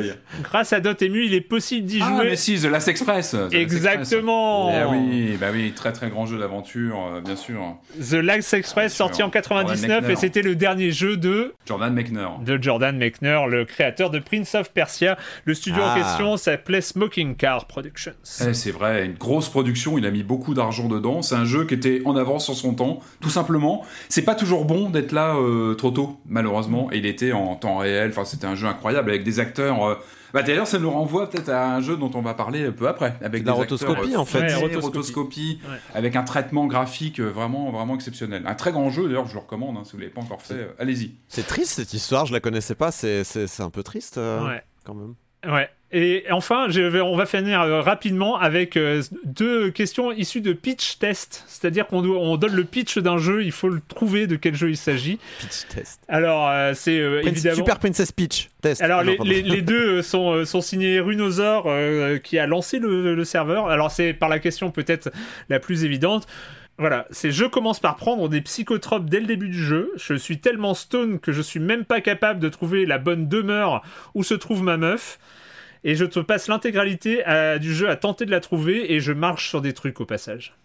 grâce 0.43 0.71
à 0.71 0.79
Dotemu, 0.79 1.25
il 1.25 1.33
est 1.33 1.41
possible 1.41 1.85
d'y 1.87 1.99
Ah, 2.01 2.07
jouer. 2.15 2.29
mais 2.29 2.35
si, 2.35 2.59
The 2.59 2.65
Last 2.65 2.87
Express. 2.87 3.31
The 3.31 3.33
Last 3.33 3.53
Exactement. 3.53 4.69
Express. 4.69 4.87
Eh 4.89 4.95
oui, 4.95 5.37
bah 5.39 5.47
oui, 5.51 5.71
très 5.73 5.91
très 5.91 6.09
grand 6.09 6.25
jeu 6.25 6.37
d'aventure, 6.39 6.97
euh, 7.15 7.21
bien 7.21 7.35
sûr. 7.35 7.77
The 7.99 8.13
Last 8.13 8.53
Express, 8.53 8.93
sorti 8.95 9.23
en 9.23 9.29
99, 9.29 9.81
Jordan 9.81 9.97
et 9.97 10.01
Mechner. 10.07 10.15
c'était 10.15 10.41
le 10.41 10.55
dernier 10.55 10.91
jeu 10.91 11.17
de, 11.17 11.53
Jordan 11.65 11.93
Mechner. 11.93 12.27
de 12.45 12.61
Jordan 12.61 12.95
Mechner, 12.97 13.41
le 13.49 13.65
créateur 13.65 14.09
de 14.09 14.19
Prince 14.19 14.55
of 14.55 14.71
Persia. 14.71 15.17
Le 15.45 15.53
studio 15.53 15.81
en 15.81 15.89
Ah. 15.89 15.95
question 15.99 16.37
s'appelait 16.37 16.81
Smoking 16.81 17.35
Car 17.35 17.65
Productions. 17.67 18.13
Eh, 18.47 18.53
c'est 18.53 18.71
vrai, 18.71 19.05
une 19.05 19.13
grosse 19.15 19.49
production, 19.49 19.97
il 19.97 20.05
a 20.05 20.11
mis 20.11 20.23
beaucoup 20.23 20.53
d'argent 20.53 20.87
dedans. 20.87 21.21
C'est 21.21 21.35
un 21.35 21.45
jeu 21.45 21.65
qui 21.65 21.73
était 21.73 22.01
en 22.05 22.15
avance 22.15 22.45
sur 22.45 22.55
son 22.55 22.73
temps, 22.73 22.90
tout 23.19 23.29
simplement. 23.29 23.85
C'est 24.09 24.21
pas 24.23 24.35
toujours 24.35 24.65
bon 24.65 24.89
d'être 24.89 25.11
là 25.11 25.35
euh, 25.35 25.73
trop 25.75 25.91
tôt, 25.91 26.17
malheureusement. 26.25 26.89
Et 26.91 26.97
il 26.97 27.05
était 27.05 27.31
en 27.31 27.55
temps 27.55 27.77
réel, 27.77 28.09
enfin 28.11 28.25
c'était 28.25 28.47
un 28.47 28.55
jeu 28.55 28.67
incroyable 28.67 29.09
avec 29.09 29.23
des 29.23 29.39
acteurs. 29.39 29.83
euh, 29.85 29.95
Bah 30.33 30.43
d'ailleurs, 30.43 30.67
ça 30.67 30.79
nous 30.79 30.89
renvoie 30.89 31.29
peut-être 31.29 31.49
à 31.49 31.75
un 31.75 31.81
jeu 31.81 31.97
dont 31.97 32.09
on 32.15 32.21
va 32.21 32.33
parler 32.33 32.71
peu 32.71 32.87
après, 32.87 33.15
avec 33.21 33.43
De 33.43 33.47
la 33.47 33.53
des 33.53 33.59
rotoscopie, 33.59 34.13
euh, 34.15 34.17
en 34.19 34.25
fait. 34.25 34.39
Ouais, 34.39 34.53
rotoscopie. 34.55 34.85
rotoscopie, 34.85 35.59
Ouais. 35.69 35.77
avec 35.93 36.15
un 36.15 36.23
traitement 36.23 36.67
graphique 36.67 37.19
vraiment 37.19 37.69
vraiment 37.71 37.95
exceptionnel. 37.95 38.43
Un 38.45 38.55
très 38.55 38.71
grand 38.71 38.89
jeu 38.89 39.07
d'ailleurs, 39.07 39.27
je 39.27 39.33
le 39.33 39.39
recommande. 39.39 39.75
hein, 39.77 39.81
si 39.83 39.91
vous 39.93 39.97
l'avez 39.99 40.11
pas 40.11 40.21
encore 40.21 40.41
fait, 40.41 40.53
euh, 40.53 40.67
allez-y. 40.79 41.15
C'est 41.27 41.45
triste 41.45 41.73
cette 41.73 41.93
histoire, 41.93 42.25
je 42.25 42.33
la 42.33 42.39
connaissais 42.39 42.75
pas, 42.75 42.91
c'est 42.91 43.23
c'est- 43.23 43.47
c'est 43.47 43.63
un 43.63 43.69
peu 43.69 43.83
triste 43.83 44.17
euh, 44.17 44.47
Ouais. 44.47 44.63
quand 44.85 44.93
même. 44.95 45.15
Ouais. 45.53 45.69
Et 45.93 46.23
enfin, 46.31 46.67
je 46.69 46.79
vais- 46.81 47.01
on 47.01 47.17
va 47.17 47.25
finir 47.25 47.61
euh, 47.61 47.81
rapidement 47.81 48.37
avec 48.37 48.77
euh, 48.77 49.01
deux 49.25 49.71
questions 49.71 50.11
issues 50.11 50.39
de 50.41 50.53
pitch 50.53 50.97
test. 50.99 51.43
C'est-à-dire 51.47 51.85
qu'on 51.87 52.03
on 52.05 52.37
donne 52.37 52.55
le 52.55 52.63
pitch 52.63 52.97
d'un 52.97 53.17
jeu, 53.17 53.43
il 53.43 53.51
faut 53.51 53.67
le 53.69 53.81
trouver 53.87 54.25
de 54.25 54.37
quel 54.37 54.55
jeu 54.55 54.69
il 54.69 54.77
s'agit. 54.77 55.19
Pitch 55.39 55.67
test. 55.75 55.99
Alors, 56.07 56.47
euh, 56.49 56.71
c'est 56.73 56.97
euh, 56.99 57.21
évidemment. 57.25 57.55
Super 57.57 57.77
Princess 57.79 58.11
Peach 58.13 58.49
test. 58.61 58.81
Alors 58.81 58.99
Ah, 58.99 59.03
non, 59.03 59.11
les, 59.11 59.17
pardon. 59.17 59.31
les- 59.31 59.41
les 59.41 59.61
deux 59.61 60.01
sont, 60.01 60.45
sont 60.45 60.61
signés 60.61 60.99
Runosaur 61.01 61.65
euh, 61.67 62.17
qui 62.19 62.39
a 62.39 62.47
lancé 62.47 62.79
le, 62.79 63.13
le 63.13 63.25
serveur. 63.25 63.67
Alors 63.67 63.91
c'est 63.91 64.13
par 64.13 64.29
la 64.29 64.39
question 64.39 64.71
peut-être 64.71 65.11
la 65.49 65.59
plus 65.59 65.83
évidente. 65.83 66.25
Voilà, 66.77 67.05
c'est 67.11 67.31
je 67.31 67.45
commence 67.45 67.79
par 67.79 67.95
prendre 67.97 68.27
des 68.29 68.41
psychotropes 68.41 69.07
dès 69.09 69.19
le 69.19 69.27
début 69.27 69.49
du 69.49 69.61
jeu. 69.63 69.91
Je 69.97 70.13
suis 70.15 70.39
tellement 70.39 70.73
stone 70.73 71.19
que 71.19 71.31
je 71.31 71.41
suis 71.41 71.59
même 71.59 71.83
pas 71.85 72.01
capable 72.01 72.39
de 72.39 72.49
trouver 72.49 72.85
la 72.85 72.97
bonne 72.97 73.27
demeure 73.27 73.83
où 74.15 74.23
se 74.23 74.33
trouve 74.33 74.63
ma 74.63 74.77
meuf. 74.77 75.19
Et 75.83 75.95
je 75.95 76.05
te 76.05 76.19
passe 76.19 76.47
l'intégralité 76.47 77.23
à- 77.25 77.57
du 77.59 77.73
jeu 77.73 77.89
à 77.89 77.95
tenter 77.95 78.25
de 78.25 78.31
la 78.31 78.39
trouver 78.39 78.93
et 78.93 78.99
je 78.99 79.11
marche 79.11 79.49
sur 79.49 79.61
des 79.61 79.73
trucs 79.73 79.99
au 79.99 80.05
passage. 80.05 80.55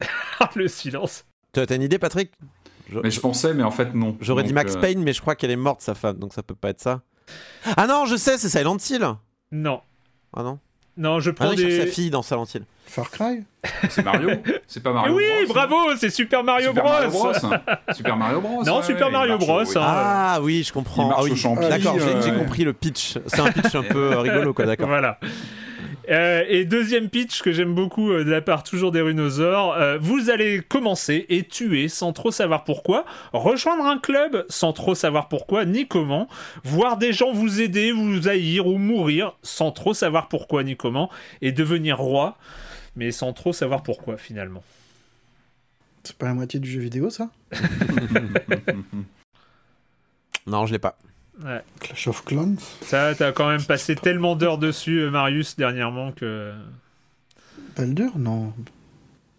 le 0.54 0.68
silence. 0.68 1.24
T'as 1.52 1.66
une 1.74 1.82
idée, 1.82 1.98
Patrick? 1.98 2.32
Je- 2.90 2.98
Mais 3.00 3.10
je 3.10 3.20
pensais, 3.20 3.54
mais 3.54 3.62
en 3.62 3.70
fait 3.70 3.94
non. 3.94 4.16
J'aurais 4.20 4.44
dit 4.44 4.52
Max 4.52 4.76
euh, 4.76 4.80
Payne, 4.80 5.02
mais 5.02 5.12
je 5.12 5.20
crois 5.20 5.34
qu'elle 5.34 5.50
est 5.50 5.56
morte, 5.56 5.80
sa 5.82 5.94
femme, 5.94 6.18
donc 6.18 6.32
ça 6.32 6.42
peut 6.42 6.54
pas 6.54 6.70
être 6.70 6.80
ça. 6.80 7.02
Ah 7.76 7.86
non, 7.86 8.06
je 8.06 8.16
sais, 8.16 8.38
c'est 8.38 8.48
Silent 8.48 8.76
Hill. 8.88 9.06
Non. 9.52 9.82
Ah 10.34 10.42
non? 10.42 10.58
Non, 10.98 11.20
je 11.20 11.30
prends 11.30 11.54
des... 11.54 11.80
sa 11.80 11.86
fille 11.86 12.10
dans 12.10 12.22
Silent 12.22 12.44
Hill. 12.52 12.62
Far 12.86 13.10
Cry 13.10 13.44
C'est 13.88 14.04
Mario. 14.04 14.30
C'est 14.66 14.82
pas 14.82 14.90
Eh 14.90 14.94
Mario. 14.94 15.14
oui, 15.16 15.24
Bros, 15.44 15.54
bravo, 15.54 15.76
c'est 15.96 16.10
Super 16.10 16.42
Mario 16.42 16.68
Super 16.68 16.82
Bros. 16.82 16.92
Mario 16.92 17.10
Bros. 17.10 17.32
Super 17.94 18.16
Mario 18.16 18.40
Bros. 18.40 18.64
Non, 18.64 18.76
ouais, 18.78 18.82
Super 18.82 19.10
Mario 19.10 19.38
Bros, 19.38 19.60
au- 19.60 19.64
oui. 19.64 19.72
hein. 19.76 19.80
Ah 19.84 20.38
oui, 20.42 20.64
je 20.66 20.72
comprends. 20.72 21.04
Il 21.04 21.08
marche 21.08 21.44
Ah 21.44 21.48
oui. 21.50 21.68
D'accord, 21.68 21.96
j'ai 21.98 22.04
euh, 22.14 22.22
j'ai 22.22 22.30
ouais. 22.32 22.38
compris 22.38 22.64
le 22.64 22.72
pitch. 22.72 23.18
C'est 23.26 23.40
un 23.40 23.52
pitch 23.52 23.74
un 23.74 23.82
peu 23.88 24.16
rigolo, 24.18 24.52
quoi, 24.54 24.64
d'accord. 24.66 24.88
Voilà. 24.88 25.18
Euh, 26.10 26.44
et 26.48 26.64
deuxième 26.64 27.10
pitch 27.10 27.42
que 27.42 27.52
j'aime 27.52 27.74
beaucoup 27.74 28.10
euh, 28.10 28.24
de 28.24 28.30
la 28.30 28.40
part 28.40 28.62
toujours 28.62 28.92
des 28.92 29.02
rhinosaures, 29.02 29.74
euh, 29.74 29.98
vous 29.98 30.30
allez 30.30 30.62
commencer 30.62 31.26
et 31.28 31.44
tuer 31.44 31.88
sans 31.88 32.12
trop 32.12 32.30
savoir 32.30 32.64
pourquoi, 32.64 33.04
rejoindre 33.32 33.84
un 33.84 33.98
club 33.98 34.46
sans 34.48 34.72
trop 34.72 34.94
savoir 34.94 35.28
pourquoi 35.28 35.64
ni 35.64 35.86
comment, 35.86 36.28
voir 36.64 36.96
des 36.96 37.12
gens 37.12 37.32
vous 37.32 37.60
aider, 37.60 37.92
vous 37.92 38.28
haïr 38.28 38.66
ou 38.66 38.78
mourir 38.78 39.36
sans 39.42 39.70
trop 39.70 39.92
savoir 39.92 40.28
pourquoi 40.28 40.64
ni 40.64 40.76
comment, 40.76 41.10
et 41.42 41.52
devenir 41.52 41.98
roi, 41.98 42.38
mais 42.96 43.10
sans 43.12 43.32
trop 43.32 43.52
savoir 43.52 43.82
pourquoi 43.82 44.16
finalement. 44.16 44.62
C'est 46.04 46.16
pas 46.16 46.26
la 46.26 46.34
moitié 46.34 46.58
du 46.58 46.70
jeu 46.70 46.80
vidéo, 46.80 47.10
ça? 47.10 47.28
Non, 50.46 50.64
je 50.64 50.72
l'ai 50.72 50.78
pas. 50.78 50.96
Ouais. 51.44 51.62
Clash 51.80 52.08
of 52.08 52.24
Clans 52.24 52.56
Ça, 52.82 53.14
t'as 53.14 53.32
quand 53.32 53.48
même 53.48 53.62
passé 53.62 53.94
tellement 53.94 54.34
d'heures 54.34 54.58
dessus, 54.58 54.98
euh, 55.02 55.10
Marius, 55.10 55.56
dernièrement 55.56 56.10
que... 56.12 56.52
Baldur 57.76 58.10
Non. 58.16 58.52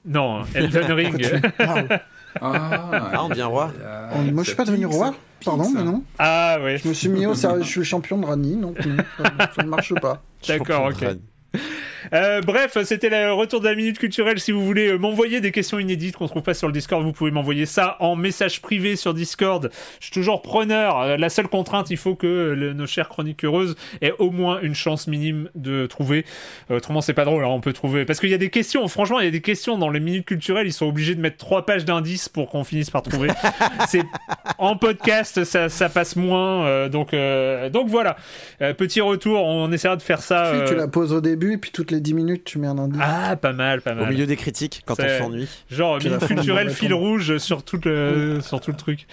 Non, 0.06 0.44
Elden 0.56 0.92
Ring. 0.94 1.42
Ah, 1.60 1.84
Ah, 2.42 3.24
on 3.24 3.30
devient 3.30 3.44
roi. 3.44 3.72
euh, 3.82 4.10
Oh, 4.16 4.22
moi, 4.32 4.44
je 4.44 4.50
suis 4.50 4.56
pas 4.56 4.66
ça 4.66 4.72
devenu 4.72 4.86
roi. 4.86 5.14
Pardon, 5.44 5.70
mais 5.74 5.84
non. 5.84 6.04
ah 6.20 6.58
ouais, 6.62 6.78
Je 6.78 6.88
me 6.88 6.94
suis 6.94 7.10
mis 7.10 7.26
au 7.26 7.34
sérieux. 7.34 7.64
Je 7.64 7.68
suis 7.68 7.84
champion 7.84 8.18
de 8.18 8.26
Rani, 8.26 8.56
donc 8.58 8.86
non, 8.86 8.98
ça, 9.18 9.52
ça 9.56 9.64
ne 9.64 9.70
marche 9.70 9.94
pas. 9.96 10.22
d'accord, 10.48 10.86
ok. 10.92 11.06
Euh, 12.14 12.42
bref, 12.42 12.78
c'était 12.84 13.10
le 13.10 13.32
retour 13.34 13.60
de 13.62 13.66
la 13.68 13.76
minute 13.76 14.00
culturelle. 14.00 14.40
Si 14.40 14.52
vous 14.52 14.66
voulez 14.66 14.88
euh, 14.90 14.98
m'envoyer 14.98 15.42
des 15.42 15.52
questions 15.52 15.80
inédites 15.80 16.16
qu'on 16.16 16.28
trouve 16.28 16.42
pas 16.42 16.54
sur 16.54 16.68
le 16.68 16.74
Discord, 16.74 17.04
vous 17.04 17.12
pouvez 17.14 17.32
m'envoyer 17.32 17.66
ça 17.66 17.98
en 18.00 18.16
message 18.16 18.62
privé 18.62 18.96
sur 18.96 19.14
Discord. 19.14 19.70
Je 20.00 20.06
suis 20.06 20.14
toujours 20.14 20.42
preneur. 20.42 21.00
Euh, 21.02 21.18
La 21.18 21.30
seule 21.30 21.48
contrainte, 21.48 21.90
il 21.92 21.98
faut 21.98 22.16
que 22.16 22.54
le- 22.58 22.74
nos 22.74 22.88
chères 22.88 23.10
chroniques 23.10 23.44
heureuses 23.46 23.76
aient 24.02 24.14
au 24.20 24.32
moins 24.32 24.60
une 24.62 24.76
chance 24.76 25.08
minime 25.08 25.50
de 25.56 25.86
trouver. 25.86 26.26
Autrement, 26.70 27.02
c'est 27.02 27.14
pas 27.14 27.26
drôle. 27.26 27.44
hein, 27.44 27.48
on 27.50 27.62
peut 27.62 27.74
trouver 27.74 28.06
parce 28.06 28.20
qu'il 28.20 28.30
y 28.30 28.34
a 28.34 28.38
des 28.38 28.50
questions. 28.50 28.88
Franchement, 28.88 29.20
il 29.20 29.26
y 29.26 29.28
a 29.28 29.32
des 29.32 29.42
questions 29.42 29.78
dans 29.78 29.90
les 29.90 30.00
minutes 30.00 30.26
culturelles. 30.26 30.68
Ils 30.68 30.74
sont 30.74 30.88
obligés 30.88 31.16
de 31.16 31.22
mettre 31.22 31.38
trois 31.38 31.66
pages 31.66 31.86
d'indices 31.86 32.30
pour 32.30 32.50
qu'on 32.50 32.64
finisse 32.64 32.90
par 32.90 33.02
trouver. 33.04 33.30
c'est 33.88 34.02
en 34.58 34.76
podcast, 34.76 35.44
ça, 35.44 35.70
ça 35.70 35.90
passe 35.90 36.16
moins. 36.16 36.66
euh, 36.66 36.90
donc, 36.90 37.14
euh, 37.14 37.70
donc 37.70 37.88
voilà. 37.88 38.16
Euh, 38.62 38.74
petit 38.74 39.02
retour. 39.02 39.44
On 39.46 39.72
essaiera 39.72 39.96
de 39.96 40.02
faire 40.02 40.22
ça. 40.22 40.54
Si, 40.66 40.72
tu 40.72 40.76
la 40.76 40.88
poses 40.88 41.14
au 41.14 41.22
début, 41.22 41.54
et 41.54 41.58
puis 41.58 41.72
toutes 41.72 41.92
les 41.92 41.99
10 42.00 42.14
minutes, 42.14 42.44
tu 42.44 42.60
mets 42.60 42.68
un 42.68 42.78
indice. 42.78 43.02
ah, 43.04 43.36
pas 43.36 43.54
mal, 43.54 43.82
pas 43.82 43.94
Au 43.94 43.96
mal. 43.96 44.10
milieu 44.10 44.26
des 44.26 44.36
critiques, 44.36 44.82
quand 44.86 44.96
on 45.00 45.18
s'ennuie. 45.24 45.48
Genre, 45.70 46.00
fin, 46.02 46.18
culturelle, 46.28 46.70
fil 46.70 46.94
rouge 46.94 47.38
sur 47.38 47.64
tout 47.64 47.80
le, 47.86 48.40
sur 48.42 48.60
tout 48.62 48.72
le 48.72 48.78
truc. 48.78 49.08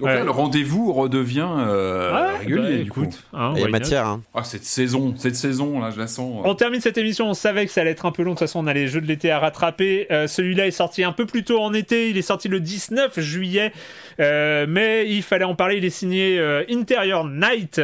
Donc 0.00 0.08
Ouais. 0.08 0.14
là, 0.16 0.24
le 0.24 0.30
rendez-vous 0.30 0.92
redevient 0.92 1.46
euh, 1.48 2.12
Ouais, 2.12 2.38
régulier, 2.38 2.62
bah, 2.62 2.68
du 2.76 2.80
écoute, 2.82 3.08
coup. 3.10 3.16
hein, 3.36 3.52
Il 3.54 3.60
y 3.60 3.62
a 3.62 3.66
why 3.66 3.72
not. 3.72 3.78
matière. 3.78 4.06
Hein. 4.06 4.22
Ah, 4.34 4.44
cette 4.44 4.64
saison, 4.64 5.14
cette 5.16 5.36
saison, 5.36 5.80
là, 5.80 5.90
je 5.90 5.98
la 5.98 6.06
sens. 6.06 6.44
euh. 6.44 6.48
On 6.48 6.54
termine 6.54 6.80
cette 6.80 6.98
émission, 6.98 7.28
on 7.30 7.34
savait 7.34 7.66
que 7.66 7.72
ça 7.72 7.80
allait 7.82 7.90
être 7.90 8.06
un 8.06 8.12
peu 8.12 8.22
long, 8.22 8.30
de 8.30 8.34
toute 8.34 8.40
façon 8.46 8.60
on 8.60 8.66
a 8.66 8.72
les 8.74 8.88
jeux 8.88 9.00
de 9.00 9.06
l'été 9.06 9.30
à 9.30 9.38
rattraper. 9.38 10.06
Euh, 10.10 10.26
Celui-là 10.26 10.66
est 10.66 10.70
sorti 10.72 11.04
un 11.04 11.12
peu 11.12 11.26
plus 11.26 11.44
tôt 11.44 11.60
en 11.60 11.72
été, 11.74 12.08
il 12.10 12.18
est 12.18 12.22
sorti 12.22 12.48
le 12.48 12.60
19 12.60 13.18
juillet, 13.20 13.72
Euh, 14.20 14.66
mais 14.68 15.08
il 15.08 15.22
fallait 15.22 15.44
en 15.44 15.54
parler, 15.54 15.76
il 15.78 15.84
est 15.84 15.90
signé 15.90 16.38
euh, 16.38 16.64
Interior 16.70 17.26
Night. 17.26 17.80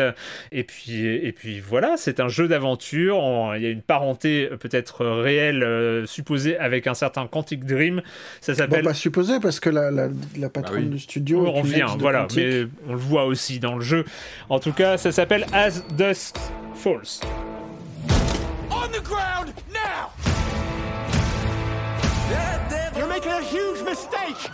Et 0.53 0.63
puis, 0.65 1.05
et 1.07 1.33
puis 1.33 1.59
voilà, 1.61 1.95
c'est 1.97 2.21
un 2.21 2.29
jeu 2.29 2.49
d'aventure, 2.49 3.53
il 3.57 3.63
y 3.63 3.67
a 3.67 3.71
une 3.71 3.83
parenté 3.83 4.48
euh, 4.51 4.57
peut-être 4.57 5.03
euh, 5.03 5.23
réelle 5.23 5.62
euh, 5.62 6.07
supposée 6.07 6.59
avec 6.59 6.87
un 6.87 6.95
certain 6.95 7.27
Quantic 7.27 7.65
Dream. 7.65 8.03
Ça 8.41 8.53
Bon, 8.53 8.59
s'appelle... 8.59 8.85
pas 8.85 8.95
supposé, 8.95 9.41
parce 9.41 9.61
que 9.61 9.70
la, 9.70 9.91
la, 9.91 10.09
la 10.37 10.49
patronne 10.49 10.85
oui. 10.85 10.89
du 10.91 10.99
studio. 10.99 11.47
on 11.47 11.53
revient, 11.53 11.87
voilà, 11.99 12.23
Quantic. 12.23 12.39
mais 12.39 12.66
on 12.89 12.93
le 12.93 12.99
voit 12.99 13.25
aussi 13.25 13.59
dans 13.59 13.77
le 13.77 13.83
jeu. 13.83 14.05
En 14.49 14.59
tout 14.61 14.73
cas, 14.73 14.97
ça 14.97 15.12
s'appelle 15.12 15.47
As 15.53 15.83
Dusk 15.97 16.37
Falls. 16.75 17.20
On 18.70 18.87
the 18.89 19.03
ground 19.03 19.53
now! 19.73 20.11
You're 22.97 23.07
making 23.09 23.33
a 23.33 23.41
huge 23.43 23.83
mistake! 23.85 24.51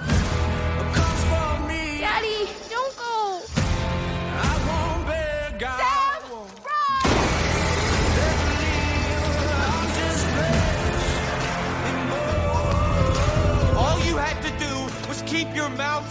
your. 15.73 16.05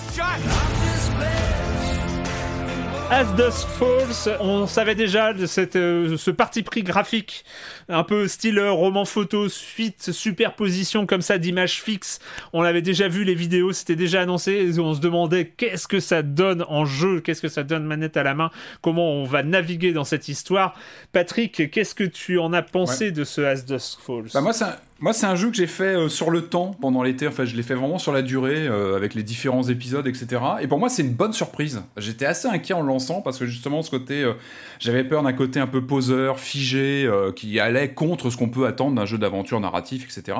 As 3.14 3.32
Dust 3.36 3.66
Falls, 3.66 4.36
on 4.40 4.66
savait 4.66 4.96
déjà 4.96 5.34
de 5.34 5.46
cette, 5.46 5.76
euh, 5.76 6.18
ce 6.18 6.32
parti 6.32 6.64
pris 6.64 6.82
graphique, 6.82 7.46
un 7.88 8.04
peu 8.04 8.28
style 8.28 8.58
euh, 8.58 8.72
roman 8.72 9.06
photo, 9.06 9.50
suite, 9.50 10.12
superposition 10.12 11.06
comme 11.06 11.22
ça 11.22 11.38
d'images 11.38 11.80
fixes. 11.80 12.18
On 12.54 12.64
l'avait 12.64 12.82
déjà 12.82 13.08
vu, 13.08 13.24
les 13.24 13.36
vidéos, 13.36 13.72
c'était 13.72 13.96
déjà 13.96 14.22
annoncé. 14.22 14.80
On 14.80 14.96
se 14.96 15.00
demandait 15.00 15.46
qu'est-ce 15.46 15.88
que 15.88 16.00
ça 16.00 16.24
donne 16.24 16.66
en 16.68 16.86
jeu, 16.86 17.20
qu'est-ce 17.20 17.44
que 17.44 17.50
ça 17.50 17.62
donne 17.62 17.84
manette 17.84 18.18
à 18.18 18.24
la 18.24 18.34
main, 18.34 18.50
comment 18.82 19.12
on 19.12 19.26
va 19.26 19.44
naviguer 19.44 19.94
dans 19.94 20.06
cette 20.06 20.28
histoire. 20.28 20.74
Patrick, 21.12 21.70
qu'est-ce 21.70 21.94
que 21.94 22.06
tu 22.06 22.40
en 22.40 22.52
as 22.52 22.64
pensé 22.64 23.12
de 23.12 23.24
ce 23.24 23.42
As 23.42 23.64
Dust 23.64 24.00
Falls? 24.02 24.32
Bah 24.34 24.42
Moi, 24.42 24.54
c'est 24.54 24.66
un 24.66 24.76
moi, 25.00 25.12
c'est 25.12 25.26
un 25.26 25.36
jeu 25.36 25.50
que 25.50 25.56
j'ai 25.56 25.68
fait 25.68 25.96
euh, 25.96 26.08
sur 26.08 26.30
le 26.30 26.44
temps 26.44 26.76
pendant 26.80 27.04
l'été. 27.04 27.28
Enfin, 27.28 27.46
je 27.46 27.56
l'ai 27.56 27.64
fait 27.64 27.74
vraiment 27.74 27.98
sur 27.98 28.14
la 28.14 28.22
durée, 28.22 28.68
euh, 28.68 28.96
avec 28.96 29.16
les 29.16 29.24
différents 29.24 29.64
épisodes, 29.64 30.08
etc. 30.08 30.42
Et 30.62 30.68
pour 30.68 30.80
moi, 30.80 30.88
c'est 30.88 31.02
une 31.02 31.14
bonne 31.14 31.34
surprise. 31.34 31.82
J'étais 31.98 32.26
assez 32.26 32.48
inquiet 32.48 32.74
en 32.74 32.82
le 32.82 32.88
lançant 32.88 33.22
parce 33.22 33.38
que 33.38 33.46
justement, 33.46 33.82
ce 33.82 33.90
côté, 33.90 34.24
euh, 34.24 34.34
j'avais 34.80 35.04
peur 35.04 35.24
d'un 35.24 35.34
côté 35.34 35.60
un 35.60 35.68
peu 35.68 35.86
poseur, 35.86 36.40
figé, 36.40 37.10
qui 37.36 37.60
allait 37.60 37.94
contre 37.94 38.30
ce 38.30 38.38
qu'on 38.38 38.50
peut 38.50 38.66
attendre 38.66 38.96
d'un 38.96 39.06
jeu 39.06 39.18
d'aventure 39.18 39.60
narratif, 39.60 40.06
etc. 40.06 40.38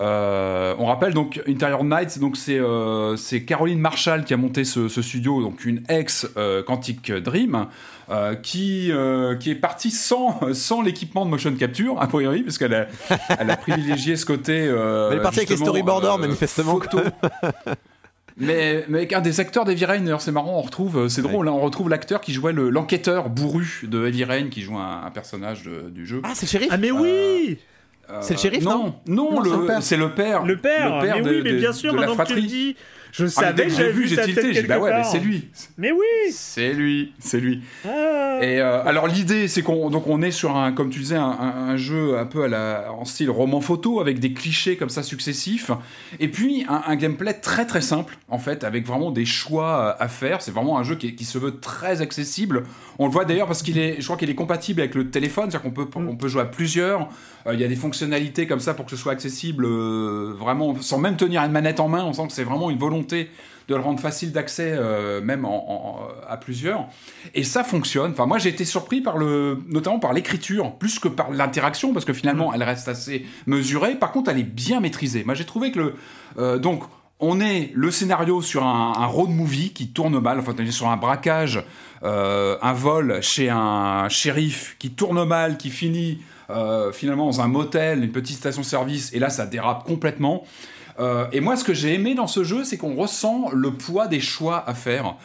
Euh, 0.00 0.74
on 0.78 0.86
rappelle 0.86 1.14
donc 1.14 1.40
Interior 1.48 1.84
Nights, 1.84 2.18
donc 2.18 2.36
c'est 2.36 2.58
euh, 2.58 3.16
Caroline 3.46 3.78
Marshall 3.78 4.24
qui 4.24 4.34
a 4.34 4.36
monté 4.36 4.64
ce, 4.64 4.88
ce 4.88 5.02
studio, 5.02 5.42
donc 5.42 5.64
une 5.64 5.82
ex 5.88 6.26
euh, 6.36 6.62
Quantic 6.62 7.12
Dream, 7.12 7.66
euh, 8.10 8.34
qui 8.34 8.90
euh, 8.90 9.36
qui 9.36 9.50
est 9.50 9.54
partie 9.54 9.90
sans 9.90 10.40
sans 10.52 10.82
l'équipement 10.82 11.24
de 11.24 11.30
motion 11.30 11.52
capture 11.54 12.00
a 12.02 12.06
priori, 12.06 12.42
parce 12.42 12.58
qu'elle 12.58 12.74
a 12.74 12.86
elle 13.38 13.50
a 13.50 13.56
privilégié 13.56 14.16
ce 14.16 14.26
côté. 14.26 14.66
euh, 14.68 15.10
Elle 15.12 15.18
est 15.18 15.22
partie 15.22 15.40
avec 15.40 15.50
les 15.50 15.56
storyboarders, 15.56 16.14
euh, 16.14 16.18
manifestement. 16.18 16.78
photo. 16.80 17.00
Mais, 18.36 18.84
mais 18.88 18.98
avec 18.98 19.12
un 19.12 19.20
des 19.20 19.38
acteurs 19.38 19.64
d'Heavy 19.64 19.84
Rain, 19.84 20.00
d'ailleurs, 20.00 20.20
c'est 20.20 20.32
marrant, 20.32 20.58
on 20.58 20.62
retrouve, 20.62 21.06
c'est 21.06 21.22
drôle, 21.22 21.46
hein, 21.46 21.52
on 21.54 21.60
retrouve 21.60 21.88
l'acteur 21.88 22.20
qui 22.20 22.32
jouait 22.32 22.52
le- 22.52 22.68
l'enquêteur 22.68 23.28
bourru 23.30 23.82
de 23.84 24.06
Heavy 24.08 24.24
Rain, 24.24 24.48
qui 24.50 24.62
joue 24.62 24.76
un, 24.76 25.02
un 25.06 25.10
personnage 25.12 25.62
de- 25.62 25.88
du 25.88 26.04
jeu. 26.04 26.20
Ah, 26.24 26.32
c'est 26.34 26.46
le 26.46 26.50
shérif 26.50 26.68
Ah 26.72 26.76
mais 26.76 26.90
oui 26.90 27.50
Euh, 27.50 27.54
c'est 28.20 28.34
le 28.34 28.40
shérif, 28.40 28.64
non 28.64 28.94
Non, 29.06 29.32
Non, 29.32 29.42
c'est 29.44 29.50
le 29.50 29.56
le- 29.60 29.66
père. 29.66 29.82
c'est 29.82 29.96
le 29.96 30.10
père. 30.14 30.44
Le 30.44 30.56
père, 30.56 31.00
mais 31.02 31.20
de- 31.22 31.30
oui, 31.30 31.40
mais 31.44 31.52
bien 31.54 31.72
sûr, 31.72 31.92
maintenant 31.94 32.16
que 32.16 32.22
tu 32.26 32.34
le 32.34 32.40
fratrie. 32.40 32.46
dis, 32.46 32.76
je 33.12 33.26
Ah, 33.26 33.28
savais 33.28 33.66
que 33.66 33.70
j'avais 33.72 33.92
vu, 33.92 34.08
j'ai 34.08 34.16
sa 34.16 34.24
tilté, 34.24 34.40
tête 34.42 34.54
j'ai 34.54 34.62
dit, 34.62 34.66
bah 34.66 34.74
quelque 34.74 34.86
ouais, 34.86 34.96
mais 34.96 35.04
c'est 35.04 35.20
lui. 35.20 35.48
Mais 35.78 35.92
oui 35.92 36.32
C'est 36.32 36.72
lui, 36.72 37.12
c'est 37.20 37.38
lui. 37.38 37.62
Ah. 37.86 38.38
Et 38.42 38.60
euh, 38.60 38.82
alors 38.84 39.06
l'idée, 39.06 39.46
c'est 39.46 39.62
qu'on 39.62 39.88
donc 39.88 40.08
on 40.08 40.20
est 40.20 40.32
sur 40.32 40.56
un, 40.56 40.72
comme 40.72 40.90
tu 40.90 40.98
disais, 40.98 41.14
un, 41.14 41.22
un- 41.22 41.68
un 41.68 41.76
jeu 41.76 42.18
un 42.18 42.26
peu 42.26 42.42
à 42.42 42.48
la, 42.48 42.86
en 42.92 43.04
style 43.04 43.30
roman 43.30 43.60
photo 43.60 44.00
avec 44.00 44.18
des 44.18 44.32
clichés 44.32 44.76
comme 44.76 44.88
ça 44.88 45.04
successifs, 45.04 45.70
et 46.18 46.26
puis 46.26 46.66
un, 46.68 46.82
un 46.88 46.96
gameplay 46.96 47.34
très 47.34 47.66
très 47.66 47.82
simple 47.82 48.16
en 48.28 48.38
fait, 48.38 48.64
avec 48.64 48.84
vraiment 48.84 49.12
des 49.12 49.24
choix 49.26 49.96
à 50.00 50.08
faire. 50.08 50.42
C'est 50.42 50.50
vraiment 50.50 50.76
un 50.78 50.82
jeu 50.82 50.96
qui 50.96 51.24
se 51.24 51.38
veut 51.38 51.60
très 51.60 52.02
accessible. 52.02 52.64
On 52.98 53.06
le 53.06 53.12
voit 53.12 53.24
d'ailleurs 53.24 53.46
parce 53.46 53.62
qu'il 53.62 53.78
est, 53.78 53.96
je 54.00 54.04
crois 54.04 54.16
qu'il 54.16 54.30
est 54.30 54.34
compatible 54.34 54.80
avec 54.80 54.94
le 54.94 55.10
téléphone, 55.10 55.50
c'est-à-dire 55.50 55.62
qu'on 55.62 55.70
peut 55.84 55.88
on 55.96 56.16
peut 56.16 56.28
jouer 56.28 56.42
à 56.42 56.46
plusieurs. 56.46 57.08
Euh, 57.46 57.54
Il 57.54 57.60
y 57.60 57.64
a 57.64 57.68
des 57.68 57.76
fonctionnalités 57.76 58.46
comme 58.46 58.60
ça 58.60 58.74
pour 58.74 58.84
que 58.84 58.90
ce 58.90 58.96
soit 58.96 59.12
accessible, 59.12 59.64
euh, 59.66 60.34
vraiment 60.38 60.74
sans 60.80 60.98
même 60.98 61.16
tenir 61.16 61.42
une 61.42 61.52
manette 61.52 61.80
en 61.80 61.88
main. 61.88 62.04
On 62.04 62.12
sent 62.12 62.26
que 62.28 62.32
c'est 62.32 62.44
vraiment 62.44 62.70
une 62.70 62.78
volonté 62.78 63.30
de 63.66 63.74
le 63.74 63.80
rendre 63.80 63.98
facile 63.98 64.30
d'accès, 64.30 64.72
euh, 64.76 65.22
même 65.22 65.46
en- 65.46 65.50
en- 65.70 66.08
à 66.28 66.36
plusieurs. 66.36 66.86
Et 67.34 67.44
ça 67.44 67.64
fonctionne. 67.64 68.10
Enfin, 68.12 68.26
moi, 68.26 68.36
j'ai 68.38 68.50
été 68.50 68.64
surpris 68.66 69.00
par 69.00 69.16
le, 69.16 69.58
notamment 69.68 69.98
par 69.98 70.12
l'écriture, 70.12 70.72
plus 70.76 70.98
que 70.98 71.08
par 71.08 71.30
l'interaction, 71.30 71.94
parce 71.94 72.04
que 72.04 72.12
finalement, 72.12 72.52
elle 72.52 72.62
reste 72.62 72.88
assez 72.88 73.24
mesurée. 73.46 73.94
Par 73.94 74.12
contre, 74.12 74.30
elle 74.30 74.38
est 74.38 74.42
bien 74.42 74.80
maîtrisée. 74.80 75.24
Moi, 75.24 75.34
j'ai 75.34 75.46
trouvé 75.46 75.72
que 75.72 75.78
le, 75.80 75.94
euh, 76.38 76.58
donc. 76.58 76.82
On 77.20 77.40
est 77.40 77.70
le 77.74 77.92
scénario 77.92 78.42
sur 78.42 78.64
un, 78.64 78.92
un 78.98 79.06
road 79.06 79.30
movie 79.30 79.72
qui 79.72 79.92
tourne 79.92 80.18
mal. 80.20 80.40
Enfin, 80.40 80.52
on 80.58 80.62
est 80.62 80.70
sur 80.72 80.88
un 80.88 80.96
braquage, 80.96 81.64
euh, 82.04 82.58
un 82.60 82.74
vol 82.74 83.22
chez 83.22 83.48
un 83.48 84.08
shérif 84.10 84.76
qui 84.78 84.90
tourne 84.90 85.24
mal, 85.24 85.56
qui 85.56 85.70
finit 85.70 86.20
euh, 86.50 86.92
finalement 86.92 87.26
dans 87.26 87.40
un 87.40 87.48
motel, 87.48 88.04
une 88.04 88.12
petite 88.12 88.36
station-service, 88.36 89.12
et 89.14 89.18
là, 89.18 89.30
ça 89.30 89.46
dérape 89.46 89.84
complètement. 89.84 90.44
Euh, 91.00 91.26
et 91.32 91.40
moi, 91.40 91.56
ce 91.56 91.64
que 91.64 91.72
j'ai 91.72 91.94
aimé 91.94 92.14
dans 92.14 92.26
ce 92.26 92.44
jeu, 92.44 92.62
c'est 92.62 92.76
qu'on 92.76 92.94
ressent 92.94 93.48
le 93.52 93.72
poids 93.72 94.06
des 94.06 94.20
choix 94.20 94.62
à 94.68 94.74
faire. 94.74 95.16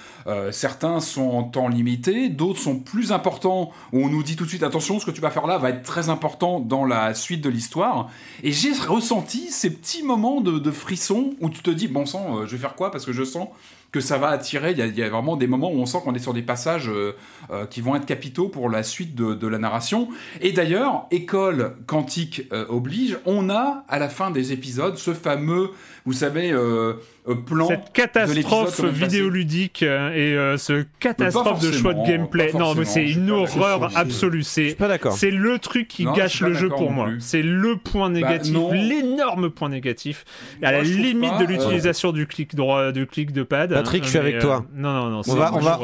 Certains 0.52 1.00
sont 1.00 1.28
en 1.32 1.42
temps 1.42 1.68
limité, 1.68 2.30
d'autres 2.30 2.60
sont 2.60 2.78
plus 2.78 3.12
importants, 3.12 3.72
où 3.92 4.06
on 4.06 4.10
nous 4.10 4.22
dit 4.22 4.36
tout 4.36 4.44
de 4.44 4.50
suite 4.50 4.62
attention, 4.62 5.00
ce 5.00 5.06
que 5.08 5.12
tu 5.12 5.22
vas 5.22 5.32
faire 5.32 5.48
là 5.48 5.58
va 5.58 5.72
être 5.72 5.82
très 5.82 6.10
important 6.10 6.60
dans 6.60 6.86
la 6.86 7.16
suite 7.16 7.42
de 7.42 7.50
l'histoire. 7.50 8.10
Et 8.44 8.52
j'ai 8.52 8.72
ressenti 8.74 9.50
ces 9.50 9.72
petits 9.72 10.04
moments 10.04 10.40
de, 10.40 10.72
frisson 10.72 11.32
où 11.40 11.50
tu 11.50 11.64
te 11.64 11.72
dis 11.72 11.88
bon 11.88 12.06
sang, 12.06 12.46
je 12.46 12.52
vais 12.52 12.62
faire 12.62 12.76
quoi 12.76 12.92
parce 12.92 13.06
que 13.06 13.12
je 13.12 13.24
sens 13.24 13.48
que 13.92 14.00
ça 14.00 14.18
va 14.18 14.30
attirer. 14.30 14.72
Il 14.72 14.98
y, 14.98 15.04
a, 15.04 15.10
vraiment 15.10 15.36
des 15.36 15.48
moments 15.48 15.72
où 15.72 15.80
on 15.80 15.86
sent 15.86 16.00
qu'on 16.04 16.14
est 16.14 16.20
sur 16.20 16.34
des 16.34 16.42
passages 16.42 16.90
euh, 16.90 17.16
euh, 17.52 17.66
qui 17.66 17.82
vont 17.82 17.96
être 17.96 18.06
capitaux 18.06 18.48
pour 18.48 18.70
la 18.70 18.84
suite 18.84 19.16
de, 19.16 19.34
de 19.34 19.48
la 19.48 19.58
narration. 19.58 20.10
Et 20.42 20.52
d'ailleurs, 20.52 21.08
école 21.12 21.76
quantique 21.88 22.44
euh, 22.54 22.66
oblige, 22.70 23.18
on 23.26 23.50
a 23.50 23.84
à 23.88 24.00
la 24.00 24.10
fin 24.10 24.32
des 24.32 24.52
épisodes 24.52 24.98
ce 24.98 25.14
fameux, 25.14 25.72
vous 26.10 26.14
savez, 26.14 26.52
euh, 26.52 26.94
euh, 27.28 27.36
plan 27.36 27.68
Cette 27.68 27.94
catastrophe 27.94 28.84
vidéoludique 28.84 29.84
euh, 29.84 30.12
et 30.12 30.36
euh, 30.36 30.58
ce 30.58 30.84
catastrophe 31.00 31.62
de 31.62 31.72
choix 31.72 31.94
de 31.94 32.04
gameplay. 32.04 32.52
Non, 32.54 32.74
mais 32.74 32.84
c'est 32.84 33.08
une 33.08 33.30
horreur 33.30 33.96
absolue. 33.96 34.42
C'est 34.42 34.74
pas 34.74 34.88
d'accord. 34.88 35.14
c'est 35.14 35.30
le 35.30 35.60
truc 35.60 35.88
qui 35.88 36.06
Non, 36.06 36.14
gâche 36.14 36.42
le 36.42 36.56
jeu 36.56 36.68
pour 36.70 36.90
moi. 36.90 37.10
C'est 37.20 37.44
le 37.44 37.76
point 37.78 38.10
négatif, 38.10 38.54
non. 38.56 38.72
l'énorme 38.72 39.52
point 39.52 39.70
négatif. 39.70 40.26
À 40.64 40.72
la 40.72 40.82
limite 40.82 41.30
pas, 41.30 41.38
de 41.38 41.44
euh, 41.44 41.48
l'utilisation 41.48 42.12
du 42.12 42.26
clic 42.26 42.56
droit, 42.56 42.92
du 42.92 43.06
clic 43.06 43.32
de 43.32 43.44
pad. 43.44 43.72
Patrick, 43.72 44.02
hein, 44.02 44.06
je 44.06 44.10
suis 44.10 44.18
avec 44.18 44.40
toi. 44.40 44.66
Non, 44.74 44.92
non, 44.92 45.10
non. 45.12 45.22
c'est 45.22 45.36
va- 45.36 45.52
on 45.54 45.60
va-. 45.60 45.80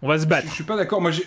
On 0.00 0.08
va 0.08 0.16
se 0.16 0.22
Je, 0.24 0.28
battre. 0.28 0.48
je 0.48 0.54
suis 0.54 0.64
pas 0.64 0.76
d'accord. 0.78 1.02
Moi, 1.02 1.10
j'ai. 1.10 1.24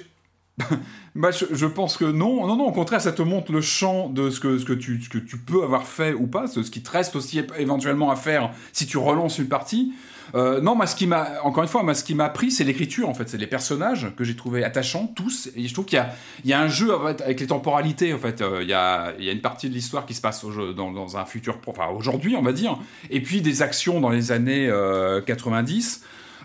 Bah, 1.16 1.32
je, 1.32 1.66
pense 1.66 1.98
que 1.98 2.06
non, 2.06 2.46
non, 2.46 2.56
non, 2.56 2.66
au 2.66 2.72
contraire, 2.72 3.02
ça 3.02 3.12
te 3.12 3.24
montre 3.24 3.52
le 3.52 3.62
champ 3.62 4.08
de 4.08 4.30
ce 4.30 4.40
que, 4.40 4.60
ce 4.60 4.66
que, 4.66 4.74
tu, 4.74 5.02
ce 5.02 5.10
que 5.10 5.18
tu 5.18 5.38
peux 5.38 5.64
avoir 5.64 5.88
fait 5.88 6.14
ou 6.14 6.28
pas, 6.28 6.46
ce 6.46 6.62
ce 6.62 6.70
qui 6.70 6.84
te 6.84 6.92
reste 6.92 7.16
aussi 7.16 7.42
éventuellement 7.58 8.12
à 8.12 8.16
faire 8.16 8.52
si 8.72 8.86
tu 8.86 9.00
relances 9.00 9.40
une 9.40 9.48
partie. 9.48 9.94
Euh, 10.36 10.62
non, 10.62 10.76
moi, 10.76 10.86
ce 10.86 10.96
qui 10.96 11.08
m'a, 11.08 11.42
encore 11.44 11.64
une 11.64 11.70
fois, 11.70 11.82
moi, 11.82 11.96
ce 11.96 12.04
qui 12.04 12.14
m'a 12.14 12.30
pris, 12.30 12.52
c'est 12.52 12.64
l'écriture, 12.64 13.10
en 13.10 13.16
fait, 13.16 13.30
c'est 13.30 13.38
les 13.38 13.48
personnages 13.48 14.12
que 14.16 14.24
j'ai 14.24 14.36
trouvé 14.36 14.64
attachants, 14.64 15.12
tous, 15.16 15.50
et 15.56 15.68
je 15.68 15.74
trouve 15.74 15.86
qu'il 15.86 15.98
y 15.98 16.02
a, 16.02 16.14
il 16.44 16.50
y 16.50 16.54
a 16.54 16.62
un 16.62 16.68
jeu 16.68 16.94
avec 16.94 17.40
les 17.40 17.48
temporalités, 17.48 18.14
en 18.14 18.20
fait, 18.20 18.42
Euh, 18.42 18.60
il, 18.62 18.70
y 18.70 18.74
a, 18.74 19.14
il 19.18 19.26
y 19.26 19.30
a 19.30 19.32
une 19.32 19.42
partie 19.42 19.70
de 19.70 19.74
l'histoire 19.74 20.06
qui 20.06 20.14
se 20.14 20.22
passe 20.22 20.46
dans, 20.46 21.18
un 21.18 21.26
futur, 21.26 21.60
enfin, 21.66 21.88
aujourd'hui, 21.96 22.36
on 22.36 22.44
va 22.44 22.52
dire, 22.52 22.78
et 23.10 23.22
puis 23.22 23.42
des 23.42 23.62
actions 23.64 24.00
dans 24.02 24.10
les 24.10 24.32
années 24.32 24.68
euh, 24.70 25.22
90. 25.22 26.04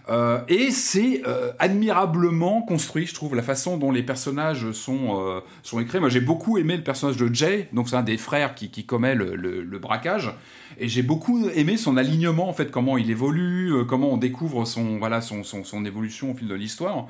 Euh, 0.09 0.41
et 0.49 0.70
c'est 0.70 1.23
euh, 1.27 1.53
admirablement 1.59 2.62
construit, 2.62 3.07
je 3.07 3.15
trouve, 3.15 3.37
la 3.37 3.43
façon 3.43 3.77
dont 3.77 3.93
les 3.93 4.03
personnages 4.03 4.73
sont, 4.73 5.20
euh, 5.20 5.41
sont 5.62 5.79
écrits. 5.79 6.01
Moi, 6.01 6.09
j'ai 6.09 6.20
beaucoup 6.20 6.59
aimé 6.59 6.77
le 6.77 6.83
personnage 6.83 7.16
de 7.16 7.33
Jay, 7.33 7.69
donc 7.73 7.89
c'est 7.89 7.97
un 7.97 8.03
des 8.03 8.16
frères 8.16 8.55
qui, 8.55 8.69
commet 8.85 9.15
le, 9.15 9.79
braquage. 9.79 10.35
Et 10.79 10.89
j'ai 10.89 11.03
beaucoup 11.03 11.49
aimé 11.51 11.77
son 11.77 11.97
alignement, 11.97 12.49
en 12.49 12.53
fait, 12.53 12.70
comment 12.70 12.97
il 12.97 13.11
évolue, 13.11 13.73
comment 13.87 14.11
on 14.11 14.16
découvre 14.16 14.65
son, 14.65 14.99
voilà, 14.99 15.20
son, 15.20 15.45
son, 15.45 15.65
son 15.65 15.85
évolution 15.85 16.33
au 16.33 16.35
fil 16.35 16.49
de 16.49 16.55
l'histoire. 16.55 17.07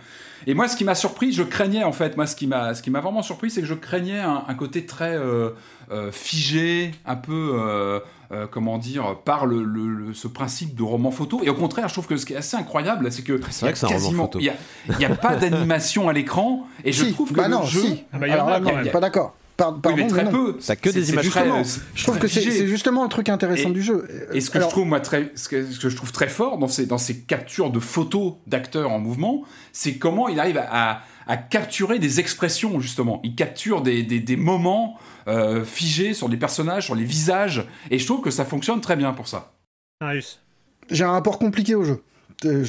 Et 0.46 0.54
moi, 0.54 0.68
ce 0.68 0.76
qui 0.76 0.84
m'a 0.84 0.94
surpris, 0.94 1.32
je 1.32 1.42
craignais, 1.42 1.84
en 1.84 1.92
fait, 1.92 2.16
moi, 2.16 2.26
ce 2.26 2.36
qui 2.36 2.46
m'a, 2.46 2.72
vraiment 3.00 3.22
surpris, 3.22 3.50
c'est 3.50 3.60
que 3.60 3.66
je 3.66 3.74
craignais 3.74 4.18
un, 4.18 4.54
côté 4.54 4.84
très 4.84 5.16
figé, 6.10 6.90
un 7.06 7.16
peu, 7.16 8.00
euh, 8.32 8.42
euh, 8.42 8.46
comment 8.50 8.78
dire, 8.78 9.16
par 9.24 9.46
le, 9.46 9.62
le- 9.62 9.88
le- 9.88 10.14
ce 10.14 10.26
principe 10.28 10.74
de 10.74 10.82
roman 10.82 11.10
photo. 11.10 11.40
Et 11.42 11.50
au 11.50 11.54
contraire, 11.54 11.88
je 11.88 11.94
trouve 11.94 12.06
que 12.06 12.16
ce 12.16 12.24
qui 12.26 12.32
est 12.32 12.36
assez 12.36 12.56
incroyable, 12.56 13.10
c'est 13.12 13.22
que 13.22 13.40
C'est 13.50 13.60
vrai 13.60 13.60
il 13.60 13.64
y 13.66 13.68
a 13.68 13.72
que 13.72 13.78
c'est 13.78 13.84
un 13.86 13.88
roman 13.88 13.98
quasiment- 14.00 14.22
photo. 14.24 14.38
Il 14.40 14.44
y 14.46 14.48
a, 14.48 14.54
il 14.90 15.00
y 15.00 15.04
a 15.04 15.14
pas 15.14 15.36
d'animation 15.36 16.08
à 16.08 16.12
l'écran, 16.12 16.66
et 16.84 16.92
je 16.92 17.04
Si, 17.04 17.12
trouve 17.12 17.30
que 17.30 17.34
bah 17.36 17.48
le 17.48 17.54
non, 17.54 17.62
jeu, 17.64 17.80
si. 17.80 18.04
Ah 18.12 18.18
bah, 18.18 18.26
il 18.26 18.30
y 18.30 18.32
en 18.32 18.36
Alors 18.36 18.48
a 18.48 18.50
là, 18.52 18.56
quand 18.58 18.62
non, 18.64 18.70
même. 18.70 18.78
je 18.78 18.82
suis 18.84 18.92
pas 18.92 19.00
d'accord. 19.00 19.34
Par- 19.54 19.74
oui, 19.74 19.80
pardon, 19.82 19.96
mais 19.98 20.06
très 20.08 20.30
peu. 20.30 20.56
T'as 20.66 20.76
que 20.76 20.88
des 20.88 21.10
images 21.12 21.28
très- 21.28 21.40
justement. 21.44 21.62
c'est 21.64 21.80
Je 21.94 22.04
trouve 22.04 22.18
que 22.18 22.26
c'est 22.26 22.66
justement 22.66 23.02
le 23.02 23.08
truc 23.10 23.28
intéressant 23.28 23.68
Et- 23.68 23.72
du 23.72 23.82
jeu. 23.82 24.08
Et 24.32 24.40
ce 24.40 24.48
que 24.50 24.56
Alors, 24.56 24.70
je 24.70 24.74
trouve 24.74 24.86
moi 24.86 25.00
très, 25.00 25.30
ce 25.34 25.46
que, 25.48 25.70
ce 25.70 25.78
que 25.78 25.90
je 25.90 25.94
trouve 25.96 26.10
très 26.10 26.28
fort 26.28 26.56
dans 26.56 26.68
ces 26.68 26.86
dans 26.86 26.96
ces 26.98 27.18
captures 27.20 27.70
de 27.70 27.78
photos 27.78 28.32
d'acteurs 28.46 28.90
en 28.90 28.98
mouvement, 28.98 29.42
c'est 29.72 29.98
comment 29.98 30.28
il 30.28 30.40
arrive 30.40 30.56
à, 30.56 30.92
à- 30.92 31.00
à 31.26 31.36
capturer 31.36 31.98
des 31.98 32.20
expressions 32.20 32.80
justement. 32.80 33.20
Il 33.24 33.34
capture 33.34 33.82
des, 33.82 34.02
des, 34.02 34.20
des 34.20 34.36
moments 34.36 34.98
euh, 35.28 35.64
figés 35.64 36.14
sur 36.14 36.28
les 36.28 36.36
personnages, 36.36 36.86
sur 36.86 36.94
les 36.94 37.04
visages, 37.04 37.66
et 37.90 37.98
je 37.98 38.06
trouve 38.06 38.20
que 38.22 38.30
ça 38.30 38.44
fonctionne 38.44 38.80
très 38.80 38.96
bien 38.96 39.12
pour 39.12 39.28
ça. 39.28 39.52
Marius. 40.00 40.40
J'ai 40.90 41.04
un 41.04 41.12
rapport 41.12 41.38
compliqué 41.38 41.74
au 41.74 41.84
jeu. 41.84 42.02
Euh, 42.44 42.64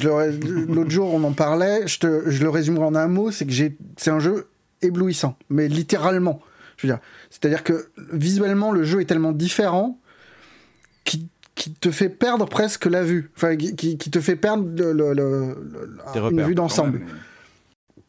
L'autre 0.68 0.90
jour, 0.90 1.12
on 1.12 1.24
en 1.24 1.32
parlait. 1.32 1.86
Je, 1.88 1.98
te, 1.98 2.30
je 2.30 2.42
le 2.44 2.48
résumerai 2.48 2.84
en 2.84 2.94
un 2.94 3.08
mot 3.08 3.30
c'est 3.32 3.44
que 3.44 3.50
j'ai- 3.52 3.76
c'est 3.96 4.10
un 4.10 4.20
jeu 4.20 4.46
éblouissant, 4.82 5.36
mais 5.50 5.66
littéralement. 5.66 6.40
Je 6.76 6.86
veux 6.86 6.92
dire, 6.92 7.00
c'est-à-dire 7.30 7.64
que 7.64 7.88
visuellement, 8.12 8.70
le 8.70 8.84
jeu 8.84 9.00
est 9.00 9.04
tellement 9.04 9.32
différent 9.32 9.98
qui, 11.04 11.28
qui 11.54 11.72
te 11.72 11.90
fait 11.90 12.08
perdre 12.08 12.46
presque 12.46 12.86
la 12.86 13.02
vue. 13.02 13.30
Enfin, 13.36 13.56
qui, 13.56 13.74
qui- 13.74 14.10
te 14.10 14.20
fait 14.20 14.36
perdre 14.36 14.64
le- 14.76 14.92
le- 14.92 15.12
le- 15.12 15.56
le- 15.72 15.98
Tes 16.12 16.18
une 16.18 16.24
repères, 16.24 16.46
vue 16.48 16.54
d'ensemble. 16.54 17.00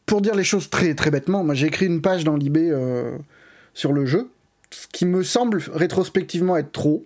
Pour 0.06 0.20
dire 0.20 0.34
les 0.34 0.44
choses 0.44 0.70
très, 0.70 0.94
très 0.94 1.10
bêtement, 1.10 1.44
moi 1.44 1.54
j'ai 1.54 1.66
écrit 1.66 1.86
une 1.86 2.00
page 2.00 2.24
dans 2.24 2.36
l'IB 2.36 2.56
euh, 2.58 3.18
sur 3.74 3.92
le 3.92 4.06
jeu, 4.06 4.30
ce 4.70 4.86
qui 4.92 5.04
me 5.04 5.22
semble 5.22 5.62
rétrospectivement 5.72 6.56
être 6.56 6.72
trop. 6.72 7.04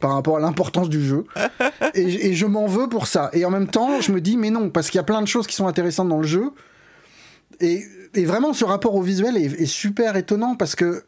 par 0.00 0.12
rapport 0.12 0.36
à 0.36 0.40
l'importance 0.40 0.88
du 0.88 1.04
jeu. 1.04 1.24
et, 1.94 2.28
et 2.28 2.34
je 2.34 2.46
m'en 2.46 2.66
veux 2.66 2.88
pour 2.88 3.06
ça. 3.06 3.30
Et 3.32 3.44
en 3.44 3.50
même 3.50 3.68
temps, 3.68 4.00
je 4.00 4.12
me 4.12 4.20
dis, 4.20 4.36
mais 4.36 4.50
non, 4.50 4.70
parce 4.70 4.90
qu'il 4.90 4.98
y 4.98 5.00
a 5.00 5.04
plein 5.04 5.22
de 5.22 5.28
choses 5.28 5.46
qui 5.46 5.54
sont 5.54 5.66
intéressantes 5.66 6.08
dans 6.08 6.20
le 6.20 6.26
jeu. 6.26 6.50
Et, 7.60 7.82
et 8.14 8.24
vraiment, 8.24 8.52
ce 8.52 8.64
rapport 8.64 8.94
au 8.94 9.02
visuel 9.02 9.36
est, 9.36 9.60
est 9.60 9.66
super 9.66 10.16
étonnant 10.16 10.56
parce 10.56 10.74
que 10.74 11.04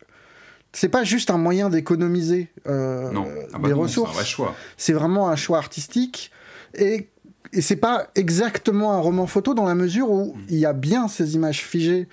c'est 0.72 0.88
pas 0.88 1.04
juste 1.04 1.30
un 1.30 1.38
moyen 1.38 1.70
d'économiser 1.70 2.48
euh, 2.66 3.10
ah 3.54 3.58
bah 3.58 3.68
des 3.68 3.74
non, 3.74 3.80
ressources. 3.80 4.10
C'est 4.10 4.16
un 4.16 4.20
vrai 4.20 4.24
choix. 4.26 4.54
C'est 4.76 4.92
vraiment 4.92 5.28
un 5.28 5.36
choix 5.36 5.58
artistique. 5.58 6.30
Et, 6.74 7.08
et 7.52 7.60
c'est 7.60 7.76
pas 7.76 8.08
exactement 8.14 8.92
un 8.92 8.98
roman 8.98 9.26
photo 9.26 9.54
dans 9.54 9.64
la 9.66 9.74
mesure 9.74 10.10
où 10.10 10.36
il 10.48 10.56
y 10.56 10.66
a 10.66 10.72
bien 10.72 11.08
ces 11.08 11.34
images 11.34 11.62
figées 11.62 12.08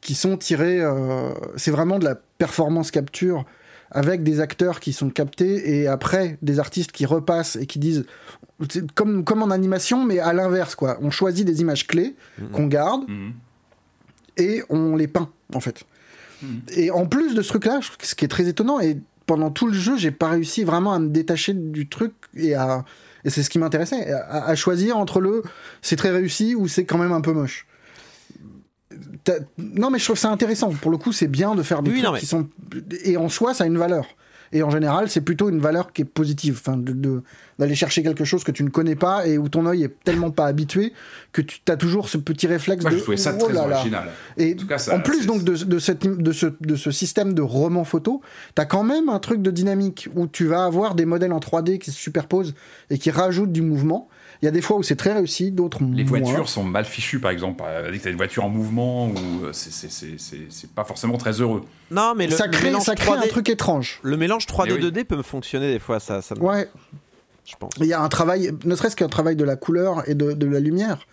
qui 0.00 0.14
sont 0.14 0.36
tirées. 0.36 0.80
euh, 0.80 1.32
c'est 1.56 1.70
vraiment 1.70 1.98
de 1.98 2.04
la 2.04 2.14
performance 2.38 2.90
capture 2.90 3.44
avec 3.90 4.22
des 4.22 4.40
acteurs 4.40 4.80
qui 4.80 4.92
sont 4.92 5.10
captés 5.10 5.78
et 5.80 5.86
après 5.88 6.38
des 6.42 6.58
artistes 6.58 6.92
qui 6.92 7.06
repassent 7.06 7.56
et 7.56 7.66
qui 7.66 7.78
disent 7.78 8.04
comme, 8.94 9.24
comme 9.24 9.42
en 9.42 9.50
animation 9.50 10.04
mais 10.04 10.18
à 10.18 10.32
l'inverse 10.32 10.74
quoi 10.74 10.98
on 11.00 11.10
choisit 11.10 11.46
des 11.46 11.60
images 11.60 11.86
clés 11.86 12.14
qu'on 12.52 12.66
garde 12.66 13.02
Mhm. 13.08 13.32
et 14.38 14.62
on 14.68 14.96
les 14.96 15.06
peint 15.08 15.30
en 15.54 15.60
fait 15.60 15.84
et 16.76 16.90
en 16.90 17.06
plus 17.06 17.34
de 17.34 17.42
ce 17.42 17.48
truc 17.48 17.64
là 17.64 17.80
ce 18.02 18.14
qui 18.14 18.24
est 18.24 18.28
très 18.28 18.46
étonnant 18.48 18.78
et 18.80 18.98
pendant 19.24 19.50
tout 19.50 19.66
le 19.66 19.72
jeu 19.72 19.96
j'ai 19.96 20.10
pas 20.10 20.28
réussi 20.30 20.64
vraiment 20.64 20.92
à 20.92 20.98
me 20.98 21.08
détacher 21.08 21.54
du 21.54 21.88
truc 21.88 22.12
et 22.34 22.54
à 22.54 22.84
et 23.26 23.30
c'est 23.30 23.42
ce 23.42 23.50
qui 23.50 23.58
m'intéressait. 23.58 24.10
À, 24.12 24.46
à 24.46 24.54
choisir 24.54 24.96
entre 24.96 25.20
le 25.20 25.42
c'est 25.82 25.96
très 25.96 26.10
réussi 26.10 26.54
ou 26.54 26.66
c'est 26.68 26.84
quand 26.86 26.96
même 26.96 27.12
un 27.12 27.20
peu 27.20 27.32
moche 27.34 27.66
non 29.58 29.90
mais 29.90 29.98
je 29.98 30.04
trouve 30.04 30.16
ça 30.16 30.30
intéressant. 30.30 30.70
Pour 30.70 30.90
le 30.90 30.96
coup 30.96 31.12
c'est 31.12 31.26
bien 31.26 31.54
de 31.54 31.62
faire 31.62 31.82
des 31.82 31.90
Oui, 31.90 31.96
trucs 31.96 32.06
non, 32.06 32.12
mais- 32.12 32.20
qui 32.20 32.26
sont 32.26 32.48
et 33.04 33.16
en 33.16 33.28
soi 33.28 33.52
ça 33.54 33.64
a 33.64 33.66
une 33.66 33.76
valeur 33.78 34.06
et 34.52 34.62
en 34.62 34.70
général 34.70 35.08
c'est 35.08 35.20
plutôt 35.20 35.48
une 35.48 35.58
valeur 35.60 35.92
qui 35.92 36.02
est 36.02 36.06
positive 36.06 36.58
enfin 36.60 36.76
de- 36.76 36.92
de- 36.92 37.22
d'aller 37.58 37.74
chercher 37.74 38.02
quelque 38.02 38.24
chose 38.24 38.44
que 38.44 38.52
tu 38.52 38.62
ne 38.64 38.68
connais 38.68 38.96
pas 38.96 39.26
et 39.26 39.38
où 39.38 39.48
ton 39.48 39.64
œil 39.66 39.84
est 39.84 39.94
tellement 40.04 40.30
pas 40.30 40.46
habitué 40.46 40.92
que 41.32 41.40
tu 41.40 41.60
as 41.68 41.76
toujours 41.76 42.08
ce 42.08 42.18
petit 42.18 42.46
réflexe 42.46 42.82
Moi, 42.82 42.90
de 42.92 42.96
je 42.96 43.02
trouvais 43.02 43.16
ça 43.16 43.34
oh 43.38 43.44
très 43.44 43.54
là 43.54 43.66
là. 43.66 43.76
original. 43.76 44.08
Et 44.36 44.52
En 44.52 44.56
tout 44.56 44.66
cas, 44.66 44.78
ça- 44.78 44.94
en 44.94 45.00
plus 45.00 45.26
donc 45.26 45.42
de, 45.42 45.56
de, 45.64 45.78
cette, 45.78 46.04
im- 46.04 46.16
de, 46.20 46.32
ce, 46.32 46.46
de 46.60 46.76
ce 46.76 46.90
système 46.90 47.32
de 47.32 47.42
roman 47.42 47.84
photo, 47.84 48.20
tu 48.54 48.60
as 48.60 48.66
quand 48.66 48.82
même 48.84 49.08
un 49.08 49.18
truc 49.18 49.40
de 49.42 49.50
dynamique 49.50 50.08
où 50.14 50.26
tu 50.26 50.46
vas 50.46 50.64
avoir 50.64 50.94
des 50.94 51.06
modèles 51.06 51.32
en 51.32 51.38
3D 51.40 51.78
qui 51.78 51.90
se 51.90 51.98
superposent 51.98 52.54
et 52.90 52.98
qui 52.98 53.10
rajoutent 53.10 53.52
du 53.52 53.62
mouvement. 53.62 54.08
Il 54.42 54.44
y 54.44 54.48
a 54.48 54.50
des 54.50 54.60
fois 54.60 54.76
où 54.76 54.82
c'est 54.82 54.96
très 54.96 55.12
réussi, 55.12 55.50
d'autres 55.50 55.80
Les 55.82 56.04
moins. 56.04 56.20
voitures 56.20 56.48
sont 56.48 56.62
mal 56.64 56.84
fichues, 56.84 57.20
par 57.20 57.30
exemple. 57.30 57.64
Dès 57.90 57.98
que 57.98 58.04
t'as 58.04 58.10
une 58.10 58.16
voiture 58.16 58.44
en 58.44 58.48
mouvement, 58.48 59.08
ou 59.08 59.44
euh, 59.44 59.52
c'est- 59.52 60.70
pas 60.74 60.84
forcément 60.84 61.16
très 61.16 61.40
heureux. 61.40 61.62
Non, 61.90 62.14
mais 62.16 62.26
le, 62.26 62.36
ça 62.36 62.48
crée, 62.48 62.72
ça 62.80 62.94
crée 62.94 63.06
3D, 63.12 63.24
un 63.24 63.28
truc 63.28 63.48
étrange. 63.48 63.98
le 64.02 64.16
mélange 64.16 64.46
3D 64.46 64.68
Eh 64.70 64.72
oui. 64.74 64.80
2D 64.90 65.04
peut 65.04 65.16
me 65.16 65.22
fonctionner 65.22 65.72
des 65.72 65.78
fois, 65.78 66.00
ça, 66.00 66.20
ça 66.22 66.34
me- 66.34 66.40
Ouais, 66.40 66.68
je 67.44 67.54
pense. 67.58 67.72
il 67.80 67.86
y 67.86 67.92
a 67.92 68.00
un 68.02 68.08
travail, 68.08 68.52
ne 68.64 68.74
serait-ce 68.74 68.96
qu'un 68.96 69.08
travail 69.08 69.36
de 69.36 69.44
la 69.44 69.56
couleur 69.56 70.08
et 70.08 70.14
de, 70.14 70.32
de 70.32 70.46
la 70.46 70.60
lumière. 70.60 71.06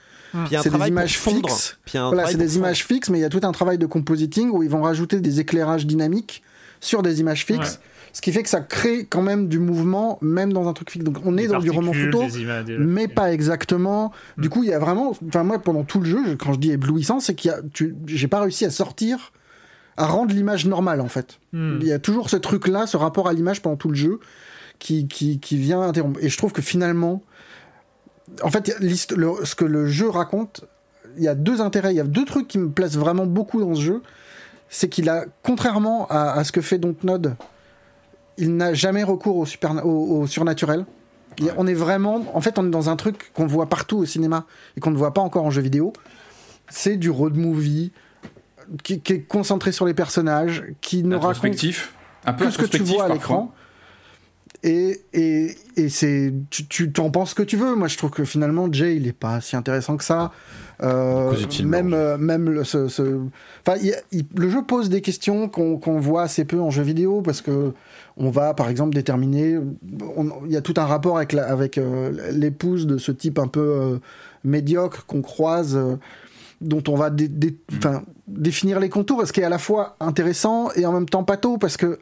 C'est 0.50 0.70
des 0.72 0.88
images 0.88 1.20
fixes. 1.20 1.78
Voilà, 1.94 2.26
c'est 2.28 2.38
des 2.38 2.46
fondre. 2.48 2.58
images 2.58 2.84
fixes, 2.86 3.10
mais 3.10 3.20
il 3.20 3.22
y 3.22 3.26
a 3.26 3.30
tout 3.30 3.42
un 3.44 3.52
travail 3.52 3.78
de 3.78 3.86
compositing 3.86 4.50
où 4.50 4.64
ils 4.64 4.70
vont 4.70 4.82
rajouter 4.82 5.20
des 5.22 5.40
éclairages 5.40 5.86
dynamiques 5.86 6.42
sur 6.82 7.04
des 7.04 7.20
images 7.20 7.46
fixes. 7.46 7.80
Ce 8.16 8.22
qui 8.22 8.32
fait 8.32 8.44
que 8.44 8.50
ça 8.50 8.62
crée 8.62 9.06
quand 9.06 9.24
même 9.24 9.48
du 9.48 9.58
mouvement, 9.60 10.20
même 10.22 10.54
dans 10.54 10.68
un 10.70 10.74
truc 10.74 10.92
fixe. 10.92 11.04
Donc 11.04 11.18
on 11.26 11.36
est 11.36 11.42
Des 11.44 11.48
dans 11.48 11.60
du 11.60 11.72
roman 11.72 11.92
photo, 11.94 12.22
images, 12.22 12.66
mais 12.80 13.08
pas 13.08 13.34
exactement. 13.34 14.12
Du 14.38 14.50
coup, 14.50 14.64
il 14.64 14.70
y 14.70 14.74
a 14.74 14.78
vraiment. 14.80 15.16
Enfin, 15.28 15.44
moi, 15.44 15.58
pendant 15.60 15.84
tout 15.84 16.00
le 16.00 16.06
jeu, 16.06 16.20
je- 16.28 16.34
quand 16.36 16.54
je 16.54 16.60
dis 16.60 16.72
éblouissant, 16.72 17.20
c'est 17.20 17.34
qu'il 17.34 17.50
y 17.50 17.54
a. 17.54 17.58
tu- 17.74 17.96
J'ai 18.06 18.28
pas 18.28 18.40
réussi 18.42 18.66
à 18.66 18.70
sortir, 18.70 19.32
à 19.98 20.06
rendre 20.06 20.34
l'image 20.34 20.66
normale, 20.68 21.02
en 21.02 21.08
fait. 21.08 21.40
Hmm. 21.54 21.80
Il 21.82 21.88
y 21.88 21.92
a 21.92 21.98
toujours 21.98 22.30
ce 22.30 22.38
truc-là, 22.38 22.86
ce 22.86 22.98
rapport 22.98 23.28
à 23.28 23.34
l'image 23.34 23.62
pendant 23.64 23.78
tout 23.78 23.90
le 23.90 23.96
jeu, 23.96 24.20
qui, 24.78 25.08
qui, 25.08 25.40
qui 25.40 25.58
vient 25.58 25.82
interrompre. 25.82 26.20
Et 26.24 26.30
je 26.30 26.38
trouve 26.38 26.52
que 26.54 26.62
finalement. 26.62 27.24
En 28.44 28.50
fait, 28.52 28.76
le- 28.80 29.44
ce 29.44 29.56
que 29.56 29.66
le 29.66 29.88
jeu 29.88 30.08
raconte, 30.10 30.66
il 31.18 31.24
y 31.24 31.28
a 31.28 31.36
deux 31.36 31.62
intérêts. 31.62 31.94
Il 31.94 31.98
y 31.98 32.00
a 32.00 32.04
deux 32.06 32.26
trucs 32.26 32.48
qui 32.48 32.58
me 32.60 32.70
plaisent 32.70 32.98
vraiment 32.98 33.26
beaucoup 33.26 33.60
dans 33.60 33.74
ce 33.76 33.82
jeu. 33.82 34.02
C'est 34.70 34.88
qu'il 34.88 35.10
a, 35.10 35.26
contrairement 35.44 36.08
à, 36.10 36.32
à 36.32 36.44
ce 36.44 36.52
que 36.52 36.62
fait 36.62 36.78
Dontnod, 36.78 37.36
il 38.38 38.56
n'a 38.56 38.74
jamais 38.74 39.04
recours 39.04 39.38
au, 39.38 39.46
super, 39.46 39.86
au, 39.86 40.22
au 40.22 40.28
surnaturel. 40.28 40.86
On 41.58 41.66
est 41.66 41.74
vraiment, 41.74 42.24
en 42.34 42.42
fait, 42.42 42.60
on 42.60 42.66
est 42.68 42.70
dans 42.72 42.90
un 42.90 42.96
truc 42.96 43.32
qu'on 43.34 43.48
voit 43.48 43.68
partout 43.68 43.98
au 43.98 44.06
cinéma 44.06 44.46
et 44.78 44.80
qu'on 44.80 44.92
ne 44.92 44.98
voit 44.98 45.14
pas 45.14 45.22
encore 45.22 45.46
en 45.46 45.50
jeu 45.52 45.62
vidéo. 45.62 45.94
C'est 46.70 46.98
du 46.98 47.10
road 47.10 47.36
movie 47.36 47.92
qui, 48.84 49.02
qui 49.02 49.14
est 49.14 49.22
concentré 49.22 49.72
sur 49.72 49.86
les 49.86 49.94
personnages, 49.96 50.64
qui 50.82 51.04
ne 51.04 51.16
raconte 51.16 51.30
Introspectif. 51.32 51.94
Un 52.26 52.34
peu 52.34 52.46
que 52.46 52.52
ce 52.52 52.58
que 52.60 52.66
tu 52.66 52.84
vois 52.84 53.06
à 53.06 53.10
l'écran. 53.10 53.52
Et, 54.66 55.02
et, 55.12 55.58
et 55.76 55.90
c'est 55.90 56.34
tu, 56.50 56.90
t'en 56.94 57.10
penses 57.10 57.32
ce 57.32 57.36
que 57.36 57.44
tu 57.44 57.58
veux. 57.58 57.76
Moi, 57.76 57.90
je 57.90 57.98
trouve 57.98 58.12
que 58.12 58.24
finalement, 58.24 58.72
Jay, 58.72 58.96
il 58.96 59.08
est 59.08 59.12
pas 59.12 59.42
si 59.42 59.58
intéressant 59.58 59.98
que 59.98 60.06
ça. 60.06 60.32
Euh, 60.82 61.34
même 61.66 61.94
euh, 61.94 62.18
même 62.18 62.50
le, 62.50 62.64
ce, 62.64 62.88
ce- 62.88 63.20
Enfin, 63.66 63.78
il 63.82 63.88
y 63.88 63.94
a- 63.94 63.98
il- 64.14 64.26
le 64.36 64.50
jeu 64.50 64.64
pose 64.64 64.90
des 64.90 65.02
questions 65.02 65.50
qu'on 65.50 65.78
qu'on 65.78 66.00
voit 66.00 66.22
assez 66.24 66.46
peu 66.46 66.60
en 66.62 66.70
jeu 66.70 66.82
vidéo 66.84 67.22
parce 67.22 67.42
que 67.42 67.74
on 68.18 68.30
va, 68.30 68.54
par 68.54 68.70
exemple, 68.70 68.94
déterminer. 68.96 69.60
Il 70.46 70.52
y 70.52 70.58
a 70.58 70.62
tout 70.62 70.74
un 70.78 70.86
rapport 70.86 71.18
avec 71.18 71.34
la- 71.34 71.48
avec 71.50 71.78
euh, 71.78 72.32
l'épouse 72.32 72.86
de 72.88 72.98
ce 72.98 73.12
type 73.12 73.40
un 73.40 73.48
peu 73.48 73.60
euh, 73.62 73.98
médiocre 74.44 75.06
qu'on 75.06 75.22
croise. 75.22 75.76
euh, 75.76 75.96
dont 76.62 76.84
on 76.88 76.96
va 76.96 77.10
dé- 77.10 77.28
dé- 77.28 77.58
enfin, 77.78 78.04
définir 78.28 78.80
les 78.80 78.88
contours, 78.88 79.28
ce 79.28 79.34
qui 79.34 79.42
est 79.42 79.44
à 79.44 79.50
la 79.50 79.58
fois 79.58 79.98
intéressant 80.00 80.72
et 80.78 80.86
en 80.86 80.94
même 80.94 81.10
temps 81.10 81.26
pato, 81.26 81.58
parce 81.58 81.76
que 81.76 82.00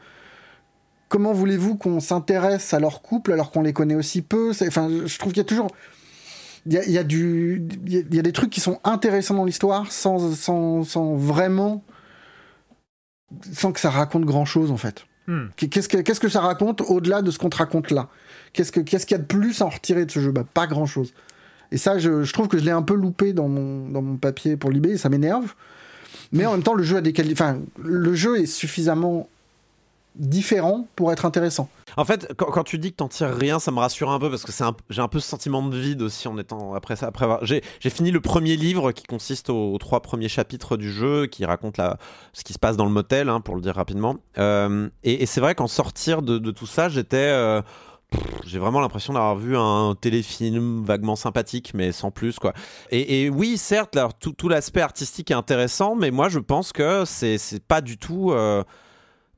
comment 1.10 1.34
voulez-vous 1.34 1.78
qu'on 1.78 2.00
s'intéresse 2.00 2.72
à 2.76 2.80
leur 2.80 3.02
couple 3.02 3.32
alors 3.32 3.50
qu'on 3.50 3.64
les 3.64 3.74
connaît 3.74 3.96
aussi 3.96 4.22
peu? 4.22 4.52
Enfin, 4.52 4.88
je 5.08 5.18
trouve 5.18 5.32
qu'il 5.34 5.40
y 5.42 5.46
a 5.46 5.46
toujours. 5.46 5.72
Il 6.68 6.74
y 6.74 6.78
a, 6.78 6.86
il 6.86 6.92
y 6.92 7.00
a 7.00 7.04
du, 7.04 7.66
il 7.88 7.94
y 7.94 7.98
a- 7.98 8.04
il 8.08 8.16
y 8.16 8.20
a 8.20 8.22
des 8.22 8.34
trucs 8.34 8.52
qui 8.52 8.60
sont 8.60 8.80
intéressants 8.84 9.34
dans 9.34 9.46
l'histoire 9.46 9.92
sans, 9.92 10.36
sans, 10.36 10.84
sans 10.84 11.16
vraiment. 11.16 11.84
sans 13.54 13.72
que 13.72 13.80
ça 13.80 13.90
raconte 13.90 14.26
grand 14.26 14.46
chose 14.46 14.70
en 14.70 14.78
fait. 14.78 15.06
Hmm. 15.28 15.46
Qu'est-ce 15.56 16.20
que, 16.20 16.30
ça 16.30 16.42
raconte 16.42 16.82
au-delà 16.82 17.22
de 17.22 17.32
ce 17.32 17.38
qu'on 17.38 17.50
te 17.50 17.58
raconte 17.58 17.92
là? 17.92 18.10
Qu'est-ce, 18.54 18.72
que, 18.72 18.80
qu'il 18.80 19.00
y 19.12 19.14
a 19.14 19.18
de 19.18 19.24
plus 19.24 19.62
à 19.62 19.66
en 19.66 19.70
retirer 19.70 20.06
de 20.06 20.12
ce 20.12 20.20
jeu? 20.20 20.32
Bah, 20.32 20.46
Pas 20.54 20.68
grand 20.68 20.86
chose. 20.86 21.14
Et 21.72 21.78
ça, 21.78 22.00
je, 22.00 22.30
trouve 22.32 22.48
que 22.48 22.58
je 22.58 22.66
l'ai 22.66 22.72
un 22.72 22.82
peu 22.82 22.96
loupé 22.96 23.32
dans 23.34 23.48
mon, 23.48 24.18
papier 24.18 24.58
pour 24.58 24.72
l'eBay, 24.72 24.92
et 24.92 24.98
ça 24.98 25.10
m'énerve. 25.10 25.54
Mais 26.34 26.46
en 26.46 26.52
même 26.52 26.64
temps, 26.64 26.74
le 26.74 26.84
jeu 26.84 26.98
a 26.98 27.02
des 27.02 27.14
quali- 27.14 27.36
le 27.84 28.14
jeu 28.14 28.40
est 28.40 28.46
suffisamment 28.46 29.30
différent 30.16 30.88
pour 30.96 31.12
être 31.12 31.26
intéressant. 31.26 31.70
En 31.98 32.06
fait, 32.06 32.34
quand, 32.38 32.64
tu 32.64 32.78
dis 32.78 32.92
que 32.92 32.98
t'en 32.98 33.08
tires 33.08 33.36
rien, 33.36 33.60
ça 33.60 33.72
me 33.72 33.80
rassure 33.80 34.12
un 34.12 34.20
peu 34.20 34.30
parce 34.30 34.44
que 34.44 34.52
j'ai 34.90 35.02
un 35.02 35.08
peu 35.08 35.20
ce 35.20 35.28
sentiment 35.28 35.62
de 35.62 35.78
vide 35.78 36.02
aussi 36.02 36.28
en 36.28 36.38
étant 36.38 36.74
après 36.74 36.96
ça. 36.96 37.08
Après 37.08 37.28
j'ai, 37.42 37.62
fini 37.90 38.12
le 38.12 38.22
premier 38.22 38.56
livre 38.56 38.92
qui 38.92 39.04
consiste 39.04 39.50
aux, 39.50 39.78
trois 39.78 40.02
premiers 40.02 40.30
chapitres 40.30 40.78
du 40.78 40.92
jeu, 40.92 41.28
qui 41.28 41.46
raconte 41.46 41.80
ce 42.34 42.44
qui 42.44 42.54
se 42.54 42.60
passe 42.60 42.78
dans 42.78 42.86
le 42.86 42.92
motel, 42.92 43.30
hein, 43.30 43.42
pour 43.42 43.56
le 43.56 43.62
dire 43.62 43.76
rapidement. 43.76 44.18
Euh, 44.38 44.90
et, 45.04 45.26
c'est 45.26 45.42
vrai 45.42 45.56
qu'en 45.56 45.68
sortir 45.68 46.22
de, 46.22 46.52
tout 46.52 46.66
ça, 46.66 46.88
j'étais, 46.90 47.18
euh, 47.18 47.62
j'ai 48.46 48.60
vraiment 48.60 48.80
l'impression 48.80 49.14
d'avoir 49.14 49.36
vu 49.36 49.58
un 49.58 49.96
téléfilm 50.00 50.84
vaguement 50.84 51.16
sympathique, 51.16 51.72
mais 51.74 51.92
sans 51.92 52.12
plus 52.12 52.40
quoi. 52.40 52.54
Et, 52.92 53.30
oui, 53.30 53.58
certes, 53.58 53.98
tout, 54.20 54.50
l'aspect 54.50 54.82
artistique 54.82 55.32
est 55.32 55.36
intéressant, 55.36 55.96
mais 55.96 56.12
moi 56.12 56.30
je 56.30 56.40
pense 56.40 56.72
que 56.72 57.04
c'est 57.06 57.64
pas 57.68 57.82
du 57.82 57.98
tout. 57.98 58.32
euh, 58.32 58.64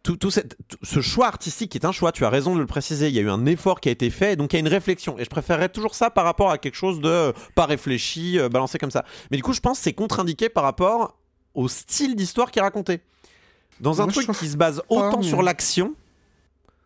tout, 0.04 0.18
tout 0.18 0.30
cette- 0.32 0.58
tout 0.68 0.78
ce 0.84 1.00
choix 1.02 1.28
artistique 1.28 1.72
qui 1.72 1.78
est 1.78 1.86
un 1.86 1.92
choix, 1.94 2.12
tu 2.12 2.26
as 2.26 2.30
raison 2.30 2.54
de 2.56 2.60
le 2.60 2.66
préciser, 2.66 3.08
il 3.08 3.14
y 3.16 3.20
a 3.20 3.22
eu 3.22 3.30
un 3.30 3.46
effort 3.46 3.80
qui 3.80 3.90
a 3.90 3.92
été 3.94 4.10
fait, 4.10 4.36
donc 4.36 4.52
il 4.54 4.58
y 4.58 4.58
a 4.58 4.60
une 4.60 4.68
réflexion. 4.68 5.18
Et 5.18 5.24
je 5.24 5.30
préférerais 5.30 5.70
toujours 5.70 5.96
ça 5.96 6.10
par 6.10 6.26
rapport 6.26 6.52
à 6.52 6.58
quelque 6.58 6.76
chose 6.76 7.00
de 7.00 7.08
euh, 7.08 7.32
pas 7.56 7.66
réfléchi, 7.66 8.38
euh, 8.38 8.50
balancé 8.50 8.78
comme 8.78 8.92
ça. 8.92 9.06
Mais 9.32 9.38
du 9.38 9.44
coup, 9.44 9.54
je 9.54 9.62
pense 9.62 9.78
que 9.78 9.84
c'est 9.86 9.94
contre-indiqué 9.94 10.50
par 10.50 10.64
rapport 10.66 11.18
au 11.54 11.68
style 11.68 12.16
d'histoire 12.16 12.52
qui 12.52 12.60
est 12.60 12.64
raconté. 12.64 13.00
Dans 13.80 14.02
un 14.02 14.06
Moi, 14.06 14.14
truc 14.14 14.32
qui 14.38 14.48
se 14.48 14.58
base 14.58 14.82
autant 14.90 15.22
sur 15.22 15.42
l'action, 15.42 15.96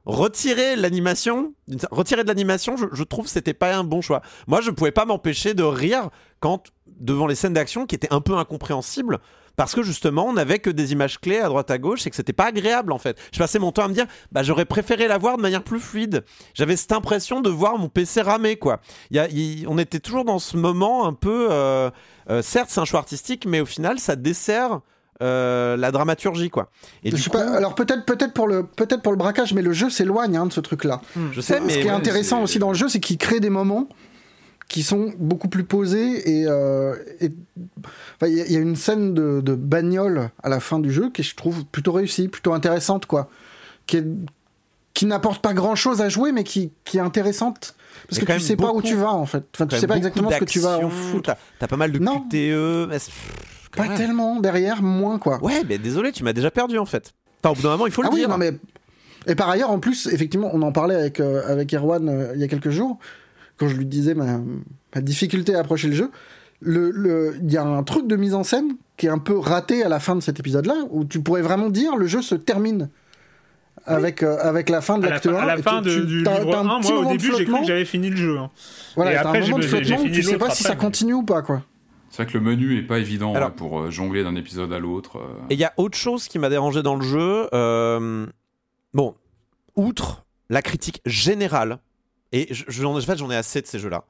retirer 0.05 0.75
l'animation, 0.75 1.53
retirer 1.91 2.23
de 2.23 2.27
l'animation, 2.27 2.77
je, 2.77 2.85
je 2.93 3.03
trouve 3.03 3.25
que 3.25 3.31
c'était 3.31 3.53
pas 3.53 3.75
un 3.75 3.83
bon 3.83 4.01
choix. 4.01 4.21
Moi, 4.47 4.61
je 4.61 4.71
pouvais 4.71 4.91
pas 4.91 5.05
m'empêcher 5.05 5.53
de 5.53 5.63
rire 5.63 6.09
quand 6.39 6.67
devant 6.99 7.27
les 7.27 7.35
scènes 7.35 7.53
d'action 7.53 7.85
qui 7.85 7.95
étaient 7.95 8.13
un 8.13 8.21
peu 8.21 8.35
incompréhensibles 8.37 9.19
parce 9.57 9.75
que 9.75 9.83
justement 9.83 10.25
on 10.27 10.33
n'avait 10.33 10.59
que 10.59 10.69
des 10.69 10.93
images 10.93 11.19
clés 11.19 11.39
à 11.39 11.47
droite 11.47 11.69
à 11.71 11.77
gauche 11.77 12.07
et 12.07 12.09
que 12.09 12.15
c'était 12.15 12.31
pas 12.31 12.45
agréable 12.45 12.93
en 12.93 12.99
fait. 12.99 13.17
Je 13.33 13.39
passais 13.39 13.59
mon 13.59 13.73
temps 13.73 13.83
à 13.83 13.87
me 13.89 13.93
dire 13.93 14.05
bah 14.31 14.43
j'aurais 14.43 14.63
préféré 14.65 15.09
la 15.09 15.17
voir 15.17 15.35
de 15.35 15.41
manière 15.41 15.63
plus 15.63 15.79
fluide. 15.81 16.23
J'avais 16.53 16.77
cette 16.77 16.93
impression 16.93 17.41
de 17.41 17.49
voir 17.49 17.77
mon 17.77 17.89
PC 17.89 18.21
ramer 18.21 18.55
quoi. 18.55 18.79
Y 19.11 19.19
a- 19.19 19.27
on 19.67 19.77
était 19.77 19.99
toujours 19.99 20.23
dans 20.23 20.39
ce 20.39 20.55
moment 20.55 21.05
un 21.05 21.13
peu 21.13 21.49
euh, 21.51 21.89
euh, 22.29 22.41
certes 22.41 22.69
c'est 22.69 22.79
un 22.79 22.85
choix 22.85 22.99
artistique 23.01 23.45
mais 23.45 23.59
au 23.59 23.65
final 23.65 23.99
ça 23.99 24.15
dessert 24.15 24.79
euh, 25.23 25.75
la 25.77 25.91
dramaturgie 25.91 26.51
quoi. 26.51 26.69
Et 27.03 27.09
Je 27.09 27.15
du 27.15 27.21
sais 27.23 27.31
coup, 27.31 27.37
pas, 27.37 27.49
alors 27.57 27.73
peut-être 27.73 28.05
peut-être 28.05 28.33
pour 28.33 28.47
le 28.47 28.61
peut-être 28.63 29.01
pour 29.01 29.11
le 29.11 29.17
braquage, 29.17 29.51
mais 29.55 29.63
le 29.63 29.73
jeu 29.73 29.89
s'éloigne 29.89 30.37
hein, 30.37 30.45
de 30.45 30.53
ce 30.53 30.59
truc-là. 30.61 31.01
je 31.31 31.41
sais 31.41 31.59
mais 31.59 31.73
Ce 31.73 31.79
qui 31.79 31.87
est 31.87 31.89
intéressant 31.89 32.43
aussi 32.43 32.59
dans 32.59 32.67
le 32.69 32.75
jeu, 32.77 32.87
c'est 32.89 32.99
qu'il 32.99 33.17
crée 33.17 33.39
des 33.39 33.49
moments 33.49 33.87
qui 34.67 34.83
sont 34.83 35.13
beaucoup 35.17 35.47
plus 35.47 35.63
posés 35.63 36.29
et 36.41 36.45
euh, 36.47 36.93
il 37.21 37.31
y, 38.27 38.41
a- 38.41 38.45
il 38.45 38.51
y 38.51 38.57
a 38.57 38.59
une 38.59 38.75
scène 38.75 39.13
de, 39.13 39.41
de 39.41 39.55
bagnole 39.55 40.29
à 40.43 40.49
la 40.49 40.59
fin 40.59 40.79
du 40.79 40.91
jeu 40.91 41.09
qui 41.09 41.23
je 41.23 41.35
trouve 41.35 41.65
plutôt 41.65 41.93
réussie, 41.93 42.27
plutôt 42.27 42.53
intéressante 42.53 43.05
quoi, 43.05 43.29
qui 43.85 44.03
qui 44.93 45.05
n'apporte 45.05 45.43
pas 45.43 45.53
grand 45.53 45.75
chose 45.75 46.01
à 46.01 46.09
jouer, 46.09 46.31
mais 46.31 46.43
qui, 46.43 46.71
qui 46.83 46.97
est 46.97 47.01
intéressante. 47.01 47.75
Parce 48.09 48.19
que 48.19 48.25
tu 48.33 48.39
sais 48.39 48.55
pas 48.55 48.71
où 48.73 48.81
tu 48.81 48.95
vas 48.95 49.13
en 49.13 49.27
fait. 49.27 49.43
Enfin, 49.55 49.67
tu 49.67 49.77
sais 49.77 49.85
pas 49.85 49.95
exactement 49.95 50.31
ce 50.31 50.37
que 50.39 50.45
tu 50.45 50.59
vas 50.59 50.79
en 50.79 50.89
foutre. 50.89 51.35
T'as 51.59 51.67
pas 51.67 51.77
mal 51.77 51.91
de 51.91 51.99
Non. 51.99 52.21
QTE. 52.21 52.87
mais 52.89 52.97
Pas 53.75 53.87
même. 53.89 53.95
tellement 53.97 54.39
derrière, 54.39 54.81
moins 54.81 55.19
quoi. 55.19 55.37
Ouais, 55.43 55.61
mais 55.69 55.77
désolé, 55.77 56.11
tu 56.11 56.23
m'as 56.23 56.33
déjà 56.33 56.49
perdu 56.49 56.79
en 56.79 56.85
fait. 56.85 57.13
Enfin, 57.43 57.51
au 57.51 57.55
bout 57.55 57.61
d'un 57.61 57.69
moment, 57.69 57.85
il 57.85 57.91
faut 57.93 58.01
ah 58.03 58.07
le 58.07 58.13
oui, 58.15 58.19
dire. 58.21 58.29
non 58.29 58.37
mais. 58.39 58.53
Et 59.27 59.35
par 59.35 59.49
ailleurs, 59.49 59.69
en 59.69 59.77
plus, 59.79 60.07
effectivement, 60.07 60.49
on 60.51 60.63
en 60.63 60.71
parlait 60.71 60.95
avec, 60.95 61.19
euh, 61.19 61.43
avec 61.47 61.73
Erwan 61.75 62.09
euh, 62.09 62.31
il 62.33 62.41
y 62.41 62.43
a 62.43 62.47
quelques 62.47 62.71
jours, 62.71 62.97
quand 63.57 63.67
je 63.67 63.75
lui 63.75 63.85
disais 63.85 64.13
ma, 64.13 64.39
ma 64.95 65.01
difficulté 65.01 65.55
à 65.55 65.59
approcher 65.59 65.87
le 65.87 65.95
jeu. 65.95 66.11
Le- 66.59 66.89
le- 66.91 67.35
Il 67.43 67.51
y 67.51 67.57
a 67.57 67.63
un 67.63 67.83
truc 67.83 68.07
de 68.07 68.15
mise 68.15 68.33
en 68.33 68.43
scène 68.43 68.77
qui 68.97 69.05
est 69.05 69.09
un 69.09 69.19
peu 69.19 69.37
raté 69.37 69.83
à 69.83 69.89
la 69.89 69.99
fin 69.99 70.15
de 70.15 70.21
cet 70.21 70.39
épisode-là, 70.39 70.75
où 70.89 71.05
tu 71.05 71.21
pourrais 71.21 71.41
vraiment 71.43 71.69
dire 71.69 71.95
le 71.95 72.07
jeu 72.07 72.21
se 72.23 72.33
termine 72.35 72.89
avec, 73.85 74.23
euh, 74.23 74.37
avec 74.41 74.69
la 74.69 74.81
fin 74.81 74.97
de 74.97 75.05
À 75.05 75.09
la 75.09 75.15
l'acte 75.15 75.29
fin, 75.29 75.35
1. 75.35 75.39
à 75.39 75.45
la 75.45 75.57
fin 75.57 75.81
tu- 75.81 75.89
de- 75.89 75.99
tu- 76.01 76.05
du 76.07 76.17
livre 76.19 76.25
t'as 76.51 76.57
1, 76.57 76.61
un 76.61 76.79
moi 76.79 76.99
au 76.99 77.05
début 77.05 77.31
j'ai 77.37 77.45
cru 77.45 77.59
que 77.61 77.67
j'avais 77.67 77.85
fini 77.85 78.09
le 78.09 78.17
jeu. 78.17 78.37
hein. 78.37 78.49
Voilà, 78.95 79.13
Et 79.13 79.15
après, 79.15 79.37
un 79.37 79.41
j'ai- 79.41 79.51
moment 79.51 79.63
de 79.63 79.67
flottement 79.67 80.01
où 80.01 80.09
tu 80.09 80.23
sais 80.23 80.37
pas 80.37 80.45
si 80.49 80.63
après, 80.63 80.63
ça 80.63 80.69
mais- 80.71 80.75
continue 80.77 81.13
ou 81.13 81.23
pas, 81.23 81.41
quoi. 81.41 81.63
C'est 82.09 82.23
vrai 82.23 82.31
que 82.31 82.37
le 82.37 82.43
menu 82.43 82.77
est 82.77 82.81
pas 82.83 82.97
évident 82.99 83.33
Alors- 83.35 83.49
là, 83.49 83.55
pour 83.55 83.79
euh, 83.81 83.91
jongler 83.91 84.23
d'un 84.23 84.35
épisode 84.35 84.73
à 84.73 84.79
l'autre. 84.79 85.17
euh. 85.17 85.27
Et 85.51 85.53
il 85.53 85.59
y 85.59 85.63
a 85.65 85.73
autre 85.77 85.97
chose 85.97 86.27
qui 86.27 86.39
m'a 86.39 86.49
dérangé 86.49 86.81
dans 86.81 86.95
le 86.95 87.03
jeu. 87.03 87.47
euh, 87.53 88.25
Bon, 88.93 89.13
outre 89.75 90.25
la 90.49 90.61
critique 90.63 91.01
générale, 91.05 91.77
et 92.31 92.53
je- 92.53 92.65
j'en 93.19 93.31
ai 93.31 93.35
assez 93.35 93.61
de 93.61 93.67
ces 93.67 93.79
jeux-là. 93.79 94.05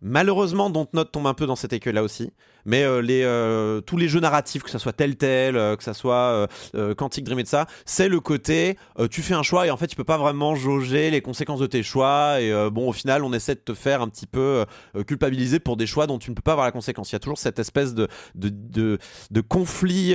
Malheureusement, 0.00 0.70
Dontnod 0.70 1.10
tombe 1.10 1.26
un 1.26 1.34
peu 1.34 1.46
dans 1.46 1.56
cet 1.56 1.72
écueil-là 1.72 2.02
aussi. 2.02 2.32
Mais 2.68 2.84
euh, 2.84 3.00
les, 3.00 3.22
euh, 3.24 3.80
tous 3.80 3.96
les 3.96 4.08
jeux 4.08 4.20
narratifs, 4.20 4.62
que 4.62 4.68
ça 4.70 4.78
soit 4.78 4.92
Telltale, 4.92 5.56
euh, 5.56 5.74
que 5.74 5.82
ça 5.82 5.94
soit 5.94 6.46
Quantic 6.96 7.24
Dream 7.24 7.38
et 7.38 7.42
de 7.42 7.48
ça, 7.48 7.66
c'est 7.86 8.08
le 8.08 8.20
côté 8.20 8.76
tu 9.10 9.22
fais 9.22 9.34
un 9.34 9.42
choix 9.42 9.66
et 9.66 9.70
en 9.70 9.76
fait 9.76 9.86
tu 9.86 9.96
peux 9.96 10.04
pas 10.04 10.18
vraiment 10.18 10.54
jauger 10.54 11.10
les 11.10 11.20
conséquences 11.22 11.60
de 11.60 11.66
tes 11.66 11.82
choix. 11.82 12.40
Et 12.40 12.52
bon, 12.70 12.88
au 12.88 12.92
final, 12.92 13.24
on 13.24 13.32
essaie 13.32 13.54
de 13.54 13.60
te 13.60 13.74
faire 13.74 14.02
un 14.02 14.08
petit 14.08 14.26
peu 14.26 14.64
culpabiliser 15.06 15.58
pour 15.60 15.76
des 15.76 15.86
choix 15.86 16.06
dont 16.06 16.18
tu 16.18 16.30
ne 16.30 16.34
peux 16.34 16.42
pas 16.42 16.52
avoir 16.52 16.66
la 16.66 16.72
conséquence. 16.72 17.10
Il 17.10 17.14
y 17.14 17.16
a 17.16 17.20
toujours 17.20 17.38
cette 17.38 17.58
espèce 17.58 17.94
de, 17.94 18.06
de, 18.34 18.50
de, 18.50 18.98
de 19.30 19.40
conflit 19.40 20.14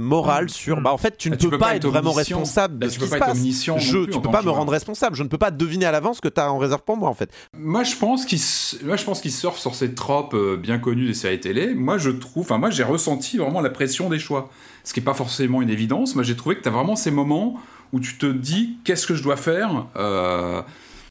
moral 0.00 0.50
sur 0.50 0.80
bah 0.80 0.92
en 0.92 0.98
fait 0.98 1.16
tu 1.16 1.30
ne 1.30 1.34
Ah, 1.36 1.48
peux, 1.50 1.58
pas 1.58 1.76
être 1.76 1.88
vraiment 1.88 2.12
responsable 2.12 2.78
de 2.78 2.86
Bah, 2.86 2.90
ce 2.90 2.94
tu 2.98 3.04
qui 3.04 3.10
se 3.10 3.16
passe. 3.16 3.38
Je, 3.78 4.04
tu 4.06 4.20
peux 4.20 4.30
pas 4.30 4.42
me 4.42 4.50
rendre 4.50 4.72
responsable. 4.72 5.16
Je 5.16 5.22
ne 5.22 5.28
peux 5.28 5.38
pas 5.38 5.50
deviner 5.50 5.86
à 5.86 5.92
l'avance 5.92 6.16
ce 6.16 6.20
que 6.20 6.28
tu 6.28 6.40
as 6.40 6.52
en 6.52 6.58
réserve 6.58 6.82
pour 6.82 6.96
moi 6.96 7.08
en 7.08 7.14
fait. 7.14 7.30
Moi, 7.56 7.82
je 7.84 7.96
pense 7.96 8.24
qu'il 8.26 8.38
s- 8.38 8.76
moi, 8.84 8.96
je 8.96 9.04
pense 9.04 9.20
qu'il 9.20 9.32
surfe 9.32 9.58
sur 9.58 9.74
ces 9.74 9.94
tropes 9.94 10.34
euh, 10.34 10.56
bien 10.56 10.78
connues 10.78 11.06
des 11.06 11.14
séries 11.14 11.40
télé. 11.40 11.74
Moi, 11.74 11.93
je 11.98 12.10
trouve, 12.10 12.44
enfin, 12.44 12.58
moi, 12.58 12.70
j'ai 12.70 12.82
ressenti 12.82 13.38
vraiment 13.38 13.60
la 13.60 13.70
pression 13.70 14.08
des 14.08 14.18
choix. 14.18 14.50
Ce 14.84 14.92
qui 14.92 15.00
est 15.00 15.04
pas 15.04 15.14
forcément 15.14 15.62
une 15.62 15.70
évidence. 15.70 16.14
Moi, 16.14 16.24
j'ai 16.24 16.36
trouvé 16.36 16.56
que 16.56 16.62
tu 16.62 16.68
as 16.68 16.72
vraiment 16.72 16.96
ces 16.96 17.10
moments 17.10 17.60
où 17.92 18.00
tu 18.00 18.16
te 18.16 18.26
dis 18.26 18.76
qu'est-ce 18.84 19.06
que 19.06 19.14
je 19.14 19.22
dois 19.22 19.36
faire. 19.36 19.86
Euh... 19.96 20.62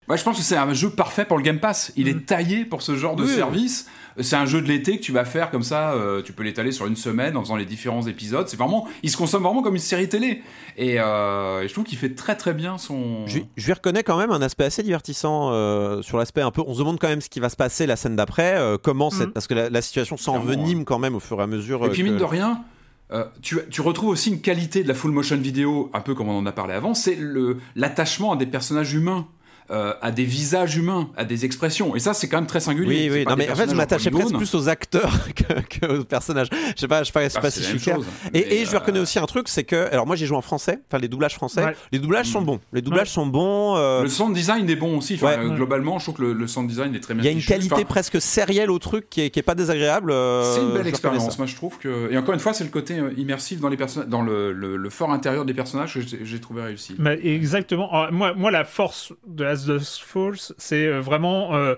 Moi, 0.07 0.18
je 0.18 0.23
pense 0.23 0.38
que 0.38 0.43
c'est 0.43 0.57
un 0.57 0.73
jeu 0.73 0.89
parfait 0.89 1.26
pour 1.26 1.38
le 1.38 1.43
Game 1.43 1.60
Pass. 1.60 1.93
Il 1.95 2.07
est 2.07 2.26
taillé 2.26 2.65
pour 2.65 2.81
ce 2.81 2.95
genre 2.95 3.15
de 3.15 3.23
Oui. 3.23 3.85
C'est 4.19 4.35
un 4.35 4.45
jeu 4.45 4.61
de 4.61 4.68
l'été 4.68 4.98
que 4.98 5.03
tu 5.03 5.11
vas 5.11 5.26
faire 5.26 5.49
comme 5.52 5.64
ça. 5.64 5.94
euh, 5.94 6.22
tu 6.22 6.34
peux 6.34 6.44
l'étaler 6.44 6.72
sur 6.72 6.85
une 6.85 6.95
semaine 6.95 7.35
en 7.38 7.41
faisant 7.41 7.56
les 7.56 7.65
différents 7.65 8.06
épisodes. 8.06 8.48
C'est 8.48 8.57
vraiment, 8.57 8.88
il 9.02 9.10
se 9.10 9.18
consomme 9.18 9.44
vraiment 9.44 9.61
comme 9.64 9.73
une 9.76 9.80
série 9.81 10.07
télé. 10.10 10.44
Et, 10.77 10.99
euh, 10.99 11.68
je 11.68 11.73
trouve 11.73 11.84
qu'il 11.85 11.98
fait 11.98 12.14
très 12.14 12.35
très 12.35 12.53
bien 12.53 12.77
son. 12.77 13.26
Je, 13.27 13.40
je 13.56 13.65
lui 13.65 13.73
reconnais 13.73 14.03
quand 14.03 14.18
même 14.18 14.31
un 14.31 14.41
aspect 14.41 14.65
assez 14.65 14.84
divertissant 14.84 15.52
euh, 15.52 16.02
sur 16.02 16.18
l'aspect 16.18 16.41
un 16.41 16.52
peu. 16.52 16.61
On 16.68 16.73
se 16.73 16.80
demande 16.80 16.99
quand 16.99 17.07
même 17.10 17.22
ce 17.22 17.30
qui 17.30 17.40
va 17.40 17.49
se 17.49 17.56
passer 17.56 17.85
la 17.88 17.95
scène 17.95 18.15
d'après. 18.15 18.56
euh, 18.57 18.77
comment 18.81 19.10
cette, 19.10 19.34
parce 19.34 19.48
que 19.48 19.53
la, 19.53 19.69
la 19.69 19.81
situation 19.81 20.18
s'envenime 20.18 20.85
quand 20.85 20.99
même 20.99 21.15
au 21.15 21.19
fur 21.19 21.40
et 21.40 21.44
à 21.44 21.48
mesure. 21.48 21.85
Et 21.85 21.90
puis 21.90 22.03
que- 22.03 22.07
mine 22.10 22.18
de 22.18 22.23
rien, 22.23 22.64
euh, 23.11 23.26
tu, 23.41 23.57
tu 23.69 23.81
retrouves 23.81 24.10
aussi 24.10 24.30
une 24.30 24.41
qualité 24.41 24.84
de 24.84 24.88
la 24.88 24.94
full 24.94 25.11
motion 25.11 25.38
vidéo, 25.38 25.90
un 25.94 26.02
peu 26.02 26.14
comme 26.15 26.30
on 26.30 26.38
en 26.38 26.45
a 26.45 26.52
parlé 26.52 26.73
avant, 26.73 26.94
c'est 26.94 27.15
le- 27.15 27.57
l'attachement 27.76 28.31
à 28.34 28.35
des 28.35 28.45
personnages 28.45 28.94
humains. 28.94 29.27
Euh, 29.74 29.94
à 30.02 30.12
des 30.12 30.24
visages 30.26 30.78
humains, 30.78 31.10
à 31.18 31.26
des 31.26 31.44
expressions. 31.45 31.95
Et 31.95 32.00
ça, 32.00 32.14
c'est 32.14 32.30
quand 32.30 32.38
même 32.38 32.48
très 32.48 32.60
singulier. 32.60 33.10
Oui, 33.10 33.18
oui. 33.20 33.26
Non, 33.28 33.36
mais 33.36 33.50
en 33.50 33.56
fait, 33.56 33.70
je 33.70 33.76
m'attachais 33.76 34.12
presque 34.12 34.36
plus 34.38 34.54
aux 34.56 34.70
acteurs 34.70 35.12
que, 35.36 35.80
que 35.80 36.00
aux 36.00 36.04
personnages. 36.06 36.48
Je 36.76 36.80
sais 36.82 36.88
pas, 36.88 37.02
je 37.04 37.08
sais 37.08 37.12
pas, 37.12 37.24
je 37.24 37.30
sais 37.30 37.38
Ah, 37.38 37.41
pas 37.41 37.52
si 37.52 37.60
la 37.62 37.66
je 37.66 37.72
suis 37.72 37.80
clair. 37.80 37.95
chose. 37.98 38.06
Et, 38.28 38.32
Mais, 38.34 38.40
et 38.41 38.66
je 38.66 38.70
lui 38.70 38.76
euh, 38.76 38.80
reconnais 38.80 39.00
aussi 39.00 39.20
un 39.20 39.26
truc, 39.26 39.48
c'est 39.50 39.64
que, 39.64 39.90
alors 39.91 40.06
moi 40.08 40.16
j'ai 40.16 40.26
joué 40.26 40.38
en 40.38 40.41
français, 40.41 40.80
enfin 40.90 41.00
les 41.02 41.08
doublages 41.08 41.34
français. 41.36 41.64
Ouais. 41.66 41.76
Les 41.91 42.00
doublages 42.00 42.28
sont 42.28 42.41
Mm. 42.41 42.45
bons. 42.45 42.60
Les 42.74 42.82
doublages 42.82 43.10
sont 43.10 43.26
bons. 43.26 43.76
euh, 43.78 44.04
Le 44.04 44.10
sound 44.10 44.34
design 44.36 44.70
est 44.70 44.76
bon 44.76 44.98
aussi. 44.98 45.16
Enfin, 45.16 45.28
Ouais. 45.40 45.45
euh, 45.45 45.50
globalement, 45.56 45.98
je 46.00 46.06
trouve 46.06 46.16
que 46.16 46.22
le, 46.22 46.34
le 46.34 46.48
sound 46.48 46.68
design 46.70 46.94
est 46.95 47.00
très 47.00 47.14
bien. 47.14 47.24
Il 47.24 47.26
y 47.26 47.30
a 47.30 47.32
une 47.32 47.41
qualité 47.44 47.74
Enfin, 47.74 47.84
presque 47.84 48.22
sérielle 48.22 48.70
au 48.72 48.80
truc 48.80 49.10
qui 49.10 49.22
est, 49.22 49.30
qui 49.30 49.40
est 49.40 49.44
pas 49.44 49.56
désagréable. 49.56 50.12
euh, 50.12 50.44
C'est 50.54 50.60
une 50.60 50.68
belle 50.68 50.74
reconnais 50.78 50.90
expérience, 50.90 51.38
moi 51.38 51.48
je 51.48 51.56
trouve 51.56 51.78
que. 51.80 52.12
Et 52.12 52.18
encore 52.18 52.34
une 52.34 52.40
fois, 52.40 52.54
c'est 52.54 52.64
le 52.64 52.70
côté 52.70 53.00
immersif 53.18 53.60
dans 53.60 53.70
les 53.70 53.78
personnages, 53.78 54.10
dans 54.10 54.22
le, 54.22 54.52
le- 54.52 54.78
le 54.78 54.90
fort 54.90 55.12
intérieur 55.12 55.45
des 55.45 55.54
personnages 55.54 55.94
que 55.94 56.02
j'ai 56.24 56.40
trouvé 56.40 56.62
réussi. 56.64 56.95
Mais 57.00 57.20
exactement. 57.24 57.90
Alors, 57.91 58.12
moi, 58.12 58.34
moi, 58.36 58.52
la 58.52 58.64
force 58.66 59.14
de 59.28 59.44
As 59.69 59.77
Dust 59.80 60.02
Falls, 60.06 60.53
c'est 60.57 60.88
euh, 60.88 60.99
vraiment 61.02 61.56
euh, 61.56 61.76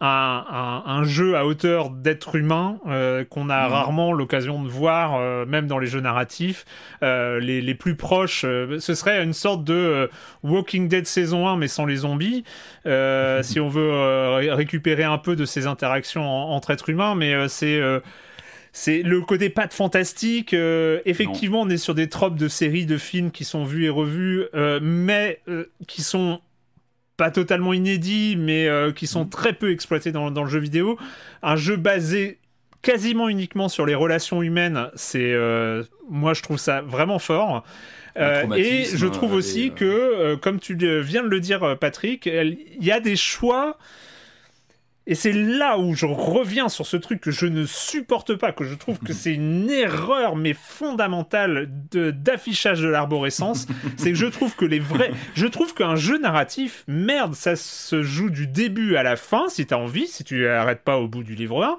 un, 0.00 0.44
un- 0.86 0.90
un 0.90 1.04
jeu 1.04 1.36
à 1.36 1.46
hauteur 1.46 1.88
d'être 1.90 2.36
humain 2.36 2.78
euh, 2.86 3.24
qu'on 3.24 3.48
a 3.48 3.66
Mhm. 3.66 3.72
rarement 3.72 4.12
l'occasion 4.12 4.62
de 4.62 4.68
voir, 4.68 5.16
euh, 5.16 5.46
même 5.46 5.66
dans 5.66 5.78
les 5.78 5.86
jeux 5.86 6.00
narratifs. 6.00 6.66
Euh, 7.02 7.40
les, 7.40 7.62
les 7.62 7.74
plus 7.74 7.96
proches, 7.96 8.42
ce 8.42 8.94
serait 8.94 9.22
une 9.24 9.32
sorte 9.32 9.64
de 9.64 10.10
Walking 10.42 10.88
Dead 10.88 11.06
saison 11.06 11.48
1, 11.48 11.56
mais 11.56 11.68
sans 11.68 11.86
les 11.86 11.96
zombies, 11.96 12.44
si 12.84 13.58
on 13.60 13.68
veut 13.68 14.34
ré- 14.36 14.52
récupérer 14.52 15.04
un 15.04 15.18
peu 15.18 15.34
de 15.34 15.44
ces 15.46 15.66
interactions 15.66 16.28
en- 16.28 16.50
entre 16.54 16.70
êtres 16.72 16.90
humains, 16.90 17.14
mais 17.14 17.48
c'est... 17.48 17.80
c'est 18.72 19.02
le 19.02 19.22
côté 19.22 19.48
patte 19.48 19.72
fantastique. 19.72 20.52
euh, 20.52 21.00
effectivement, 21.06 21.62
on 21.62 21.70
est 21.70 21.78
sur 21.78 21.94
des 21.94 22.08
tropes 22.10 22.36
de 22.36 22.48
séries, 22.48 22.84
de 22.84 22.98
films 22.98 23.30
qui 23.30 23.44
sont 23.44 23.64
vus 23.64 23.86
et 23.86 23.88
revus, 23.88 24.44
euh, 24.54 24.78
mais 24.82 25.40
euh, 25.48 25.64
qui 25.88 26.02
sont 26.02 26.40
pas 27.16 27.30
totalement 27.30 27.72
inédits, 27.72 28.36
mais 28.38 28.68
euh, 28.68 28.92
qui 28.92 29.06
sont 29.06 29.26
très 29.26 29.52
peu 29.52 29.70
exploités 29.70 30.12
dans, 30.12 30.30
dans 30.30 30.44
le 30.44 30.50
jeu 30.50 30.58
vidéo. 30.58 30.98
Un 31.42 31.56
jeu 31.56 31.76
basé 31.76 32.38
quasiment 32.82 33.28
uniquement 33.28 33.68
sur 33.68 33.86
les 33.86 33.94
relations 33.94 34.42
humaines, 34.42 34.90
c'est 34.94 35.32
euh, 35.32 35.82
moi 36.08 36.34
je 36.34 36.42
trouve 36.42 36.58
ça 36.58 36.82
vraiment 36.82 37.18
fort. 37.18 37.64
Euh, 38.16 38.50
et 38.54 38.84
je 38.84 39.06
trouve 39.06 39.34
aussi 39.34 39.72
que, 39.72 40.36
comme 40.36 40.58
tu 40.58 40.74
viens 40.74 41.22
de 41.22 41.28
le 41.28 41.40
dire, 41.40 41.76
Patrick, 41.78 42.24
il 42.24 42.56
y 42.80 42.90
a 42.90 43.00
des 43.00 43.16
choix 43.16 43.76
et 45.06 45.14
c'est 45.14 45.32
là 45.32 45.78
où 45.78 45.94
je 45.94 46.06
reviens 46.06 46.68
sur 46.68 46.86
ce 46.86 46.96
truc 46.96 47.20
que 47.20 47.30
je 47.30 47.46
ne 47.46 47.64
supporte 47.64 48.34
pas, 48.34 48.52
que 48.52 48.64
je 48.64 48.74
trouve 48.74 48.98
que 48.98 49.12
c'est 49.12 49.34
une 49.34 49.70
erreur 49.70 50.36
mais 50.36 50.54
fondamentale 50.54 51.68
de- 51.90 52.10
d'affichage 52.10 52.80
de 52.80 52.88
l'arborescence. 52.88 53.66
c'est 53.96 54.10
que 54.10 54.18
je 54.18 54.26
trouve 54.26 54.54
que 54.56 54.64
les 54.64 54.80
vrais, 54.80 55.12
je 55.34 55.46
trouve 55.46 55.74
qu'un 55.74 55.96
jeu 55.96 56.18
narratif, 56.18 56.84
merde, 56.88 57.34
ça 57.34 57.56
se 57.56 58.02
joue 58.02 58.30
du 58.30 58.46
début 58.46 58.96
à 58.96 59.02
la 59.02 59.16
fin 59.16 59.48
si 59.48 59.66
t'as 59.66 59.76
envie, 59.76 60.06
si 60.06 60.24
tu 60.24 60.46
arrêtes 60.48 60.82
pas 60.82 60.98
au 60.98 61.08
bout 61.08 61.22
du 61.22 61.34
livre 61.34 61.62
1, 61.64 61.78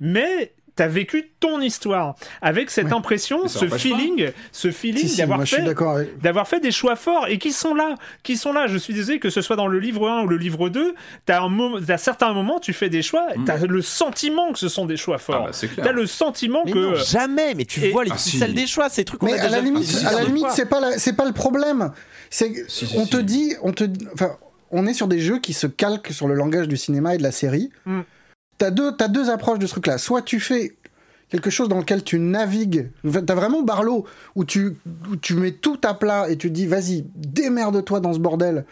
mais 0.00 0.52
T'as 0.74 0.86
vécu 0.88 1.30
ton 1.38 1.60
histoire 1.60 2.14
avec 2.40 2.70
cette 2.70 2.86
Ouais. 2.86 2.92
impression, 2.94 3.46
ce 3.46 3.66
feeling, 3.68 4.30
ce 4.52 4.70
feeling 4.70 5.02
Si, 5.02 5.08
si, 5.10 5.16
d'avoir 5.18 5.46
fait 5.46 5.62
d'accord 5.62 5.96
avec. 5.96 6.18
d'avoir 6.20 6.48
fait 6.48 6.60
des 6.60 6.70
choix 6.72 6.96
forts 6.96 7.26
et 7.28 7.36
qui 7.38 7.52
sont 7.52 7.74
là, 7.74 7.96
qui 8.22 8.38
sont 8.38 8.54
là. 8.54 8.66
Je 8.68 8.78
suis 8.78 8.94
désolé 8.94 9.18
que 9.18 9.28
ce 9.28 9.42
soit 9.42 9.56
dans 9.56 9.66
le 9.66 9.78
livre 9.78 10.08
1 10.08 10.22
ou 10.22 10.28
le 10.28 10.38
livre 10.38 10.70
2, 10.70 10.94
t'as 11.26 11.42
un 11.42 11.48
moment, 11.50 11.76
à 11.86 11.98
certains 11.98 12.32
moments, 12.32 12.58
tu 12.58 12.72
fais 12.72 12.88
des 12.88 13.02
choix, 13.02 13.26
Mm. 13.36 13.44
t'as 13.44 13.58
le 13.58 13.82
sentiment 13.82 14.50
que 14.52 14.58
ce 14.58 14.68
sont 14.68 14.86
des 14.86 14.96
choix 14.96 15.16
Ah, 15.16 15.18
forts. 15.18 15.44
bah, 15.44 15.50
c'est 15.52 15.68
clair. 15.68 15.84
t'as 15.84 15.92
le 15.92 16.06
sentiment 16.06 16.62
Mais 16.64 16.72
que 16.72 16.78
non, 16.78 16.94
jamais. 16.94 17.54
Mais 17.54 17.66
tu 17.66 17.80
Et- 17.84 17.90
vois 17.90 18.04
les 18.04 18.10
Ah, 18.12 18.16
si. 18.18 18.38
des 18.52 18.66
choix, 18.66 18.88
ces 18.88 19.04
trucs 19.04 19.20
qu'on 19.20 19.26
Mais 19.26 19.32
a 19.38 19.42
à 19.42 19.46
déjà 19.48 19.56
la 19.56 19.60
limite, 19.62 20.02
à 20.06 20.12
la 20.12 20.24
limite, 20.24 20.46
c'est 20.52 20.66
pas 20.66 20.80
c'est 20.98 21.14
pas 21.16 21.26
le 21.26 21.32
problème. 21.32 21.92
C'est 22.30 22.50
on 22.96 23.04
si. 23.04 23.10
te 23.10 23.18
dit, 23.18 23.54
on 23.62 23.72
te, 23.72 23.84
enfin, 24.14 24.38
on 24.70 24.86
est 24.86 24.94
sur 24.94 25.06
des 25.06 25.18
jeux 25.18 25.38
qui 25.38 25.52
se 25.52 25.66
calquent 25.66 26.12
sur 26.12 26.28
le 26.28 26.34
langage 26.34 26.66
du 26.66 26.78
cinéma 26.78 27.14
et 27.14 27.18
de 27.18 27.22
la 27.22 27.30
série. 27.32 27.68
Mm. 27.84 28.00
T'as 28.62 28.70
deux, 28.70 28.92
t'as 28.94 29.08
deux 29.08 29.28
approches 29.28 29.58
de 29.58 29.66
ce 29.66 29.72
truc-là. 29.72 29.98
Soit 29.98 30.22
tu 30.22 30.38
fais 30.38 30.76
quelque 31.30 31.50
chose 31.50 31.68
dans 31.68 31.78
lequel 31.78 32.04
tu 32.04 32.20
navigues. 32.20 32.92
T'as 33.26 33.34
vraiment 33.34 33.62
Barlow 33.62 34.06
où 34.36 34.44
tu, 34.44 34.76
où 35.10 35.16
tu 35.16 35.34
mets 35.34 35.50
tout 35.50 35.80
à 35.82 35.94
plat 35.94 36.30
et 36.30 36.36
tu 36.38 36.48
dis 36.48 36.68
vas-y, 36.68 37.04
démerde-toi 37.16 37.98
dans 37.98 38.12
ce 38.14 38.20
bordel, 38.20 38.64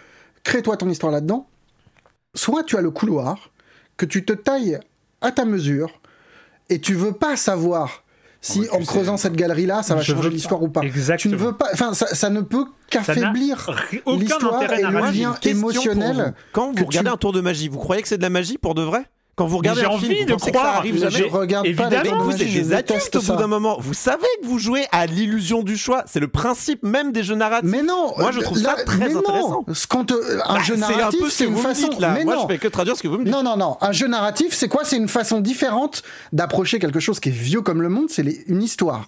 crée-toi 0.45 0.77
ton 0.77 0.89
histoire 0.89 1.11
là-dedans. 1.11 1.49
Soit 2.37 2.63
tu 2.63 2.77
as 2.77 2.83
le 2.83 2.93
couloir 2.93 3.51
que 3.97 4.07
tu 4.07 4.25
te 4.25 4.33
tailles 4.33 4.79
à 5.23 5.33
ta 5.33 5.45
mesure 5.45 5.91
et 6.69 6.79
tu 6.81 6.95
veux 6.95 7.11
pas 7.11 7.35
savoir 7.37 8.05
si 8.41 8.61
tu 8.61 8.71
en 8.71 8.79
sais. 8.79 8.85
creusant 8.87 9.17
cette 9.17 9.35
galerie-là, 9.35 9.83
ça 9.83 9.97
va 9.97 10.03
changer 10.03 10.31
l'histoire 10.31 10.63
ou 10.63 10.69
pas. 10.69 10.83
Tu 10.83 10.87
Exactement. 10.87 11.35
ne 11.35 11.41
veux 11.41 11.53
pas, 11.57 11.67
enfin, 11.73 11.95
ça, 11.95 12.07
ça 12.15 12.31
ne 12.31 12.43
peut 12.43 12.67
qu'affaiblir 12.89 13.69
l'histoire 14.07 14.63
et 14.73 14.83
le 14.83 15.11
lien 15.11 15.35
émotionnel. 15.43 16.17
vous. 16.17 16.43
Quand 16.53 16.73
que 16.73 16.79
vous 16.79 16.87
regardez 16.87 17.09
tu- 17.09 17.15
un 17.15 17.19
tour 17.19 17.33
de 17.33 17.41
magie, 17.41 17.67
vous 17.67 17.79
croyez 17.79 18.03
que 18.03 18.09
c'est 18.09 18.19
de 18.19 18.23
la 18.23 18.31
magie 18.31 18.57
pour 18.57 18.77
de 18.77 18.83
vrai? 18.83 19.05
Quand 19.41 19.47
vous 19.47 19.57
regardez 19.57 19.81
j'ai 19.81 19.87
un 19.87 19.91
envie 19.91 20.07
film, 20.09 20.19
vous 20.21 20.27
de 20.27 20.33
pensez 20.35 20.51
que 20.51 20.57
ça 20.59 20.63
croire. 20.63 20.77
arrive 20.77 21.09
Je 21.09 21.25
regarde 21.25 21.65
Évidemment, 21.65 22.25
vous 22.25 22.33
êtes 22.33 22.39
des 22.53 22.75
adultes 22.75 23.17
au 23.17 23.23
bout 23.23 23.37
d'un 23.37 23.47
moment. 23.47 23.79
Vous 23.81 23.95
savez 23.95 24.27
que 24.43 24.47
vous 24.47 24.59
jouez 24.59 24.85
à 24.93 25.07
l'illusion 25.07 25.63
du 25.63 25.79
choix. 25.79 26.05
C'est 26.07 26.21
le 26.21 26.29
principe 26.29 26.83
même 26.83 27.11
des 27.11 27.23
jeux 27.23 27.37
narratifs. 27.37 27.71
Mais 27.71 27.83
non, 27.83 28.13
Moi, 28.19 28.33
je 28.33 28.41
trouve 28.41 28.59
ça 28.59 28.75
très 28.85 28.99
mais 28.99 29.09
non. 29.09 29.21
intéressant. 29.21 29.65
Ce 29.73 29.87
qu'on 29.87 30.05
te- 30.05 30.13
un 30.47 30.57
Bah, 30.57 30.61
jeu 30.63 30.77
narratif, 30.77 31.31
c'est 31.31 31.47
une 31.47 31.57
façon. 31.57 31.89
dites, 31.89 32.01
là. 32.01 32.11
Mais 32.13 32.25
Moi, 32.25 32.35
non. 32.37 32.43
je 32.43 32.53
fais 32.53 32.59
que 32.59 32.69
traduire 32.69 32.99
ce 32.99 33.03
que 33.03 33.09
vous 33.09 33.17
me 33.17 33.25
dites. 33.25 33.33
Non, 33.33 33.43
non, 33.43 33.57
non. 33.57 33.79
Un 33.81 33.93
jeu 33.93 34.09
narratif, 34.09 34.53
c'est 34.53 34.69
quoi? 34.69 34.83
C'est 34.85 34.99
une 34.99 35.09
façon 35.09 35.41
différente 35.41 36.03
d'approcher 36.35 36.79
quelque 36.79 37.01
chose 37.01 37.19
qui 37.19 37.31
est 37.31 37.33
vieux 37.33 37.63
comme 37.63 37.81
le 37.81 37.89
monde. 37.89 38.11
C'est 38.11 38.27
une 38.47 38.63
histoire. 38.63 39.07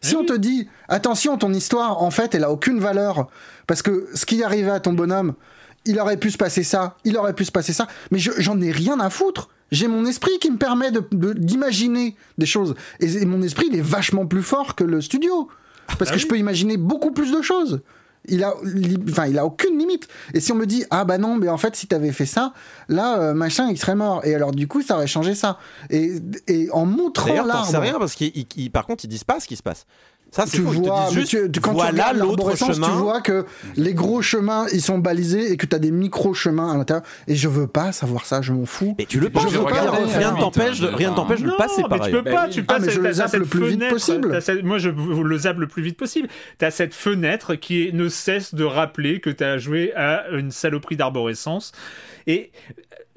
Si 0.00 0.14
on 0.14 0.24
te 0.24 0.32
dit, 0.32 0.68
attention, 0.88 1.36
ton 1.38 1.52
histoire, 1.52 2.00
en 2.04 2.12
fait, 2.12 2.36
elle 2.36 2.44
a 2.44 2.52
aucune 2.52 2.78
valeur, 2.78 3.26
parce 3.66 3.82
que 3.82 4.08
ce 4.14 4.24
qui 4.26 4.40
est 4.40 4.44
arrivé 4.44 4.70
à 4.70 4.78
ton 4.78 4.92
bonhomme, 4.92 5.34
il 5.86 5.98
aurait 6.00 6.16
pu 6.18 6.30
se 6.30 6.36
passer 6.38 6.62
ça, 6.62 6.96
il 7.04 7.16
aurait 7.16 7.34
pu 7.34 7.44
se 7.44 7.52
passer 7.52 7.72
ça, 7.72 7.86
mais 8.10 8.18
je- 8.18 8.32
j'en 8.38 8.60
ai 8.60 8.70
rien 8.70 8.98
à 9.00 9.10
foutre. 9.10 9.48
J'ai 9.72 9.86
mon 9.88 10.04
esprit 10.06 10.38
qui 10.40 10.50
me 10.50 10.56
permet 10.58 10.90
de- 10.90 11.04
de- 11.12 11.32
d'imaginer 11.32 12.16
des 12.38 12.46
choses. 12.46 12.74
Et, 12.98 13.22
et 13.22 13.24
mon 13.24 13.40
esprit, 13.42 13.66
il 13.70 13.76
est 13.78 13.80
vachement 13.82 14.26
plus 14.26 14.42
fort 14.42 14.74
que 14.74 14.82
le 14.84 15.00
studio. 15.00 15.48
Parce 15.98 16.10
que 16.10 16.18
je 16.18 16.26
peux 16.26 16.38
imaginer 16.38 16.76
beaucoup 16.76 17.12
plus 17.12 17.32
de 17.32 17.40
choses. 17.42 17.80
Il 18.28 18.44
a, 18.44 18.52
li- 18.64 18.98
il 19.28 19.38
a 19.38 19.46
aucune 19.46 19.78
limite. 19.78 20.06
Et 20.34 20.40
si 20.40 20.52
on 20.52 20.54
me 20.56 20.66
dit, 20.66 20.84
ah 20.90 21.04
bah 21.04 21.18
non, 21.18 21.36
mais 21.36 21.48
en 21.48 21.56
fait, 21.56 21.74
si 21.76 21.86
t'avais 21.86 22.12
fait 22.12 22.26
ça, 22.26 22.52
là, 22.88 23.18
euh, 23.18 23.32
machin, 23.34 23.68
il 23.70 23.78
serait 23.78 23.94
mort. 23.94 24.24
Et 24.26 24.34
alors, 24.34 24.50
du 24.52 24.68
coup, 24.68 24.82
ça 24.82 24.96
aurait 24.96 25.06
changé 25.06 25.34
ça. 25.34 25.58
Et, 25.88 26.16
et 26.46 26.68
en 26.72 26.84
montrant 26.84 27.28
l'arbre. 27.46 27.66
rien 27.80 27.98
parce 27.98 28.14
qu'ils, 28.14 28.32
ils- 28.56 28.70
par 28.70 28.86
contre, 28.86 29.04
ils 29.04 29.08
disent 29.08 29.24
pas 29.24 29.40
ce 29.40 29.46
qui 29.48 29.56
se 29.56 29.62
passe. 29.62 29.86
Ça, 30.32 30.44
c'est 30.46 30.58
tu 30.58 30.64
te 30.64 30.68
vois, 30.68 31.06
mais 31.08 31.14
juste, 31.14 31.28
tu- 31.30 31.50
tu- 31.50 31.60
quand 31.60 31.70
tu 31.70 31.76
voilà 31.76 32.12
l'autre 32.12 32.26
l'arborescence, 32.26 32.74
chemin. 32.76 32.86
tu 32.88 32.92
vois 32.94 33.20
que 33.20 33.44
les 33.76 33.94
gros 33.94 34.22
chemins, 34.22 34.66
ils 34.72 34.80
sont 34.80 34.98
balisés 34.98 35.50
et 35.52 35.56
que 35.56 35.66
tu 35.66 35.74
as 35.74 35.78
des 35.80 35.90
micro-chemins 35.90 36.72
à 36.72 36.76
l'intérieur. 36.76 37.04
Et 37.26 37.34
je 37.34 37.48
veux 37.48 37.66
pas 37.66 37.90
savoir 37.92 38.24
ça, 38.26 38.40
je 38.40 38.52
m'en 38.52 38.64
fous. 38.66 38.94
Et 38.98 39.06
tu 39.06 39.18
le 39.18 39.28
penses, 39.30 39.46
rien, 39.52 40.32
ne 40.32 40.38
t'empêche 40.40 40.80
de, 40.80 40.86
rien 40.86 41.10
ne 41.10 41.16
t'empêche 41.16 41.40
de 41.40 41.46
le 41.48 41.56
passer 41.56 41.82
mais 41.90 41.98
tu 42.00 42.10
peux 42.12 42.22
pas, 42.22 42.48
tu 42.48 42.62
passes 42.62 42.76
Ah, 42.80 42.86
mais 42.86 42.92
je 42.92 43.00
le 43.00 43.12
zappe 43.12 43.32
le 43.34 43.44
plus 43.44 43.66
vite 43.66 43.88
possible. 43.88 44.28
t'as 44.30 44.40
cette- 44.40 44.62
moi, 44.62 44.78
je 44.78 44.90
le 44.90 45.38
zappe 45.38 45.58
le 45.58 45.66
plus 45.66 45.82
vite 45.82 45.96
possible. 45.96 46.28
T'as 46.58 46.70
cette 46.70 46.94
fenêtre 46.94 47.54
qui 47.56 47.90
ne 47.92 48.08
cesse 48.08 48.54
de 48.54 48.64
rappeler 48.64 49.20
que 49.20 49.30
t'as 49.30 49.58
joué 49.58 49.92
à 49.94 50.28
une 50.32 50.50
saloperie 50.52 50.96
d'arborescence. 50.96 51.72
Et 52.26 52.52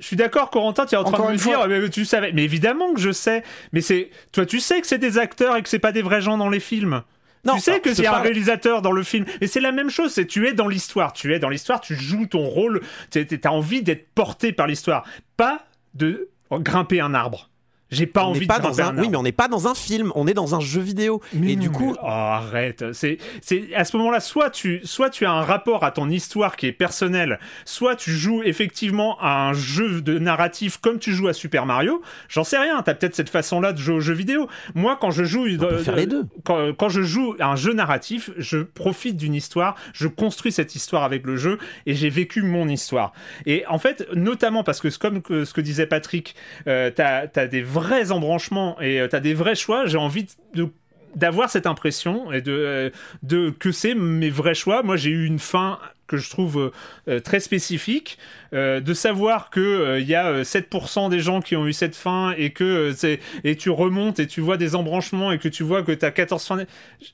je 0.04 0.08
suis 0.08 0.18
d'accord, 0.18 0.50
Corentin, 0.50 0.86
tu 0.86 0.96
es 0.96 0.98
en 0.98 1.06
train 1.06 1.28
de 1.28 1.32
me 1.32 1.38
fois- 1.38 1.66
dire, 1.66 1.82
mais 1.82 1.90
tu 1.90 2.04
savais. 2.04 2.34
Mais 2.34 2.44
évidemment 2.44 2.94
que 2.94 3.00
je 3.00 3.14
sais. 3.14 3.42
Mais 3.72 3.80
c'est, 3.80 4.10
toi, 4.34 4.46
tu 4.46 4.60
sais 4.60 4.82
que 4.82 4.86
c'est 4.88 4.98
des 4.98 5.18
acteurs 5.18 5.56
et 5.56 5.64
que 5.64 5.70
c'est 5.70 5.80
pas 5.80 5.94
des 5.94 6.02
vrais 6.02 6.20
gens 6.20 6.38
dans 6.38 6.50
les 6.50 6.60
films. 6.60 7.04
Non, 7.46 7.54
tu 7.56 7.62
sais 7.62 7.80
que 7.80 7.94
c'est 7.94 8.06
un 8.06 8.20
réalisateur 8.20 8.82
dans 8.82 8.92
le 8.92 9.02
film. 9.04 9.24
Et 9.40 9.48
c'est 9.48 9.62
la 9.62 9.72
même 9.72 9.90
chose, 9.90 10.12
c'est 10.12 10.26
tu 10.26 10.46
es 10.46 10.52
dans 10.52 10.68
l'histoire. 10.68 11.14
Tu 11.14 11.34
es 11.34 11.40
dans 11.40 11.48
l'histoire, 11.48 11.80
tu 11.80 11.96
joues 11.96 12.26
ton 12.26 12.44
rôle. 12.44 12.82
Tu 13.12 13.26
as 13.42 13.52
envie 13.54 13.82
d'être 13.82 14.10
porté 14.14 14.52
par 14.52 14.68
l'histoire. 14.68 15.06
Pas 15.38 15.66
de 15.94 16.28
grimper 16.52 17.00
un 17.00 17.14
arbre. 17.14 17.50
J'ai 17.94 18.06
pas 18.06 18.24
On 18.26 18.30
envie 18.30 18.48
pas 18.48 18.57
de 18.60 18.64
dans 18.64 18.82
un, 18.82 18.98
oui, 18.98 19.07
mais 19.10 19.18
on 19.18 19.24
n'est 19.24 19.32
pas 19.32 19.48
dans 19.48 19.68
un 19.68 19.76
film, 19.76 20.11
on 20.15 20.28
est 20.28 20.34
dans 20.34 20.56
un 20.56 20.60
jeu 20.60 20.82
vidéo. 20.82 21.22
Mais 21.34 21.53
et 21.53 21.56
non, 21.56 21.61
du 21.61 21.70
coup, 21.70 21.91
mais- 21.94 21.99
oh, 22.02 22.07
arrête. 22.07 22.86
C'est, 22.94 23.18
c'est 23.41 23.74
à 23.76 23.86
ce 23.86 23.95
moment-là, 23.98 24.20
soit 24.20 24.49
tu, 24.49 24.82
soit 24.84 25.10
tu 25.10 25.26
as 25.26 25.32
un 25.32 25.41
rapport 25.44 25.84
à 25.84 25.91
ton 25.91 26.10
histoire 26.10 26.56
qui 26.56 26.68
est 26.68 26.72
personnel, 26.72 27.40
soit 27.65 27.95
tu 27.95 28.11
joues 28.11 28.41
effectivement 28.44 29.18
à 29.20 29.48
un 29.49 29.53
jeu 29.53 30.02
de 30.02 30.18
narratif 30.20 30.78
comme 30.78 30.99
tu 30.99 31.14
joues 31.14 31.28
à 31.28 31.34
Super 31.34 31.65
Mario. 31.65 32.02
J'en 32.30 32.44
sais 32.44 32.57
rien. 32.57 32.82
T'as 32.82 32.94
peut-être 32.95 33.15
cette 33.15 33.30
façon-là 33.30 33.74
de 33.74 33.78
jouer 33.78 33.95
aux 33.95 33.99
jeux 33.99 34.14
vidéo. 34.14 34.48
Moi, 34.76 34.98
quand 34.99 35.11
je 35.11 35.24
joue, 35.24 35.45
peut 35.57 35.78
faire 35.78 35.95
les 35.95 36.07
deux. 36.07 36.26
Quand, 36.44 36.74
quand 36.74 36.90
je 36.90 37.02
joue 37.02 37.36
à 37.40 37.48
un 37.48 37.56
jeu 37.56 37.74
narratif, 37.74 38.32
je 38.38 38.57
profite 38.60 39.18
d'une 39.18 39.36
histoire, 39.36 39.76
je 39.94 40.07
construis 40.07 40.52
cette 40.52 40.76
histoire 40.76 41.03
avec 41.03 41.26
le 41.26 41.36
jeu 41.38 41.57
et 41.86 41.94
j'ai 41.94 42.10
vécu 42.10 42.41
mon 42.41 42.68
histoire. 42.68 43.14
Et 43.45 43.65
en 43.68 43.78
fait, 43.80 44.07
notamment 44.15 44.64
parce 44.64 44.80
que 44.80 44.88
comme 44.98 45.22
que- 45.22 45.45
ce 45.45 45.53
que 45.53 45.61
disait 45.61 45.86
Patrick, 45.86 46.36
euh, 46.68 46.90
t'as 46.94 47.26
as 47.36 47.48
des 47.48 47.61
vrais 47.61 47.82
embranchements 48.11 48.80
et 48.81 48.99
euh, 48.99 49.07
t'as 49.07 49.19
des 49.19 49.34
vrais 49.34 49.55
choix. 49.55 49.85
J'ai 49.85 49.97
envie 49.97 50.27
de 50.53 50.69
d'avoir 51.15 51.47
cette 51.47 51.68
impression 51.68 52.31
et 52.31 52.41
de, 52.41 52.51
euh, 52.51 52.89
de 53.22 53.51
que 53.51 53.72
c'est 53.72 53.93
mes 53.93 54.31
vrais 54.31 54.55
choix. 54.55 54.81
Moi, 54.81 54.97
j'ai 54.97 55.11
eu 55.11 55.26
une 55.26 55.38
fin 55.38 55.77
que 56.07 56.18
je 56.18 56.30
trouve 56.30 56.72
euh, 57.07 57.19
très 57.19 57.39
spécifique, 57.39 58.18
euh, 58.53 58.80
de 58.80 58.93
savoir 58.93 59.49
que 59.49 59.60
euh, 59.60 59.99
il 59.99 60.07
y 60.07 60.15
a 60.15 60.27
euh, 60.27 60.43
7% 60.43 61.10
des 61.10 61.19
gens 61.19 61.41
qui 61.41 61.55
ont 61.55 61.65
eu 61.65 61.73
cette 61.73 61.95
fin 61.95 62.34
et 62.38 62.51
que 62.51 62.93
c'est 62.95 63.19
et 63.43 63.55
tu 63.55 63.69
remontes 63.69 64.19
et 64.19 64.27
tu 64.27 64.41
vois 64.41 64.57
des 64.57 64.76
embranchements 64.76 65.31
et 65.31 65.39
que 65.39 65.47
tu 65.47 65.64
vois 65.64 65.81
que 65.81 65.91
tu 65.91 66.05
as 66.05 66.11
14 66.11 66.45
fins. 66.45 66.65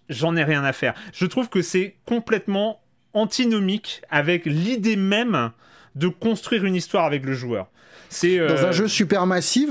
J'en 0.10 0.36
ai 0.36 0.44
rien 0.44 0.64
à 0.64 0.74
faire. 0.74 0.96
Je 1.14 1.26
trouve 1.26 1.50
que 1.50 1.62
c'est 1.62 1.96
complètement 2.06 2.82
antinomique 3.14 4.02
avec 4.10 4.46
l'idée 4.46 4.96
même 4.96 5.52
de 5.96 6.08
construire 6.08 6.66
une 6.66 6.76
histoire 6.76 7.06
avec 7.06 7.26
le 7.26 7.34
joueur. 7.34 7.68
C'est 8.10 8.38
Dans 8.40 8.66
un 8.66 8.72
jeu 8.72 8.88
super 8.88 9.26
massif, 9.28 9.70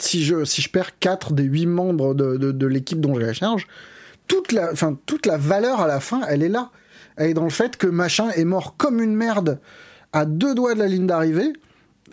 si 0.00 0.24
je, 0.24 0.44
si 0.44 0.62
je 0.62 0.70
perds 0.70 0.98
4 0.98 1.32
des 1.32 1.44
8 1.44 1.66
membres 1.66 2.14
de, 2.14 2.36
de, 2.36 2.66
l'équipe 2.66 3.00
dont 3.00 3.14
j'ai 3.14 3.26
la 3.26 3.32
charge, 3.32 3.66
toute 4.26 4.52
la, 4.52 4.70
toute 5.06 5.26
la 5.26 5.36
valeur 5.36 5.80
à 5.80 5.86
la 5.86 6.00
fin, 6.00 6.22
elle 6.28 6.42
est 6.42 6.48
là. 6.48 6.70
Elle 7.16 7.30
est 7.30 7.34
dans 7.34 7.44
le 7.44 7.50
fait 7.50 7.76
que 7.76 7.86
machin 7.86 8.30
est 8.30 8.44
mort 8.44 8.76
comme 8.76 9.00
une 9.00 9.14
merde 9.14 9.60
à 10.12 10.24
deux 10.24 10.54
doigts 10.54 10.74
de 10.74 10.80
la 10.80 10.86
ligne 10.86 11.06
d'arrivée. 11.06 11.52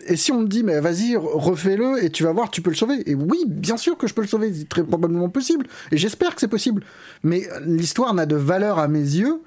Et 0.06 0.16
si 0.16 0.32
on 0.32 0.40
me 0.40 0.48
dit, 0.48 0.62
mais 0.62 0.80
vas-y, 0.80 1.16
refais-le 1.16 2.02
et 2.02 2.10
tu 2.10 2.24
vas 2.24 2.32
voir, 2.32 2.50
tu 2.50 2.62
peux 2.62 2.70
le 2.70 2.76
sauver. 2.76 3.08
Et 3.08 3.14
oui, 3.14 3.44
bien 3.46 3.76
sûr 3.76 3.96
que 3.96 4.06
je 4.06 4.14
peux 4.14 4.22
le 4.22 4.28
sauver, 4.28 4.52
c'est 4.52 4.68
très 4.68 4.82
probablement 4.82 5.28
possible. 5.28 5.66
Et 5.92 5.96
j'espère 5.96 6.34
que 6.34 6.40
c'est 6.40 6.48
possible. 6.48 6.82
Mais 7.22 7.46
l'histoire 7.64 8.12
n'a 8.14 8.26
de 8.26 8.36
valeur 8.36 8.78
à 8.78 8.88
mes 8.88 8.98
yeux 8.98 9.42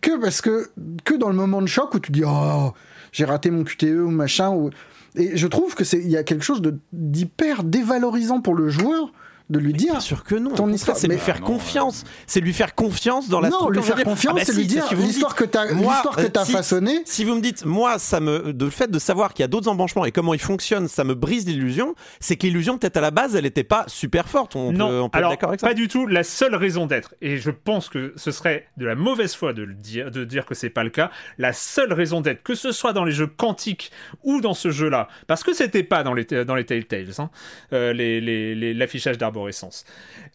que 0.00 0.20
parce 0.20 0.40
que, 0.40 0.68
que 1.04 1.14
dans 1.14 1.28
le 1.28 1.36
moment 1.36 1.62
de 1.62 1.66
choc 1.66 1.94
où 1.94 2.00
tu 2.00 2.12
dis, 2.12 2.24
oh, 2.26 2.72
j'ai 3.12 3.24
raté 3.24 3.50
mon 3.50 3.64
QTE 3.64 3.84
ou 3.84 4.10
machin. 4.10 4.70
Et 5.16 5.36
je 5.36 5.46
trouve 5.46 5.74
que 5.74 5.84
c'est, 5.84 5.98
il 5.98 6.10
y 6.10 6.16
a 6.16 6.24
quelque 6.24 6.44
chose 6.44 6.60
de, 6.60 6.78
d'hyper 6.92 7.64
dévalorisant 7.64 8.40
pour 8.40 8.54
le 8.54 8.68
joueur 8.68 9.12
de 9.50 9.58
lui 9.58 9.72
dire. 9.74 9.92
Bien 9.92 10.00
sûr 10.00 10.24
que 10.24 10.34
non. 10.34 10.50
Ton 10.50 10.72
histoire, 10.72 10.96
c'est 10.96 11.06
lui 11.08 11.18
faire 11.18 11.40
non, 11.40 11.46
confiance. 11.46 12.04
C'est 12.26 12.40
lui 12.40 12.52
faire 12.52 12.74
confiance 12.74 13.28
dans 13.28 13.40
la 13.40 13.50
non, 13.50 13.56
structure. 13.58 13.82
lui 13.82 13.86
faire 13.88 14.02
confiance, 14.04 14.32
ah 14.36 14.38
bah 14.40 14.44
c'est 14.44 14.52
si, 14.52 14.58
lui 14.58 14.66
dire 14.66 14.86
l'histoire 14.96 15.32
dites. 15.32 15.38
que 15.40 15.44
t'as, 15.44 15.72
Moi, 15.74 15.92
l'histoire 15.92 16.16
que 16.16 16.22
euh, 16.22 16.28
t'as 16.32 16.44
si- 16.44 16.52
façonnée. 16.52 17.02
Si 17.04 17.24
vous 17.24 17.34
me 17.34 17.40
dites, 17.40 17.64
moi, 17.64 17.98
ça 17.98 18.20
me, 18.20 18.52
de 18.52 18.64
le 18.64 18.70
fait 18.70 18.90
de 18.90 18.98
savoir 18.98 19.34
qu'il 19.34 19.42
y 19.42 19.44
a 19.44 19.48
d'autres 19.48 19.68
embranchements 19.68 20.04
et 20.06 20.12
comment 20.12 20.32
ils 20.34 20.40
fonctionnent, 20.40 20.88
ça 20.88 21.04
me 21.04 21.14
brise 21.14 21.46
l'illusion. 21.46 21.94
C'est 22.20 22.36
que 22.36 22.46
l'illusion, 22.46 22.78
peut-être 22.78 22.96
à 22.96 23.00
la 23.02 23.10
base, 23.10 23.36
elle 23.36 23.44
n'était 23.44 23.64
pas 23.64 23.84
super 23.86 24.28
forte. 24.28 24.56
On 24.56 24.72
non, 24.72 24.88
peut, 24.88 25.00
on 25.00 25.08
peut 25.10 25.18
alors 25.18 25.32
être 25.32 25.36
d'accord 25.38 25.48
avec 25.50 25.60
ça. 25.60 25.66
pas 25.68 25.74
du 25.74 25.88
tout. 25.88 26.06
La 26.06 26.24
seule 26.24 26.54
raison 26.54 26.86
d'être, 26.86 27.14
et 27.20 27.36
je 27.36 27.50
pense 27.50 27.88
que 27.90 28.12
ce 28.16 28.30
serait 28.30 28.66
de 28.78 28.86
la 28.86 28.94
mauvaise 28.94 29.34
foi 29.34 29.52
de 29.52 29.62
le 29.62 29.74
dire, 29.74 30.10
de 30.10 30.24
dire 30.24 30.46
que 30.46 30.54
c'est 30.54 30.70
pas 30.70 30.84
le 30.84 30.90
cas. 30.90 31.10
La 31.38 31.52
seule 31.52 31.92
raison 31.92 32.20
d'être, 32.22 32.42
que 32.42 32.54
ce 32.54 32.72
soit 32.72 32.92
dans 32.94 33.04
les 33.04 33.12
jeux 33.12 33.26
quantiques 33.26 33.90
ou 34.22 34.40
dans 34.40 34.54
ce 34.54 34.70
jeu-là, 34.70 35.08
parce 35.26 35.42
que 35.42 35.52
c'était 35.52 35.82
pas 35.82 36.02
dans 36.02 36.14
les 36.14 36.24
dans 36.44 36.54
les 36.54 36.64
Telltales, 36.64 37.08
hein, 37.18 37.28
euh, 37.72 37.92
les- 37.92 38.20
les- 38.22 38.54
les- 38.54 38.72
l'affichage 38.74 39.18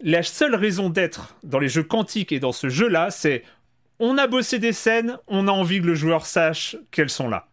La 0.01 0.23
seule 0.23 0.55
raison 0.55 0.89
d'être 0.89 1.35
dans 1.43 1.59
les 1.59 1.69
jeux 1.69 1.83
quantiques 1.83 2.31
et 2.31 2.39
dans 2.39 2.51
ce 2.51 2.69
jeu-là, 2.69 3.09
c'est 3.11 3.43
on 3.99 4.17
a 4.17 4.27
bossé 4.27 4.59
des 4.59 4.73
scènes, 4.73 5.17
on 5.27 5.47
a 5.47 5.51
envie 5.51 5.81
que 5.81 5.85
le 5.85 5.95
joueur 5.95 6.25
sache 6.25 6.77
qu'elles 6.91 7.09
sont 7.09 7.29
là. 7.29 7.47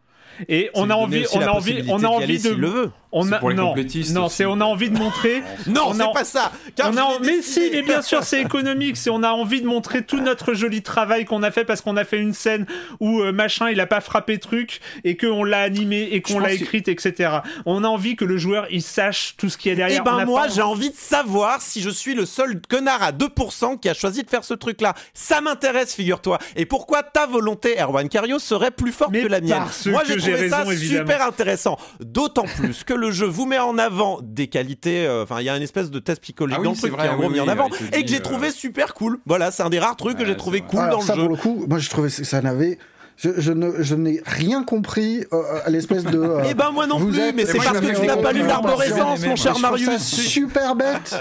Et 0.48 0.70
on 0.74 0.90
a 0.90 0.94
envie, 0.94 1.24
on 1.32 1.40
a 1.40 1.48
envie, 1.48 1.82
on 1.89 2.02
a 2.05 2.09
envie 2.09 2.39
de, 2.40 2.51
le 2.51 2.68
veut. 2.68 2.90
On 3.18 3.32
a, 3.32 3.38
pour 3.38 3.51
les 3.51 3.56
non, 3.56 3.68
complétistes 3.68 4.14
non, 4.14 4.28
c'est 4.28 4.44
on 4.44 4.60
a 4.60 4.64
envie 4.64 4.90
de 4.90 4.98
montrer. 4.98 5.43
Non, 5.66 5.88
on 5.88 5.94
c'est 5.94 6.12
pas 6.12 6.24
ça. 6.24 6.52
Car 6.76 6.90
on 6.93 6.97
a, 6.97 7.18
mais 7.20 7.43
si, 7.43 7.70
mais 7.72 7.82
bien 7.82 8.02
sûr, 8.02 8.22
c'est 8.22 8.40
économique. 8.40 8.97
C'est 8.97 9.10
on 9.10 9.22
a 9.22 9.30
envie 9.30 9.60
de 9.62 9.66
montrer 9.66 10.02
tout 10.02 10.20
notre 10.20 10.55
joli 10.55 10.82
travail 10.82 11.24
qu'on 11.24 11.43
a 11.43 11.51
fait 11.51 11.64
parce 11.64 11.80
qu'on 11.80 11.97
a 11.97 12.05
fait 12.05 12.18
une 12.18 12.34
scène 12.34 12.66
où 13.01 13.20
euh, 13.20 13.32
machin 13.32 13.70
il 13.70 13.80
a 13.80 13.86
pas 13.86 14.01
frappé 14.01 14.38
truc 14.38 14.80
et 15.05 15.16
qu'on 15.16 15.44
l'a 15.44 15.60
animé 15.62 16.09
et 16.12 16.22
qu'on 16.22 16.38
l'a 16.38 16.51
que- 16.51 16.62
écrite, 16.62 16.88
etc. 16.88 17.38
On 17.64 17.82
a 17.84 17.88
envie 17.88 18.16
que 18.16 18.24
le 18.24 18.36
joueur 18.38 18.66
il 18.70 18.82
sache 18.82 19.34
tout 19.38 19.48
ce 19.48 19.56
qu'il 19.59 19.70
y 19.70 19.72
a 19.72 19.74
Eh 19.74 19.76
derrière. 19.76 20.02
On 20.02 20.05
ben 20.18 20.24
moi 20.24 20.43
pas- 20.43 20.48
j'ai 20.48 20.62
envie 20.62 20.90
de 20.90 20.97
savoir 20.97 21.60
si 21.62 21.80
je 21.80 21.90
suis 21.90 22.14
le 22.14 22.26
seul 22.26 22.60
connard 22.68 23.02
à 23.02 23.12
2% 23.12 23.78
qui 23.78 23.88
a 23.88 23.94
choisi 23.94 24.22
de 24.22 24.30
faire 24.30 24.44
ce 24.44 24.55
truc 24.55 24.80
là. 24.80 24.94
Ça 25.14 25.40
m'intéresse 25.40 25.94
figure-toi. 25.94 26.38
Et 26.55 26.66
pourquoi 26.66 27.02
ta 27.02 27.26
volonté 27.26 27.76
Erwan 27.80 28.09
Cario 28.09 28.38
serait 28.38 28.70
plus 28.70 28.93
forte 28.93 29.10
Mais 29.12 29.22
que 29.22 29.28
la 29.28 29.40
mienne 29.40 29.64
Moi 29.86 30.02
j'ai 30.06 30.16
trouvé 30.16 30.48
ça 30.51 30.64
évidemment. 30.70 31.06
super 31.06 31.22
intéressant. 31.26 31.78
D'autant 32.01 32.44
plus 32.56 32.84
que 32.84 32.94
le 32.94 33.06
jeu 33.11 33.27
vous 33.27 33.47
met 33.47 33.59
en 33.59 33.78
avant 33.78 34.19
des 34.23 34.49
qualités, 34.49 35.07
euh, 35.07 35.23
enfin 35.23 35.41
il 35.41 35.45
y 35.45 35.49
a 35.49 35.57
une 35.57 35.62
espèce 35.62 35.91
de 35.91 35.99
test 35.99 36.20
psychologique 36.23 36.59
Ah 36.59 36.61
oui, 36.61 36.65
dans 36.66 36.73
le 36.73 36.78
truc 36.78 36.93
vrai, 36.93 37.03
qui 37.03 37.09
est 37.09 37.11
en 37.11 37.16
gros 37.16 37.27
oui, 37.28 37.35
mis 37.35 37.41
en 37.41 37.49
avant 37.49 37.69
et 37.93 38.03
que 38.05 38.09
j'ai 38.09 38.20
trouvé 38.20 38.49
euh, 38.49 38.53
super 38.53 38.95
cool. 38.95 39.19
Voilà, 39.27 39.51
c'est 39.51 39.62
un 39.62 39.70
des 39.70 39.78
rares 39.78 39.97
trucs 39.97 40.19
que 40.19 40.24
j'ai 40.24 40.37
trouvé 40.37 40.61
cool 40.61 40.81
Alors 40.81 41.01
dans 41.01 41.05
ça, 41.05 41.15
le 41.15 41.23
jeu. 41.23 41.27
pour 41.28 41.37
le 41.37 41.41
coup, 41.43 41.66
moi, 41.69 41.78
je 41.78 41.89
trouvais 41.91 42.09
que 42.09 42.24
ça 42.24 42.41
n'avait. 42.41 42.78
Je, 43.18 43.30
je 43.38 43.51
ne, 43.52 43.82
je 43.82 43.94
n'ai 43.94 44.20
rien 44.26 44.62
compris 44.62 45.24
euh, 45.32 45.43
à 45.64 45.70
l'espèce 45.70 46.05
de. 46.05 46.18
euh, 46.18 46.43
Eh 46.51 46.52
ben 46.52 46.70
moi 46.70 46.86
non 46.86 46.98
plus, 46.98 47.18
êtes- 47.18 47.34
mais 47.34 47.47
c'est 47.47 47.56
parce 47.56 47.80
que 47.80 47.98
tu 47.98 48.06
n'as 48.06 48.18
pas 48.18 48.32
lu 48.32 48.43
l'arborescence, 48.47 49.24
mon 49.24 49.36
cher 49.36 49.59
Marius. 49.59 50.02
super 50.02 50.74
bête. 50.76 51.16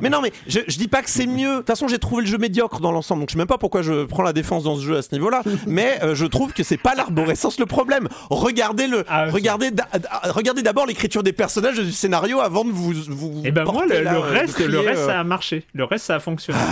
Mais 0.00 0.08
non, 0.08 0.20
mais 0.22 0.32
je, 0.46 0.60
je 0.68 0.78
dis 0.78 0.86
pas 0.86 1.02
que 1.02 1.10
c'est 1.10 1.26
mieux. 1.26 1.50
De 1.50 1.56
toute 1.58 1.66
façon, 1.66 1.88
j'ai 1.88 1.98
trouvé 1.98 2.22
le 2.22 2.28
jeu 2.28 2.38
médiocre 2.38 2.78
dans 2.80 2.92
l'ensemble, 2.92 3.22
donc 3.22 3.30
je 3.30 3.32
sais 3.32 3.38
même 3.38 3.48
pas 3.48 3.58
pourquoi 3.58 3.82
je 3.82 4.04
prends 4.04 4.22
la 4.22 4.32
défense 4.32 4.62
dans 4.64 4.76
ce 4.76 4.82
jeu 4.82 4.96
à 4.96 5.02
ce 5.02 5.08
niveau-là. 5.12 5.42
mais 5.66 5.98
euh, 6.02 6.14
je 6.14 6.26
trouve 6.26 6.52
que 6.52 6.62
c'est 6.62 6.76
pas 6.76 6.94
l'arborescence 6.94 7.58
le 7.58 7.66
problème. 7.66 8.08
Regardez 8.30 8.86
le, 8.86 9.04
Ah, 9.08 9.26
regardez, 9.30 9.70
regardez 10.30 10.62
d'abord 10.62 10.86
l'écriture 10.86 11.22
des 11.24 11.32
personnages 11.32 11.78
et 11.80 11.84
du 11.84 11.92
scénario 11.92 12.40
avant 12.40 12.64
de 12.64 12.70
vous. 12.70 12.92
vous 13.08 13.42
Et 13.44 13.50
ben 13.50 13.64
moi, 13.64 13.84
le, 13.86 14.00
là, 14.02 14.12
le 14.12 14.18
euh, 14.18 14.20
reste, 14.20 14.60
le 14.60 14.78
reste, 14.78 15.00
euh, 15.00 15.06
ça 15.06 15.18
a 15.20 15.24
marché. 15.24 15.64
Le 15.74 15.82
reste, 15.84 16.06
ça 16.06 16.14
a 16.14 16.20
fonctionné. 16.20 16.58
Et 16.60 16.62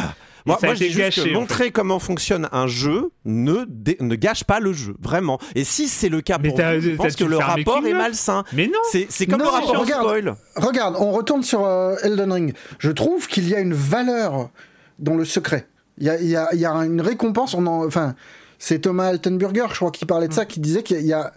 Moi, 0.47 0.59
moi 0.63 0.75
je 0.75 0.79
dis 0.79 0.85
juste 0.87 0.99
gâché, 0.99 1.23
que 1.25 1.37
en 1.37 1.41
montrer 1.41 1.71
comment 1.71 1.99
fonctionne 1.99 2.49
un 2.53 2.67
jeu 2.67 3.11
ne, 3.25 3.65
dé- 3.69 3.97
ne 4.01 4.15
gâche 4.15 4.45
pas 4.45 4.61
le 4.61 4.73
jeu, 4.73 4.95
vraiment. 5.01 5.39
Et 5.55 5.65
si 5.65 5.89
c'est 5.89 6.09
le 6.09 6.21
cas 6.21 6.39
Mais 6.41 6.49
pour 6.51 6.59
vous, 6.59 6.81
je 6.81 6.91
pense 6.97 7.17
que 7.17 7.25
le 7.25 7.37
rapport 7.37 7.87
est 7.87 7.93
malsain. 7.93 8.45
Mais 8.53 8.67
non. 8.67 8.79
C'est 8.91 9.07
c'est 9.11 9.27
comme 9.27 9.39
Non, 9.41 9.47
le 9.47 9.51
rapport 9.51 9.81
regarde. 9.81 10.05
spoil. 10.07 10.35
Regarde, 10.57 10.97
on 10.99 11.13
retourne 11.13 11.43
sur 11.43 11.65
euh, 11.65 11.97
Elden 12.03 12.33
Ring. 12.33 12.55
Je 12.79 12.91
trouve 12.91 13.27
qu'il 13.29 13.49
y 13.49 13.55
a 13.55 13.61
une 13.61 13.75
valeur 13.75 14.51
dans 14.99 15.15
le 15.15 15.25
secret. 15.25 15.67
Il 15.99 16.07
y 16.07 16.11
a, 16.11 16.21
il 16.21 16.29
y 16.29 16.37
a- 16.37 16.49
il 16.53 16.61
y 16.61 16.67
a 16.67 16.73
une 16.85 17.01
récompense. 17.01 17.55
On 17.55 17.67
en, 17.67 17.85
enfin, 17.87 18.15
c'est 18.59 18.81
Thomas 18.81 19.07
Altenburger, 19.09 19.67
je 19.71 19.77
crois, 19.77 19.91
qui 19.91 20.05
parlait 20.07 20.29
de 20.29 20.33
ça, 20.33 20.45
qui 20.47 20.61
disait 20.61 20.83
qu'il 20.83 21.01
y 21.07 21.13
a, 21.13 21.33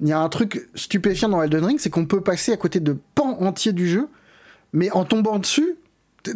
il 0.00 0.08
y 0.08 0.12
a 0.12 0.18
un 0.20 0.28
truc 0.28 0.68
stupéfiant 0.74 1.28
dans 1.28 1.42
Elden 1.42 1.64
Ring, 1.64 1.78
c'est 1.80 1.90
qu'on 1.90 2.06
peut 2.06 2.20
passer 2.20 2.52
à 2.52 2.56
côté 2.56 2.80
de 2.80 2.96
pans 3.14 3.36
entiers 3.40 3.72
du 3.72 3.88
jeu, 3.88 4.08
mais 4.72 4.90
en 4.92 5.04
tombant 5.04 5.38
dessus, 5.38 5.74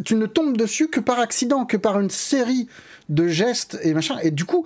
tu 0.01 0.15
ne 0.15 0.25
tombes 0.25 0.57
dessus 0.57 0.87
que 0.87 0.99
par 0.99 1.19
accident, 1.19 1.65
que 1.65 1.77
par 1.77 1.99
une 1.99 2.09
série 2.09 2.67
de 3.09 3.27
gestes 3.27 3.77
et 3.83 3.93
machin. 3.93 4.17
Et 4.23 4.31
du 4.31 4.45
coup, 4.45 4.65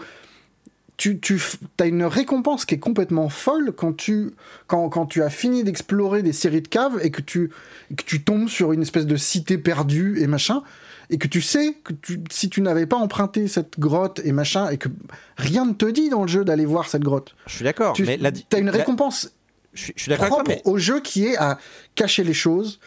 tu, 0.98 1.20
tu 1.20 1.40
as 1.80 1.86
une 1.86 2.04
récompense 2.04 2.66
qui 2.66 2.74
est 2.76 2.80
complètement 2.80 3.30
folle 3.30 3.72
quand 3.76 3.94
tu, 3.94 4.32
quand, 4.66 4.90
quand 4.90 5.06
tu 5.06 5.22
as 5.22 5.30
fini 5.30 5.64
d'explorer 5.64 6.24
des 6.24 6.34
séries 6.34 6.62
de 6.64 6.68
caves 6.68 7.00
et 7.04 7.12
que 7.12 7.22
tu, 7.22 7.52
que 7.96 8.04
tu 8.04 8.24
tombes 8.24 8.50
sur 8.50 8.72
une 8.74 8.82
espèce 8.82 9.06
de 9.06 9.16
cité 9.16 9.58
perdue 9.60 10.20
et 10.20 10.28
machin. 10.28 10.64
Et 11.10 11.18
que 11.20 11.28
tu 11.28 11.42
sais 11.42 11.78
que 11.86 11.94
tu, 11.94 12.20
si 12.32 12.50
tu 12.50 12.62
n'avais 12.62 12.86
pas 12.86 12.98
emprunté 12.98 13.48
cette 13.48 13.80
grotte 13.80 14.20
et 14.26 14.34
machin, 14.34 14.70
et 14.72 14.78
que 14.78 14.90
rien 15.38 15.66
ne 15.66 15.72
te 15.74 15.86
dit 15.86 16.10
dans 16.10 16.24
le 16.24 16.28
jeu 16.28 16.44
d'aller 16.44 16.66
voir 16.66 16.90
cette 16.90 17.04
grotte, 17.04 17.34
Je 17.46 17.56
suis 17.56 17.64
d'accord. 17.64 17.94
tu 17.94 18.04
Mais 18.04 18.18
la, 18.18 18.30
as 18.54 18.58
une 18.58 18.66
la- 18.66 18.72
récompense 18.74 19.32
je 19.74 19.84
suis- 19.84 19.94
je 19.96 20.02
suis 20.02 20.10
d'accord 20.10 20.24
avec 20.26 20.34
toi, 20.34 20.44
propre 20.44 20.62
mais 20.66 20.70
au 20.70 20.78
jeu 20.80 21.00
qui 21.00 21.26
est 21.28 21.38
à 21.38 21.60
cacher 21.96 22.24
les 22.26 22.34
choses 22.34 22.80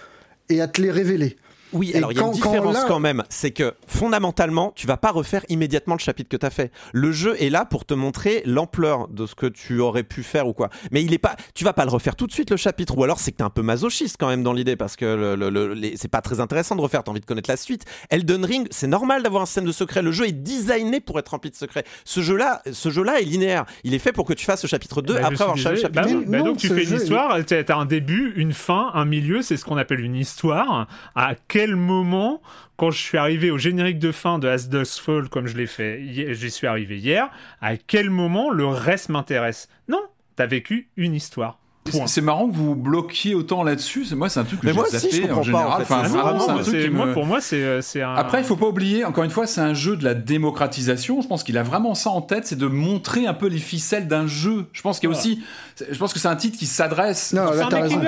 et 0.50 0.60
à 0.60 0.68
te 0.68 0.82
les 0.82 0.90
révéler. 0.90 1.38
Oui, 1.72 1.90
Et 1.94 1.98
alors 1.98 2.12
il 2.12 2.16
y 2.16 2.18
a 2.18 2.22
une 2.22 2.28
quand 2.28 2.32
différence 2.34 2.74
là- 2.74 2.84
quand 2.88 2.98
même, 3.00 3.22
c'est 3.28 3.50
que 3.52 3.74
fondamentalement, 3.86 4.72
tu 4.74 4.86
vas 4.86 4.96
pas 4.96 5.10
refaire 5.10 5.44
immédiatement 5.48 5.94
le 5.94 6.00
chapitre 6.00 6.28
que 6.28 6.36
tu 6.36 6.44
as 6.46 6.50
fait. 6.50 6.72
Le 6.92 7.12
jeu 7.12 7.40
est 7.40 7.50
là 7.50 7.64
pour 7.64 7.84
te 7.84 7.94
montrer 7.94 8.42
l'ampleur 8.44 9.08
de 9.08 9.26
ce 9.26 9.34
que 9.34 9.46
tu 9.46 9.78
aurais 9.80 10.02
pu 10.02 10.22
faire 10.22 10.46
ou 10.48 10.52
quoi. 10.52 10.68
Mais 10.90 11.02
il 11.02 11.12
est 11.12 11.18
pas, 11.18 11.36
tu 11.54 11.64
vas 11.64 11.72
pas 11.72 11.84
le 11.84 11.90
refaire 11.90 12.16
tout 12.16 12.26
de 12.26 12.32
suite 12.32 12.50
le 12.50 12.56
chapitre, 12.56 12.96
ou 12.98 13.04
alors 13.04 13.20
c'est 13.20 13.30
que 13.32 13.36
t'es 13.36 13.42
un 13.44 13.50
peu 13.50 13.62
masochiste 13.62 14.16
quand 14.18 14.28
même 14.28 14.42
dans 14.42 14.52
l'idée 14.52 14.74
parce 14.76 14.96
que 14.96 15.04
le, 15.04 15.36
le- 15.36 15.50
le- 15.50 15.74
les- 15.74 15.96
c'est 15.96 16.08
pas 16.08 16.22
très 16.22 16.40
intéressant 16.40 16.74
de 16.76 16.80
refaire. 16.80 17.04
T'as 17.04 17.10
envie 17.12 17.20
de 17.20 17.26
connaître 17.26 17.50
la 17.50 17.56
suite. 17.56 17.84
Elden 18.10 18.44
Ring, 18.44 18.66
c'est 18.70 18.86
normal 18.86 19.22
d'avoir 19.22 19.42
un 19.42 19.46
système 19.46 19.64
de 19.66 19.72
secret. 19.72 20.02
Le 20.02 20.12
jeu 20.12 20.26
est 20.26 20.32
designé 20.32 21.00
pour 21.00 21.18
être 21.18 21.28
rempli 21.28 21.50
de 21.50 21.56
secrets. 21.56 21.84
Ce 22.04 22.20
jeu-là, 22.20 22.62
ce 22.72 22.88
jeu-là 22.90 23.20
est 23.20 23.24
linéaire. 23.24 23.64
Il 23.84 23.94
est 23.94 23.98
fait 23.98 24.12
pour 24.12 24.24
que 24.26 24.32
tu 24.32 24.44
fasses 24.44 24.62
le 24.62 24.68
chapitre 24.68 25.02
2 25.02 25.14
Bah, 25.14 25.20
après 25.24 25.42
avoir 25.42 25.58
fait 25.58 25.70
le 25.70 25.76
chapitre 25.76 26.02
Bah 26.02 26.08
1. 26.10 26.14
oui, 26.16 26.24
bah 26.26 26.40
donc 26.42 26.56
tu 26.56 26.68
fais 26.68 26.82
une 26.84 26.88
jeu, 26.88 26.96
histoire, 26.96 27.36
t'as 27.44 27.62
t'as 27.64 27.76
un 27.76 27.84
début, 27.84 28.32
une 28.36 28.52
fin, 28.52 28.90
un 28.94 29.04
milieu, 29.04 29.42
c'est 29.42 29.56
ce 29.56 29.64
qu'on 29.64 29.76
appelle 29.76 30.00
une 30.00 30.16
histoire. 30.16 30.88
À 31.14 31.34
quel 31.48 31.59
moment, 31.76 32.40
quand 32.76 32.90
je 32.90 32.98
suis 32.98 33.18
arrivé 33.18 33.50
au 33.50 33.58
générique 33.58 33.98
de 33.98 34.12
fin 34.12 34.38
de 34.38 34.48
As 34.48 34.68
Dusk 34.68 35.00
Fall, 35.02 35.28
comme 35.28 35.46
je 35.46 35.56
l'ai 35.56 35.66
fait, 35.66 36.00
j'y 36.34 36.50
suis 36.50 36.66
arrivé 36.66 36.98
hier, 36.98 37.28
à 37.60 37.76
quel 37.76 38.10
moment 38.10 38.50
le 38.50 38.66
reste 38.66 39.08
m'intéresse? 39.10 39.68
Non, 39.88 40.00
t'as 40.36 40.46
vécu 40.46 40.88
une 40.96 41.14
histoire. 41.14 41.58
C'est 42.06 42.20
marrant 42.20 42.46
que 42.48 42.54
vous 42.54 42.76
bloquiez 42.76 43.34
autant 43.34 43.62
là-dessus. 43.64 44.04
C'est- 44.04 44.14
Moi, 44.14 44.28
c'est 44.28 44.38
un 44.38 44.44
truc 44.44 44.60
que 44.60 44.68
j'ai 44.68 44.72
zappé 44.74 45.10
je 45.12 45.20
comprends 45.22 45.34
en 45.34 45.36
pas, 45.38 45.42
général. 45.42 45.66
en 45.66 45.76
fait. 45.78 45.82
Enfin, 45.82 46.02
non, 46.02 46.08
vraiment, 46.22 46.38
c'est 46.40 46.50
un 46.50 46.54
moi, 46.54 46.62
truc 46.62 46.74
c'est- 46.76 46.82
qui 46.84 46.90
moi, 46.90 47.06
me- 47.06 47.12
pour 47.14 47.26
moi, 47.26 47.40
c'est 47.40 47.62
euh, 47.64 47.80
c'est 47.80 48.02
un. 48.02 48.14
Après, 48.14 48.38
il 48.40 48.44
faut 48.44 48.56
pas 48.56 48.66
oublier, 48.66 49.04
encore 49.06 49.24
une 49.24 49.30
fois, 49.30 49.46
c'est 49.46 49.62
un 49.62 49.74
jeu 49.74 49.96
de 49.96 50.04
la 50.04 50.14
démocratisation. 50.14 51.20
Je 51.22 51.26
pense 51.26 51.42
qu'il 51.42 51.56
a 51.58 51.62
vraiment 51.62 51.94
ça 51.94 52.10
en 52.10 52.20
tête, 52.20 52.46
c'est 52.46 52.58
de 52.58 52.66
montrer 52.66 53.26
un 53.26 53.34
peu 53.34 53.48
les 53.48 53.58
ficelles 53.58 54.06
d'un 54.08 54.26
jeu. 54.26 54.66
Je 54.72 54.82
pense 54.82 55.00
qu'il 55.00 55.08
y 55.10 55.12
a 55.12 55.16
aussi, 55.16 55.42
je 55.90 55.98
pense 55.98 56.12
que 56.12 56.18
c'est 56.20 56.28
un 56.28 56.36
titre 56.36 56.58
qui 56.58 56.66
s'adresse. 56.66 57.32
Non, 57.32 57.46
C'est 57.50 57.58
là, 57.58 57.66
un 57.66 57.68
t'as 57.70 57.80
raison. 57.80 58.00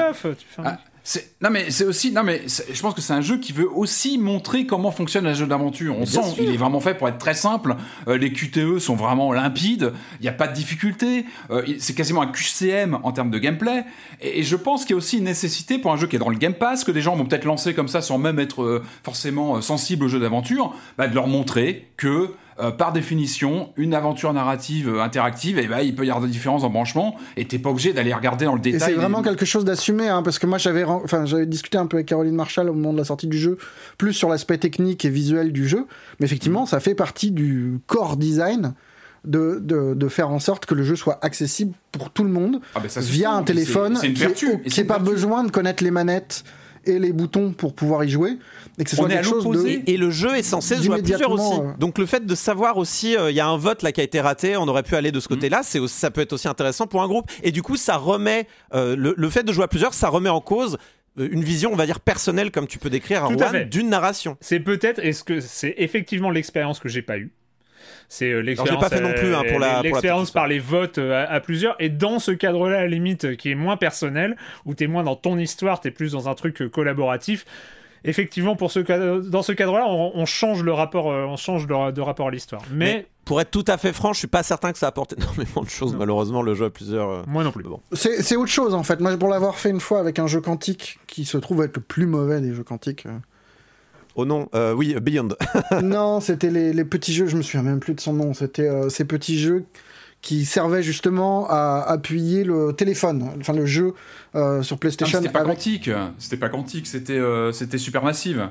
Non 1.41 1.51
mais 1.51 1.71
c'est 1.71 1.85
aussi 1.85 2.13
non 2.13 2.23
mais 2.23 2.43
je 2.47 2.81
pense 2.81 2.95
que 2.95 3.01
c'est 3.01 3.13
un 3.13 3.21
jeu 3.21 3.39
qui 3.39 3.53
veut 3.53 3.69
aussi 3.69 4.19
montrer 4.19 4.67
comment 4.67 4.93
fonctionne 4.93 5.27
un 5.27 5.35
jeu 5.35 5.47
d'aventure. 5.47 5.97
On 5.99 6.07
sent 6.07 6.21
il 6.39 6.51
est 6.51 6.57
vraiment 6.57 6.79
fait 6.81 6.95
pour 6.95 7.09
être 7.09 7.19
très 7.19 7.35
simple. 7.35 7.75
Euh, 8.07 8.17
les 8.17 8.33
QTE 8.33 8.79
sont 8.79 8.95
vraiment 8.95 9.33
limpides. 9.33 9.93
Il 10.21 10.23
n'y 10.23 10.29
a 10.29 10.33
pas 10.33 10.47
de 10.47 10.55
difficulté. 10.55 11.27
Euh, 11.51 11.65
c'est 11.79 11.95
quasiment 11.95 12.23
un 12.23 12.29
QCM 12.29 12.99
en 13.03 13.11
termes 13.11 13.31
de 13.31 13.39
gameplay. 13.39 13.85
Et, 14.21 14.41
et 14.41 14.43
je 14.45 14.55
pense 14.55 14.85
qu'il 14.85 14.91
y 14.91 14.95
a 14.95 14.99
aussi 14.99 15.19
une 15.19 15.25
nécessité 15.25 15.79
pour 15.79 15.93
un 15.93 15.97
jeu 15.97 16.07
qui 16.07 16.17
est 16.17 16.21
dans 16.21 16.29
le 16.29 16.39
Game 16.39 16.55
Pass 16.55 16.85
que 16.85 16.93
des 16.93 17.01
gens 17.01 17.17
vont 17.17 17.25
peut-être 17.25 17.45
lancer 17.45 17.75
comme 17.75 17.89
ça 17.89 18.01
sans 18.01 18.19
même 18.19 18.39
être 18.39 18.63
euh, 18.63 18.85
forcément 19.03 19.61
sensibles 19.61 20.05
au 20.05 20.09
jeu 20.09 20.21
d'aventure, 20.21 20.73
bah, 20.97 21.09
de 21.09 21.15
leur 21.15 21.27
montrer 21.27 21.89
que 21.97 22.31
euh, 22.61 22.71
par 22.71 22.93
définition, 22.93 23.71
une 23.77 23.95
aventure 23.95 24.33
narrative 24.33 24.89
euh, 24.89 25.03
interactive, 25.03 25.59
et 25.59 25.67
bah, 25.67 25.83
il 25.83 25.95
peut 25.95 26.05
y 26.05 26.11
avoir 26.11 26.25
des 26.25 26.31
différences 26.31 26.65
en 26.65 26.71
branchement, 26.71 27.17
et 27.37 27.47
t'es 27.47 27.59
pas 27.59 27.71
obligé 27.71 27.93
d'aller 27.93 28.13
regarder 28.13 28.45
dans 28.45 28.55
le 28.55 28.61
détail. 28.61 28.81
c'est 28.81 28.93
vraiment 28.95 29.19
les- 29.19 29.25
quelque 29.25 29.45
chose 29.45 29.65
d'assumé, 29.65 30.09
hein, 30.09 30.23
parce 30.23 30.39
que 30.39 30.47
moi 30.47 30.59
j'avais, 30.59 30.85
enfin 30.85 31.25
j'avais 31.25 31.47
discuté 31.47 31.79
un 31.79 31.87
peu 31.87 31.97
avec 31.99 32.07
Caroline 32.09 32.35
Marshall 32.35 32.69
au 32.69 32.75
moment 32.75 32.93
de 32.93 32.99
la 32.99 33.05
sortie 33.05 33.27
du 33.27 33.39
jeu, 33.39 33.59
plus 33.99 34.13
sur 34.13 34.29
l'aspect 34.29 34.59
technique 34.59 35.05
et 35.05 35.11
visuel 35.11 35.53
du 35.53 35.67
jeu, 35.69 35.87
mais 36.21 36.27
effectivement 36.27 36.67
ça 36.67 36.81
fait 36.81 36.95
partie 36.95 37.31
du 37.31 37.79
core 37.87 38.17
design 38.17 38.75
de, 39.25 39.61
de, 39.63 39.95
de 39.95 40.09
faire 40.09 40.31
en 40.31 40.41
sorte 40.41 40.67
que 40.67 40.75
le 40.75 40.83
jeu 40.83 40.97
soit 40.97 41.19
accessible 41.25 41.75
pour 41.93 42.11
tout 42.11 42.25
le 42.25 42.31
monde 42.31 42.61
Ah, 42.75 42.81
bah, 42.81 42.89
ça, 42.89 43.01
c'est 43.03 43.09
via 43.13 43.31
un 43.33 43.45
téléphone, 43.45 43.97
c'est- 43.97 44.09
une 44.09 44.15
qui 44.15 44.23
une 44.25 44.87
pas 44.87 44.99
vertu. 44.99 45.11
besoin 45.11 45.45
de 45.45 45.51
connaître 45.53 45.85
les 45.85 45.93
manettes 45.93 46.43
et 46.87 46.99
les 46.99 47.13
boutons 47.13 47.53
pour 47.53 47.75
pouvoir 47.75 48.05
y 48.05 48.09
jouer, 48.11 48.39
et 48.79 48.85
que 48.85 48.91
ce 48.91 49.01
On 49.01 49.09
est 49.09 49.17
à 49.17 49.23
l'opposé. 49.23 49.83
Et 49.87 49.97
le 49.97 50.11
jeu 50.11 50.37
est 50.37 50.43
censé 50.43 50.77
se 50.77 50.83
jouer 50.83 50.99
à 50.99 51.03
plusieurs 51.03 51.31
aussi. 51.31 51.53
euh, 51.61 51.73
Donc 51.79 51.99
le 51.99 52.07
fait 52.07 52.25
de 52.27 52.35
savoir 52.35 52.77
aussi, 52.79 53.17
euh, 53.17 53.31
il 53.31 53.37
y 53.37 53.41
a 53.41 53.47
un 53.47 53.57
vote 53.57 53.83
là 53.83 53.93
qui 53.93 54.01
a 54.01 54.05
été 54.05 54.21
raté, 54.21 54.57
on 54.57 54.67
aurait 54.69 54.83
pu 54.83 54.95
aller 54.97 55.13
de 55.13 55.19
Mm. 55.19 55.21
ce 55.21 55.29
côté-là, 55.29 55.61
c'est 55.63 55.87
ça 55.89 56.11
peut 56.11 56.21
être 56.21 56.33
aussi 56.33 56.49
intéressant 56.49 56.87
pour 56.87 57.03
un 57.03 57.09
groupe. 57.09 57.31
Et 57.43 57.51
du 57.53 57.63
coup, 57.63 57.77
ça 57.77 57.97
remet 57.97 58.47
euh, 58.75 58.97
le, 58.97 59.15
le 59.17 59.31
fait 59.31 59.43
de 59.43 59.53
jouer 59.53 59.65
à 59.65 59.69
plusieurs, 59.69 59.95
ça 59.95 60.09
remet 60.09 60.31
en 60.31 60.41
cause 60.41 60.79
une 61.19 61.45
vision, 61.45 61.71
on 61.73 61.77
va 61.77 61.85
dire 61.85 62.01
personnelle, 62.01 62.51
comme 62.51 62.67
tu 62.67 62.79
peux 62.79 62.89
décrire 62.89 63.29
Tout 63.29 63.43
à 63.45 63.65
d'une 63.65 63.91
narration. 63.91 64.39
C'est 64.41 64.61
peut-être, 64.61 64.99
est-ce 64.99 65.23
que 65.25 65.41
c'est 65.41 65.75
effectivement 65.77 66.31
l'expérience 66.31 66.81
que 66.81 66.89
j'ai 66.89 67.03
pas 67.03 67.19
eue 67.19 67.31
c'est 68.15 68.31
euh, 68.31 68.41
l'expérience, 68.41 68.79
pas 68.83 68.91
fait 68.91 69.01
non 69.01 69.13
plus, 69.15 69.35
hein, 69.35 69.43
pour 69.49 69.59
la- 69.59 69.69
pour 69.77 69.77
la 69.77 69.83
l'expérience 69.83 70.23
petite 70.25 70.35
par 70.35 70.47
les 70.47 70.59
votes 70.59 70.99
euh, 70.99 71.25
à, 71.25 71.33
à 71.33 71.41
plusieurs. 71.41 71.77
Et 71.81 71.89
dans 71.89 72.19
ce 72.19 72.31
cadre-là, 72.31 72.79
à 72.79 72.83
la 72.83 72.89
limite, 72.89 73.25
euh, 73.25 73.35
qui 73.37 73.51
est 73.51 73.55
moins 73.55 73.79
personnel, 73.79 74.37
où 74.67 74.75
t'es 74.75 74.87
moins 74.87 75.03
dans 75.03 75.17
ton 75.17 75.39
histoire, 75.39 75.81
t'es 75.81 75.91
plus 75.91 76.13
dans 76.13 76.29
un 76.29 76.35
truc 76.35 76.61
euh, 76.61 76.69
collaboratif. 76.69 77.47
Effectivement, 78.05 78.57
pour 78.57 78.71
ce 78.73 78.81
cadre- 78.81 79.21
dans 79.21 79.43
ce 79.43 79.53
cadre-là, 79.53 79.85
on, 79.89 80.11
on 80.15 80.27
change 80.27 80.63
le 80.63 80.73
rapport, 80.73 81.11
euh, 81.11 81.25
on 81.25 81.37
change 81.37 81.67
de, 81.67 81.91
de 81.93 82.01
rapport 82.01 82.27
à 82.29 82.31
l'histoire. 82.33 82.63
Mais, 82.73 82.85
Mais 82.95 83.07
pour 83.25 83.41
être 83.41 83.51
tout 83.53 83.65
à 83.69 83.79
fait 83.79 83.93
franc, 83.93 84.13
je 84.13 84.19
suis 84.19 84.27
pas 84.29 84.43
certain 84.43 84.73
que 84.73 84.79
ça 84.79 84.89
apporte 84.89 85.13
énormément 85.17 85.63
de 85.63 85.69
choses. 85.71 85.95
Malheureusement, 85.97 86.43
le 86.43 86.55
jeu 86.55 86.65
a 86.67 86.71
plusieurs. 86.71 87.27
moi 87.29 87.45
non 87.45 87.53
plus. 87.53 87.63
Bon. 87.63 87.81
C'est 87.93 88.21
c'est 88.23 88.37
autre 88.37 88.51
chose 88.51 88.75
en 88.75 88.83
fait. 88.83 89.01
Moi, 89.01 89.17
pour 89.17 89.29
l'avoir 89.29 89.57
fait 89.57 89.71
une 89.71 89.81
fois 89.81 90.01
avec 90.01 90.19
un 90.19 90.27
jeu 90.27 90.41
quantique 90.41 90.99
qui 91.07 91.25
se 91.25 91.39
trouve 91.39 91.63
être 91.63 91.77
le 91.77 91.83
plus 91.83 92.07
mauvais 92.07 92.41
des 92.41 92.53
jeux 92.55 92.65
quantiques. 92.65 93.07
Oh 94.15 94.25
non, 94.25 94.49
euh, 94.55 94.75
oui, 94.75 94.95
Beyond. 95.01 95.29
non, 95.83 96.21
c'était 96.21 96.51
les, 96.51 96.73
les 96.73 96.85
petits 96.85 97.15
jeux, 97.15 97.27
je 97.27 97.37
me 97.37 97.43
souviens 97.43 97.63
même 97.63 97.81
plus 97.81 97.95
de 97.95 98.01
son 98.01 98.13
nom. 98.13 98.35
C'était 98.35 98.69
euh, 98.69 98.89
ces 98.91 99.05
petits 99.05 99.39
jeux 99.39 99.65
qui 100.21 100.45
servaient 100.45 100.83
justement 100.83 101.47
à 101.49 101.83
appuyer 101.89 102.45
le 102.45 102.73
téléphone, 102.73 103.29
enfin 103.41 103.55
le 103.55 103.67
jeu 103.67 103.95
euh, 104.35 104.63
sur 104.63 104.77
mais 104.77 104.81
PlayStation. 104.81 105.19
C'était 105.21 105.33
pas 105.33 105.41
avec- 105.41 105.55
quantique, 105.57 105.91
c'était 106.19 106.37
pas 106.37 106.49
quantique, 106.49 106.87
c'était 106.87 107.19
euh, 107.19 107.53
c'était 107.53 107.79
Supermassive. 107.79 108.49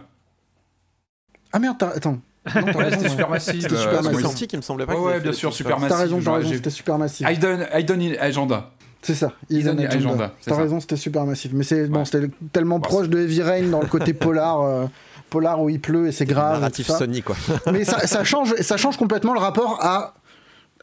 Ah 1.53 1.59
merde, 1.59 1.81
attends. 1.83 2.19
Ouais, 2.55 2.89
c'était. 2.91 3.09
Supermassive. 3.09 3.61
C'était 3.61 3.73
euh, 3.75 3.77
Supermassive. 3.83 4.21
Quantique, 4.23 4.53
il 4.53 4.57
me 4.57 4.61
semblait 4.61 4.85
pas. 4.85 4.93
Ouais, 4.93 4.99
qu'ils 4.99 5.07
ouais, 5.07 5.19
bien 5.19 5.33
sûr. 5.33 5.53
Supermassive. 5.53 5.89
T'as 5.89 5.97
raison, 5.97 6.21
t'as 6.23 6.33
raison, 6.33 6.49
c'était 6.53 6.69
Supermassive. 6.69 7.27
Hidden, 7.29 7.67
Hidden 7.73 8.15
Agenda. 8.19 8.71
C'est 9.03 9.15
ça, 9.15 9.33
Hidden 9.49 9.79
Agenda, 9.79 10.33
T'as 10.45 10.55
raison, 10.55 10.79
c'était 10.79 10.95
Supermassive. 10.95 11.55
Mais 11.55 11.63
c'est 11.63 11.87
bon, 11.87 12.05
c'était 12.05 12.29
tellement 12.53 12.77
Bon, 12.79 12.87
proche 12.87 13.09
de 13.09 13.17
Heavy 13.19 13.41
Rain 13.41 13.67
dans 13.69 13.81
le 13.81 13.87
côté 13.87 14.13
polar, 14.13 14.61
euh, 14.61 14.85
polar 15.31 15.59
où 15.61 15.69
il 15.69 15.81
pleut 15.81 16.07
et 16.07 16.11
c'est 16.11 16.25
grave. 16.25 16.59
Narratif. 16.59 16.87
Sony, 16.87 17.23
quoi. 17.23 17.35
mais 17.71 17.83
ça, 17.83 18.05
ça 18.05 18.23
change, 18.23 18.53
ça 18.57 18.77
change 18.77 18.97
complètement 18.97 19.33
le 19.33 19.39
rapport 19.39 19.79
à, 19.81 20.13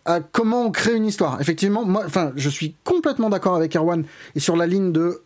à 0.04 0.18
comment 0.20 0.64
on 0.64 0.72
crée 0.72 0.96
une 0.96 1.06
histoire. 1.06 1.40
Effectivement, 1.40 1.84
moi, 1.84 2.02
enfin, 2.04 2.32
je 2.34 2.48
suis 2.48 2.74
complètement 2.82 3.30
d'accord 3.30 3.54
avec 3.54 3.76
Erwan 3.76 4.04
et 4.34 4.40
sur 4.40 4.56
la 4.56 4.66
ligne 4.66 4.90
de. 4.90 5.22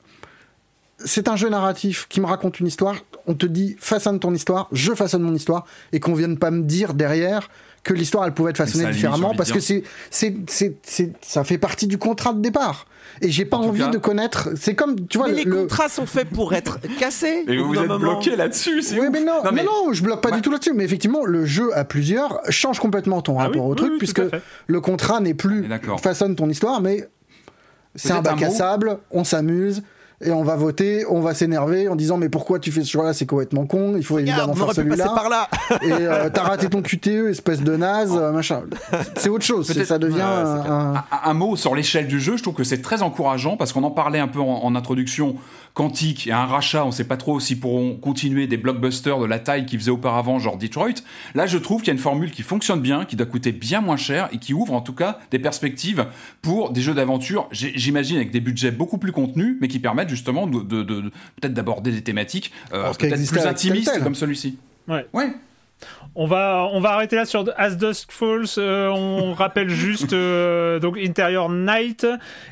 C'est 1.05 1.29
un 1.29 1.37
jeu 1.37 1.49
narratif 1.49 2.07
qui 2.09 2.21
me 2.21 2.27
raconte 2.27 2.61
une 2.61 2.67
histoire. 2.67 2.97
On 3.27 3.35
te 3.35 3.47
dit 3.47 3.77
façonne 3.79 4.21
ton 4.21 4.35
histoire, 4.35 4.69
je 4.73 4.93
façonne 4.93 5.23
mon 5.23 5.35
histoire, 5.35 5.65
et 5.93 6.01
qu'on 6.01 6.15
vienne 6.15 6.39
pas 6.39 6.51
me 6.51 6.63
dire 6.63 6.93
derrière 6.93 7.49
que 7.85 7.95
l'histoire 7.95 8.25
elle 8.25 8.33
pouvait 8.35 8.51
être 8.51 8.57
façonnée 8.59 8.91
différemment 8.91 9.35
parce 9.37 9.51
que 9.53 9.61
c'est, 9.61 9.83
c'est, 10.11 10.35
c'est, 10.49 10.77
c'est- 10.83 11.13
ça 11.21 11.43
fait 11.45 11.59
partie 11.59 11.87
du 11.87 11.99
contrat 11.99 12.33
de 12.33 12.41
départ. 12.41 12.87
Et 13.21 13.31
j'ai 13.31 13.45
pas 13.45 13.57
En 13.57 13.65
envie 13.65 13.81
cas- 13.81 13.89
de 13.89 13.99
connaître. 13.99 14.51
C'est 14.57 14.75
comme, 14.75 15.07
tu 15.09 15.19
vois, 15.19 15.27
Mais 15.27 15.33
le- 15.33 15.39
les 15.39 15.45
le, 15.45 15.57
contrats 15.57 15.89
sont 15.89 16.07
faits 16.07 16.29
pour 16.31 16.55
être 16.55 16.79
cassés. 16.99 17.45
Et 17.49 17.59
vous 17.59 17.75
êtes 17.75 17.81
moment. 17.89 17.99
bloqué 17.99 18.37
là-dessus, 18.37 18.81
c'est 18.83 18.99
Oui, 18.99 19.07
ouf. 19.09 19.13
mais 19.13 19.21
non, 19.25 19.43
non, 19.45 19.51
mais- 19.53 19.65
non, 19.65 19.93
je 19.93 20.03
bloque 20.03 20.23
pas 20.23 20.31
Ouais. 20.31 20.37
du 20.37 20.43
tout 20.43 20.51
là-dessus. 20.51 20.73
Mais 20.73 20.85
effectivement, 20.85 21.25
le 21.25 21.45
jeu 21.45 21.77
à 21.77 21.85
plusieurs 21.85 22.41
change 22.49 22.79
complètement 22.79 23.21
ton 23.21 23.39
Ah 23.39 23.45
rapport 23.45 23.65
oui, 23.65 23.69
au 23.69 23.71
oui, 23.71 23.77
truc, 23.77 23.91
oui, 23.95 23.99
puisque 23.99 24.23
le 24.67 24.81
contrat 24.81 25.21
n'est 25.21 25.35
plus 25.35 25.67
façonne 26.01 26.37
ton 26.37 26.49
histoire, 26.49 26.81
mais 26.81 27.07
c'est 27.97 28.13
un 28.13 28.23
bac 28.23 28.41
à 28.43 28.51
sable, 28.51 28.99
on 29.11 29.25
s'amuse. 29.25 29.83
Et 30.25 30.31
on 30.33 30.43
va 30.45 30.57
voter, 30.57 31.05
on 31.09 31.21
va 31.21 31.35
s'énerver 31.35 31.89
en 31.89 31.97
disant 31.97 32.17
mais 32.17 32.29
pourquoi 32.29 32.59
tu 32.59 32.71
fais 32.73 32.83
ce 32.85 32.91
choix-là, 32.91 33.13
c'est 33.13 33.27
complètement 33.27 33.67
con, 33.67 33.95
il 33.97 34.05
faut 34.05 34.15
Regarde, 34.15 34.51
évidemment 34.51 34.67
faire 34.67 34.75
celui-là. 34.75 35.05
par 35.15 35.29
là. 35.29 35.49
Et 35.83 35.91
euh, 35.93 36.29
t'as 36.33 36.43
raté 36.43 36.69
ton 36.69 36.83
QTE, 36.83 37.29
espèce 37.31 37.61
de 37.63 37.77
naze, 37.77 38.17
euh, 38.17 38.33
machin. 38.33 38.63
C'est 39.17 39.29
autre 39.29 39.45
chose, 39.45 39.71
ça 39.85 39.99
devient 39.99 40.15
Ouais, 40.17 41.01
un- 41.25 41.35
mot 41.35 41.57
sur 41.57 41.75
l'échelle 41.75 42.07
du 42.07 42.21
jeu, 42.21 42.37
je 42.37 42.43
trouve 42.43 42.55
que 42.55 42.65
c'est 42.65 42.83
très 42.83 43.03
encourageant 43.03 43.57
parce 43.57 43.73
qu'on 43.73 43.83
en 43.85 43.91
parlait 43.91 44.19
un 44.21 44.29
peu 44.29 44.41
en, 44.41 44.45
en 44.65 44.75
introduction. 44.75 45.37
Quantique 45.75 46.27
et 46.27 46.33
un 46.33 46.45
rachat, 46.45 46.85
on 46.85 46.91
sait 46.91 47.05
pas 47.05 47.17
trop 47.17 47.41
s'ils 47.41 47.59
pourront 47.59 47.95
continuer 47.97 48.47
des 48.47 48.59
blockbusters 48.59 49.19
de 49.19 49.25
la 49.25 49.39
taille 49.39 49.65
qu'ils 49.65 49.79
faisaient 49.79 49.91
auparavant, 49.91 50.39
genre 50.39 50.59
Detroit. 50.59 51.01
Là, 51.35 51.47
je 51.47 51.57
trouve 51.57 51.81
qu'il 51.81 51.87
y 51.89 51.91
a 51.93 51.95
une 51.95 51.99
formule 51.99 52.31
qui 52.31 52.43
fonctionne 52.43 52.81
bien, 52.83 53.07
qui 53.07 53.17
doit 53.17 53.25
coûter 53.25 53.53
bien 53.53 53.81
moins 53.81 53.97
cher 53.97 54.29
et 54.33 54.39
qui 54.39 54.53
ouvre 54.53 54.75
en 54.75 54.83
tout 54.83 54.93
cas 54.93 55.19
des 55.31 55.39
perspectives 55.39 56.05
pour 56.43 56.73
des 56.73 56.83
jeux 56.83 56.93
d'aventure, 56.93 57.49
j'imagine 57.53 58.17
avec 58.17 58.31
des 58.31 58.41
budgets 58.41 58.71
beaucoup 58.71 58.99
plus 58.99 59.13
contenus, 59.13 59.57
mais 59.63 59.69
qui 59.69 59.79
permettent 59.79 60.11
justement 60.15 60.47
de, 60.47 60.61
de- 60.61 60.83
de- 60.83 61.01
peut-être 61.41 61.55
d'aborder 61.55 61.91
des 61.91 62.03
thématiques 62.03 62.53
euh, 62.73 62.85
peut-être 63.11 63.21
plus 63.29 63.41
intimistes 63.51 63.91
comme 64.05 64.15
celui-ci. 64.15 64.59
Ouais. 64.89 65.07
Ouais. 65.13 65.33
On 66.15 66.27
va, 66.27 66.69
on 66.73 66.81
va 66.81 66.91
arrêter 66.91 67.17
là 67.17 67.25
sur 67.25 67.45
As 67.57 67.71
Dusk 67.77 68.13
Falls. 68.13 68.45
euh, 68.59 68.89
on 68.91 69.33
rappelle 69.35 69.71
juste 69.71 70.13
euh, 70.13 70.79
donc 70.79 70.99
Interior 70.99 71.49
Night 71.49 72.07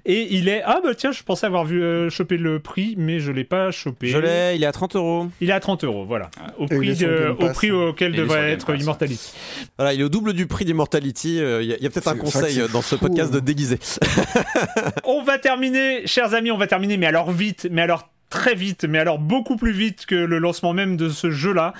et 0.07 0.35
il 0.35 0.48
est 0.48 0.62
ah 0.65 0.81
bah 0.82 0.94
tiens 0.97 1.12
je 1.12 1.23
pensais 1.23 1.44
avoir 1.44 1.66
vu 1.66 1.82
euh, 1.82 2.09
choper 2.09 2.39
le 2.39 2.59
prix 2.59 2.94
mais 2.97 3.20
je 3.20 3.31
l'ai 3.32 3.44
pas 3.44 3.70
chopé. 3.70 4.07
Je 4.07 4.16
l'ai, 4.16 4.57
il 4.57 4.62
est 4.62 4.66
à 4.66 4.73
30 4.73 4.97
euros. 4.97 5.27
Il 5.43 5.51
est 5.51 5.52
à 5.52 5.61
30 5.61 5.85
euros 5.85 6.05
voilà 6.07 6.31
au 6.59 6.65
Et 6.65 6.69
il 6.70 6.77
prix 6.78 6.94
de- 6.97 7.35
au 7.39 7.48
prix 7.51 7.70
auquel 7.70 8.12
devrait 8.12 8.52
être 8.52 8.66
Pass. 8.66 8.81
Immortality. 8.82 9.32
Voilà, 9.77 9.93
il 9.93 10.01
est 10.01 10.05
au 10.05 10.09
double 10.09 10.32
du 10.32 10.47
prix 10.47 10.65
d'Immortality. 10.65 11.39
euh, 11.40 11.62
Il 11.62 11.69
y 11.69 11.86
a, 11.86 11.90
peut-être 11.90 12.09
un 12.09 12.16
conseil 12.16 12.62
dans 12.73 12.81
ce 12.82 12.97
fou, 12.97 13.07
podcast 13.09 13.31
de 13.32 13.39
hein. 13.39 13.43
déguiser. 13.44 13.78
On 15.05 15.23
va 15.23 15.39
terminer, 15.39 16.07
chers 16.07 16.32
amis, 16.35 16.51
on 16.51 16.57
va 16.59 16.66
terminer, 16.66 16.97
mais 16.97 17.07
alors 17.07 17.31
vite, 17.31 17.69
mais 17.70 17.82
alors 17.82 18.09
très 18.31 18.55
vite, 18.55 18.85
mais 18.85 18.98
alors 18.98 19.19
beaucoup 19.19 19.57
plus 19.57 19.73
vite 19.73 20.07
que 20.07 20.15
le 20.15 20.39
lancement 20.39 20.73
même 20.73 20.97
de 20.97 21.09
ce 21.09 21.31
jeu-là. 21.31 21.74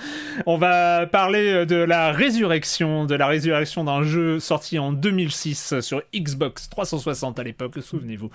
On 0.45 0.57
va 0.57 1.07
parler 1.07 1.65
de 1.65 1.77
la 1.77 2.11
résurrection, 2.11 3.05
de 3.05 3.15
la 3.15 3.27
résurrection 3.27 3.83
d'un 3.85 4.03
jeu 4.03 4.39
sorti 4.39 4.77
en 4.77 4.91
2006 4.91 5.79
sur 5.79 6.03
Xbox 6.13 6.69
360 6.69 7.39
à 7.39 7.43
l'époque, 7.43 7.75
souvenez-vous. 7.81 8.29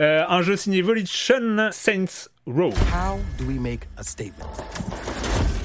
Euh, 0.00 0.24
un 0.28 0.42
jeu 0.42 0.56
signé 0.56 0.80
Volition 0.80 1.68
Saints 1.72 2.28
Row. 2.46 2.70
How 2.92 3.18
do 3.38 3.44
we 3.46 3.58
make 3.58 3.80
a 3.98 4.04
statement? 4.04 4.48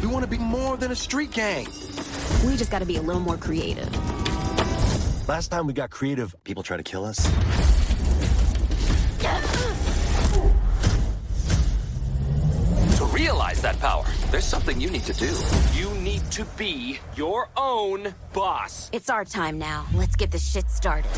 We 0.02 0.12
want 0.12 0.24
to 0.24 0.28
be 0.28 0.40
more 0.40 0.78
than 0.78 0.92
a 0.92 0.96
street 0.96 1.32
gang. 1.32 1.68
We 2.44 2.58
just 2.58 2.72
gotta 2.72 2.86
be 2.86 2.98
a 2.98 3.02
little 3.02 3.22
more 3.22 3.38
creative. 3.38 3.88
Last 5.28 5.52
time 5.52 5.68
we 5.68 5.74
got 5.74 5.92
creative, 5.92 6.36
people 6.44 6.64
try 6.64 6.78
to 6.78 6.84
kill 6.84 7.06
us. 7.06 7.20
Realize 13.22 13.62
that 13.62 13.80
power, 13.80 14.04
there's 14.32 14.46
something 14.46 14.82
you 14.82 14.90
need 14.90 15.06
to 15.06 15.14
do. 15.14 15.30
You 15.74 15.90
need 16.02 16.24
to 16.32 16.44
be 16.58 17.00
your 17.16 17.50
own 17.56 18.14
boss. 18.34 18.90
It's 18.92 19.10
our 19.12 19.26
time 19.26 19.60
now. 19.60 19.86
Let's 19.94 20.16
get 20.16 20.32
this 20.32 20.44
shit 20.52 20.70
started. 20.70 21.12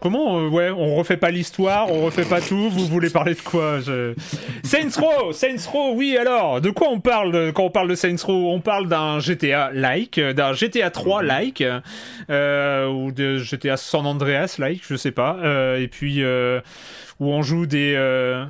Comment 0.00 0.38
euh, 0.38 0.48
Ouais, 0.48 0.70
on 0.70 0.94
refait 0.94 1.16
pas 1.16 1.32
l'histoire, 1.32 1.90
on 1.90 2.04
refait 2.04 2.24
pas 2.24 2.40
tout. 2.40 2.70
Vous 2.70 2.86
voulez 2.86 3.10
parler 3.10 3.34
de 3.34 3.40
quoi 3.40 3.80
je... 3.80 4.14
Saints 4.62 4.96
Row, 4.96 5.32
Saints 5.32 5.68
Row. 5.72 5.92
Oui, 5.96 6.16
alors, 6.16 6.60
de 6.60 6.70
quoi 6.70 6.88
on 6.88 7.00
parle 7.00 7.34
euh, 7.34 7.50
quand 7.50 7.64
on 7.64 7.70
parle 7.70 7.88
de 7.88 7.96
Saints 7.96 8.24
Row? 8.24 8.52
On 8.52 8.60
parle 8.60 8.86
d'un 8.86 9.18
GTA 9.18 9.72
like, 9.72 10.18
euh, 10.18 10.32
d'un 10.32 10.52
GTA 10.52 10.90
3 10.90 11.24
like, 11.24 11.64
euh, 12.30 12.88
ou 12.88 13.10
de 13.10 13.38
GTA 13.38 13.76
San 13.76 14.06
Andreas 14.06 14.54
like, 14.60 14.82
je 14.86 14.94
sais 14.94 15.10
pas. 15.10 15.36
Euh, 15.42 15.80
et 15.80 15.88
puis 15.88 16.22
euh, 16.22 16.60
où 17.18 17.32
on 17.32 17.42
joue 17.42 17.66
des 17.66 17.94
euh, 17.96 18.44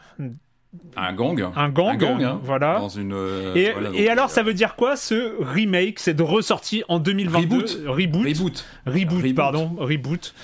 Un 0.96 1.12
gang. 1.12 1.40
un 1.56 1.68
gang, 1.68 1.88
Un 1.90 1.96
gang, 1.96 2.22
hein. 2.24 2.40
voilà. 2.42 2.78
Dans 2.78 2.88
une. 2.88 3.12
euh, 3.12 3.55
Et, 3.55 3.72
voilà, 3.72 3.90
donc, 3.90 3.98
et 3.98 4.09
alors, 4.09 4.24
euh, 4.26 4.28
ça 4.28 4.42
veut 4.42 4.55
dire 4.55 4.74
quoi 4.74 4.96
ce 4.96 5.34
remake 5.42 5.98
C'est 6.00 6.14
de 6.14 6.22
ressorti 6.22 6.82
en 6.88 6.98
2022 6.98 7.56
Reboot. 7.56 7.78
Reboot. 7.86 8.26
Reboot. 8.26 8.64
Reboot, 8.86 9.18
Reboot. 9.22 9.34
pardon, 9.34 9.76
reboot. 9.78 10.34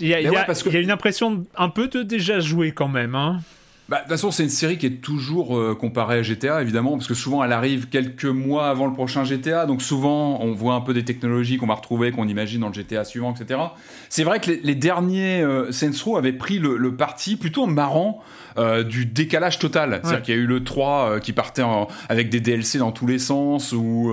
Il 0.00 0.08
y 0.08 0.14
a, 0.14 0.20
il 0.20 0.26
y 0.26 0.30
Mais 0.30 0.36
a- 0.36 0.40
ouais, 0.40 0.46
parce 0.46 0.62
que- 0.62 0.68
il 0.68 0.74
y 0.74 0.78
a 0.78 0.80
une 0.80 0.90
impression 0.90 1.44
un 1.56 1.68
peu 1.68 1.88
de 1.88 2.02
déjà 2.02 2.40
joué 2.40 2.72
quand 2.72 2.88
même. 2.88 3.14
Hein. 3.14 3.40
Bah, 3.88 3.96
de 3.96 4.02
toute 4.02 4.10
façon, 4.10 4.30
c'est 4.30 4.42
une 4.42 4.50
série 4.50 4.76
qui 4.76 4.84
est 4.84 5.00
toujours 5.00 5.56
euh, 5.56 5.74
comparée 5.74 6.18
à 6.18 6.22
GTA, 6.22 6.60
évidemment, 6.60 6.92
parce 6.92 7.06
que 7.06 7.14
souvent 7.14 7.42
elle 7.42 7.52
arrive 7.52 7.88
quelques 7.88 8.26
mois 8.26 8.68
avant 8.68 8.86
le 8.86 8.92
prochain 8.92 9.24
GTA, 9.24 9.64
donc 9.64 9.80
souvent 9.80 10.40
on 10.42 10.52
voit 10.52 10.74
un 10.74 10.82
peu 10.82 10.92
des 10.92 11.04
technologies 11.06 11.56
qu'on 11.56 11.66
va 11.66 11.74
retrouver, 11.74 12.12
qu'on 12.12 12.28
imagine 12.28 12.60
dans 12.60 12.68
le 12.68 12.74
GTA 12.74 13.04
suivant, 13.04 13.34
etc. 13.34 13.58
C'est 14.10 14.24
vrai 14.24 14.40
que 14.40 14.50
les, 14.50 14.60
les 14.62 14.74
derniers 14.74 15.40
euh, 15.42 15.72
Saints 15.72 15.92
Row 16.04 16.18
avaient 16.18 16.34
pris 16.34 16.58
le, 16.58 16.76
le 16.76 16.96
parti 16.96 17.36
plutôt 17.36 17.64
marrant 17.64 18.22
euh, 18.58 18.82
du 18.82 19.06
décalage 19.06 19.58
total. 19.58 20.00
C'est-à-dire 20.02 20.22
qu'il 20.22 20.34
y 20.34 20.38
a 20.38 20.40
eu 20.40 20.46
le 20.46 20.62
3 20.64 21.10
euh, 21.12 21.18
qui 21.20 21.32
partait 21.32 21.62
en- 21.62 21.88
avec 22.10 22.28
des 22.28 22.40
DLC 22.40 22.76
dans 22.78 22.92
tous 22.92 23.06
les 23.06 23.18
sens, 23.18 23.72
ou... 23.72 24.12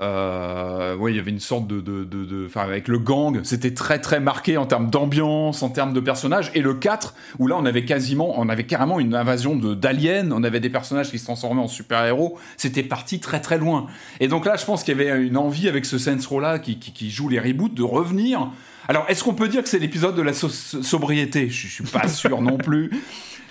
Euh, 0.00 0.96
ouais, 0.96 1.12
il 1.12 1.16
y 1.16 1.20
avait 1.20 1.30
une 1.30 1.40
sorte 1.40 1.66
de, 1.66 1.80
de, 1.80 2.04
de, 2.04 2.24
de- 2.24 2.48
avec 2.56 2.88
le 2.88 2.98
gang, 2.98 3.40
c'était 3.44 3.74
très 3.74 3.98
très 4.00 4.20
marqué 4.20 4.56
en 4.56 4.66
termes 4.66 4.90
d'ambiance, 4.90 5.62
en 5.62 5.68
termes 5.70 5.92
de 5.92 6.00
personnages. 6.00 6.50
Et 6.54 6.60
le 6.60 6.74
4, 6.74 7.14
où 7.38 7.46
là 7.46 7.56
on 7.58 7.64
avait 7.66 7.84
quasiment, 7.84 8.38
on 8.38 8.48
avait 8.48 8.64
carrément 8.64 9.00
une 9.00 9.14
invasion 9.14 9.56
d'aliens, 9.56 10.30
on 10.32 10.42
avait 10.44 10.60
des 10.60 10.70
personnages 10.70 11.10
qui 11.10 11.18
se 11.18 11.24
transformaient 11.24 11.62
en 11.62 11.68
super-héros. 11.68 12.38
C'était 12.56 12.82
parti 12.82 13.20
très 13.20 13.40
très 13.40 13.58
loin. 13.58 13.86
Et 14.20 14.28
donc 14.28 14.46
là, 14.46 14.56
je 14.56 14.64
pense 14.64 14.84
qu'il 14.84 14.96
y 14.96 15.00
avait 15.00 15.22
une 15.24 15.36
envie 15.36 15.68
avec 15.68 15.84
ce 15.84 15.98
Saints 15.98 16.18
Row 16.28 16.40
là 16.40 16.58
qui, 16.58 16.78
qui, 16.78 16.92
qui 16.92 17.10
joue 17.10 17.28
les 17.28 17.40
reboots 17.40 17.74
de 17.74 17.82
revenir. 17.82 18.50
Alors, 18.88 19.04
est-ce 19.08 19.22
qu'on 19.22 19.34
peut 19.34 19.48
dire 19.48 19.62
que 19.62 19.68
c'est 19.68 19.78
l'épisode 19.78 20.16
de 20.16 20.22
la 20.22 20.32
so- 20.32 20.48
sobriété? 20.48 21.48
Je, 21.48 21.68
je 21.68 21.72
suis 21.72 21.84
pas 21.84 22.08
sûr 22.08 22.40
non 22.42 22.58
plus. 22.58 22.90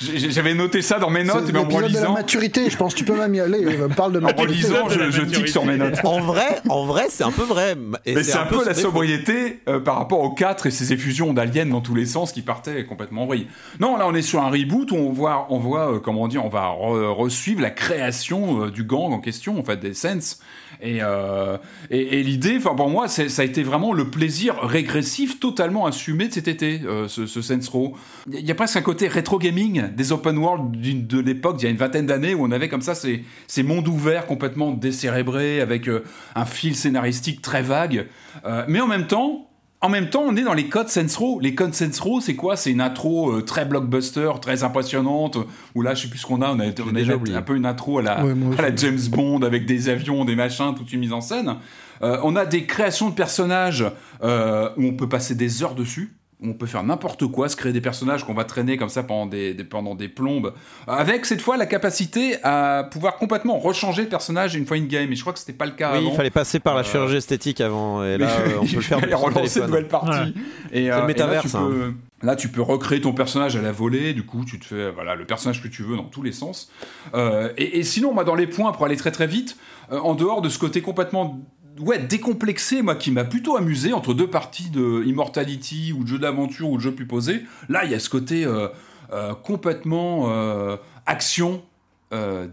J'avais 0.02 0.53
noté 0.53 0.82
ça 0.82 0.99
dans 0.99 1.10
mes 1.10 1.23
notes, 1.23 1.52
mais 1.53 1.60
en 1.60 1.64
l'épisode 1.64 1.68
de 1.68 1.73
la 1.73 1.99
relisant, 1.99 2.14
maturité, 2.14 2.69
je 2.69 2.78
pense. 2.78 2.95
Tu 2.95 3.06
peux 3.06 3.15
même 3.18 3.34
y 3.36 3.40
aller. 3.40 3.64
euh, 3.65 3.88
Parle 3.88 4.14
de 4.14 4.19
en 4.19 4.23
maturité. 4.23 4.68
relisant, 4.68 4.88
de 4.88 4.95
la 4.95 5.10
je, 5.10 5.22
je 5.22 5.22
tique 5.26 5.48
sur 5.48 5.65
mes 5.65 5.78
notes. 5.78 5.99
en 6.03 6.19
vrai, 6.22 6.60
en 6.69 6.86
vrai, 6.86 7.06
c'est 7.10 7.23
un 7.23 7.32
peu 7.32 7.44
vrai. 7.44 7.76
Et 8.06 8.15
Mais 8.15 8.23
c'est 8.23 8.38
un, 8.38 8.45
peu, 8.45 8.65
la 8.65 8.73
sobriété 8.73 9.60
euh, 9.68 9.80
par 9.80 9.95
rapport 9.98 10.22
aux 10.22 10.32
4 10.34 10.68
et 10.68 10.72
ces 10.72 10.94
effusions 10.94 11.34
d'aliens 11.34 11.65
dans 11.68 11.82
tous 11.82 11.95
les 11.95 12.06
sens 12.06 12.32
qui 12.32 12.41
partaient 12.41 12.86
complètement 12.86 13.23
en 13.23 13.28
vrille. 13.28 13.48
Non, 13.80 13.98
là 13.98 14.07
on 14.07 14.14
est 14.15 14.22
sur 14.22 14.41
un 14.41 14.49
reboot 14.49 14.91
où 14.91 14.95
on 14.95 15.11
voit, 15.11 15.48
on 15.49 15.60
voit 15.60 15.94
euh, 15.95 15.99
comment 15.99 16.28
dire, 16.28 16.44
on 16.45 16.49
va 16.49 16.68
re- 16.69 17.07
resuivre 17.14 17.61
la 17.61 17.69
création 17.72 18.65
euh, 18.65 18.72
du 18.72 18.84
gang 18.84 19.11
en 19.14 19.19
question, 19.19 19.60
en 19.60 19.64
fait, 19.64 19.78
des 19.80 19.94
Sense. 19.94 20.40
Et, 20.84 20.99
euh, 21.02 21.57
et, 21.91 22.19
et 22.19 22.23
l'idée, 22.23 22.56
enfin 22.57 22.73
pour 22.73 22.90
moi, 22.90 23.07
ça 23.07 23.23
a 23.38 23.45
été 23.45 23.61
vraiment 23.61 23.94
le 23.94 24.10
plaisir 24.10 24.56
régressif 24.64 25.40
totalement 25.40 25.86
assumé 25.86 26.28
de 26.28 26.34
cet 26.34 26.48
été, 26.48 26.82
euh, 26.86 27.07
ce, 27.07 27.28
ce 27.28 27.41
Saints 27.44 27.60
Row. 27.72 27.95
Il 28.28 28.34
y 28.34 28.38
a- 28.38 28.40
il 28.40 28.45
y 28.48 28.52
a 28.52 28.56
presque 28.56 28.78
un 28.78 28.82
côté 28.82 29.07
rétro 29.07 29.38
gaming 29.38 29.90
des 29.95 30.11
open 30.11 30.38
world 30.38 30.80
de 31.07 31.19
l'époque, 31.19 31.57
il 31.59 31.63
y 31.63 31.68
a 31.68 31.69
une 31.72 31.77
vingtaine 31.77 32.05
d'années, 32.05 32.34
où 32.34 32.43
on 32.45 32.51
avait 32.51 32.69
comme 32.69 32.81
ça 32.81 32.95
ces, 32.95 33.23
ces 33.47 33.63
mondes 33.63 33.88
ouverts 33.88 34.26
complètement 34.26 34.72
décérébrés, 34.72 35.61
avec 35.61 35.88
euh, 35.88 36.03
un 36.35 36.45
fil 36.45 36.76
scénaristique 36.76 37.41
très 37.41 37.61
vague. 37.61 38.07
Euh, 38.45 38.63
mais 38.68 38.80
en 38.81 38.88
même 38.88 39.07
temps, 39.07 39.47
en 39.84 39.89
même 39.89 40.09
temps, 40.11 40.23
on 40.27 40.35
est 40.35 40.43
dans 40.43 40.53
les 40.53 40.68
codes 40.69 40.89
Saints 40.89 41.07
Row. 41.18 41.39
Les 41.39 41.55
codes 41.55 41.73
Saints 41.73 41.99
Row, 42.01 42.22
c'est 42.22 42.35
quoi? 42.35 42.55
C'est 42.55 42.69
une 42.72 42.81
intro 42.81 43.31
euh, 43.31 43.41
très 43.41 43.65
blockbuster, 43.65 44.30
très 44.39 44.63
impressionnante. 44.63 45.39
Où 45.73 45.81
là, 45.81 45.95
je 45.95 46.03
sais 46.03 46.07
plus 46.07 46.19
ce 46.19 46.26
qu'on 46.27 46.41
a. 46.43 46.51
On 46.51 46.59
a, 46.59 46.65
on 46.65 46.89
a 46.89 46.91
déjà 46.91 47.13
un- 47.13 47.15
oublié. 47.15 47.35
un 47.35 47.41
peu 47.41 47.55
une 47.55 47.65
intro 47.65 47.97
à 47.97 48.01
la, 48.03 48.23
Ouais, 48.23 48.35
moi 48.35 48.53
à 48.59 48.61
la 48.61 48.68
aussi. 48.72 48.85
James 48.85 48.99
Bond 49.09 49.41
avec 49.41 49.65
des 49.65 49.89
avions, 49.89 50.23
des 50.23 50.35
machins, 50.35 50.76
toute 50.77 50.93
une 50.93 50.99
mise 50.99 51.13
en 51.13 51.22
scène. 51.22 51.55
Euh, 52.03 52.19
on 52.23 52.35
a 52.35 52.45
des 52.45 52.65
créations 52.68 53.09
de 53.09 53.15
personnages 53.15 53.84
euh, 54.23 54.69
où 54.77 54.85
on 54.85 54.93
peut 54.93 55.09
passer 55.09 55.34
des 55.34 55.63
heures 55.63 55.73
dessus. 55.76 56.13
On 56.43 56.53
peut 56.53 56.65
faire 56.65 56.84
n'importe 56.84 57.27
quoi, 57.27 57.49
se 57.49 57.55
créer 57.55 57.72
des 57.72 57.81
personnages 57.81 58.23
qu'on 58.26 58.34
va 58.34 58.43
traîner 58.45 58.76
comme 58.76 58.89
ça 58.89 59.03
pendant 59.03 59.27
des, 59.27 59.53
des- 59.53 59.63
pendant 59.63 59.93
des 59.93 60.07
plombes, 60.09 60.53
avec 60.88 61.27
cette 61.27 61.39
fois 61.41 61.55
la 61.55 61.68
capacité 61.68 62.38
à 62.43 62.88
pouvoir 62.89 63.18
complètement 63.18 63.59
rechanger 63.59 64.01
le 64.01 64.09
personnage 64.09 64.55
une 64.55 64.65
fois 64.65 64.77
in 64.77 64.85
game. 64.85 65.11
Et 65.11 65.15
je 65.15 65.22
crois 65.22 65.34
que 65.34 65.39
c'était 65.39 65.53
pas 65.53 65.68
le 65.68 65.73
cas 65.73 65.91
Oui, 65.91 65.99
avant. 65.99 66.09
il 66.09 66.15
fallait 66.15 66.30
passer 66.31 66.59
par 66.59 66.73
la 66.73 66.81
Euh, 66.81 66.84
chirurgie 66.84 67.18
esthétique 67.18 67.61
avant. 67.61 68.03
Et 68.03 68.18
là, 68.18 68.27
on 68.59 68.65
peut 68.65 68.76
le 68.76 68.81
faire 68.81 68.97
Il 69.07 69.13
relancer 69.13 69.31
de 69.31 69.38
téléphone. 69.43 69.68
nouvelles 69.68 69.88
parties. 69.88 70.34
Et, 70.72 70.85
le 70.88 70.93
euh, 70.93 71.03
et 71.03 71.07
métaverse, 71.07 71.53
Là 71.53 71.59
tu, 71.61 71.68
peux, 71.69 71.93
là, 72.23 72.35
tu 72.35 72.47
peux 72.49 72.61
recréer 72.63 73.01
ton 73.01 73.13
personnage 73.13 73.55
à 73.55 73.61
la 73.61 73.72
volée. 73.72 74.13
Du 74.15 74.26
coup, 74.26 74.43
tu 74.43 74.57
te 74.59 74.65
fais 74.65 74.89
voilà, 74.91 75.13
le 75.13 75.26
personnage 75.26 75.61
que 75.61 75.68
tu 75.68 75.84
veux 75.84 75.95
dans 75.95 76.05
tous 76.05 76.23
les 76.23 76.31
sens. 76.31 76.72
Euh, 77.13 77.53
et, 77.57 77.77
et 77.77 77.84
sinon, 77.84 78.15
moi, 78.15 78.23
dans 78.23 78.34
les 78.35 78.47
points, 78.47 78.72
pour 78.72 78.85
aller 78.85 78.97
très 78.97 79.11
très 79.11 79.27
vite, 79.27 79.57
euh, 79.91 79.99
en 79.99 80.15
dehors 80.15 80.41
de 80.41 80.49
ce 80.49 80.57
côté 80.57 80.81
complètement 80.81 81.39
ouais, 81.82 81.99
décomplexé, 81.99 82.82
moi, 82.82 82.95
qui 82.95 83.12
m'a 83.12 83.24
plutôt 83.24 83.58
amusé 83.58 83.94
entre 83.94 84.14
deux 84.14 84.28
parties 84.28 84.70
de 84.70 85.03
Immortality 85.06 85.94
ou 85.98 86.03
de 86.03 86.08
jeu 86.08 86.20
d'aventure 86.20 86.70
ou 86.70 86.78
de 86.78 86.82
jeu 86.82 86.91
plus 86.94 87.06
posé, 87.06 87.41
là, 87.70 87.86
il 87.86 87.91
y 87.91 87.95
a 87.95 87.99
ce 87.99 88.10
côté 88.10 88.45
euh, 88.45 88.68
euh, 89.12 89.34
complètement 89.34 90.26
euh, 90.32 90.78
action. 91.06 91.64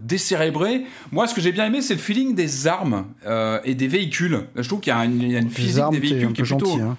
décérébré. 0.01 0.85
Moi, 1.11 1.27
ce 1.27 1.35
que 1.35 1.41
j'ai 1.41 1.51
bien 1.53 1.67
aimé, 1.67 1.83
c'est 1.83 1.95
le 1.95 2.01
feeling 2.01 2.35
des 2.37 2.67
armes 2.69 3.07
et 3.65 3.75
des 3.75 3.89
véhicules. 3.89 4.47
Je 4.55 4.69
trouve 4.69 4.81
qu'il 4.81 4.93
y 4.93 4.97
a 4.97 5.05
une, 5.05 5.21
il 5.21 5.33
y 5.33 5.37
a 5.37 5.41
une 5.41 5.49
Les 5.49 5.55
physique 5.55 5.83
armes, 5.83 5.95
des 5.95 6.01
véhicules 6.01 6.33
qui 6.33 6.43
est 6.43 6.45
plutôt, 6.45 6.67
gentil. 6.67 6.81
hein. 6.81 6.97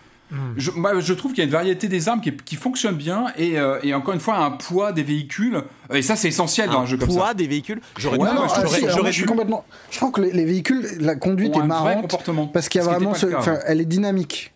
Je, 0.58 0.72
moi, 0.72 1.00
je 1.00 1.14
trouve 1.14 1.32
qu'il 1.34 1.40
y 1.40 1.42
a 1.42 1.46
une 1.46 1.52
variété 1.52 1.88
des 1.88 2.08
armes 2.08 2.22
qui, 2.22 2.36
qui 2.36 2.56
fonctionne 2.56 2.96
bien 2.96 3.28
et, 3.38 3.60
euh, 3.60 3.80
et 3.84 3.94
encore 3.94 4.14
une 4.14 4.20
fois 4.20 4.38
un 4.38 4.52
poids 4.52 4.92
des 4.92 5.04
véhicules 5.04 5.64
et 5.94 6.02
ça 6.02 6.16
c'est 6.16 6.28
essentiel 6.28 6.70
dans 6.70 6.82
un 6.82 6.86
jeu 6.86 6.98
comme 6.98 7.08
poids 7.10 7.28
ça. 7.30 7.34
des 7.34 7.48
véhicules? 7.48 7.82
J'aurais 7.98 8.18
Ouais, 8.20 8.30
dû- 8.30 8.36
moi, 8.36 8.44
Non, 8.44 8.50
je 8.54 8.62
ah, 8.62 8.68
si, 8.68 8.86
je 9.08 9.12
suis 9.12 9.22
dû- 9.24 9.28
complètement. 9.28 9.66
Je 9.90 9.98
trouve 9.98 10.12
que 10.12 10.22
les, 10.22 10.32
les 10.32 10.46
véhicules, 10.46 10.86
la 11.00 11.16
conduite 11.16 11.56
est 11.56 11.64
marrante 11.64 12.02
comportement 12.02 12.48
parce 12.48 12.70
qu'il 12.70 12.80
y 12.80 12.84
a 12.84 12.88
vraiment 12.88 13.14
ce, 13.14 13.26
le 13.26 13.32
cas 13.34 13.60
elle 13.66 13.82
est 13.82 13.86
dynamique. 13.86 14.54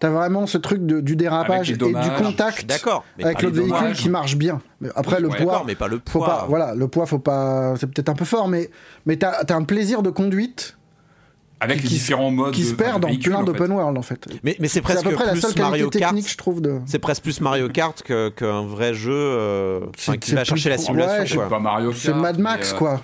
T'as 0.00 0.10
vraiment 0.10 0.46
ce 0.46 0.58
truc 0.58 0.84
de, 0.84 1.00
du 1.00 1.14
dérapage 1.16 1.70
et 1.70 1.76
du 1.76 1.84
contact 2.18 2.66
D'accord. 2.66 3.04
avec 3.22 3.40
les 3.42 3.50
véhicule 3.50 3.70
dommages. 3.70 3.96
qui 3.96 4.08
marche 4.10 4.36
bien. 4.36 4.60
Mais 4.80 4.88
après 4.96 5.20
le 5.20 5.28
Ouais, 5.28 5.36
poids, 5.36 5.52
d'accord, 5.52 5.64
mais 5.66 5.76
pas 5.76 5.86
le 5.88 6.00
faut 6.08 6.18
poids. 6.18 6.26
pas. 6.26 6.46
Voilà, 6.48 6.74
le 6.74 6.88
poids, 6.88 7.06
faut 7.06 7.20
pas. 7.20 7.74
C'est 7.78 7.86
peut-être 7.86 8.08
un 8.08 8.14
peu 8.14 8.24
fort, 8.24 8.48
mais 8.48 8.70
mais 9.06 9.16
t'as 9.16 9.30
as 9.48 9.54
un 9.54 9.62
plaisir 9.62 10.02
de 10.02 10.10
conduite 10.10 10.76
avec 11.64 11.78
qui- 11.78 11.84
les 11.84 11.88
différents 11.90 12.30
modes 12.30 12.54
qui 12.54 12.62
se 12.64 12.74
enfin, 12.74 12.84
perd 12.84 13.02
de 13.02 13.08
dans 13.08 13.18
plein 13.18 13.42
d'open 13.42 13.72
world 13.72 13.98
en 13.98 14.02
fait. 14.02 14.26
Mais, 14.42 14.56
mais 14.60 14.68
c'est 14.68 14.74
C'est 14.74 14.78
à 14.80 14.82
presque 14.82 15.04
peu 15.04 15.14
près 15.14 15.26
la 15.26 15.32
plus 15.32 15.40
seule 15.40 15.52
Mario 15.58 15.90
Kart. 15.90 16.16
je 16.16 16.36
trouve. 16.36 16.60
De... 16.60 16.78
C'est 16.86 16.98
presque 16.98 17.22
plus 17.22 17.40
Mario 17.40 17.68
Kart 17.68 18.00
que- 18.02 18.28
qu'un 18.30 18.62
vrai 18.64 18.94
jeu 18.94 19.12
euh, 19.12 19.80
qui 20.20 20.32
va 20.32 20.44
chercher 20.44 20.68
la 20.70 20.78
simulation. 20.78 21.18
ouais, 21.20 21.26
je- 21.26 21.34
quoi. 21.36 21.48
Pas 21.48 21.58
Mario 21.58 21.90
Kart. 21.90 22.00
C'est 22.00 22.14
Mad 22.14 22.38
Max, 22.38 22.72
euh, 22.72 22.76
quoi. 22.76 23.02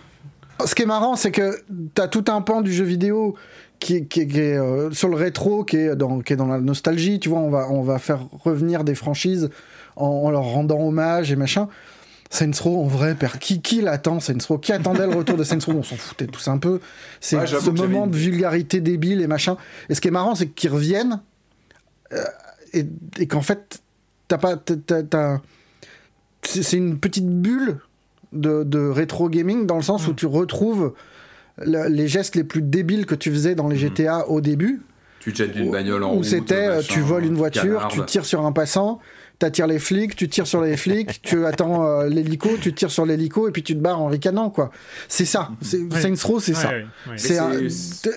Ce 0.65 0.75
qui 0.75 0.83
est 0.83 0.87
marrant, 0.87 1.17
c'est 1.17 1.31
que 1.31 1.57
t'as 1.95 2.07
tout 2.09 2.25
un 2.29 2.43
pan 2.43 2.61
du 2.61 2.73
jeu 2.73 2.85
vidéo 2.85 3.35
qui, 3.79 4.07
qui- 4.07 4.27
qui 4.29 4.39
est 4.41 4.57
euh, 4.59 4.91
sur 4.91 5.09
le 5.09 5.17
rétro, 5.17 5.65
qui 5.65 5.77
est, 5.79 5.97
dans, 5.97 6.21
qui 6.21 6.35
est 6.35 6.37
dans 6.37 6.47
la 6.47 6.61
nostalgie. 6.61 7.19
Tu 7.19 7.29
vois, 7.31 7.39
on 7.39 7.49
va, 7.51 7.67
on 7.71 7.83
va 7.83 7.99
faire 7.99 8.21
revenir 8.45 8.85
des 8.85 8.95
franchises 8.95 9.49
en, 9.97 10.07
en 10.07 10.31
leur 10.31 10.43
rendant 10.45 10.79
hommage 10.81 11.33
et 11.33 11.37
machin. 11.37 11.69
Saints 12.33 12.53
Row, 12.63 12.81
en 12.85 12.87
vrai, 12.87 13.17
père, 13.17 13.39
qui, 13.41 13.61
qui 13.61 13.81
l'attend 13.81 14.21
Saints 14.21 14.39
Row? 14.49 14.59
Qui 14.59 14.73
attendait 14.73 15.07
le 15.07 15.15
retour 15.17 15.37
de 15.37 15.43
Saints 15.45 15.59
Row? 15.67 15.73
On 15.79 15.83
s'en 15.83 15.97
foutait 15.97 16.27
tous 16.29 16.47
un 16.49 16.59
peu. 16.59 16.81
C'est 17.21 17.37
Ouais, 17.37 17.47
ce 17.47 17.71
moment 17.71 18.05
une- 18.05 18.11
de 18.13 18.17
vulgarité 18.17 18.81
débile 18.81 19.21
et 19.21 19.27
machin. 19.27 19.57
Et 19.89 19.95
ce 19.97 20.01
qui 20.01 20.09
est 20.09 20.13
marrant, 20.13 20.35
c'est 20.37 20.47
qu'ils 20.47 20.71
reviennent 20.71 21.21
euh, 22.13 22.23
et, 22.73 22.87
et 23.19 23.27
qu'en 23.27 23.43
fait, 23.43 23.81
t'as 24.29 24.39
pas. 24.39 24.57
C'est 26.43 26.77
une 26.77 26.99
petite 26.99 27.29
bulle 27.29 27.79
de, 28.33 28.63
de 28.65 28.79
rétro 28.79 29.29
gaming 29.29 29.67
dans 29.67 29.77
le 29.77 29.83
sens 29.83 30.07
Mm. 30.07 30.11
où 30.11 30.15
tu 30.15 30.27
retrouves 30.27 30.95
le- 31.59 31.89
les 31.89 32.09
gestes 32.09 32.37
les 32.37 32.45
plus 32.45 32.63
débiles 32.63 33.07
que 33.07 33.15
tu 33.15 33.31
faisais 33.31 33.55
dans 33.55 33.69
les 33.69 33.77
GTA 33.77 34.29
au 34.29 34.41
début. 34.41 34.83
Tu 35.19 35.33
te 35.33 35.39
jettes 35.39 35.53
d'une 35.53 35.71
bagnole 35.71 36.03
en 36.05 36.13
Où 36.13 36.17
route, 36.17 36.25
c'était, 36.25 36.67
euh, 36.69 36.81
tu 36.83 37.01
voles 37.01 37.25
une 37.25 37.31
tu 37.33 37.37
voiture, 37.37 37.89
tu 37.91 38.03
tires 38.07 38.25
sur 38.25 38.47
un 38.47 38.53
passant, 38.53 39.01
t'attires 39.41 39.67
les 39.67 39.81
flics, 39.81 40.15
tu 40.15 40.29
tires 40.29 40.47
sur 40.47 40.61
les 40.63 40.77
flics, 40.77 41.21
tu 41.23 41.45
attends 41.45 41.85
euh, 41.85 42.07
l'hélico, 42.09 42.51
tu 42.61 42.73
tires 42.73 42.93
sur 42.93 43.05
l'hélico 43.05 43.49
et 43.49 43.51
puis 43.51 43.65
tu 43.65 43.75
te 43.75 43.81
barres 43.81 44.01
en 44.01 44.07
ricanant, 44.07 44.51
quoi. 44.51 44.71
C'est 45.09 45.25
ça. 45.25 45.51
C'est, 45.61 45.79
Ouais. 45.81 46.01
Saints 46.01 46.27
Row, 46.29 46.39
c'est 46.39 46.55
ça. 46.55 46.71
C'est 47.17 47.39
un- 47.39 47.51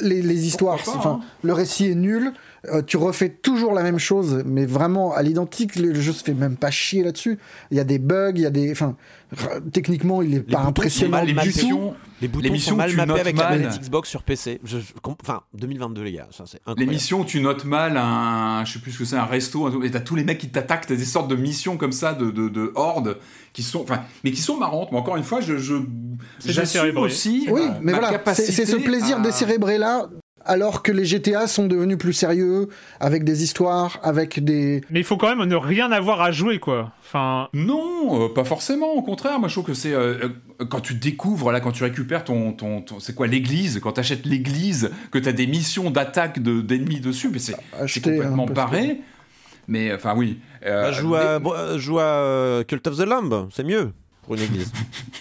les, 0.02 0.22
les 0.22 0.46
histoires. 0.46 0.78
Enfin, 0.88 1.20
hein. 1.22 1.26
le 1.42 1.54
récit 1.54 1.88
est 1.90 1.96
nul. 1.96 2.32
euh, 2.72 2.82
tu 2.86 2.96
refais 2.98 3.30
toujours 3.30 3.74
la 3.74 3.84
même 3.84 4.00
chose, 4.00 4.44
mais 4.46 4.66
vraiment 4.66 5.14
à 5.14 5.22
l'identique. 5.24 5.76
Le 5.76 5.94
jeu 6.00 6.14
se 6.14 6.24
fait 6.24 6.34
même 6.34 6.56
pas 6.58 6.72
chier 6.72 7.04
là-dessus. 7.04 7.38
Il 7.72 7.78
y 7.78 7.80
a 7.80 7.84
des 7.84 8.00
bugs, 8.00 8.32
il 8.36 8.42
y 8.42 8.46
a 8.46 8.50
des. 8.52 8.72
Enfin, 8.72 8.96
techniquement, 9.72 10.22
il 10.22 10.34
est 10.36 10.40
pas 10.42 10.62
impressionnant 10.62 11.18
mal 11.26 11.26
du 11.26 11.54
tout. 11.54 11.94
Les 12.22 12.28
boutons 12.30 12.58
sont 12.58 12.76
mal 12.78 12.90
tu 12.90 12.96
mappés 12.96 13.10
notes 13.10 13.20
avec 13.20 13.38
la 13.38 13.50
mal. 13.50 13.62
manette 13.62 13.82
Xbox 13.82 14.08
sur 14.10 14.24
PC. 14.24 14.62
Je- 14.64 14.78
enfin, 15.24 15.42
2022 15.56 16.04
les 16.04 16.12
gars, 16.14 16.28
ça 16.32 16.46
c'est 16.48 16.62
l'émission 16.78 17.22
où 17.22 17.26
tu 17.26 17.42
notes 17.42 17.66
mal 17.66 17.98
un, 17.98 18.64
je 18.66 18.74
sais 18.74 18.80
plus 18.80 18.92
ce 18.92 19.00
que 19.00 19.06
c'est, 19.06 19.18
un 19.18 19.26
resto, 19.26 19.66
un 19.68 19.82
et 19.84 19.92
t'as 19.92 20.00
tous 20.00 20.16
les 20.16 20.24
mecs 20.24 20.38
qui 20.38 20.50
t'attaquent, 20.50 20.86
t'as 20.88 20.96
des 20.96 21.04
sortes 21.06 21.28
de 21.30 21.36
missions 21.36 21.76
comme 21.76 21.92
ça, 21.92 22.14
de, 22.14 22.32
de, 22.32 22.48
de 22.48 22.72
hordes, 22.76 23.18
qui 23.52 23.62
sont, 23.64 23.82
enfin, 23.82 24.02
mais 24.24 24.32
qui 24.32 24.42
sont 24.42 24.58
marrantes. 24.58 24.92
Mais 24.92 24.98
encore 24.98 25.18
une 25.18 25.24
fois, 25.24 25.42
je, 25.42 25.58
je 25.58 25.76
C'est 26.40 26.54
j'assume 26.54 26.98
aussi 26.98 27.48
Oui, 27.52 27.62
mais 27.82 27.92
ma 27.92 28.00
voilà, 28.00 28.22
c'est 28.34 28.66
ce 28.66 28.76
plaisir 28.78 29.18
à- 29.18 29.22
décérébré 29.22 29.78
là. 29.78 30.08
Alors 30.46 30.84
que 30.84 30.92
les 30.92 31.06
GTA 31.06 31.48
sont 31.48 31.68
devenus 31.68 31.98
plus 31.98 32.12
sérieux, 32.14 32.68
avec 33.00 33.24
des 33.24 33.44
histoires, 33.44 34.00
avec 34.04 34.44
des. 34.44 34.82
Mais 34.90 35.00
il 35.00 35.06
faut 35.06 35.16
quand 35.18 35.34
même 35.34 35.48
ne 35.48 35.56
rien 35.56 35.92
avoir 35.92 36.22
à 36.22 36.32
jouer, 36.32 36.60
quoi. 36.60 36.92
Enfin, 37.02 37.48
Non, 37.54 38.26
euh, 38.26 38.30
pas 38.34 38.44
forcément. 38.44 38.92
Au 38.94 39.02
contraire, 39.02 39.40
moi 39.40 39.48
je 39.48 39.54
trouve 39.54 39.66
que 39.66 39.74
c'est 39.74 39.94
euh, 39.94 40.30
euh, 40.62 40.66
quand 40.66 40.82
tu 40.82 40.96
découvres 40.96 41.52
là, 41.52 41.60
quand 41.62 41.72
tu 41.72 41.84
récupères 41.84 42.24
ton, 42.24 42.52
ton, 42.52 42.82
ton- 42.82 43.00
c'est 43.00 43.16
quoi 43.16 43.28
l'église, 43.28 43.80
quand 43.82 43.94
tu 43.94 44.00
achètes 44.02 44.26
l'église, 44.26 44.92
que 45.12 45.18
tu 45.20 45.30
as 45.30 45.34
des 45.34 45.48
missions 45.48 45.90
d'attaque 45.92 46.42
de- 46.44 46.62
d'ennemis 46.62 47.00
dessus, 47.00 47.30
mais 47.32 47.40
c'est 47.40 47.56
complètement 48.02 48.46
barré. 48.46 49.00
Mais 49.70 49.94
enfin 49.94 50.14
oui. 50.18 50.40
euh, 50.66 50.84
Bah, 50.84 50.92
joue 50.92 51.16
à, 51.16 51.40
mais- 51.40 51.40
bon, 51.40 51.54
joue 51.78 52.00
à 52.00 52.64
Cult 52.68 52.86
of 52.88 52.98
the 52.98 53.06
Lamb, 53.06 53.48
c'est 53.54 53.64
mieux 53.64 53.92
pour 54.24 54.36
une 54.36 54.42
église. 54.42 54.72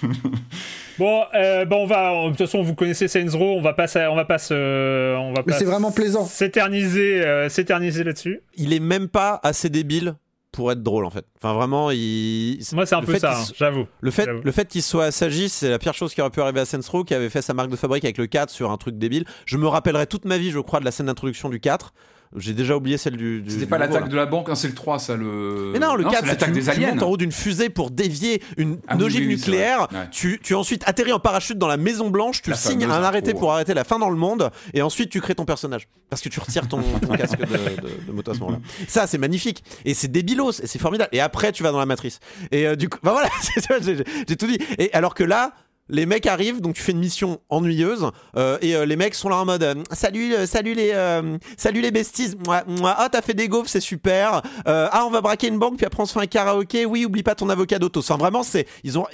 bon, 0.98 1.22
euh, 1.34 1.64
bon, 1.64 1.84
on 1.84 1.86
va. 1.86 2.24
De 2.24 2.28
toute 2.30 2.38
façon, 2.38 2.62
vous 2.62 2.74
connaissez 2.74 3.08
Saints 3.08 3.36
Row, 3.36 3.56
on 3.56 3.62
va 3.62 3.72
pas, 3.72 3.86
on 4.10 4.16
va 4.16 4.24
pas 4.24 4.38
se, 4.38 5.16
on 5.16 5.32
va 5.32 5.42
Mais 5.46 5.52
pas 5.52 5.58
c'est 5.58 5.64
vraiment 5.64 5.92
plaisant. 5.92 6.24
S'éterniser, 6.24 7.24
euh, 7.24 7.48
s'éterniser 7.48 8.04
là-dessus. 8.04 8.40
Il 8.56 8.72
est 8.72 8.80
même 8.80 9.08
pas 9.08 9.40
assez 9.42 9.68
débile 9.68 10.14
pour 10.52 10.70
être 10.70 10.82
drôle 10.82 11.04
en 11.04 11.10
fait. 11.10 11.24
Enfin 11.38 11.54
vraiment, 11.54 11.90
il. 11.90 12.60
Moi, 12.72 12.86
c'est 12.86 12.94
un 12.94 13.00
le 13.00 13.06
peu 13.06 13.14
fait 13.14 13.20
ça, 13.20 13.38
hein, 13.40 13.44
j'avoue. 13.56 13.86
Le 14.00 14.10
fait, 14.10 14.26
le 14.26 14.52
fait 14.52 14.68
qu'il 14.68 14.82
soit 14.82 15.06
assagi, 15.06 15.48
c'est 15.48 15.70
la 15.70 15.78
pire 15.78 15.94
chose 15.94 16.14
qui 16.14 16.20
aurait 16.20 16.30
pu 16.30 16.40
arriver 16.40 16.60
à 16.60 16.64
Saints 16.64 16.80
Row, 16.90 17.04
qui 17.04 17.14
avait 17.14 17.30
fait 17.30 17.42
sa 17.42 17.54
marque 17.54 17.70
de 17.70 17.76
fabrique 17.76 18.04
avec 18.04 18.18
le 18.18 18.26
4 18.26 18.50
sur 18.50 18.70
un 18.70 18.76
truc 18.76 18.98
débile. 18.98 19.24
Je 19.46 19.56
me 19.56 19.66
rappellerai 19.66 20.06
toute 20.06 20.26
ma 20.26 20.38
vie, 20.38 20.50
je 20.50 20.60
crois, 20.60 20.78
de 20.78 20.84
la 20.84 20.90
scène 20.90 21.06
d'introduction 21.06 21.48
du 21.48 21.58
4. 21.58 21.92
J'ai 22.36 22.54
déjà 22.54 22.76
oublié 22.76 22.96
celle 22.96 23.16
du. 23.18 23.42
du- 23.42 23.50
C'était 23.50 23.66
pas 23.66 23.76
l'attaque 23.76 24.08
de 24.08 24.16
la 24.16 24.24
banque, 24.26 24.48
hein, 24.48 24.54
c'est 24.54 24.68
le 24.68 24.74
3 24.74 24.98
ça 24.98 25.16
le. 25.16 25.70
Mais 25.72 25.78
non, 25.78 25.94
le 25.96 26.04
4, 26.04 26.20
c'est 26.20 26.26
l'attaque 26.26 26.48
tu, 26.48 26.54
des 26.54 26.62
tu 26.62 26.70
aliens. 26.70 26.90
montes 26.94 27.02
en 27.02 27.08
haut 27.10 27.16
d'une 27.18 27.30
fusée 27.32 27.68
pour 27.68 27.90
dévier 27.90 28.42
une, 28.56 28.78
Ah 28.88 28.96
oui, 28.96 29.04
ogive 29.04 29.20
oui, 29.28 29.34
nucléaire. 29.36 29.88
ouais. 29.92 30.08
Tu, 30.10 30.40
tu 30.42 30.54
ensuite 30.54 30.82
atterris 30.86 31.12
en 31.12 31.18
parachute 31.20 31.58
dans 31.58 31.66
la 31.66 31.76
Maison 31.76 32.08
Blanche, 32.08 32.40
tu 32.40 32.48
La 32.50 32.56
signes 32.56 32.84
un 32.84 32.90
arrêté 33.02 33.34
pour 33.34 33.52
arrêter 33.52 33.74
la 33.74 33.84
fin 33.84 33.98
dans 33.98 34.08
le 34.10 34.16
monde, 34.16 34.50
et 34.72 34.80
ensuite 34.80 35.10
tu 35.10 35.20
crées 35.20 35.34
ton 35.34 35.44
personnage. 35.44 35.88
Parce 36.08 36.22
que 36.22 36.28
tu 36.30 36.40
retires 36.40 36.68
ton, 36.68 36.80
ton 36.82 37.12
casque 37.16 37.38
de, 37.38 37.44
de- 37.46 38.06
de 38.06 38.12
moto 38.12 38.30
à 38.30 38.34
ce 38.34 38.40
moment-là. 38.40 38.60
Ça, 38.88 39.06
c'est 39.06 39.18
magnifique. 39.18 39.62
Et 39.84 39.92
c'est 39.94 40.08
débilos, 40.08 40.52
et 40.62 40.66
c'est 40.66 40.78
formidable. 40.78 41.10
Et 41.12 41.20
après, 41.20 41.52
tu 41.52 41.62
vas 41.62 41.70
dans 41.72 41.78
la 41.80 41.86
matrice. 41.86 42.18
Et 42.50 42.66
euh, 42.66 42.76
du 42.76 42.88
coup, 42.88 42.98
bah 43.02 43.12
voilà, 43.12 43.28
c'est 43.42 43.60
ça, 43.60 43.74
j'ai 43.80 44.02
j'ai 44.28 44.36
tout 44.36 44.46
dit. 44.46 44.58
Et 44.78 44.90
alors 44.94 45.14
que 45.14 45.24
là, 45.24 45.52
les 45.88 46.06
mecs 46.06 46.26
arrivent, 46.26 46.60
donc 46.60 46.74
tu 46.74 46.82
fais 46.82 46.92
une 46.92 47.00
mission 47.00 47.40
ennuyeuse, 47.48 48.10
euh, 48.36 48.56
et 48.62 48.74
euh, 48.76 48.86
les 48.86 48.96
mecs 48.96 49.14
sont 49.14 49.28
là 49.28 49.36
en 49.36 49.44
mode 49.44 49.62
euh, 49.62 49.74
salut, 49.92 50.34
euh, 50.34 50.46
salut 50.46 50.74
les, 50.74 50.90
euh, 50.94 51.36
salut 51.56 51.80
les 51.80 51.90
besties, 51.90 52.34
moi, 52.46 52.62
moi, 52.66 52.94
ah 52.96 53.08
t'as 53.10 53.20
fait 53.22 53.34
des 53.34 53.48
gaufres, 53.48 53.68
c'est 53.68 53.80
super, 53.80 54.42
Euh, 54.66 54.88
ah 54.92 55.04
on 55.06 55.10
va 55.10 55.20
braquer 55.20 55.48
une 55.48 55.58
banque 55.58 55.76
puis 55.76 55.86
après 55.86 56.02
on 56.02 56.06
se 56.06 56.12
fait 56.12 56.20
un 56.20 56.26
karaoké, 56.26 56.86
oui 56.86 57.04
oublie 57.04 57.22
pas 57.22 57.34
ton 57.34 57.48
avocat 57.48 57.78
d'auto. 57.78 58.00
Enfin 58.00 58.16
vraiment 58.16 58.42
c'est, 58.42 58.66
ils 58.84 58.98
ont, 58.98 59.06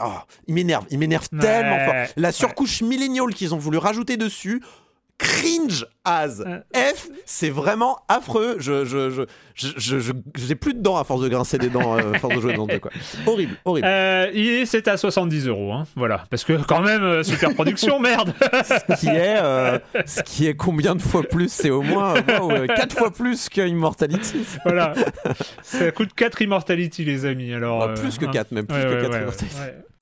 oh, 0.00 0.04
ils 0.46 0.54
m'énervent, 0.54 0.86
ils 0.90 0.98
m'énervent 0.98 1.28
Ouais, 1.32 1.40
tellement 1.40 1.78
fort. 1.84 1.94
La 2.16 2.28
ouais. 2.28 2.32
surcouche 2.32 2.82
milléniale 2.82 3.34
qu'ils 3.34 3.54
ont 3.54 3.58
voulu 3.58 3.78
rajouter 3.78 4.16
dessus. 4.16 4.62
Cringe 5.18 5.86
as 6.04 6.40
Euh, 6.40 6.58
F, 6.74 7.08
c'est 7.24 7.48
vraiment 7.50 7.98
affreux. 8.08 8.56
Je, 8.58 8.84
je, 8.84 9.24
j'ai 10.36 10.54
plus 10.56 10.74
de 10.74 10.80
dents 10.82 10.96
à 10.96 11.04
force 11.04 11.22
de 11.22 11.28
grincer 11.28 11.56
des 11.58 11.68
dents, 11.70 11.96
euh, 11.96 12.14
à 12.14 12.18
force 12.18 12.34
de 12.34 12.40
jouer 12.40 12.54
dans 12.54 12.66
quoi. 12.66 12.90
Horrible, 13.26 13.56
horrible. 13.64 13.86
Euh, 13.86 14.28
et 14.34 14.66
c'est 14.66 14.88
à 14.88 14.96
70 14.96 15.46
euros, 15.46 15.72
hein. 15.72 15.84
Voilà. 15.94 16.24
Parce 16.30 16.42
que 16.44 16.54
quand 16.64 16.80
même, 16.82 17.02
euh, 17.04 17.22
super 17.22 17.54
production, 17.54 18.00
merde. 18.00 18.34
ce 18.40 18.94
qui 19.00 19.06
est 19.08 19.36
euh, 19.40 19.78
ce 20.04 20.22
qui 20.22 20.46
est 20.48 20.54
combien 20.54 20.94
de 20.96 21.02
fois 21.02 21.22
plus 21.22 21.50
c'est 21.50 21.70
au 21.70 21.82
moins 21.82 22.14
4 22.20 22.96
fois 22.96 23.12
plus 23.12 23.48
que 23.48 23.60
Immortality 23.60 24.44
voilà. 24.64 24.94
Ça 25.62 25.90
coûte 25.92 26.12
4 26.14 26.42
Immortality, 26.42 27.04
les 27.04 27.24
amis. 27.24 27.52
Alors, 27.54 27.78
Bah, 27.78 27.86
euh, 27.90 27.94
plus 28.00 28.18
que 28.18 28.24
hein. 28.26 28.30
4 28.32 28.50
même 28.52 28.66
plus 28.66 28.76
Ouais, 28.76 28.82
que 28.82 28.94
ouais, 28.94 29.00
4 29.02 29.12
ouais, 29.12 29.20
Immortality. 29.22 29.56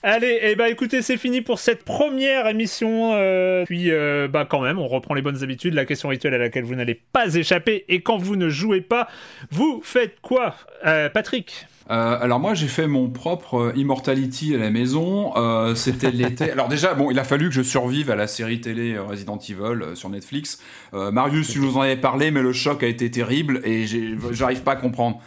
Allez, 0.04 0.40
et 0.42 0.56
bah 0.56 0.68
écoutez, 0.68 1.00
c'est 1.00 1.16
fini 1.16 1.42
pour 1.42 1.60
cette 1.60 1.84
première 1.84 2.48
émission. 2.48 3.12
euh, 3.14 3.64
puis, 3.64 3.92
euh, 3.92 4.26
bah 4.26 4.44
quand 4.48 4.60
même, 4.60 4.78
on 4.80 4.88
reprend 4.88 5.14
les 5.14 5.22
bonnes 5.22 5.44
habitudes. 5.44 5.74
La 5.74 5.84
question 5.84 6.08
rituelle 6.08 6.34
à 6.34 6.38
laquelle 6.38 6.64
vous 6.64 6.74
n'allez 6.74 7.00
pas 7.12 7.32
échapper. 7.36 7.84
Et 7.88 8.00
quand 8.00 8.16
vous 8.18 8.34
ne 8.34 8.48
jouez 8.48 8.80
pas, 8.80 9.06
vous 9.52 9.80
faites 9.84 10.20
quoi, 10.20 10.56
Euh, 10.84 11.08
Patrick? 11.08 11.66
Euh, 11.90 12.16
alors 12.20 12.38
moi 12.38 12.54
j'ai 12.54 12.68
fait 12.68 12.86
mon 12.86 13.10
propre 13.10 13.72
Immortality 13.76 14.54
à 14.54 14.58
la 14.58 14.70
maison. 14.70 15.36
Euh, 15.36 15.74
C'était 15.74 16.12
l'été. 16.12 16.50
Alors 16.50 16.68
déjà 16.68 16.94
bon 16.94 17.10
il 17.10 17.18
a 17.18 17.24
fallu 17.24 17.48
que 17.48 17.54
je 17.54 17.62
survive 17.62 18.08
à 18.10 18.14
la 18.14 18.28
série 18.28 18.60
télé 18.60 18.96
Resident 18.98 19.36
Evil 19.38 19.94
sur 19.96 20.08
Netflix. 20.08 20.60
Euh, 20.94 21.10
Marius 21.10 21.48
tu 21.50 21.58
nous 21.60 21.76
en 21.76 21.80
avais 21.80 21.96
parlé 21.96 22.30
mais 22.30 22.40
le 22.40 22.52
choc 22.52 22.84
a 22.84 22.86
été 22.86 23.10
terrible 23.10 23.60
et 23.64 23.84
j'arrive 24.30 24.62
pas 24.62 24.72
à 24.72 24.76
comprendre. 24.76 25.20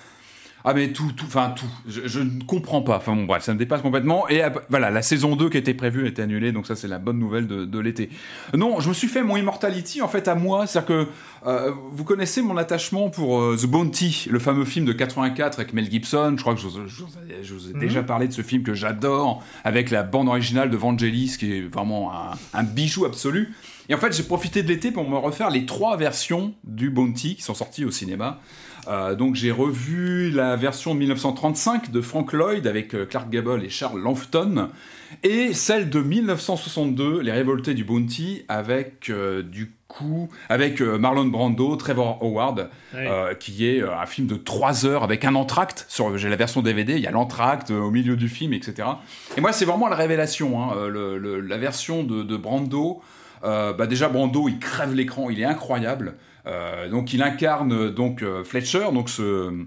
Ah 0.67 0.73
mais 0.73 0.91
tout, 0.91 1.11
tout, 1.15 1.25
enfin 1.27 1.53
tout, 1.55 1.67
je, 1.87 2.01
je 2.07 2.19
ne 2.21 2.41
comprends 2.43 2.81
pas. 2.81 2.97
Enfin 2.97 3.15
bon 3.15 3.25
bref, 3.25 3.43
ça 3.43 3.53
me 3.53 3.59
dépasse 3.59 3.81
complètement. 3.83 4.27
Et 4.29 4.41
voilà, 4.69 4.89
la 4.89 5.03
saison 5.03 5.35
2 5.35 5.49
qui 5.51 5.57
était 5.57 5.75
prévue 5.75 6.05
a 6.05 6.07
été 6.07 6.23
annulée, 6.23 6.51
donc 6.51 6.65
ça 6.65 6.75
c'est 6.75 6.87
la 6.87 6.97
bonne 6.97 7.19
nouvelle 7.19 7.45
de, 7.45 7.65
de 7.65 7.79
l'été. 7.79 8.09
Non, 8.55 8.79
je 8.79 8.89
me 8.89 8.93
suis 8.95 9.07
fait 9.07 9.21
mon 9.21 9.37
Immortality 9.37 10.01
en 10.01 10.07
fait 10.07 10.27
à 10.27 10.33
moi, 10.33 10.65
c'est-à-dire 10.65 10.87
que 10.87 11.07
euh, 11.45 11.71
vous 11.91 12.03
connaissez 12.03 12.41
mon 12.41 12.57
attachement 12.57 13.11
pour 13.11 13.39
euh, 13.39 13.55
The 13.61 13.67
Bounty, 13.67 14.27
le 14.31 14.39
fameux 14.39 14.65
film 14.65 14.85
de 14.85 14.93
84 14.93 15.59
avec 15.59 15.73
Mel 15.73 15.89
Gibson. 15.91 16.33
Je 16.35 16.41
crois 16.41 16.55
que 16.55 16.59
je, 16.61 16.67
vous- 16.67 16.87
je 16.87 17.53
vous 17.53 17.67
ai- 17.69 17.69
ai 17.69 17.79
déjà 17.79 18.01
parlé 18.01 18.27
de 18.27 18.33
ce 18.33 18.41
film 18.41 18.63
que 18.63 18.73
j'adore, 18.73 19.43
avec 19.63 19.91
la 19.91 20.01
bande 20.01 20.27
originale 20.29 20.71
de 20.71 20.77
Vangelis, 20.77 21.35
qui 21.37 21.53
est 21.53 21.61
vraiment 21.61 22.11
un, 22.11 22.31
un 22.55 22.63
bijou 22.63 23.05
absolu. 23.05 23.53
Et 23.87 23.93
en 23.93 23.99
fait, 23.99 24.11
j'ai 24.17 24.23
profité 24.23 24.63
de 24.63 24.67
l'été 24.69 24.89
pour 24.89 25.07
me 25.07 25.15
refaire 25.15 25.51
les 25.51 25.67
trois 25.67 25.95
versions 25.95 26.55
du 26.63 26.89
Bounty 26.89 27.35
qui 27.35 27.43
sont 27.43 27.53
sorties 27.53 27.85
au 27.85 27.91
cinéma. 27.91 28.39
Euh, 28.87 29.15
donc 29.15 29.35
j'ai 29.35 29.51
revu 29.51 30.29
la 30.31 30.55
version 30.55 30.93
de 30.93 30.99
1935 30.99 31.91
de 31.91 32.01
Frank 32.01 32.33
Lloyd 32.33 32.67
avec 32.67 32.93
euh, 32.93 33.05
Clark 33.05 33.29
Gable 33.29 33.63
et 33.63 33.69
Charles 33.69 33.99
Laughton 33.99 34.69
et 35.23 35.53
celle 35.53 35.89
de 35.89 35.99
1962, 36.01 37.21
Les 37.21 37.31
Révoltés 37.31 37.73
du 37.73 37.83
Bounty 37.83 38.43
avec 38.47 39.09
euh, 39.09 39.41
du 39.41 39.71
coup 39.87 40.29
avec 40.49 40.81
euh, 40.81 40.97
Marlon 40.97 41.25
Brando, 41.25 41.75
Trevor 41.77 42.19
Howard, 42.21 42.69
Ouais. 42.93 43.07
euh, 43.09 43.33
qui 43.33 43.65
est 43.67 43.81
euh, 43.81 43.97
un 43.97 44.05
film 44.05 44.27
de 44.27 44.35
3 44.35 44.85
heures 44.85 45.03
avec 45.03 45.25
un 45.25 45.35
entracte. 45.35 45.85
Sur 45.89 46.17
j'ai 46.17 46.29
la 46.29 46.35
version 46.35 46.61
DVD, 46.61 46.93
il 46.93 46.99
y 47.01 47.07
a 47.07 47.11
l'entracte 47.11 47.71
au 47.71 47.91
milieu 47.91 48.15
du 48.15 48.29
film, 48.29 48.53
etc. 48.53 48.87
Et 49.37 49.41
moi 49.41 49.51
c'est 49.51 49.65
vraiment 49.65 49.87
la 49.87 49.95
révélation, 49.95 50.61
hein, 50.61 50.87
le- 50.87 51.17
le- 51.17 51.39
la 51.39 51.57
version 51.57 52.03
de, 52.03 52.23
de 52.23 52.37
Brando. 52.37 53.01
bah 53.43 53.87
déjà 53.87 54.09
Brando, 54.09 54.47
il 54.49 54.59
crève 54.59 54.93
l'écran, 54.93 55.29
il 55.29 55.39
est 55.39 55.45
incroyable. 55.45 56.15
Euh, 56.47 56.89
donc 56.89 57.13
il 57.13 57.21
incarne 57.23 57.89
donc 57.91 58.21
euh, 58.21 58.43
Fletcher, 58.43 58.87
donc 58.93 59.09
ce 59.09 59.65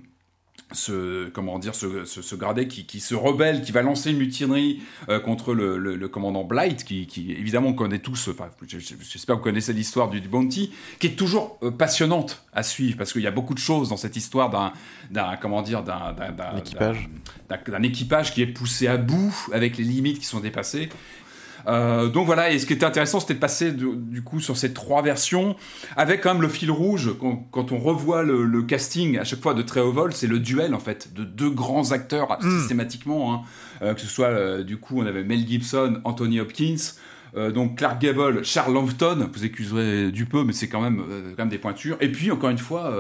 ce 0.73 1.31
comment 1.31 1.59
dire 1.59 1.75
ce, 1.75 2.05
ce, 2.05 2.21
ce 2.21 2.35
gradé 2.35 2.69
qui, 2.69 2.85
qui 2.85 3.01
se 3.01 3.15
rebelle, 3.15 3.63
qui 3.63 3.73
va 3.73 3.81
lancer 3.81 4.11
une 4.11 4.19
mutinerie 4.19 4.83
euh, 5.09 5.19
contre 5.19 5.55
le, 5.55 5.79
le- 5.79 5.97
le 5.97 6.09
commandant 6.09 6.45
Blight, 6.45 6.85
qui, 6.85 7.07
qui, 7.07 7.33
évidemment 7.33 7.69
on 7.71 7.73
connaît 7.73 8.01
tous, 8.01 8.29
enfin 8.29 8.49
je- 8.67 8.79
je- 8.79 8.95
j'espère 9.01 9.37
que 9.37 9.41
vous 9.41 9.45
connaissez 9.45 9.73
l'histoire 9.73 10.11
du, 10.11 10.21
du 10.21 10.29
Bounty, 10.29 10.71
qui 10.99 11.07
est 11.07 11.17
toujours 11.17 11.59
euh, 11.63 11.71
passionnante 11.71 12.43
à 12.53 12.63
suivre 12.63 12.99
parce 12.99 13.15
qu'il 13.15 13.23
y 13.23 13.27
a 13.27 13.31
beaucoup 13.31 13.55
de 13.55 13.59
choses 13.59 13.89
dans 13.89 13.97
cette 13.97 14.17
histoire 14.17 14.51
d'un 14.51 14.73
d'un 15.11 15.37
comment 15.37 15.63
dire 15.63 15.83
d'un 15.83 16.15
Équipage. 16.59 17.09
d'un 17.67 17.83
équipage 17.83 18.35
qui 18.35 18.43
est 18.43 18.47
poussé 18.47 18.89
à 18.89 18.99
bout 18.99 19.35
avec 19.55 19.79
les 19.79 19.85
limites 19.85 20.19
qui 20.19 20.27
sont 20.27 20.41
dépassées. 20.41 20.91
Euh, 21.67 22.09
donc 22.09 22.27
voilà, 22.27 22.51
et 22.51 22.59
ce 22.59 22.67
qui 22.67 22.73
était 22.73 22.87
intéressant, 22.87 23.21
c'était 23.21 23.35
de 23.35 23.39
passer 23.41 23.73
du, 23.73 23.87
du 23.97 24.23
coup 24.23 24.41
sur 24.41 24.57
ces 24.57 24.73
trois 24.73 25.03
versions, 25.03 25.57
avec 25.97 26.23
quand 26.23 26.33
même 26.33 26.43
le 26.43 26.49
fil 26.49 26.71
rouge, 26.71 27.11
quand, 27.21 27.47
quand 27.51 27.73
on 27.73 27.79
revoit 27.79 28.23
le, 28.23 28.45
le 28.45 28.63
casting 28.63 29.19
à 29.19 29.25
chaque 29.25 29.41
fois 29.43 29.55
de 29.55 29.63
Très 29.63 29.81
haut 29.81 29.93
vol, 29.93 30.13
c'est 30.13 30.27
le 30.29 30.39
duel 30.39 30.75
en 30.75 30.79
fait, 30.79 31.13
de 31.15 31.25
deux 31.25 31.51
grands 31.51 31.93
acteurs 31.93 32.39
Mm. 32.41 32.59
systématiquement, 32.61 33.33
hein. 33.35 33.41
Euh, 33.83 33.95
que 33.95 34.01
ce 34.01 34.07
soit 34.07 34.27
euh, 34.27 34.63
du 34.63 34.77
coup, 34.77 35.01
on 35.01 35.07
avait 35.07 35.25
Mel 35.25 35.47
Gibson, 35.47 36.01
Anthony 36.05 36.41
Hopkins, 36.41 36.77
euh, 37.37 37.51
donc 37.53 37.79
Clark 37.79 38.01
Gable, 38.01 38.45
Charles 38.45 38.73
Lambton, 38.73 39.29
vous 39.33 39.45
accuserez 39.45 40.11
du 40.11 40.25
peu, 40.27 40.45
mais 40.45 40.53
c'est 40.53 40.69
quand 40.69 40.81
même, 40.81 41.01
euh, 41.09 41.31
quand 41.37 41.43
même 41.43 41.49
des 41.51 41.59
pointures. 41.59 41.97
Et 42.01 42.11
puis 42.11 42.31
encore 42.31 42.51
une 42.51 42.59
fois, 42.59 42.93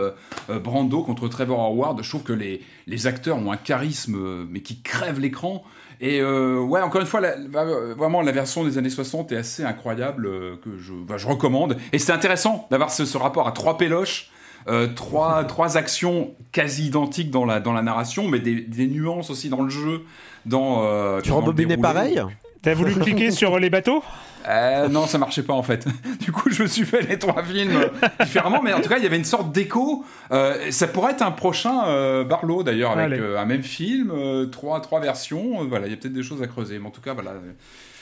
euh, 0.50 0.58
Brando 0.60 1.02
contre 1.02 1.28
Trevor 1.28 1.60
Howard. 1.60 2.02
Je 2.02 2.08
trouve 2.08 2.22
que 2.22 2.32
les, 2.32 2.62
les 2.86 3.06
acteurs 3.06 3.38
ont 3.38 3.50
un 3.52 3.56
charisme, 3.56 4.18
mais 4.50 4.60
qui 4.60 4.80
crève 4.82 5.18
l'écran. 5.18 5.64
Et 6.00 6.20
euh, 6.20 6.58
ouais, 6.60 6.80
encore 6.80 7.00
une 7.00 7.06
fois, 7.06 7.20
la- 7.20 7.34
va- 7.50 7.94
vraiment 7.96 8.22
la 8.22 8.32
version 8.32 8.64
des 8.64 8.78
années 8.78 8.90
60 8.90 9.32
est 9.32 9.36
assez 9.36 9.64
incroyable 9.64 10.26
euh, 10.26 10.56
que 10.62 10.78
je, 10.78 10.92
bah, 10.92 11.16
je 11.18 11.26
recommande. 11.26 11.76
Et 11.92 11.98
c'est 11.98 12.12
intéressant 12.12 12.66
d'avoir 12.70 12.90
ce, 12.90 13.04
ce 13.04 13.18
rapport 13.18 13.48
à 13.48 13.52
trois 13.52 13.76
péloches. 13.78 14.30
euh, 14.68 14.86
trois, 14.94 15.44
trois 15.48 15.76
actions 15.76 16.34
quasi 16.52 16.86
identiques 16.86 17.30
dans 17.30 17.44
la, 17.44 17.58
dans 17.60 17.72
la 17.72 17.82
narration, 17.82 18.28
mais 18.28 18.38
des, 18.38 18.60
des 18.60 18.86
nuances 18.86 19.30
aussi 19.30 19.48
dans 19.48 19.62
le 19.62 19.70
jeu. 19.70 20.02
Dans, 20.46 20.82
euh, 20.84 21.20
Tu 21.20 21.32
rembobinais 21.32 21.76
pareil? 21.76 22.22
T'as 22.62 22.74
voulu 22.74 22.94
cliquer 22.94 23.30
sur 23.30 23.58
les 23.58 23.70
bateaux? 23.70 24.02
Euh, 24.48 24.88
non, 24.88 25.06
ça 25.06 25.18
marchait 25.18 25.42
pas 25.42 25.52
en 25.54 25.62
fait. 25.62 25.86
Du 26.20 26.32
coup, 26.32 26.48
je 26.50 26.62
me 26.62 26.68
suis 26.68 26.84
fait 26.84 27.02
les 27.02 27.18
trois 27.18 27.42
films 27.42 27.76
euh, 27.76 27.88
différemment, 28.24 28.62
mais 28.62 28.72
en 28.72 28.80
tout 28.80 28.88
cas, 28.88 28.96
il 28.98 29.02
y 29.02 29.06
avait 29.06 29.16
une 29.18 29.24
sorte 29.24 29.52
d'écho. 29.52 30.04
Euh, 30.32 30.70
ça 30.70 30.86
pourrait 30.88 31.12
être 31.12 31.22
un 31.22 31.30
prochain 31.32 31.86
euh, 31.86 32.24
Barlow 32.24 32.62
d'ailleurs, 32.62 32.96
avec 33.04 33.20
euh, 33.20 33.38
un 33.38 33.44
même 33.44 33.62
film, 33.62 34.10
euh, 34.14 34.46
trois, 34.46 34.80
trois 34.80 35.00
versions. 35.00 35.62
Euh, 35.62 35.66
voilà, 35.68 35.86
il 35.86 35.90
y 35.90 35.94
a 35.94 35.96
peut-être 35.96 36.12
des 36.14 36.22
choses 36.22 36.42
à 36.42 36.46
creuser, 36.46 36.78
mais 36.78 36.86
en 36.88 36.90
tout 36.90 37.00
cas, 37.00 37.14
voilà. 37.14 37.32
Une 37.32 37.54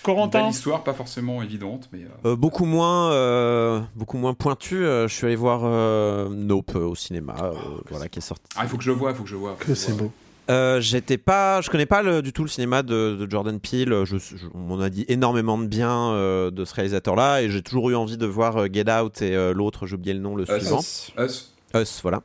Corentin 0.03 0.49
histoire, 0.51 0.85
pas 0.85 0.93
forcément 0.95 1.43
évidente, 1.43 1.89
mais. 1.93 2.01
euh, 2.25 2.31
Euh, 2.33 2.37
beaucoup 2.37 2.65
moins, 2.65 3.11
euh, 3.11 3.81
beaucoup 3.97 4.19
moins 4.19 4.35
pointu. 4.35 4.77
euh, 4.77 5.09
je 5.09 5.15
suis 5.15 5.27
allé 5.27 5.35
voir 5.35 5.63
euh, 5.65 6.29
Nope 6.31 6.77
au 6.77 6.95
cinéma, 6.95 7.35
euh, 7.43 7.53
voilà, 7.91 8.09
qui 8.09 8.21
est 8.21 8.23
sorti. 8.23 8.45
Ah, 8.57 8.61
il 8.63 8.69
faut 8.69 8.77
que 8.77 8.85
je 8.85 8.91
le 8.93 8.97
vois, 8.97 9.11
il 9.11 9.17
faut 9.17 9.25
que 9.25 9.29
je 9.29 9.35
le 9.35 9.41
vois. 9.41 9.57
Que 9.59 9.75
c'est 9.75 9.97
beau. 9.97 10.13
Euh, 10.49 10.81
j'étais 10.81 11.19
pas, 11.19 11.61
je 11.61 11.71
connais 11.71 11.87
pas 11.87 12.03
le- 12.03 12.23
du 12.23 12.33
tout 12.33 12.43
le 12.43 12.49
cinéma 12.49 12.83
de, 12.83 13.17
de 13.19 13.31
Jordan 13.31 13.59
Peele. 13.59 14.03
Je, 14.05 14.17
je- 14.19 14.47
on 14.55 14.59
m'en 14.59 14.81
a 14.81 14.89
dit 14.91 15.05
énormément 15.09 15.59
de 15.59 15.67
bien 15.67 16.13
euh, 16.13 16.51
de 16.53 16.65
ce 16.65 16.73
réalisateur-là, 16.75 17.43
et 17.43 17.51
j'ai 17.51 17.63
toujours 17.63 17.91
eu 17.91 17.97
envie 17.97 18.17
de 18.17 18.27
voir 18.27 18.57
euh, 18.57 18.67
Get 18.73 18.91
Out 18.91 19.23
et 19.23 19.35
euh, 19.35 19.53
l'autre, 19.53 19.87
j'ai 19.87 19.95
oublié 19.97 20.15
le 20.15 20.21
nom, 20.21 20.37
le 20.37 20.45
Us. 20.45 20.51
suivant. 20.61 20.79
Us. 21.19 21.53
Us, 21.75 21.99
voilà. 22.03 22.23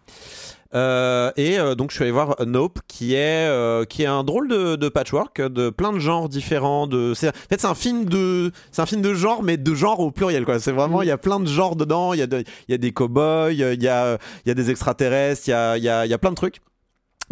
Euh, 0.74 1.32
et 1.36 1.60
euh, 1.60 1.76
donc 1.76 1.90
je 1.92 1.96
suis 1.96 2.04
allé 2.04 2.14
voir 2.14 2.36
Nope, 2.46 2.80
qui 2.88 3.14
est 3.14 3.46
euh, 3.50 3.84
qui 3.84 4.04
est 4.04 4.06
un 4.06 4.24
drôle 4.24 4.48
de, 4.48 4.78
de 4.78 4.88
patchwork 4.88 5.42
de 5.42 5.70
plein 5.70 5.92
de 5.92 6.00
genres 6.00 6.30
différents. 6.30 6.88
De, 6.88 7.14
c'est, 7.14 7.28
en 7.28 7.32
fait, 7.50 7.60
c'est 7.60 7.68
un 7.68 7.76
film 7.76 8.06
de 8.06 8.52
c'est 8.72 8.82
un 8.82 8.86
film 8.86 9.02
de 9.02 9.14
genre, 9.14 9.44
mais 9.44 9.58
de 9.58 9.74
genre 9.76 10.00
au 10.00 10.12
pluriel. 10.12 10.46
Quoi. 10.46 10.60
C'est 10.62 10.72
vraiment 10.72 11.02
il 11.02 11.10
y 11.10 11.12
a 11.12 11.18
plein 11.18 11.42
de 11.42 11.48
genres 11.48 11.76
dedans. 11.76 12.14
Il 12.14 12.20
y 12.20 12.24
a 12.24 12.28
de- 12.28 12.44
il 12.70 12.72
y 12.72 12.74
a 12.74 12.78
des 12.78 12.94
cowboys, 12.94 13.52
il 13.52 13.58
y 13.60 13.88
a 13.90 14.18
il 14.46 14.48
y 14.48 14.52
a 14.52 14.54
des 14.54 14.70
extraterrestres, 14.70 15.42
il 15.48 15.50
y 15.50 15.54
a 15.54 15.76
il 15.78 15.84
y 15.84 15.90
a, 15.90 16.06
il 16.06 16.10
y 16.10 16.14
a 16.14 16.18
plein 16.18 16.30
de 16.32 16.36
trucs 16.36 16.62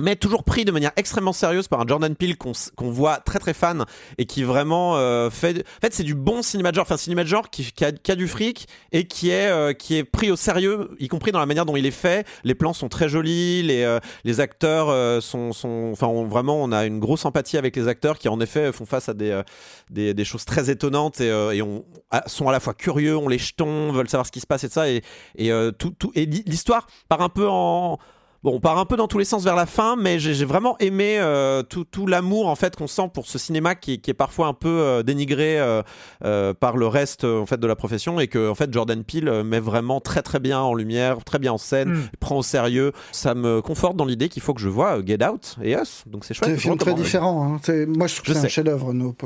mais 0.01 0.15
toujours 0.15 0.43
pris 0.43 0.65
de 0.65 0.71
manière 0.71 0.91
extrêmement 0.95 1.33
sérieuse 1.33 1.67
par 1.67 1.81
un 1.81 1.87
Jordan 1.87 2.15
Peele 2.15 2.37
qu'on 2.37 2.51
qu'on 2.75 2.89
voit 2.91 3.17
très 3.17 3.39
très 3.39 3.53
fan 3.53 3.85
et 4.17 4.25
qui 4.25 4.43
vraiment 4.43 4.97
euh, 4.97 5.29
fait 5.29 5.59
en 5.59 5.81
fait 5.81 5.93
c'est 5.93 6.03
du 6.03 6.15
bon 6.15 6.41
cinéma 6.41 6.71
de 6.71 6.75
genre 6.75 6.83
enfin 6.83 6.97
cinéma 6.97 7.23
de 7.23 7.29
genre 7.29 7.49
qui, 7.49 7.71
qui, 7.71 7.83
a, 7.85 8.15
du 8.15 8.27
fric 8.27 8.67
et 8.91 9.05
qui 9.05 9.29
est 9.29 9.47
euh, 9.47 9.73
qui 9.73 9.95
est 9.95 10.03
pris 10.03 10.31
au 10.31 10.35
sérieux 10.35 10.89
y 10.99 11.07
compris 11.07 11.31
dans 11.31 11.39
la 11.39 11.45
manière 11.45 11.65
dont 11.65 11.75
il 11.75 11.85
est 11.85 11.91
fait. 11.91 12.25
Les 12.43 12.55
plans 12.55 12.73
sont 12.73 12.89
très 12.89 13.09
jolis 13.09 13.63
les 13.63 13.83
euh, 13.83 13.99
les 14.23 14.39
acteurs 14.39 14.89
euh, 14.89 15.21
sont 15.21 15.53
sont 15.53 15.89
enfin 15.91 16.07
on- 16.07 16.25
vraiment 16.27 16.61
on 16.61 16.71
a 16.71 16.85
une 16.85 16.99
grosse 16.99 17.25
empathie 17.25 17.57
avec 17.57 17.75
les 17.75 17.87
acteurs 17.87 18.17
qui 18.17 18.29
en 18.29 18.39
effet 18.39 18.71
font 18.71 18.85
face 18.85 19.09
à 19.09 19.13
des 19.13 19.31
euh, 19.31 19.43
des, 19.89 20.13
des 20.13 20.25
choses 20.25 20.45
très 20.45 20.69
étonnantes 20.69 21.21
et, 21.21 21.29
euh, 21.29 21.51
et 21.51 21.61
on 21.61 21.83
sont 22.27 22.47
à 22.47 22.51
la 22.51 22.59
fois 22.59 22.73
curieux 22.73 23.17
on 23.17 23.27
les 23.27 23.37
jetons 23.37 23.91
veulent 23.91 24.09
savoir 24.09 24.25
ce 24.25 24.31
qui 24.31 24.39
se 24.39 24.47
passe 24.47 24.63
et 24.63 24.69
ça 24.69 24.89
et 24.89 25.01
et 25.37 25.51
tout 25.77 25.91
tout 25.97 26.11
et 26.15 26.25
l'hi- 26.25 26.43
l'histoire 26.45 26.87
part 27.07 27.21
un 27.21 27.29
peu 27.29 27.47
en 27.47 27.97
Bon, 28.41 28.53
on 28.55 28.59
part 28.61 28.77
un 28.77 28.85
peu 28.85 28.95
dans 28.95 29.09
tous 29.09 29.17
les 29.19 29.25
sens 29.25 29.43
vers 29.43 29.55
la 29.57 29.65
fin, 29.65 29.97
mais 29.97 30.17
j'ai 30.17 30.45
vraiment 30.45 30.77
aimé 30.79 31.17
euh, 31.19 31.61
tout, 31.61 31.83
tout 31.83 32.07
l'amour 32.07 32.47
en 32.47 32.55
fait 32.55 32.75
qu'on 32.77 32.87
sent 32.87 33.09
pour 33.13 33.25
ce 33.27 33.37
cinéma 33.37 33.75
qui, 33.75 33.99
qui 33.99 34.11
est 34.11 34.13
parfois 34.13 34.47
un 34.47 34.53
peu 34.53 34.69
euh, 34.69 35.03
dénigré 35.03 35.59
euh, 35.59 35.81
euh, 36.23 36.53
par 36.53 36.77
le 36.77 36.87
reste 36.87 37.25
en 37.25 37.45
fait 37.45 37.59
de 37.59 37.67
la 37.67 37.75
profession 37.75 38.17
et 38.21 38.27
que 38.29 38.49
en 38.49 38.55
fait 38.55 38.71
Jordan 38.73 39.03
Peele 39.03 39.43
met 39.43 39.59
vraiment 39.59 39.99
très 39.99 40.21
très 40.21 40.39
bien 40.39 40.61
en 40.61 40.73
lumière, 40.73 41.17
très 41.25 41.37
bien 41.39 41.51
en 41.51 41.57
scène, 41.57 41.89
Mm. 41.89 42.09
prend 42.21 42.37
au 42.37 42.43
sérieux. 42.43 42.93
Ça 43.11 43.35
me 43.35 43.61
conforte 43.61 43.97
dans 43.97 44.05
l'idée 44.05 44.29
qu'il 44.29 44.41
faut 44.41 44.53
que 44.53 44.61
je 44.61 44.69
vois 44.69 45.03
Get 45.05 45.21
Out 45.25 45.57
et 45.61 45.73
Us. 45.75 46.03
Donc 46.07 46.23
c'est 46.23 46.33
chouette. 46.33 46.49
C'est 46.51 46.55
un 46.55 46.59
film 46.59 46.77
très 46.77 46.93
différent. 46.93 47.55
hein. 47.55 47.59
C'est- 47.63 47.85
Moi, 47.87 48.07
je 48.07 48.15
trouve 48.15 48.27
que 48.27 48.33
c'est 48.39 48.45
un 48.45 48.49
chef-d'œuvre, 48.49 48.93
Nope. 48.93 49.25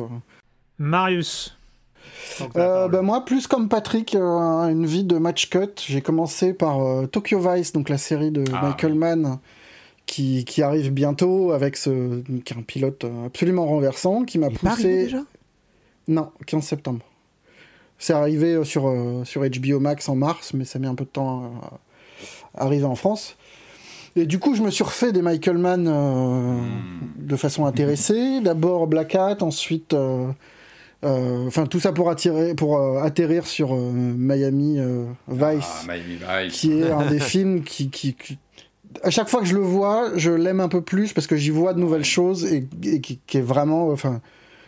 Marius. 0.80 1.56
Euh, 2.56 2.88
bah, 2.88 3.02
moi, 3.02 3.26
plus 3.26 3.48
comme 3.48 3.70
Patrick, 3.70 4.16
euh, 4.16 4.68
une 4.70 4.86
vie 4.86 5.04
de 5.04 5.18
match 5.18 5.50
cut. 5.50 5.70
J'ai 5.86 6.02
commencé 6.02 6.54
par 6.54 6.82
euh, 6.82 7.06
Tokyo 7.06 7.40
Vice, 7.40 7.74
donc 7.74 7.90
la 7.90 7.98
série 7.98 8.32
de 8.32 8.44
Ah, 8.54 8.68
Michael 8.68 8.96
Mann, 8.96 9.40
qui, 10.06 10.44
qui 10.46 10.62
arrive 10.64 10.92
bientôt 10.92 11.52
avec 11.52 11.78
ce, 11.78 12.22
qui 12.44 12.54
est 12.54 12.58
un 12.58 12.62
pilote 12.64 13.04
euh, 13.04 13.28
absolument 13.28 13.66
renversant, 13.66 14.24
qui 14.24 14.40
m'a 14.40 14.50
pas 14.50 14.72
arrivé 14.72 14.90
poussé. 14.90 15.04
déjà? 15.06 15.24
Non, 16.08 16.32
15 16.48 16.64
septembre. 16.64 17.06
C'est 18.00 18.14
arrivé 18.14 18.64
sur, 18.66 18.88
euh, 18.90 19.24
sur 19.24 19.42
HBO 19.48 19.80
Max 19.80 20.10
en 20.10 20.16
mars, 20.16 20.54
mais 20.54 20.66
ça 20.66 20.80
met 20.80 20.88
un 20.88 20.96
peu 20.96 21.06
de 21.06 21.10
temps 21.10 21.54
à 22.56 22.64
arriver 22.66 22.86
en 22.86 22.96
France. 22.96 23.38
Et 24.16 24.26
du 24.26 24.38
coup, 24.40 24.54
je 24.56 24.62
me 24.62 24.70
suis 24.70 24.84
refait 24.84 25.12
des 25.12 25.22
Michael 25.22 25.58
Mann 25.58 25.88
euh, 25.88 26.58
de 27.18 27.36
façon 27.36 27.66
intéressée. 27.66 28.42
D'abord 28.42 28.88
Black 28.88 29.16
Hat, 29.16 29.38
ensuite. 29.42 29.94
euh, 29.94 30.28
Enfin, 31.04 31.66
tout 31.66 31.80
ça 31.80 31.92
pour, 31.92 32.10
attirer, 32.10 32.54
pour 32.56 32.78
euh, 32.78 33.02
atterrir 33.02 33.46
sur 33.46 33.74
euh, 33.74 33.92
Miami 33.94 34.80
euh, 34.80 35.06
Vice, 35.28 35.66
Ah, 35.88 35.88
Miami 35.88 36.18
Vice. 36.46 36.54
qui 36.60 36.80
est 36.80 36.90
un 36.92 37.06
des 37.10 37.20
films 37.32 37.64
qui, 37.64 37.90
qui, 37.90 38.14
qui- 38.14 38.38
À 39.04 39.10
chaque 39.10 39.28
fois 39.30 39.42
que 39.42 39.46
je 39.48 39.56
le 39.56 39.62
vois, 39.62 40.12
je 40.16 40.32
l'aime 40.32 40.60
un 40.60 40.70
peu 40.70 40.82
plus 40.82 41.14
parce 41.14 41.28
que 41.28 41.36
j'y 41.36 41.50
vois 41.50 41.74
de 41.74 41.80
nouvelles 41.80 42.06
choses 42.06 42.46
et, 42.46 42.68
et 42.84 43.02
qui, 43.02 43.20
qui 43.28 43.38
est 43.38 43.42
vraiment. 43.42 43.90
Enfin, 43.90 44.22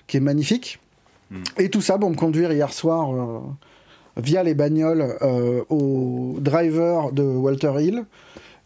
qui 0.08 0.18
est 0.18 0.22
magnifique. 0.22 0.80
Mm. 1.32 1.44
Et 1.58 1.70
tout 1.70 1.82
ça 1.82 1.98
pour 1.98 2.10
me 2.12 2.16
conduire 2.16 2.52
hier 2.52 2.72
soir 2.72 3.12
euh, 3.14 3.40
via 4.18 4.44
les 4.44 4.54
bagnoles 4.54 5.18
euh, 5.24 5.64
au 5.70 6.36
driver 6.40 7.12
de 7.12 7.24
Walter 7.24 7.74
Hill 7.80 8.06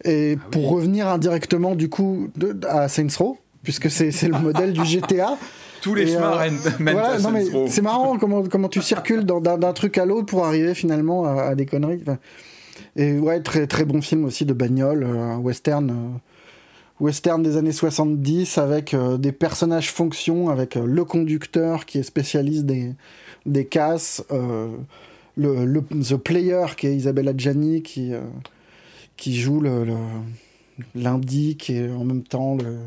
et 0.04 0.38
Ah 0.38 0.48
pour 0.52 0.70
revenir 0.70 1.08
indirectement 1.08 1.76
du 1.76 1.88
coup 1.90 2.30
de- 2.36 2.60
à 2.68 2.88
Saints 2.90 3.08
Row 3.18 3.38
puisque 3.64 3.90
c'est 3.90 4.12
le 4.28 4.38
modèle 4.40 4.74
du 4.74 4.84
GTA. 4.86 5.38
Tous 5.82 5.96
les 5.96 6.04
Et, 6.04 6.14
chemins 6.16 6.40
euh, 6.42 6.50
mènent 6.80 6.94
Voilà, 6.94 7.14
à 7.14 7.68
c'est 7.68 7.82
marrant 7.82 8.18
comment, 8.18 8.44
comment 8.44 8.70
tu 8.70 8.82
circules 8.82 9.24
d'un 9.26 9.74
truc 9.74 9.98
à 9.98 10.06
l'autre 10.06 10.26
pour 10.26 10.46
arriver 10.46 10.74
finalement 10.74 11.26
à, 11.26 11.42
à 11.44 11.56
des 11.56 11.66
conneries. 11.66 12.00
Enfin, 12.02 12.18
et 12.96 13.18
ouais, 13.18 13.40
très, 13.42 13.68
très 13.68 13.86
bon 13.86 14.02
film 14.02 14.26
aussi 14.26 14.46
de 14.46 14.54
bagnole, 14.54 15.04
euh, 15.04 15.18
un 15.18 15.38
western, 15.38 15.90
euh, 15.90 16.18
western 17.00 17.42
des 17.44 17.56
années 17.58 17.72
70 17.72 18.58
avec 18.58 18.94
euh, 18.94 19.18
des 19.18 19.32
personnages 19.32 19.92
fonctions, 19.92 20.50
avec 20.50 20.76
euh, 20.76 20.86
le 20.86 21.06
conducteur 21.06 21.86
qui 21.86 22.00
est 22.00 22.04
spécialiste 22.04 22.66
des, 22.66 22.94
des 23.46 23.66
casses, 23.66 24.24
euh, 24.32 24.68
le, 25.38 25.66
le- 25.66 25.82
The 25.82 26.16
Player 26.18 26.66
qui 26.76 26.88
est 26.88 26.96
Isabella 26.96 27.32
Gianni 27.38 27.82
qui, 27.84 28.12
qui 29.16 29.40
joue 29.40 29.62
le- 29.62 29.86
le- 29.86 29.96
l'indique 30.96 31.70
et 31.70 31.90
en 31.90 32.04
même 32.06 32.24
temps 32.24 32.56
le, 32.56 32.78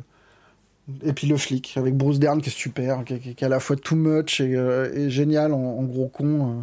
et 1.04 1.12
puis 1.12 1.26
le 1.26 1.36
flic, 1.36 1.74
avec 1.76 1.94
Bruce 1.96 2.18
Dern 2.18 2.40
qui 2.40 2.48
est 2.50 2.52
super, 2.52 3.04
qui, 3.04 3.18
qui- 3.20 3.34
qui 3.34 3.44
est 3.44 3.46
à 3.46 3.50
la 3.50 3.60
fois 3.60 3.76
too 3.76 3.96
much 3.96 4.40
et, 4.40 4.54
euh, 4.56 4.92
et 4.94 5.10
génial 5.10 5.52
en, 5.52 5.58
en 5.58 5.82
gros 5.84 6.08
con, 6.08 6.24
euh, 6.60 6.62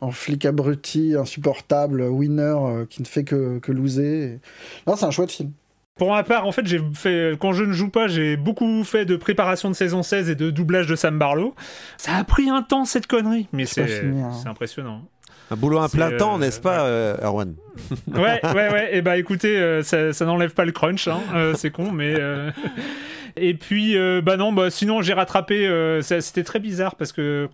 en 0.00 0.10
flic 0.10 0.44
abruti, 0.46 1.14
insupportable, 1.18 2.02
winner, 2.02 2.42
euh, 2.58 2.84
qui 2.88 3.02
ne 3.02 3.06
fait 3.06 3.24
que, 3.24 3.58
que 3.58 3.72
loser. 3.72 4.22
Et- 4.24 4.40
Non, 4.86 4.96
c'est 4.96 5.04
un 5.06 5.10
chouette 5.10 5.32
film. 5.32 5.50
Pour 5.96 6.12
ma 6.12 6.22
part, 6.22 6.46
en 6.46 6.52
fait, 6.52 6.64
j'ai 6.64 6.80
fait 6.94 7.32
quand 7.40 7.52
je 7.52 7.64
ne 7.64 7.72
joue 7.72 7.88
pas, 7.88 8.06
j'ai 8.06 8.36
beaucoup 8.36 8.84
fait 8.84 9.04
de 9.04 9.16
préparation 9.16 9.68
de 9.68 9.74
saison 9.74 10.04
16 10.04 10.30
et 10.30 10.36
de 10.36 10.50
doublage 10.50 10.86
de 10.86 10.94
Sam 10.94 11.18
Barlow. 11.18 11.54
Ça 11.96 12.14
a 12.14 12.22
pris 12.22 12.48
un 12.48 12.62
temps 12.62 12.84
cette 12.84 13.08
connerie, 13.08 13.48
mais 13.52 13.66
C'est 13.66 14.04
hein. 14.04 14.30
impressionnant. 14.46 15.02
Un 15.50 15.56
boulot 15.56 15.78
à 15.78 15.88
plein 15.88 16.16
temps, 16.16 16.38
n'est-ce 16.38 16.60
pas, 16.60 16.84
euh, 16.84 17.16
Erwan? 17.22 17.54
Ouais, 18.14 18.38
ouais, 18.44 18.70
ouais. 18.70 18.90
Et 18.96 19.02
bah 19.02 19.16
écoutez, 19.16 19.56
euh, 19.58 19.82
ça, 19.82 20.12
ça 20.12 20.24
n'enlève 20.24 20.52
pas 20.52 20.64
le 20.66 20.72
crunch, 20.72 21.08
hein. 21.08 21.20
Euh, 21.34 21.54
c'est 21.56 21.70
con, 21.70 21.90
mais. 21.90 22.14
Et 23.36 23.54
puis, 23.54 23.96
euh, 23.96 24.20
bah 24.22 24.36
non, 24.36 24.52
bah 24.52 24.70
sinon 24.70 25.02
j'ai 25.02 25.12
rattrapé. 25.12 25.66
euh, 25.66 26.02
C'était 26.02 26.44
très 26.44 26.58
bizarre 26.60 26.96
parce 26.96 27.12
que 27.12 27.48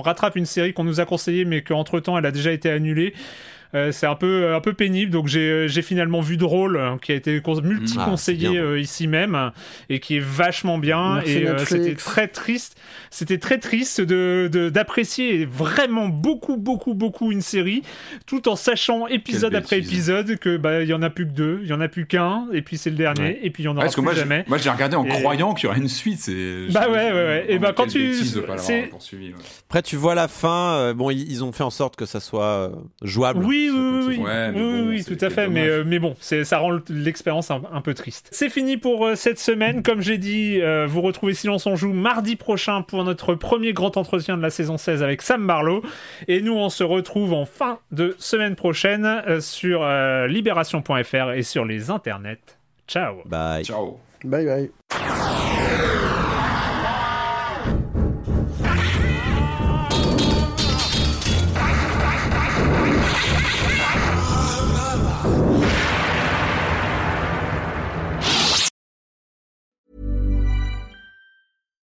rattrape 0.00 0.36
une 0.36 0.46
série 0.46 0.72
qu'on 0.72 0.84
nous 0.84 1.00
a 1.00 1.04
conseillée, 1.04 1.44
mais 1.44 1.62
qu'entre 1.62 2.00
temps 2.00 2.16
elle 2.18 2.26
a 2.26 2.32
déjà 2.32 2.52
été 2.52 2.70
annulée. 2.70 3.14
Euh, 3.76 3.92
c'est 3.92 4.06
un 4.06 4.14
peu, 4.14 4.54
un 4.54 4.60
peu 4.60 4.72
pénible. 4.72 5.12
Donc 5.12 5.28
j'ai 5.28 5.68
j'ai 5.68 5.82
finalement 5.82 6.20
vu 6.20 6.36
Drôle, 6.36 6.78
hein, 6.78 6.98
qui 7.00 7.12
a 7.12 7.14
été 7.14 7.40
con- 7.40 7.60
multi-conseillé 7.62 8.48
Ah, 8.58 8.62
euh, 8.62 8.80
ici 8.80 9.06
même, 9.06 9.52
et 9.90 10.00
qui 10.00 10.16
est 10.16 10.24
vachement 10.24 10.78
bien. 10.78 11.16
Merci 11.16 11.32
et 11.32 11.46
euh, 11.48 11.58
c'était 11.64 11.94
très 11.94 12.26
triste. 12.28 12.76
C'était 13.10 13.38
très 13.38 13.58
triste 13.58 14.00
de 14.00 14.48
de- 14.52 14.70
d'apprécier 14.70 15.44
vraiment 15.44 16.08
beaucoup, 16.08 16.56
beaucoup, 16.56 16.94
beaucoup 16.94 17.30
une 17.32 17.42
série, 17.42 17.82
tout 18.26 18.48
en 18.48 18.56
sachant 18.56 19.06
épisode 19.06 19.50
Quelle 19.52 19.58
après 19.62 19.76
bêtise. 19.76 19.92
épisode 19.92 20.38
que 20.38 20.56
bah 20.56 20.82
il 20.82 20.88
y 20.88 20.94
en 20.94 21.02
a 21.02 21.10
plus 21.10 21.26
que 21.26 21.32
deux, 21.32 21.60
il 21.62 21.68
y 21.68 21.72
en 21.72 21.80
a 21.80 21.88
plus 21.88 22.06
qu'un, 22.06 22.46
et 22.52 22.62
puis 22.62 22.78
c'est 22.78 22.90
le 22.90 22.96
dernier, 22.96 23.20
Ouais. 23.22 23.40
et 23.42 23.50
puis 23.50 23.62
il 23.62 23.66
y 23.66 23.68
en 23.68 23.72
Ouais, 23.72 23.78
aura 23.78 23.88
que 23.88 23.92
plus 23.94 24.02
moi, 24.02 24.14
jamais. 24.14 24.44
moi 24.48 24.58
j'ai 24.58 24.70
regardé 24.70 24.96
en 24.96 25.04
Et- 25.04 25.08
croyant 25.08 25.54
qu'il 25.54 25.66
y 25.66 25.70
aurait 25.70 25.78
une 25.80 25.88
suite. 25.88 26.18
c'est- 26.20 26.66
Bah 26.72 26.88
ouais, 26.88 26.94
ouais, 26.94 27.12
ouais. 27.12 27.46
Et 27.48 27.56
Oh, 27.56 27.60
bah, 27.60 27.72
quand 27.76 27.86
tu- 27.86 27.98
de. 28.10 28.46
Après, 29.68 29.82
tu 29.82 29.96
vois 29.96 30.14
la 30.14 30.28
fin. 30.28 30.46
euh, 30.76 30.94
bon, 30.94 31.10
ils, 31.10 31.30
ils 31.30 31.44
ont 31.44 31.52
fait 31.52 31.62
en 31.64 31.70
sorte 31.70 31.96
que 31.96 32.06
ça 32.06 32.20
soit 32.20 32.44
euh, 32.44 32.68
jouable. 33.02 33.44
Oui, 33.44 33.65
oui, 33.70 33.78
oui, 33.78 34.04
continue. 34.06 34.16
oui, 34.18 34.24
Ouais, 34.24 34.52
mais 34.52 34.60
oui, 34.60 34.82
bon, 34.82 34.88
oui, 34.88 35.02
c'est- 35.02 35.16
tout 35.16 35.24
à 35.24 35.30
fait. 35.30 35.48
Mais, 35.48 35.66
dommage. 35.66 35.78
euh, 35.80 35.84
mais 35.86 35.98
bon, 35.98 36.16
c'est, 36.20 36.44
ça 36.44 36.58
rend 36.58 36.78
l'expérience 36.88 37.50
un, 37.50 37.62
un 37.72 37.80
peu 37.80 37.94
triste. 37.94 38.28
C'est 38.32 38.48
fini 38.50 38.76
pour 38.76 39.06
euh, 39.06 39.14
cette 39.14 39.38
semaine. 39.38 39.82
Comme 39.82 40.00
j'ai 40.00 40.18
dit, 40.18 40.60
euh, 40.60 40.86
vous 40.88 41.00
retrouvez 41.02 41.34
Silence 41.34 41.66
on 41.66 41.76
joue 41.76 41.92
mardi 41.92 42.36
prochain 42.36 42.82
pour 42.82 43.04
notre 43.04 43.34
premier 43.34 43.72
grand 43.72 43.96
entretien 43.96 44.36
de 44.36 44.42
la 44.42 44.50
saison 44.50 44.76
16 44.78 45.02
avec 45.02 45.22
Sam 45.22 45.46
Barlow. 45.46 45.82
Et 46.28 46.40
nous, 46.40 46.54
on 46.54 46.68
se 46.68 46.84
retrouve 46.84 47.32
en 47.32 47.44
fin 47.44 47.78
de 47.92 48.14
semaine 48.18 48.54
prochaine 48.56 49.04
euh, 49.06 49.40
sur 49.40 49.80
euh, 49.82 50.26
libération.fr 50.26 51.32
et 51.34 51.42
sur 51.42 51.64
les 51.64 51.90
internets. 51.90 52.38
Ciao. 52.88 53.16
Bye. 53.26 53.64
Ciao. 53.64 53.98
Bye 54.24 54.44
bye. 54.46 55.35